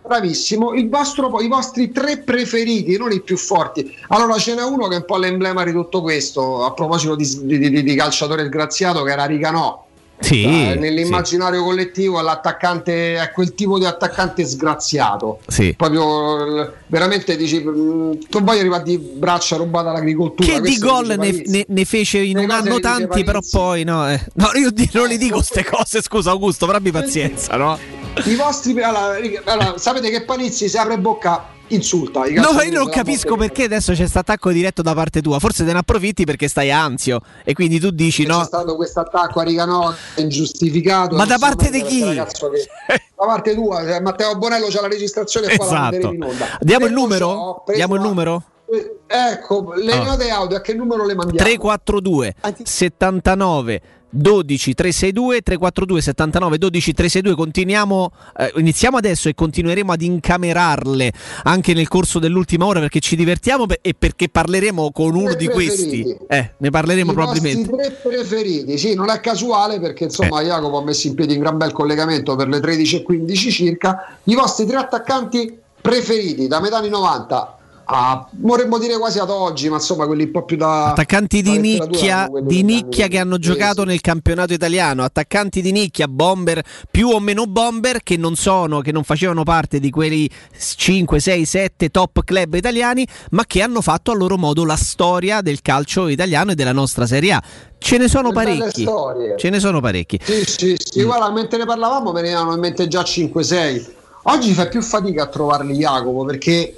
Bravissimo, 0.07 0.73
vostro, 0.87 1.41
i 1.41 1.47
vostri 1.49 1.91
tre 1.91 2.19
preferiti, 2.19 2.95
non 2.95 3.11
i 3.11 3.21
più 3.21 3.35
forti. 3.35 3.93
Allora 4.09 4.37
ce 4.37 4.55
n'è 4.55 4.63
uno 4.63 4.87
che 4.87 4.95
è 4.95 4.99
un 4.99 5.05
po' 5.05 5.17
l'emblema 5.17 5.65
di 5.65 5.73
tutto 5.73 6.01
questo, 6.01 6.63
a 6.63 6.71
proposito 6.71 7.15
di, 7.15 7.27
di- 7.41 7.69
di- 7.69 7.83
di 7.83 7.95
calciatore 7.95 8.45
sgraziato, 8.45 9.03
che 9.03 9.11
era 9.11 9.25
Ricanò. 9.25 9.84
Sì, 10.17 10.43
Cioè, 10.43 10.75
nell'immaginario 10.75 11.63
collettivo 11.63 12.19
è 12.19 12.23
l'attaccante 12.23 13.15
è 13.17 13.31
quel 13.31 13.53
tipo 13.53 13.77
di 13.77 13.85
attaccante 13.85 14.45
sgraziato. 14.45 15.39
Sì. 15.47 15.73
Proprio 15.75 16.73
veramente 16.87 17.35
dici 17.35 17.59
mh, 17.59 17.69
non 18.29 18.43
voglio 18.43 18.59
arrivare 18.61 18.83
di 18.83 18.97
braccia 18.97 19.57
rubate 19.57 19.89
all'agricoltura. 19.89 20.51
Che 20.51 20.61
di 20.61 20.77
gol 20.77 21.15
ne, 21.17 21.43
ne- 21.45 21.65
ne 21.67 21.85
fece 21.85 22.19
in 22.19 22.37
un 22.37 22.49
anno 22.49 22.79
tanti, 22.79 23.23
però 23.23 23.39
poi 23.49 23.83
no. 23.83 24.09
eh. 24.09 24.19
No, 24.35 24.49
io 24.55 24.71
non 24.93 25.07
le 25.07 25.17
dico 25.17 25.35
queste 25.35 25.63
cose, 25.63 26.01
scusa 26.01 26.31
Augusto, 26.31 26.65
però 26.65 26.77
abbi 26.77 26.91
pazienza, 26.91 27.55
no? 27.57 27.77
I 28.23 28.35
vostri 28.35 28.81
allora, 28.81 29.17
allora, 29.45 29.77
sapete 29.77 30.09
che 30.09 30.23
Panizzi 30.23 30.69
si 30.69 30.77
apre 30.77 30.97
bocca 30.97 31.53
insulta 31.69 32.25
No, 32.25 32.51
ma 32.53 32.63
io 32.63 32.71
non 32.77 32.89
capisco 32.89 33.35
perché 33.35 33.63
adesso 33.63 33.91
c'è 33.91 33.97
questo 33.99 34.19
attacco 34.19 34.51
diretto 34.51 34.81
da 34.81 34.93
parte 34.93 35.21
tua. 35.21 35.39
Forse 35.39 35.65
te 35.65 35.73
ne 35.73 35.79
approfitti 35.79 36.23
perché 36.23 36.47
stai 36.47 36.71
anzio 36.71 37.19
e 37.43 37.53
quindi 37.53 37.79
tu 37.79 37.89
dici 37.91 38.23
C'è 38.23 38.29
no. 38.29 38.43
stato 38.43 38.75
questo 38.75 38.99
attacco 39.01 39.39
a 39.39 39.43
Riganò 39.43 39.93
ingiustificato. 40.17 41.15
Ma 41.15 41.25
da 41.25 41.37
parte 41.39 41.69
di 41.69 41.81
chi? 41.83 42.01
che- 42.03 42.13
Da 42.15 43.25
parte 43.25 43.53
tua, 43.55 43.79
cioè, 43.83 43.99
Matteo 43.99 44.37
Bonello 44.37 44.67
c'ha 44.69 44.81
la 44.81 44.87
registrazione 44.87 45.47
e 45.47 45.57
la 45.57 45.63
Esatto. 45.65 45.95
in 46.13 46.23
onda. 46.23 46.57
Diamo 46.61 46.85
il 46.85 46.93
numero? 46.93 47.63
Diamo 47.73 47.95
il 47.95 48.01
numero? 48.01 48.43
Eh, 48.71 48.91
Ecco, 49.07 49.73
le 49.75 49.93
Ah. 49.93 50.03
note 50.03 50.29
audio 50.31 50.57
a 50.57 50.61
che 50.61 50.73
numero 50.73 51.05
le 51.05 51.13
mandiamo? 51.13 51.37
342 51.47 52.33
79 52.63 53.81
12 54.15 54.73
362 54.73 55.41
342 55.41 56.01
79 56.01 56.57
12 56.57 56.93
362 56.93 57.35
continuiamo 57.35 58.11
eh, 58.37 58.53
iniziamo 58.55 58.97
adesso 58.97 59.27
e 59.27 59.35
continueremo 59.35 59.91
ad 59.91 60.01
incamerarle 60.01 61.11
anche 61.43 61.73
nel 61.73 61.87
corso 61.87 62.19
dell'ultima 62.19 62.65
ora 62.65 62.79
perché 62.79 62.99
ci 62.99 63.15
divertiamo 63.15 63.65
e 63.81 63.93
perché 63.97 64.29
parleremo 64.29 64.91
con 64.91 65.15
uno 65.15 65.33
di 65.33 65.47
questi. 65.47 66.15
Eh, 66.27 66.51
ne 66.57 66.69
parleremo 66.69 67.11
I 67.11 67.13
probabilmente. 67.13 67.69
vostri 67.69 67.89
tre 67.89 68.09
preferiti, 68.09 68.77
sì, 68.77 68.93
non 68.93 69.09
è 69.09 69.19
casuale 69.19 69.79
perché 69.79 70.05
insomma 70.05 70.41
Jacopo 70.41 70.77
ha 70.77 70.83
messo 70.83 71.07
in 71.07 71.15
piedi 71.15 71.33
un 71.33 71.39
gran 71.39 71.57
bel 71.57 71.71
collegamento 71.71 72.35
per 72.35 72.47
le 72.47 72.59
13.15 72.59 73.51
circa. 73.51 74.17
I 74.23 74.35
vostri 74.35 74.65
tre 74.65 74.77
attaccanti 74.77 75.57
preferiti 75.81 76.47
da 76.47 76.59
metà 76.59 76.77
anni 76.77 76.89
90 76.89 77.57
a 77.87 78.27
vorremmo 78.31 78.77
dire 78.79 78.97
quasi 78.97 79.19
ad 79.19 79.29
oggi, 79.29 79.69
ma 79.69 79.75
insomma 79.75 80.05
quelli 80.05 80.23
un 80.23 80.31
po' 80.31 80.43
più 80.43 80.57
da 80.57 80.87
attaccanti 80.87 81.41
di 81.41 81.59
nicchia, 81.59 82.29
di 82.41 82.63
nicchia 82.63 83.07
che 83.07 83.19
hanno 83.19 83.37
20. 83.37 83.47
giocato 83.47 83.83
nel 83.83 84.01
campionato 84.01 84.53
italiano, 84.53 85.03
attaccanti 85.03 85.61
di 85.61 85.71
nicchia, 85.71 86.07
bomber 86.07 86.63
più 86.89 87.09
o 87.09 87.19
meno 87.19 87.45
bomber 87.45 88.01
che 88.01 88.17
non 88.17 88.35
sono, 88.35 88.81
che 88.81 88.91
non 88.91 89.03
facevano 89.03 89.43
parte 89.43 89.79
di 89.79 89.89
quelli 89.89 90.29
5, 90.57 91.19
6, 91.19 91.45
7 91.45 91.89
top 91.89 92.23
club 92.23 92.53
italiani, 92.55 93.07
ma 93.31 93.45
che 93.45 93.61
hanno 93.61 93.81
fatto 93.81 94.11
a 94.11 94.15
loro 94.15 94.37
modo 94.37 94.65
la 94.65 94.75
storia 94.75 95.41
del 95.41 95.61
calcio 95.61 96.07
italiano 96.07 96.51
e 96.51 96.55
della 96.55 96.71
nostra 96.73 97.05
Serie 97.05 97.33
A. 97.33 97.43
Ce 97.77 97.97
ne 97.97 98.07
sono 98.07 98.31
parecchi. 98.31 98.87
Ce 99.37 99.49
ne 99.49 99.59
sono 99.59 99.79
parecchi. 99.79 100.19
Sì, 100.23 100.43
sì, 100.45 100.75
sì, 100.77 101.01
Mm. 101.01 101.05
guarda, 101.05 101.31
mentre 101.31 101.59
ne 101.59 101.65
parlavamo 101.65 102.11
me 102.11 102.21
ne 102.21 102.29
erano 102.29 102.53
in 102.53 102.59
mente 102.59 102.87
già 102.87 103.03
5-6. 103.03 103.93
Oggi 104.23 104.53
fai 104.53 104.69
più 104.69 104.81
fatica 104.81 105.23
a 105.23 105.27
trovarli 105.27 105.75
Jacopo 105.75 106.25
perché 106.25 106.73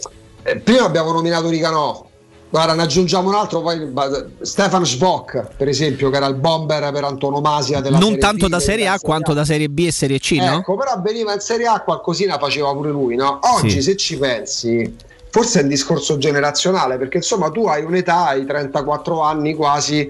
prima 0.63 0.83
abbiamo 0.85 1.11
nominato 1.11 1.49
Ricanò. 1.49 2.05
Guarda, 2.49 2.73
ne 2.75 2.83
aggiungiamo 2.83 3.27
un 3.27 3.35
altro, 3.35 3.61
poi 3.61 3.91
Stefan 4.39 4.85
Schbock, 4.85 5.55
per 5.57 5.67
esempio, 5.67 6.09
che 6.09 6.15
era 6.15 6.27
il 6.27 6.35
bomber 6.35 6.91
per 6.93 7.03
antonomasia 7.03 7.81
della 7.81 7.97
Non 7.97 8.11
Serie 8.11 8.21
tanto 8.21 8.45
B, 8.47 8.49
da 8.49 8.59
Serie 8.61 8.87
A 8.87 8.97
quanto 9.01 9.33
da 9.33 9.43
Serie 9.43 9.67
B 9.67 9.79
e 9.79 9.91
Serie 9.91 10.17
C, 10.17 10.37
no? 10.39 10.59
Ecco, 10.59 10.77
però 10.77 11.01
veniva 11.01 11.33
in 11.33 11.41
Serie 11.41 11.65
A 11.67 11.81
qualcosina 11.81 12.37
faceva 12.39 12.71
pure 12.71 12.89
lui, 12.89 13.15
no? 13.17 13.39
Oggi 13.57 13.71
Sì. 13.71 13.81
se 13.81 13.97
ci 13.97 14.17
pensi, 14.17 14.95
forse 15.29 15.59
è 15.59 15.63
un 15.63 15.67
discorso 15.67 16.17
generazionale, 16.17 16.97
perché 16.97 17.17
insomma 17.17 17.51
tu 17.51 17.67
hai 17.67 17.83
un'età, 17.83 18.27
hai 18.27 18.45
34 18.45 19.19
anni 19.19 19.53
quasi, 19.53 20.09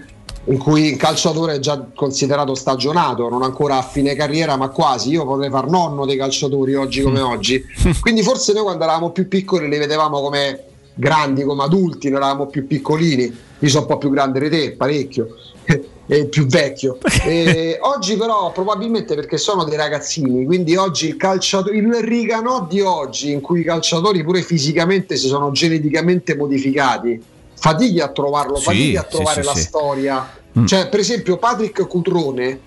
in 0.50 0.58
cui 0.58 0.92
il 0.92 0.98
calciatore 0.98 1.56
è 1.56 1.60
già 1.60 1.88
considerato 1.94 2.56
stagionato, 2.56 3.28
non 3.30 3.44
ancora 3.44 3.78
a 3.78 3.82
fine 3.82 4.16
carriera, 4.16 4.56
ma 4.56 4.70
quasi. 4.70 5.10
Io 5.10 5.26
potrei 5.26 5.50
far 5.50 5.68
nonno 5.70 6.06
dei 6.06 6.18
calciatori 6.18 6.74
oggi 6.76 7.02
come 7.02 7.20
oggi. 7.20 7.64
Quindi 8.00 8.24
forse 8.24 8.54
noi 8.54 8.64
quando 8.64 8.84
eravamo 8.84 9.12
più 9.12 9.28
piccoli 9.28 9.68
li 9.68 9.78
vedevamo 9.78 10.22
come 10.22 10.64
grandi, 10.94 11.44
come 11.44 11.64
adulti, 11.64 12.10
noi 12.10 12.20
eravamo 12.20 12.48
più 12.48 12.66
piccolini. 12.66 13.46
Io 13.60 13.70
sono 13.70 13.82
un 13.82 13.88
po' 13.88 13.98
più 13.98 14.10
grande 14.10 14.40
di 14.40 14.50
te, 14.50 14.72
parecchio. 14.74 15.28
E 16.10 16.28
più 16.28 16.46
vecchio 16.46 17.00
E 17.26 17.78
oggi 17.84 18.16
però 18.16 18.54
probabilmente 18.54 19.14
perché 19.14 19.36
sono 19.36 19.66
dei 19.66 19.76
ragazzini 19.76 20.46
quindi 20.46 20.78
oggi 20.78 21.10
il 21.10 21.18
calciatore 21.18 21.76
il 21.76 21.94
Riganò 21.96 22.66
di 22.66 22.80
oggi 22.80 23.34
in 23.34 23.42
cui 23.42 23.60
i 23.60 23.64
calciatori 23.66 24.24
pure 24.24 24.42
fisicamente 24.42 25.18
si 25.18 25.28
sono 25.28 25.52
geneticamente 25.52 26.38
modificati 26.38 27.22
fatichi 27.60 28.00
a 28.00 28.08
trovarlo 28.08 28.56
Sì, 28.56 28.64
fatichi 28.64 28.96
a 28.96 29.04
trovare 29.04 29.42
sì, 29.42 29.48
la 29.48 29.54
sì. 29.56 29.62
storia 29.62 30.37
Mm. 30.58 30.66
cioè 30.66 30.90
per 30.90 31.00
esempio 31.00 31.38
Patrick 31.38 31.86
Cutrone 31.88 32.60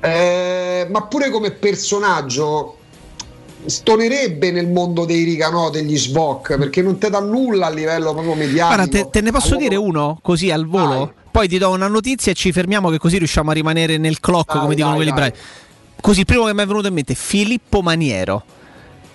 eh, 0.00 0.86
ma 0.90 1.02
pure 1.06 1.30
come 1.30 1.50
personaggio 1.52 2.76
stonerebbe 3.64 4.50
nel 4.50 4.68
mondo 4.68 5.04
dei 5.06 5.24
Riganò 5.24 5.70
degli 5.70 5.96
Svoc 5.96 6.56
perché 6.58 6.82
non 6.82 6.98
te 6.98 7.08
dà 7.08 7.20
nulla 7.20 7.66
a 7.66 7.70
livello 7.70 8.12
proprio 8.12 8.34
mediatico 8.34 8.74
Guarda, 8.82 9.04
te, 9.04 9.08
te 9.10 9.20
ne 9.22 9.30
posso 9.30 9.46
Allora- 9.54 9.62
dire 9.62 9.76
uno 9.76 10.18
così 10.20 10.50
al 10.50 10.66
volo? 10.66 11.12
Poi 11.30 11.48
ti 11.48 11.58
do 11.58 11.70
una 11.70 11.88
notizia 11.88 12.30
e 12.30 12.34
ci 12.34 12.52
fermiamo 12.52 12.90
che 12.90 12.98
così 12.98 13.18
riusciamo 13.18 13.50
a 13.50 13.54
rimanere 13.54 13.96
nel 13.96 14.20
clock, 14.20 14.52
Dai, 14.52 14.60
come 14.62 14.74
dicono 14.76 14.94
dai, 14.94 15.04
quelli 15.04 15.18
dai. 15.18 15.30
bravi. 15.30 15.44
Così, 16.00 16.20
il 16.20 16.26
primo 16.26 16.44
che 16.44 16.54
mi 16.54 16.62
è 16.62 16.66
venuto 16.66 16.86
in 16.86 16.94
mente, 16.94 17.14
Filippo 17.14 17.80
Maniero. 17.82 18.44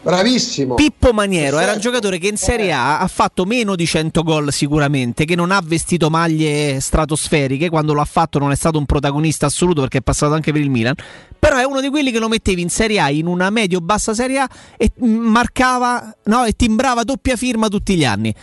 Bravissimo. 0.02 0.76
Pippo 0.76 1.12
Maniero 1.12 1.60
era 1.60 1.74
un 1.74 1.80
giocatore 1.80 2.20
che 2.20 2.28
in 2.28 2.38
Serie 2.38 2.72
A 2.72 3.00
ha 3.00 3.08
fatto 3.08 3.44
meno 3.46 3.76
di 3.76 3.86
100 3.86 4.24
gol 4.24 4.54
sicuramente, 4.54 5.26
che 5.26 5.36
non 5.36 5.52
ha 5.52 5.62
vestito 5.64 6.10
maglie 6.10 6.80
stratosferiche, 6.80 7.70
quando 7.70 7.94
lo 7.94 8.00
ha 8.00 8.06
fatto 8.06 8.40
non 8.40 8.52
è 8.52 8.56
stato 8.56 8.78
un 8.78 8.86
protagonista 8.86 9.48
assoluto 9.48 9.82
perché 9.82 9.98
è 9.98 10.02
passato 10.02 10.34
anche 10.34 10.54
per 10.54 10.62
il 10.62 10.70
Milan, 10.70 10.96
però 11.38 11.58
è 11.58 11.64
uno 11.64 11.82
di 11.82 11.90
quelli 11.90 12.12
che 12.12 12.20
lo 12.20 12.30
mettevi 12.30 12.62
in 12.62 12.70
Serie 12.70 13.00
A 13.02 13.10
in 13.10 13.28
una 13.28 13.50
medio-bassa 13.50 14.14
Serie 14.14 14.40
A 14.40 14.50
e 14.78 14.92
marcava 15.00 16.16
no, 16.24 16.46
e 16.46 16.54
timbrava 16.54 17.04
doppia 17.04 17.36
firma 17.36 17.68
tutti 17.68 17.96
gli 17.96 18.06
anni. 18.06 18.34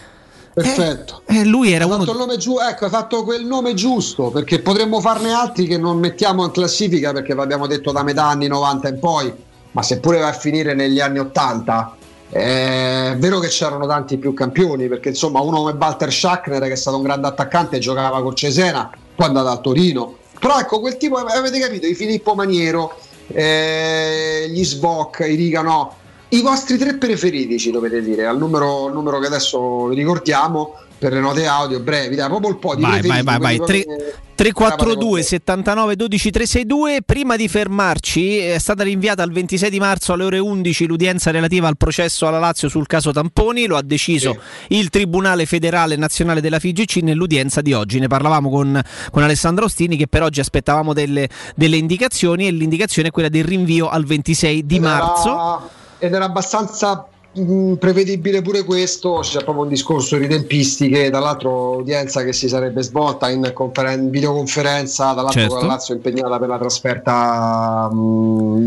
Perfetto. 0.56 1.20
E 1.26 1.44
lui 1.44 1.72
era 1.72 1.84
Hai 1.84 1.90
uno 1.90 1.98
fatto 1.98 2.12
il 2.12 2.18
nome 2.18 2.36
giu- 2.38 2.60
ecco, 2.60 2.84
hai 2.86 2.90
fatto 2.90 3.24
quel 3.24 3.44
nome 3.44 3.74
giusto 3.74 4.30
perché 4.30 4.60
potremmo 4.60 5.00
farne 5.00 5.30
altri 5.32 5.66
che 5.66 5.76
non 5.76 5.98
mettiamo 5.98 6.44
in 6.44 6.50
classifica 6.50 7.12
perché 7.12 7.34
vi 7.34 7.40
abbiamo 7.40 7.66
detto 7.66 7.92
da 7.92 8.02
metà 8.02 8.24
anni 8.24 8.46
90 8.46 8.88
in 8.88 8.98
poi, 8.98 9.34
ma 9.76 9.82
seppure 9.82 10.20
va 10.20 10.28
a 10.28 10.32
finire 10.32 10.72
negli 10.74 11.00
anni 11.00 11.18
80. 11.18 11.96
È 12.30 13.14
vero 13.18 13.38
che 13.38 13.48
c'erano 13.48 13.86
tanti 13.86 14.16
più 14.16 14.32
campioni 14.32 14.88
perché 14.88 15.10
insomma 15.10 15.40
uno 15.40 15.58
come 15.58 15.76
Walter 15.78 16.10
Schachner 16.10 16.62
che 16.62 16.72
è 16.72 16.76
stato 16.76 16.96
un 16.96 17.02
grande 17.02 17.28
attaccante 17.28 17.78
giocava 17.78 18.20
con 18.20 18.34
Cesena 18.34 18.90
poi 19.14 19.26
è 19.26 19.28
andato 19.28 19.48
al 19.48 19.60
Torino 19.60 20.16
però 20.40 20.58
ecco 20.58 20.80
quel 20.80 20.96
tipo 20.96 21.18
avete 21.18 21.60
capito 21.60 21.86
i 21.86 21.94
Filippo 21.94 22.34
Maniero 22.34 22.98
eh, 23.28 24.46
gli 24.50 24.64
Svoc 24.64 25.20
i 25.20 25.36
Riga 25.36 25.62
no 25.62 25.94
i 26.30 26.40
vostri 26.40 26.76
tre 26.78 26.96
preferiti 26.96 27.60
ci 27.60 27.70
dovete 27.70 28.02
dire 28.02 28.26
al 28.26 28.36
numero, 28.36 28.88
numero 28.88 29.20
che 29.20 29.26
adesso 29.26 29.88
ricordiamo 29.90 30.74
per 30.98 31.12
le 31.12 31.20
note 31.20 31.46
audio 31.46 31.80
brevi 31.80 32.16
dai 32.16 32.28
proprio 32.28 32.50
il 32.50 32.56
po' 32.56 32.74
di 32.74 32.82
Vai, 32.82 33.02
vai, 33.02 33.22
vai, 33.22 33.38
vai. 33.38 33.56
quelli 33.58 33.82
Tre- 33.82 33.84
proprio- 33.84 34.14
342 34.36 35.22
79 35.22 35.96
12 35.96 36.30
362 36.30 37.02
prima 37.02 37.36
di 37.36 37.48
fermarci 37.48 38.36
è 38.36 38.58
stata 38.58 38.82
rinviata 38.82 39.22
al 39.22 39.30
26 39.32 39.70
di 39.70 39.78
marzo 39.78 40.12
alle 40.12 40.24
ore 40.24 40.38
11 40.38 40.86
l'udienza 40.86 41.30
relativa 41.30 41.68
al 41.68 41.78
processo 41.78 42.26
alla 42.26 42.38
Lazio 42.38 42.68
sul 42.68 42.86
caso 42.86 43.12
Tamponi. 43.12 43.66
Lo 43.66 43.76
ha 43.78 43.82
deciso 43.82 44.38
il 44.68 44.90
Tribunale 44.90 45.46
Federale 45.46 45.96
Nazionale 45.96 46.42
della 46.42 46.58
FIGC 46.58 46.96
nell'udienza 46.96 47.62
di 47.62 47.72
oggi. 47.72 47.98
Ne 47.98 48.08
parlavamo 48.08 48.50
con, 48.50 48.78
con 49.10 49.22
Alessandro 49.22 49.64
Ostini 49.64 49.96
che 49.96 50.06
per 50.06 50.22
oggi 50.22 50.40
aspettavamo 50.40 50.92
delle, 50.92 51.28
delle 51.54 51.76
indicazioni 51.76 52.46
e 52.46 52.50
l'indicazione 52.50 53.08
è 53.08 53.10
quella 53.10 53.30
del 53.30 53.44
rinvio 53.44 53.88
al 53.88 54.04
26 54.04 54.66
di 54.66 54.76
Ed 54.76 54.84
era- 54.84 54.92
marzo. 54.98 55.70
ed 55.98 56.12
era 56.12 56.26
abbastanza 56.26 57.06
mh, 57.36 57.74
prevedibile 57.74 58.42
pure 58.42 58.64
questo 58.64 59.18
c'è 59.22 59.42
proprio 59.42 59.64
un 59.64 59.68
discorso 59.68 60.16
di 60.16 60.26
tempistiche 60.26 61.10
dall'altro 61.10 61.76
udienza 61.78 62.22
che 62.24 62.32
si 62.32 62.48
sarebbe 62.48 62.82
svolta 62.82 63.28
in, 63.30 63.50
conferen- 63.52 64.10
videoconferenza 64.10 65.12
dall'altro 65.12 65.40
Certo. 65.40 65.54
con 65.56 65.66
la 65.66 65.72
Lazio 65.74 65.94
impegnata 65.94 66.38
per 66.38 66.48
la 66.48 66.58
trasferta 66.58 67.88
mh, 67.92 68.58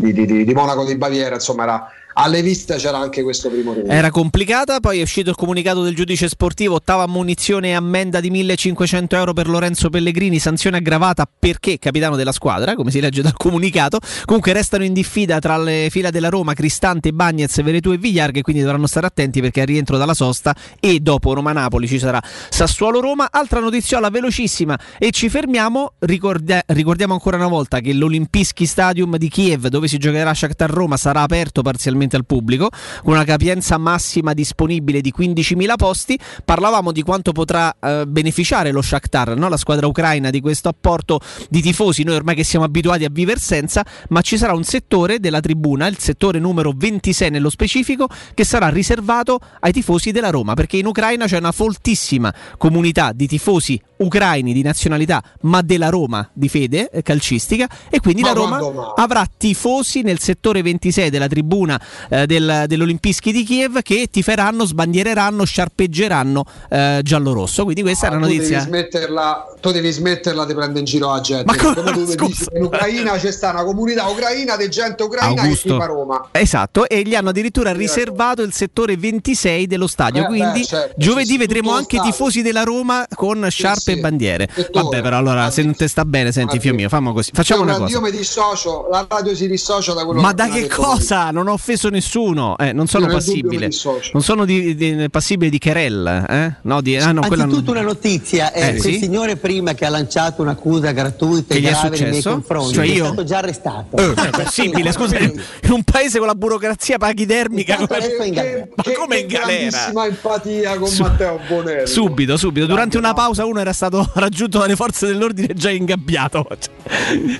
di, 0.00 0.12
di- 0.12 0.26
di- 0.26 0.44
di 0.44 0.54
Monaco 0.54 0.84
di 0.84 0.96
Baviera 0.96 1.34
insomma 1.34 1.62
era 1.64 1.86
alle 2.18 2.42
viste 2.42 2.76
c'era 2.76 2.98
anche 2.98 3.22
questo 3.22 3.50
primo 3.50 3.72
rinvio 3.74 3.92
Era 3.92 4.10
complicata, 4.10 4.80
poi 4.80 5.00
è 5.00 5.02
uscito 5.02 5.30
il 5.30 5.36
comunicato 5.36 5.82
del 5.82 5.94
giudice 5.94 6.28
sportivo, 6.28 6.76
ottava 6.76 7.02
ammonizione 7.02 7.68
e 7.68 7.72
ammenda 7.72 8.20
di 8.20 8.30
1500 8.30 9.16
euro 9.16 9.32
per 9.34 9.48
Lorenzo 9.48 9.90
Pellegrini, 9.90 10.38
sanzione 10.38 10.78
aggravata 10.78 11.28
perché 11.38 11.78
capitano 11.78 12.16
della 12.16 12.32
squadra, 12.32 12.74
come 12.74 12.90
si 12.90 13.00
legge 13.00 13.20
dal 13.20 13.34
comunicato. 13.36 13.98
Comunque 14.24 14.52
restano 14.54 14.84
in 14.84 14.94
diffida 14.94 15.38
tra 15.40 15.58
le 15.58 15.88
fila 15.90 16.10
della 16.10 16.30
Roma 16.30 16.54
Cristante, 16.54 17.12
Bagnez, 17.12 17.62
Veretù 17.62 17.92
e 17.92 17.98
Vigliar 17.98 18.30
che 18.30 18.40
quindi 18.40 18.62
dovranno 18.62 18.86
stare 18.86 19.06
attenti 19.06 19.42
perché 19.42 19.60
al 19.60 19.66
rientro 19.66 19.98
dalla 19.98 20.14
sosta 20.14 20.54
e 20.80 21.00
dopo 21.00 21.34
Roma-Napoli 21.34 21.86
ci 21.86 21.98
sarà 21.98 22.22
Sassuolo-Roma. 22.48 23.28
Altra 23.30 23.60
notiziola 23.60 24.08
velocissima 24.08 24.78
e 24.98 25.10
ci 25.10 25.28
fermiamo, 25.28 25.92
Ricordia- 25.98 26.62
ricordiamo 26.68 27.12
ancora 27.12 27.36
una 27.36 27.48
volta 27.48 27.80
che 27.80 27.92
l'Olimpischi 27.92 28.64
Stadium 28.64 29.16
di 29.18 29.28
Kiev 29.28 29.66
dove 29.66 29.86
si 29.86 29.98
giocherà 29.98 30.32
Shakhtar 30.32 30.70
Roma 30.70 30.96
sarà 30.96 31.20
aperto 31.20 31.60
parzialmente 31.60 32.05
al 32.14 32.24
pubblico 32.24 32.68
con 33.02 33.14
una 33.14 33.24
capienza 33.24 33.76
massima 33.78 34.32
disponibile 34.32 35.00
di 35.00 35.12
15.000 35.16 35.74
posti. 35.74 36.16
Parlavamo 36.44 36.92
di 36.92 37.02
quanto 37.02 37.32
potrà 37.32 37.74
eh, 37.80 38.04
beneficiare 38.06 38.70
lo 38.70 38.82
Shakhtar, 38.82 39.36
no? 39.36 39.48
la 39.48 39.56
squadra 39.56 39.88
ucraina, 39.88 40.30
di 40.30 40.40
questo 40.40 40.68
apporto 40.68 41.18
di 41.48 41.60
tifosi. 41.60 42.04
Noi 42.04 42.14
ormai 42.14 42.34
che 42.36 42.44
siamo 42.44 42.64
abituati 42.64 43.04
a 43.04 43.10
vivere 43.10 43.40
senza, 43.40 43.84
ma 44.10 44.20
ci 44.20 44.36
sarà 44.36 44.52
un 44.52 44.62
settore 44.62 45.18
della 45.18 45.40
tribuna, 45.40 45.88
il 45.88 45.98
settore 45.98 46.38
numero 46.38 46.72
26 46.76 47.30
nello 47.30 47.50
specifico, 47.50 48.06
che 48.34 48.44
sarà 48.44 48.68
riservato 48.68 49.40
ai 49.60 49.72
tifosi 49.72 50.12
della 50.12 50.30
Roma, 50.30 50.54
perché 50.54 50.76
in 50.76 50.86
Ucraina 50.86 51.26
c'è 51.26 51.38
una 51.38 51.52
foltissima 51.52 52.32
comunità 52.56 53.12
di 53.12 53.26
tifosi 53.26 53.80
ucraini 53.98 54.52
di 54.52 54.62
nazionalità, 54.62 55.22
ma 55.42 55.62
della 55.62 55.88
Roma 55.88 56.28
di 56.32 56.48
fede 56.48 56.90
eh, 56.90 57.02
calcistica, 57.02 57.68
e 57.88 58.00
quindi 58.00 58.22
Ma 58.22 58.28
la 58.28 58.34
Roma 58.34 58.92
avrà 58.94 59.26
tifosi 59.36 60.02
nel 60.02 60.18
settore 60.18 60.62
26 60.62 61.10
della 61.10 61.28
tribuna 61.28 61.80
eh, 62.08 62.26
del, 62.26 62.64
dell'Olimpischi 62.66 63.32
di 63.32 63.44
Kiev 63.44 63.82
che 63.82 64.08
tiferanno, 64.10 64.64
sbandiereranno, 64.64 65.44
sciarpeggeranno 65.44 66.44
eh, 66.70 67.00
giallo-rosso. 67.02 67.62
Quindi 67.64 67.82
questa 67.82 68.06
è 68.06 68.10
Ah, 68.10 68.16
una 68.16 68.20
tu 68.26 68.26
devi 68.32 68.38
notizia. 68.38 68.60
smetterla, 68.60 69.55
tu 69.66 69.72
devi 69.72 69.90
smetterla 69.90 70.44
di 70.44 70.54
prendere 70.54 70.78
in 70.80 70.84
giro 70.84 71.10
la 71.12 71.20
gente. 71.20 71.44
Ma 71.44 71.56
come- 71.56 71.74
Come 71.74 71.92
tu 71.92 72.06
scusa. 72.12 72.26
dici, 72.26 72.44
in 72.54 72.62
Ucraina 72.64 73.12
c'è 73.16 73.30
sta 73.30 73.50
una 73.50 73.64
comunità 73.64 74.06
ucraina 74.06 74.56
di 74.56 74.68
gente 74.68 75.02
ucraina 75.02 75.42
Augusto. 75.42 75.68
che 75.68 75.74
tifa 75.74 75.86
Roma. 75.86 76.28
Esatto, 76.32 76.88
e 76.88 77.02
gli 77.02 77.14
hanno 77.14 77.30
addirittura 77.30 77.72
riservato 77.72 78.42
il 78.42 78.52
settore 78.52 78.96
26 78.96 79.66
dello 79.66 79.86
stadio. 79.86 80.22
Eh, 80.22 80.26
quindi 80.26 80.60
beh, 80.60 80.64
certo, 80.66 80.94
giovedì 80.96 81.30
sì, 81.32 81.36
vedremo 81.38 81.70
anche 81.72 81.96
i 81.96 81.98
stadio. 81.98 82.10
tifosi 82.12 82.42
della 82.42 82.62
Roma 82.62 83.06
con 83.14 83.46
sciarpe 83.48 83.80
sì. 83.80 83.90
e 83.92 83.96
bandiere. 84.00 84.48
Settore. 84.54 84.84
Vabbè, 84.84 85.02
però 85.02 85.16
allora 85.18 85.50
se 85.50 85.62
non 85.62 85.74
ti 85.74 85.88
sta 85.88 86.04
bene, 86.04 86.32
senti, 86.32 86.58
fio 86.60 86.74
mio, 86.74 86.88
fammo 86.88 87.12
così. 87.12 87.30
Facciamo 87.32 87.62
Io- 87.62 87.68
una 87.68 87.78
cosa. 87.78 87.92
Io 87.94 88.00
mi 88.00 88.10
dissocio, 88.10 88.88
la 88.90 89.06
radio 89.08 89.34
si 89.34 89.48
dissocia 89.48 89.92
da 89.92 90.04
quello 90.04 90.20
Ma 90.20 90.28
che 90.30 90.34
da 90.34 90.48
che 90.48 90.66
cosa? 90.68 91.30
Non 91.30 91.48
ho 91.48 91.52
offeso 91.52 91.88
nessuno. 91.88 92.56
Eh, 92.58 92.72
non 92.72 92.86
sono 92.86 93.06
Io 93.06 93.12
passibile. 93.12 93.68
Non 94.12 94.22
sono 94.22 94.44
di- 94.44 94.74
di- 94.74 95.08
passibile 95.10 95.50
di 95.50 95.58
querel. 95.58 96.24
Eh? 96.28 96.54
No, 96.62 96.80
di, 96.80 96.96
ah, 96.96 97.12
no, 97.12 97.20
quella 97.26 97.44
non- 97.44 97.52
Anzitutto 97.54 97.70
una 97.72 97.82
notizia, 97.82 98.52
Eh, 98.52 98.60
quel 98.76 98.80
sì? 98.80 98.98
signore 98.98 99.36
prima 99.36 99.54
che 99.74 99.84
ha 99.84 99.88
lanciato 99.90 100.42
un'accusa 100.42 100.92
gratuita 100.92 101.54
Che 101.54 101.58
e 101.58 101.62
gli 101.62 101.66
è 101.66 101.70
grave 101.70 101.88
nei 101.90 102.00
miei 102.00 102.12
successo? 102.14 102.30
confronti 102.30 102.74
Cioè 102.74 102.84
è 102.84 102.88
io? 102.88 103.04
stato 103.06 103.24
già 103.24 103.38
arrestato. 103.38 103.96
Eh, 103.96 104.12
è 104.14 104.30
possibile, 104.30 104.92
scusa, 104.92 105.18
in 105.18 105.32
un 105.70 105.82
paese 105.82 106.18
con 106.18 106.26
la 106.26 106.34
burocrazia 106.34 106.98
pachidermica 106.98 107.76
Intanto 107.78 107.94
come... 107.94 108.16
è 108.18 108.26
in 108.26 108.32
galera. 108.34 108.66
Ma 108.74 108.82
come 108.96 109.18
in 109.18 109.26
galera? 109.26 110.06
empatia 110.06 110.76
con 110.78 110.90
Matteo 110.98 111.40
Bonelli. 111.48 111.86
Subito, 111.86 112.36
subito. 112.36 112.66
Durante 112.66 112.98
una 112.98 113.12
pausa 113.14 113.44
uno 113.44 113.60
era 113.60 113.72
stato 113.72 114.10
raggiunto 114.14 114.58
dalle 114.58 114.76
forze 114.76 115.06
dell'ordine 115.06 115.54
già 115.54 115.70
ingabbiato. 115.70 116.46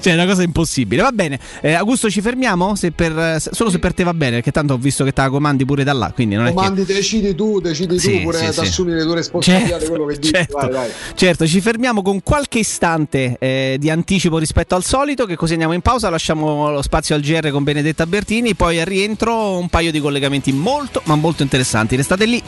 Cioè, 0.01 0.13
è 0.13 0.15
una 0.15 0.27
cosa 0.27 0.43
impossibile. 0.43 1.03
Va 1.03 1.13
bene. 1.13 1.39
Eh, 1.61 1.73
Augusto, 1.75 2.11
ci 2.11 2.21
fermiamo? 2.21 2.75
Se 2.75 2.91
per- 2.91 3.41
se- 3.41 3.51
solo 3.53 3.71
se 3.71 3.79
per 3.79 3.95
te 3.95 4.03
va 4.05 4.13
bene, 4.15 4.33
perché 4.37 4.51
tanto 4.51 4.75
ho 4.75 4.77
visto 4.77 5.05
che 5.05 5.13
te 5.13 5.21
la 5.23 5.31
comandi 5.31 5.65
pure 5.65 5.85
da 5.85 5.93
là. 5.93 6.11
Quindi 6.15 6.35
non 6.35 6.47
è 6.47 6.49
che... 6.49 6.55
Comandi, 6.55 6.85
decidi 6.85 7.35
tu, 7.35 7.61
decidi 7.61 7.99
Sì, 7.99 8.17
tu 8.19 8.23
pure 8.25 8.39
sì, 8.39 8.45
ad 8.47 8.53
sì. 8.53 8.61
assumere 8.61 8.99
le 8.99 9.05
tue 9.05 9.15
responsabilità 9.15 9.69
Certo, 9.79 9.85
di 9.85 9.91
quello 9.91 10.07
che 10.07 10.19
dici. 10.19 10.33
certo. 10.33 10.57
Vai, 10.59 10.71
vai. 10.71 10.89
Certo, 11.15 11.47
ci 11.47 11.61
fermiamo 11.61 11.96
con 12.03 12.23
qualche 12.23 12.59
istante 12.59 13.37
eh, 13.39 13.77
di 13.79 13.91
anticipo 13.91 14.39
rispetto 14.39 14.75
al 14.75 14.85
solito, 14.85 15.27
che 15.27 15.37
così 15.37 15.53
andiamo 15.53 15.75
in 15.75 15.81
pausa, 15.81 16.11
lasciamo 16.11 16.71
lo 16.71 16.83
spazio 16.83 17.15
al 17.15 17.21
GR 17.21 17.51
con 17.51 17.65
Benedetta 17.65 18.07
Bertini, 18.07 18.55
poi 18.55 18.81
al 18.81 18.87
rientro 18.87 19.59
un 19.59 19.69
paio 19.69 19.91
di 19.91 20.01
collegamenti 20.01 20.53
molto, 20.53 21.03
ma 21.05 21.15
molto 21.15 21.43
interessanti. 21.43 21.97
Restate 21.97 22.27
lì. 22.27 22.43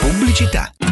Pubblicità. 0.00 0.87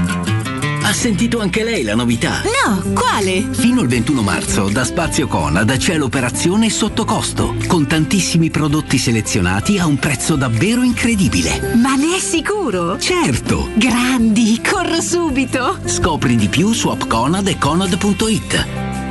Ha 0.86 0.92
sentito 0.92 1.40
anche 1.40 1.64
lei 1.64 1.82
la 1.82 1.96
novità? 1.96 2.42
No, 2.64 2.92
quale? 2.92 3.44
Fino 3.50 3.80
al 3.80 3.88
21 3.88 4.22
marzo 4.22 4.68
da 4.68 4.84
Spazio 4.84 5.26
Conad 5.26 5.76
c'è 5.78 5.96
l'operazione 5.96 6.70
sotto 6.70 7.04
costo, 7.04 7.56
con 7.66 7.88
tantissimi 7.88 8.50
prodotti 8.50 8.96
selezionati 8.96 9.80
a 9.80 9.86
un 9.86 9.96
prezzo 9.96 10.36
davvero 10.36 10.84
incredibile. 10.84 11.74
Ma 11.74 11.96
ne 11.96 12.14
è 12.14 12.20
sicuro? 12.20 13.00
Certo! 13.00 13.70
Grandi, 13.74 14.62
corro 14.62 15.00
subito! 15.00 15.80
Scopri 15.86 16.36
di 16.36 16.46
più 16.46 16.72
su 16.72 16.86
appconad 16.86 17.48
e 17.48 17.58
conad.it. 17.58 19.05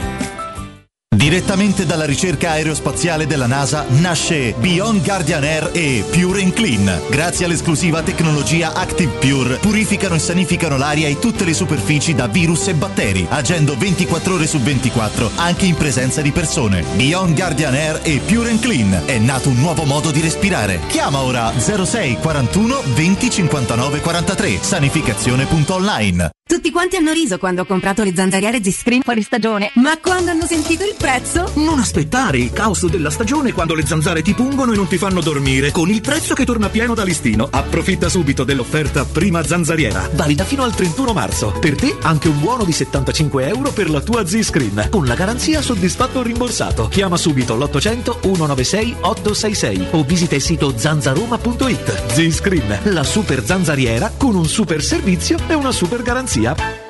Direttamente 1.15 1.85
dalla 1.85 2.03
ricerca 2.03 2.51
aerospaziale 2.51 3.25
della 3.25 3.47
NASA 3.47 3.85
nasce 3.87 4.53
Beyond 4.57 5.01
Guardian 5.01 5.43
Air 5.45 5.69
e 5.71 6.03
Pure 6.11 6.41
and 6.41 6.51
Clean. 6.51 7.01
Grazie 7.09 7.45
all'esclusiva 7.45 8.03
tecnologia 8.03 8.73
Active 8.73 9.13
Pure 9.17 9.55
purificano 9.59 10.15
e 10.15 10.19
sanificano 10.19 10.75
l'aria 10.75 11.07
e 11.07 11.17
tutte 11.17 11.45
le 11.45 11.53
superfici 11.53 12.13
da 12.13 12.27
virus 12.27 12.67
e 12.67 12.73
batteri, 12.73 13.25
agendo 13.29 13.77
24 13.77 14.33
ore 14.33 14.45
su 14.45 14.59
24 14.59 15.31
anche 15.35 15.65
in 15.65 15.75
presenza 15.75 16.21
di 16.21 16.31
persone. 16.31 16.83
Beyond 16.95 17.33
Guardian 17.33 17.73
Air 17.73 18.01
e 18.03 18.19
Pure 18.19 18.49
and 18.49 18.59
Clean 18.59 19.03
è 19.05 19.17
nato 19.17 19.47
un 19.47 19.59
nuovo 19.59 19.85
modo 19.85 20.11
di 20.11 20.19
respirare. 20.19 20.81
Chiama 20.87 21.21
ora 21.21 21.53
06 21.57 22.17
41 22.17 22.81
20 22.93 23.29
59 23.29 23.99
43 24.01 24.57
sanificazione.online. 24.59 26.31
Tutti 26.47 26.69
quanti 26.69 26.95
hanno 26.95 27.11
riso 27.11 27.39
quando 27.39 27.63
ho 27.63 27.65
comprato 27.65 28.03
le 28.03 28.13
zanzariere 28.15 28.63
Z-Screen 28.63 29.01
fuori 29.01 29.23
stagione, 29.23 29.71
ma 29.75 29.97
quando 29.97 30.29
hanno 30.29 30.45
sentito 30.45 30.83
il 30.83 30.93
prezzo? 31.05 31.51
Non 31.57 31.77
aspettare 31.77 32.39
il 32.39 32.51
caos 32.51 32.87
della 32.87 33.11
stagione 33.11 33.53
quando 33.53 33.75
le 33.75 33.85
zanzare 33.85 34.23
ti 34.23 34.33
pungono 34.33 34.73
e 34.73 34.75
non 34.75 34.87
ti 34.87 34.97
fanno 34.97 35.21
dormire. 35.21 35.69
Con 35.69 35.91
il 35.91 36.01
prezzo 36.01 36.33
che 36.33 36.45
torna 36.45 36.69
pieno 36.69 36.95
da 36.95 37.03
listino, 37.03 37.47
approfitta 37.47 38.09
subito 38.09 38.43
dell'offerta 38.43 39.05
prima 39.05 39.43
zanzariera, 39.43 40.09
valida 40.13 40.43
fino 40.43 40.63
al 40.63 40.73
31 40.73 41.13
marzo. 41.13 41.51
Per 41.59 41.75
te 41.75 41.95
anche 42.01 42.27
un 42.27 42.39
buono 42.39 42.63
di 42.63 42.71
75 42.71 43.47
euro 43.47 43.69
per 43.69 43.91
la 43.91 44.01
tua 44.01 44.25
Z-Screen, 44.25 44.87
con 44.89 45.05
la 45.05 45.13
garanzia 45.13 45.61
soddisfatto 45.61 46.19
o 46.19 46.23
rimborsato. 46.23 46.87
Chiama 46.87 47.17
subito 47.17 47.55
l'800 47.55 48.21
196 48.21 48.95
866 49.01 49.87
o 49.91 50.03
visita 50.03 50.33
il 50.33 50.41
sito 50.41 50.73
zanzaroma.it. 50.75 52.13
Z-Screen, 52.13 52.79
la 52.85 53.03
super 53.03 53.45
zanzariera 53.45 54.11
con 54.17 54.33
un 54.33 54.47
super 54.47 54.81
servizio 54.81 55.37
e 55.47 55.53
una 55.53 55.71
super 55.71 56.01
garanzia. 56.01 56.84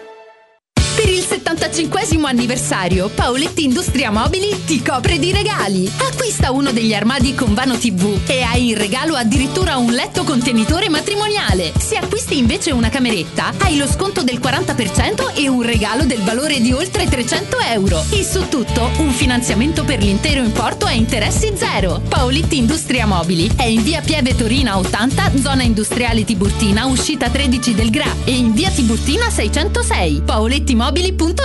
Per 1.56 1.69
il 1.69 1.74
75 1.74 2.30
anniversario, 2.30 3.08
Paoletti 3.08 3.64
Industria 3.64 4.11
Mobili 4.11 4.66
ti 4.66 4.84
copre 4.84 5.17
di 5.17 5.32
regali. 5.32 5.90
Acquista 5.98 6.51
uno 6.51 6.72
degli 6.72 6.93
armadi 6.93 7.34
con 7.34 7.53
vano 7.53 7.77
TV 7.77 8.19
e 8.27 8.42
hai 8.42 8.69
in 8.69 8.77
regalo 8.77 9.16
addirittura 9.16 9.77
un 9.77 9.93
letto 9.93 10.25
contenitore 10.25 10.90
matrimoniale. 10.90 11.72
Se 11.77 11.95
acquisti 11.95 12.38
invece 12.38 12.72
una 12.72 12.90
cameretta, 12.90 13.53
hai 13.59 13.77
lo 13.77 13.88
sconto 13.88 14.22
del 14.22 14.40
40% 14.40 15.34
e 15.34 15.48
un 15.48 15.61
regalo 15.61 16.03
del 16.03 16.22
valore 16.24 16.59
di 16.59 16.74
oltre 16.74 17.08
300 17.08 17.58
euro. 17.72 18.03
E 18.09 18.24
su 18.24 18.50
tutto, 18.50 18.90
un 18.98 19.11
finanziamento 19.11 19.85
per 19.85 20.03
l'intero 20.03 20.43
importo 20.43 20.85
a 20.85 20.92
interessi 20.92 21.53
zero. 21.56 22.01
Paoletti 22.09 22.58
Industria 22.58 23.06
Mobili 23.06 23.50
è 23.56 23.64
in 23.64 23.82
via 23.82 24.01
Pieve 24.01 24.35
Torina 24.35 24.77
80, 24.77 25.32
zona 25.42 25.64
industriale 25.64 26.25
Tiburtina, 26.25 26.85
uscita 26.85 27.30
13 27.30 27.74
del 27.74 27.90
Gra 27.92 28.14
e 28.25 28.32
in 28.32 28.53
via 28.53 28.69
Tiburtina 28.69 29.30
606. 29.30 30.22
paolettimobili.it 30.25 31.44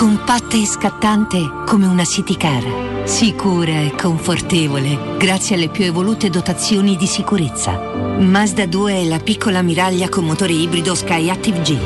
compatta 0.00 0.56
e 0.56 0.64
scattante 0.64 1.46
come 1.66 1.84
una 1.84 2.06
city 2.06 2.34
car, 2.34 3.04
sicura 3.04 3.82
e 3.82 3.92
confortevole 3.94 5.18
grazie 5.18 5.56
alle 5.56 5.68
più 5.68 5.84
evolute 5.84 6.30
dotazioni 6.30 6.96
di 6.96 7.06
sicurezza. 7.06 7.78
Mazda 8.18 8.64
2 8.64 8.94
è 8.94 9.04
la 9.04 9.18
piccola 9.18 9.58
ammiraglia 9.58 10.08
con 10.08 10.24
motore 10.24 10.54
ibrido 10.54 10.94
Skyactiv 10.94 11.60
G. 11.60 11.76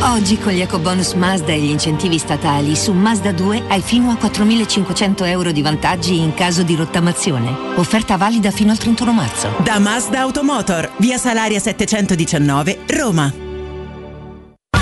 Oggi 0.00 0.36
con 0.38 0.50
gli 0.52 0.62
ecobonus 0.62 1.12
Mazda 1.12 1.52
e 1.52 1.60
gli 1.60 1.70
incentivi 1.70 2.18
statali 2.18 2.74
su 2.74 2.90
Mazda 2.92 3.30
2 3.30 3.62
hai 3.68 3.82
fino 3.82 4.10
a 4.10 4.14
4.500 4.14 5.26
euro 5.26 5.52
di 5.52 5.62
vantaggi 5.62 6.18
in 6.18 6.34
caso 6.34 6.64
di 6.64 6.74
rottamazione. 6.74 7.56
Offerta 7.76 8.16
valida 8.16 8.50
fino 8.50 8.72
al 8.72 8.78
31 8.78 9.12
marzo. 9.12 9.48
Da 9.62 9.78
Mazda 9.78 10.18
Automotor, 10.22 10.90
via 10.96 11.18
Salaria 11.18 11.60
719, 11.60 12.80
Roma. 12.88 13.49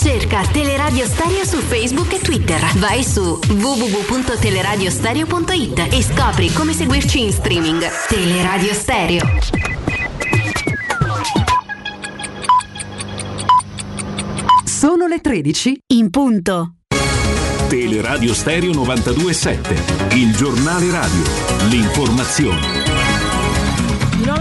Cerca 0.00 0.42
Teleradio 0.42 1.04
Stereo 1.06 1.44
su 1.44 1.58
Facebook 1.58 2.12
e 2.12 2.20
Twitter. 2.20 2.60
Vai 2.76 3.02
su 3.02 3.40
www.teleradiostereo.it 3.48 5.88
e 5.90 6.00
scopri 6.02 6.52
come 6.52 6.72
seguirci 6.72 7.24
in 7.24 7.32
streaming. 7.32 7.84
Teleradio 8.08 8.72
Stereo. 8.74 9.26
Sono 14.64 15.08
le 15.08 15.20
13 15.20 15.80
in 15.94 16.10
punto. 16.10 16.74
Teleradio 17.68 18.34
Stereo 18.34 18.72
927, 18.72 20.14
il 20.14 20.34
giornale 20.34 20.90
radio, 20.90 21.22
l'informazione. 21.68 22.97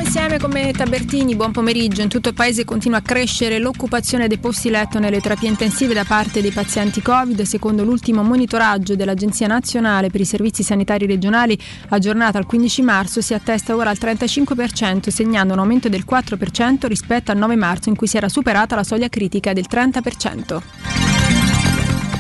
Insieme 0.08 0.40
con 0.40 0.52
Benetta 0.52 0.86
Bertini, 0.86 1.36
buon 1.36 1.52
pomeriggio. 1.52 2.02
In 2.02 2.08
tutto 2.08 2.30
il 2.30 2.34
paese 2.34 2.64
continua 2.64 3.00
a 3.00 3.02
crescere 3.02 3.60
l'occupazione 3.60 4.30
dei 4.30 4.38
posti 4.38 4.70
letto 4.70 5.00
nelle 5.00 5.20
terapie 5.20 5.50
intensive 5.50 5.94
da 5.94 6.06
parte 6.06 6.40
dei 6.42 6.52
pazienti 6.52 7.02
Covid. 7.02 7.42
Secondo 7.42 7.84
l'ultimo 7.84 8.24
monitoraggio 8.24 8.96
dell'Agenzia 8.96 9.48
Nazionale 9.48 10.10
per 10.10 10.22
i 10.22 10.26
Servizi 10.26 10.64
Sanitari 10.64 11.08
Regionali, 11.08 11.60
aggiornata 11.90 12.38
al 12.38 12.46
15 12.46 12.82
marzo, 12.84 13.20
si 13.20 13.34
attesta 13.34 13.76
ora 13.76 13.90
al 13.90 13.98
35%, 14.00 15.10
segnando 15.10 15.52
un 15.52 15.60
aumento 15.60 15.90
del 15.90 16.06
4% 16.10 16.88
rispetto 16.88 17.32
al 17.32 17.38
9 17.38 17.58
marzo 17.58 17.90
in 17.90 17.98
cui 17.98 18.08
si 18.08 18.16
era 18.16 18.30
superata 18.30 18.78
la 18.78 18.86
soglia 18.86 19.10
critica 19.10 19.52
del 19.52 19.66
30%. 19.70 21.37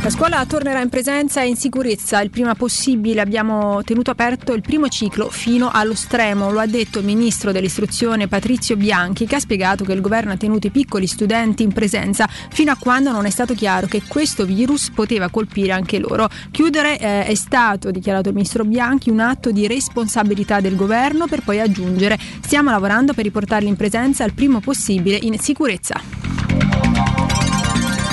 La 0.03 0.13
scuola 0.13 0.45
tornerà 0.45 0.79
in 0.79 0.87
presenza 0.87 1.41
e 1.41 1.47
in 1.47 1.57
sicurezza 1.57 2.21
il 2.21 2.29
prima 2.29 2.55
possibile. 2.55 3.19
Abbiamo 3.19 3.81
tenuto 3.83 4.11
aperto 4.11 4.53
il 4.53 4.61
primo 4.61 4.87
ciclo 4.87 5.29
fino 5.29 5.69
allo 5.69 5.95
stremo. 5.95 6.49
Lo 6.49 6.59
ha 6.59 6.65
detto 6.65 6.99
il 6.99 7.05
ministro 7.05 7.51
dell'istruzione 7.51 8.27
Patrizio 8.27 8.77
Bianchi, 8.77 9.25
che 9.25 9.35
ha 9.35 9.39
spiegato 9.39 9.83
che 9.83 9.91
il 9.91 9.99
governo 9.99 10.31
ha 10.31 10.37
tenuto 10.37 10.67
i 10.67 10.69
piccoli 10.69 11.07
studenti 11.07 11.63
in 11.63 11.73
presenza 11.73 12.25
fino 12.27 12.71
a 12.71 12.77
quando 12.79 13.11
non 13.11 13.25
è 13.25 13.29
stato 13.29 13.53
chiaro 13.53 13.87
che 13.87 14.03
questo 14.07 14.45
virus 14.45 14.91
poteva 14.91 15.29
colpire 15.29 15.73
anche 15.73 15.99
loro. 15.99 16.29
Chiudere 16.51 16.97
eh, 16.99 17.25
è 17.25 17.35
stato, 17.35 17.91
dichiarato 17.91 18.29
il 18.29 18.35
ministro 18.35 18.63
Bianchi, 18.63 19.09
un 19.09 19.19
atto 19.19 19.51
di 19.51 19.67
responsabilità 19.67 20.61
del 20.61 20.77
governo 20.77 21.27
per 21.27 21.41
poi 21.41 21.59
aggiungere 21.59 22.17
stiamo 22.41 22.69
lavorando 22.69 23.13
per 23.13 23.25
riportarli 23.25 23.67
in 23.67 23.75
presenza 23.75 24.23
il 24.23 24.33
primo 24.33 24.61
possibile 24.61 25.17
in 25.21 25.37
sicurezza. 25.39 26.16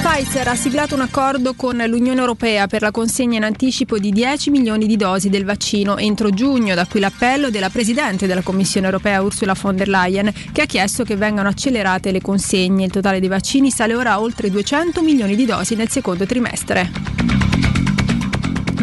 Pfizer 0.05 0.47
ha 0.49 0.55
siglato 0.55 0.94
un 0.94 1.00
accordo 1.00 1.55
con 1.55 1.78
l'Unione 1.78 2.20
Europea 2.20 2.66
per 2.66 2.83
la 2.83 2.91
consegna 2.91 3.39
in 3.39 3.42
anticipo 3.42 3.97
di 3.97 4.10
10 4.10 4.50
milioni 4.50 4.86
di 4.86 4.99
dosi 4.99 5.31
del 5.31 5.47
vaccino 5.47 5.97
entro 5.97 6.28
giugno, 6.28 6.74
da 6.74 6.84
qui 6.84 7.00
l'appello 7.00 7.49
della 7.49 7.70
Presidente 7.70 8.26
della 8.26 8.42
Commissione 8.42 8.84
Europea 8.84 9.23
Ursula 9.23 9.57
von 9.58 9.76
der 9.76 9.89
Leyen, 9.89 10.31
che 10.52 10.60
ha 10.60 10.66
chiesto 10.66 11.05
che 11.05 11.16
vengano 11.16 11.49
accelerate 11.49 12.12
le 12.12 12.20
consegne. 12.20 12.84
Il 12.84 12.91
totale 12.91 13.18
dei 13.18 13.31
vaccini 13.31 13.70
sale 13.70 13.94
ora 13.94 14.12
a 14.12 14.20
oltre 14.20 14.50
200 14.50 15.00
milioni 15.00 15.36
di 15.36 15.47
dosi 15.47 15.74
nel 15.74 15.89
secondo 15.89 16.26
trimestre. 16.26 17.43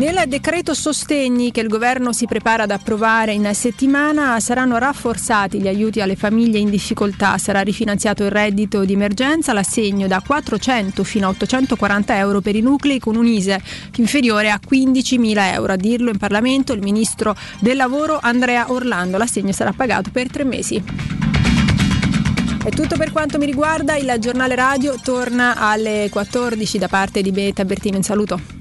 Nel 0.01 0.23
decreto 0.27 0.73
sostegni 0.73 1.51
che 1.51 1.61
il 1.61 1.67
governo 1.67 2.11
si 2.11 2.25
prepara 2.25 2.63
ad 2.63 2.71
approvare 2.71 3.33
in 3.33 3.47
settimana 3.53 4.39
saranno 4.39 4.80
rafforzati 4.80 5.59
gli 5.59 5.67
aiuti 5.67 6.01
alle 6.01 6.15
famiglie 6.15 6.57
in 6.57 6.71
difficoltà, 6.71 7.38
sarà 7.38 7.61
rifinanziato 7.61 8.23
il 8.23 8.31
reddito 8.31 8.83
di 8.83 8.93
emergenza, 8.93 9.53
l'assegno 9.53 10.07
da 10.07 10.23
400 10.25 11.03
fino 11.03 11.27
a 11.27 11.30
840 11.30 12.17
euro 12.17 12.41
per 12.41 12.55
i 12.55 12.61
nuclei 12.61 12.97
con 12.97 13.15
un 13.15 13.27
ISE 13.27 13.61
inferiore 13.97 14.49
a 14.49 14.59
15.000 14.59 15.53
euro. 15.53 15.73
A 15.73 15.75
dirlo 15.75 16.09
in 16.09 16.17
Parlamento 16.17 16.73
il 16.73 16.81
ministro 16.81 17.35
del 17.59 17.77
lavoro 17.77 18.17
Andrea 18.19 18.71
Orlando, 18.71 19.19
l'assegno 19.19 19.51
sarà 19.51 19.71
pagato 19.71 20.09
per 20.11 20.31
tre 20.31 20.43
mesi. 20.43 20.83
È 22.63 22.69
tutto 22.69 22.97
per 22.97 23.11
quanto 23.11 23.38
mi 23.38 23.45
riguarda, 23.45 23.95
il 23.97 24.15
giornale 24.17 24.55
radio 24.55 24.95
torna 24.99 25.57
alle 25.57 26.07
14 26.09 26.80
da 26.80 26.88
parte 26.88 27.21
di 27.21 27.31
Beta 27.31 27.63
Bertino, 27.63 27.97
un 27.97 28.03
saluto. 28.03 28.60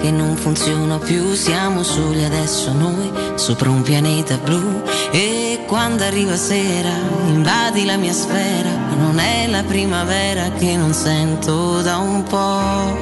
che 0.00 0.10
non 0.10 0.34
funziona 0.36 0.98
più, 0.98 1.34
siamo 1.34 1.82
soli 1.82 2.24
adesso 2.24 2.72
noi 2.72 3.12
sopra 3.34 3.70
un 3.70 3.82
pianeta 3.82 4.38
blu. 4.38 4.82
E 5.10 5.64
quando 5.66 6.04
arriva 6.04 6.36
sera 6.36 6.92
invadi 7.26 7.84
la 7.84 7.96
mia 7.96 8.12
sfera, 8.12 8.70
non 8.96 9.18
è 9.18 9.46
la 9.46 9.62
primavera 9.62 10.50
che 10.52 10.76
non 10.76 10.94
sento 10.94 11.82
da 11.82 11.98
un 11.98 12.22
po', 12.22 12.98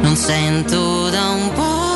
non 0.00 0.16
sento 0.16 1.10
da 1.10 1.28
un 1.28 1.52
po'. 1.52 1.90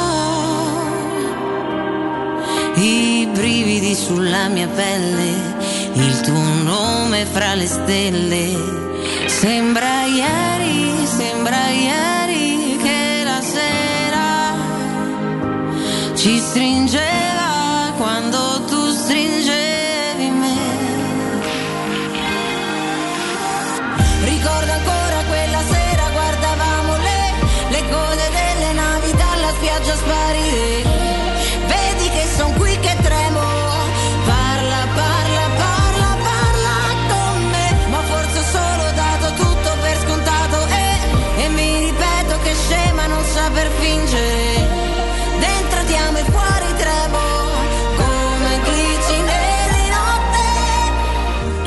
I 2.81 3.29
brividi 3.33 3.95
sulla 3.95 4.49
mia 4.49 4.69
pelle, 4.69 5.55
il 5.95 6.21
tuo 6.21 6.63
nome 6.63 7.25
fra 7.25 7.55
le 7.55 7.67
stelle, 7.67 8.55
sembra 9.27 10.05
ieri, 10.05 11.07
sembra 11.07 11.69
ieri 11.71 12.26
ci 16.27 16.41
stringeva 16.41 17.93
quando 17.97 18.56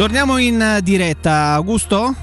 Torniamo 0.10 0.40
in 0.40 0.80
diretta, 0.82 1.52
Augusto? 1.52 2.16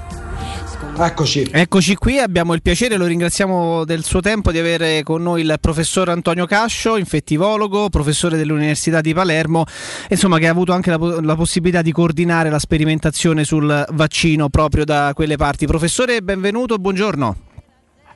Eccoci. 0.97 1.47
Eccoci 1.49 1.95
qui, 1.95 2.19
abbiamo 2.19 2.53
il 2.53 2.61
piacere, 2.61 2.97
lo 2.97 3.05
ringraziamo 3.05 3.85
del 3.85 4.03
suo 4.03 4.19
tempo 4.19 4.51
di 4.51 4.59
avere 4.59 5.03
con 5.03 5.21
noi 5.21 5.39
il 5.39 5.55
professor 5.61 6.09
Antonio 6.09 6.45
Cascio, 6.45 6.97
infettivologo, 6.97 7.87
professore 7.87 8.35
dell'Università 8.35 8.99
di 8.99 9.13
Palermo, 9.13 9.63
insomma 10.09 10.37
che 10.37 10.49
ha 10.49 10.51
avuto 10.51 10.73
anche 10.73 10.89
la, 10.89 10.97
la 11.21 11.35
possibilità 11.37 11.81
di 11.81 11.93
coordinare 11.93 12.49
la 12.49 12.59
sperimentazione 12.59 13.45
sul 13.45 13.85
vaccino 13.91 14.49
proprio 14.49 14.83
da 14.83 15.13
quelle 15.15 15.37
parti. 15.37 15.65
Professore, 15.65 16.21
benvenuto, 16.21 16.79
buongiorno. 16.79 17.35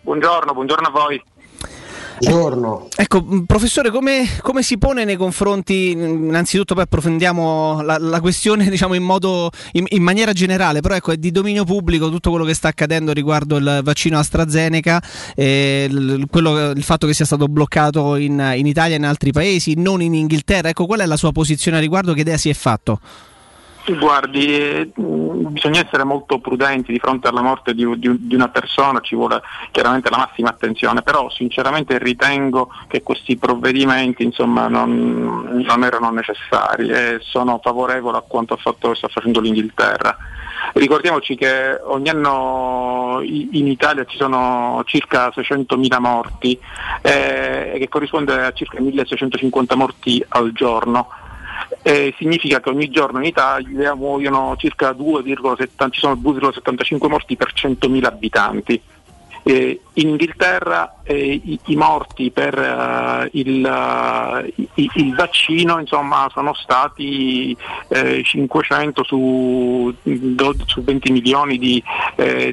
Buongiorno, 0.01 0.51
buongiorno 0.51 0.87
a 0.87 0.91
voi. 0.91 1.23
Buongiorno. 2.21 2.89
Ecco, 2.95 3.21
mh, 3.21 3.45
professore, 3.45 3.89
come, 3.89 4.27
come 4.41 4.61
si 4.61 4.77
pone 4.77 5.05
nei 5.05 5.15
confronti, 5.15 5.95
mh, 5.95 6.27
innanzitutto 6.27 6.75
poi 6.75 6.83
approfondiamo 6.83 7.81
la, 7.81 7.97
la 7.97 8.21
questione 8.21 8.65
diciamo 8.69 8.93
in, 8.93 9.01
modo, 9.01 9.49
in, 9.71 9.85
in 9.89 10.03
maniera 10.03 10.31
generale, 10.31 10.81
però 10.81 10.93
ecco, 10.95 11.11
è 11.11 11.17
di 11.17 11.31
dominio 11.31 11.63
pubblico 11.63 12.09
tutto 12.09 12.29
quello 12.29 12.45
che 12.45 12.53
sta 12.53 12.67
accadendo 12.67 13.11
riguardo 13.11 13.57
il 13.57 13.81
vaccino 13.83 14.19
AstraZeneca, 14.19 15.01
eh, 15.35 15.87
il, 15.89 16.27
quello- 16.29 16.69
il 16.69 16.83
fatto 16.83 17.07
che 17.07 17.13
sia 17.13 17.25
stato 17.25 17.47
bloccato 17.47 18.15
in, 18.15 18.53
in 18.55 18.67
Italia 18.67 18.95
e 18.95 18.99
in 18.99 19.05
altri 19.05 19.31
paesi, 19.31 19.73
non 19.75 20.01
in 20.01 20.13
Inghilterra, 20.13 20.69
ecco 20.69 20.85
qual 20.85 20.99
è 20.99 21.05
la 21.07 21.17
sua 21.17 21.31
posizione 21.31 21.77
a 21.77 21.79
riguardo, 21.79 22.13
che 22.13 22.21
idea 22.21 22.37
si 22.37 22.49
è 22.49 22.53
fatto? 22.53 22.99
Guardi, 23.85 24.55
eh, 24.55 24.91
bisogna 24.95 25.81
essere 25.81 26.03
molto 26.03 26.39
prudenti 26.39 26.91
di 26.91 26.99
fronte 26.99 27.27
alla 27.27 27.41
morte 27.41 27.73
di, 27.73 27.85
di- 27.97 28.27
di 28.27 28.35
una 28.35 28.49
persona, 28.49 28.99
ci 28.99 29.15
vuole 29.15 29.41
chiaramente 29.71 30.09
la 30.09 30.17
massima 30.17 30.49
attenzione, 30.49 31.01
però 31.01 31.29
sinceramente 31.31 31.97
ritengo 31.97 32.69
che 32.87 33.01
questi 33.01 33.37
provvedimenti 33.37 34.23
insomma, 34.23 34.67
non, 34.67 35.63
non 35.65 35.83
erano 35.83 36.11
necessari 36.11 36.89
e 36.89 37.17
sono 37.21 37.59
favorevole 37.61 38.17
a 38.17 38.23
quanto 38.25 38.55
fatto, 38.55 38.93
sta 38.93 39.07
facendo 39.07 39.39
l'Inghilterra. 39.39 40.15
Ricordiamoci 40.73 41.35
che 41.35 41.79
ogni 41.83 42.09
anno 42.09 43.19
in 43.23 43.67
Italia 43.67 44.05
ci 44.05 44.15
sono 44.17 44.81
circa 44.85 45.29
600.000 45.29 45.99
morti, 45.99 46.57
eh, 47.01 47.75
che 47.77 47.89
corrisponde 47.89 48.45
a 48.45 48.51
circa 48.53 48.79
1.650 48.79 49.75
morti 49.75 50.23
al 50.29 50.51
giorno. 50.53 51.09
Eh, 51.83 52.13
significa 52.17 52.59
che 52.59 52.69
ogni 52.69 52.89
giorno 52.89 53.17
in 53.19 53.25
Italia 53.25 53.95
muoiono 53.95 54.55
circa 54.57 54.91
2,70 54.91 55.89
ci 55.89 55.99
sono 55.99 56.13
2,75 56.13 57.07
morti 57.07 57.35
per 57.35 57.53
100.000 57.53 58.05
abitanti. 58.05 58.81
Eh, 59.43 59.81
in 59.93 60.09
Inghilterra 60.09 61.01
eh, 61.03 61.33
i, 61.33 61.59
i, 61.65 61.75
morti 61.75 62.31
per 62.31 62.57
uh, 62.57 63.27
il, 63.37 64.51
il, 64.75 64.91
il, 64.93 65.15
vaccino 65.15 65.79
insomma, 65.79 66.29
sono 66.31 66.53
stati 66.53 67.55
500 68.23 69.03
su, 69.03 69.93
12, 70.01 70.63
su, 70.67 70.83
20 70.83 71.11
milioni 71.11 71.57
di, 71.57 71.83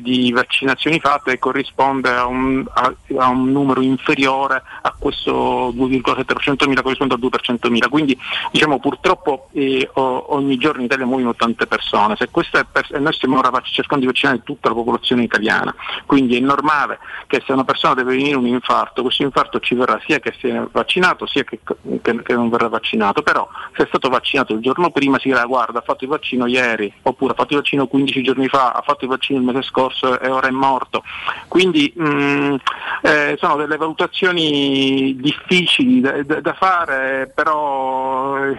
di, 0.00 0.32
vaccinazioni 0.32 0.98
fatte 0.98 1.32
e 1.32 1.38
corrisponde 1.38 2.10
a 2.10 2.26
un, 2.26 2.64
a, 2.72 2.92
a 3.18 3.28
un 3.28 3.52
numero 3.52 3.80
inferiore 3.82 4.62
a 4.82 4.94
questo 4.98 5.72
2,7% 5.76 6.68
mila 6.68 6.82
corrisponde 6.82 7.14
al 7.14 7.20
2 7.20 7.28
per 7.28 7.42
100.000. 7.42 7.88
Quindi 7.88 8.18
diciamo, 8.50 8.80
purtroppo 8.80 9.48
eh, 9.52 9.88
ogni 9.94 10.56
giorno 10.56 10.80
in 10.80 10.86
Italia 10.86 11.06
muoiono 11.06 11.34
tante 11.34 11.66
persone. 11.66 12.16
Se 12.16 12.28
pers- 12.28 12.92
e 12.92 12.98
noi 12.98 13.12
stiamo 13.12 13.38
ora 13.38 13.50
cercando 13.62 14.04
di 14.04 14.10
vaccinare 14.10 14.42
tutta 14.42 14.68
la 14.68 14.74
popolazione 14.74 15.22
italiana, 15.22 15.74
quindi 16.06 16.36
è 16.36 16.40
normale 16.40 16.77
che 17.26 17.42
se 17.44 17.52
una 17.52 17.64
persona 17.64 17.94
deve 17.94 18.16
venire 18.16 18.36
un 18.36 18.46
infarto, 18.46 19.02
questo 19.02 19.22
infarto 19.22 19.60
ci 19.60 19.74
verrà 19.74 20.00
sia 20.04 20.18
che 20.18 20.34
sia 20.38 20.66
vaccinato 20.70 21.26
sia 21.26 21.44
che, 21.44 21.60
che, 22.02 22.22
che 22.22 22.34
non 22.34 22.48
verrà 22.48 22.68
vaccinato. 22.68 23.22
Però 23.22 23.48
se 23.76 23.84
è 23.84 23.86
stato 23.86 24.08
vaccinato 24.08 24.54
il 24.54 24.60
giorno 24.60 24.90
prima 24.90 25.18
si 25.18 25.28
dirà 25.28 25.44
guarda 25.44 25.78
ha 25.78 25.82
fatto 25.82 26.04
il 26.04 26.10
vaccino 26.10 26.46
ieri, 26.46 26.92
oppure 27.02 27.32
ha 27.32 27.36
fatto 27.36 27.54
il 27.54 27.60
vaccino 27.60 27.86
15 27.86 28.22
giorni 28.22 28.48
fa, 28.48 28.72
ha 28.72 28.82
fatto 28.82 29.04
il 29.04 29.10
vaccino 29.10 29.38
il 29.38 29.44
mese 29.44 29.62
scorso 29.62 30.18
e 30.20 30.28
ora 30.28 30.48
è 30.48 30.52
morto. 30.52 31.02
Quindi 31.48 31.92
mh, 31.94 32.06
mm, 32.08 32.54
eh, 33.02 33.36
sono 33.38 33.56
delle 33.56 33.76
valutazioni 33.76 35.16
difficili 35.16 36.00
da, 36.00 36.22
da 36.22 36.52
fare, 36.54 37.32
però 37.34 38.44
eh, 38.44 38.58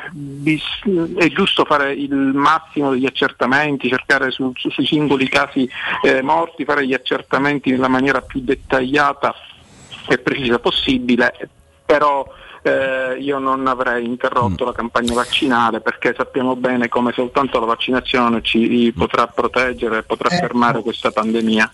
è 1.17 1.27
giusto 1.27 1.65
fare 1.65 1.93
il 1.93 2.13
massimo 2.13 2.91
degli 2.91 3.05
accertamenti, 3.05 3.89
cercare 3.89 4.31
su, 4.31 4.51
su, 4.55 4.69
sui 4.69 4.85
singoli 4.85 5.27
casi 5.27 5.69
eh, 6.01 6.21
morti, 6.21 6.65
fare 6.65 6.85
gli 6.85 6.93
accertamenti 6.93 7.71
nella 7.71 7.87
maniera 7.87 8.08
più 8.21 8.41
dettagliata 8.41 9.33
e 10.07 10.17
precisa 10.17 10.59
possibile, 10.59 11.33
però 11.85 12.25
eh, 12.61 13.17
io 13.19 13.39
non 13.39 13.67
avrei 13.67 14.05
interrotto 14.05 14.63
mm. 14.63 14.67
la 14.67 14.73
campagna 14.73 15.13
vaccinale 15.13 15.79
perché 15.79 16.13
sappiamo 16.15 16.55
bene 16.55 16.89
come 16.89 17.11
soltanto 17.13 17.59
la 17.59 17.65
vaccinazione 17.65 18.41
ci 18.41 18.93
potrà 18.95 19.27
proteggere, 19.27 20.03
potrà 20.03 20.29
eh. 20.29 20.37
fermare 20.37 20.81
questa 20.81 21.11
pandemia. 21.11 21.71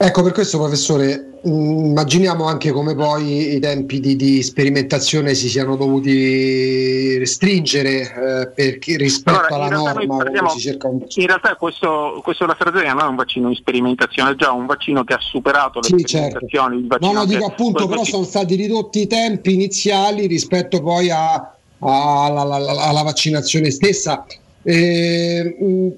Ecco, 0.00 0.22
per 0.22 0.30
questo 0.30 0.58
professore, 0.58 1.40
mm, 1.44 1.86
immaginiamo 1.86 2.44
anche 2.44 2.70
come 2.70 2.94
poi 2.94 3.56
i 3.56 3.58
tempi 3.58 3.98
di, 3.98 4.14
di 4.14 4.44
sperimentazione 4.44 5.34
si 5.34 5.48
siano 5.48 5.74
dovuti 5.74 7.18
restringere 7.18 8.02
eh, 8.02 8.48
perché 8.54 8.96
rispetto 8.96 9.52
allora, 9.52 9.56
alla 9.56 9.76
norma 9.76 10.16
parliamo, 10.18 10.52
un... 10.82 11.04
In 11.16 11.26
realtà 11.26 11.56
questo, 11.56 12.20
questo 12.22 12.44
dell'AstraZeneca 12.44 12.92
non 12.92 13.04
è 13.06 13.08
un 13.08 13.16
vaccino 13.16 13.48
in 13.48 13.56
sperimentazione, 13.56 14.30
è 14.30 14.34
già 14.36 14.52
un 14.52 14.66
vaccino 14.66 15.02
che 15.02 15.14
ha 15.14 15.20
superato 15.20 15.80
le 15.80 15.88
sì, 15.88 15.98
sperimentazioni. 15.98 16.86
Certo. 16.88 17.04
No, 17.04 17.12
no, 17.12 17.24
dico 17.24 17.46
appunto, 17.46 17.88
però 17.88 18.04
sono 18.04 18.22
stati 18.22 18.54
ridotti 18.54 19.00
i 19.00 19.06
tempi 19.08 19.52
iniziali 19.54 20.28
rispetto 20.28 20.80
poi 20.80 21.10
a, 21.10 21.32
a, 21.34 22.24
alla, 22.24 22.42
alla, 22.42 22.82
alla, 22.82 23.02
vaccinazione 23.02 23.72
stessa. 23.72 24.24
Eh, 24.62 25.56
mm, 25.60 25.88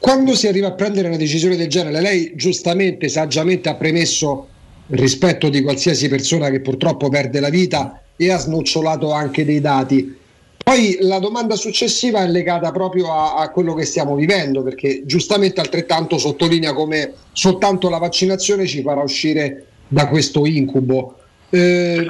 quando 0.00 0.34
si 0.34 0.48
arriva 0.48 0.68
a 0.68 0.72
prendere 0.72 1.08
una 1.08 1.18
decisione 1.18 1.56
del 1.56 1.68
genere, 1.68 2.00
lei 2.00 2.32
giustamente, 2.34 3.08
saggiamente 3.08 3.68
ha 3.68 3.74
premesso 3.74 4.48
il 4.86 4.98
rispetto 4.98 5.50
di 5.50 5.62
qualsiasi 5.62 6.08
persona 6.08 6.48
che 6.48 6.60
purtroppo 6.60 7.10
perde 7.10 7.38
la 7.38 7.50
vita 7.50 8.02
e 8.16 8.30
ha 8.30 8.38
snocciolato 8.38 9.12
anche 9.12 9.44
dei 9.44 9.60
dati. 9.60 10.16
Poi 10.56 10.98
la 11.00 11.18
domanda 11.18 11.54
successiva 11.54 12.22
è 12.22 12.28
legata 12.28 12.72
proprio 12.72 13.12
a, 13.12 13.36
a, 13.36 13.50
quello 13.50 13.74
che 13.74 13.84
stiamo 13.84 14.14
vivendo, 14.14 14.62
perché 14.62 15.02
giustamente 15.04 15.60
altrettanto 15.60 16.16
sottolinea 16.16 16.72
come 16.72 17.12
soltanto 17.32 17.90
la 17.90 17.98
vaccinazione 17.98 18.66
ci 18.66 18.80
farà 18.80 19.02
uscire 19.02 19.66
da 19.86 20.08
questo 20.08 20.46
incubo. 20.46 21.16
Eh, 21.50 22.06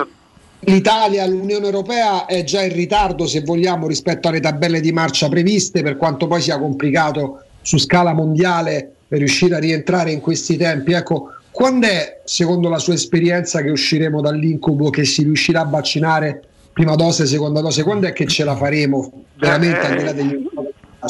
L'Italia, 0.64 1.26
l'Unione 1.26 1.64
Europea 1.64 2.26
è 2.26 2.44
già 2.44 2.62
in 2.62 2.74
ritardo, 2.74 3.26
se 3.26 3.40
vogliamo, 3.40 3.86
rispetto 3.86 4.28
alle 4.28 4.40
tabelle 4.40 4.80
di 4.80 4.92
marcia 4.92 5.28
previste, 5.28 5.82
per 5.82 5.96
quanto 5.96 6.26
poi 6.26 6.42
sia 6.42 6.58
complicato 6.58 7.44
su 7.70 7.78
scala 7.78 8.12
mondiale 8.12 8.94
riuscire 9.10 9.54
a 9.54 9.60
rientrare 9.60 10.10
in 10.10 10.20
questi 10.20 10.56
tempi. 10.56 10.90
Ecco, 10.90 11.34
quando 11.52 11.86
è, 11.86 12.20
secondo 12.24 12.68
la 12.68 12.80
sua 12.80 12.94
esperienza, 12.94 13.62
che 13.62 13.70
usciremo 13.70 14.20
dall'incubo, 14.20 14.90
che 14.90 15.04
si 15.04 15.22
riuscirà 15.22 15.60
a 15.60 15.66
vaccinare 15.66 16.42
prima 16.72 16.96
dose, 16.96 17.26
seconda 17.26 17.60
dose? 17.60 17.84
Quando 17.84 18.08
è 18.08 18.12
che 18.12 18.26
ce 18.26 18.42
la 18.42 18.56
faremo 18.56 19.24
veramente 19.36 19.86
al 19.86 19.96
di 19.96 20.04
là 20.04 20.12
degli 20.12 20.48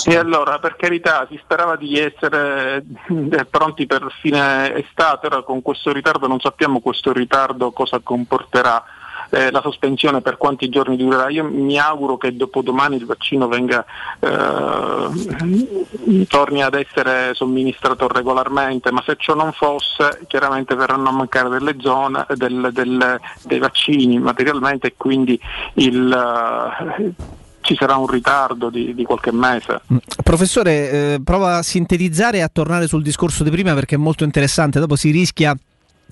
e 0.05 0.17
allora, 0.17 0.61
per 0.61 0.77
carità, 0.77 1.27
si 1.29 1.37
sperava 1.43 1.75
di 1.75 1.99
essere 1.99 2.85
eh, 3.09 3.45
pronti 3.45 3.87
per 3.87 4.07
fine 4.21 4.73
estate, 4.77 5.27
ora 5.27 5.43
con 5.43 5.63
questo 5.63 5.93
ritardo 5.93 6.29
non 6.29 6.39
sappiamo 6.39 6.79
questo 6.79 7.13
ritardo 7.13 7.73
cosa 7.73 7.99
comporterà 8.01 8.85
eh, 9.31 9.51
la 9.51 9.61
sospensione 9.61 10.21
per 10.21 10.37
quanti 10.37 10.69
giorni 10.69 10.97
durerà. 10.97 11.29
Io 11.31 11.45
mi 11.45 11.79
auguro 11.79 12.17
che 12.17 12.37
dopodomani 12.37 12.97
il 12.97 13.07
vaccino 13.07 13.49
venga, 13.49 13.85
eh, 14.19 16.27
torni 16.29 16.63
ad 16.63 16.75
essere 16.75 17.35
somministrato 17.35 18.09
regolarmente, 18.09 18.93
ma 18.93 19.03
se 19.05 19.17
ciò 19.19 19.35
non 19.35 19.53
fosse 19.53 20.21
chiaramente 20.27 20.75
verranno 20.75 21.09
a 21.09 21.13
mancare 21.13 21.49
delle 21.49 21.77
zone 21.81 22.27
del, 22.35 22.71
del, 22.73 23.21
dei 23.45 23.59
vaccini 23.59 24.19
materialmente 24.19 24.89
e 24.89 24.95
quindi 24.97 25.39
il, 25.75 27.15
ci 27.61 27.77
sarà 27.77 27.97
un 27.97 28.07
ritardo 28.07 28.71
di, 28.71 28.95
di 28.95 29.05
qualche 29.05 29.33
mese. 29.33 29.81
Mm. 29.93 29.99
Professore, 30.23 30.91
eh, 30.91 31.21
prova 31.23 31.57
a 31.57 31.63
sintetizzare 31.63 32.39
e 32.39 32.43
a 32.43 32.49
tornare 32.49 32.87
sul 32.87 33.03
discorso 33.03 33.45
di 33.45 33.51
prima 33.51 33.75
perché 33.75 33.95
è 33.95 33.99
molto 33.99 34.25
interessante, 34.25 34.81
dopo 34.81 34.97
si 34.97 35.11
rischia 35.11 35.55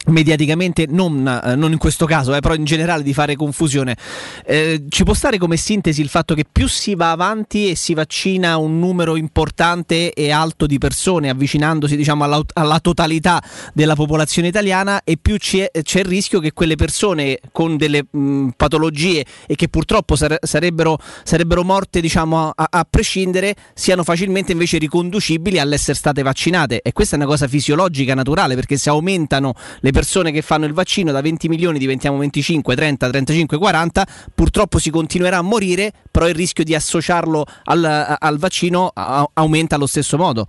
mediaticamente, 0.06 0.86
non, 0.88 1.26
eh, 1.44 1.54
non, 1.54 1.72
in 1.72 1.78
questo 1.78 2.06
caso, 2.06 2.34
eh, 2.34 2.40
però 2.40 2.54
in 2.54 2.64
generale 2.64 3.02
di 3.02 3.12
fare 3.14 3.36
confusione. 3.36 3.96
Eh, 4.44 4.84
ci 4.88 5.04
può 5.04 5.14
stare 5.14 5.38
come 5.38 5.56
sintesi 5.56 6.00
il 6.00 6.08
fatto 6.08 6.34
che 6.34 6.44
più 6.50 6.66
si 6.66 6.94
va 6.94 7.10
avanti 7.10 7.70
e 7.70 7.76
si 7.76 7.94
vaccina 7.94 8.56
un 8.56 8.78
numero 8.78 9.16
importante 9.16 10.12
e 10.12 10.30
alto 10.30 10.66
di 10.66 10.78
persone, 10.78 11.28
avvicinandosi 11.28 11.96
diciamo, 11.96 12.24
alla, 12.24 12.42
alla, 12.54 12.80
totalità 12.80 13.42
della 13.74 13.94
popolazione 13.94 14.48
italiana, 14.48 15.02
e 15.04 15.16
più 15.20 15.36
c'è, 15.36 15.70
c'è, 15.82 16.00
il 16.00 16.06
rischio 16.06 16.40
che 16.40 16.52
quelle 16.52 16.76
persone 16.76 17.38
con 17.52 17.76
delle 17.76 18.06
mh, 18.10 18.50
patologie 18.56 19.24
e 19.46 19.54
che 19.54 19.68
purtroppo 19.68 20.16
sare, 20.16 20.38
sarebbero, 20.42 20.98
sarebbero, 21.22 21.62
morte 21.64 22.00
diciamo, 22.00 22.50
a, 22.54 22.66
a 22.70 22.86
prescindere, 22.88 23.54
siano 23.74 24.04
facilmente 24.04 24.52
invece 24.52 24.78
riconducibili 24.78 25.58
all'essere 25.58 25.96
state 25.96 26.22
vaccinate. 26.22 26.80
E 26.82 26.92
questa 26.92 27.16
è 27.16 27.18
una 27.18 27.28
cosa 27.28 27.46
fisiologica, 27.46 28.14
naturale, 28.14 28.54
perché 28.54 28.76
se 28.76 28.88
aumentano 28.88 29.54
le 29.80 29.90
persone 29.90 29.97
che 30.30 30.42
fanno 30.42 30.64
il 30.64 30.72
vaccino 30.72 31.10
da 31.10 31.20
20 31.20 31.48
milioni 31.48 31.78
diventiamo 31.78 32.18
25, 32.18 32.76
30, 32.76 33.08
35, 33.08 33.58
40, 33.58 34.06
purtroppo 34.34 34.78
si 34.78 34.90
continuerà 34.90 35.38
a 35.38 35.42
morire, 35.42 35.92
però 36.10 36.28
il 36.28 36.34
rischio 36.34 36.62
di 36.62 36.74
associarlo 36.74 37.44
al, 37.64 38.16
al 38.18 38.38
vaccino 38.38 38.92
aumenta 39.34 39.74
allo 39.74 39.86
stesso 39.86 40.16
modo. 40.16 40.46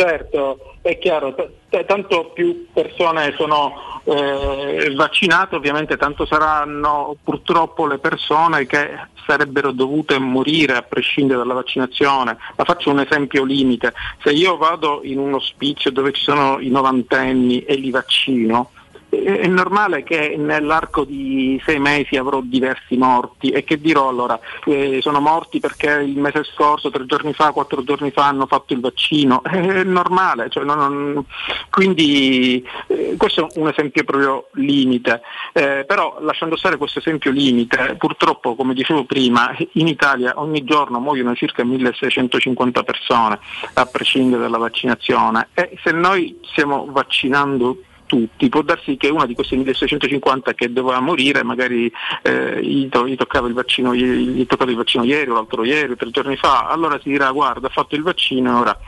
Certo, 0.00 0.76
è 0.80 0.96
chiaro, 0.96 1.34
t- 1.34 1.84
tanto 1.84 2.30
più 2.32 2.68
persone 2.72 3.34
sono 3.36 4.00
eh, 4.04 4.94
vaccinate, 4.96 5.56
ovviamente 5.56 5.98
tanto 5.98 6.24
saranno 6.24 7.16
purtroppo 7.22 7.86
le 7.86 7.98
persone 7.98 8.64
che 8.64 8.92
sarebbero 9.26 9.72
dovute 9.72 10.18
morire 10.18 10.74
a 10.76 10.80
prescindere 10.80 11.40
dalla 11.40 11.52
vaccinazione. 11.52 12.38
Ma 12.56 12.64
faccio 12.64 12.88
un 12.88 13.00
esempio 13.00 13.44
limite, 13.44 13.92
se 14.22 14.30
io 14.30 14.56
vado 14.56 15.00
in 15.02 15.18
un 15.18 15.34
ospizio 15.34 15.90
dove 15.90 16.12
ci 16.12 16.22
sono 16.22 16.58
i 16.60 16.70
novantenni 16.70 17.62
e 17.64 17.74
li 17.74 17.90
vaccino, 17.90 18.70
è 19.10 19.46
normale 19.48 20.04
che 20.04 20.36
nell'arco 20.38 21.04
di 21.04 21.60
sei 21.64 21.78
mesi 21.78 22.16
avrò 22.16 22.40
diversi 22.40 22.96
morti. 22.96 23.50
E 23.50 23.64
che 23.64 23.80
dirò 23.80 24.08
allora? 24.08 24.38
Eh, 24.64 25.00
sono 25.02 25.20
morti 25.20 25.58
perché 25.60 25.90
il 25.90 26.16
mese 26.16 26.44
scorso, 26.44 26.90
tre 26.90 27.04
giorni 27.06 27.32
fa, 27.32 27.50
quattro 27.52 27.82
giorni 27.82 28.10
fa 28.10 28.26
hanno 28.26 28.46
fatto 28.46 28.72
il 28.72 28.80
vaccino, 28.80 29.42
è 29.44 29.82
normale, 29.82 30.48
cioè 30.48 30.64
non, 30.64 30.78
non, 30.78 31.24
quindi 31.70 32.64
eh, 32.86 33.14
questo 33.16 33.48
è 33.48 33.58
un 33.58 33.68
esempio 33.68 34.04
proprio 34.04 34.48
limite, 34.54 35.22
eh, 35.52 35.84
però 35.86 36.18
lasciando 36.20 36.56
stare 36.56 36.76
questo 36.76 37.00
esempio 37.00 37.30
limite, 37.30 37.96
purtroppo 37.98 38.54
come 38.54 38.74
dicevo 38.74 39.04
prima, 39.04 39.54
in 39.72 39.88
Italia 39.88 40.34
ogni 40.36 40.64
giorno 40.64 41.00
muoiono 41.00 41.34
circa 41.34 41.64
1650 41.64 42.82
persone 42.82 43.38
a 43.74 43.86
prescindere 43.86 44.42
dalla 44.42 44.58
vaccinazione. 44.58 45.48
E 45.54 45.76
se 45.82 45.90
noi 45.92 46.38
stiamo 46.42 46.86
vaccinando 46.90 47.78
tutti, 48.10 48.48
può 48.48 48.62
darsi 48.62 48.96
che 48.96 49.08
una 49.08 49.24
di 49.24 49.34
queste 49.34 49.54
1650 49.54 50.52
che 50.54 50.72
doveva 50.72 50.98
morire 50.98 51.44
magari 51.44 51.90
eh, 52.22 52.60
gli, 52.60 52.88
to- 52.88 53.06
gli 53.06 53.14
toccava 53.14 53.46
il 53.46 53.54
vaccino, 53.54 53.94
gli, 53.94 54.04
gli 54.04 54.46
toccava 54.48 54.72
il 54.72 54.76
vaccino 54.76 55.04
ieri 55.04 55.30
o 55.30 55.34
l'altro 55.34 55.62
ieri, 55.62 55.94
tre 55.94 56.10
giorni 56.10 56.34
fa, 56.34 56.66
allora 56.66 56.98
si 57.00 57.08
dirà 57.08 57.30
guarda 57.30 57.68
ha 57.68 57.70
fatto 57.70 57.94
il 57.94 58.02
vaccino 58.02 58.50
e 58.50 58.60
ora 58.60 58.78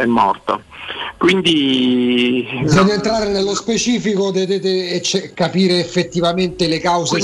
è 0.00 0.06
morto. 0.06 0.62
Quindi 1.18 2.48
Bisogna 2.62 2.86
no. 2.86 2.92
entrare 2.94 3.28
nello 3.28 3.54
specifico 3.54 4.30
de- 4.30 4.46
de- 4.46 4.58
de- 4.58 4.90
e 4.94 5.02
ce- 5.02 5.32
capire 5.34 5.78
effettivamente 5.78 6.66
le 6.66 6.80
cause 6.80 7.18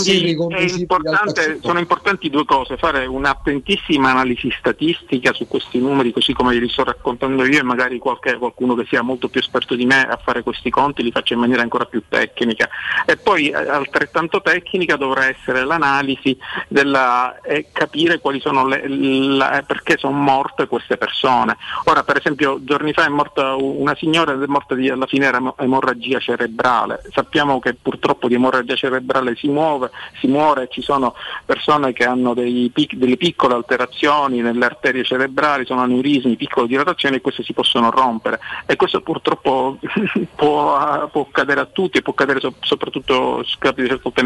importante- 0.79 1.59
sono 1.63 1.79
importanti 1.79 2.29
due 2.29 2.45
cose, 2.45 2.77
fare 2.77 3.07
un'attentissima 3.07 4.11
analisi 4.11 4.53
statistica 4.59 5.33
su 5.33 5.49
questi 5.49 5.79
numeri, 5.79 6.13
così 6.13 6.35
come 6.35 6.55
li 6.55 6.69
sto 6.69 6.85
raccontando 6.85 7.47
io, 7.47 7.59
e 7.59 7.63
magari 7.63 7.99
qualche- 7.99 8.37
qualcuno 8.37 8.75
che 8.75 8.85
sia 8.89 9.01
molto 9.03 9.29
più 9.29 9.41
esperto 9.41 9.75
di 9.75 9.87
me 9.87 10.07
a 10.07 10.19
fare 10.23 10.43
questi 10.43 10.69
conti 10.71 11.03
li 11.03 11.11
faccia 11.11 11.33
in 11.35 11.41
maniera 11.41 11.63
ancora 11.63 11.87
più 11.87 12.03
tecnica. 12.09 12.69
E 13.07 13.17
poi 13.17 13.49
eh, 13.49 13.55
altrettanto 13.55 14.43
tecnica 14.43 14.97
dovrà 14.97 15.27
essere 15.29 15.65
l'analisi 15.65 16.37
della, 16.69 17.41
e 17.41 17.69
capire 17.73 18.21
quali 18.21 18.41
sono 18.41 18.67
le, 18.67 18.87
la- 18.89 19.65
perché 19.67 19.97
sono 19.99 20.17
morte 20.17 20.67
queste 20.67 20.97
persone. 20.99 21.57
Ora, 21.85 22.05
per 22.05 22.19
esempio, 22.19 22.59
giorni 22.67 22.93
fa 22.93 23.07
è 23.07 23.09
morta 23.09 23.55
una 23.55 23.95
signora 23.95 24.33
ed 24.33 24.43
è 24.43 24.47
morta 24.47 24.75
di, 24.75 24.91
alla 24.91 25.07
fine 25.07 25.25
era 25.25 25.39
emo- 25.39 25.57
emorragia 25.59 26.19
cerebrale. 26.19 27.01
Sappiamo 27.11 27.59
che 27.61 27.73
purtroppo 27.75 28.29
di 28.29 28.35
emorragia 28.35 28.75
cerebrale 28.75 29.35
si 29.37 29.49
muove, 29.49 29.91
si 30.21 30.27
muore, 30.27 30.69
ci 30.69 30.83
sono 30.83 31.15
persone 31.47 31.95
che 31.95 32.05
hanno 32.05 32.35
dei 32.35 32.71
delle 32.91 33.17
piccole 33.17 33.55
alterazioni 33.55 34.41
nelle 34.41 34.65
arterie 34.65 35.05
cerebrali, 35.05 35.65
sono 35.65 35.81
aneurismi, 35.81 36.37
piccole 36.37 36.67
dilatazioni 36.67 37.17
e 37.17 37.21
queste 37.23 37.43
si 37.43 37.55
possono 37.55 37.91
rompere. 37.91 38.41
E 38.67 38.77
questo 38.77 39.01
purtroppo 39.01 39.79
può, 40.35 41.09
può 41.11 41.27
accadere 41.29 41.61
a 41.61 41.67
tutti 41.67 41.99
e 41.99 42.03
può 42.03 42.13
accadere 42.13 42.41
so- 42.41 42.55
soprattutto 42.61 43.43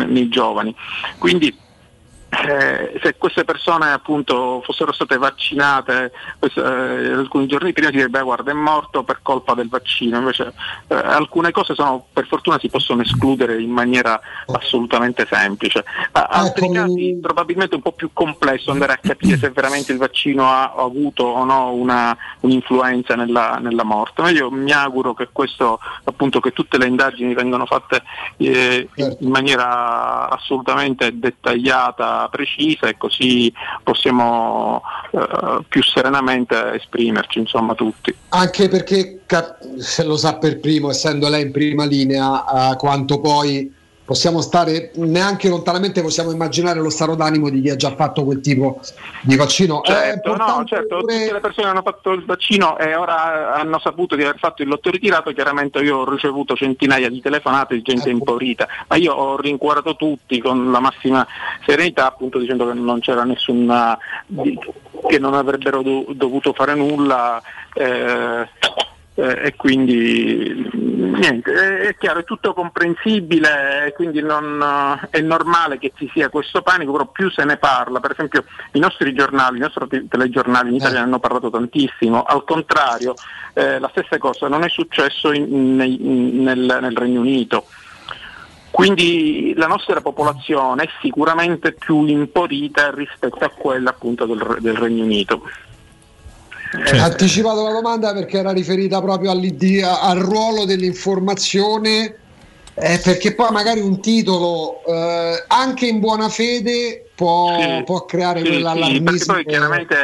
nei 0.06 0.28
giovani. 0.28 0.74
Quindi 1.18 1.68
eh, 2.30 2.98
se 3.02 3.16
queste 3.18 3.44
persone 3.44 3.90
appunto 3.90 4.62
fossero 4.64 4.92
state 4.92 5.18
vaccinate 5.18 6.12
eh, 6.38 6.60
alcuni 6.60 7.46
giorni 7.46 7.72
prima 7.72 7.88
si 7.88 7.96
direbbe 7.96 8.18
"Beh, 8.18 8.24
guarda 8.24 8.50
è 8.52 8.54
morto 8.54 9.02
per 9.02 9.18
colpa 9.22 9.54
del 9.54 9.68
vaccino 9.68 10.18
invece 10.18 10.52
eh, 10.86 10.94
alcune 10.94 11.50
cose 11.50 11.74
sono, 11.74 12.06
per 12.12 12.26
fortuna 12.26 12.58
si 12.58 12.68
possono 12.68 13.02
escludere 13.02 13.60
in 13.60 13.70
maniera 13.70 14.20
assolutamente 14.46 15.26
semplice. 15.28 15.84
A- 16.12 16.28
altri 16.30 16.70
casi 16.70 17.18
probabilmente 17.20 17.72
è 17.72 17.76
un 17.76 17.82
po' 17.82 17.92
più 17.92 18.10
complesso 18.12 18.70
andare 18.70 18.92
a 18.92 18.98
capire 18.98 19.36
se 19.36 19.50
veramente 19.50 19.92
il 19.92 19.98
vaccino 19.98 20.48
ha 20.48 20.72
avuto 20.72 21.24
o 21.24 21.44
no 21.44 21.72
una, 21.72 22.16
un'influenza 22.40 23.14
nella, 23.16 23.58
nella 23.60 23.84
morte. 23.84 24.22
Ma 24.22 24.30
io 24.30 24.50
mi 24.50 24.72
auguro 24.72 25.14
che 25.14 25.28
questo 25.32 25.78
appunto 26.04 26.40
che 26.40 26.52
tutte 26.52 26.78
le 26.78 26.86
indagini 26.86 27.34
vengano 27.34 27.66
fatte 27.66 28.02
eh, 28.36 28.88
in 28.94 29.30
maniera 29.30 30.28
assolutamente 30.28 31.18
dettagliata 31.18 32.19
precisa 32.28 32.88
e 32.88 32.96
così 32.96 33.52
possiamo 33.82 34.82
eh, 35.12 35.64
più 35.68 35.82
serenamente 35.82 36.74
esprimerci 36.74 37.38
insomma 37.38 37.74
tutti. 37.74 38.14
Anche 38.30 38.68
perché 38.68 39.20
se 39.78 40.04
lo 40.04 40.16
sa 40.16 40.36
per 40.36 40.60
primo, 40.60 40.90
essendo 40.90 41.28
lei 41.28 41.42
in 41.42 41.52
prima 41.52 41.84
linea, 41.84 42.44
a 42.44 42.76
quanto 42.76 43.20
poi 43.20 43.78
possiamo 44.10 44.40
stare 44.40 44.90
neanche 44.96 45.48
lontanamente 45.48 46.02
possiamo 46.02 46.32
immaginare 46.32 46.80
lo 46.80 46.90
stato 46.90 47.14
d'animo 47.14 47.48
di 47.48 47.60
chi 47.60 47.70
ha 47.70 47.76
già 47.76 47.94
fatto 47.94 48.24
quel 48.24 48.40
tipo 48.40 48.80
di 49.22 49.36
vaccino. 49.36 49.84
È 49.84 49.86
Certo, 49.86 50.34
no, 50.34 50.64
certo, 50.66 50.98
pure- 50.98 51.20
tutte 51.20 51.32
le 51.32 51.38
persone 51.38 51.68
hanno 51.68 51.82
fatto 51.82 52.10
il 52.10 52.24
vaccino 52.24 52.76
e 52.76 52.96
ora 52.96 53.54
hanno 53.54 53.78
saputo 53.78 54.16
di 54.16 54.24
aver 54.24 54.36
fatto 54.40 54.62
il 54.62 54.68
lotto 54.68 54.90
ritirato, 54.90 55.30
chiaramente 55.30 55.78
io 55.78 55.98
ho 55.98 56.10
ricevuto 56.10 56.56
centinaia 56.56 57.08
di 57.08 57.20
telefonate 57.20 57.76
di 57.76 57.82
gente 57.82 58.10
impaurita, 58.10 58.66
ma 58.88 58.96
io 58.96 59.12
ho 59.12 59.36
rincuorato 59.36 59.94
tutti 59.94 60.40
con 60.40 60.72
la 60.72 60.80
massima 60.80 61.24
serenità, 61.64 62.08
appunto 62.08 62.40
dicendo 62.40 62.66
che 62.66 62.74
non 62.74 62.98
c'era 62.98 63.22
nessuna 63.22 63.96
che 65.06 65.18
non 65.20 65.34
avrebbero 65.34 65.82
do- 65.82 66.06
dovuto 66.08 66.52
fare 66.52 66.74
nulla. 66.74 67.40
eh, 67.74 68.48
eh, 69.20 69.48
e 69.48 69.54
quindi 69.56 70.68
niente, 70.72 71.52
è, 71.52 71.88
è 71.88 71.96
chiaro, 71.96 72.20
è 72.20 72.24
tutto 72.24 72.54
comprensibile, 72.54 73.92
quindi 73.94 74.22
non, 74.22 74.60
eh, 74.62 75.08
è 75.10 75.20
normale 75.20 75.78
che 75.78 75.92
ci 75.94 76.10
sia 76.12 76.30
questo 76.30 76.62
panico, 76.62 76.92
però 76.92 77.06
più 77.06 77.30
se 77.30 77.44
ne 77.44 77.58
parla, 77.58 78.00
per 78.00 78.12
esempio 78.12 78.44
i 78.72 78.78
nostri 78.78 79.12
giornali, 79.12 79.58
i 79.58 79.60
nostri 79.60 79.86
te- 79.88 80.06
telegiornali 80.08 80.70
in 80.70 80.76
Italia 80.76 81.00
ne 81.00 81.04
hanno 81.04 81.18
parlato 81.18 81.50
tantissimo, 81.50 82.22
al 82.22 82.44
contrario 82.44 83.14
eh, 83.52 83.78
la 83.78 83.88
stessa 83.90 84.16
cosa 84.16 84.48
non 84.48 84.64
è 84.64 84.68
successo 84.70 85.32
in- 85.32 85.76
nei- 85.76 85.98
nel, 85.98 86.78
nel 86.80 86.96
Regno 86.96 87.20
Unito. 87.20 87.66
Quindi 88.70 89.52
la 89.56 89.66
nostra 89.66 90.00
popolazione 90.00 90.84
è 90.84 90.88
sicuramente 91.02 91.72
più 91.72 92.06
imporita 92.06 92.90
rispetto 92.92 93.44
a 93.44 93.50
quella 93.50 93.90
appunto 93.90 94.26
del, 94.26 94.58
del 94.60 94.76
Regno 94.76 95.02
Unito. 95.02 95.42
Ha 96.72 97.04
anticipato 97.04 97.64
la 97.64 97.72
domanda 97.72 98.12
perché 98.12 98.38
era 98.38 98.52
riferita 98.52 99.00
proprio 99.00 99.30
all'id- 99.32 99.82
al 99.82 100.18
ruolo 100.18 100.64
dell'informazione, 100.64 102.14
eh, 102.74 103.00
perché 103.02 103.34
poi 103.34 103.50
magari 103.50 103.80
un 103.80 104.00
titolo 104.00 104.84
eh, 104.86 105.44
anche 105.48 105.86
in 105.86 105.98
buona 105.98 106.28
fede 106.28 107.10
può, 107.16 107.58
Sì, 107.58 107.82
può 107.84 108.04
creare 108.06 108.38
Sì, 108.40 108.46
sì, 108.46 108.50
quell'allarmismo. 108.52 109.34
poi 109.34 109.44
chiaramente 109.44 109.96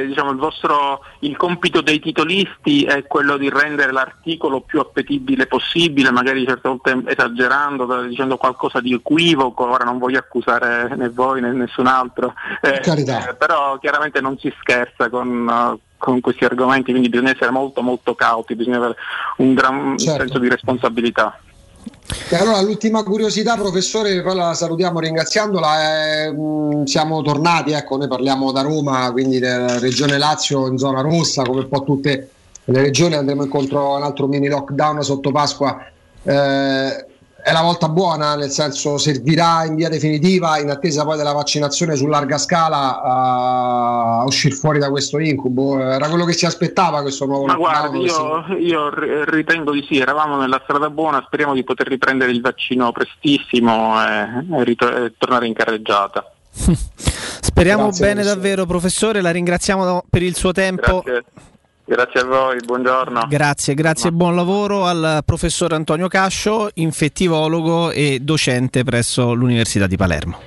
eh, 0.00 0.06
diciamo, 0.06 0.30
il 0.30 0.38
vostro 0.38 1.00
il 1.20 1.36
compito 1.36 1.82
dei 1.82 2.00
titolisti 2.00 2.84
è 2.84 3.06
quello 3.06 3.36
di 3.36 3.48
rendere 3.50 3.92
l'articolo 3.92 4.62
più 4.62 4.80
appetibile 4.80 5.46
possibile, 5.46 6.10
magari 6.10 6.44
certe 6.46 6.68
volte 6.68 7.00
esagerando, 7.06 7.84
da- 7.84 8.02
dicendo 8.02 8.36
qualcosa 8.38 8.80
di 8.80 8.94
equivoco, 8.94 9.68
ora 9.70 9.84
non 9.84 9.98
voglio 9.98 10.18
accusare 10.18 10.94
né 10.96 11.10
voi 11.10 11.40
né 11.42 11.52
nessun 11.52 11.86
altro, 11.86 12.32
eh, 12.62 12.80
eh, 12.82 13.34
però 13.38 13.78
chiaramente 13.78 14.20
non 14.20 14.36
si 14.38 14.52
scherza 14.60 15.08
con, 15.10 15.48
eh, 15.48 15.86
con 15.98 16.20
questi 16.20 16.44
argomenti, 16.44 16.90
quindi 16.90 17.08
bisogna 17.08 17.32
essere 17.32 17.50
molto 17.50 17.82
molto 17.82 18.14
cauti, 18.14 18.54
bisogna 18.54 18.76
avere 18.78 18.96
un 19.38 19.52
gran 19.54 19.98
Certo. 19.98 20.20
senso 20.22 20.38
di 20.38 20.48
responsabilità. 20.48 21.38
E 22.30 22.36
allora 22.36 22.60
l'ultima 22.62 23.02
curiosità, 23.02 23.56
professore, 23.56 24.22
poi 24.22 24.34
la 24.34 24.54
salutiamo 24.54 24.98
ringraziandola. 25.00 25.82
è, 25.82 26.30
mh, 26.30 26.84
siamo 26.84 27.20
tornati, 27.22 27.72
ecco, 27.72 27.96
noi 27.96 28.08
parliamo 28.08 28.52
da 28.52 28.62
Roma, 28.62 29.10
quindi 29.12 29.38
della 29.38 29.78
regione 29.78 30.16
Lazio 30.16 30.66
in 30.68 30.78
zona 30.78 31.00
rossa, 31.02 31.42
come 31.42 31.60
un 31.60 31.68
po' 31.68 31.82
tutte 31.84 32.30
le 32.64 32.80
regioni, 32.80 33.14
andremo 33.14 33.44
incontro 33.44 33.94
a 33.94 33.96
un 33.98 34.02
altro 34.04 34.26
mini 34.26 34.48
lockdown 34.48 35.02
sotto 35.02 35.30
Pasqua. 35.30 35.84
Eh, 36.22 37.06
è 37.40 37.52
la 37.52 37.62
volta 37.62 37.88
buona, 37.88 38.34
nel 38.34 38.50
senso 38.50 38.98
servirà 38.98 39.64
in 39.64 39.76
via 39.76 39.88
definitiva, 39.88 40.58
in 40.58 40.70
attesa 40.70 41.04
poi 41.04 41.16
della 41.16 41.32
vaccinazione 41.32 41.94
su 41.94 42.06
larga 42.06 42.36
scala, 42.36 43.00
a 43.00 44.24
uscire 44.26 44.54
fuori 44.54 44.78
da 44.78 44.90
questo 44.90 45.18
incubo. 45.18 45.78
Era 45.78 46.08
quello 46.08 46.24
che 46.24 46.32
si 46.32 46.46
aspettava 46.46 47.00
questo 47.02 47.26
nuovo 47.26 47.46
Ma 47.46 47.54
lockdown. 47.54 47.90
guardi, 47.90 48.04
io, 48.04 48.58
io 48.58 48.90
ri- 48.94 49.24
ritengo 49.26 49.72
di 49.72 49.84
sì, 49.88 49.98
eravamo 49.98 50.36
nella 50.36 50.60
strada 50.64 50.90
buona, 50.90 51.22
speriamo 51.24 51.54
di 51.54 51.62
poter 51.64 51.86
riprendere 51.86 52.32
il 52.32 52.40
vaccino 52.40 52.90
prestissimo 52.92 54.02
e, 54.04 54.44
e 54.58 54.64
rit- 54.64 54.82
e 54.82 55.14
tornare 55.16 55.46
in 55.46 55.54
carreggiata. 55.54 56.30
Speriamo 57.40 57.84
Grazie, 57.84 58.06
bene 58.06 58.22
davvero, 58.22 58.66
professore. 58.66 59.20
La 59.20 59.30
ringraziamo 59.30 60.04
per 60.08 60.22
il 60.22 60.36
suo 60.36 60.52
tempo. 60.52 61.02
Grazie, 61.04 61.24
grazie 61.88 62.20
a 62.20 62.24
voi, 62.24 62.58
buongiorno. 62.64 63.26
Grazie, 63.28 63.74
grazie 63.74 64.10
e 64.10 64.12
buon 64.12 64.34
lavoro 64.36 64.86
al 64.86 65.22
professor 65.24 65.72
Antonio 65.72 66.08
Cascio, 66.08 66.68
infettivologo 66.74 67.90
e 67.90 68.18
docente 68.20 68.84
presso 68.84 69.32
l'Università 69.32 69.86
di 69.86 69.96
Palermo. 69.96 70.38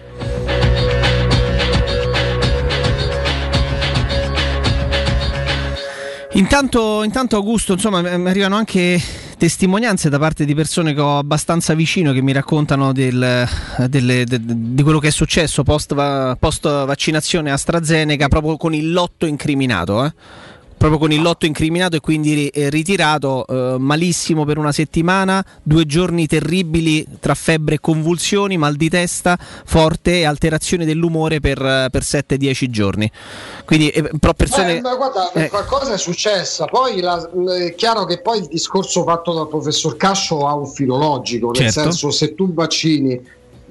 Intanto, 6.33 7.03
intanto 7.03 7.35
Augusto, 7.35 7.73
insomma, 7.73 8.01
mi 8.01 8.29
arrivano 8.29 8.55
anche 8.55 8.99
testimonianze 9.37 10.07
da 10.09 10.17
parte 10.17 10.45
di 10.45 10.55
persone 10.55 10.93
che 10.93 11.01
ho 11.01 11.17
abbastanza 11.17 11.73
vicino 11.73 12.13
che 12.13 12.21
mi 12.21 12.31
raccontano 12.31 12.93
del- 12.93 13.45
delle- 13.87 14.23
de- 14.23 14.39
di 14.41 14.81
quello 14.81 14.99
che 14.99 15.09
è 15.09 15.11
successo 15.11 15.63
post, 15.63 15.93
post 16.39 16.85
vaccinazione 16.85 17.51
AstraZeneca 17.51 18.29
proprio 18.29 18.55
con 18.55 18.73
il 18.73 18.91
lotto 18.93 19.25
incriminato. 19.25 20.05
eh. 20.05 20.13
Proprio 20.82 21.00
con 21.00 21.11
il 21.11 21.22
lotto 21.22 21.45
incriminato 21.45 21.98
e 21.98 22.00
quindi 22.00 22.48
eh, 22.48 22.72
ritirato 22.72 23.45
eh, 23.45 23.76
malissimo 23.77 24.45
per 24.45 24.58
una 24.58 24.72
settimana, 24.72 25.45
due 25.61 25.85
giorni 25.85 26.26
terribili 26.26 27.06
tra 27.19 27.35
febbre 27.35 27.76
e 27.76 27.80
convulsioni, 27.80 28.58
mal 28.58 28.74
di 28.74 28.90
testa 28.90 29.38
forte 29.38 30.22
e 30.22 30.26
alterazioni 30.26 30.84
dell'umore 30.84 31.40
per, 31.40 31.64
eh, 31.64 31.90
per 31.92 32.01
7-10 32.01 32.72
giorni. 32.72 33.11
Quindi 33.64 33.90
eh, 33.90 34.10
però 34.19 34.34
persone... 34.34 34.77
Eh, 34.77 34.82
ma 34.82 34.95
guarda, 34.95 35.32
eh, 35.34 35.50
qualcosa 35.50 35.93
è 35.93 36.00
successa. 36.00 36.66
Poi 36.66 37.00
la- 37.00 37.30
è 37.60 37.76
chiaro 37.76 38.06
che 38.06 38.19
poi 38.19 38.40
il 38.40 38.48
discorso 38.48 39.03
fatto 39.03 39.34
dal 39.34 39.50
professor 39.50 39.95
Cascio 39.95 40.48
ha 40.48 40.56
un 40.56 40.66
filologico, 40.66 41.51
nel 41.51 41.69
Certo. 41.69 41.80
senso 41.80 42.10
se 42.10 42.34
tu 42.34 42.51
vaccini, 42.56 43.11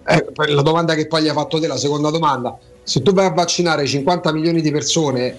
eh, 0.07 0.27
la 0.47 0.63
domanda 0.63 0.95
che 0.95 1.09
poi 1.09 1.25
gli 1.25 1.29
ha 1.29 1.35
fatto 1.35 1.59
te, 1.59 1.67
la 1.67 1.77
seconda 1.77 2.11
domanda, 2.11 2.57
se 2.85 3.03
tu 3.03 3.13
vai 3.13 3.27
a 3.27 3.31
vaccinare 3.33 3.85
50 3.85 4.33
milioni 4.33 4.61
di 4.61 4.71
persone, 4.71 5.37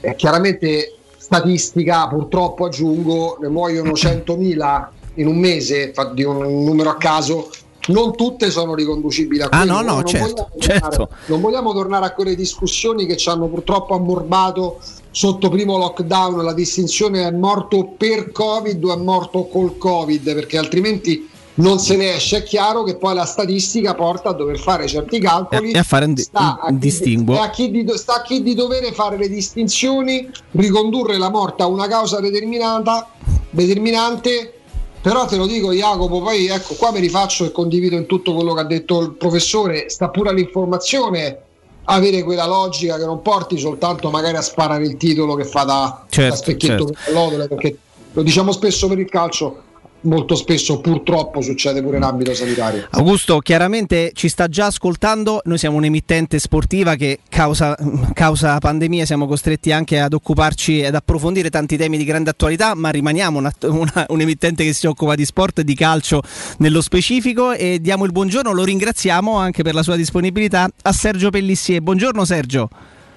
eh, 0.00 0.14
chiaramente 0.16 0.96
statistica, 1.36 2.08
purtroppo 2.08 2.66
aggiungo, 2.66 3.38
ne 3.40 3.48
muoiono 3.48 3.92
100.000 3.92 4.88
in 5.14 5.26
un 5.26 5.38
mese, 5.38 5.92
fa- 5.94 6.12
di 6.12 6.24
un 6.24 6.64
numero 6.64 6.90
a 6.90 6.96
caso, 6.96 7.48
non 7.88 8.14
tutte 8.14 8.50
sono 8.50 8.74
riconducibili 8.74 9.40
a 9.42 9.46
Ah, 9.50 9.58
quello. 9.64 9.72
no, 9.72 9.80
no, 9.80 9.92
non 9.94 10.04
certo, 10.06 10.26
vogliamo 10.28 10.48
certo. 10.58 10.88
tornare- 10.88 11.08
non 11.26 11.40
vogliamo 11.40 11.72
tornare 11.72 12.06
a 12.06 12.12
quelle 12.12 12.36
discussioni 12.36 13.06
che 13.06 13.16
ci 13.16 13.28
hanno 13.30 13.46
purtroppo 13.48 13.94
ammorbato 13.94 14.78
sotto 15.10 15.48
primo 15.48 15.78
lockdown, 15.78 16.44
la 16.44 16.52
distinzione 16.52 17.26
è 17.26 17.30
morto 17.30 17.94
per 17.96 18.30
Covid 18.30 18.84
o 18.84 18.92
è 18.92 18.96
morto 18.96 19.44
col 19.46 19.78
Covid, 19.78 20.34
perché 20.34 20.58
altrimenti 20.58 21.28
non 21.54 21.78
se 21.78 21.96
ne 21.96 22.14
esce. 22.14 22.38
È 22.38 22.42
chiaro 22.42 22.82
che 22.82 22.96
poi 22.96 23.14
la 23.14 23.24
statistica 23.26 23.94
porta 23.94 24.30
a 24.30 24.32
dover 24.32 24.58
fare 24.58 24.86
certi 24.86 25.18
calcoli 25.20 25.70
E 25.72 25.78
a 25.78 25.82
fare 25.82 26.06
un, 26.06 26.14
di- 26.14 26.22
sta 26.22 26.58
un 26.62 26.72
chi- 26.74 26.78
distinguo. 26.78 27.34
e 27.34 27.38
a 27.38 27.50
chi 27.50 27.70
di, 27.70 27.86
sta 27.96 28.14
a 28.16 28.22
chi 28.22 28.42
di 28.42 28.54
dovere 28.54 28.92
fare 28.92 29.16
le 29.18 29.28
distinzioni, 29.28 30.30
ricondurre 30.52 31.18
la 31.18 31.30
morte 31.30 31.62
a 31.62 31.66
una 31.66 31.86
causa 31.88 32.20
determinata, 32.20 33.08
determinante. 33.50 34.54
Però 35.02 35.26
te 35.26 35.36
lo 35.36 35.46
dico 35.46 35.72
Jacopo, 35.72 36.20
poi 36.22 36.46
ecco 36.46 36.74
qua 36.74 36.92
mi 36.92 37.00
rifaccio 37.00 37.44
e 37.44 37.50
condivido 37.50 37.96
in 37.96 38.06
tutto 38.06 38.34
quello 38.34 38.54
che 38.54 38.60
ha 38.60 38.64
detto 38.64 39.00
il 39.00 39.12
professore, 39.14 39.88
sta 39.88 40.08
pure 40.10 40.30
all'informazione 40.30 41.38
avere 41.86 42.22
quella 42.22 42.46
logica 42.46 42.96
che 42.96 43.04
non 43.04 43.20
porti 43.20 43.58
soltanto 43.58 44.10
magari 44.10 44.36
a 44.36 44.40
sparare 44.42 44.84
il 44.86 44.96
titolo 44.96 45.34
che 45.34 45.44
fa 45.44 45.64
da, 45.64 46.04
Certo, 46.08 46.30
da 46.30 46.36
specchietto 46.36 46.86
certo. 46.86 47.00
per 47.04 47.12
l'odole, 47.14 47.48
perché 47.48 47.76
lo 48.12 48.22
diciamo 48.22 48.52
spesso 48.52 48.86
per 48.86 49.00
il 49.00 49.08
calcio, 49.08 49.62
molto 50.02 50.34
spesso 50.34 50.80
purtroppo 50.80 51.40
succede 51.40 51.82
pure 51.82 51.96
in 51.96 52.02
ambito 52.02 52.34
sanitario. 52.34 52.86
Augusto 52.90 53.38
chiaramente 53.38 54.12
ci 54.14 54.28
sta 54.28 54.48
già 54.48 54.66
ascoltando, 54.66 55.40
noi 55.44 55.58
siamo 55.58 55.76
un'emittente 55.76 56.38
sportiva 56.38 56.94
che 56.94 57.20
causa, 57.28 57.76
causa 58.12 58.58
pandemia 58.58 59.04
siamo 59.04 59.26
costretti 59.26 59.72
anche 59.72 59.98
ad 60.00 60.12
occuparci 60.12 60.80
ed 60.80 60.94
approfondire 60.94 61.50
tanti 61.50 61.76
temi 61.76 61.96
di 61.96 62.04
grande 62.04 62.30
attualità, 62.30 62.74
ma 62.74 62.90
rimaniamo 62.90 63.38
una- 63.38 63.52
una- 63.62 64.06
un'emittente 64.08 64.64
che 64.64 64.72
si 64.72 64.86
occupa 64.86 65.14
di 65.14 65.24
sport 65.24 65.60
e 65.60 65.64
di 65.64 65.74
calcio 65.74 66.22
nello 66.58 66.80
specifico 66.80 67.52
e 67.52 67.78
diamo 67.80 68.04
il 68.04 68.12
buongiorno, 68.12 68.52
lo 68.52 68.64
ringraziamo 68.64 69.36
anche 69.36 69.62
per 69.62 69.74
la 69.74 69.82
sua 69.82 69.96
disponibilità 69.96 70.68
a 70.82 70.92
Sergio 70.92 71.30
Pellissier. 71.30 71.80
Buongiorno 71.80 72.24
Sergio. 72.24 72.68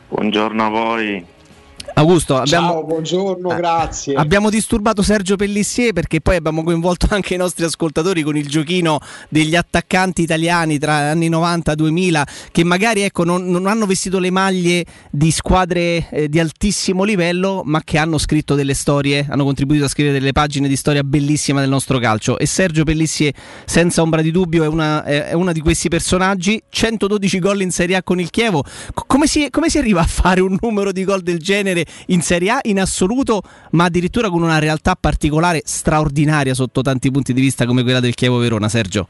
Buongiorno 0.10 0.66
a 0.66 0.70
voi. 0.70 1.26
Augusto, 1.98 2.36
abbiamo, 2.36 2.68
Ciao, 2.68 2.84
buongiorno, 2.84 3.56
grazie. 3.56 4.16
Abbiamo 4.16 4.50
disturbato 4.50 5.02
Sergio 5.02 5.38
Pellissier 5.38 5.94
perché 5.94 6.20
poi 6.20 6.36
abbiamo 6.36 6.62
coinvolto 6.62 7.08
anche 7.12 7.36
i 7.36 7.38
nostri 7.38 7.64
ascoltatori 7.64 8.22
con 8.22 8.36
il 8.36 8.50
giochino 8.50 9.00
degli 9.30 9.56
attaccanti 9.56 10.22
italiani 10.22 10.78
tra 10.78 11.12
anni 11.12 11.30
90 11.30 11.72
e 11.72 11.76
2000 11.76 12.28
che 12.52 12.66
magari 12.66 13.02
ecco, 13.02 13.24
non, 13.24 13.50
non 13.50 13.66
hanno 13.68 13.86
vestito 13.86 14.20
le 14.20 14.30
maglie 14.30 14.84
di 15.10 15.32
squadre 15.32 16.10
eh, 16.10 16.28
di 16.28 16.38
altissimo 16.38 17.06
livello 17.06 17.62
ma 17.64 17.82
che 17.82 17.98
hanno 17.98 18.18
scritto 18.18 18.56
delle 18.56 18.74
storie, 18.74 19.26
hanno 19.30 19.46
contribuito 19.46 19.86
a 19.86 19.88
scrivere 19.88 20.20
delle 20.20 20.34
pagine 20.34 20.68
di 20.68 20.76
storia 20.76 21.02
bellissima 21.02 21.62
del 21.62 21.70
nostro 21.70 21.98
calcio. 22.00 22.38
E 22.38 22.46
Sergio 22.46 22.84
Pellissier 22.84 23.34
senza 23.64 24.02
ombra 24.02 24.22
di 24.22 24.32
dubbio 24.32 24.66
è 24.66 24.68
una, 24.68 25.06
è 25.06 25.32
uno 25.32 25.54
di 25.54 25.62
questi 25.62 25.88
personaggi, 25.88 26.62
112 26.68 27.40
gol 27.40 27.62
in 27.62 27.72
Serie 27.72 27.96
A 27.96 28.04
con 28.04 28.20
il 28.20 28.30
Chievo, 28.30 28.66
come 29.08 29.28
si, 29.28 29.48
come 29.50 29.70
si 29.70 29.78
arriva 29.78 30.02
a 30.02 30.06
fare 30.06 30.42
un 30.42 30.58
numero 30.60 30.92
di 30.92 31.06
gol 31.06 31.22
del 31.22 31.40
genere 31.40 31.84
in 32.08 32.22
Serie 32.22 32.52
A 32.52 32.60
in 32.64 32.80
assoluto, 32.80 33.42
ma 33.72 33.86
addirittura 33.86 34.30
con 34.30 34.42
una 34.42 34.60
realtà 34.60 34.96
particolare 35.00 35.62
straordinaria 35.66 36.54
sotto 36.54 36.82
tanti 36.82 37.12
punti 37.12 37.34
di 37.34 37.42
vista 37.42 37.66
come 37.66 37.84
quella 37.84 38.00
del 38.00 38.14
Chievo 38.14 38.38
Verona, 38.38 38.70
Sergio? 38.70 39.08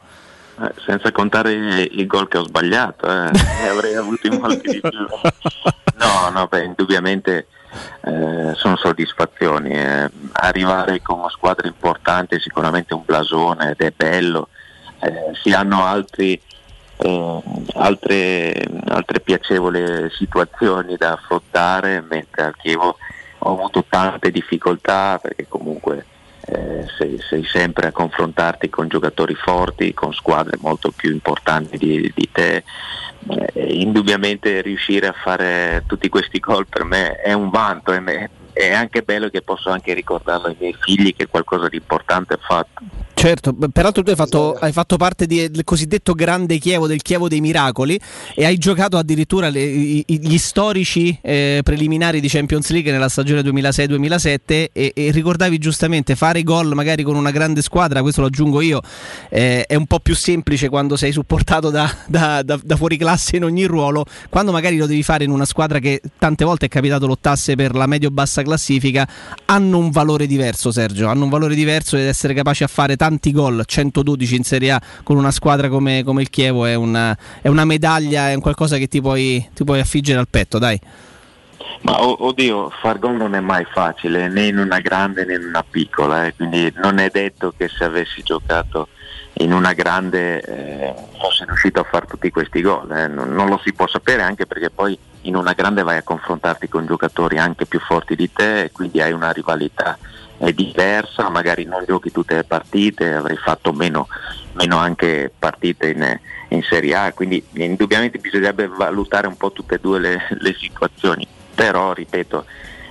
Eh, 0.58 0.74
senza 0.86 1.12
contare 1.12 1.84
i, 1.92 2.06
gol 2.06 2.30
che 2.30 2.38
ho 2.38 2.46
sbagliato, 2.46 3.06
eh, 3.08 3.30
avrei 3.70 3.96
avuti 3.96 4.30
molti 4.30 4.70
di 4.70 4.80
più. 4.80 5.06
No, 5.98 6.30
no, 6.32 6.48
beh, 6.48 6.64
indubbiamente 6.64 7.48
eh, 8.02 8.54
sono 8.56 8.78
soddisfazioni. 8.78 9.72
eh. 9.72 10.10
Arrivare 10.32 11.02
con 11.02 11.20
una 11.20 11.30
squadra 11.30 11.68
importante 11.68 12.38
è 12.38 12.40
sicuramente 12.40 12.94
un 12.94 13.04
blasone 13.04 13.72
ed 13.72 13.82
è 13.82 13.92
bello. 13.96 14.48
Eh, 15.02 15.36
si 15.42 15.52
hanno 15.52 15.84
altri, 15.84 16.40
eh, 16.98 17.42
altre, 17.74 18.68
altre 18.88 19.20
piacevoli 19.20 20.10
situazioni 20.12 20.96
da 20.98 21.14
affrontare, 21.14 22.04
mentre 22.08 22.44
al 22.44 22.56
Chievo 22.58 22.98
ho 23.40 23.52
avuto 23.52 23.86
tante 23.88 24.32
difficoltà 24.32 25.20
perché 25.22 25.46
comunque 25.48 26.06
eh, 26.48 26.86
sei, 26.98 27.20
sei 27.28 27.44
sempre 27.46 27.88
a 27.88 27.92
confrontarti 27.92 28.70
con 28.70 28.88
giocatori 28.88 29.36
forti, 29.36 29.94
con 29.94 30.14
squadre 30.14 30.58
molto 30.62 30.92
più 30.92 31.12
importanti 31.12 31.78
di, 31.78 32.12
di 32.14 32.30
te. 32.32 32.64
Eh, 33.28 33.74
indubbiamente 33.74 34.62
riuscire 34.62 35.08
a 35.08 35.14
fare 35.14 35.84
tutti 35.88 36.10
questi 36.10 36.40
gol 36.40 36.68
per 36.68 36.84
me 36.84 37.16
è 37.16 37.34
un 37.34 37.50
vanto 37.50 38.00
me- 38.00 38.30
è 38.54 38.72
anche 38.72 39.02
bello 39.02 39.30
che 39.30 39.42
posso 39.42 39.70
anche 39.70 39.94
ricordarlo 39.94 40.48
ai 40.48 40.56
miei 40.58 40.76
figli 40.80 41.14
che 41.14 41.28
qualcosa 41.28 41.68
di 41.68 41.76
importante 41.76 42.36
ho 42.36 42.40
fatto. 42.40 42.84
Certo, 43.18 43.54
peraltro 43.72 44.04
tu 44.04 44.10
hai 44.10 44.16
fatto, 44.16 44.54
hai 44.60 44.74
fatto 44.74 44.98
parte 44.98 45.26
di- 45.26 45.50
del 45.50 45.64
cosiddetto 45.64 46.14
grande 46.14 46.58
Chievo, 46.58 46.86
del 46.86 47.02
Chievo 47.02 47.28
dei 47.30 47.40
miracoli 47.40 48.00
e 48.36 48.46
hai 48.46 48.58
giocato 48.58 48.98
addirittura 48.98 49.50
le- 49.50 50.04
gli 50.06 50.38
storici 50.38 51.18
eh, 51.22 51.62
preliminari 51.64 52.20
di 52.20 52.28
Champions 52.28 52.70
League 52.70 52.92
nella 52.92 53.08
stagione 53.10 53.42
2006-2007 53.42 54.38
e, 54.48 54.70
e 54.74 55.12
ricordavi 55.12 55.58
giustamente 55.58 56.16
fare 56.16 56.44
gol 56.44 56.74
magari 56.76 57.04
con 57.04 57.16
una 57.16 57.32
grande 57.32 57.62
squadra, 57.62 58.02
questo 58.02 58.20
lo 58.22 58.28
aggiungo 58.28 58.60
io, 58.62 58.82
eh, 59.30 59.66
è 59.66 59.76
un 59.76 59.88
po' 59.88 60.00
più 60.02 60.14
semplice 60.14 60.68
quando 60.68 60.98
sei 60.98 61.14
supportato 61.14 61.70
da, 61.70 61.92
da, 62.08 62.44
da, 62.44 62.60
da 62.62 62.76
fuori 62.76 62.98
classe 62.98 63.38
in 63.38 63.46
ogni 63.46 63.64
ruolo, 63.64 64.06
quando 64.30 64.52
magari 64.52 64.78
lo 64.78 64.86
devi 64.88 65.04
fare 65.04 65.24
in 65.24 65.32
una 65.32 65.46
squadra 65.46 65.80
che 65.80 66.02
tante 66.20 66.44
volte 66.44 66.66
è 66.66 66.70
capitato 66.70 67.08
lottasse 67.08 67.56
per 67.56 67.76
la 67.76 67.88
medio-bassa 67.88 68.44
classifica, 68.44 69.08
hanno 69.46 69.78
un 69.78 69.90
valore 69.90 70.28
diverso 70.28 70.72
Sergio, 70.72 71.08
hanno 71.08 71.24
un 71.24 71.30
valore 71.30 71.56
diverso 71.56 71.96
ed 71.96 72.06
essere 72.06 72.34
capaci 72.34 72.64
a 72.64 72.68
fare 72.68 72.98
tanti 73.06 73.32
gol, 73.32 73.62
112 73.64 74.36
in 74.36 74.44
Serie 74.44 74.72
A 74.72 74.82
con 75.04 75.16
una 75.18 75.30
squadra 75.30 75.70
come, 75.70 76.04
come 76.04 76.24
il 76.24 76.32
Chievo 76.32 76.66
è 76.66 76.74
una, 76.74 77.16
è 77.40 77.48
una 77.48 77.64
medaglia, 77.64 78.32
è 78.32 78.40
qualcosa 78.40 78.78
che 78.78 78.88
ti 78.88 79.00
puoi, 79.00 79.48
ti 79.54 79.64
puoi 79.64 79.80
affiggere 79.80 80.18
al 80.18 80.28
petto, 80.28 80.58
dai. 80.58 80.80
Ma 81.82 82.02
oddio, 82.02 82.72
far 82.82 82.98
gol 82.98 83.16
non 83.16 83.36
è 83.36 83.40
mai 83.40 83.64
facile, 83.72 84.28
né 84.28 84.48
in 84.48 84.58
una 84.58 84.80
grande 84.80 85.24
né 85.24 85.36
in 85.36 85.44
una 85.44 85.64
piccola, 85.64 86.26
eh, 86.26 86.34
quindi 86.34 86.74
non 86.78 86.98
è 86.98 87.10
detto 87.12 87.54
che 87.56 87.68
se 87.68 87.84
avessi 87.84 88.24
giocato 88.24 88.88
in 89.40 89.54
una 89.54 89.74
grande 89.74 90.42
eh, 90.42 90.94
fossi 91.20 91.44
riuscito 91.46 91.82
a 91.82 91.84
fare 91.84 92.08
tutti 92.08 92.32
questi 92.32 92.62
gol, 92.62 92.90
eh. 92.92 93.08
non, 93.08 93.30
non 93.34 93.50
lo 93.50 93.62
si 93.64 93.72
può 93.74 93.88
sapere 93.88 94.24
anche 94.24 94.48
perché 94.48 94.72
poi 94.72 94.98
in 95.22 95.36
una 95.36 95.54
grande 95.54 95.84
vai 95.84 95.98
a 95.98 96.04
confrontarti 96.04 96.68
con 96.68 96.88
giocatori 96.88 97.38
anche 97.38 97.68
più 97.68 97.80
forti 97.80 98.16
di 98.16 98.32
te 98.32 98.64
e 98.64 98.72
quindi 98.72 99.00
hai 99.00 99.12
una 99.12 99.30
rivalità 99.30 99.96
eh, 100.38 100.54
diversa, 100.54 101.30
magari 101.30 101.64
non 101.64 101.84
giochi 101.86 102.12
tutte 102.12 102.36
le 102.36 102.44
partite, 102.44 103.14
avrei 103.14 103.38
fatto 103.38 103.72
meno, 103.72 104.08
meno 104.54 104.78
anche 104.78 105.32
partite 105.38 105.90
in, 105.90 106.20
in 106.50 106.62
Serie 106.64 106.96
A, 106.96 107.14
quindi 107.14 107.44
indubbiamente 107.54 108.18
bisognerebbe 108.20 108.68
valutare 108.68 109.28
un 109.28 109.38
po' 109.38 109.52
tutte 109.52 109.76
e 109.76 109.80
due 109.80 110.00
le, 110.00 110.28
le 110.30 110.54
situazioni, 110.54 111.28
però 111.54 111.94
ripeto, 111.94 112.46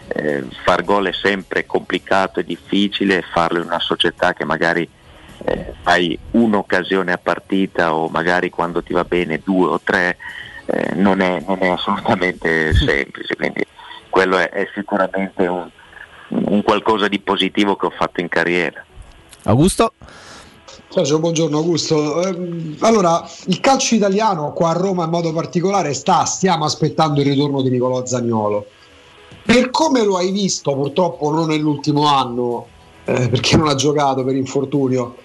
eh, 0.09 0.45
far 0.63 0.85
gol 0.85 1.07
è 1.07 1.13
sempre 1.13 1.67
complicato 1.67 2.41
e 2.41 2.45
difficile, 2.45 3.23
farlo 3.23 3.61
in 3.61 3.67
una 3.67 3.81
società 3.81 4.33
che 4.33 4.45
magari 4.45 4.89
eh, 5.45 5.75
hai 5.85 6.19
un'occasione 6.33 7.13
a 7.13 7.19
partita 7.19 7.95
o 7.95 8.09
magari 8.09 8.51
quando 8.51 8.83
ti 8.83 8.93
va 8.93 9.05
bene 9.05 9.41
due 9.43 9.69
o 9.69 9.81
tre, 9.83 10.17
eh, 10.67 10.95
non, 10.95 11.21
è, 11.21 11.43
non 11.47 11.59
è 11.61 11.69
assolutamente 11.69 12.73
semplice, 12.75 13.37
quindi 13.37 13.65
quello 14.09 14.39
è, 14.39 14.49
è 14.49 14.69
sicuramente 14.75 15.47
un, 15.47 15.69
un 16.35 16.63
qualcosa 16.63 17.09
di 17.09 17.21
positivo 17.21 17.77
che 17.77 17.87
ho 17.87 17.91
fatto 17.91 18.21
in 18.21 18.29
carriera. 18.29 18.85
Augusto? 19.45 19.93
Sergio, 20.89 21.19
buongiorno 21.19 21.57
Augusto. 21.57 22.23
Ehm, 22.23 22.77
allora, 22.81 23.29
il 23.47 23.61
calcio 23.61 23.95
italiano 23.95 24.53
qua 24.53 24.71
a 24.71 24.73
Roma 24.75 25.05
in 25.05 25.11
modo 25.11 25.33
particolare 25.33 25.93
sta, 25.93 26.25
stiamo 26.25 26.65
aspettando 26.65 27.21
il 27.21 27.27
ritorno 27.27 27.63
di 27.63 27.71
Nicolò 27.71 28.05
Zagnolo. 28.07 28.67
Per 29.45 29.71
come 29.71 30.05
lo 30.05 30.17
hai 30.17 30.31
visto, 30.31 30.75
purtroppo 30.75 31.31
non 31.31 31.49
nell'ultimo 31.49 32.07
anno, 32.07 32.67
eh, 33.05 33.29
perché 33.29 33.57
non 33.57 33.69
ha 33.69 33.75
giocato 33.75 34.25
per 34.25 34.35
infortunio, 34.37 35.17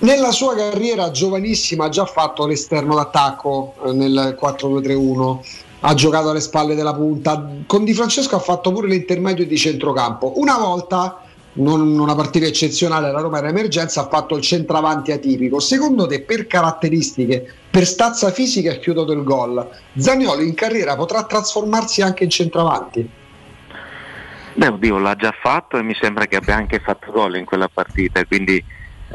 nella 0.00 0.30
sua 0.30 0.54
carriera 0.54 1.10
giovanissima 1.10 1.86
ha 1.86 1.88
già 1.88 2.04
fatto 2.04 2.46
l'esterno 2.46 2.94
d'attacco 2.94 3.74
eh, 3.86 3.92
nel 3.92 4.38
4-2-3-1, 4.40 5.38
ha 5.80 5.94
giocato 5.94 6.30
alle 6.30 6.40
spalle 6.40 6.74
della 6.74 6.94
punta, 6.94 7.50
con 7.66 7.84
Di 7.84 7.94
Francesco 7.94 8.36
ha 8.36 8.40
fatto 8.40 8.72
pure 8.72 8.88
l'intermedio 8.88 9.46
di 9.46 9.56
centrocampo. 9.56 10.34
Una 10.36 10.58
volta 10.58 11.22
non 11.58 11.98
una 11.98 12.14
partita 12.14 12.46
eccezionale, 12.46 13.10
la 13.10 13.20
Roma 13.20 13.38
era 13.38 13.48
emergenza, 13.48 14.02
ha 14.02 14.08
fatto 14.08 14.36
il 14.36 14.42
centravanti 14.42 15.12
atipico. 15.12 15.60
Secondo 15.60 16.06
te, 16.06 16.22
per 16.22 16.46
caratteristiche, 16.46 17.52
per 17.70 17.86
stazza 17.86 18.30
fisica 18.30 18.72
e 18.72 18.78
chiudo 18.78 19.04
del 19.04 19.22
gol, 19.22 19.68
Zagnolo 19.96 20.42
in 20.42 20.54
carriera 20.54 20.96
potrà 20.96 21.24
trasformarsi 21.24 22.02
anche 22.02 22.24
in 22.24 22.30
centravanti? 22.30 23.10
Beh, 24.54 24.68
oddio, 24.68 24.98
l'ha 24.98 25.14
già 25.14 25.32
fatto 25.40 25.76
e 25.76 25.82
mi 25.82 25.94
sembra 25.94 26.26
che 26.26 26.36
abbia 26.36 26.56
anche 26.56 26.80
fatto 26.80 27.12
gol 27.12 27.36
in 27.36 27.44
quella 27.44 27.68
partita, 27.68 28.24
quindi 28.24 28.62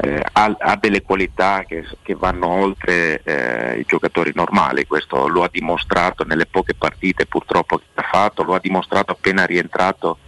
eh, 0.00 0.22
ha, 0.32 0.56
ha 0.58 0.76
delle 0.76 1.02
qualità 1.02 1.64
che, 1.66 1.86
che 2.02 2.14
vanno 2.14 2.48
oltre 2.48 3.20
eh, 3.22 3.78
i 3.78 3.84
giocatori 3.86 4.32
normali, 4.34 4.86
questo 4.86 5.28
lo 5.28 5.42
ha 5.44 5.48
dimostrato 5.50 6.24
nelle 6.24 6.46
poche 6.46 6.74
partite 6.74 7.26
purtroppo 7.26 7.78
che 7.78 7.84
ha 7.94 8.02
fatto, 8.10 8.42
lo 8.42 8.54
ha 8.54 8.60
dimostrato 8.60 9.12
appena 9.12 9.44
rientrato 9.44 10.18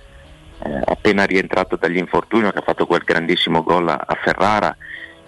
eh, 0.64 0.80
appena 0.86 1.24
rientrato 1.24 1.76
dagli 1.76 1.98
infortuni, 1.98 2.50
che 2.50 2.58
ha 2.58 2.62
fatto 2.62 2.86
quel 2.86 3.02
grandissimo 3.04 3.62
gol 3.62 3.88
a, 3.88 4.02
a 4.06 4.14
Ferrara, 4.14 4.74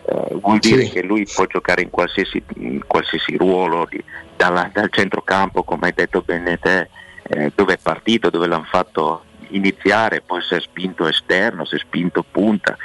eh, 0.06 0.34
vuol 0.40 0.58
dire 0.58 0.84
Sì. 0.84 0.90
che 0.90 1.02
lui 1.02 1.26
può 1.30 1.44
giocare 1.44 1.82
in 1.82 1.90
qualsiasi, 1.90 2.42
in 2.56 2.82
qualsiasi 2.86 3.36
ruolo, 3.36 3.86
di- 3.90 4.02
dalla- 4.36 4.70
dal 4.72 4.88
centrocampo, 4.90 5.64
come 5.64 5.88
hai 5.88 5.92
detto 5.94 6.22
bene 6.22 6.58
te, 6.58 6.88
eh, 7.24 7.52
dove 7.54 7.74
è 7.74 7.78
partito, 7.78 8.30
dove 8.30 8.46
l'hanno 8.46 8.66
fatto 8.70 9.24
iniziare, 9.50 10.20
poi 10.20 10.42
si 10.42 10.54
è 10.54 10.60
spinto 10.60 11.06
esterno, 11.06 11.64
si 11.64 11.76
è 11.76 11.78
spinto 11.78 12.24
punta. 12.28 12.76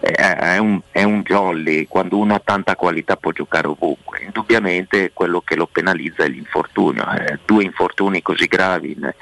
Eh, 0.00 0.12
è, 0.12 0.58
un, 0.58 0.80
è 0.90 1.02
un 1.02 1.22
jolly, 1.22 1.86
quando 1.86 2.18
uno 2.18 2.34
ha 2.34 2.42
tanta 2.42 2.76
qualità 2.76 3.16
può 3.16 3.32
giocare 3.32 3.66
ovunque. 3.66 4.20
Indubbiamente 4.22 5.10
quello 5.12 5.40
che 5.40 5.56
lo 5.56 5.66
penalizza 5.66 6.24
è 6.24 6.28
l'infortunio. 6.28 7.08
Eh, 7.12 7.38
due 7.44 7.64
infortuni 7.64 8.22
così 8.22 8.46
gravi 8.46 8.92
in, 8.92 9.12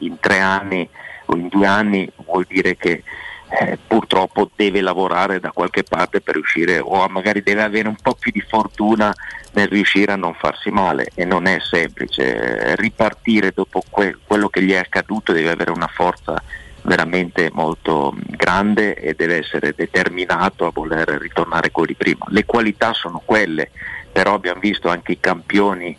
in 0.00 0.18
tre 0.20 0.40
anni 0.40 0.88
o 1.26 1.36
in 1.36 1.48
due 1.48 1.66
anni 1.66 2.10
vuol 2.24 2.44
dire 2.48 2.76
che 2.76 3.02
eh, 3.48 3.78
purtroppo 3.86 4.50
deve 4.54 4.80
lavorare 4.80 5.38
da 5.40 5.52
qualche 5.52 5.84
parte 5.84 6.20
per 6.20 6.34
riuscire 6.34 6.78
o 6.78 7.06
magari 7.08 7.42
deve 7.42 7.62
avere 7.62 7.88
un 7.88 7.96
po' 8.00 8.14
più 8.14 8.32
di 8.32 8.40
fortuna 8.40 9.14
nel 9.52 9.68
riuscire 9.68 10.12
a 10.12 10.16
non 10.16 10.34
farsi 10.34 10.70
male 10.70 11.10
e 11.14 11.24
non 11.24 11.46
è 11.46 11.58
semplice. 11.60 12.74
Ripartire 12.76 13.52
dopo 13.54 13.82
que- 13.88 14.16
quello 14.26 14.48
che 14.48 14.62
gli 14.62 14.72
è 14.72 14.78
accaduto 14.78 15.32
deve 15.32 15.50
avere 15.50 15.70
una 15.70 15.86
forza 15.86 16.42
veramente 16.82 17.50
molto 17.52 18.14
grande 18.16 18.94
e 18.94 19.14
deve 19.14 19.38
essere 19.38 19.74
determinato 19.74 20.66
a 20.66 20.70
voler 20.72 21.08
ritornare 21.08 21.70
quelli 21.70 21.94
prima. 21.94 22.26
Le 22.28 22.44
qualità 22.44 22.92
sono 22.92 23.20
quelle, 23.24 23.70
però 24.12 24.34
abbiamo 24.34 24.60
visto 24.60 24.88
anche 24.88 25.12
i 25.12 25.20
campioni 25.20 25.96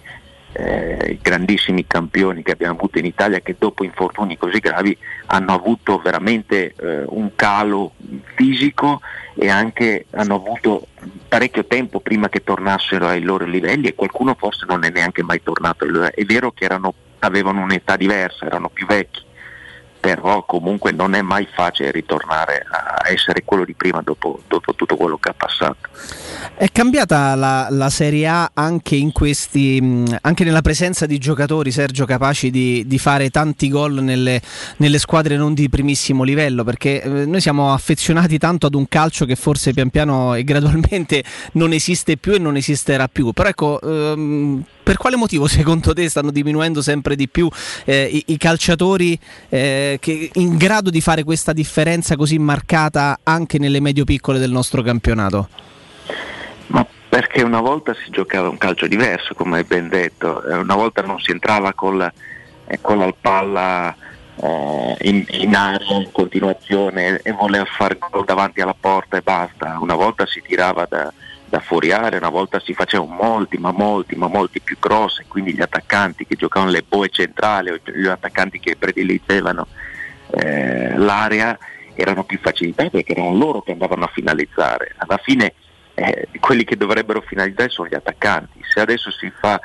eh, 0.57 1.19
grandissimi 1.21 1.85
campioni 1.85 2.41
che 2.41 2.51
abbiamo 2.51 2.73
avuto 2.73 2.97
in 2.97 3.05
Italia 3.05 3.41
che 3.41 3.55
dopo 3.59 3.83
infortuni 3.83 4.37
così 4.37 4.57
gravi 4.57 4.97
hanno 5.27 5.53
avuto 5.53 5.99
veramente 5.99 6.73
eh, 6.75 7.03
un 7.05 7.35
calo 7.35 7.91
fisico 8.35 9.01
e 9.35 9.49
anche 9.49 10.07
hanno 10.11 10.35
avuto 10.35 10.87
parecchio 11.27 11.65
tempo 11.65 11.99
prima 11.99 12.27
che 12.27 12.43
tornassero 12.43 13.07
ai 13.07 13.21
loro 13.21 13.45
livelli 13.45 13.87
e 13.87 13.93
qualcuno 13.93 14.35
forse 14.35 14.65
non 14.67 14.83
è 14.83 14.89
neanche 14.89 15.21
mai 15.21 15.43
tornato 15.43 15.85
È 15.85 16.23
vero 16.25 16.51
che 16.51 16.65
erano- 16.65 16.93
avevano 17.19 17.61
un'età 17.61 17.95
diversa, 17.95 18.45
erano 18.45 18.69
più 18.69 18.87
vecchi, 18.87 19.21
però 19.99 20.43
comunque 20.45 20.91
non 20.91 21.13
è 21.15 21.21
mai 21.21 21.47
facile 21.53 21.91
ritornare 21.91 22.65
a 22.69 23.09
essere 23.11 23.43
quello 23.43 23.65
di 23.65 23.73
prima 23.73 24.01
dopo, 24.01 24.41
dopo 24.47 24.73
tutto 24.75 24.95
quello 24.95 25.17
che 25.17 25.29
ha 25.29 25.33
passato. 25.33 25.89
È 26.55 26.71
cambiata 26.71 27.35
la, 27.35 27.67
la 27.69 27.89
Serie 27.89 28.27
A 28.27 28.51
anche, 28.53 29.09
questi, 29.11 29.79
mh, 29.81 30.17
anche 30.21 30.43
nella 30.43 30.61
presenza 30.61 31.05
di 31.05 31.17
giocatori, 31.17 31.71
Sergio, 31.71 32.05
capaci 32.05 32.49
di, 32.49 32.85
di 32.87 32.97
fare 32.97 33.29
tanti 33.29 33.69
gol 33.69 34.01
nelle, 34.03 34.41
nelle 34.77 34.99
squadre 34.99 35.37
non 35.37 35.53
di 35.53 35.69
primissimo 35.69 36.23
livello, 36.23 36.63
perché 36.63 37.01
eh, 37.01 37.25
noi 37.25 37.41
siamo 37.41 37.73
affezionati 37.73 38.37
tanto 38.37 38.67
ad 38.67 38.75
un 38.75 38.87
calcio 38.87 39.25
che 39.25 39.35
forse 39.35 39.73
pian 39.73 39.89
piano 39.89 40.33
e 40.33 40.43
gradualmente 40.43 41.23
non 41.53 41.73
esiste 41.73 42.17
più 42.17 42.33
e 42.33 42.39
non 42.39 42.55
esisterà 42.55 43.07
più. 43.07 43.31
Però 43.33 43.49
ecco, 43.49 43.81
ehm, 43.81 44.63
per 44.87 44.95
quale 44.95 45.17
motivo 45.17 45.47
secondo 45.51 45.93
te 45.93 46.07
stanno 46.07 46.31
diminuendo 46.31 46.81
sempre 46.81 47.17
di 47.17 47.27
più 47.27 47.49
eh, 47.83 48.05
i, 48.09 48.23
i 48.27 48.37
calciatori 48.37 49.19
eh, 49.49 49.97
che 49.99 50.29
in 50.35 50.55
grado 50.55 50.89
di 50.89 51.01
fare 51.01 51.25
questa 51.25 51.51
differenza 51.51 52.15
così 52.15 52.39
marcata 52.39 53.19
anche 53.23 53.59
nelle 53.59 53.81
medio-piccole 53.81 54.39
del 54.39 54.51
nostro 54.51 54.81
campionato? 54.81 55.49
Perché 57.09 57.41
una 57.41 57.61
volta 57.61 57.93
si 57.93 58.11
giocava 58.11 58.49
un 58.49 58.57
calcio 58.57 58.85
diverso, 58.85 59.33
come 59.33 59.57
hai 59.57 59.63
ben 59.63 59.87
detto, 59.87 60.43
Eh, 60.43 60.55
una 60.55 60.75
volta 60.75 61.01
non 61.01 61.19
si 61.19 61.31
entrava 61.31 61.73
con 61.73 61.97
la, 61.97 62.11
eh, 62.67 62.79
con 62.81 62.99
la 62.99 63.13
palla 63.19 63.95
eh, 64.35 64.97
in, 65.01 65.25
in 65.29 65.55
aria 65.55 65.95
in 65.95 66.11
continuazione 66.11 67.21
e 67.23 67.31
voleva 67.31 67.65
fare 67.65 67.97
gol 68.11 68.25
davanti 68.25 68.61
alla 68.61 68.75
porta 68.77 69.17
e 69.17 69.21
basta, 69.21 69.77
una 69.79 69.95
volta 69.95 70.25
si 70.27 70.41
tirava 70.45 70.85
da, 70.87 71.11
da 71.49 71.59
fuori 71.59 71.91
area, 71.91 72.19
una 72.19 72.29
volta 72.29 72.59
si 72.59 72.73
facevano 72.73 73.13
molti, 73.13 73.57
ma 73.57 73.71
molti, 73.71 74.15
ma 74.15 74.27
molti 74.27 74.59
più 74.59 74.77
cross, 74.79 75.21
quindi 75.27 75.53
gli 75.53 75.61
attaccanti 75.61 76.25
che 76.25 76.35
giocavano 76.35 76.71
le 76.71 76.83
boe 76.87 77.09
centrali 77.09 77.69
o 77.69 77.79
gli 77.83 78.07
attaccanti 78.07 78.59
che 78.59 78.75
prediligevano 78.75 79.67
eh, 80.31 80.97
l'area 80.97 81.57
erano 81.95 82.23
più 82.23 82.37
facilitati 82.39 82.89
perché 82.89 83.13
erano 83.13 83.35
loro 83.35 83.61
che 83.61 83.71
andavano 83.71 84.03
a 84.03 84.11
finalizzare. 84.13 84.93
Alla 84.97 85.17
fine 85.17 85.53
eh, 85.95 86.27
quelli 86.39 86.63
che 86.63 86.77
dovrebbero 86.77 87.21
finalizzare 87.21 87.69
sono 87.69 87.87
gli 87.87 87.95
attaccanti. 87.95 88.61
Se 88.67 88.79
adesso 88.79 89.09
si, 89.11 89.31
fa, 89.39 89.59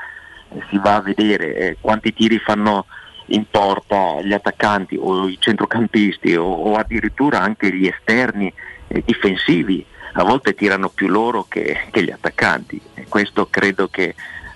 si 0.71 0.79
va 0.79 0.97
a 0.97 1.03
vedere 1.03 1.55
eh, 1.55 1.77
quanti 1.81 2.15
tiri 2.15 2.39
fanno 2.39 2.87
in 3.27 3.45
porta 3.51 4.21
gli 4.23 4.33
attaccanti 4.33 4.97
o 4.99 5.29
i 5.29 5.37
centrocampisti 5.39 6.35
o, 6.35 6.45
o 6.45 6.75
addirittura 6.75 7.41
anche 7.41 7.75
gli 7.75 7.87
esterni 7.87 8.53
eh, 8.89 9.03
difensivi, 9.05 9.85
a 10.13 10.25
volte 10.25 10.55
tirano 10.55 10.89
più 10.89 11.09
loro 11.09 11.47
che, 11.49 11.89
che 11.91 12.03
gli 12.03 12.11
attaccanti. 12.11 12.81
E 12.95 13.07
questo 13.09 13.49
credo 13.51 13.89
che 13.89 14.15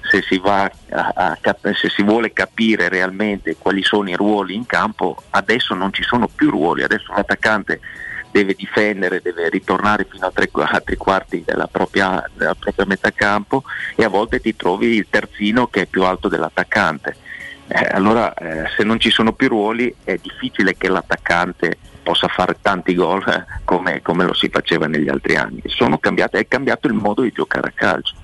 se 0.08 0.22
si, 0.22 0.40
a, 0.44 0.70
a 0.90 1.38
se 1.74 1.88
si 1.88 2.02
vuole 2.02 2.32
capire 2.32 2.88
realmente 2.88 3.56
quali 3.56 3.82
sono 3.82 4.08
i 4.08 4.14
ruoli 4.14 4.54
in 4.54 4.66
campo, 4.66 5.16
adesso 5.30 5.74
non 5.74 5.92
ci 5.92 6.02
sono 6.02 6.28
più 6.28 6.50
ruoli, 6.50 6.82
adesso 6.82 7.12
l'attaccante 7.12 7.80
deve 8.30 8.54
difendere, 8.54 9.22
deve 9.22 9.48
ritornare 9.48 10.06
fino 10.08 10.26
a 10.26 10.30
tre, 10.30 10.50
a 10.52 10.80
tre 10.80 10.96
quarti 10.96 11.42
della 11.44 11.66
propria, 11.66 12.22
della 12.34 12.54
propria 12.54 12.84
metà 12.86 13.10
campo 13.10 13.64
e 13.94 14.04
a 14.04 14.08
volte 14.08 14.40
ti 14.40 14.54
trovi 14.54 14.94
il 14.94 15.06
terzino 15.08 15.68
che 15.68 15.82
è 15.82 15.86
più 15.86 16.04
alto 16.04 16.28
dell'attaccante. 16.28 17.16
Eh, 17.68 17.88
allora 17.90 18.32
eh, 18.34 18.68
se 18.76 18.84
non 18.84 19.00
ci 19.00 19.10
sono 19.10 19.32
più 19.32 19.48
ruoli 19.48 19.92
è 20.04 20.18
difficile 20.20 20.76
che 20.76 20.88
l'attaccante 20.88 21.78
possa 22.06 22.28
fare 22.28 22.56
tanti 22.62 22.94
gol 22.94 23.26
eh, 23.26 23.44
come, 23.64 24.00
come 24.00 24.24
lo 24.24 24.32
si 24.32 24.48
faceva 24.48 24.86
negli 24.86 25.08
altri 25.08 25.34
anni. 25.34 25.60
Sono 25.64 25.98
cambiate, 25.98 26.38
è 26.38 26.46
cambiato 26.46 26.86
il 26.86 26.92
modo 26.92 27.22
di 27.22 27.32
giocare 27.34 27.68
a 27.68 27.72
calcio. 27.74 28.14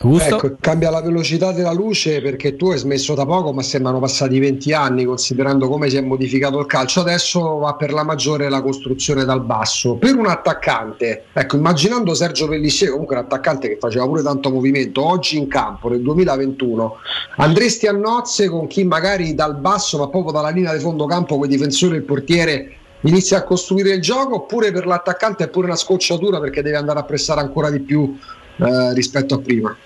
Ecco, 0.00 0.56
cambia 0.60 0.90
la 0.90 1.02
velocità 1.02 1.50
della 1.50 1.72
luce 1.72 2.22
perché 2.22 2.54
tu 2.54 2.70
hai 2.70 2.78
smesso 2.78 3.14
da 3.14 3.26
poco, 3.26 3.52
ma 3.52 3.62
sembrano 3.62 3.98
passati 3.98 4.38
20 4.38 4.72
anni 4.72 5.04
considerando 5.04 5.68
come 5.68 5.90
si 5.90 5.96
è 5.96 6.00
modificato 6.00 6.60
il 6.60 6.66
calcio. 6.66 7.00
Adesso 7.00 7.58
va 7.58 7.74
per 7.74 7.92
la 7.92 8.04
maggiore 8.04 8.48
la 8.48 8.62
costruzione 8.62 9.24
dal 9.24 9.42
basso. 9.42 9.96
Per 9.96 10.14
un 10.14 10.26
attaccante, 10.26 11.24
ecco, 11.32 11.56
immaginando 11.56 12.14
Sergio 12.14 12.46
Pellissier, 12.46 12.90
comunque 12.90 13.16
un 13.16 13.22
attaccante 13.22 13.66
che 13.66 13.78
faceva 13.80 14.06
pure 14.06 14.22
tanto 14.22 14.50
movimento, 14.50 15.04
oggi 15.04 15.36
in 15.36 15.48
campo 15.48 15.88
nel 15.88 16.00
2021, 16.00 16.96
andresti 17.38 17.88
a 17.88 17.92
nozze 17.92 18.48
con 18.48 18.68
chi 18.68 18.84
magari 18.84 19.34
dal 19.34 19.56
basso, 19.56 19.98
ma 19.98 20.08
proprio 20.08 20.30
dalla 20.30 20.50
linea 20.50 20.72
di 20.74 20.80
fondo 20.80 21.06
campo, 21.06 21.36
con 21.38 21.46
i 21.46 21.48
difensori 21.48 21.94
e 21.94 21.98
il 21.98 22.04
portiere, 22.04 22.77
inizia 23.02 23.38
a 23.38 23.44
costruire 23.44 23.90
il 23.90 24.00
gioco, 24.00 24.36
oppure 24.36 24.72
per 24.72 24.86
l'attaccante 24.86 25.44
è 25.44 25.48
pure 25.48 25.66
una 25.66 25.76
scocciatura 25.76 26.40
perché 26.40 26.62
deve 26.62 26.76
andare 26.76 26.98
a 26.98 27.04
pressare 27.04 27.40
ancora 27.40 27.70
di 27.70 27.80
più 27.80 28.18
eh, 28.56 28.92
rispetto 28.94 29.34
a 29.34 29.38
prima? 29.38 29.76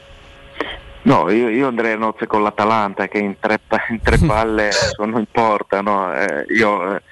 No, 1.05 1.29
io, 1.31 1.49
io 1.49 1.67
andrei 1.67 1.93
a 1.93 1.97
nozze 1.97 2.27
con 2.27 2.43
l'Atalanta 2.43 3.09
che 3.09 3.19
in 3.19 3.37
tre, 3.41 3.59
in 3.89 4.01
tre 4.01 4.19
palle 4.25 4.71
sono 4.71 5.19
in 5.19 5.27
porta. 5.31 5.81
no? 5.81 6.15
Eh, 6.15 6.47
io, 6.55 6.95
eh, 6.95 7.03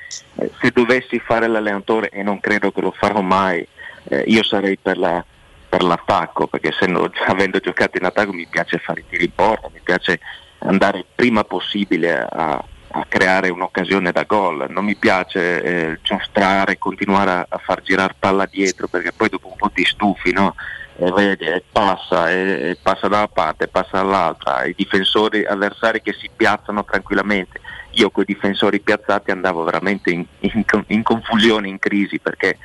se 0.60 0.70
dovessi 0.72 1.18
fare 1.18 1.48
l'allenatore, 1.48 2.08
e 2.10 2.22
non 2.22 2.38
credo 2.40 2.70
che 2.70 2.80
lo 2.80 2.94
farò 2.96 3.20
mai, 3.20 3.66
eh, 4.04 4.24
io 4.26 4.44
sarei 4.44 4.78
per, 4.80 4.96
la- 4.96 5.24
per 5.68 5.82
l'attacco, 5.82 6.46
perché 6.46 6.68
essendo, 6.68 7.10
avendo 7.26 7.58
giocato 7.58 7.98
in 7.98 8.04
attacco 8.04 8.32
mi 8.32 8.46
piace 8.48 8.78
fare 8.78 9.00
i 9.00 9.04
tiri 9.08 9.24
in 9.24 9.34
porta, 9.34 9.68
mi 9.72 9.80
piace 9.82 10.20
andare 10.58 11.04
prima 11.14 11.42
possibile 11.42 12.26
a, 12.30 12.62
a 12.92 13.04
creare 13.08 13.48
un'occasione 13.48 14.12
da 14.12 14.24
gol. 14.24 14.66
Non 14.68 14.84
mi 14.84 14.96
piace 14.96 15.62
eh, 15.62 15.98
giostrare, 16.02 16.78
continuare 16.78 17.30
a, 17.30 17.46
a 17.48 17.58
far 17.58 17.82
girare 17.82 18.14
palla 18.18 18.46
dietro, 18.46 18.88
perché 18.88 19.12
poi 19.12 19.28
dopo 19.28 19.48
un 19.48 19.56
po' 19.56 19.70
ti 19.70 19.84
stufi, 19.84 20.32
no? 20.32 20.54
e 21.02 21.10
vedi, 21.12 21.46
e 21.46 21.64
passa, 21.72 22.30
e, 22.30 22.76
passa 22.80 23.08
da 23.08 23.18
una 23.18 23.28
parte, 23.28 23.68
passa 23.68 23.92
dall'altra, 23.92 24.64
i 24.64 24.74
difensori 24.76 25.46
avversari 25.46 26.02
che 26.02 26.12
si 26.12 26.28
piazzano 26.34 26.84
tranquillamente. 26.84 27.60
Io 27.92 28.10
con 28.10 28.24
i 28.24 28.32
difensori 28.32 28.80
piazzati 28.80 29.30
andavo 29.30 29.64
veramente 29.64 30.10
in, 30.10 30.24
in- 30.40 30.64
in 30.88 31.02
confusione, 31.02 31.68
in 31.68 31.78
crisi, 31.78 32.18
perché 32.18 32.58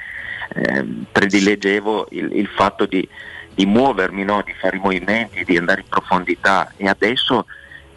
ehm, 0.53 1.05
predileggevo 1.13 2.07
il, 2.11 2.35
il 2.35 2.47
fatto 2.47 2.85
di, 2.85 3.07
di 3.53 3.65
muovermi, 3.65 4.25
no? 4.25 4.41
di 4.45 4.53
fare 4.53 4.75
i 4.75 4.81
movimenti, 4.81 5.45
di 5.45 5.55
andare 5.57 5.81
in 5.81 5.87
profondità 5.87 6.73
e 6.75 6.89
adesso 6.89 7.45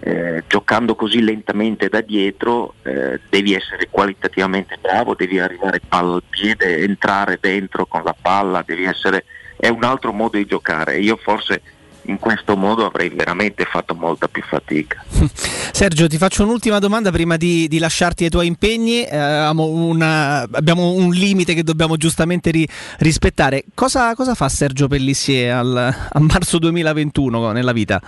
eh, 0.00 0.44
giocando 0.46 0.94
così 0.94 1.22
lentamente 1.22 1.88
da 1.88 2.00
dietro 2.00 2.74
eh, 2.82 3.20
devi 3.28 3.54
essere 3.54 3.88
qualitativamente 3.90 4.78
bravo, 4.80 5.14
devi 5.14 5.38
arrivare 5.38 5.80
palla 5.86 6.14
al 6.14 6.22
piede, 6.28 6.78
entrare 6.82 7.38
dentro 7.40 7.86
con 7.86 8.02
la 8.04 8.14
palla, 8.20 8.62
essere 8.84 9.24
è 9.56 9.68
un 9.68 9.82
altro 9.82 10.12
modo 10.12 10.36
di 10.36 10.46
giocare. 10.46 10.98
Io 11.00 11.16
forse 11.16 11.62
in 12.02 12.18
questo 12.18 12.56
modo 12.56 12.86
avrei 12.86 13.10
veramente 13.10 13.64
fatto 13.64 13.94
molta 13.94 14.28
più 14.28 14.42
fatica. 14.42 15.04
Sergio, 15.72 16.06
ti 16.06 16.16
faccio 16.16 16.42
un'ultima 16.44 16.78
domanda 16.78 17.10
prima 17.10 17.36
di, 17.36 17.68
di 17.68 17.78
lasciarti 17.78 18.24
ai 18.24 18.30
tuoi 18.30 18.46
impegni. 18.46 19.02
Eh, 19.04 19.18
una- 19.66 20.40
abbiamo 20.52 20.92
un 20.92 21.10
limite 21.10 21.54
che 21.54 21.62
dobbiamo 21.62 21.96
giustamente 21.96 22.50
ri- 22.50 22.68
rispettare. 22.98 23.64
Cosa, 23.74 24.14
cosa 24.14 24.34
fa 24.34 24.48
Sergio 24.48 24.86
Pellissier 24.88 25.52
al- 25.54 25.76
a 26.12 26.20
marzo 26.20 26.58
2021 26.58 27.52
nella 27.52 27.72
vita? 27.72 28.00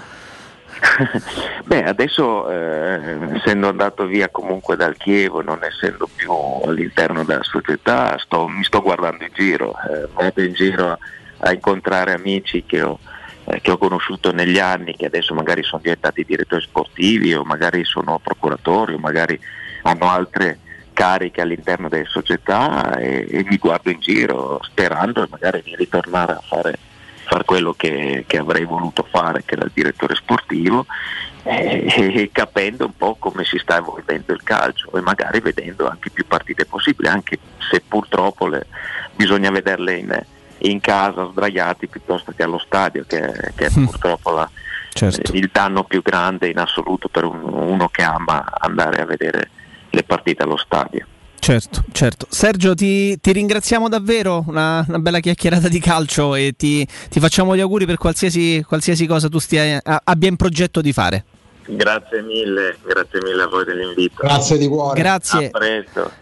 Beh, 1.65 1.85
adesso 1.85 2.51
eh, 2.51 3.35
essendo 3.35 3.69
andato 3.69 4.07
via 4.07 4.29
comunque 4.29 4.77
dal 4.77 4.97
Chievo, 4.97 5.43
non 5.43 5.63
essendo 5.63 6.09
più 6.15 6.33
all'interno 6.65 7.25
della 7.25 7.43
società, 7.43 8.19
sto, 8.19 8.49
mi 8.49 8.65
sto 8.65 8.81
guardando 8.81 9.25
in 9.25 9.31
giro, 9.33 9.75
eh, 9.89 10.09
vado 10.13 10.43
in 10.43 10.53
giro 10.53 10.99
a 11.39 11.53
incontrare 11.53 12.13
amici 12.13 12.65
che 12.65 12.83
ho, 12.83 12.99
eh, 13.45 13.61
che 13.61 13.71
ho 13.71 13.79
conosciuto 13.79 14.33
negli 14.33 14.59
anni, 14.59 14.97
che 14.97 15.07
adesso 15.07 15.35
magari 15.35 15.63
sono 15.63 15.83
diventati 15.83 16.25
direttori 16.25 16.63
sportivi 16.63 17.35
o 17.35 17.45
magari 17.45 17.85
sono 17.85 18.19
procuratori 18.23 18.95
o 18.95 18.99
magari 18.99 19.39
hanno 19.83 20.09
altre 20.09 20.59
cariche 20.93 21.41
all'interno 21.41 21.89
delle 21.89 22.07
società 22.07 22.97
e, 22.97 23.27
e 23.31 23.45
mi 23.49 23.57
guardo 23.57 23.91
in 23.91 24.01
giro 24.01 24.61
sperando 24.63 25.27
magari 25.31 25.63
di 25.63 25.75
ritornare 25.77 26.33
a 26.33 26.43
fare 26.43 26.79
far 27.31 27.45
quello 27.45 27.75
che, 27.75 28.25
che, 28.27 28.39
avrei 28.39 28.65
voluto 28.65 29.07
fare, 29.09 29.45
che 29.45 29.55
era 29.55 29.65
il 29.65 29.71
direttore 29.73 30.17
sportivo, 30.17 30.85
e, 31.45 31.87
e, 31.87 32.31
capendo 32.33 32.87
un 32.87 32.97
po' 32.97 33.15
come 33.21 33.45
si 33.45 33.57
sta 33.59 33.77
evolvendo 33.77 34.33
il 34.33 34.43
calcio 34.43 34.91
e 34.97 35.01
magari 35.01 35.39
vedendo 35.39 35.89
anche 35.89 36.11
più 36.11 36.27
partite 36.27 36.67
possibili, 36.67 37.09
anche 37.09 37.39
se 37.71 37.83
purtroppo 37.87 38.49
le, 38.49 38.67
bisogna 39.15 39.49
vederle 39.51 39.97
in, 39.97 40.25
in, 40.59 40.81
casa 40.81 41.29
sdraiati 41.31 41.87
piuttosto 41.87 42.33
che 42.35 42.43
allo 42.43 42.59
stadio, 42.59 43.05
che, 43.07 43.33
che 43.55 43.67
è 43.67 43.71
mm. 43.79 43.85
purtroppo 43.85 44.33
la, 44.33 44.51
certo. 44.93 45.31
il 45.33 45.51
danno 45.53 45.85
più 45.85 46.03
grande 46.03 46.49
in 46.49 46.59
assoluto 46.59 47.07
per 47.07 47.23
un, 47.23 47.45
uno 47.45 47.89
che 47.91 48.03
ama 48.03 48.45
andare 48.59 49.03
a 49.03 49.07
vedere 49.07 49.51
le 49.91 50.03
partite 50.03 50.43
allo 50.43 50.57
stadio. 50.57 51.07
Certo, 51.41 51.83
certo. 51.93 52.27
Sergio, 52.29 52.75
ti, 52.75 53.19
ti 53.19 53.33
ringraziamo 53.33 53.89
davvero, 53.89 54.45
una, 54.47 54.85
una, 54.87 54.99
bella 54.99 55.21
chiacchierata 55.21 55.69
di 55.69 55.81
calcio 55.81 56.35
e 56.35 56.53
ti, 56.55 56.87
ti 57.09 57.19
facciamo 57.19 57.57
gli 57.57 57.61
auguri 57.61 57.87
per 57.87 57.97
qualsiasi, 57.97 58.63
qualsiasi 58.67 59.07
cosa 59.07 59.29
tu 59.29 59.39
stia, 59.39 59.81
abbia 59.83 60.29
in 60.29 60.37
progetto 60.37 60.83
di 60.83 60.93
fare. 60.93 61.25
Grazie 61.77 62.23
mille, 62.23 62.77
grazie 62.85 63.21
mille 63.23 63.43
a 63.43 63.47
voi 63.47 63.65
dell'invito. 63.65 64.23
Grazie 64.23 64.59
di 64.59 64.67
cuore. 64.67 65.01
Grazie. 65.01 65.51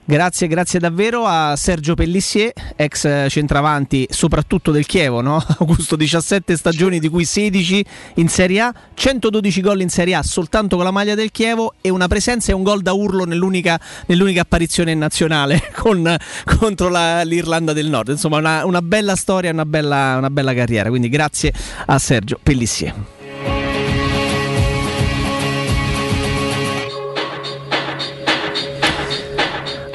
Grazie, 0.05 0.47
grazie 0.47 0.79
davvero 0.79 1.25
a 1.25 1.55
Sergio 1.57 1.95
Pellissier, 1.95 2.53
ex 2.77 3.29
centravanti 3.29 4.07
soprattutto 4.11 4.71
del 4.71 4.87
Chievo, 4.87 5.21
no? 5.21 5.43
Augusto 5.59 5.97
17 5.97 6.57
stagioni 6.57 6.99
di 6.99 7.09
cui 7.09 7.25
16 7.25 7.85
in 8.15 8.29
Serie 8.29 8.61
A, 8.61 8.75
112 8.95 9.61
gol 9.61 9.81
in 9.81 9.89
Serie 9.89 10.15
A 10.15 10.23
soltanto 10.23 10.77
con 10.77 10.85
la 10.85 10.91
maglia 10.91 11.15
del 11.15 11.31
Chievo 11.31 11.75
e 11.81 11.89
una 11.89 12.09
presenza 12.09 12.53
e 12.53 12.55
un 12.55 12.63
gol 12.63 12.83
da 12.83 12.93
urlo 12.93 13.25
nell'unica, 13.25 13.81
nell'unica 14.07 14.43
apparizione 14.43 14.95
nazionale 14.95 15.71
con, 15.77 16.17
contro 16.59 16.89
la, 16.89 17.23
l'Irlanda 17.23 17.73
del 17.73 17.89
Nord. 17.89 18.09
Insomma, 18.09 18.39
una, 18.39 18.65
una 18.67 18.83
bella 18.83 19.17
storia, 19.17 19.51
una 19.51 19.67
bella, 19.67 20.17
una 20.19 20.31
bella 20.31 20.55
carriera. 20.55 20.89
Quindi 20.89 21.09
grazie 21.09 21.53
a 21.87 21.99
Sergio 21.99 22.39
Pellissier. 22.43 23.18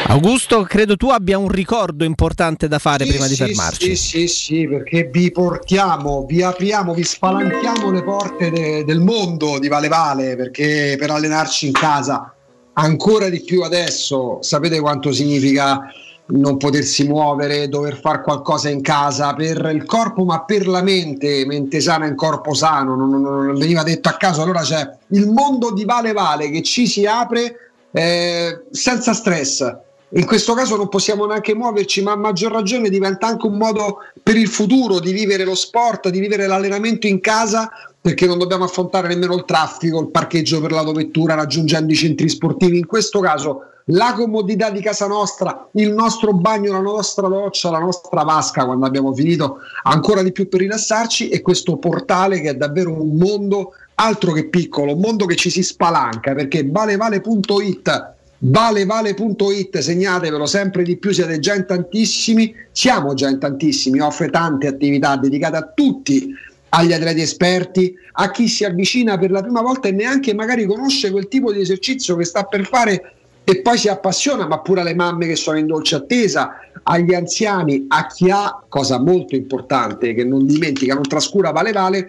Augusto, 0.05 0.63
credo 0.63 0.97
tu 0.97 1.09
abbia 1.09 1.37
un 1.37 1.47
ricordo 1.47 2.03
importante 2.03 2.67
da 2.67 2.77
fare 2.77 3.05
sì, 3.05 3.11
prima 3.11 3.27
di 3.27 3.35
sì, 3.35 3.43
fermarci. 3.43 3.95
Sì, 3.95 3.95
sì, 3.95 4.27
sì, 4.27 4.67
perché 4.67 5.09
vi 5.11 5.31
portiamo, 5.31 6.25
vi 6.27 6.41
apriamo, 6.41 6.93
vi 6.93 7.03
spalanchiamo 7.03 7.89
le 7.89 8.03
porte 8.03 8.51
de- 8.51 8.83
del 8.83 8.99
mondo 8.99 9.59
di 9.59 9.67
Vale 9.67 9.87
Vale, 9.87 10.35
perché 10.35 10.95
per 10.99 11.09
allenarci 11.09 11.67
in 11.67 11.71
casa 11.71 12.33
ancora 12.73 13.29
di 13.29 13.41
più 13.41 13.61
adesso, 13.61 14.39
sapete 14.41 14.79
quanto 14.79 15.11
significa 15.11 15.79
non 16.25 16.57
potersi 16.57 17.07
muovere, 17.07 17.67
dover 17.67 17.99
fare 17.99 18.21
qualcosa 18.21 18.69
in 18.69 18.81
casa 18.81 19.33
per 19.33 19.71
il 19.73 19.85
corpo, 19.85 20.25
ma 20.25 20.43
per 20.43 20.67
la 20.67 20.81
mente, 20.81 21.45
mente 21.45 21.79
sana 21.79 22.07
in 22.07 22.15
corpo 22.15 22.53
sano, 22.53 22.95
non, 22.95 23.09
non, 23.09 23.45
non 23.45 23.55
veniva 23.55 23.83
detto 23.83 24.09
a 24.09 24.13
caso, 24.13 24.41
allora 24.41 24.61
c'è 24.61 24.89
il 25.09 25.27
mondo 25.29 25.71
di 25.71 25.85
Vale 25.85 26.11
Vale 26.13 26.49
che 26.49 26.61
ci 26.61 26.87
si 26.87 27.05
apre 27.05 27.71
eh, 27.91 28.63
senza 28.71 29.13
stress 29.13 29.75
in 30.15 30.25
questo 30.25 30.53
caso 30.53 30.75
non 30.75 30.89
possiamo 30.89 31.25
neanche 31.25 31.55
muoverci, 31.55 32.03
ma 32.03 32.11
a 32.11 32.15
maggior 32.15 32.51
ragione 32.51 32.89
diventa 32.89 33.25
anche 33.25 33.47
un 33.47 33.57
modo 33.57 33.97
per 34.21 34.37
il 34.37 34.47
futuro 34.47 34.99
di 34.99 35.11
vivere 35.11 35.43
lo 35.43 35.55
sport, 35.55 36.09
di 36.09 36.19
vivere 36.19 36.45
l'allenamento 36.45 37.07
in 37.07 37.19
casa, 37.19 37.71
perché 37.99 38.27
non 38.27 38.37
dobbiamo 38.37 38.65
affrontare 38.65 39.07
nemmeno 39.07 39.33
il 39.33 39.45
traffico, 39.45 39.99
il 39.99 40.09
parcheggio 40.09 40.61
per 40.61 40.71
l'autovettura 40.71 41.33
raggiungendo 41.33 41.91
i 41.91 41.95
centri 41.95 42.29
sportivi. 42.29 42.77
In 42.77 42.85
questo 42.85 43.21
caso 43.21 43.61
la 43.87 44.13
comodità 44.13 44.69
di 44.69 44.81
casa 44.81 45.07
nostra, 45.07 45.67
il 45.73 45.91
nostro 45.91 46.31
bagno, 46.31 46.73
la 46.73 46.79
nostra 46.79 47.27
doccia, 47.27 47.71
la 47.71 47.79
nostra 47.79 48.23
vasca 48.23 48.65
quando 48.65 48.85
abbiamo 48.85 49.13
finito, 49.15 49.57
ancora 49.83 50.21
di 50.21 50.31
più 50.31 50.47
per 50.47 50.59
rilassarci 50.59 51.29
e 51.29 51.41
questo 51.41 51.77
portale 51.77 52.39
che 52.39 52.51
è 52.51 52.55
davvero 52.55 52.91
un 52.91 53.17
mondo 53.17 53.71
altro 53.95 54.31
che 54.31 54.45
piccolo, 54.45 54.93
un 54.93 54.99
mondo 54.99 55.25
che 55.25 55.35
ci 55.35 55.49
si 55.49 55.63
spalanca 55.63 56.35
perché 56.35 56.63
valevale.it 56.69 58.11
valevale.it, 58.39 59.77
segnatevelo 59.77 60.45
sempre 60.45 60.83
di 60.83 60.97
più, 60.97 61.11
siete 61.11 61.39
già 61.39 61.55
in 61.55 61.65
tantissimi, 61.65 62.53
siamo 62.71 63.13
già 63.13 63.29
in 63.29 63.39
tantissimi, 63.39 63.99
offre 63.99 64.29
tante 64.29 64.67
attività 64.67 65.15
dedicate 65.15 65.57
a 65.57 65.71
tutti, 65.73 66.33
agli 66.69 66.91
atleti 66.91 67.21
esperti, 67.21 67.95
a 68.13 68.31
chi 68.31 68.47
si 68.47 68.65
avvicina 68.65 69.17
per 69.17 69.31
la 69.31 69.41
prima 69.41 69.61
volta 69.61 69.87
e 69.87 69.91
neanche 69.91 70.33
magari 70.33 70.65
conosce 70.65 71.11
quel 71.11 71.27
tipo 71.27 71.51
di 71.51 71.61
esercizio 71.61 72.15
che 72.15 72.25
sta 72.25 72.43
per 72.43 72.65
fare 72.65 73.13
e 73.45 73.61
poi 73.61 73.77
si 73.77 73.89
appassiona, 73.89 74.47
ma 74.47 74.59
pure 74.59 74.81
alle 74.81 74.95
mamme 74.95 75.27
che 75.27 75.35
sono 75.35 75.57
in 75.57 75.67
dolce 75.67 75.95
attesa, 75.95 76.59
agli 76.83 77.13
anziani, 77.13 77.85
a 77.89 78.07
chi 78.07 78.29
ha, 78.29 78.63
cosa 78.67 78.99
molto 78.99 79.35
importante 79.35 80.13
che 80.13 80.23
non 80.23 80.45
dimentica, 80.45 80.93
non 80.93 81.03
trascura 81.03 81.51
Vale 81.51 81.71
Vale, 81.71 82.07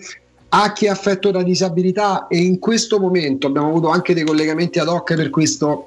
a 0.48 0.72
chi 0.72 0.86
è 0.86 0.88
affetto 0.88 1.32
da 1.32 1.42
disabilità 1.42 2.28
e 2.28 2.38
in 2.38 2.60
questo 2.60 3.00
momento 3.00 3.48
abbiamo 3.48 3.68
avuto 3.68 3.88
anche 3.88 4.14
dei 4.14 4.24
collegamenti 4.24 4.78
ad 4.78 4.86
hoc 4.86 5.14
per 5.14 5.30
questo 5.30 5.86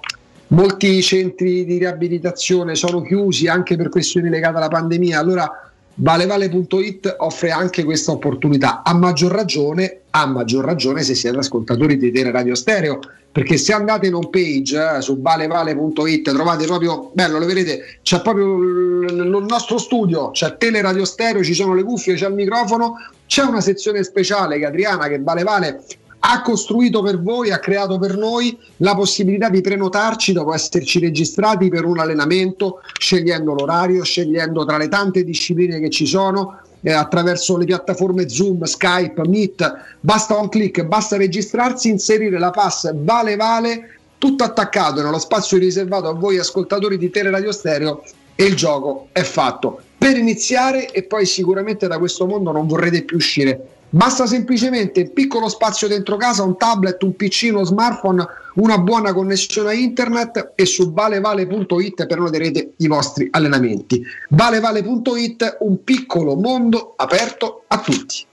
molti 0.49 1.01
centri 1.01 1.65
di 1.65 1.77
riabilitazione 1.77 2.75
sono 2.75 3.01
chiusi 3.01 3.47
anche 3.47 3.75
per 3.75 3.89
questioni 3.89 4.29
legate 4.29 4.57
alla 4.57 4.67
pandemia, 4.67 5.19
allora 5.19 5.67
valevale.it 5.99 7.15
offre 7.19 7.49
anche 7.49 7.83
questa 7.83 8.11
opportunità, 8.11 8.83
a 8.83 8.93
maggior 8.93 9.31
ragione, 9.31 10.01
a 10.11 10.25
maggior 10.27 10.63
ragione 10.63 11.01
se 11.01 11.15
siete 11.15 11.37
ascoltatori 11.37 11.97
di 11.97 12.11
Tele 12.11 12.31
Radio 12.31 12.53
Stereo, 12.53 12.99
perché 13.31 13.57
se 13.57 13.73
andate 13.73 14.07
in 14.07 14.13
home 14.13 14.29
page 14.29 14.97
eh, 14.97 15.01
su 15.01 15.19
valevale.it 15.19 16.31
trovate 16.31 16.65
proprio, 16.65 17.11
bello, 17.13 17.39
lo 17.39 17.45
vedete, 17.45 17.99
c'è 18.03 18.21
proprio 18.21 18.57
il 18.57 19.45
nostro 19.47 19.77
studio, 19.77 20.31
c'è 20.31 20.57
Tele 20.57 20.81
Radio 20.81 21.05
Stereo, 21.05 21.43
ci 21.43 21.53
sono 21.53 21.73
le 21.73 21.83
cuffie, 21.83 22.15
c'è 22.15 22.27
il 22.27 22.33
microfono, 22.33 22.95
c'è 23.25 23.43
una 23.43 23.61
sezione 23.61 24.03
speciale 24.03 24.59
che 24.59 24.65
Adriana, 24.65 25.07
che 25.07 25.19
Vale 25.19 25.43
Vale 25.43 25.83
ha 26.29 26.41
costruito 26.41 27.01
per 27.01 27.21
voi, 27.21 27.51
ha 27.51 27.59
creato 27.59 27.97
per 27.97 28.17
noi 28.17 28.57
la 28.77 28.95
possibilità 28.95 29.49
di 29.49 29.61
prenotarci 29.61 30.33
dopo 30.33 30.53
esserci 30.53 30.99
registrati 30.99 31.69
per 31.69 31.85
un 31.85 31.99
allenamento, 31.99 32.81
scegliendo 32.99 33.53
l'orario, 33.53 34.03
scegliendo 34.03 34.65
tra 34.65 34.77
le 34.77 34.89
tante 34.89 35.23
discipline 35.23 35.79
che 35.79 35.89
ci 35.89 36.05
sono, 36.05 36.59
eh, 36.81 36.91
attraverso 36.91 37.55
le 37.55 37.63
piattaforme 37.63 38.27
Zoom, 38.27 38.63
Skype, 38.63 39.25
Meet, 39.25 39.73
basta 40.01 40.37
un 40.37 40.49
clic, 40.49 40.83
basta 40.83 41.15
registrarsi, 41.15 41.87
inserire 41.89 42.37
la 42.37 42.51
pass 42.51 42.93
vale 42.93 43.37
vale, 43.37 43.99
tutto 44.17 44.43
attaccato 44.43 45.01
nello 45.01 45.19
spazio 45.19 45.57
riservato 45.57 46.09
a 46.09 46.13
voi 46.13 46.37
ascoltatori 46.37 46.97
di 46.97 47.09
Teleradio 47.09 47.53
Stereo 47.53 48.03
e 48.35 48.43
il 48.43 48.55
gioco 48.55 49.07
è 49.13 49.21
fatto. 49.21 49.79
Per 49.97 50.17
iniziare 50.17 50.91
e 50.91 51.03
poi 51.03 51.25
sicuramente 51.25 51.87
da 51.87 51.97
questo 51.97 52.25
mondo 52.27 52.51
non 52.51 52.67
vorrete 52.67 53.03
più 53.03 53.15
uscire 53.15 53.76
Basta 53.89 54.27
semplicemente 54.27 55.01
un 55.01 55.13
piccolo 55.13 55.47
spazio 55.47 55.87
dentro 55.87 56.17
casa, 56.17 56.43
un 56.43 56.57
tablet, 56.57 57.01
un 57.03 57.15
PC, 57.15 57.47
uno 57.51 57.63
smartphone, 57.63 58.25
una 58.55 58.77
buona 58.79 59.13
connessione 59.13 59.69
a 59.69 59.73
internet 59.73 60.51
e 60.55 60.65
su 60.65 60.91
valevale.it 60.91 62.05
prenoterete 62.05 62.73
i 62.77 62.87
vostri 62.87 63.27
allenamenti. 63.31 64.03
Valevale.it, 64.29 65.57
un 65.61 65.83
piccolo 65.83 66.35
mondo 66.35 66.95
aperto 66.97 67.63
a 67.67 67.79
tutti. 67.79 68.25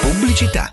Pubblicità. 0.00 0.72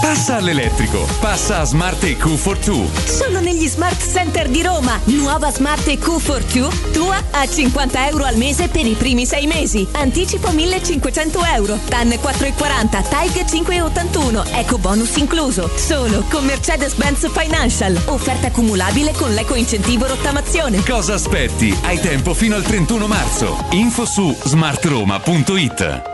Passa 0.00 0.36
all'elettrico. 0.36 1.06
Passa 1.20 1.60
a 1.60 1.64
Smart 1.64 2.02
EQ 2.02 2.36
for 2.36 2.58
2. 2.58 2.86
Solo 3.04 3.40
negli 3.40 3.66
Smart 3.68 4.00
Center 4.00 4.48
di 4.48 4.62
Roma. 4.62 4.98
Nuova 5.04 5.50
Smart 5.50 5.86
EQ 5.86 6.18
for 6.18 6.42
2, 6.42 6.68
tua 6.92 7.22
a 7.30 7.46
50 7.46 8.08
euro 8.08 8.24
al 8.24 8.36
mese 8.36 8.68
per 8.68 8.86
i 8.86 8.94
primi 8.94 9.26
sei 9.26 9.46
mesi. 9.46 9.86
Anticipo 9.92 10.50
1500 10.50 11.44
euro. 11.54 11.78
TAN 11.88 12.08
4,40, 12.08 13.08
TAIG 13.08 13.44
5,81. 13.44 14.58
Eco 14.58 14.78
bonus 14.78 15.16
incluso. 15.16 15.70
Solo 15.74 16.24
con 16.30 16.44
Mercedes-Benz 16.44 17.30
Financial. 17.30 18.00
Offerta 18.06 18.50
cumulabile 18.50 19.12
con 19.12 19.32
l'eco 19.32 19.54
incentivo 19.54 20.06
rottamazione. 20.06 20.82
Cosa 20.84 21.14
aspetti? 21.14 21.76
Hai 21.82 22.00
tempo 22.00 22.34
fino 22.34 22.54
al 22.54 22.62
31 22.62 23.06
marzo. 23.06 23.64
Info 23.70 24.04
su 24.04 24.34
smartroma.it. 24.44 26.13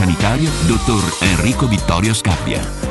sanitario, 0.01 0.49
dottor 0.67 1.03
Enrico 1.21 1.67
Vittorio 1.67 2.15
Scappia. 2.15 2.90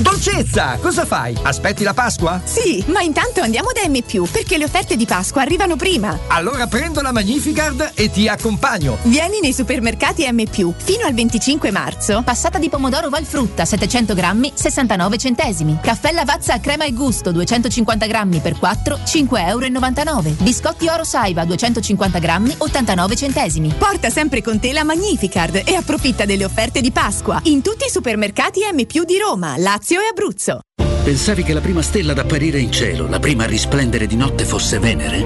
Dolcezza, 0.00 0.78
cosa 0.80 1.04
fai? 1.04 1.36
Aspetti 1.42 1.84
la 1.84 1.92
Pasqua? 1.92 2.40
Sì, 2.42 2.82
ma 2.86 3.02
intanto 3.02 3.42
andiamo 3.42 3.68
da 3.70 3.86
M, 3.86 4.00
perché 4.32 4.56
le 4.56 4.64
offerte 4.64 4.96
di 4.96 5.04
Pasqua 5.04 5.42
arrivano 5.42 5.76
prima. 5.76 6.18
Allora 6.28 6.66
prendo 6.66 7.02
la 7.02 7.12
Magnificard 7.12 7.92
e 7.94 8.10
ti 8.10 8.26
accompagno. 8.26 8.96
Vieni 9.02 9.40
nei 9.40 9.52
supermercati 9.52 10.26
M, 10.32 10.42
fino 10.46 11.04
al 11.04 11.12
25 11.12 11.70
marzo. 11.70 12.22
Passata 12.24 12.56
di 12.56 12.70
pomodoro 12.70 13.10
Valfrutta 13.10 13.66
700 13.66 14.14
grammi, 14.14 14.52
69 14.54 15.18
centesimi. 15.18 15.78
Caffè 15.82 16.12
Lavazza 16.12 16.54
a 16.54 16.60
crema 16.60 16.84
e 16.86 16.94
gusto 16.94 17.30
250 17.30 18.06
grammi 18.06 18.38
per 18.38 18.58
4, 18.58 19.00
5,99 19.04 20.06
euro. 20.08 20.34
Biscotti 20.38 20.88
Oro 20.88 21.04
Saiva 21.04 21.44
250 21.44 22.18
grammi, 22.18 22.54
89 22.56 23.16
centesimi. 23.16 23.74
Porta 23.76 24.08
sempre 24.08 24.40
con 24.40 24.58
te 24.58 24.72
la 24.72 24.82
Magnificard 24.82 25.60
e 25.62 25.74
approfitta 25.74 26.24
delle 26.24 26.46
offerte 26.46 26.80
di 26.80 26.90
Pasqua 26.90 27.38
in 27.44 27.60
tutti 27.60 27.84
i 27.84 27.90
supermercati 27.90 28.60
M, 28.72 28.86
di 29.04 29.18
Roma, 29.18 29.56
Lazio 29.58 29.88
e 29.98 30.08
Abruzzo. 30.10 30.60
Pensavi 31.02 31.42
che 31.42 31.54
la 31.54 31.60
prima 31.60 31.82
stella 31.82 32.12
ad 32.12 32.18
apparire 32.18 32.60
in 32.60 32.70
cielo, 32.70 33.08
la 33.08 33.18
prima 33.18 33.44
a 33.44 33.46
risplendere 33.46 34.06
di 34.06 34.16
notte 34.16 34.44
fosse 34.44 34.78
Venere? 34.78 35.24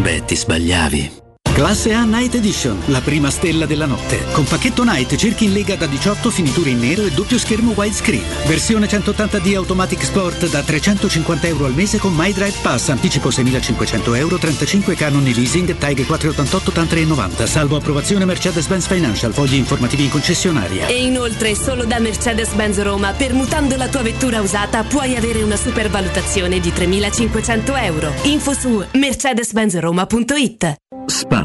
Beh, 0.00 0.24
ti 0.24 0.36
sbagliavi. 0.36 1.27
Classe 1.58 1.92
A 1.92 2.04
Night 2.04 2.36
Edition, 2.36 2.80
la 2.86 3.00
prima 3.00 3.30
stella 3.30 3.66
della 3.66 3.86
notte. 3.86 4.26
Con 4.30 4.44
pacchetto 4.44 4.84
Night 4.84 5.16
cerchi 5.16 5.46
in 5.46 5.52
lega 5.52 5.74
da 5.74 5.86
18 5.86 6.30
finiture 6.30 6.70
in 6.70 6.78
nero 6.78 7.02
e 7.02 7.10
doppio 7.10 7.36
schermo 7.36 7.72
widescreen. 7.74 8.22
Versione 8.46 8.86
180D 8.86 9.56
Automatic 9.56 10.04
Sport 10.04 10.48
da 10.50 10.62
350 10.62 11.48
euro 11.48 11.64
al 11.64 11.74
mese 11.74 11.98
con 11.98 12.14
My 12.14 12.32
Drive 12.32 12.58
Pass, 12.62 12.90
anticipo 12.90 13.30
6.500 13.30 14.16
euro, 14.16 14.38
35 14.38 14.94
canoni 14.94 15.34
leasing, 15.34 15.76
TAG 15.76 16.06
488 16.06 16.70
TAN 16.70 16.86
390, 16.86 17.46
salvo 17.46 17.74
approvazione 17.74 18.24
Mercedes-Benz 18.24 18.86
Financial, 18.86 19.32
fogli 19.32 19.54
informativi 19.54 20.04
in 20.04 20.10
concessionaria. 20.10 20.86
E 20.86 21.04
inoltre 21.04 21.56
solo 21.56 21.84
da 21.84 21.98
Mercedes-Benz 21.98 22.80
Roma, 22.82 23.10
permutando 23.14 23.74
la 23.74 23.88
tua 23.88 24.02
vettura 24.02 24.40
usata, 24.40 24.84
puoi 24.84 25.16
avere 25.16 25.42
una 25.42 25.56
supervalutazione 25.56 26.60
di 26.60 26.70
3.500 26.70 27.82
euro. 27.82 28.12
Info 28.22 28.52
su 28.52 28.80
mercedes-benzroma.it 28.92 30.76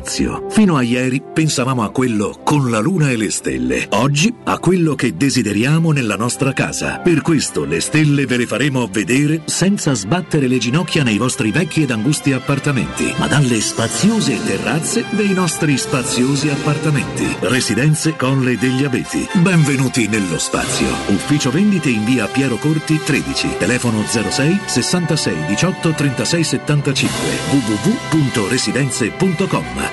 Spazio. 0.04 0.48
Fino 0.50 0.76
a 0.76 0.82
ieri 0.82 1.22
pensavamo 1.22 1.82
a 1.82 1.90
quello 1.90 2.38
con 2.44 2.70
la 2.70 2.80
luna 2.80 3.10
e 3.10 3.16
le 3.16 3.32
stelle. 3.32 3.88
Oggi 3.92 4.36
a 4.44 4.58
quello 4.58 4.96
che 4.96 5.16
desideriamo 5.16 5.94
nella 5.94 6.18
nostra 6.18 6.52
casa. 6.52 6.98
Per 6.98 7.22
questo 7.22 7.64
le 7.64 7.80
stelle 7.80 8.26
ve 8.26 8.36
le 8.36 8.46
faremo 8.46 8.90
vedere 8.92 9.44
senza 9.46 9.94
sbattere 9.94 10.48
le 10.48 10.58
ginocchia 10.58 11.04
nei 11.04 11.18
vostri 11.18 11.52
vecchi 11.52 11.84
ed 11.84 11.92
angusti 11.92 12.34
appartamenti, 12.34 13.14
ma 13.18 13.28
dalle 13.28 13.62
spaziose 13.62 14.44
terrazze 14.44 15.06
dei 15.12 15.32
nostri 15.32 15.78
spaziosi 15.78 16.50
appartamenti. 16.50 17.38
Residenze 17.40 18.18
Colle 18.18 18.58
degli 18.58 18.84
Abeti. 18.84 19.26
Benvenuti 19.42 20.08
nello 20.08 20.38
spazio. 20.38 20.88
Ufficio 21.08 21.50
vendite 21.50 21.90
in 21.90 22.04
via 22.04 22.28
Piero 22.28 22.58
Corti 22.58 23.00
13. 23.02 23.56
Telefono 23.58 24.04
06 24.06 24.60
66 24.66 25.46
18 25.48 25.92
36 25.92 26.44
75. 26.44 27.10
www.residenze.com 27.52 29.93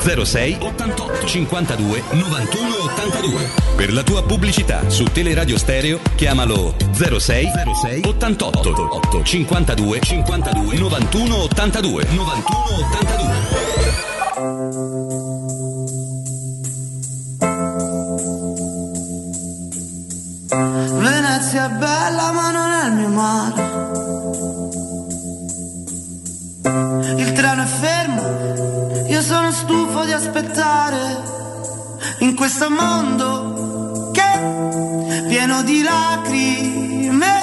06 0.00 0.58
88 0.60 1.26
52 1.26 2.02
91 2.12 2.74
82. 2.84 3.50
Per 3.76 3.92
la 3.92 4.02
tua 4.02 4.22
pubblicità 4.22 4.88
su 4.88 5.04
Teleradio 5.04 5.58
Stereo 5.58 6.00
chiamalo 6.14 6.74
06 6.92 7.50
06 7.80 8.02
88 8.04 8.88
8 8.90 9.22
52 9.22 10.00
52 10.00 10.76
91 10.76 11.36
82 11.36 12.06
91 12.10 12.56
82. 12.90 13.76
Venezia 20.98 21.66
è 21.66 21.70
bella 21.70 22.32
ma 22.32 22.50
non 22.50 22.70
è 22.70 22.86
il 22.86 22.92
mio 22.92 23.08
mare. 23.08 23.74
Il 27.16 27.32
treno 27.32 27.62
è 27.62 27.66
fermo, 27.66 28.75
stufo 29.56 30.04
di 30.04 30.12
aspettare 30.12 31.22
in 32.18 32.36
questo 32.36 32.68
mondo 32.68 34.10
che 34.12 35.28
pieno 35.28 35.62
di 35.62 35.82
lacrime. 35.82 37.34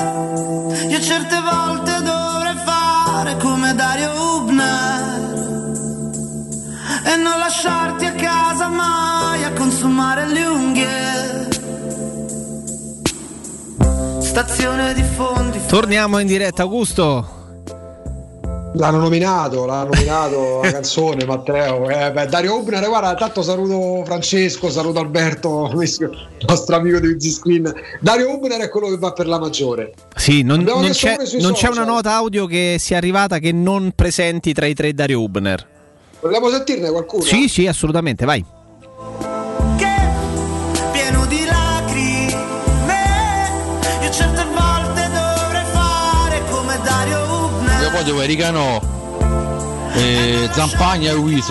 Io 0.90 1.00
certe 1.02 1.40
volte 1.42 2.02
dovrei 2.04 2.56
fare 2.64 3.38
come 3.38 3.74
Dario 3.74 4.12
Hubner 4.12 5.32
e 7.04 7.16
non 7.16 7.40
lasciarti 7.40 8.06
a 8.06 8.14
casa 8.14 8.68
mai 8.68 9.44
a 9.44 9.52
consumare 9.54 10.28
le 10.28 10.46
unghie. 10.46 11.48
Stazione 14.22 14.94
di 14.94 15.04
fondi. 15.04 15.60
Torniamo 15.66 16.20
in 16.20 16.28
diretta, 16.28 16.62
Augusto. 16.62 17.43
L'hanno 18.76 18.98
nominato, 18.98 19.66
l'hanno 19.66 19.90
nominato 19.94 20.62
la 20.64 20.72
canzone 20.74 21.26
Matteo. 21.26 21.90
Eh, 21.90 22.12
beh, 22.12 22.26
Dario 22.26 22.58
Ubner, 22.58 22.88
guarda, 22.88 23.14
tanto 23.14 23.42
saluto 23.42 24.04
Francesco, 24.04 24.70
saluto 24.70 25.00
Alberto, 25.00 25.70
il 25.80 26.46
nostro 26.48 26.76
amico 26.76 27.00
di 27.00 27.08
Easy 27.10 27.30
Screen. 27.30 27.72
Dario 28.00 28.32
Ubner 28.32 28.62
è 28.62 28.70
quello 28.70 28.90
che 28.90 28.98
va 28.98 29.14
per 29.14 29.28
la 29.28 29.40
maggiore. 29.40 29.94
Sì, 30.16 30.42
non, 30.42 30.62
non 30.62 30.90
c'è, 30.90 31.18
non 31.40 31.54
c'è 31.54 31.70
una 31.70 31.86
nota 31.86 32.14
audio 32.14 32.46
che 32.48 32.78
sia 32.80 32.98
arrivata 32.98 33.38
che 33.38 33.52
non 33.52 33.92
presenti 33.96 34.54
tra 34.54 34.66
i 34.66 34.74
tre 34.74 34.94
Dario 34.94 35.22
Hubner. 35.22 35.68
Vogliamo 36.22 36.50
sentirne 36.50 36.90
qualcuno? 36.90 37.24
Sì, 37.24 37.48
sì, 37.48 37.68
assolutamente, 37.68 38.26
vai. 38.26 38.44
Voglio 48.04 48.18
Vericano, 48.18 48.82
eh, 49.94 50.50
Zampagna 50.52 51.12
e 51.12 51.14
unghie. 51.14 51.42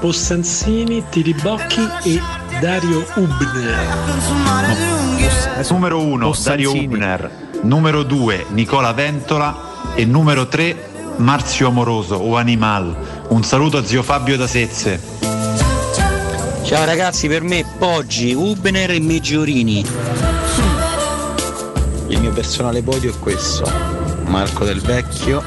Possanzini, 0.00 1.04
Tiribocchi 1.10 1.86
e 2.04 2.22
Dario 2.58 3.04
Ubner. 3.16 3.98
Consumare 4.06 4.74
le 4.74 4.90
unghie. 4.92 5.66
Numero 5.68 6.00
1 6.00 6.34
Dario 6.42 6.72
Ubner, 6.72 7.30
numero 7.64 8.02
2 8.02 8.46
Nicola 8.48 8.94
Ventola 8.94 9.92
e 9.94 10.06
numero 10.06 10.48
3 10.48 10.88
Marzio 11.16 11.68
Amoroso 11.68 12.14
o 12.14 12.34
Animal. 12.34 13.26
Un 13.28 13.44
saluto 13.44 13.76
a 13.76 13.84
zio 13.84 14.02
Fabio 14.02 14.38
da 14.38 14.46
Sezze. 14.46 14.98
Ciao 16.62 16.84
ragazzi, 16.86 17.28
per 17.28 17.42
me 17.42 17.62
Poggi, 17.78 18.32
Ubner 18.32 18.92
e 18.92 19.00
Meggiorini. 19.00 20.47
Il 22.08 22.20
mio 22.20 22.32
personale 22.32 22.82
podio 22.82 23.12
è 23.12 23.18
questo. 23.18 23.70
Marco 24.24 24.64
Del 24.64 24.80
Vecchio, 24.80 25.42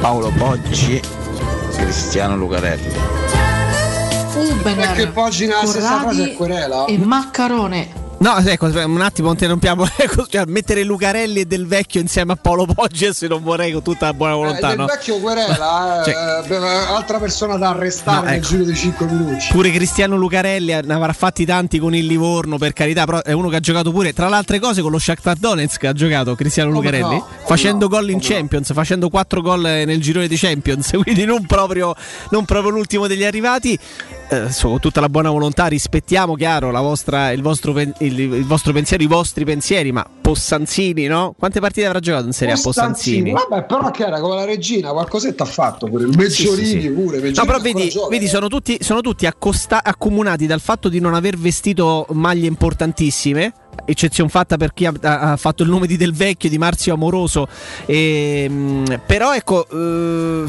Paolo 0.00 0.32
Poggi, 0.36 1.00
Cristiano 1.76 2.36
Lucarelli. 2.36 2.94
Ubener, 4.34 4.86
Perché 4.86 5.08
poi 5.08 5.30
nella 5.38 5.66
stessa 5.66 5.98
frase 6.00 6.30
è 6.30 6.34
querela? 6.34 6.84
e 6.84 6.96
Maccarone. 6.98 8.06
No, 8.20 8.36
ecco, 8.38 8.66
un 8.66 9.00
attimo, 9.00 9.30
interrompiamo. 9.30 9.86
Ecco, 10.00 10.26
cioè, 10.26 10.44
mettere 10.46 10.84
Lucarelli 10.84 11.40
e 11.40 11.44
Del 11.44 11.66
Vecchio 11.66 12.00
insieme 12.00 12.32
a 12.32 12.36
Paolo 12.36 12.66
Poggi, 12.66 13.12
se 13.12 13.26
non 13.26 13.42
vorrei 13.42 13.72
con 13.72 13.82
tutta 13.82 14.06
la 14.06 14.14
buona 14.14 14.34
volontà. 14.34 14.66
Eh, 14.66 14.70
del 14.70 14.78
no? 14.78 14.86
vecchio 14.86 15.18
querela, 15.18 16.02
Cioè- 16.04 16.44
eh, 16.48 16.54
eh, 16.54 16.56
altra 16.56 17.18
persona 17.18 17.56
da 17.56 17.70
arrestare 17.70 18.18
No, 18.18 18.24
nel 18.26 18.34
ecco. 18.36 18.46
giro 18.46 18.64
di 18.64 18.74
5 18.74 19.06
minuti. 19.06 19.46
Pure 19.50 19.70
Cristiano 19.70 20.16
Lucarelli 20.16 20.72
eh, 20.72 20.82
ne 20.82 20.94
avrà 20.94 21.12
fatti 21.12 21.44
tanti 21.44 21.78
con 21.78 21.94
il 21.94 22.06
Livorno, 22.06 22.58
per 22.58 22.72
carità, 22.72 23.04
però 23.04 23.22
è 23.22 23.32
uno 23.32 23.48
che 23.48 23.56
ha 23.56 23.60
giocato 23.60 23.90
pure, 23.92 24.12
tra 24.12 24.28
le 24.28 24.36
altre 24.36 24.58
cose, 24.58 24.82
con 24.82 24.90
lo 24.90 24.98
Shakhtar 24.98 25.36
Donetsk 25.36 25.84
ha 25.84 25.92
giocato 25.92 26.34
Cristiano 26.34 26.70
Come 26.70 26.84
Lucarelli, 26.84 27.16
no? 27.16 27.26
Facendo 27.44 27.88
no? 27.88 27.96
gol 27.96 28.10
in 28.10 28.16
no? 28.16 28.22
Champions, 28.22 28.72
facendo 28.72 29.08
4 29.08 29.40
gol 29.42 29.60
nel 29.60 30.00
girone 30.00 30.26
di 30.28 30.36
Champions, 30.36 30.90
quindi 31.02 31.24
non 31.24 31.46
proprio, 31.46 31.94
non 32.30 32.44
proprio 32.44 32.70
l'ultimo 32.70 33.06
degli 33.06 33.24
arrivati. 33.24 33.78
Eh, 34.30 34.48
con 34.60 34.78
tutta 34.78 35.00
la 35.00 35.08
buona 35.08 35.30
volontà 35.30 35.66
rispettiamo, 35.66 36.34
chiaro, 36.34 36.70
vostra, 36.82 37.32
il, 37.32 37.40
vostro, 37.40 37.78
il, 37.78 37.94
il 37.98 38.44
vostro 38.44 38.74
pensiero, 38.74 39.02
i 39.02 39.06
vostri 39.06 39.44
pensieri, 39.44 39.90
ma 39.90 40.06
Possanzini, 40.28 41.06
no? 41.06 41.34
Quante 41.38 41.58
partite 41.58 41.86
avrà 41.86 42.00
giocato 42.00 42.26
in 42.26 42.32
Serie 42.32 42.52
A 42.52 42.58
Possanzini? 42.62 43.30
Vabbè, 43.30 43.64
però 43.64 43.90
che 43.90 44.04
era 44.04 44.20
come 44.20 44.34
la 44.34 44.44
regina, 44.44 44.90
qualcosetta 44.90 45.44
ha 45.44 45.46
fatto 45.46 45.86
pure. 45.86 46.04
Il 46.04 46.14
Meggiorini 46.16 46.66
Sì, 46.66 46.72
sì, 46.72 46.80
sì. 46.82 46.88
pure. 46.90 47.16
No, 47.16 47.22
Meggiorini 47.22 47.46
però 47.46 47.58
vedi, 47.60 47.88
gioca, 47.88 48.08
vedi, 48.08 48.24
eh. 48.26 48.28
sono 48.28 48.48
tutti, 48.48 48.76
sono 48.80 49.00
tutti 49.00 49.24
accosta- 49.24 49.82
accomunati 49.82 50.46
dal 50.46 50.60
fatto 50.60 50.90
di 50.90 51.00
non 51.00 51.14
aver 51.14 51.38
vestito 51.38 52.04
maglie 52.10 52.46
importantissime. 52.46 53.52
Eccezione 53.84 54.28
fatta 54.28 54.56
per 54.58 54.74
chi 54.74 54.84
ha, 54.84 54.92
ha 55.00 55.36
fatto 55.36 55.62
il 55.62 55.70
nome 55.70 55.86
di 55.86 55.96
Del 55.96 56.12
Vecchio, 56.12 56.50
di 56.50 56.58
Marzio 56.58 56.92
Amoroso. 56.92 57.46
Ehm, 57.86 59.00
però 59.06 59.34
ecco, 59.34 59.66
eh, 59.68 60.44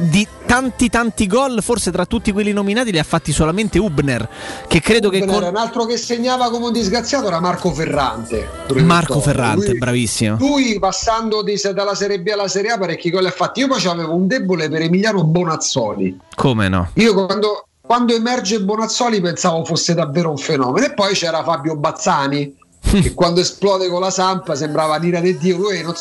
di 0.00 0.26
tanti 0.46 0.88
tanti 0.88 1.26
gol, 1.26 1.62
forse 1.62 1.90
tra 1.90 2.06
tutti 2.06 2.30
quelli 2.32 2.52
nominati 2.52 2.90
li 2.92 2.98
ha 2.98 3.02
fatti 3.04 3.32
solamente 3.32 3.78
Ubner. 3.78 4.26
Che 4.68 4.80
credo 4.80 5.10
che 5.10 5.18
Ubner, 5.18 5.34
con 5.40 5.48
Un 5.48 5.56
altro 5.56 5.84
che 5.84 5.96
segnava 5.98 6.50
come 6.50 6.66
un 6.66 6.72
disgraziato 6.72 7.26
era 7.26 7.40
Marco 7.40 7.72
Ferrante. 7.74 8.48
del 8.68 8.84
Marco. 9.08 9.20
Ferrante, 9.20 9.68
Lui- 9.70 9.78
bravissimo. 9.78 10.36
Lui 10.38 10.78
passando 10.78 11.42
di- 11.42 11.60
dalla 11.74 11.94
Serie 11.94 12.20
B 12.20 12.28
alla 12.28 12.48
Serie 12.48 12.70
A 12.72 12.78
parecchi 12.78 13.10
gol 13.10 13.26
ha 13.26 13.30
fatti. 13.30 13.60
Io 13.60 13.68
poi 13.68 13.84
avevo 13.86 14.14
un 14.14 14.26
debole 14.26 14.68
per 14.68 14.82
Emiliano 14.82 15.24
Bonazzoli. 15.24 16.18
Come 16.34 16.68
no? 16.68 16.90
Io 16.94 17.14
quando, 17.14 17.66
quando 17.80 18.14
emerge 18.14 18.60
Bonazzoli 18.60 19.20
pensavo 19.20 19.64
fosse 19.64 19.94
davvero 19.94 20.30
un 20.30 20.38
fenomeno. 20.38 20.86
E 20.86 20.92
poi 20.94 21.14
c'era 21.14 21.42
Fabio 21.42 21.76
Bazzani, 21.76 22.56
che 22.80 23.14
quando 23.14 23.40
esplode 23.40 23.88
con 23.88 24.00
la 24.00 24.10
Sampa 24.10 24.54
sembrava 24.54 24.96
l'ira 24.96 25.20
di 25.20 25.36
Dio. 25.38 25.56
Lui 25.56 25.82
non 25.82 25.94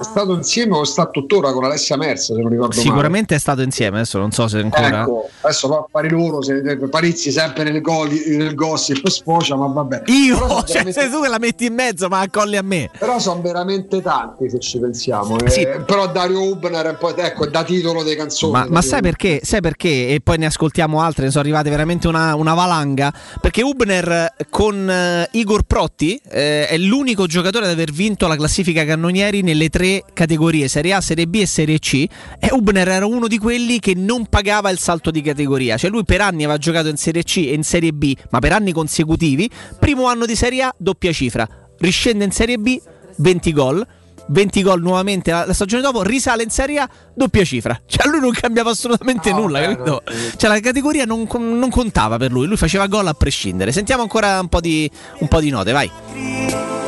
è 0.00 0.04
stato 0.04 0.32
insieme 0.32 0.76
o 0.76 0.84
sta 0.84 1.06
tuttora 1.06 1.52
con 1.52 1.64
Alessia 1.64 1.96
Mersa, 1.96 2.34
se 2.34 2.40
non 2.40 2.50
ricordo 2.50 2.74
male. 2.74 2.88
Sicuramente 2.88 3.34
è 3.34 3.38
stato 3.38 3.60
insieme, 3.60 3.98
adesso 3.98 4.18
non 4.18 4.30
so 4.32 4.48
se 4.48 4.58
ancora. 4.58 5.02
Ecco, 5.02 5.28
adesso 5.42 5.68
va 5.68 5.76
a 5.76 5.86
fare 5.90 6.08
loro, 6.08 6.42
se, 6.42 6.62
Parizzi 6.88 7.30
sempre 7.30 7.64
nel, 7.64 7.82
gol, 7.82 8.08
nel 8.08 8.54
gossip 8.54 9.06
sfocia, 9.08 9.56
ma 9.56 9.66
vabbè. 9.66 10.04
Io, 10.06 10.38
cioè, 10.38 10.64
veramente- 10.66 10.92
sei 10.92 11.10
tu 11.10 11.20
che 11.20 11.28
la 11.28 11.38
metti 11.38 11.66
in 11.66 11.74
mezzo, 11.74 12.08
ma 12.08 12.20
accolli 12.20 12.56
a 12.56 12.62
me. 12.62 12.88
però 12.98 13.18
sono 13.18 13.42
veramente 13.42 14.00
tanti 14.00 14.48
se 14.48 14.58
ci 14.58 14.78
pensiamo. 14.78 15.38
eh. 15.38 15.50
Sì. 15.50 15.68
Però 15.84 16.10
Dario 16.10 16.42
Ubner 16.50 16.86
è 16.86 16.90
un 16.90 16.96
po' 16.98 17.14
ecco, 17.14 17.46
da 17.46 17.62
titolo 17.62 18.02
delle 18.02 18.16
canzoni. 18.16 18.52
Ma, 18.52 18.66
ma 18.68 18.80
sai 18.80 19.02
perché? 19.02 19.40
Sai 19.42 19.60
perché? 19.60 20.08
E 20.08 20.20
poi 20.24 20.38
ne 20.38 20.46
ascoltiamo 20.46 21.00
altre, 21.02 21.24
ne 21.24 21.30
sono 21.30 21.42
arrivate 21.42 21.68
veramente 21.68 22.08
una, 22.08 22.34
una 22.36 22.54
valanga. 22.54 23.12
Perché 23.38 23.62
Ubner 23.62 24.08
eh, 24.10 24.46
con 24.48 24.88
eh, 24.88 25.28
Igor 25.32 25.64
Protti 25.64 26.18
eh, 26.30 26.66
è 26.66 26.78
l'unico 26.78 27.26
giocatore 27.26 27.66
ad 27.66 27.72
aver 27.72 27.92
vinto 27.92 28.26
la 28.26 28.36
classifica 28.36 28.84
cannonieri 28.86 29.42
nelle 29.42 29.68
tre 29.68 29.89
categorie, 30.12 30.68
Serie 30.68 30.94
A, 30.94 31.00
Serie 31.00 31.26
B 31.26 31.36
e 31.36 31.46
Serie 31.46 31.78
C. 31.78 32.06
E 32.38 32.48
Ubner 32.50 32.88
era 32.88 33.06
uno 33.06 33.26
di 33.26 33.38
quelli 33.38 33.78
che 33.78 33.94
non 33.94 34.26
pagava 34.26 34.70
il 34.70 34.78
salto 34.78 35.10
di 35.10 35.22
categoria. 35.22 35.76
Cioè 35.76 35.90
lui 35.90 36.04
per 36.04 36.20
anni 36.20 36.44
aveva 36.44 36.58
giocato 36.58 36.88
in 36.88 36.96
Serie 36.96 37.22
C 37.22 37.38
e 37.38 37.54
in 37.54 37.62
Serie 37.62 37.92
B, 37.92 38.14
ma 38.30 38.38
per 38.38 38.52
anni 38.52 38.72
consecutivi. 38.72 39.50
Primo 39.78 40.06
anno 40.06 40.26
di 40.26 40.34
Serie 40.34 40.62
A, 40.62 40.74
doppia 40.76 41.12
cifra. 41.12 41.48
Riscende 41.78 42.24
in 42.24 42.30
Serie 42.30 42.58
B, 42.58 42.78
20 43.16 43.52
gol. 43.52 43.86
20 44.30 44.62
gol 44.62 44.80
nuovamente 44.80 45.32
la, 45.32 45.52
stagione 45.52 45.82
dopo, 45.82 46.02
risale 46.02 46.42
in 46.42 46.50
Serie 46.50 46.78
A, 46.78 46.88
doppia 47.14 47.44
cifra. 47.44 47.80
Cioè 47.84 48.08
lui 48.08 48.20
non 48.20 48.30
cambiava 48.30 48.70
assolutamente 48.70 49.30
No, 49.30 49.40
nulla, 49.40 49.74
no. 49.74 50.02
Cioè 50.36 50.48
la 50.48 50.60
categoria 50.60 51.04
non, 51.04 51.26
non 51.32 51.70
contava 51.70 52.16
per 52.16 52.30
lui, 52.30 52.46
lui 52.46 52.56
faceva 52.56 52.86
gol 52.86 53.06
a 53.06 53.14
prescindere. 53.14 53.72
Sentiamo 53.72 54.02
ancora 54.02 54.38
un 54.40 54.48
po' 54.48 54.60
di, 54.60 54.88
un 55.18 55.28
po' 55.28 55.40
di 55.40 55.50
note, 55.50 55.72
vai. 55.72 56.79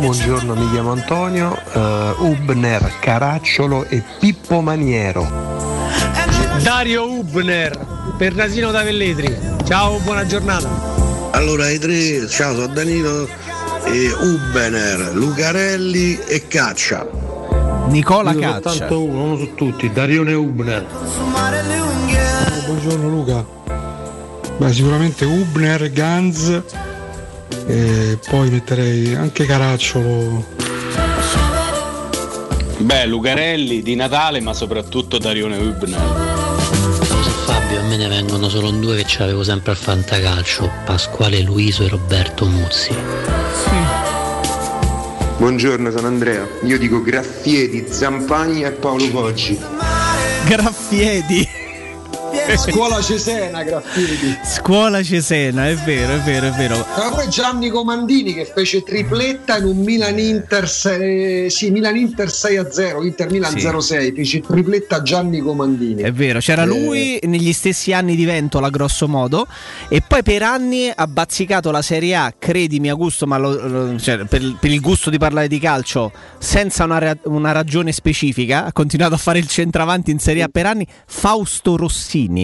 Buongiorno, 0.00 0.54
mi 0.54 0.70
chiamo 0.70 0.92
Antonio, 0.92 1.54
eh, 1.74 2.14
Ubner, 2.20 2.98
Caracciolo 3.00 3.84
e 3.84 4.02
Pippo 4.18 4.62
Maniero. 4.62 5.28
Dario 6.62 7.18
Ubner 7.18 8.14
per 8.16 8.34
Nasino 8.34 8.70
da 8.70 8.82
Velletri. 8.82 9.36
Ciao, 9.64 9.98
buona 9.98 10.24
giornata. 10.24 10.70
Allora, 11.32 11.68
i 11.68 11.78
tre, 11.78 12.26
ciao, 12.28 12.54
sono 12.54 12.68
Danilo, 12.68 13.28
e 13.84 14.10
Ubener, 14.10 15.10
Lucarelli 15.12 16.18
e 16.26 16.46
Caccia. 16.48 17.06
Nicola 17.88 18.32
Io 18.32 18.40
Caccia. 18.40 18.70
soltanto 18.70 19.02
uno, 19.02 19.22
uno 19.24 19.36
su 19.36 19.54
tutti, 19.54 19.92
Darione 19.92 20.32
Ubner. 20.32 20.86
Buongiorno 22.64 23.06
Luca. 23.06 23.44
Beh, 24.56 24.72
sicuramente 24.72 25.26
Ubner, 25.26 25.92
Ganz 25.92 26.62
e 27.70 28.18
poi 28.28 28.50
metterei 28.50 29.14
anche 29.14 29.46
Caracciolo. 29.46 30.44
Beh, 32.78 33.06
Lucarelli 33.06 33.82
di 33.82 33.94
Natale, 33.94 34.40
ma 34.40 34.52
soprattutto 34.52 35.18
Darione 35.18 35.56
Hübner. 35.56 36.00
Scusa 36.94 37.30
Fabio, 37.44 37.80
a 37.80 37.82
me 37.82 37.96
ne 37.96 38.08
vengono 38.08 38.48
solo 38.48 38.70
due 38.70 38.96
che 38.96 39.04
ce 39.04 39.20
l'avevo 39.20 39.44
sempre 39.44 39.72
al 39.72 39.76
fantacalcio, 39.76 40.70
Pasquale 40.84 41.40
Luiso 41.42 41.84
e 41.84 41.88
Roberto 41.88 42.46
Muzzi. 42.46 42.94
Buongiorno, 45.36 45.90
sono 45.90 46.06
Andrea. 46.06 46.46
Io 46.64 46.78
dico 46.78 47.00
Graffieti, 47.02 47.86
Zampagni 47.88 48.64
e 48.64 48.72
Paolo 48.72 49.08
Poggi. 49.10 49.58
Graffiedi. 50.46 51.59
Scuola 52.56 53.00
Cesena, 53.00 53.62
Graffiti. 53.62 54.36
Scuola 54.44 55.02
Cesena, 55.02 55.68
è 55.68 55.74
vero, 55.76 56.14
è 56.14 56.18
vero, 56.20 56.46
è 56.48 56.50
vero. 56.50 56.76
Ma 56.96 57.10
poi 57.10 57.28
Gianni 57.28 57.68
Comandini 57.70 58.34
che 58.34 58.44
fece 58.52 58.82
tripletta 58.82 59.56
in 59.58 59.64
un 59.64 59.78
Milan 59.78 60.18
Inter, 60.18 60.68
se- 60.68 61.46
sì, 61.48 61.70
Milan 61.70 61.96
Inter 61.96 62.30
6 62.30 62.56
a 62.56 62.70
0, 62.70 63.04
Inter 63.04 63.30
Milan 63.30 63.52
Sì. 63.58 63.60
06, 63.80 64.12
fece 64.12 64.40
tripletta 64.40 65.02
Gianni 65.02 65.40
Comandini. 65.40 66.02
È 66.02 66.12
vero, 66.12 66.40
c'era 66.40 66.62
Eh, 66.62 66.66
lui 66.66 67.18
negli 67.24 67.52
stessi 67.52 67.92
anni 67.92 68.16
di 68.16 68.24
Ventola, 68.24 68.68
grosso 68.68 69.06
modo, 69.06 69.46
e 69.88 70.02
poi 70.06 70.22
per 70.22 70.42
anni 70.42 70.90
ha 70.94 71.06
bazzicato 71.06 71.70
la 71.70 71.82
Serie 71.82 72.14
A, 72.16 72.34
credimi 72.36 72.88
Augusto, 72.88 73.26
ma 73.26 73.38
lo- 73.38 73.66
lo- 73.68 73.98
cioè, 73.98 74.24
per, 74.26 74.56
per 74.58 74.70
il 74.70 74.80
gusto 74.80 75.08
di 75.10 75.18
parlare 75.18 75.46
di 75.48 75.58
calcio, 75.58 76.10
senza 76.38 76.84
una, 76.84 77.16
una 77.24 77.52
ragione 77.52 77.92
specifica, 77.92 78.64
ha 78.66 78.72
continuato 78.72 79.14
a 79.14 79.18
fare 79.18 79.38
il 79.38 79.46
centravanti 79.46 80.10
in 80.10 80.18
Serie 80.18 80.42
A 80.42 80.48
per 80.48 80.66
anni, 80.66 80.86
Fausto 81.06 81.76
Rossini. 81.76 82.39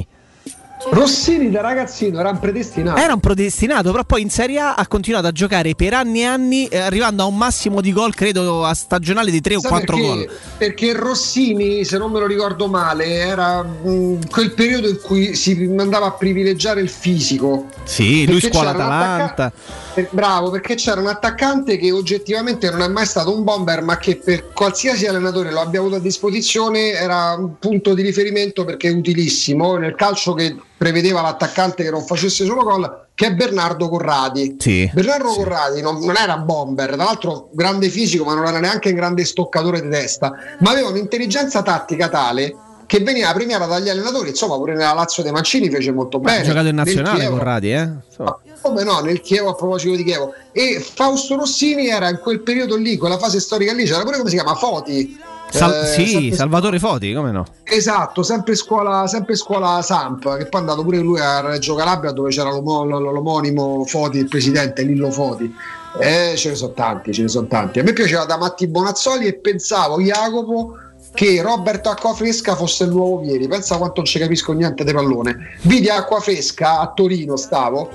Rossini 0.90 1.50
da 1.50 1.60
ragazzino 1.62 2.20
era 2.20 2.30
un 2.30 2.38
predestinato. 2.38 3.00
Era 3.00 3.12
un 3.14 3.20
predestinato, 3.20 3.90
però 3.90 4.04
poi 4.04 4.22
in 4.22 4.30
Serie 4.30 4.60
A 4.60 4.74
ha 4.74 4.86
continuato 4.86 5.26
a 5.26 5.32
giocare 5.32 5.74
per 5.74 5.94
anni 5.94 6.20
e 6.20 6.24
anni, 6.24 6.66
eh, 6.68 6.78
arrivando 6.78 7.22
a 7.22 7.26
un 7.26 7.36
massimo 7.36 7.80
di 7.80 7.92
gol, 7.92 8.14
credo, 8.14 8.64
a 8.64 8.72
stagionale 8.74 9.30
di 9.30 9.40
3 9.40 9.56
o 9.56 9.60
Sai 9.60 9.70
4 9.70 9.96
perché? 9.96 10.08
gol. 10.08 10.30
Perché 10.58 10.92
Rossini, 10.92 11.84
se 11.84 11.98
non 11.98 12.12
me 12.12 12.20
lo 12.20 12.26
ricordo 12.26 12.68
male, 12.68 13.04
era 13.06 13.62
mh, 13.62 14.28
quel 14.30 14.52
periodo 14.52 14.88
in 14.88 15.00
cui 15.02 15.34
si 15.34 15.68
andava 15.78 16.06
a 16.06 16.12
privilegiare 16.12 16.80
il 16.80 16.88
fisico. 16.88 17.66
Sì, 17.84 18.26
lui 18.26 18.40
scuola 18.40 18.70
Atalanta. 18.70 19.24
attacca- 19.24 19.52
eh, 19.54 19.85
Bravo, 20.10 20.50
perché 20.50 20.74
c'era 20.74 21.00
un 21.00 21.06
attaccante 21.06 21.76
che 21.78 21.90
oggettivamente 21.90 22.70
non 22.70 22.82
è 22.82 22.88
mai 22.88 23.06
stato 23.06 23.34
un 23.34 23.44
bomber, 23.44 23.82
ma 23.82 23.96
che 23.96 24.16
per 24.16 24.52
qualsiasi 24.52 25.06
allenatore 25.06 25.50
lo 25.50 25.60
abbia 25.60 25.80
avuto 25.80 25.96
a 25.96 26.00
disposizione 26.00 26.90
era 26.92 27.34
un 27.38 27.58
punto 27.58 27.94
di 27.94 28.02
riferimento 28.02 28.64
perché 28.64 28.88
è 28.88 28.92
utilissimo 28.92 29.76
nel 29.76 29.94
calcio 29.94 30.34
che 30.34 30.56
prevedeva 30.76 31.22
l'attaccante 31.22 31.82
che 31.82 31.90
non 31.90 32.04
facesse 32.04 32.44
solo 32.44 32.62
gol, 32.62 33.06
che 33.14 33.28
è 33.28 33.34
Bernardo 33.34 33.88
Corradi. 33.88 34.56
Sì. 34.58 34.90
Bernardo 34.92 35.28
Corradi 35.28 35.80
non, 35.80 36.04
non 36.04 36.16
era 36.16 36.36
bomber, 36.36 36.94
tra 36.94 37.04
l'altro 37.04 37.48
grande 37.52 37.88
fisico, 37.88 38.24
ma 38.24 38.34
non 38.34 38.46
era 38.46 38.60
neanche 38.60 38.90
un 38.90 38.96
grande 38.96 39.24
stoccatore 39.24 39.80
di 39.80 39.88
testa, 39.88 40.32
ma 40.60 40.70
aveva 40.70 40.88
un'intelligenza 40.88 41.62
tattica 41.62 42.08
tale 42.08 42.54
che 42.86 43.00
veniva 43.00 43.32
premiata 43.32 43.66
dagli 43.66 43.88
allenatori. 43.88 44.30
Insomma, 44.30 44.56
pure 44.56 44.74
nella 44.74 44.92
Lazio 44.92 45.22
De 45.22 45.32
Mancini 45.32 45.68
fece 45.68 45.92
molto 45.92 46.18
bene. 46.18 46.40
ha 46.40 46.44
giocato 46.44 46.68
in 46.68 46.76
nazionale 46.76 47.28
Corradi, 47.28 47.72
eh? 47.72 47.88
Insomma. 48.06 48.38
Come 48.66 48.84
no, 48.84 49.00
nel 49.00 49.20
Chievo 49.20 49.50
a 49.50 49.54
proposito 49.54 49.94
di 49.96 50.04
Chievo. 50.04 50.32
E 50.52 50.80
Fausto 50.80 51.36
Rossini 51.36 51.88
era 51.88 52.08
in 52.08 52.18
quel 52.20 52.40
periodo 52.40 52.76
lì, 52.76 52.96
quella 52.96 53.18
fase 53.18 53.40
storica 53.40 53.72
lì, 53.72 53.84
c'era 53.84 54.02
pure 54.02 54.16
come 54.18 54.28
si 54.30 54.36
chiama 54.36 54.54
Foti. 54.54 55.18
Sal- 55.48 55.84
Eh, 55.84 55.86
sì, 55.86 56.32
Salvatore 56.34 56.78
Foti, 56.80 57.12
come 57.14 57.30
no? 57.30 57.44
Esatto, 57.62 58.22
sempre 58.24 58.56
scuola, 58.56 59.06
sempre 59.06 59.36
scuola 59.36 59.80
Samp, 59.80 60.22
che 60.36 60.46
poi 60.46 60.60
è 60.60 60.62
andato 60.62 60.82
pure 60.82 60.98
lui 60.98 61.20
a 61.20 61.40
Reggio 61.40 61.74
Calabria 61.76 62.10
dove 62.10 62.30
c'era 62.30 62.50
l'omo- 62.50 62.84
l'omonimo 62.84 63.84
Foti, 63.84 64.18
il 64.18 64.28
presidente 64.28 64.82
Lillo 64.82 65.10
Foti. 65.10 65.54
Eh, 66.00 66.34
ce 66.36 66.50
ne 66.50 66.54
sono 66.56 66.72
tanti, 66.72 67.12
ce 67.12 67.22
ne 67.22 67.28
sono 67.28 67.46
tanti. 67.46 67.78
A 67.78 67.82
me 67.84 67.92
piaceva 67.92 68.24
da 68.24 68.36
Matti 68.36 68.66
Bonazzoli 68.66 69.26
e 69.26 69.34
pensavo, 69.34 70.00
Jacopo, 70.00 70.76
che 71.14 71.40
Roberto 71.40 71.88
Acquafresca 71.88 72.54
fosse 72.56 72.84
il 72.84 72.90
nuovo 72.90 73.20
Vieri. 73.20 73.46
Pensa 73.48 73.76
quanto 73.78 73.94
non 73.98 74.04
ci 74.04 74.18
capisco 74.18 74.52
niente 74.52 74.84
di 74.84 74.92
pallone. 74.92 75.56
Vidi 75.62 75.88
Acquafresca 75.88 76.80
a 76.80 76.92
Torino, 76.94 77.36
stavo. 77.36 77.88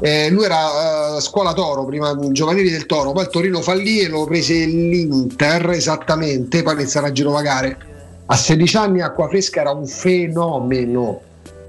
Eh, 0.00 0.30
lui 0.30 0.44
era 0.44 1.16
eh, 1.16 1.20
scuola 1.20 1.52
Toro, 1.52 1.84
prima 1.84 2.16
giovanili 2.30 2.70
del 2.70 2.86
Toro, 2.86 3.12
poi 3.12 3.24
il 3.24 3.30
Torino 3.30 3.60
fallì 3.60 4.00
e 4.00 4.08
lo 4.08 4.24
prese 4.24 4.54
l'Inter 4.64 5.70
esattamente, 5.70 6.62
poi 6.62 6.74
iniziarono 6.74 7.12
a 7.12 7.14
girovagare. 7.14 7.78
A 8.26 8.36
16 8.36 8.76
anni 8.76 9.00
Acquafresca 9.00 9.60
era 9.60 9.70
un 9.70 9.86
fenomeno. 9.86 11.20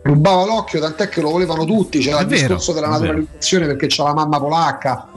Rubava 0.02 0.46
l'occhio, 0.46 0.80
tant'è 0.80 1.10
che 1.10 1.22
lo 1.22 1.32
volevano 1.32 1.66
tutti. 1.66 2.00
C'era 2.00 2.20
È 2.20 2.22
il 2.22 2.28
vero, 2.28 2.42
discorso 2.42 2.74
della 2.74 2.88
naturalizzazione 2.88 3.66
perché 3.66 3.88
c'ha 3.88 4.04
la 4.04 4.14
mamma 4.14 4.40
polacca. 4.40 5.08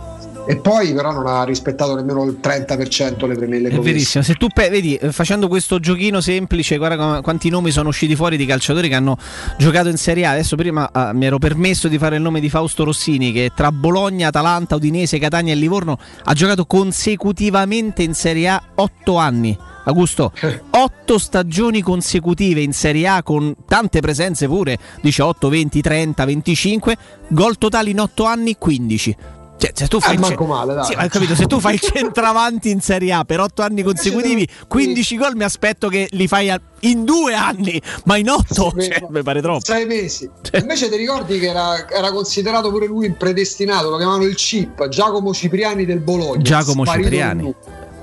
E 0.44 0.56
poi 0.56 0.92
però 0.92 1.12
non 1.12 1.26
ha 1.26 1.44
rispettato 1.44 1.94
nemmeno 1.94 2.24
il 2.24 2.38
30% 2.42 3.28
le 3.28 3.36
premelle 3.36 3.68
È 3.68 3.78
verissimo, 3.78 4.24
se 4.24 4.34
tu 4.34 4.48
pe- 4.52 4.70
vedi 4.70 4.96
eh, 4.96 5.12
facendo 5.12 5.46
questo 5.46 5.78
giochino 5.78 6.20
semplice, 6.20 6.78
guarda 6.78 7.20
quanti 7.22 7.48
nomi 7.48 7.70
sono 7.70 7.90
usciti 7.90 8.16
fuori 8.16 8.36
di 8.36 8.44
calciatori 8.44 8.88
che 8.88 8.94
hanno 8.94 9.16
giocato 9.56 9.88
in 9.88 9.96
Serie 9.96 10.26
A. 10.26 10.32
Adesso 10.32 10.56
prima 10.56 10.90
ah, 10.92 11.12
mi 11.12 11.26
ero 11.26 11.38
permesso 11.38 11.86
di 11.86 11.96
fare 11.96 12.16
il 12.16 12.22
nome 12.22 12.40
di 12.40 12.50
Fausto 12.50 12.82
Rossini 12.82 13.30
che 13.30 13.52
tra 13.54 13.70
Bologna, 13.70 14.28
Atalanta, 14.28 14.74
Udinese, 14.74 15.18
Catania 15.18 15.52
e 15.52 15.56
Livorno 15.56 15.98
ha 16.24 16.32
giocato 16.34 16.66
consecutivamente 16.66 18.02
in 18.02 18.14
Serie 18.14 18.48
A 18.48 18.62
8 18.74 19.16
anni. 19.16 19.56
Augusto, 19.84 20.32
8 20.70 21.18
stagioni 21.18 21.82
consecutive 21.82 22.60
in 22.60 22.72
Serie 22.72 23.08
A 23.08 23.22
con 23.24 23.52
tante 23.66 23.98
presenze 24.00 24.46
pure, 24.46 24.78
18, 25.00 25.48
20, 25.48 25.80
30, 25.80 26.24
25, 26.24 26.96
gol 27.28 27.58
totali 27.58 27.90
in 27.90 27.98
8 27.98 28.24
anni 28.24 28.56
15. 28.56 29.16
Cioè, 29.62 29.70
se 29.74 29.86
tu 29.86 30.00
fai 30.00 30.10
Eh, 30.10 30.14
il 30.14 30.20
manco 30.20 30.44
male, 30.44 30.74
dai. 30.74 30.84
Sì, 30.86 30.92
hai 30.94 31.08
capito, 31.08 31.36
se 31.36 31.46
tu 31.46 31.60
fai 31.60 31.74
il 31.74 31.80
centravanti 31.94 32.68
in 32.70 32.80
Serie 32.80 33.12
A 33.12 33.22
per 33.24 33.38
8 33.38 33.62
anni 33.62 33.82
consecutivi, 33.84 34.44
15 34.66 35.16
gol 35.16 35.36
mi 35.36 35.44
aspetto 35.44 35.88
che 35.88 36.08
li 36.10 36.26
fai 36.26 36.50
a- 36.50 36.60
in 36.80 37.04
due 37.04 37.34
anni, 37.34 37.80
ma 38.06 38.16
in 38.16 38.28
8 38.28 38.72
cioè, 38.76 39.06
mi 39.08 39.22
pare 39.22 39.40
troppo. 39.40 39.64
sei 39.64 39.86
mesi. 39.86 40.28
Cioè. 40.40 40.60
Invece 40.62 40.90
ti 40.90 40.96
ricordi 40.96 41.38
che 41.38 41.46
era, 41.46 41.88
era 41.88 42.10
considerato 42.10 42.70
pure 42.70 42.86
lui 42.86 43.06
il 43.06 43.14
predestinato, 43.14 43.88
lo 43.88 43.98
chiamavano 43.98 44.24
il 44.24 44.34
chip, 44.34 44.88
Giacomo 44.88 45.32
Cipriani 45.32 45.84
del 45.84 46.00
Bologna. 46.00 46.42
Giacomo 46.42 46.84
Cipriani. 46.84 47.54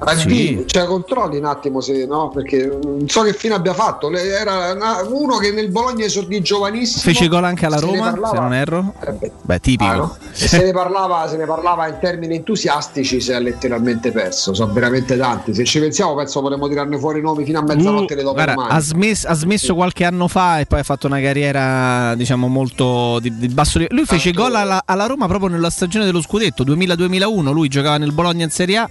Ah, 0.01 0.15
Sì. 0.15 0.63
Cioè, 0.65 0.85
controlli 0.85 1.37
un 1.37 1.45
attimo 1.45 1.81
se 1.81 2.05
no, 2.05 2.29
perché 2.29 2.65
non 2.83 3.07
so 3.07 3.21
che 3.21 3.33
fine 3.33 3.53
abbia 3.53 3.73
fatto. 3.73 4.09
Era 4.11 4.71
una- 4.73 5.01
uno 5.07 5.37
che 5.37 5.51
nel 5.51 5.69
Bologna 5.69 6.05
esordì 6.05 6.41
giovanissimo. 6.41 7.01
Fece 7.01 7.27
gol 7.27 7.43
anche 7.43 7.65
alla 7.65 7.77
se 7.77 7.85
Roma, 7.85 8.09
parlava- 8.09 8.35
se 8.35 8.41
non 8.41 8.53
erro. 8.53 8.93
Eh 9.05 9.11
beh, 9.11 9.31
Beh, 9.41 9.59
tipico. 9.59 9.89
chiaro. 9.91 10.17
E 10.31 10.47
se 10.47 10.63
ne, 10.63 10.71
parlava, 10.71 11.27
se 11.27 11.37
ne 11.37 11.45
parlava 11.45 11.87
in 11.87 11.97
termini 11.99 12.35
entusiastici, 12.35 13.19
si 13.19 13.31
è 13.31 13.39
letteralmente 13.39 14.11
perso. 14.11 14.53
Sono 14.53 14.71
veramente 14.71 15.17
tanti. 15.17 15.53
Se 15.53 15.63
ci 15.65 15.79
pensiamo, 15.79 16.15
penso 16.15 16.41
potremmo 16.41 16.67
tirarne 16.69 16.97
fuori 16.97 17.21
nomi 17.21 17.43
fino 17.43 17.59
a 17.59 17.63
mezzanotte 17.63 18.15
le 18.15 18.21
dopo 18.23 18.35
Guarda, 18.35 18.67
ha, 18.67 18.79
smesso, 18.79 19.27
ha 19.27 19.33
smesso 19.33 19.75
qualche 19.75 20.05
anno 20.05 20.27
fa 20.27 20.59
e 20.59 20.65
poi 20.65 20.79
ha 20.79 20.83
fatto 20.83 21.07
una 21.07 21.19
carriera, 21.19 22.15
diciamo, 22.15 22.47
molto 22.47 23.19
di, 23.19 23.35
di 23.37 23.47
basso 23.49 23.79
livello. 23.79 23.97
Lui 23.99 24.07
fece 24.07 24.31
gol 24.31 24.55
alla, 24.55 24.81
alla 24.85 25.05
Roma 25.07 25.27
proprio 25.27 25.49
nella 25.49 25.69
stagione 25.69 26.05
dello 26.05 26.21
scudetto 26.21 26.63
2000-2001. 26.63 27.51
Lui 27.51 27.67
giocava 27.67 27.97
nel 27.97 28.13
Bologna 28.13 28.45
in 28.45 28.49
Serie 28.51 28.77
A. 28.77 28.89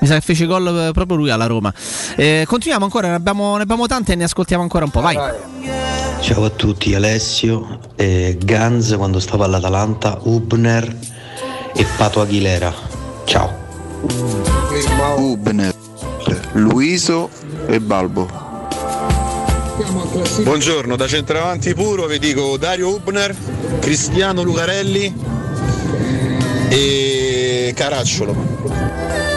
Mi 0.00 0.06
sa 0.06 0.14
che 0.14 0.20
fece 0.20 0.46
gol 0.50 0.88
eh, 0.88 0.92
proprio 0.92 1.16
lui 1.16 1.30
alla 1.30 1.46
Roma. 1.46 1.72
Eh, 2.16 2.44
continuiamo 2.46 2.84
ancora, 2.84 3.08
ne 3.08 3.14
abbiamo, 3.14 3.56
ne 3.56 3.62
abbiamo 3.62 3.86
tante 3.86 4.12
e 4.12 4.16
ne 4.16 4.24
ascoltiamo 4.24 4.62
ancora 4.62 4.84
un 4.84 4.90
po'. 4.90 5.00
Vai. 5.00 5.16
Ciao 6.20 6.44
a 6.44 6.50
tutti, 6.50 6.94
Alessio, 6.94 7.78
eh, 7.96 8.36
Ganz 8.42 8.94
quando 8.96 9.20
stava 9.20 9.44
all'Atalanta, 9.46 10.18
Hubner 10.22 10.96
e 11.74 11.86
Pato 11.96 12.20
Aguilera. 12.20 12.72
Ciao. 13.24 13.68
Ubner, 15.16 15.74
Luiso 16.52 17.30
e 17.66 17.80
Balbo. 17.80 18.48
Buongiorno, 20.42 20.96
da 20.96 21.06
centravanti 21.06 21.72
puro 21.74 22.06
vi 22.06 22.18
dico 22.18 22.56
Dario 22.58 22.90
Hubner, 22.90 23.34
Cristiano 23.80 24.42
Lucarelli 24.42 25.14
e 26.68 27.72
Caracciolo. 27.74 29.29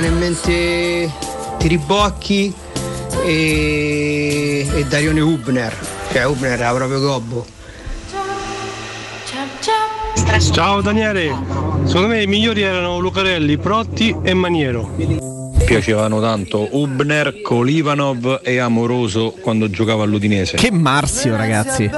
Viene 0.00 0.06
in 0.08 0.18
mente 0.18 1.12
Tiribocchi 1.58 2.52
e, 3.22 4.66
e 4.72 4.84
Darione 4.86 5.20
Hubner. 5.20 5.76
Cioè 6.10 6.26
Hubner 6.26 6.52
era 6.52 6.72
proprio 6.72 7.00
gobbo. 7.00 7.46
Ciao 10.52 10.80
Daniele, 10.80 11.36
secondo 11.84 12.08
me 12.08 12.22
i 12.22 12.26
migliori 12.26 12.62
erano 12.62 12.98
Lucarelli, 12.98 13.58
Protti 13.58 14.16
e 14.22 14.32
Maniero. 14.32 15.39
Piacevano 15.74 16.20
tanto 16.20 16.68
Ubner, 16.72 17.42
Kolivanov 17.42 18.40
e 18.42 18.58
Amoroso 18.58 19.32
quando 19.40 19.70
giocava 19.70 20.02
all'Udinese. 20.02 20.56
Che 20.56 20.72
Marzio, 20.72 21.36
ragazzi. 21.36 21.88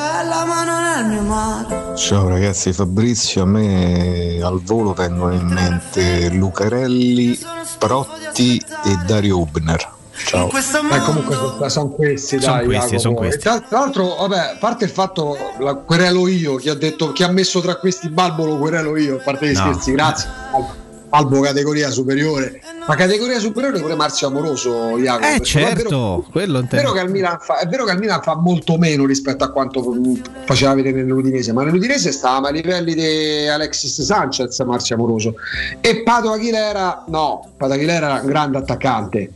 Ciao 1.96 2.28
ragazzi, 2.28 2.72
Fabrizio, 2.74 3.42
a 3.42 3.46
me 3.46 4.40
al 4.42 4.60
volo 4.62 4.92
vengono 4.92 5.32
in 5.32 5.46
mente 5.46 6.28
Lucarelli, 6.28 7.38
Protti 7.78 8.62
e 8.84 8.98
Dario 9.06 9.38
Hubner. 9.38 9.90
Ciao. 10.14 10.50
Eh, 10.50 11.00
comunque 11.00 11.34
sono, 11.70 11.88
questi, 11.88 12.38
Sono 12.38 12.56
dai, 12.56 12.64
questi, 12.66 12.98
sono 13.00 13.14
questi. 13.14 13.38
E 13.38 13.40
Tra, 13.40 13.60
tra 13.60 13.78
l'altro, 13.78 14.16
vabbè, 14.20 14.36
a 14.36 14.56
parte 14.60 14.84
il 14.84 14.90
fatto, 14.90 15.36
la 15.58 15.74
querelo 15.74 16.28
io, 16.28 16.56
chi 16.56 16.68
ha 16.68 16.74
detto 16.74 17.12
chi 17.12 17.22
ha 17.22 17.28
messo 17.28 17.60
tra 17.60 17.76
questi 17.76 18.10
Balbo 18.10 18.44
lo 18.44 18.58
querelo 18.58 18.96
io, 18.98 19.16
a 19.16 19.22
parte 19.22 19.48
gli 19.48 19.54
No. 19.54 19.60
scherzi, 19.60 19.92
grazie. 19.92 20.28
Balbo 21.12 21.40
categoria 21.40 21.90
superiore. 21.90 22.58
Ma 22.86 22.94
categoria 22.94 23.38
superiore 23.38 23.78
pure 23.78 23.94
Marzio 23.94 24.28
Amoroso, 24.28 24.96
Jacopo. 24.96 25.26
Eh, 25.26 25.40
perché 25.40 25.60
è 25.60 25.74
vero- 25.74 25.76
certo, 25.76 26.26
quello 26.30 26.60
È 26.60 26.64
vero, 26.64 26.92
che 26.92 27.00
al 27.00 27.10
Milan 27.10 27.36
fa, 27.38 27.58
è 27.58 27.66
vero 27.66 27.84
che 27.84 27.90
al 27.90 27.98
Milan 27.98 28.22
fa 28.22 28.34
molto 28.34 28.78
meno 28.78 29.04
rispetto 29.04 29.44
a 29.44 29.50
quanto 29.52 29.92
mm, 29.92 30.14
faceva 30.46 30.72
vedere 30.72 31.02
nell'Udinese, 31.02 31.52
ma 31.52 31.64
nell'Udinese 31.64 32.12
stavamo 32.12 32.46
a 32.46 32.50
livelli 32.50 32.94
di 32.94 33.46
Alexis 33.46 34.00
Sanchez, 34.00 34.58
Marzio 34.60 34.94
Amoroso. 34.94 35.34
E 35.82 36.02
Pato 36.02 36.30
Aguilera, 36.30 37.04
no, 37.08 37.52
Pato 37.58 37.74
Aguilera 37.74 38.06
era 38.06 38.20
un 38.22 38.26
grande 38.26 38.56
attaccante. 38.56 39.32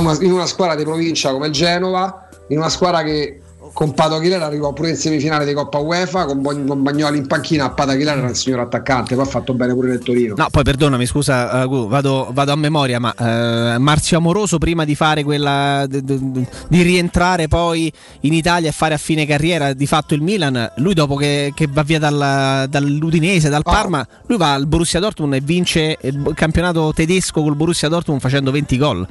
Una- 0.00 0.18
in 0.18 0.32
una 0.32 0.46
squadra 0.46 0.74
di 0.74 0.82
provincia 0.82 1.30
come 1.30 1.46
il 1.46 1.52
Genova, 1.52 2.28
in 2.48 2.58
una 2.58 2.70
squadra 2.70 3.04
che 3.04 3.40
con 3.72 3.92
Pato 3.92 4.14
Aguilera 4.14 4.46
arrivò 4.46 4.72
pure 4.72 4.90
in 4.90 4.96
semifinale 4.96 5.44
di 5.44 5.52
Coppa 5.52 5.78
UEFA, 5.78 6.26
con, 6.26 6.42
con 6.42 6.82
Bagnoli 6.82 7.18
in 7.18 7.26
panchina, 7.26 7.70
Pato 7.70 7.90
Aguilera 7.90 8.18
era 8.18 8.28
un 8.28 8.34
signor 8.34 8.60
attaccante, 8.60 9.14
poi 9.14 9.24
ha 9.24 9.28
fatto 9.28 9.54
bene 9.54 9.74
pure 9.74 9.88
nel 9.88 9.98
Torino. 10.00 10.34
No, 10.36 10.48
poi 10.50 10.62
perdonami, 10.62 11.06
scusa, 11.06 11.64
uh, 11.64 11.88
vado, 11.88 12.30
vado 12.32 12.52
a 12.52 12.56
memoria, 12.56 12.98
ma 12.98 13.14
eh, 13.14 13.78
Marzio 13.78 14.18
Amoroso 14.18 14.58
prima 14.58 14.84
di 14.84 14.94
fare 14.94 15.22
quella 15.22 15.86
d- 15.86 16.00
d- 16.00 16.46
di 16.68 16.82
rientrare 16.82 17.48
poi 17.48 17.92
in 18.20 18.32
Italia 18.32 18.68
e 18.68 18.72
fare 18.72 18.94
a 18.94 18.98
fine 18.98 19.26
carriera 19.26 19.72
di 19.72 19.86
fatto 19.86 20.14
il 20.14 20.22
Milan, 20.22 20.72
lui 20.76 20.94
dopo 20.94 21.16
che, 21.16 21.52
che 21.54 21.68
va 21.70 21.82
via 21.82 21.98
dal- 21.98 22.66
dall'Udinese, 22.68 23.48
dal 23.48 23.62
Parma, 23.62 24.06
lui 24.26 24.38
va 24.38 24.54
al 24.54 24.66
Borussia 24.66 25.00
Dortmund 25.00 25.34
e 25.34 25.40
vince 25.40 25.98
il 26.00 26.32
campionato 26.34 26.92
tedesco 26.94 27.42
col 27.42 27.54
Borussia 27.56 27.88
Dortmund 27.88 28.20
facendo 28.20 28.50
20 28.50 28.78
gol. 28.78 29.08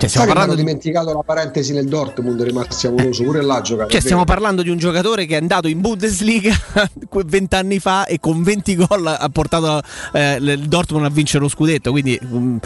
Cioè, 0.00 0.08
Sai 0.08 0.22
stiamo 0.22 0.28
mi 0.28 0.32
parlando 0.32 0.54
di 0.54 0.64
dimenticato 0.64 1.12
la 1.12 1.22
parentesi 1.22 1.74
nel 1.74 1.86
Dortmund, 1.86 2.40
è 2.40 2.44
rimasto 2.44 2.88
amoroso 2.88 3.22
pure 3.22 3.42
là 3.42 3.60
giocare. 3.60 3.90
Cioè, 3.90 4.00
stiamo 4.00 4.24
parlando 4.24 4.62
di 4.62 4.70
un 4.70 4.78
giocatore 4.78 5.26
che 5.26 5.34
è 5.34 5.40
andato 5.40 5.68
in 5.68 5.82
Bundesliga 5.82 6.54
vent'anni 7.26 7.78
fa 7.78 8.06
e 8.06 8.18
con 8.18 8.42
20 8.42 8.76
gol 8.76 9.06
ha 9.06 9.28
portato 9.30 9.82
eh, 10.12 10.36
il 10.36 10.68
Dortmund 10.68 11.04
a 11.04 11.10
vincere 11.10 11.42
lo 11.42 11.50
scudetto. 11.50 11.90
Quindi 11.90 12.18
mm, 12.24 12.56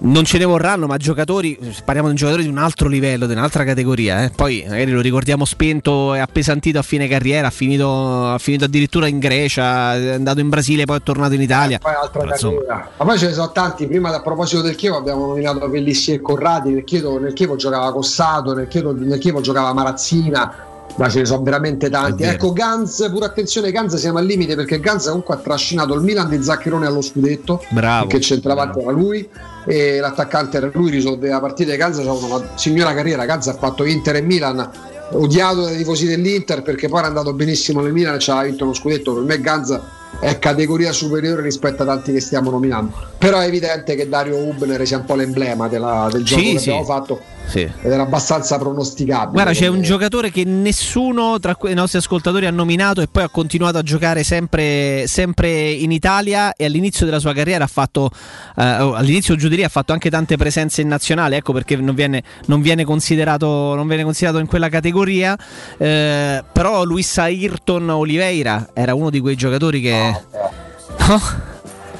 non 0.00 0.24
ce 0.24 0.38
ne 0.38 0.46
vorranno, 0.46 0.86
ma 0.86 0.96
giocatori, 0.96 1.58
parliamo 1.84 2.08
di 2.08 2.14
un 2.14 2.18
giocatore 2.18 2.42
di 2.42 2.48
un 2.48 2.56
altro 2.56 2.88
livello, 2.88 3.26
di 3.26 3.32
un'altra 3.32 3.64
categoria. 3.64 4.24
eh. 4.24 4.30
Poi 4.30 4.64
magari 4.66 4.92
lo 4.92 5.02
ricordiamo 5.02 5.44
spento 5.44 6.14
e 6.14 6.20
appesantito 6.20 6.78
a 6.78 6.82
fine 6.82 7.06
carriera, 7.06 7.48
ha 7.48 7.50
finito, 7.50 8.28
ha 8.28 8.38
finito 8.38 8.64
addirittura 8.64 9.08
in 9.08 9.18
Grecia, 9.18 9.94
è 9.94 10.12
andato 10.12 10.40
in 10.40 10.48
Brasile, 10.48 10.86
poi 10.86 10.96
è 10.96 11.02
tornato 11.02 11.34
in 11.34 11.42
Italia. 11.42 11.78
Poi 11.78 11.92
altra 11.92 12.24
Ma. 12.24 12.88
Ma 12.96 13.04
poi 13.04 13.18
ce 13.18 13.26
ne 13.26 13.32
sono 13.34 13.52
tanti. 13.52 13.86
Prima, 13.86 14.10
a 14.14 14.22
proposito 14.22 14.62
del 14.62 14.74
Chievo, 14.74 14.96
abbiamo 14.96 15.26
nominato 15.26 15.68
Pellissi 15.68 16.12
e 16.12 16.20
Corradi. 16.62 16.72
Nel 16.74 16.84
Chievo, 16.84 17.18
nel 17.18 17.32
Chievo 17.32 17.56
giocava 17.56 17.92
Cossato, 17.92 18.54
nel 18.54 18.68
Chievo, 18.68 18.92
nel 18.92 19.18
Chievo 19.18 19.40
giocava 19.40 19.72
Marazzina. 19.72 20.70
Ma 20.94 21.08
ce 21.08 21.20
ne 21.20 21.24
sono 21.24 21.42
veramente 21.42 21.88
tanti. 21.88 22.22
Ecco, 22.22 22.52
Ganz, 22.52 23.08
pure 23.10 23.24
attenzione, 23.24 23.72
Ganz 23.72 23.96
siamo 23.96 24.18
al 24.18 24.26
limite 24.26 24.54
perché 24.54 24.78
Ganz 24.78 25.06
comunque 25.06 25.34
ha 25.34 25.38
trascinato 25.38 25.94
il 25.94 26.02
Milan 26.02 26.28
di 26.28 26.42
Zaccherone 26.42 26.86
allo 26.86 27.00
scudetto. 27.00 27.64
Bravo. 27.70 28.02
Perché 28.02 28.16
il 28.18 28.22
centravanti 28.22 28.78
era 28.78 28.90
lui 28.90 29.26
e 29.64 30.00
l'attaccante 30.00 30.58
era 30.58 30.70
lui, 30.72 30.90
risolve 30.90 31.28
la 31.28 31.40
partita. 31.40 31.74
Ganz 31.76 31.98
ha 31.98 32.02
avuto 32.02 32.26
una 32.26 32.50
signora 32.56 32.92
carriera. 32.92 33.24
Ganz 33.24 33.46
ha 33.48 33.54
fatto 33.54 33.84
Inter 33.84 34.16
e 34.16 34.20
Milan. 34.20 34.70
Odiato 35.12 35.62
dai 35.62 35.76
tifosi 35.76 36.06
dell'Inter 36.06 36.62
perché 36.62 36.88
poi 36.88 36.98
era 36.98 37.08
andato 37.08 37.32
benissimo 37.32 37.80
nel 37.80 37.92
Milan 37.92 38.14
e 38.14 38.18
ci 38.18 38.30
aveva 38.30 38.46
vinto 38.46 38.64
uno 38.64 38.74
scudetto. 38.74 39.14
Per 39.14 39.22
me 39.22 39.40
Ganz 39.40 39.80
è 40.20 40.38
categoria 40.38 40.92
superiore 40.92 41.42
rispetto 41.42 41.82
a 41.82 41.86
tanti 41.86 42.12
che 42.12 42.20
stiamo 42.20 42.50
nominando. 42.50 42.92
Però 43.18 43.38
è 43.40 43.46
evidente 43.46 43.94
che 43.94 44.08
Dario 44.08 44.36
Hubner 44.36 44.86
sia 44.86 44.98
un 44.98 45.04
po' 45.04 45.14
l'emblema 45.14 45.68
della- 45.68 46.08
del 46.10 46.24
gioco 46.24 46.40
Sì, 46.42 46.52
che 46.52 46.58
sì. 46.58 46.68
abbiamo 46.70 46.86
fatto 46.86 47.20
sì. 47.46 47.60
ed 47.60 47.90
era 47.90 48.02
abbastanza 48.02 48.58
pronosticabile. 48.58 49.32
Guarda, 49.32 49.52
c'è 49.52 49.66
un 49.66 49.74
Come- 49.74 49.86
giocatore 49.86 50.30
che 50.30 50.44
nessuno 50.44 51.38
tra 51.38 51.56
i 51.64 51.74
nostri 51.74 51.98
ascoltatori 51.98 52.46
ha 52.46 52.50
nominato 52.50 53.00
e 53.00 53.08
poi 53.10 53.22
ha 53.22 53.28
continuato 53.28 53.78
a 53.78 53.82
giocare 53.82 54.22
sempre, 54.22 55.04
sempre 55.06 55.70
in 55.70 55.90
Italia 55.92 56.54
e 56.54 56.64
all'inizio 56.64 57.04
della 57.06 57.18
sua 57.18 57.32
carriera 57.32 57.64
ha 57.64 57.68
fatto, 57.68 58.10
eh, 58.56 58.78
oh, 58.80 58.94
all'inizio 58.94 59.36
giù 59.36 59.48
di 59.48 59.56
lì 59.56 59.64
ha 59.64 59.68
fatto 59.68 59.92
anche 59.92 60.10
tante 60.10 60.36
presenze 60.36 60.80
in 60.80 60.88
nazionale, 60.88 61.36
ecco 61.36 61.52
perché 61.52 61.76
non 61.76 61.94
viene, 61.94 62.22
non 62.46 62.60
viene, 62.60 62.84
considerato, 62.84 63.74
non 63.74 63.86
viene 63.86 64.04
considerato 64.04 64.38
in 64.40 64.46
quella 64.46 64.68
categoria, 64.68 65.36
eh, 65.78 66.42
però 66.52 66.84
Luis 66.84 67.18
Ayrton 67.18 67.88
Oliveira 67.90 68.70
era 68.72 68.94
uno 68.94 69.10
di 69.10 69.20
quei 69.20 69.36
giocatori 69.36 69.80
che... 69.80 70.20
No? 71.08 71.20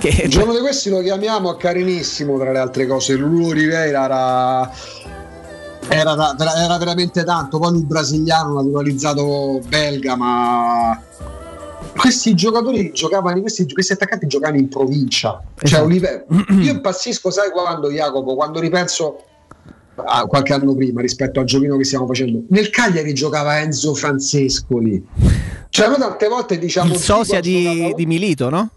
Che- 0.03 0.23
Un 0.25 0.31
giorno 0.31 0.53
di 0.53 0.59
questi 0.59 0.91
lo 0.91 1.01
chiamiamo 1.01 1.55
carinissimo 1.55 2.37
tra 2.37 2.51
le 2.51 2.59
altre 2.59 2.89
cose. 2.89 3.15
Lulu 3.15 3.51
Oliveira 3.51 4.05
era, 4.05 4.69
era, 5.89 6.37
era 6.37 6.79
veramente 6.79 7.25
tanto. 7.25 7.59
Poi 7.59 7.73
lui 7.73 7.85
brasiliano, 7.85 8.61
naturalizzato 8.61 9.61
belga, 9.69 10.17
ma 10.17 11.01
questi 11.97 12.35
giocatori 12.35 12.93
giocavano, 12.93 13.41
questi, 13.41 13.71
questi 13.73 13.93
attaccanti 13.93 14.27
giocavano 14.27 14.59
in 14.59 14.69
provincia. 14.69 15.43
Cioè, 15.57 15.65
Esatto. 15.65 15.85
Oliveira- 15.85 16.25
io 16.29 16.71
impazzisco, 16.71 17.31
sai 17.31 17.51
quando, 17.51 17.91
Jacopo? 17.91 18.35
Quando 18.35 18.61
ripenso 18.61 19.25
a 19.95 20.25
qualche 20.25 20.55
anno 20.55 20.75
prima 20.75 21.03
rispetto 21.03 21.41
al 21.41 21.47
giochino 21.47 21.77
che 21.77 21.85
stiamo 21.85 22.07
facendo. 22.07 22.43
Nel 22.49 22.71
Cagliari 22.71 23.13
giocava 23.13 23.61
Enzo 23.61 23.95
Francescoli. 23.95 25.05
Cioè, 25.69 25.89
noi 25.89 25.99
tante 25.99 26.29
volte 26.29 26.59
diciamo 26.59 26.95
il 26.95 26.99
sosia 26.99 27.41
di, 27.41 27.93
di 27.95 28.07
Milito, 28.07 28.49
no? 28.49 28.71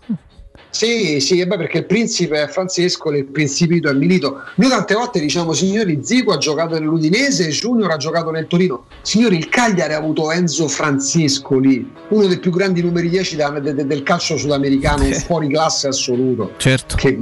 Sì, 0.75 1.21
sì, 1.21 1.39
e 1.39 1.47
beh, 1.47 1.55
perché 1.55 1.77
il 1.77 1.85
principe 1.85 2.43
è 2.43 2.47
Francesco, 2.47 3.09
il 3.11 3.23
principito 3.23 3.89
è 3.89 3.93
Milito. 3.93 4.41
Noi 4.55 4.69
tante 4.69 4.93
volte 4.93 5.21
diciamo, 5.21 5.53
signori, 5.53 5.99
Zico 6.03 6.33
ha 6.33 6.37
giocato 6.37 6.77
nell'Udinese, 6.77 7.47
Junior 7.47 7.91
ha 7.91 7.95
giocato 7.95 8.29
nel 8.29 8.45
Torino. 8.47 8.83
Signori, 9.01 9.37
il 9.37 9.47
Cagliari 9.47 9.93
ha 9.93 9.97
avuto 9.97 10.31
Enzo 10.31 10.67
Francescoli, 10.67 11.89
uno 12.09 12.27
dei 12.27 12.39
più 12.39 12.51
grandi 12.51 12.81
numeri 12.81 13.07
10 13.07 13.37
da- 13.37 13.51
de- 13.51 13.73
de- 13.73 13.85
del 13.87 14.03
calcio 14.03 14.35
sudamericano, 14.35 15.05
un 15.05 15.13
fuori 15.13 15.47
classe 15.47 15.87
assoluto. 15.87 16.51
Certo. 16.57 16.97
Che, 16.97 17.17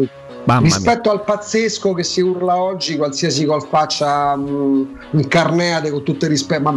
Mamma 0.45 0.61
mia. 0.67 0.75
rispetto 0.75 1.09
al 1.09 1.23
pazzesco 1.23 1.93
che 1.93 2.03
si 2.03 2.21
urla 2.21 2.57
oggi, 2.61 2.97
qualsiasi 2.97 3.45
gol 3.45 3.65
faccia 3.67 4.35
mh, 4.35 4.97
un 5.11 5.27
carneade 5.27 5.89
con 5.89 6.03
tutto 6.03 6.25
il 6.25 6.31
rispetto, 6.31 6.61
ma, 6.61 6.71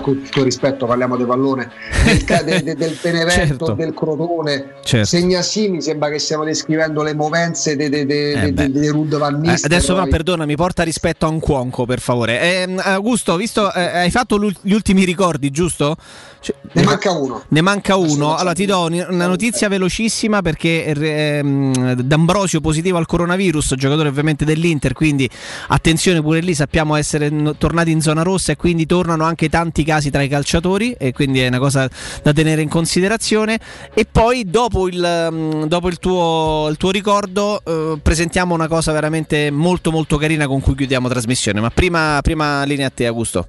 con 0.00 0.22
tutto 0.22 0.38
il 0.40 0.44
rispetto 0.44 0.86
parliamo 0.86 1.16
del 1.16 1.26
pallone, 1.26 1.70
del, 2.04 2.96
Benevento, 3.02 3.30
Certo. 3.30 3.72
del 3.74 3.94
Crotone, 3.94 4.74
Certo. 4.82 5.06
Segnasì 5.06 5.68
mi 5.68 5.80
sembra 5.82 6.08
che 6.10 6.18
stiamo 6.18 6.44
descrivendo 6.44 7.02
le 7.02 7.14
movenze 7.14 7.76
di 7.76 7.88
de, 7.88 8.04
de, 8.06 8.32
Eh, 8.32 8.52
de- 8.52 8.90
Rud 8.90 9.16
Van 9.16 9.34
Eh, 9.34 9.38
Nistelrooy. 9.38 9.64
adesso 9.64 9.94
però 9.94 10.06
perdonami, 10.06 10.56
porta 10.56 10.82
rispetto 10.82 11.26
a 11.26 11.28
un 11.28 11.40
cuonco 11.40 11.84
per 11.86 12.00
favore. 12.00 12.40
Ehm, 12.62 12.80
Augusto, 12.82 13.36
visto, 13.36 13.72
eh, 13.72 13.80
hai 13.98 14.10
fatto 14.10 14.38
gli 14.60 14.72
ultimi 14.72 15.04
ricordi, 15.04 15.50
giusto? 15.50 15.96
Cioè, 16.40 16.56
Ne 16.72 16.82
manca 16.82 17.12
uno. 17.12 17.42
Ne 17.48 17.60
manca 17.60 17.94
uno. 17.96 18.34
Allora 18.34 18.52
ti 18.54 18.66
do 18.66 18.86
una 18.86 19.26
notizia 19.28 19.68
velocissima 19.68 20.42
perché 20.42 20.84
ehm, 20.86 21.94
D'Ambrosio 21.94 22.60
positivo 22.60 22.98
al 22.98 23.06
coronavirus, 23.12 23.74
giocatore 23.74 24.08
ovviamente 24.08 24.46
dell'Inter, 24.46 24.94
quindi 24.94 25.28
attenzione 25.68 26.22
pure 26.22 26.40
lì, 26.40 26.54
sappiamo 26.54 26.94
essere 26.94 27.30
tornati 27.58 27.90
in 27.90 28.00
zona 28.00 28.22
rossa 28.22 28.52
e 28.52 28.56
quindi 28.56 28.86
tornano 28.86 29.24
anche 29.24 29.50
tanti 29.50 29.84
casi 29.84 30.08
tra 30.08 30.22
i 30.22 30.28
calciatori 30.28 30.94
e 30.96 31.12
quindi 31.12 31.40
è 31.40 31.48
una 31.48 31.58
cosa 31.58 31.86
da 32.22 32.32
tenere 32.32 32.62
in 32.62 32.70
considerazione. 32.70 33.60
E 33.92 34.06
poi 34.10 34.48
dopo 34.48 34.88
il, 34.88 35.28
mm, 35.30 35.64
dopo 35.64 35.88
il, 35.88 35.98
tuo, 35.98 36.68
il 36.70 36.78
tuo 36.78 36.90
ricordo 36.90 37.60
eh, 37.62 37.98
presentiamo 38.00 38.54
una 38.54 38.66
cosa 38.66 38.92
veramente 38.92 39.50
molto 39.50 39.90
molto 39.90 40.16
carina 40.16 40.46
con 40.46 40.62
cui 40.62 40.74
chiudiamo 40.74 41.06
trasmissione. 41.06 41.60
Ma 41.60 41.68
prima, 41.68 42.18
prima 42.22 42.64
linea 42.64 42.86
a 42.86 42.90
te 42.90 43.06
Augusto. 43.06 43.46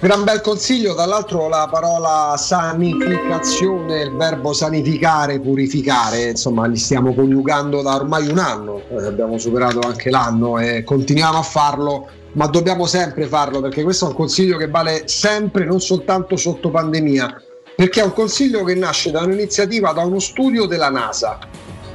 Gran 0.00 0.22
bel 0.22 0.40
consiglio, 0.42 0.94
dall'altro 0.94 1.48
la 1.48 1.68
parola 1.68 2.36
sanificazione, 2.36 4.02
il 4.02 4.14
verbo 4.14 4.52
sanificare, 4.52 5.40
purificare, 5.40 6.30
insomma 6.30 6.66
li 6.66 6.76
stiamo 6.76 7.12
coniugando 7.12 7.82
da 7.82 7.96
ormai 7.96 8.28
un 8.28 8.38
anno, 8.38 8.80
eh, 8.90 9.06
abbiamo 9.06 9.38
superato 9.38 9.80
anche 9.80 10.10
l'anno 10.10 10.60
e 10.60 10.84
continuiamo 10.84 11.38
a 11.38 11.42
farlo, 11.42 12.08
ma 12.34 12.46
dobbiamo 12.46 12.86
sempre 12.86 13.26
farlo 13.26 13.60
perché 13.60 13.82
questo 13.82 14.04
è 14.04 14.08
un 14.10 14.14
consiglio 14.14 14.56
che 14.56 14.68
vale 14.68 15.08
sempre, 15.08 15.64
non 15.64 15.80
soltanto 15.80 16.36
sotto 16.36 16.70
pandemia, 16.70 17.42
perché 17.74 18.00
è 18.00 18.04
un 18.04 18.12
consiglio 18.12 18.62
che 18.62 18.76
nasce 18.76 19.10
da 19.10 19.22
un'iniziativa, 19.22 19.90
da 19.92 20.02
uno 20.02 20.20
studio 20.20 20.66
della 20.66 20.90
NASA 20.90 21.40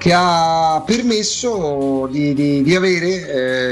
che 0.03 0.11
ha 0.13 0.83
permesso 0.85 2.09
di, 2.11 2.33
di- 2.33 2.61
di 2.61 2.75
avere 2.75 3.07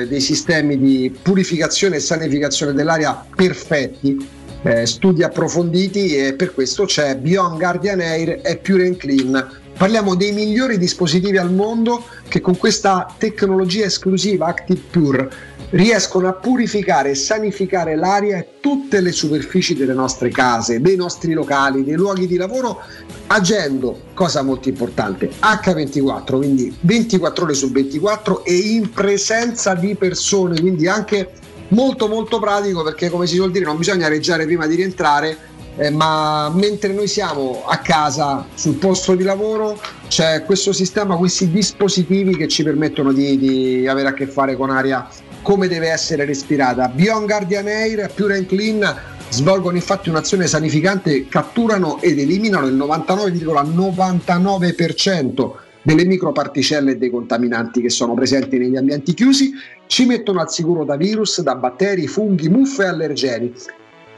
eh, 0.03 0.08
dei 0.08 0.22
sistemi 0.22 0.80
di 0.80 1.14
purificazione 1.22 1.98
e 1.98 2.00
sanificazione 2.00 2.72
dell'aria 2.72 3.26
perfetti, 3.35 4.26
eh, 4.61 4.85
studi 4.85 5.24
approfonditi 5.24 6.16
e 6.16 6.34
per 6.35 6.53
questo 6.53 6.85
c'è 6.85 7.18
Beyond 7.18 7.58
Guardian 7.58 8.00
Air 8.00 8.40
e 8.45 8.56
Pure 8.64 8.85
and 8.88 8.95
Clean. 8.95 9.60
Parliamo 9.77 10.16
dei 10.16 10.32
migliori 10.32 10.77
dispositivi 10.77 11.38
al 11.38 11.51
mondo 11.51 12.06
che 12.30 12.40
con 12.40 12.56
questa 12.56 13.14
tecnologia 13.18 13.84
esclusiva 13.84 14.45
Active 14.45 14.82
Pure 14.90 15.30
riescono 15.72 16.27
a 16.27 16.33
purificare 16.33 17.11
e 17.11 17.16
sanificare 17.16 17.95
l'aria 17.95 18.38
e 18.38 18.48
tutte 18.59 19.01
le 19.01 19.11
superfici 19.11 19.75
delle 19.75 19.93
nostre 19.93 20.30
case, 20.30 20.82
dei 20.82 20.95
nostri 20.95 21.33
locali, 21.33 21.83
dei 21.83 21.95
luoghi 21.95 22.27
di 22.27 22.38
lavoro, 22.38 22.82
agendo, 23.27 24.01
cosa 24.14 24.41
molto 24.41 24.69
importante, 24.69 25.30
H24, 25.40 26.38
quindi 26.38 26.75
24 26.82 27.43
ore 27.43 27.53
su 27.53 27.72
24 27.72 28.43
e 28.45 28.53
in 28.56 28.91
presenza 28.91 29.74
di 29.74 29.95
persone, 29.95 30.59
quindi 30.59 30.88
anche 30.88 31.32
molto 31.69 32.08
molto 32.08 32.40
pratico 32.40 32.83
perché 32.83 33.09
come 33.09 33.27
si 33.27 33.35
suol 33.35 33.51
dire 33.51 33.64
non 33.64 33.77
bisogna 33.77 34.09
reggiare 34.09 34.43
prima 34.43 34.67
di 34.67 34.75
rientrare 34.75 35.38
eh, 35.77 35.90
ma 35.90 36.51
mentre 36.53 36.91
noi 36.91 37.08
siamo 37.08 37.64
a 37.66 37.77
casa 37.77 38.45
sul 38.56 38.74
posto 38.74 39.16
di 39.16 39.24
lavoro 39.24 39.80
c'è 40.09 40.43
questo 40.43 40.74
sistema, 40.74 41.16
questi 41.16 41.50
dispositivi 41.50 42.35
che 42.35 42.50
ci 42.50 42.64
permettono 42.64 43.14
di, 43.14 43.38
di 43.38 43.88
avere 43.88 44.09
a 44.09 44.14
che 44.14 44.27
fare 44.27 44.58
con 44.58 44.69
aria 44.69 45.08
come 45.42 45.68
deve 45.68 45.90
essere 45.90 46.24
respirata. 46.26 46.88
Beyond 46.88 47.26
Guardian 47.26 47.68
Air, 47.68 48.11
Pure 48.14 48.38
and 48.38 48.45
Clean 48.45 48.95
svolgono 49.30 49.76
infatti 49.76 50.10
un'azione 50.10 50.45
sanificante, 50.48 51.28
catturano 51.28 52.00
ed 52.02 52.20
eliminano 52.20 52.68
il 52.68 52.76
99,99% 52.76 55.52
delle 55.84 56.06
microparticelle 56.06 56.92
e 56.92 56.98
dei 56.98 57.10
contaminanti 57.10 57.82
che 57.82 57.90
sono 57.90 58.14
presenti 58.14 58.58
negli 58.58 58.76
ambienti 58.76 59.14
chiusi, 59.14 59.52
ci 59.88 60.06
mettono 60.06 60.42
al 60.42 60.52
sicuro 60.52 60.84
da 60.84 60.95
virus, 60.95 61.42
da 61.42 61.56
batteri, 61.56 62.08
funghi, 62.08 62.50
muffe 62.50 62.84
e 62.84 62.88
allergeni. 62.88 63.53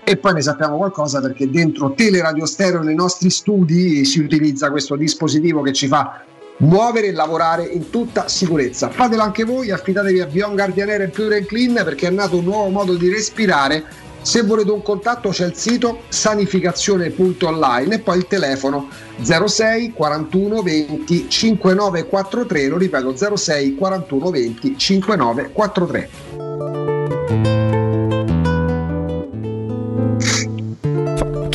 E 0.03 0.17
poi 0.17 0.33
ne 0.33 0.41
sappiamo 0.41 0.75
qualcosa 0.75 1.21
perché 1.21 1.49
dentro 1.49 1.93
Teleradio 1.93 2.45
Stereo 2.45 2.81
nei 2.81 2.95
nostri 2.95 3.29
studi 3.29 4.03
si 4.03 4.19
utilizza 4.19 4.69
questo 4.69 4.97
dispositivo 4.97 5.61
che 5.61 5.71
ci 5.71 5.87
fa 5.87 6.25
muovere 6.57 7.07
e 7.07 7.11
lavorare 7.11 7.65
in 7.65 7.89
tutta 7.89 8.27
sicurezza. 8.27 8.89
Fatelo 8.89 9.21
anche 9.21 9.43
voi, 9.43 9.71
affidatevi 9.71 10.19
a 10.19 10.25
Beyond 10.25 10.55
Guardian 10.55 10.89
Air 10.89 11.09
Pure 11.09 11.37
and 11.37 11.45
Clean 11.45 11.73
perché 11.83 12.07
è 12.07 12.11
nato 12.11 12.37
un 12.37 12.45
nuovo 12.45 12.69
modo 12.69 12.95
di 12.95 13.09
respirare. 13.09 14.01
Se 14.21 14.41
volete 14.43 14.71
un 14.71 14.81
contatto 14.81 15.29
c'è 15.29 15.45
il 15.45 15.55
sito 15.55 16.03
sanificazione.online 16.07 17.95
e 17.95 17.99
poi 17.99 18.19
il 18.19 18.27
telefono 18.27 18.87
06 19.21 19.91
41 19.91 20.61
20 20.61 21.25
5943, 21.27 22.67
lo 22.67 22.77
ripeto 22.77 23.35
06 23.35 23.75
41 23.75 24.29
20 24.29 24.77
5943. 24.77 27.71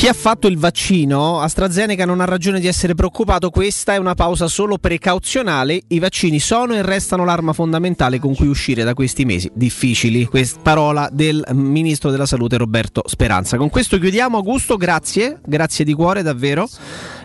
Ha 0.08 0.14
fatto 0.14 0.46
il 0.46 0.56
vaccino 0.56 1.38
AstraZeneca 1.40 2.06
non 2.06 2.22
ha 2.22 2.24
ragione 2.24 2.60
di 2.60 2.66
essere 2.66 2.94
preoccupato, 2.94 3.50
questa 3.50 3.92
è 3.92 3.98
una 3.98 4.14
pausa 4.14 4.48
solo 4.48 4.78
precauzionale, 4.78 5.82
i 5.88 5.98
vaccini 5.98 6.40
sono 6.40 6.72
e 6.72 6.80
restano 6.80 7.26
l'arma 7.26 7.52
fondamentale 7.52 8.18
con 8.18 8.34
cui 8.34 8.46
uscire 8.46 8.84
da 8.84 8.94
questi 8.94 9.26
mesi 9.26 9.50
difficili. 9.52 10.24
Questa 10.24 10.60
parola 10.62 11.10
del 11.12 11.44
Ministro 11.52 12.10
della 12.10 12.24
Salute 12.24 12.56
Roberto 12.56 13.02
Speranza. 13.04 13.58
Con 13.58 13.68
questo 13.68 13.98
chiudiamo 13.98 14.38
Augusto, 14.38 14.78
grazie, 14.78 15.40
grazie 15.44 15.84
di 15.84 15.92
cuore 15.92 16.22
davvero. 16.22 16.66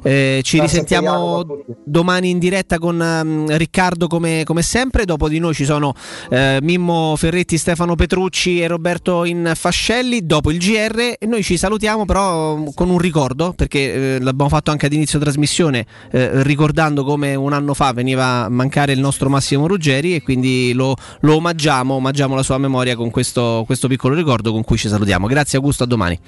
Eh, 0.03 0.41
ci 0.43 0.57
Grazie 0.57 0.79
risentiamo 0.79 1.45
domani 1.83 2.29
in 2.29 2.37
diretta 2.37 2.77
con 2.77 3.01
ehm, 3.01 3.57
Riccardo 3.57 4.07
come, 4.07 4.43
come 4.43 4.61
sempre, 4.61 5.05
dopo 5.05 5.29
di 5.29 5.39
noi 5.39 5.53
ci 5.53 5.63
sono 5.63 5.93
eh, 6.29 6.59
Mimmo 6.61 7.15
Ferretti, 7.15 7.57
Stefano 7.57 7.95
Petrucci 7.95 8.61
e 8.61 8.67
Roberto 8.67 9.23
Infascelli, 9.23 10.25
dopo 10.25 10.51
il 10.51 10.57
GR 10.57 11.15
e 11.17 11.25
noi 11.25 11.41
ci 11.41 11.55
salutiamo 11.57 12.03
però 12.05 12.57
mm, 12.57 12.67
con 12.75 12.89
un 12.89 12.97
ricordo 12.97 13.53
perché 13.53 14.15
eh, 14.15 14.19
l'abbiamo 14.19 14.49
fatto 14.49 14.71
anche 14.71 14.87
ad 14.87 14.93
inizio 14.93 15.19
trasmissione 15.19 15.85
eh, 16.11 16.43
ricordando 16.43 17.05
come 17.05 17.33
un 17.35 17.53
anno 17.53 17.73
fa 17.73 17.93
veniva 17.93 18.43
a 18.43 18.49
mancare 18.49 18.91
il 18.91 18.99
nostro 18.99 19.29
Massimo 19.29 19.67
Ruggeri 19.67 20.15
e 20.15 20.21
quindi 20.21 20.73
lo, 20.73 20.95
lo 21.21 21.35
omaggiamo, 21.35 21.93
omaggiamo 21.93 22.35
la 22.35 22.43
sua 22.43 22.57
memoria 22.57 22.95
con 22.95 23.09
questo, 23.09 23.63
questo 23.65 23.87
piccolo 23.87 24.15
ricordo 24.15 24.51
con 24.51 24.63
cui 24.63 24.77
ci 24.77 24.89
salutiamo. 24.89 25.27
Grazie 25.27 25.57
Augusto, 25.57 25.83
a 25.83 25.87
domani. 25.87 26.19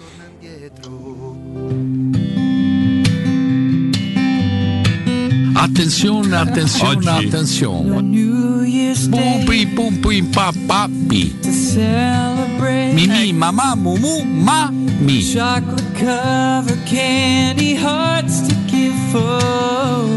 Attenzione, 5.57 6.35
attenzione, 6.35 6.97
Oggi. 7.09 7.27
attenzione. 7.27 8.03
Pumpi, 9.09 9.67
pumpi, 9.67 10.23
papappi. 10.23 11.35
Mimi, 12.93 13.33
mamma, 13.33 13.73
mumu, 13.75 14.23
ma, 14.23 14.69
mi. 14.71 15.21
Chocolate 15.23 15.83
cover 15.93 16.77
candy 16.85 17.73
hearts 17.75 18.41
to 18.47 18.53
give 18.67 18.93
for 19.11 19.39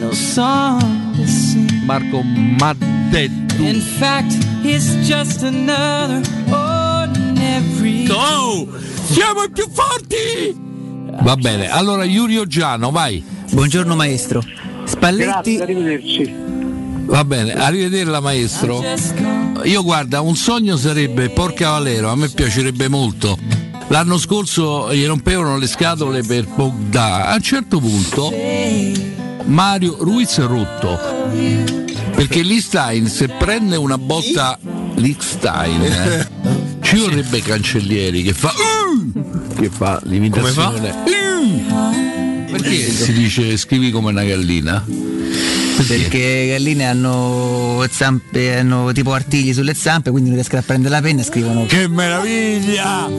no 0.00 0.12
song 0.12 1.12
to 1.16 1.26
sing. 1.26 1.68
Marco 1.84 2.22
Maddetto. 2.22 3.62
In 3.62 3.80
fact, 3.80 4.32
it's 4.64 4.94
just 5.06 5.42
another 5.42 6.22
ordinary. 6.52 8.06
Oh, 8.10 8.66
siamo 9.06 9.42
i 9.42 9.50
più 9.50 9.66
forti! 9.70 10.64
Va 11.22 11.36
bene, 11.36 11.70
allora 11.70 12.04
Yurio 12.04 12.46
Giano, 12.46 12.90
vai. 12.90 13.24
Buongiorno 13.50 13.94
maestro. 13.94 14.42
Spalletti. 14.84 15.58
arrivederci. 15.58 16.34
Va 17.06 17.24
bene, 17.24 17.54
arrivederla 17.54 18.20
maestro. 18.20 18.82
Io 19.64 19.82
guarda, 19.82 20.20
un 20.20 20.36
sogno 20.36 20.76
sarebbe 20.76 21.30
Porca 21.30 21.70
Valero, 21.70 22.10
a 22.10 22.16
me 22.16 22.28
piacerebbe 22.28 22.88
molto. 22.88 23.38
L'anno 23.88 24.18
scorso 24.18 24.92
gli 24.92 25.06
rompevano 25.06 25.56
le 25.58 25.68
scatole 25.68 26.22
per 26.22 26.46
Bogda. 26.46 27.28
A 27.28 27.34
un 27.34 27.42
certo 27.42 27.78
punto 27.78 28.32
Mario 29.44 29.96
Ruiz 30.00 30.38
è 30.38 30.42
rotto. 30.42 30.98
Perché 32.14 32.42
Listein 32.42 33.06
se 33.06 33.28
prende 33.28 33.76
una 33.76 33.98
botta 33.98 34.58
Listein 34.94 35.82
eh, 35.82 36.28
ci 36.80 36.98
vorrebbe 36.98 37.42
Cancellieri 37.42 38.22
che 38.22 38.32
fa 38.32 38.52
che 39.56 39.70
fa 39.70 40.00
l'imitazione. 40.04 40.94
Perché 42.50 42.90
si 42.90 43.12
dice 43.12 43.56
scrivi 43.56 43.90
come 43.90 44.10
una 44.10 44.24
gallina? 44.24 44.84
Perché 45.86 46.46
galline 46.50 46.86
hanno 46.86 47.84
zampe, 47.90 48.56
hanno 48.58 48.92
tipo 48.92 49.12
artigli 49.12 49.52
sulle 49.52 49.74
zampe, 49.74 50.10
quindi 50.10 50.28
non 50.30 50.38
riescono 50.38 50.60
a 50.62 50.64
prendere 50.64 50.94
la 50.94 51.00
penna 51.02 51.20
e 51.20 51.24
scrivono. 51.24 51.66
Che 51.66 51.88
meraviglia! 51.88 53.10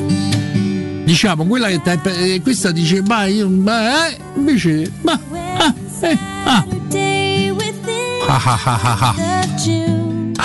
Diciamo, 1.03 1.45
quella 1.45 1.67
che 1.67 1.82
t'hai- 1.82 2.33
eh, 2.33 2.41
questa 2.41 2.72
dice 2.72 3.01
ma 3.01 3.25
io 3.25 3.48
ma, 3.48 4.09
eh, 4.09 4.17
invece 4.35 4.91
ma 5.01 5.17
ah, 5.57 5.74
eh, 6.01 6.17
ah. 6.43 6.66
Ah, 8.30 8.41
ah, 8.43 8.59
ah, 8.66 8.80
ah, 8.82 8.98
ah. 8.99 9.16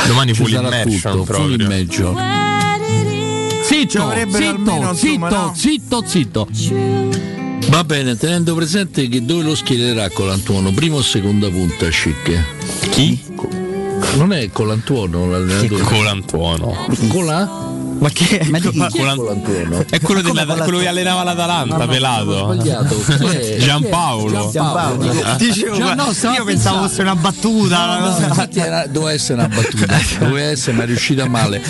Domani 0.07 0.35
Ci 0.35 0.43
full 0.43 0.51
sarà 0.53 0.67
immersion 0.69 1.13
tutto, 1.13 1.25
full 1.25 1.47
proprio. 1.57 1.65
immersion. 1.67 2.15
Zitto, 3.73 4.13
zitto, 4.29 4.37
almeno, 4.37 4.91
insomma, 4.91 4.95
zitto, 4.95 5.29
no? 5.29 5.53
zitto, 6.05 6.05
zitto. 6.05 6.49
Va 7.71 7.85
bene, 7.85 8.17
tenendo 8.17 8.55
presente 8.55 9.09
che 9.09 9.25
dove 9.25 9.43
lo 9.45 9.55
schiererà 9.55 10.11
Colantuono, 10.11 10.73
prima 10.73 10.97
o 10.97 11.03
seconda 11.03 11.49
punta 11.49 11.89
Scic? 11.89 12.45
Chi? 12.91 13.19
Non 14.17 14.35
è 14.35 14.51
Colantuono 14.51 15.27
l'allenatore? 15.27 15.83
Colantuono. 15.85 16.87
Cola? 17.09 17.72
Ma 18.03 18.09
che 18.11 18.45
Ma 18.51 18.59
di 18.59 18.69
chi? 18.71 18.79
Ma 18.79 18.89
Chi 18.89 18.99
è? 18.99 19.05
È 19.91 20.01
quello, 20.01 20.23
della- 20.23 20.45
quello 20.45 20.79
che 20.79 20.89
allenava 20.89 21.23
l'Atalanta, 21.23 21.87
pelato. 21.87 22.51
è? 23.31 23.57
Giampaolo. 23.59 24.51
Giampaolo. 24.53 25.15
Dicevo, 25.39 26.13
stavo 26.13 26.35
io 26.35 26.45
pensavo 26.45 26.83
fosse 26.89 27.03
una 27.03 27.15
battuta. 27.15 28.01
No, 28.01 28.09
no, 28.09 28.27
infatti 28.27 28.59
era- 28.59 28.87
doveva 28.89 29.13
essere 29.13 29.35
una 29.35 29.49
battuta, 29.49 30.01
doveva 30.19 30.49
essere, 30.49 30.77
ma 30.77 30.83
è 30.83 30.87
riuscita 30.87 31.29
male. 31.29 31.63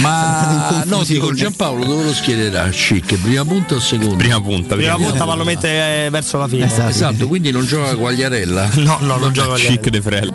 Ma 0.00 0.84
no, 0.86 1.02
dico 1.04 1.34
Giampaolo 1.34 1.84
dove 1.84 2.04
lo 2.04 2.14
schiererà? 2.14 2.68
Chic, 2.68 3.16
prima 3.16 3.44
punta 3.44 3.74
o 3.74 3.80
seconda? 3.80 4.14
Prima 4.16 4.40
punta, 4.40 4.76
prima 4.76 4.94
punta, 4.94 5.24
ma 5.24 5.34
lo 5.34 5.42
mette 5.42 6.04
eh, 6.06 6.10
verso 6.10 6.38
la 6.38 6.46
fine. 6.46 6.66
Esatto, 6.66 7.26
quindi 7.26 7.50
non 7.50 7.66
gioca 7.66 7.96
Quagliarella. 7.96 8.68
No, 8.76 8.98
no, 9.00 9.16
non 9.16 9.32
gioca 9.32 9.54
Chic 9.56 9.88
de 9.88 10.00
Frel. 10.00 10.32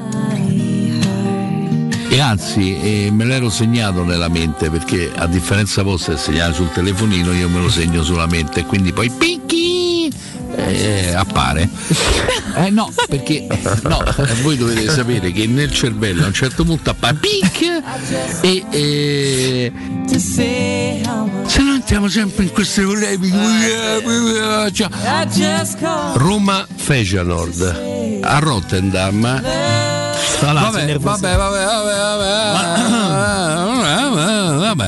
E 2.16 2.22
anzi, 2.22 2.80
eh, 2.80 3.11
me 3.11 3.26
l'ero 3.26 3.50
segnato 3.50 4.06
nella 4.06 4.30
mente 4.30 4.69
perché 4.69 5.11
a 5.14 5.27
differenza 5.27 5.84
vostra 5.84 6.14
del 6.14 6.22
segnare 6.22 6.53
sul 6.53 6.72
telefonino 6.72 7.34
io 7.34 7.50
me 7.50 7.60
lo 7.60 7.69
segno 7.69 8.06
solamente 8.06 8.61
e 8.61 8.66
quindi 8.66 8.94
poi 8.94 9.10
picchi 9.10 10.10
eh, 10.56 11.14
appare. 11.14 11.68
Eh 12.56 12.69
no, 12.69 12.90
perché 13.10 13.45
no, 13.84 14.02
eh, 14.02 14.34
voi 14.44 14.56
dovete 14.56 14.90
sapere 14.90 15.34
che 15.34 15.45
nel 15.45 15.74
cervello 15.74 16.24
a 16.24 16.27
un 16.27 16.34
certo 16.34 16.64
punto 16.64 16.92
appare 16.92 17.16
pic 17.16 17.84
e 18.40 18.64
eh, 18.69 19.74
se 20.18 21.02
no 21.03 21.74
entriamo 21.74 22.08
sempre 22.08 22.45
in 22.45 22.53
queste 22.53 22.84
eh, 22.84 24.72
cioè. 24.72 24.88
Roma 26.14 26.66
Feyenoord 26.77 28.22
a 28.22 28.40
Rotterdam. 28.40 29.84
Vabbè, 30.98 31.38
vabbè, 31.38 31.38
vabbè, 31.38 31.98
vabbè, 31.98 32.56
vabbè, 33.76 34.10
vabbè, 34.10 34.58
vabbè. 34.60 34.88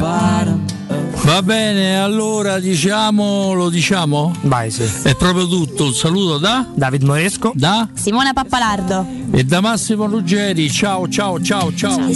Va 1.24 1.42
bene, 1.42 2.00
allora 2.02 2.60
diciamo, 2.60 3.54
lo 3.54 3.70
diciamo? 3.70 4.34
Vai, 4.44 4.72
sì. 4.72 4.84
È 5.04 5.16
proprio 5.16 5.46
tutto. 5.48 5.86
Un 5.86 5.94
saluto 5.94 6.38
da 6.38 6.66
David 6.74 7.04
Moresco, 7.04 7.52
da 7.54 7.88
Simona 7.94 8.32
Pappalardo. 8.34 9.06
e 9.32 9.44
da 9.44 9.60
Massimo 9.60 10.06
Ruggeri. 10.06 10.72
Ciao, 10.72 11.08
ciao, 11.10 11.42
ciao, 11.42 11.74
ciao. 11.74 12.08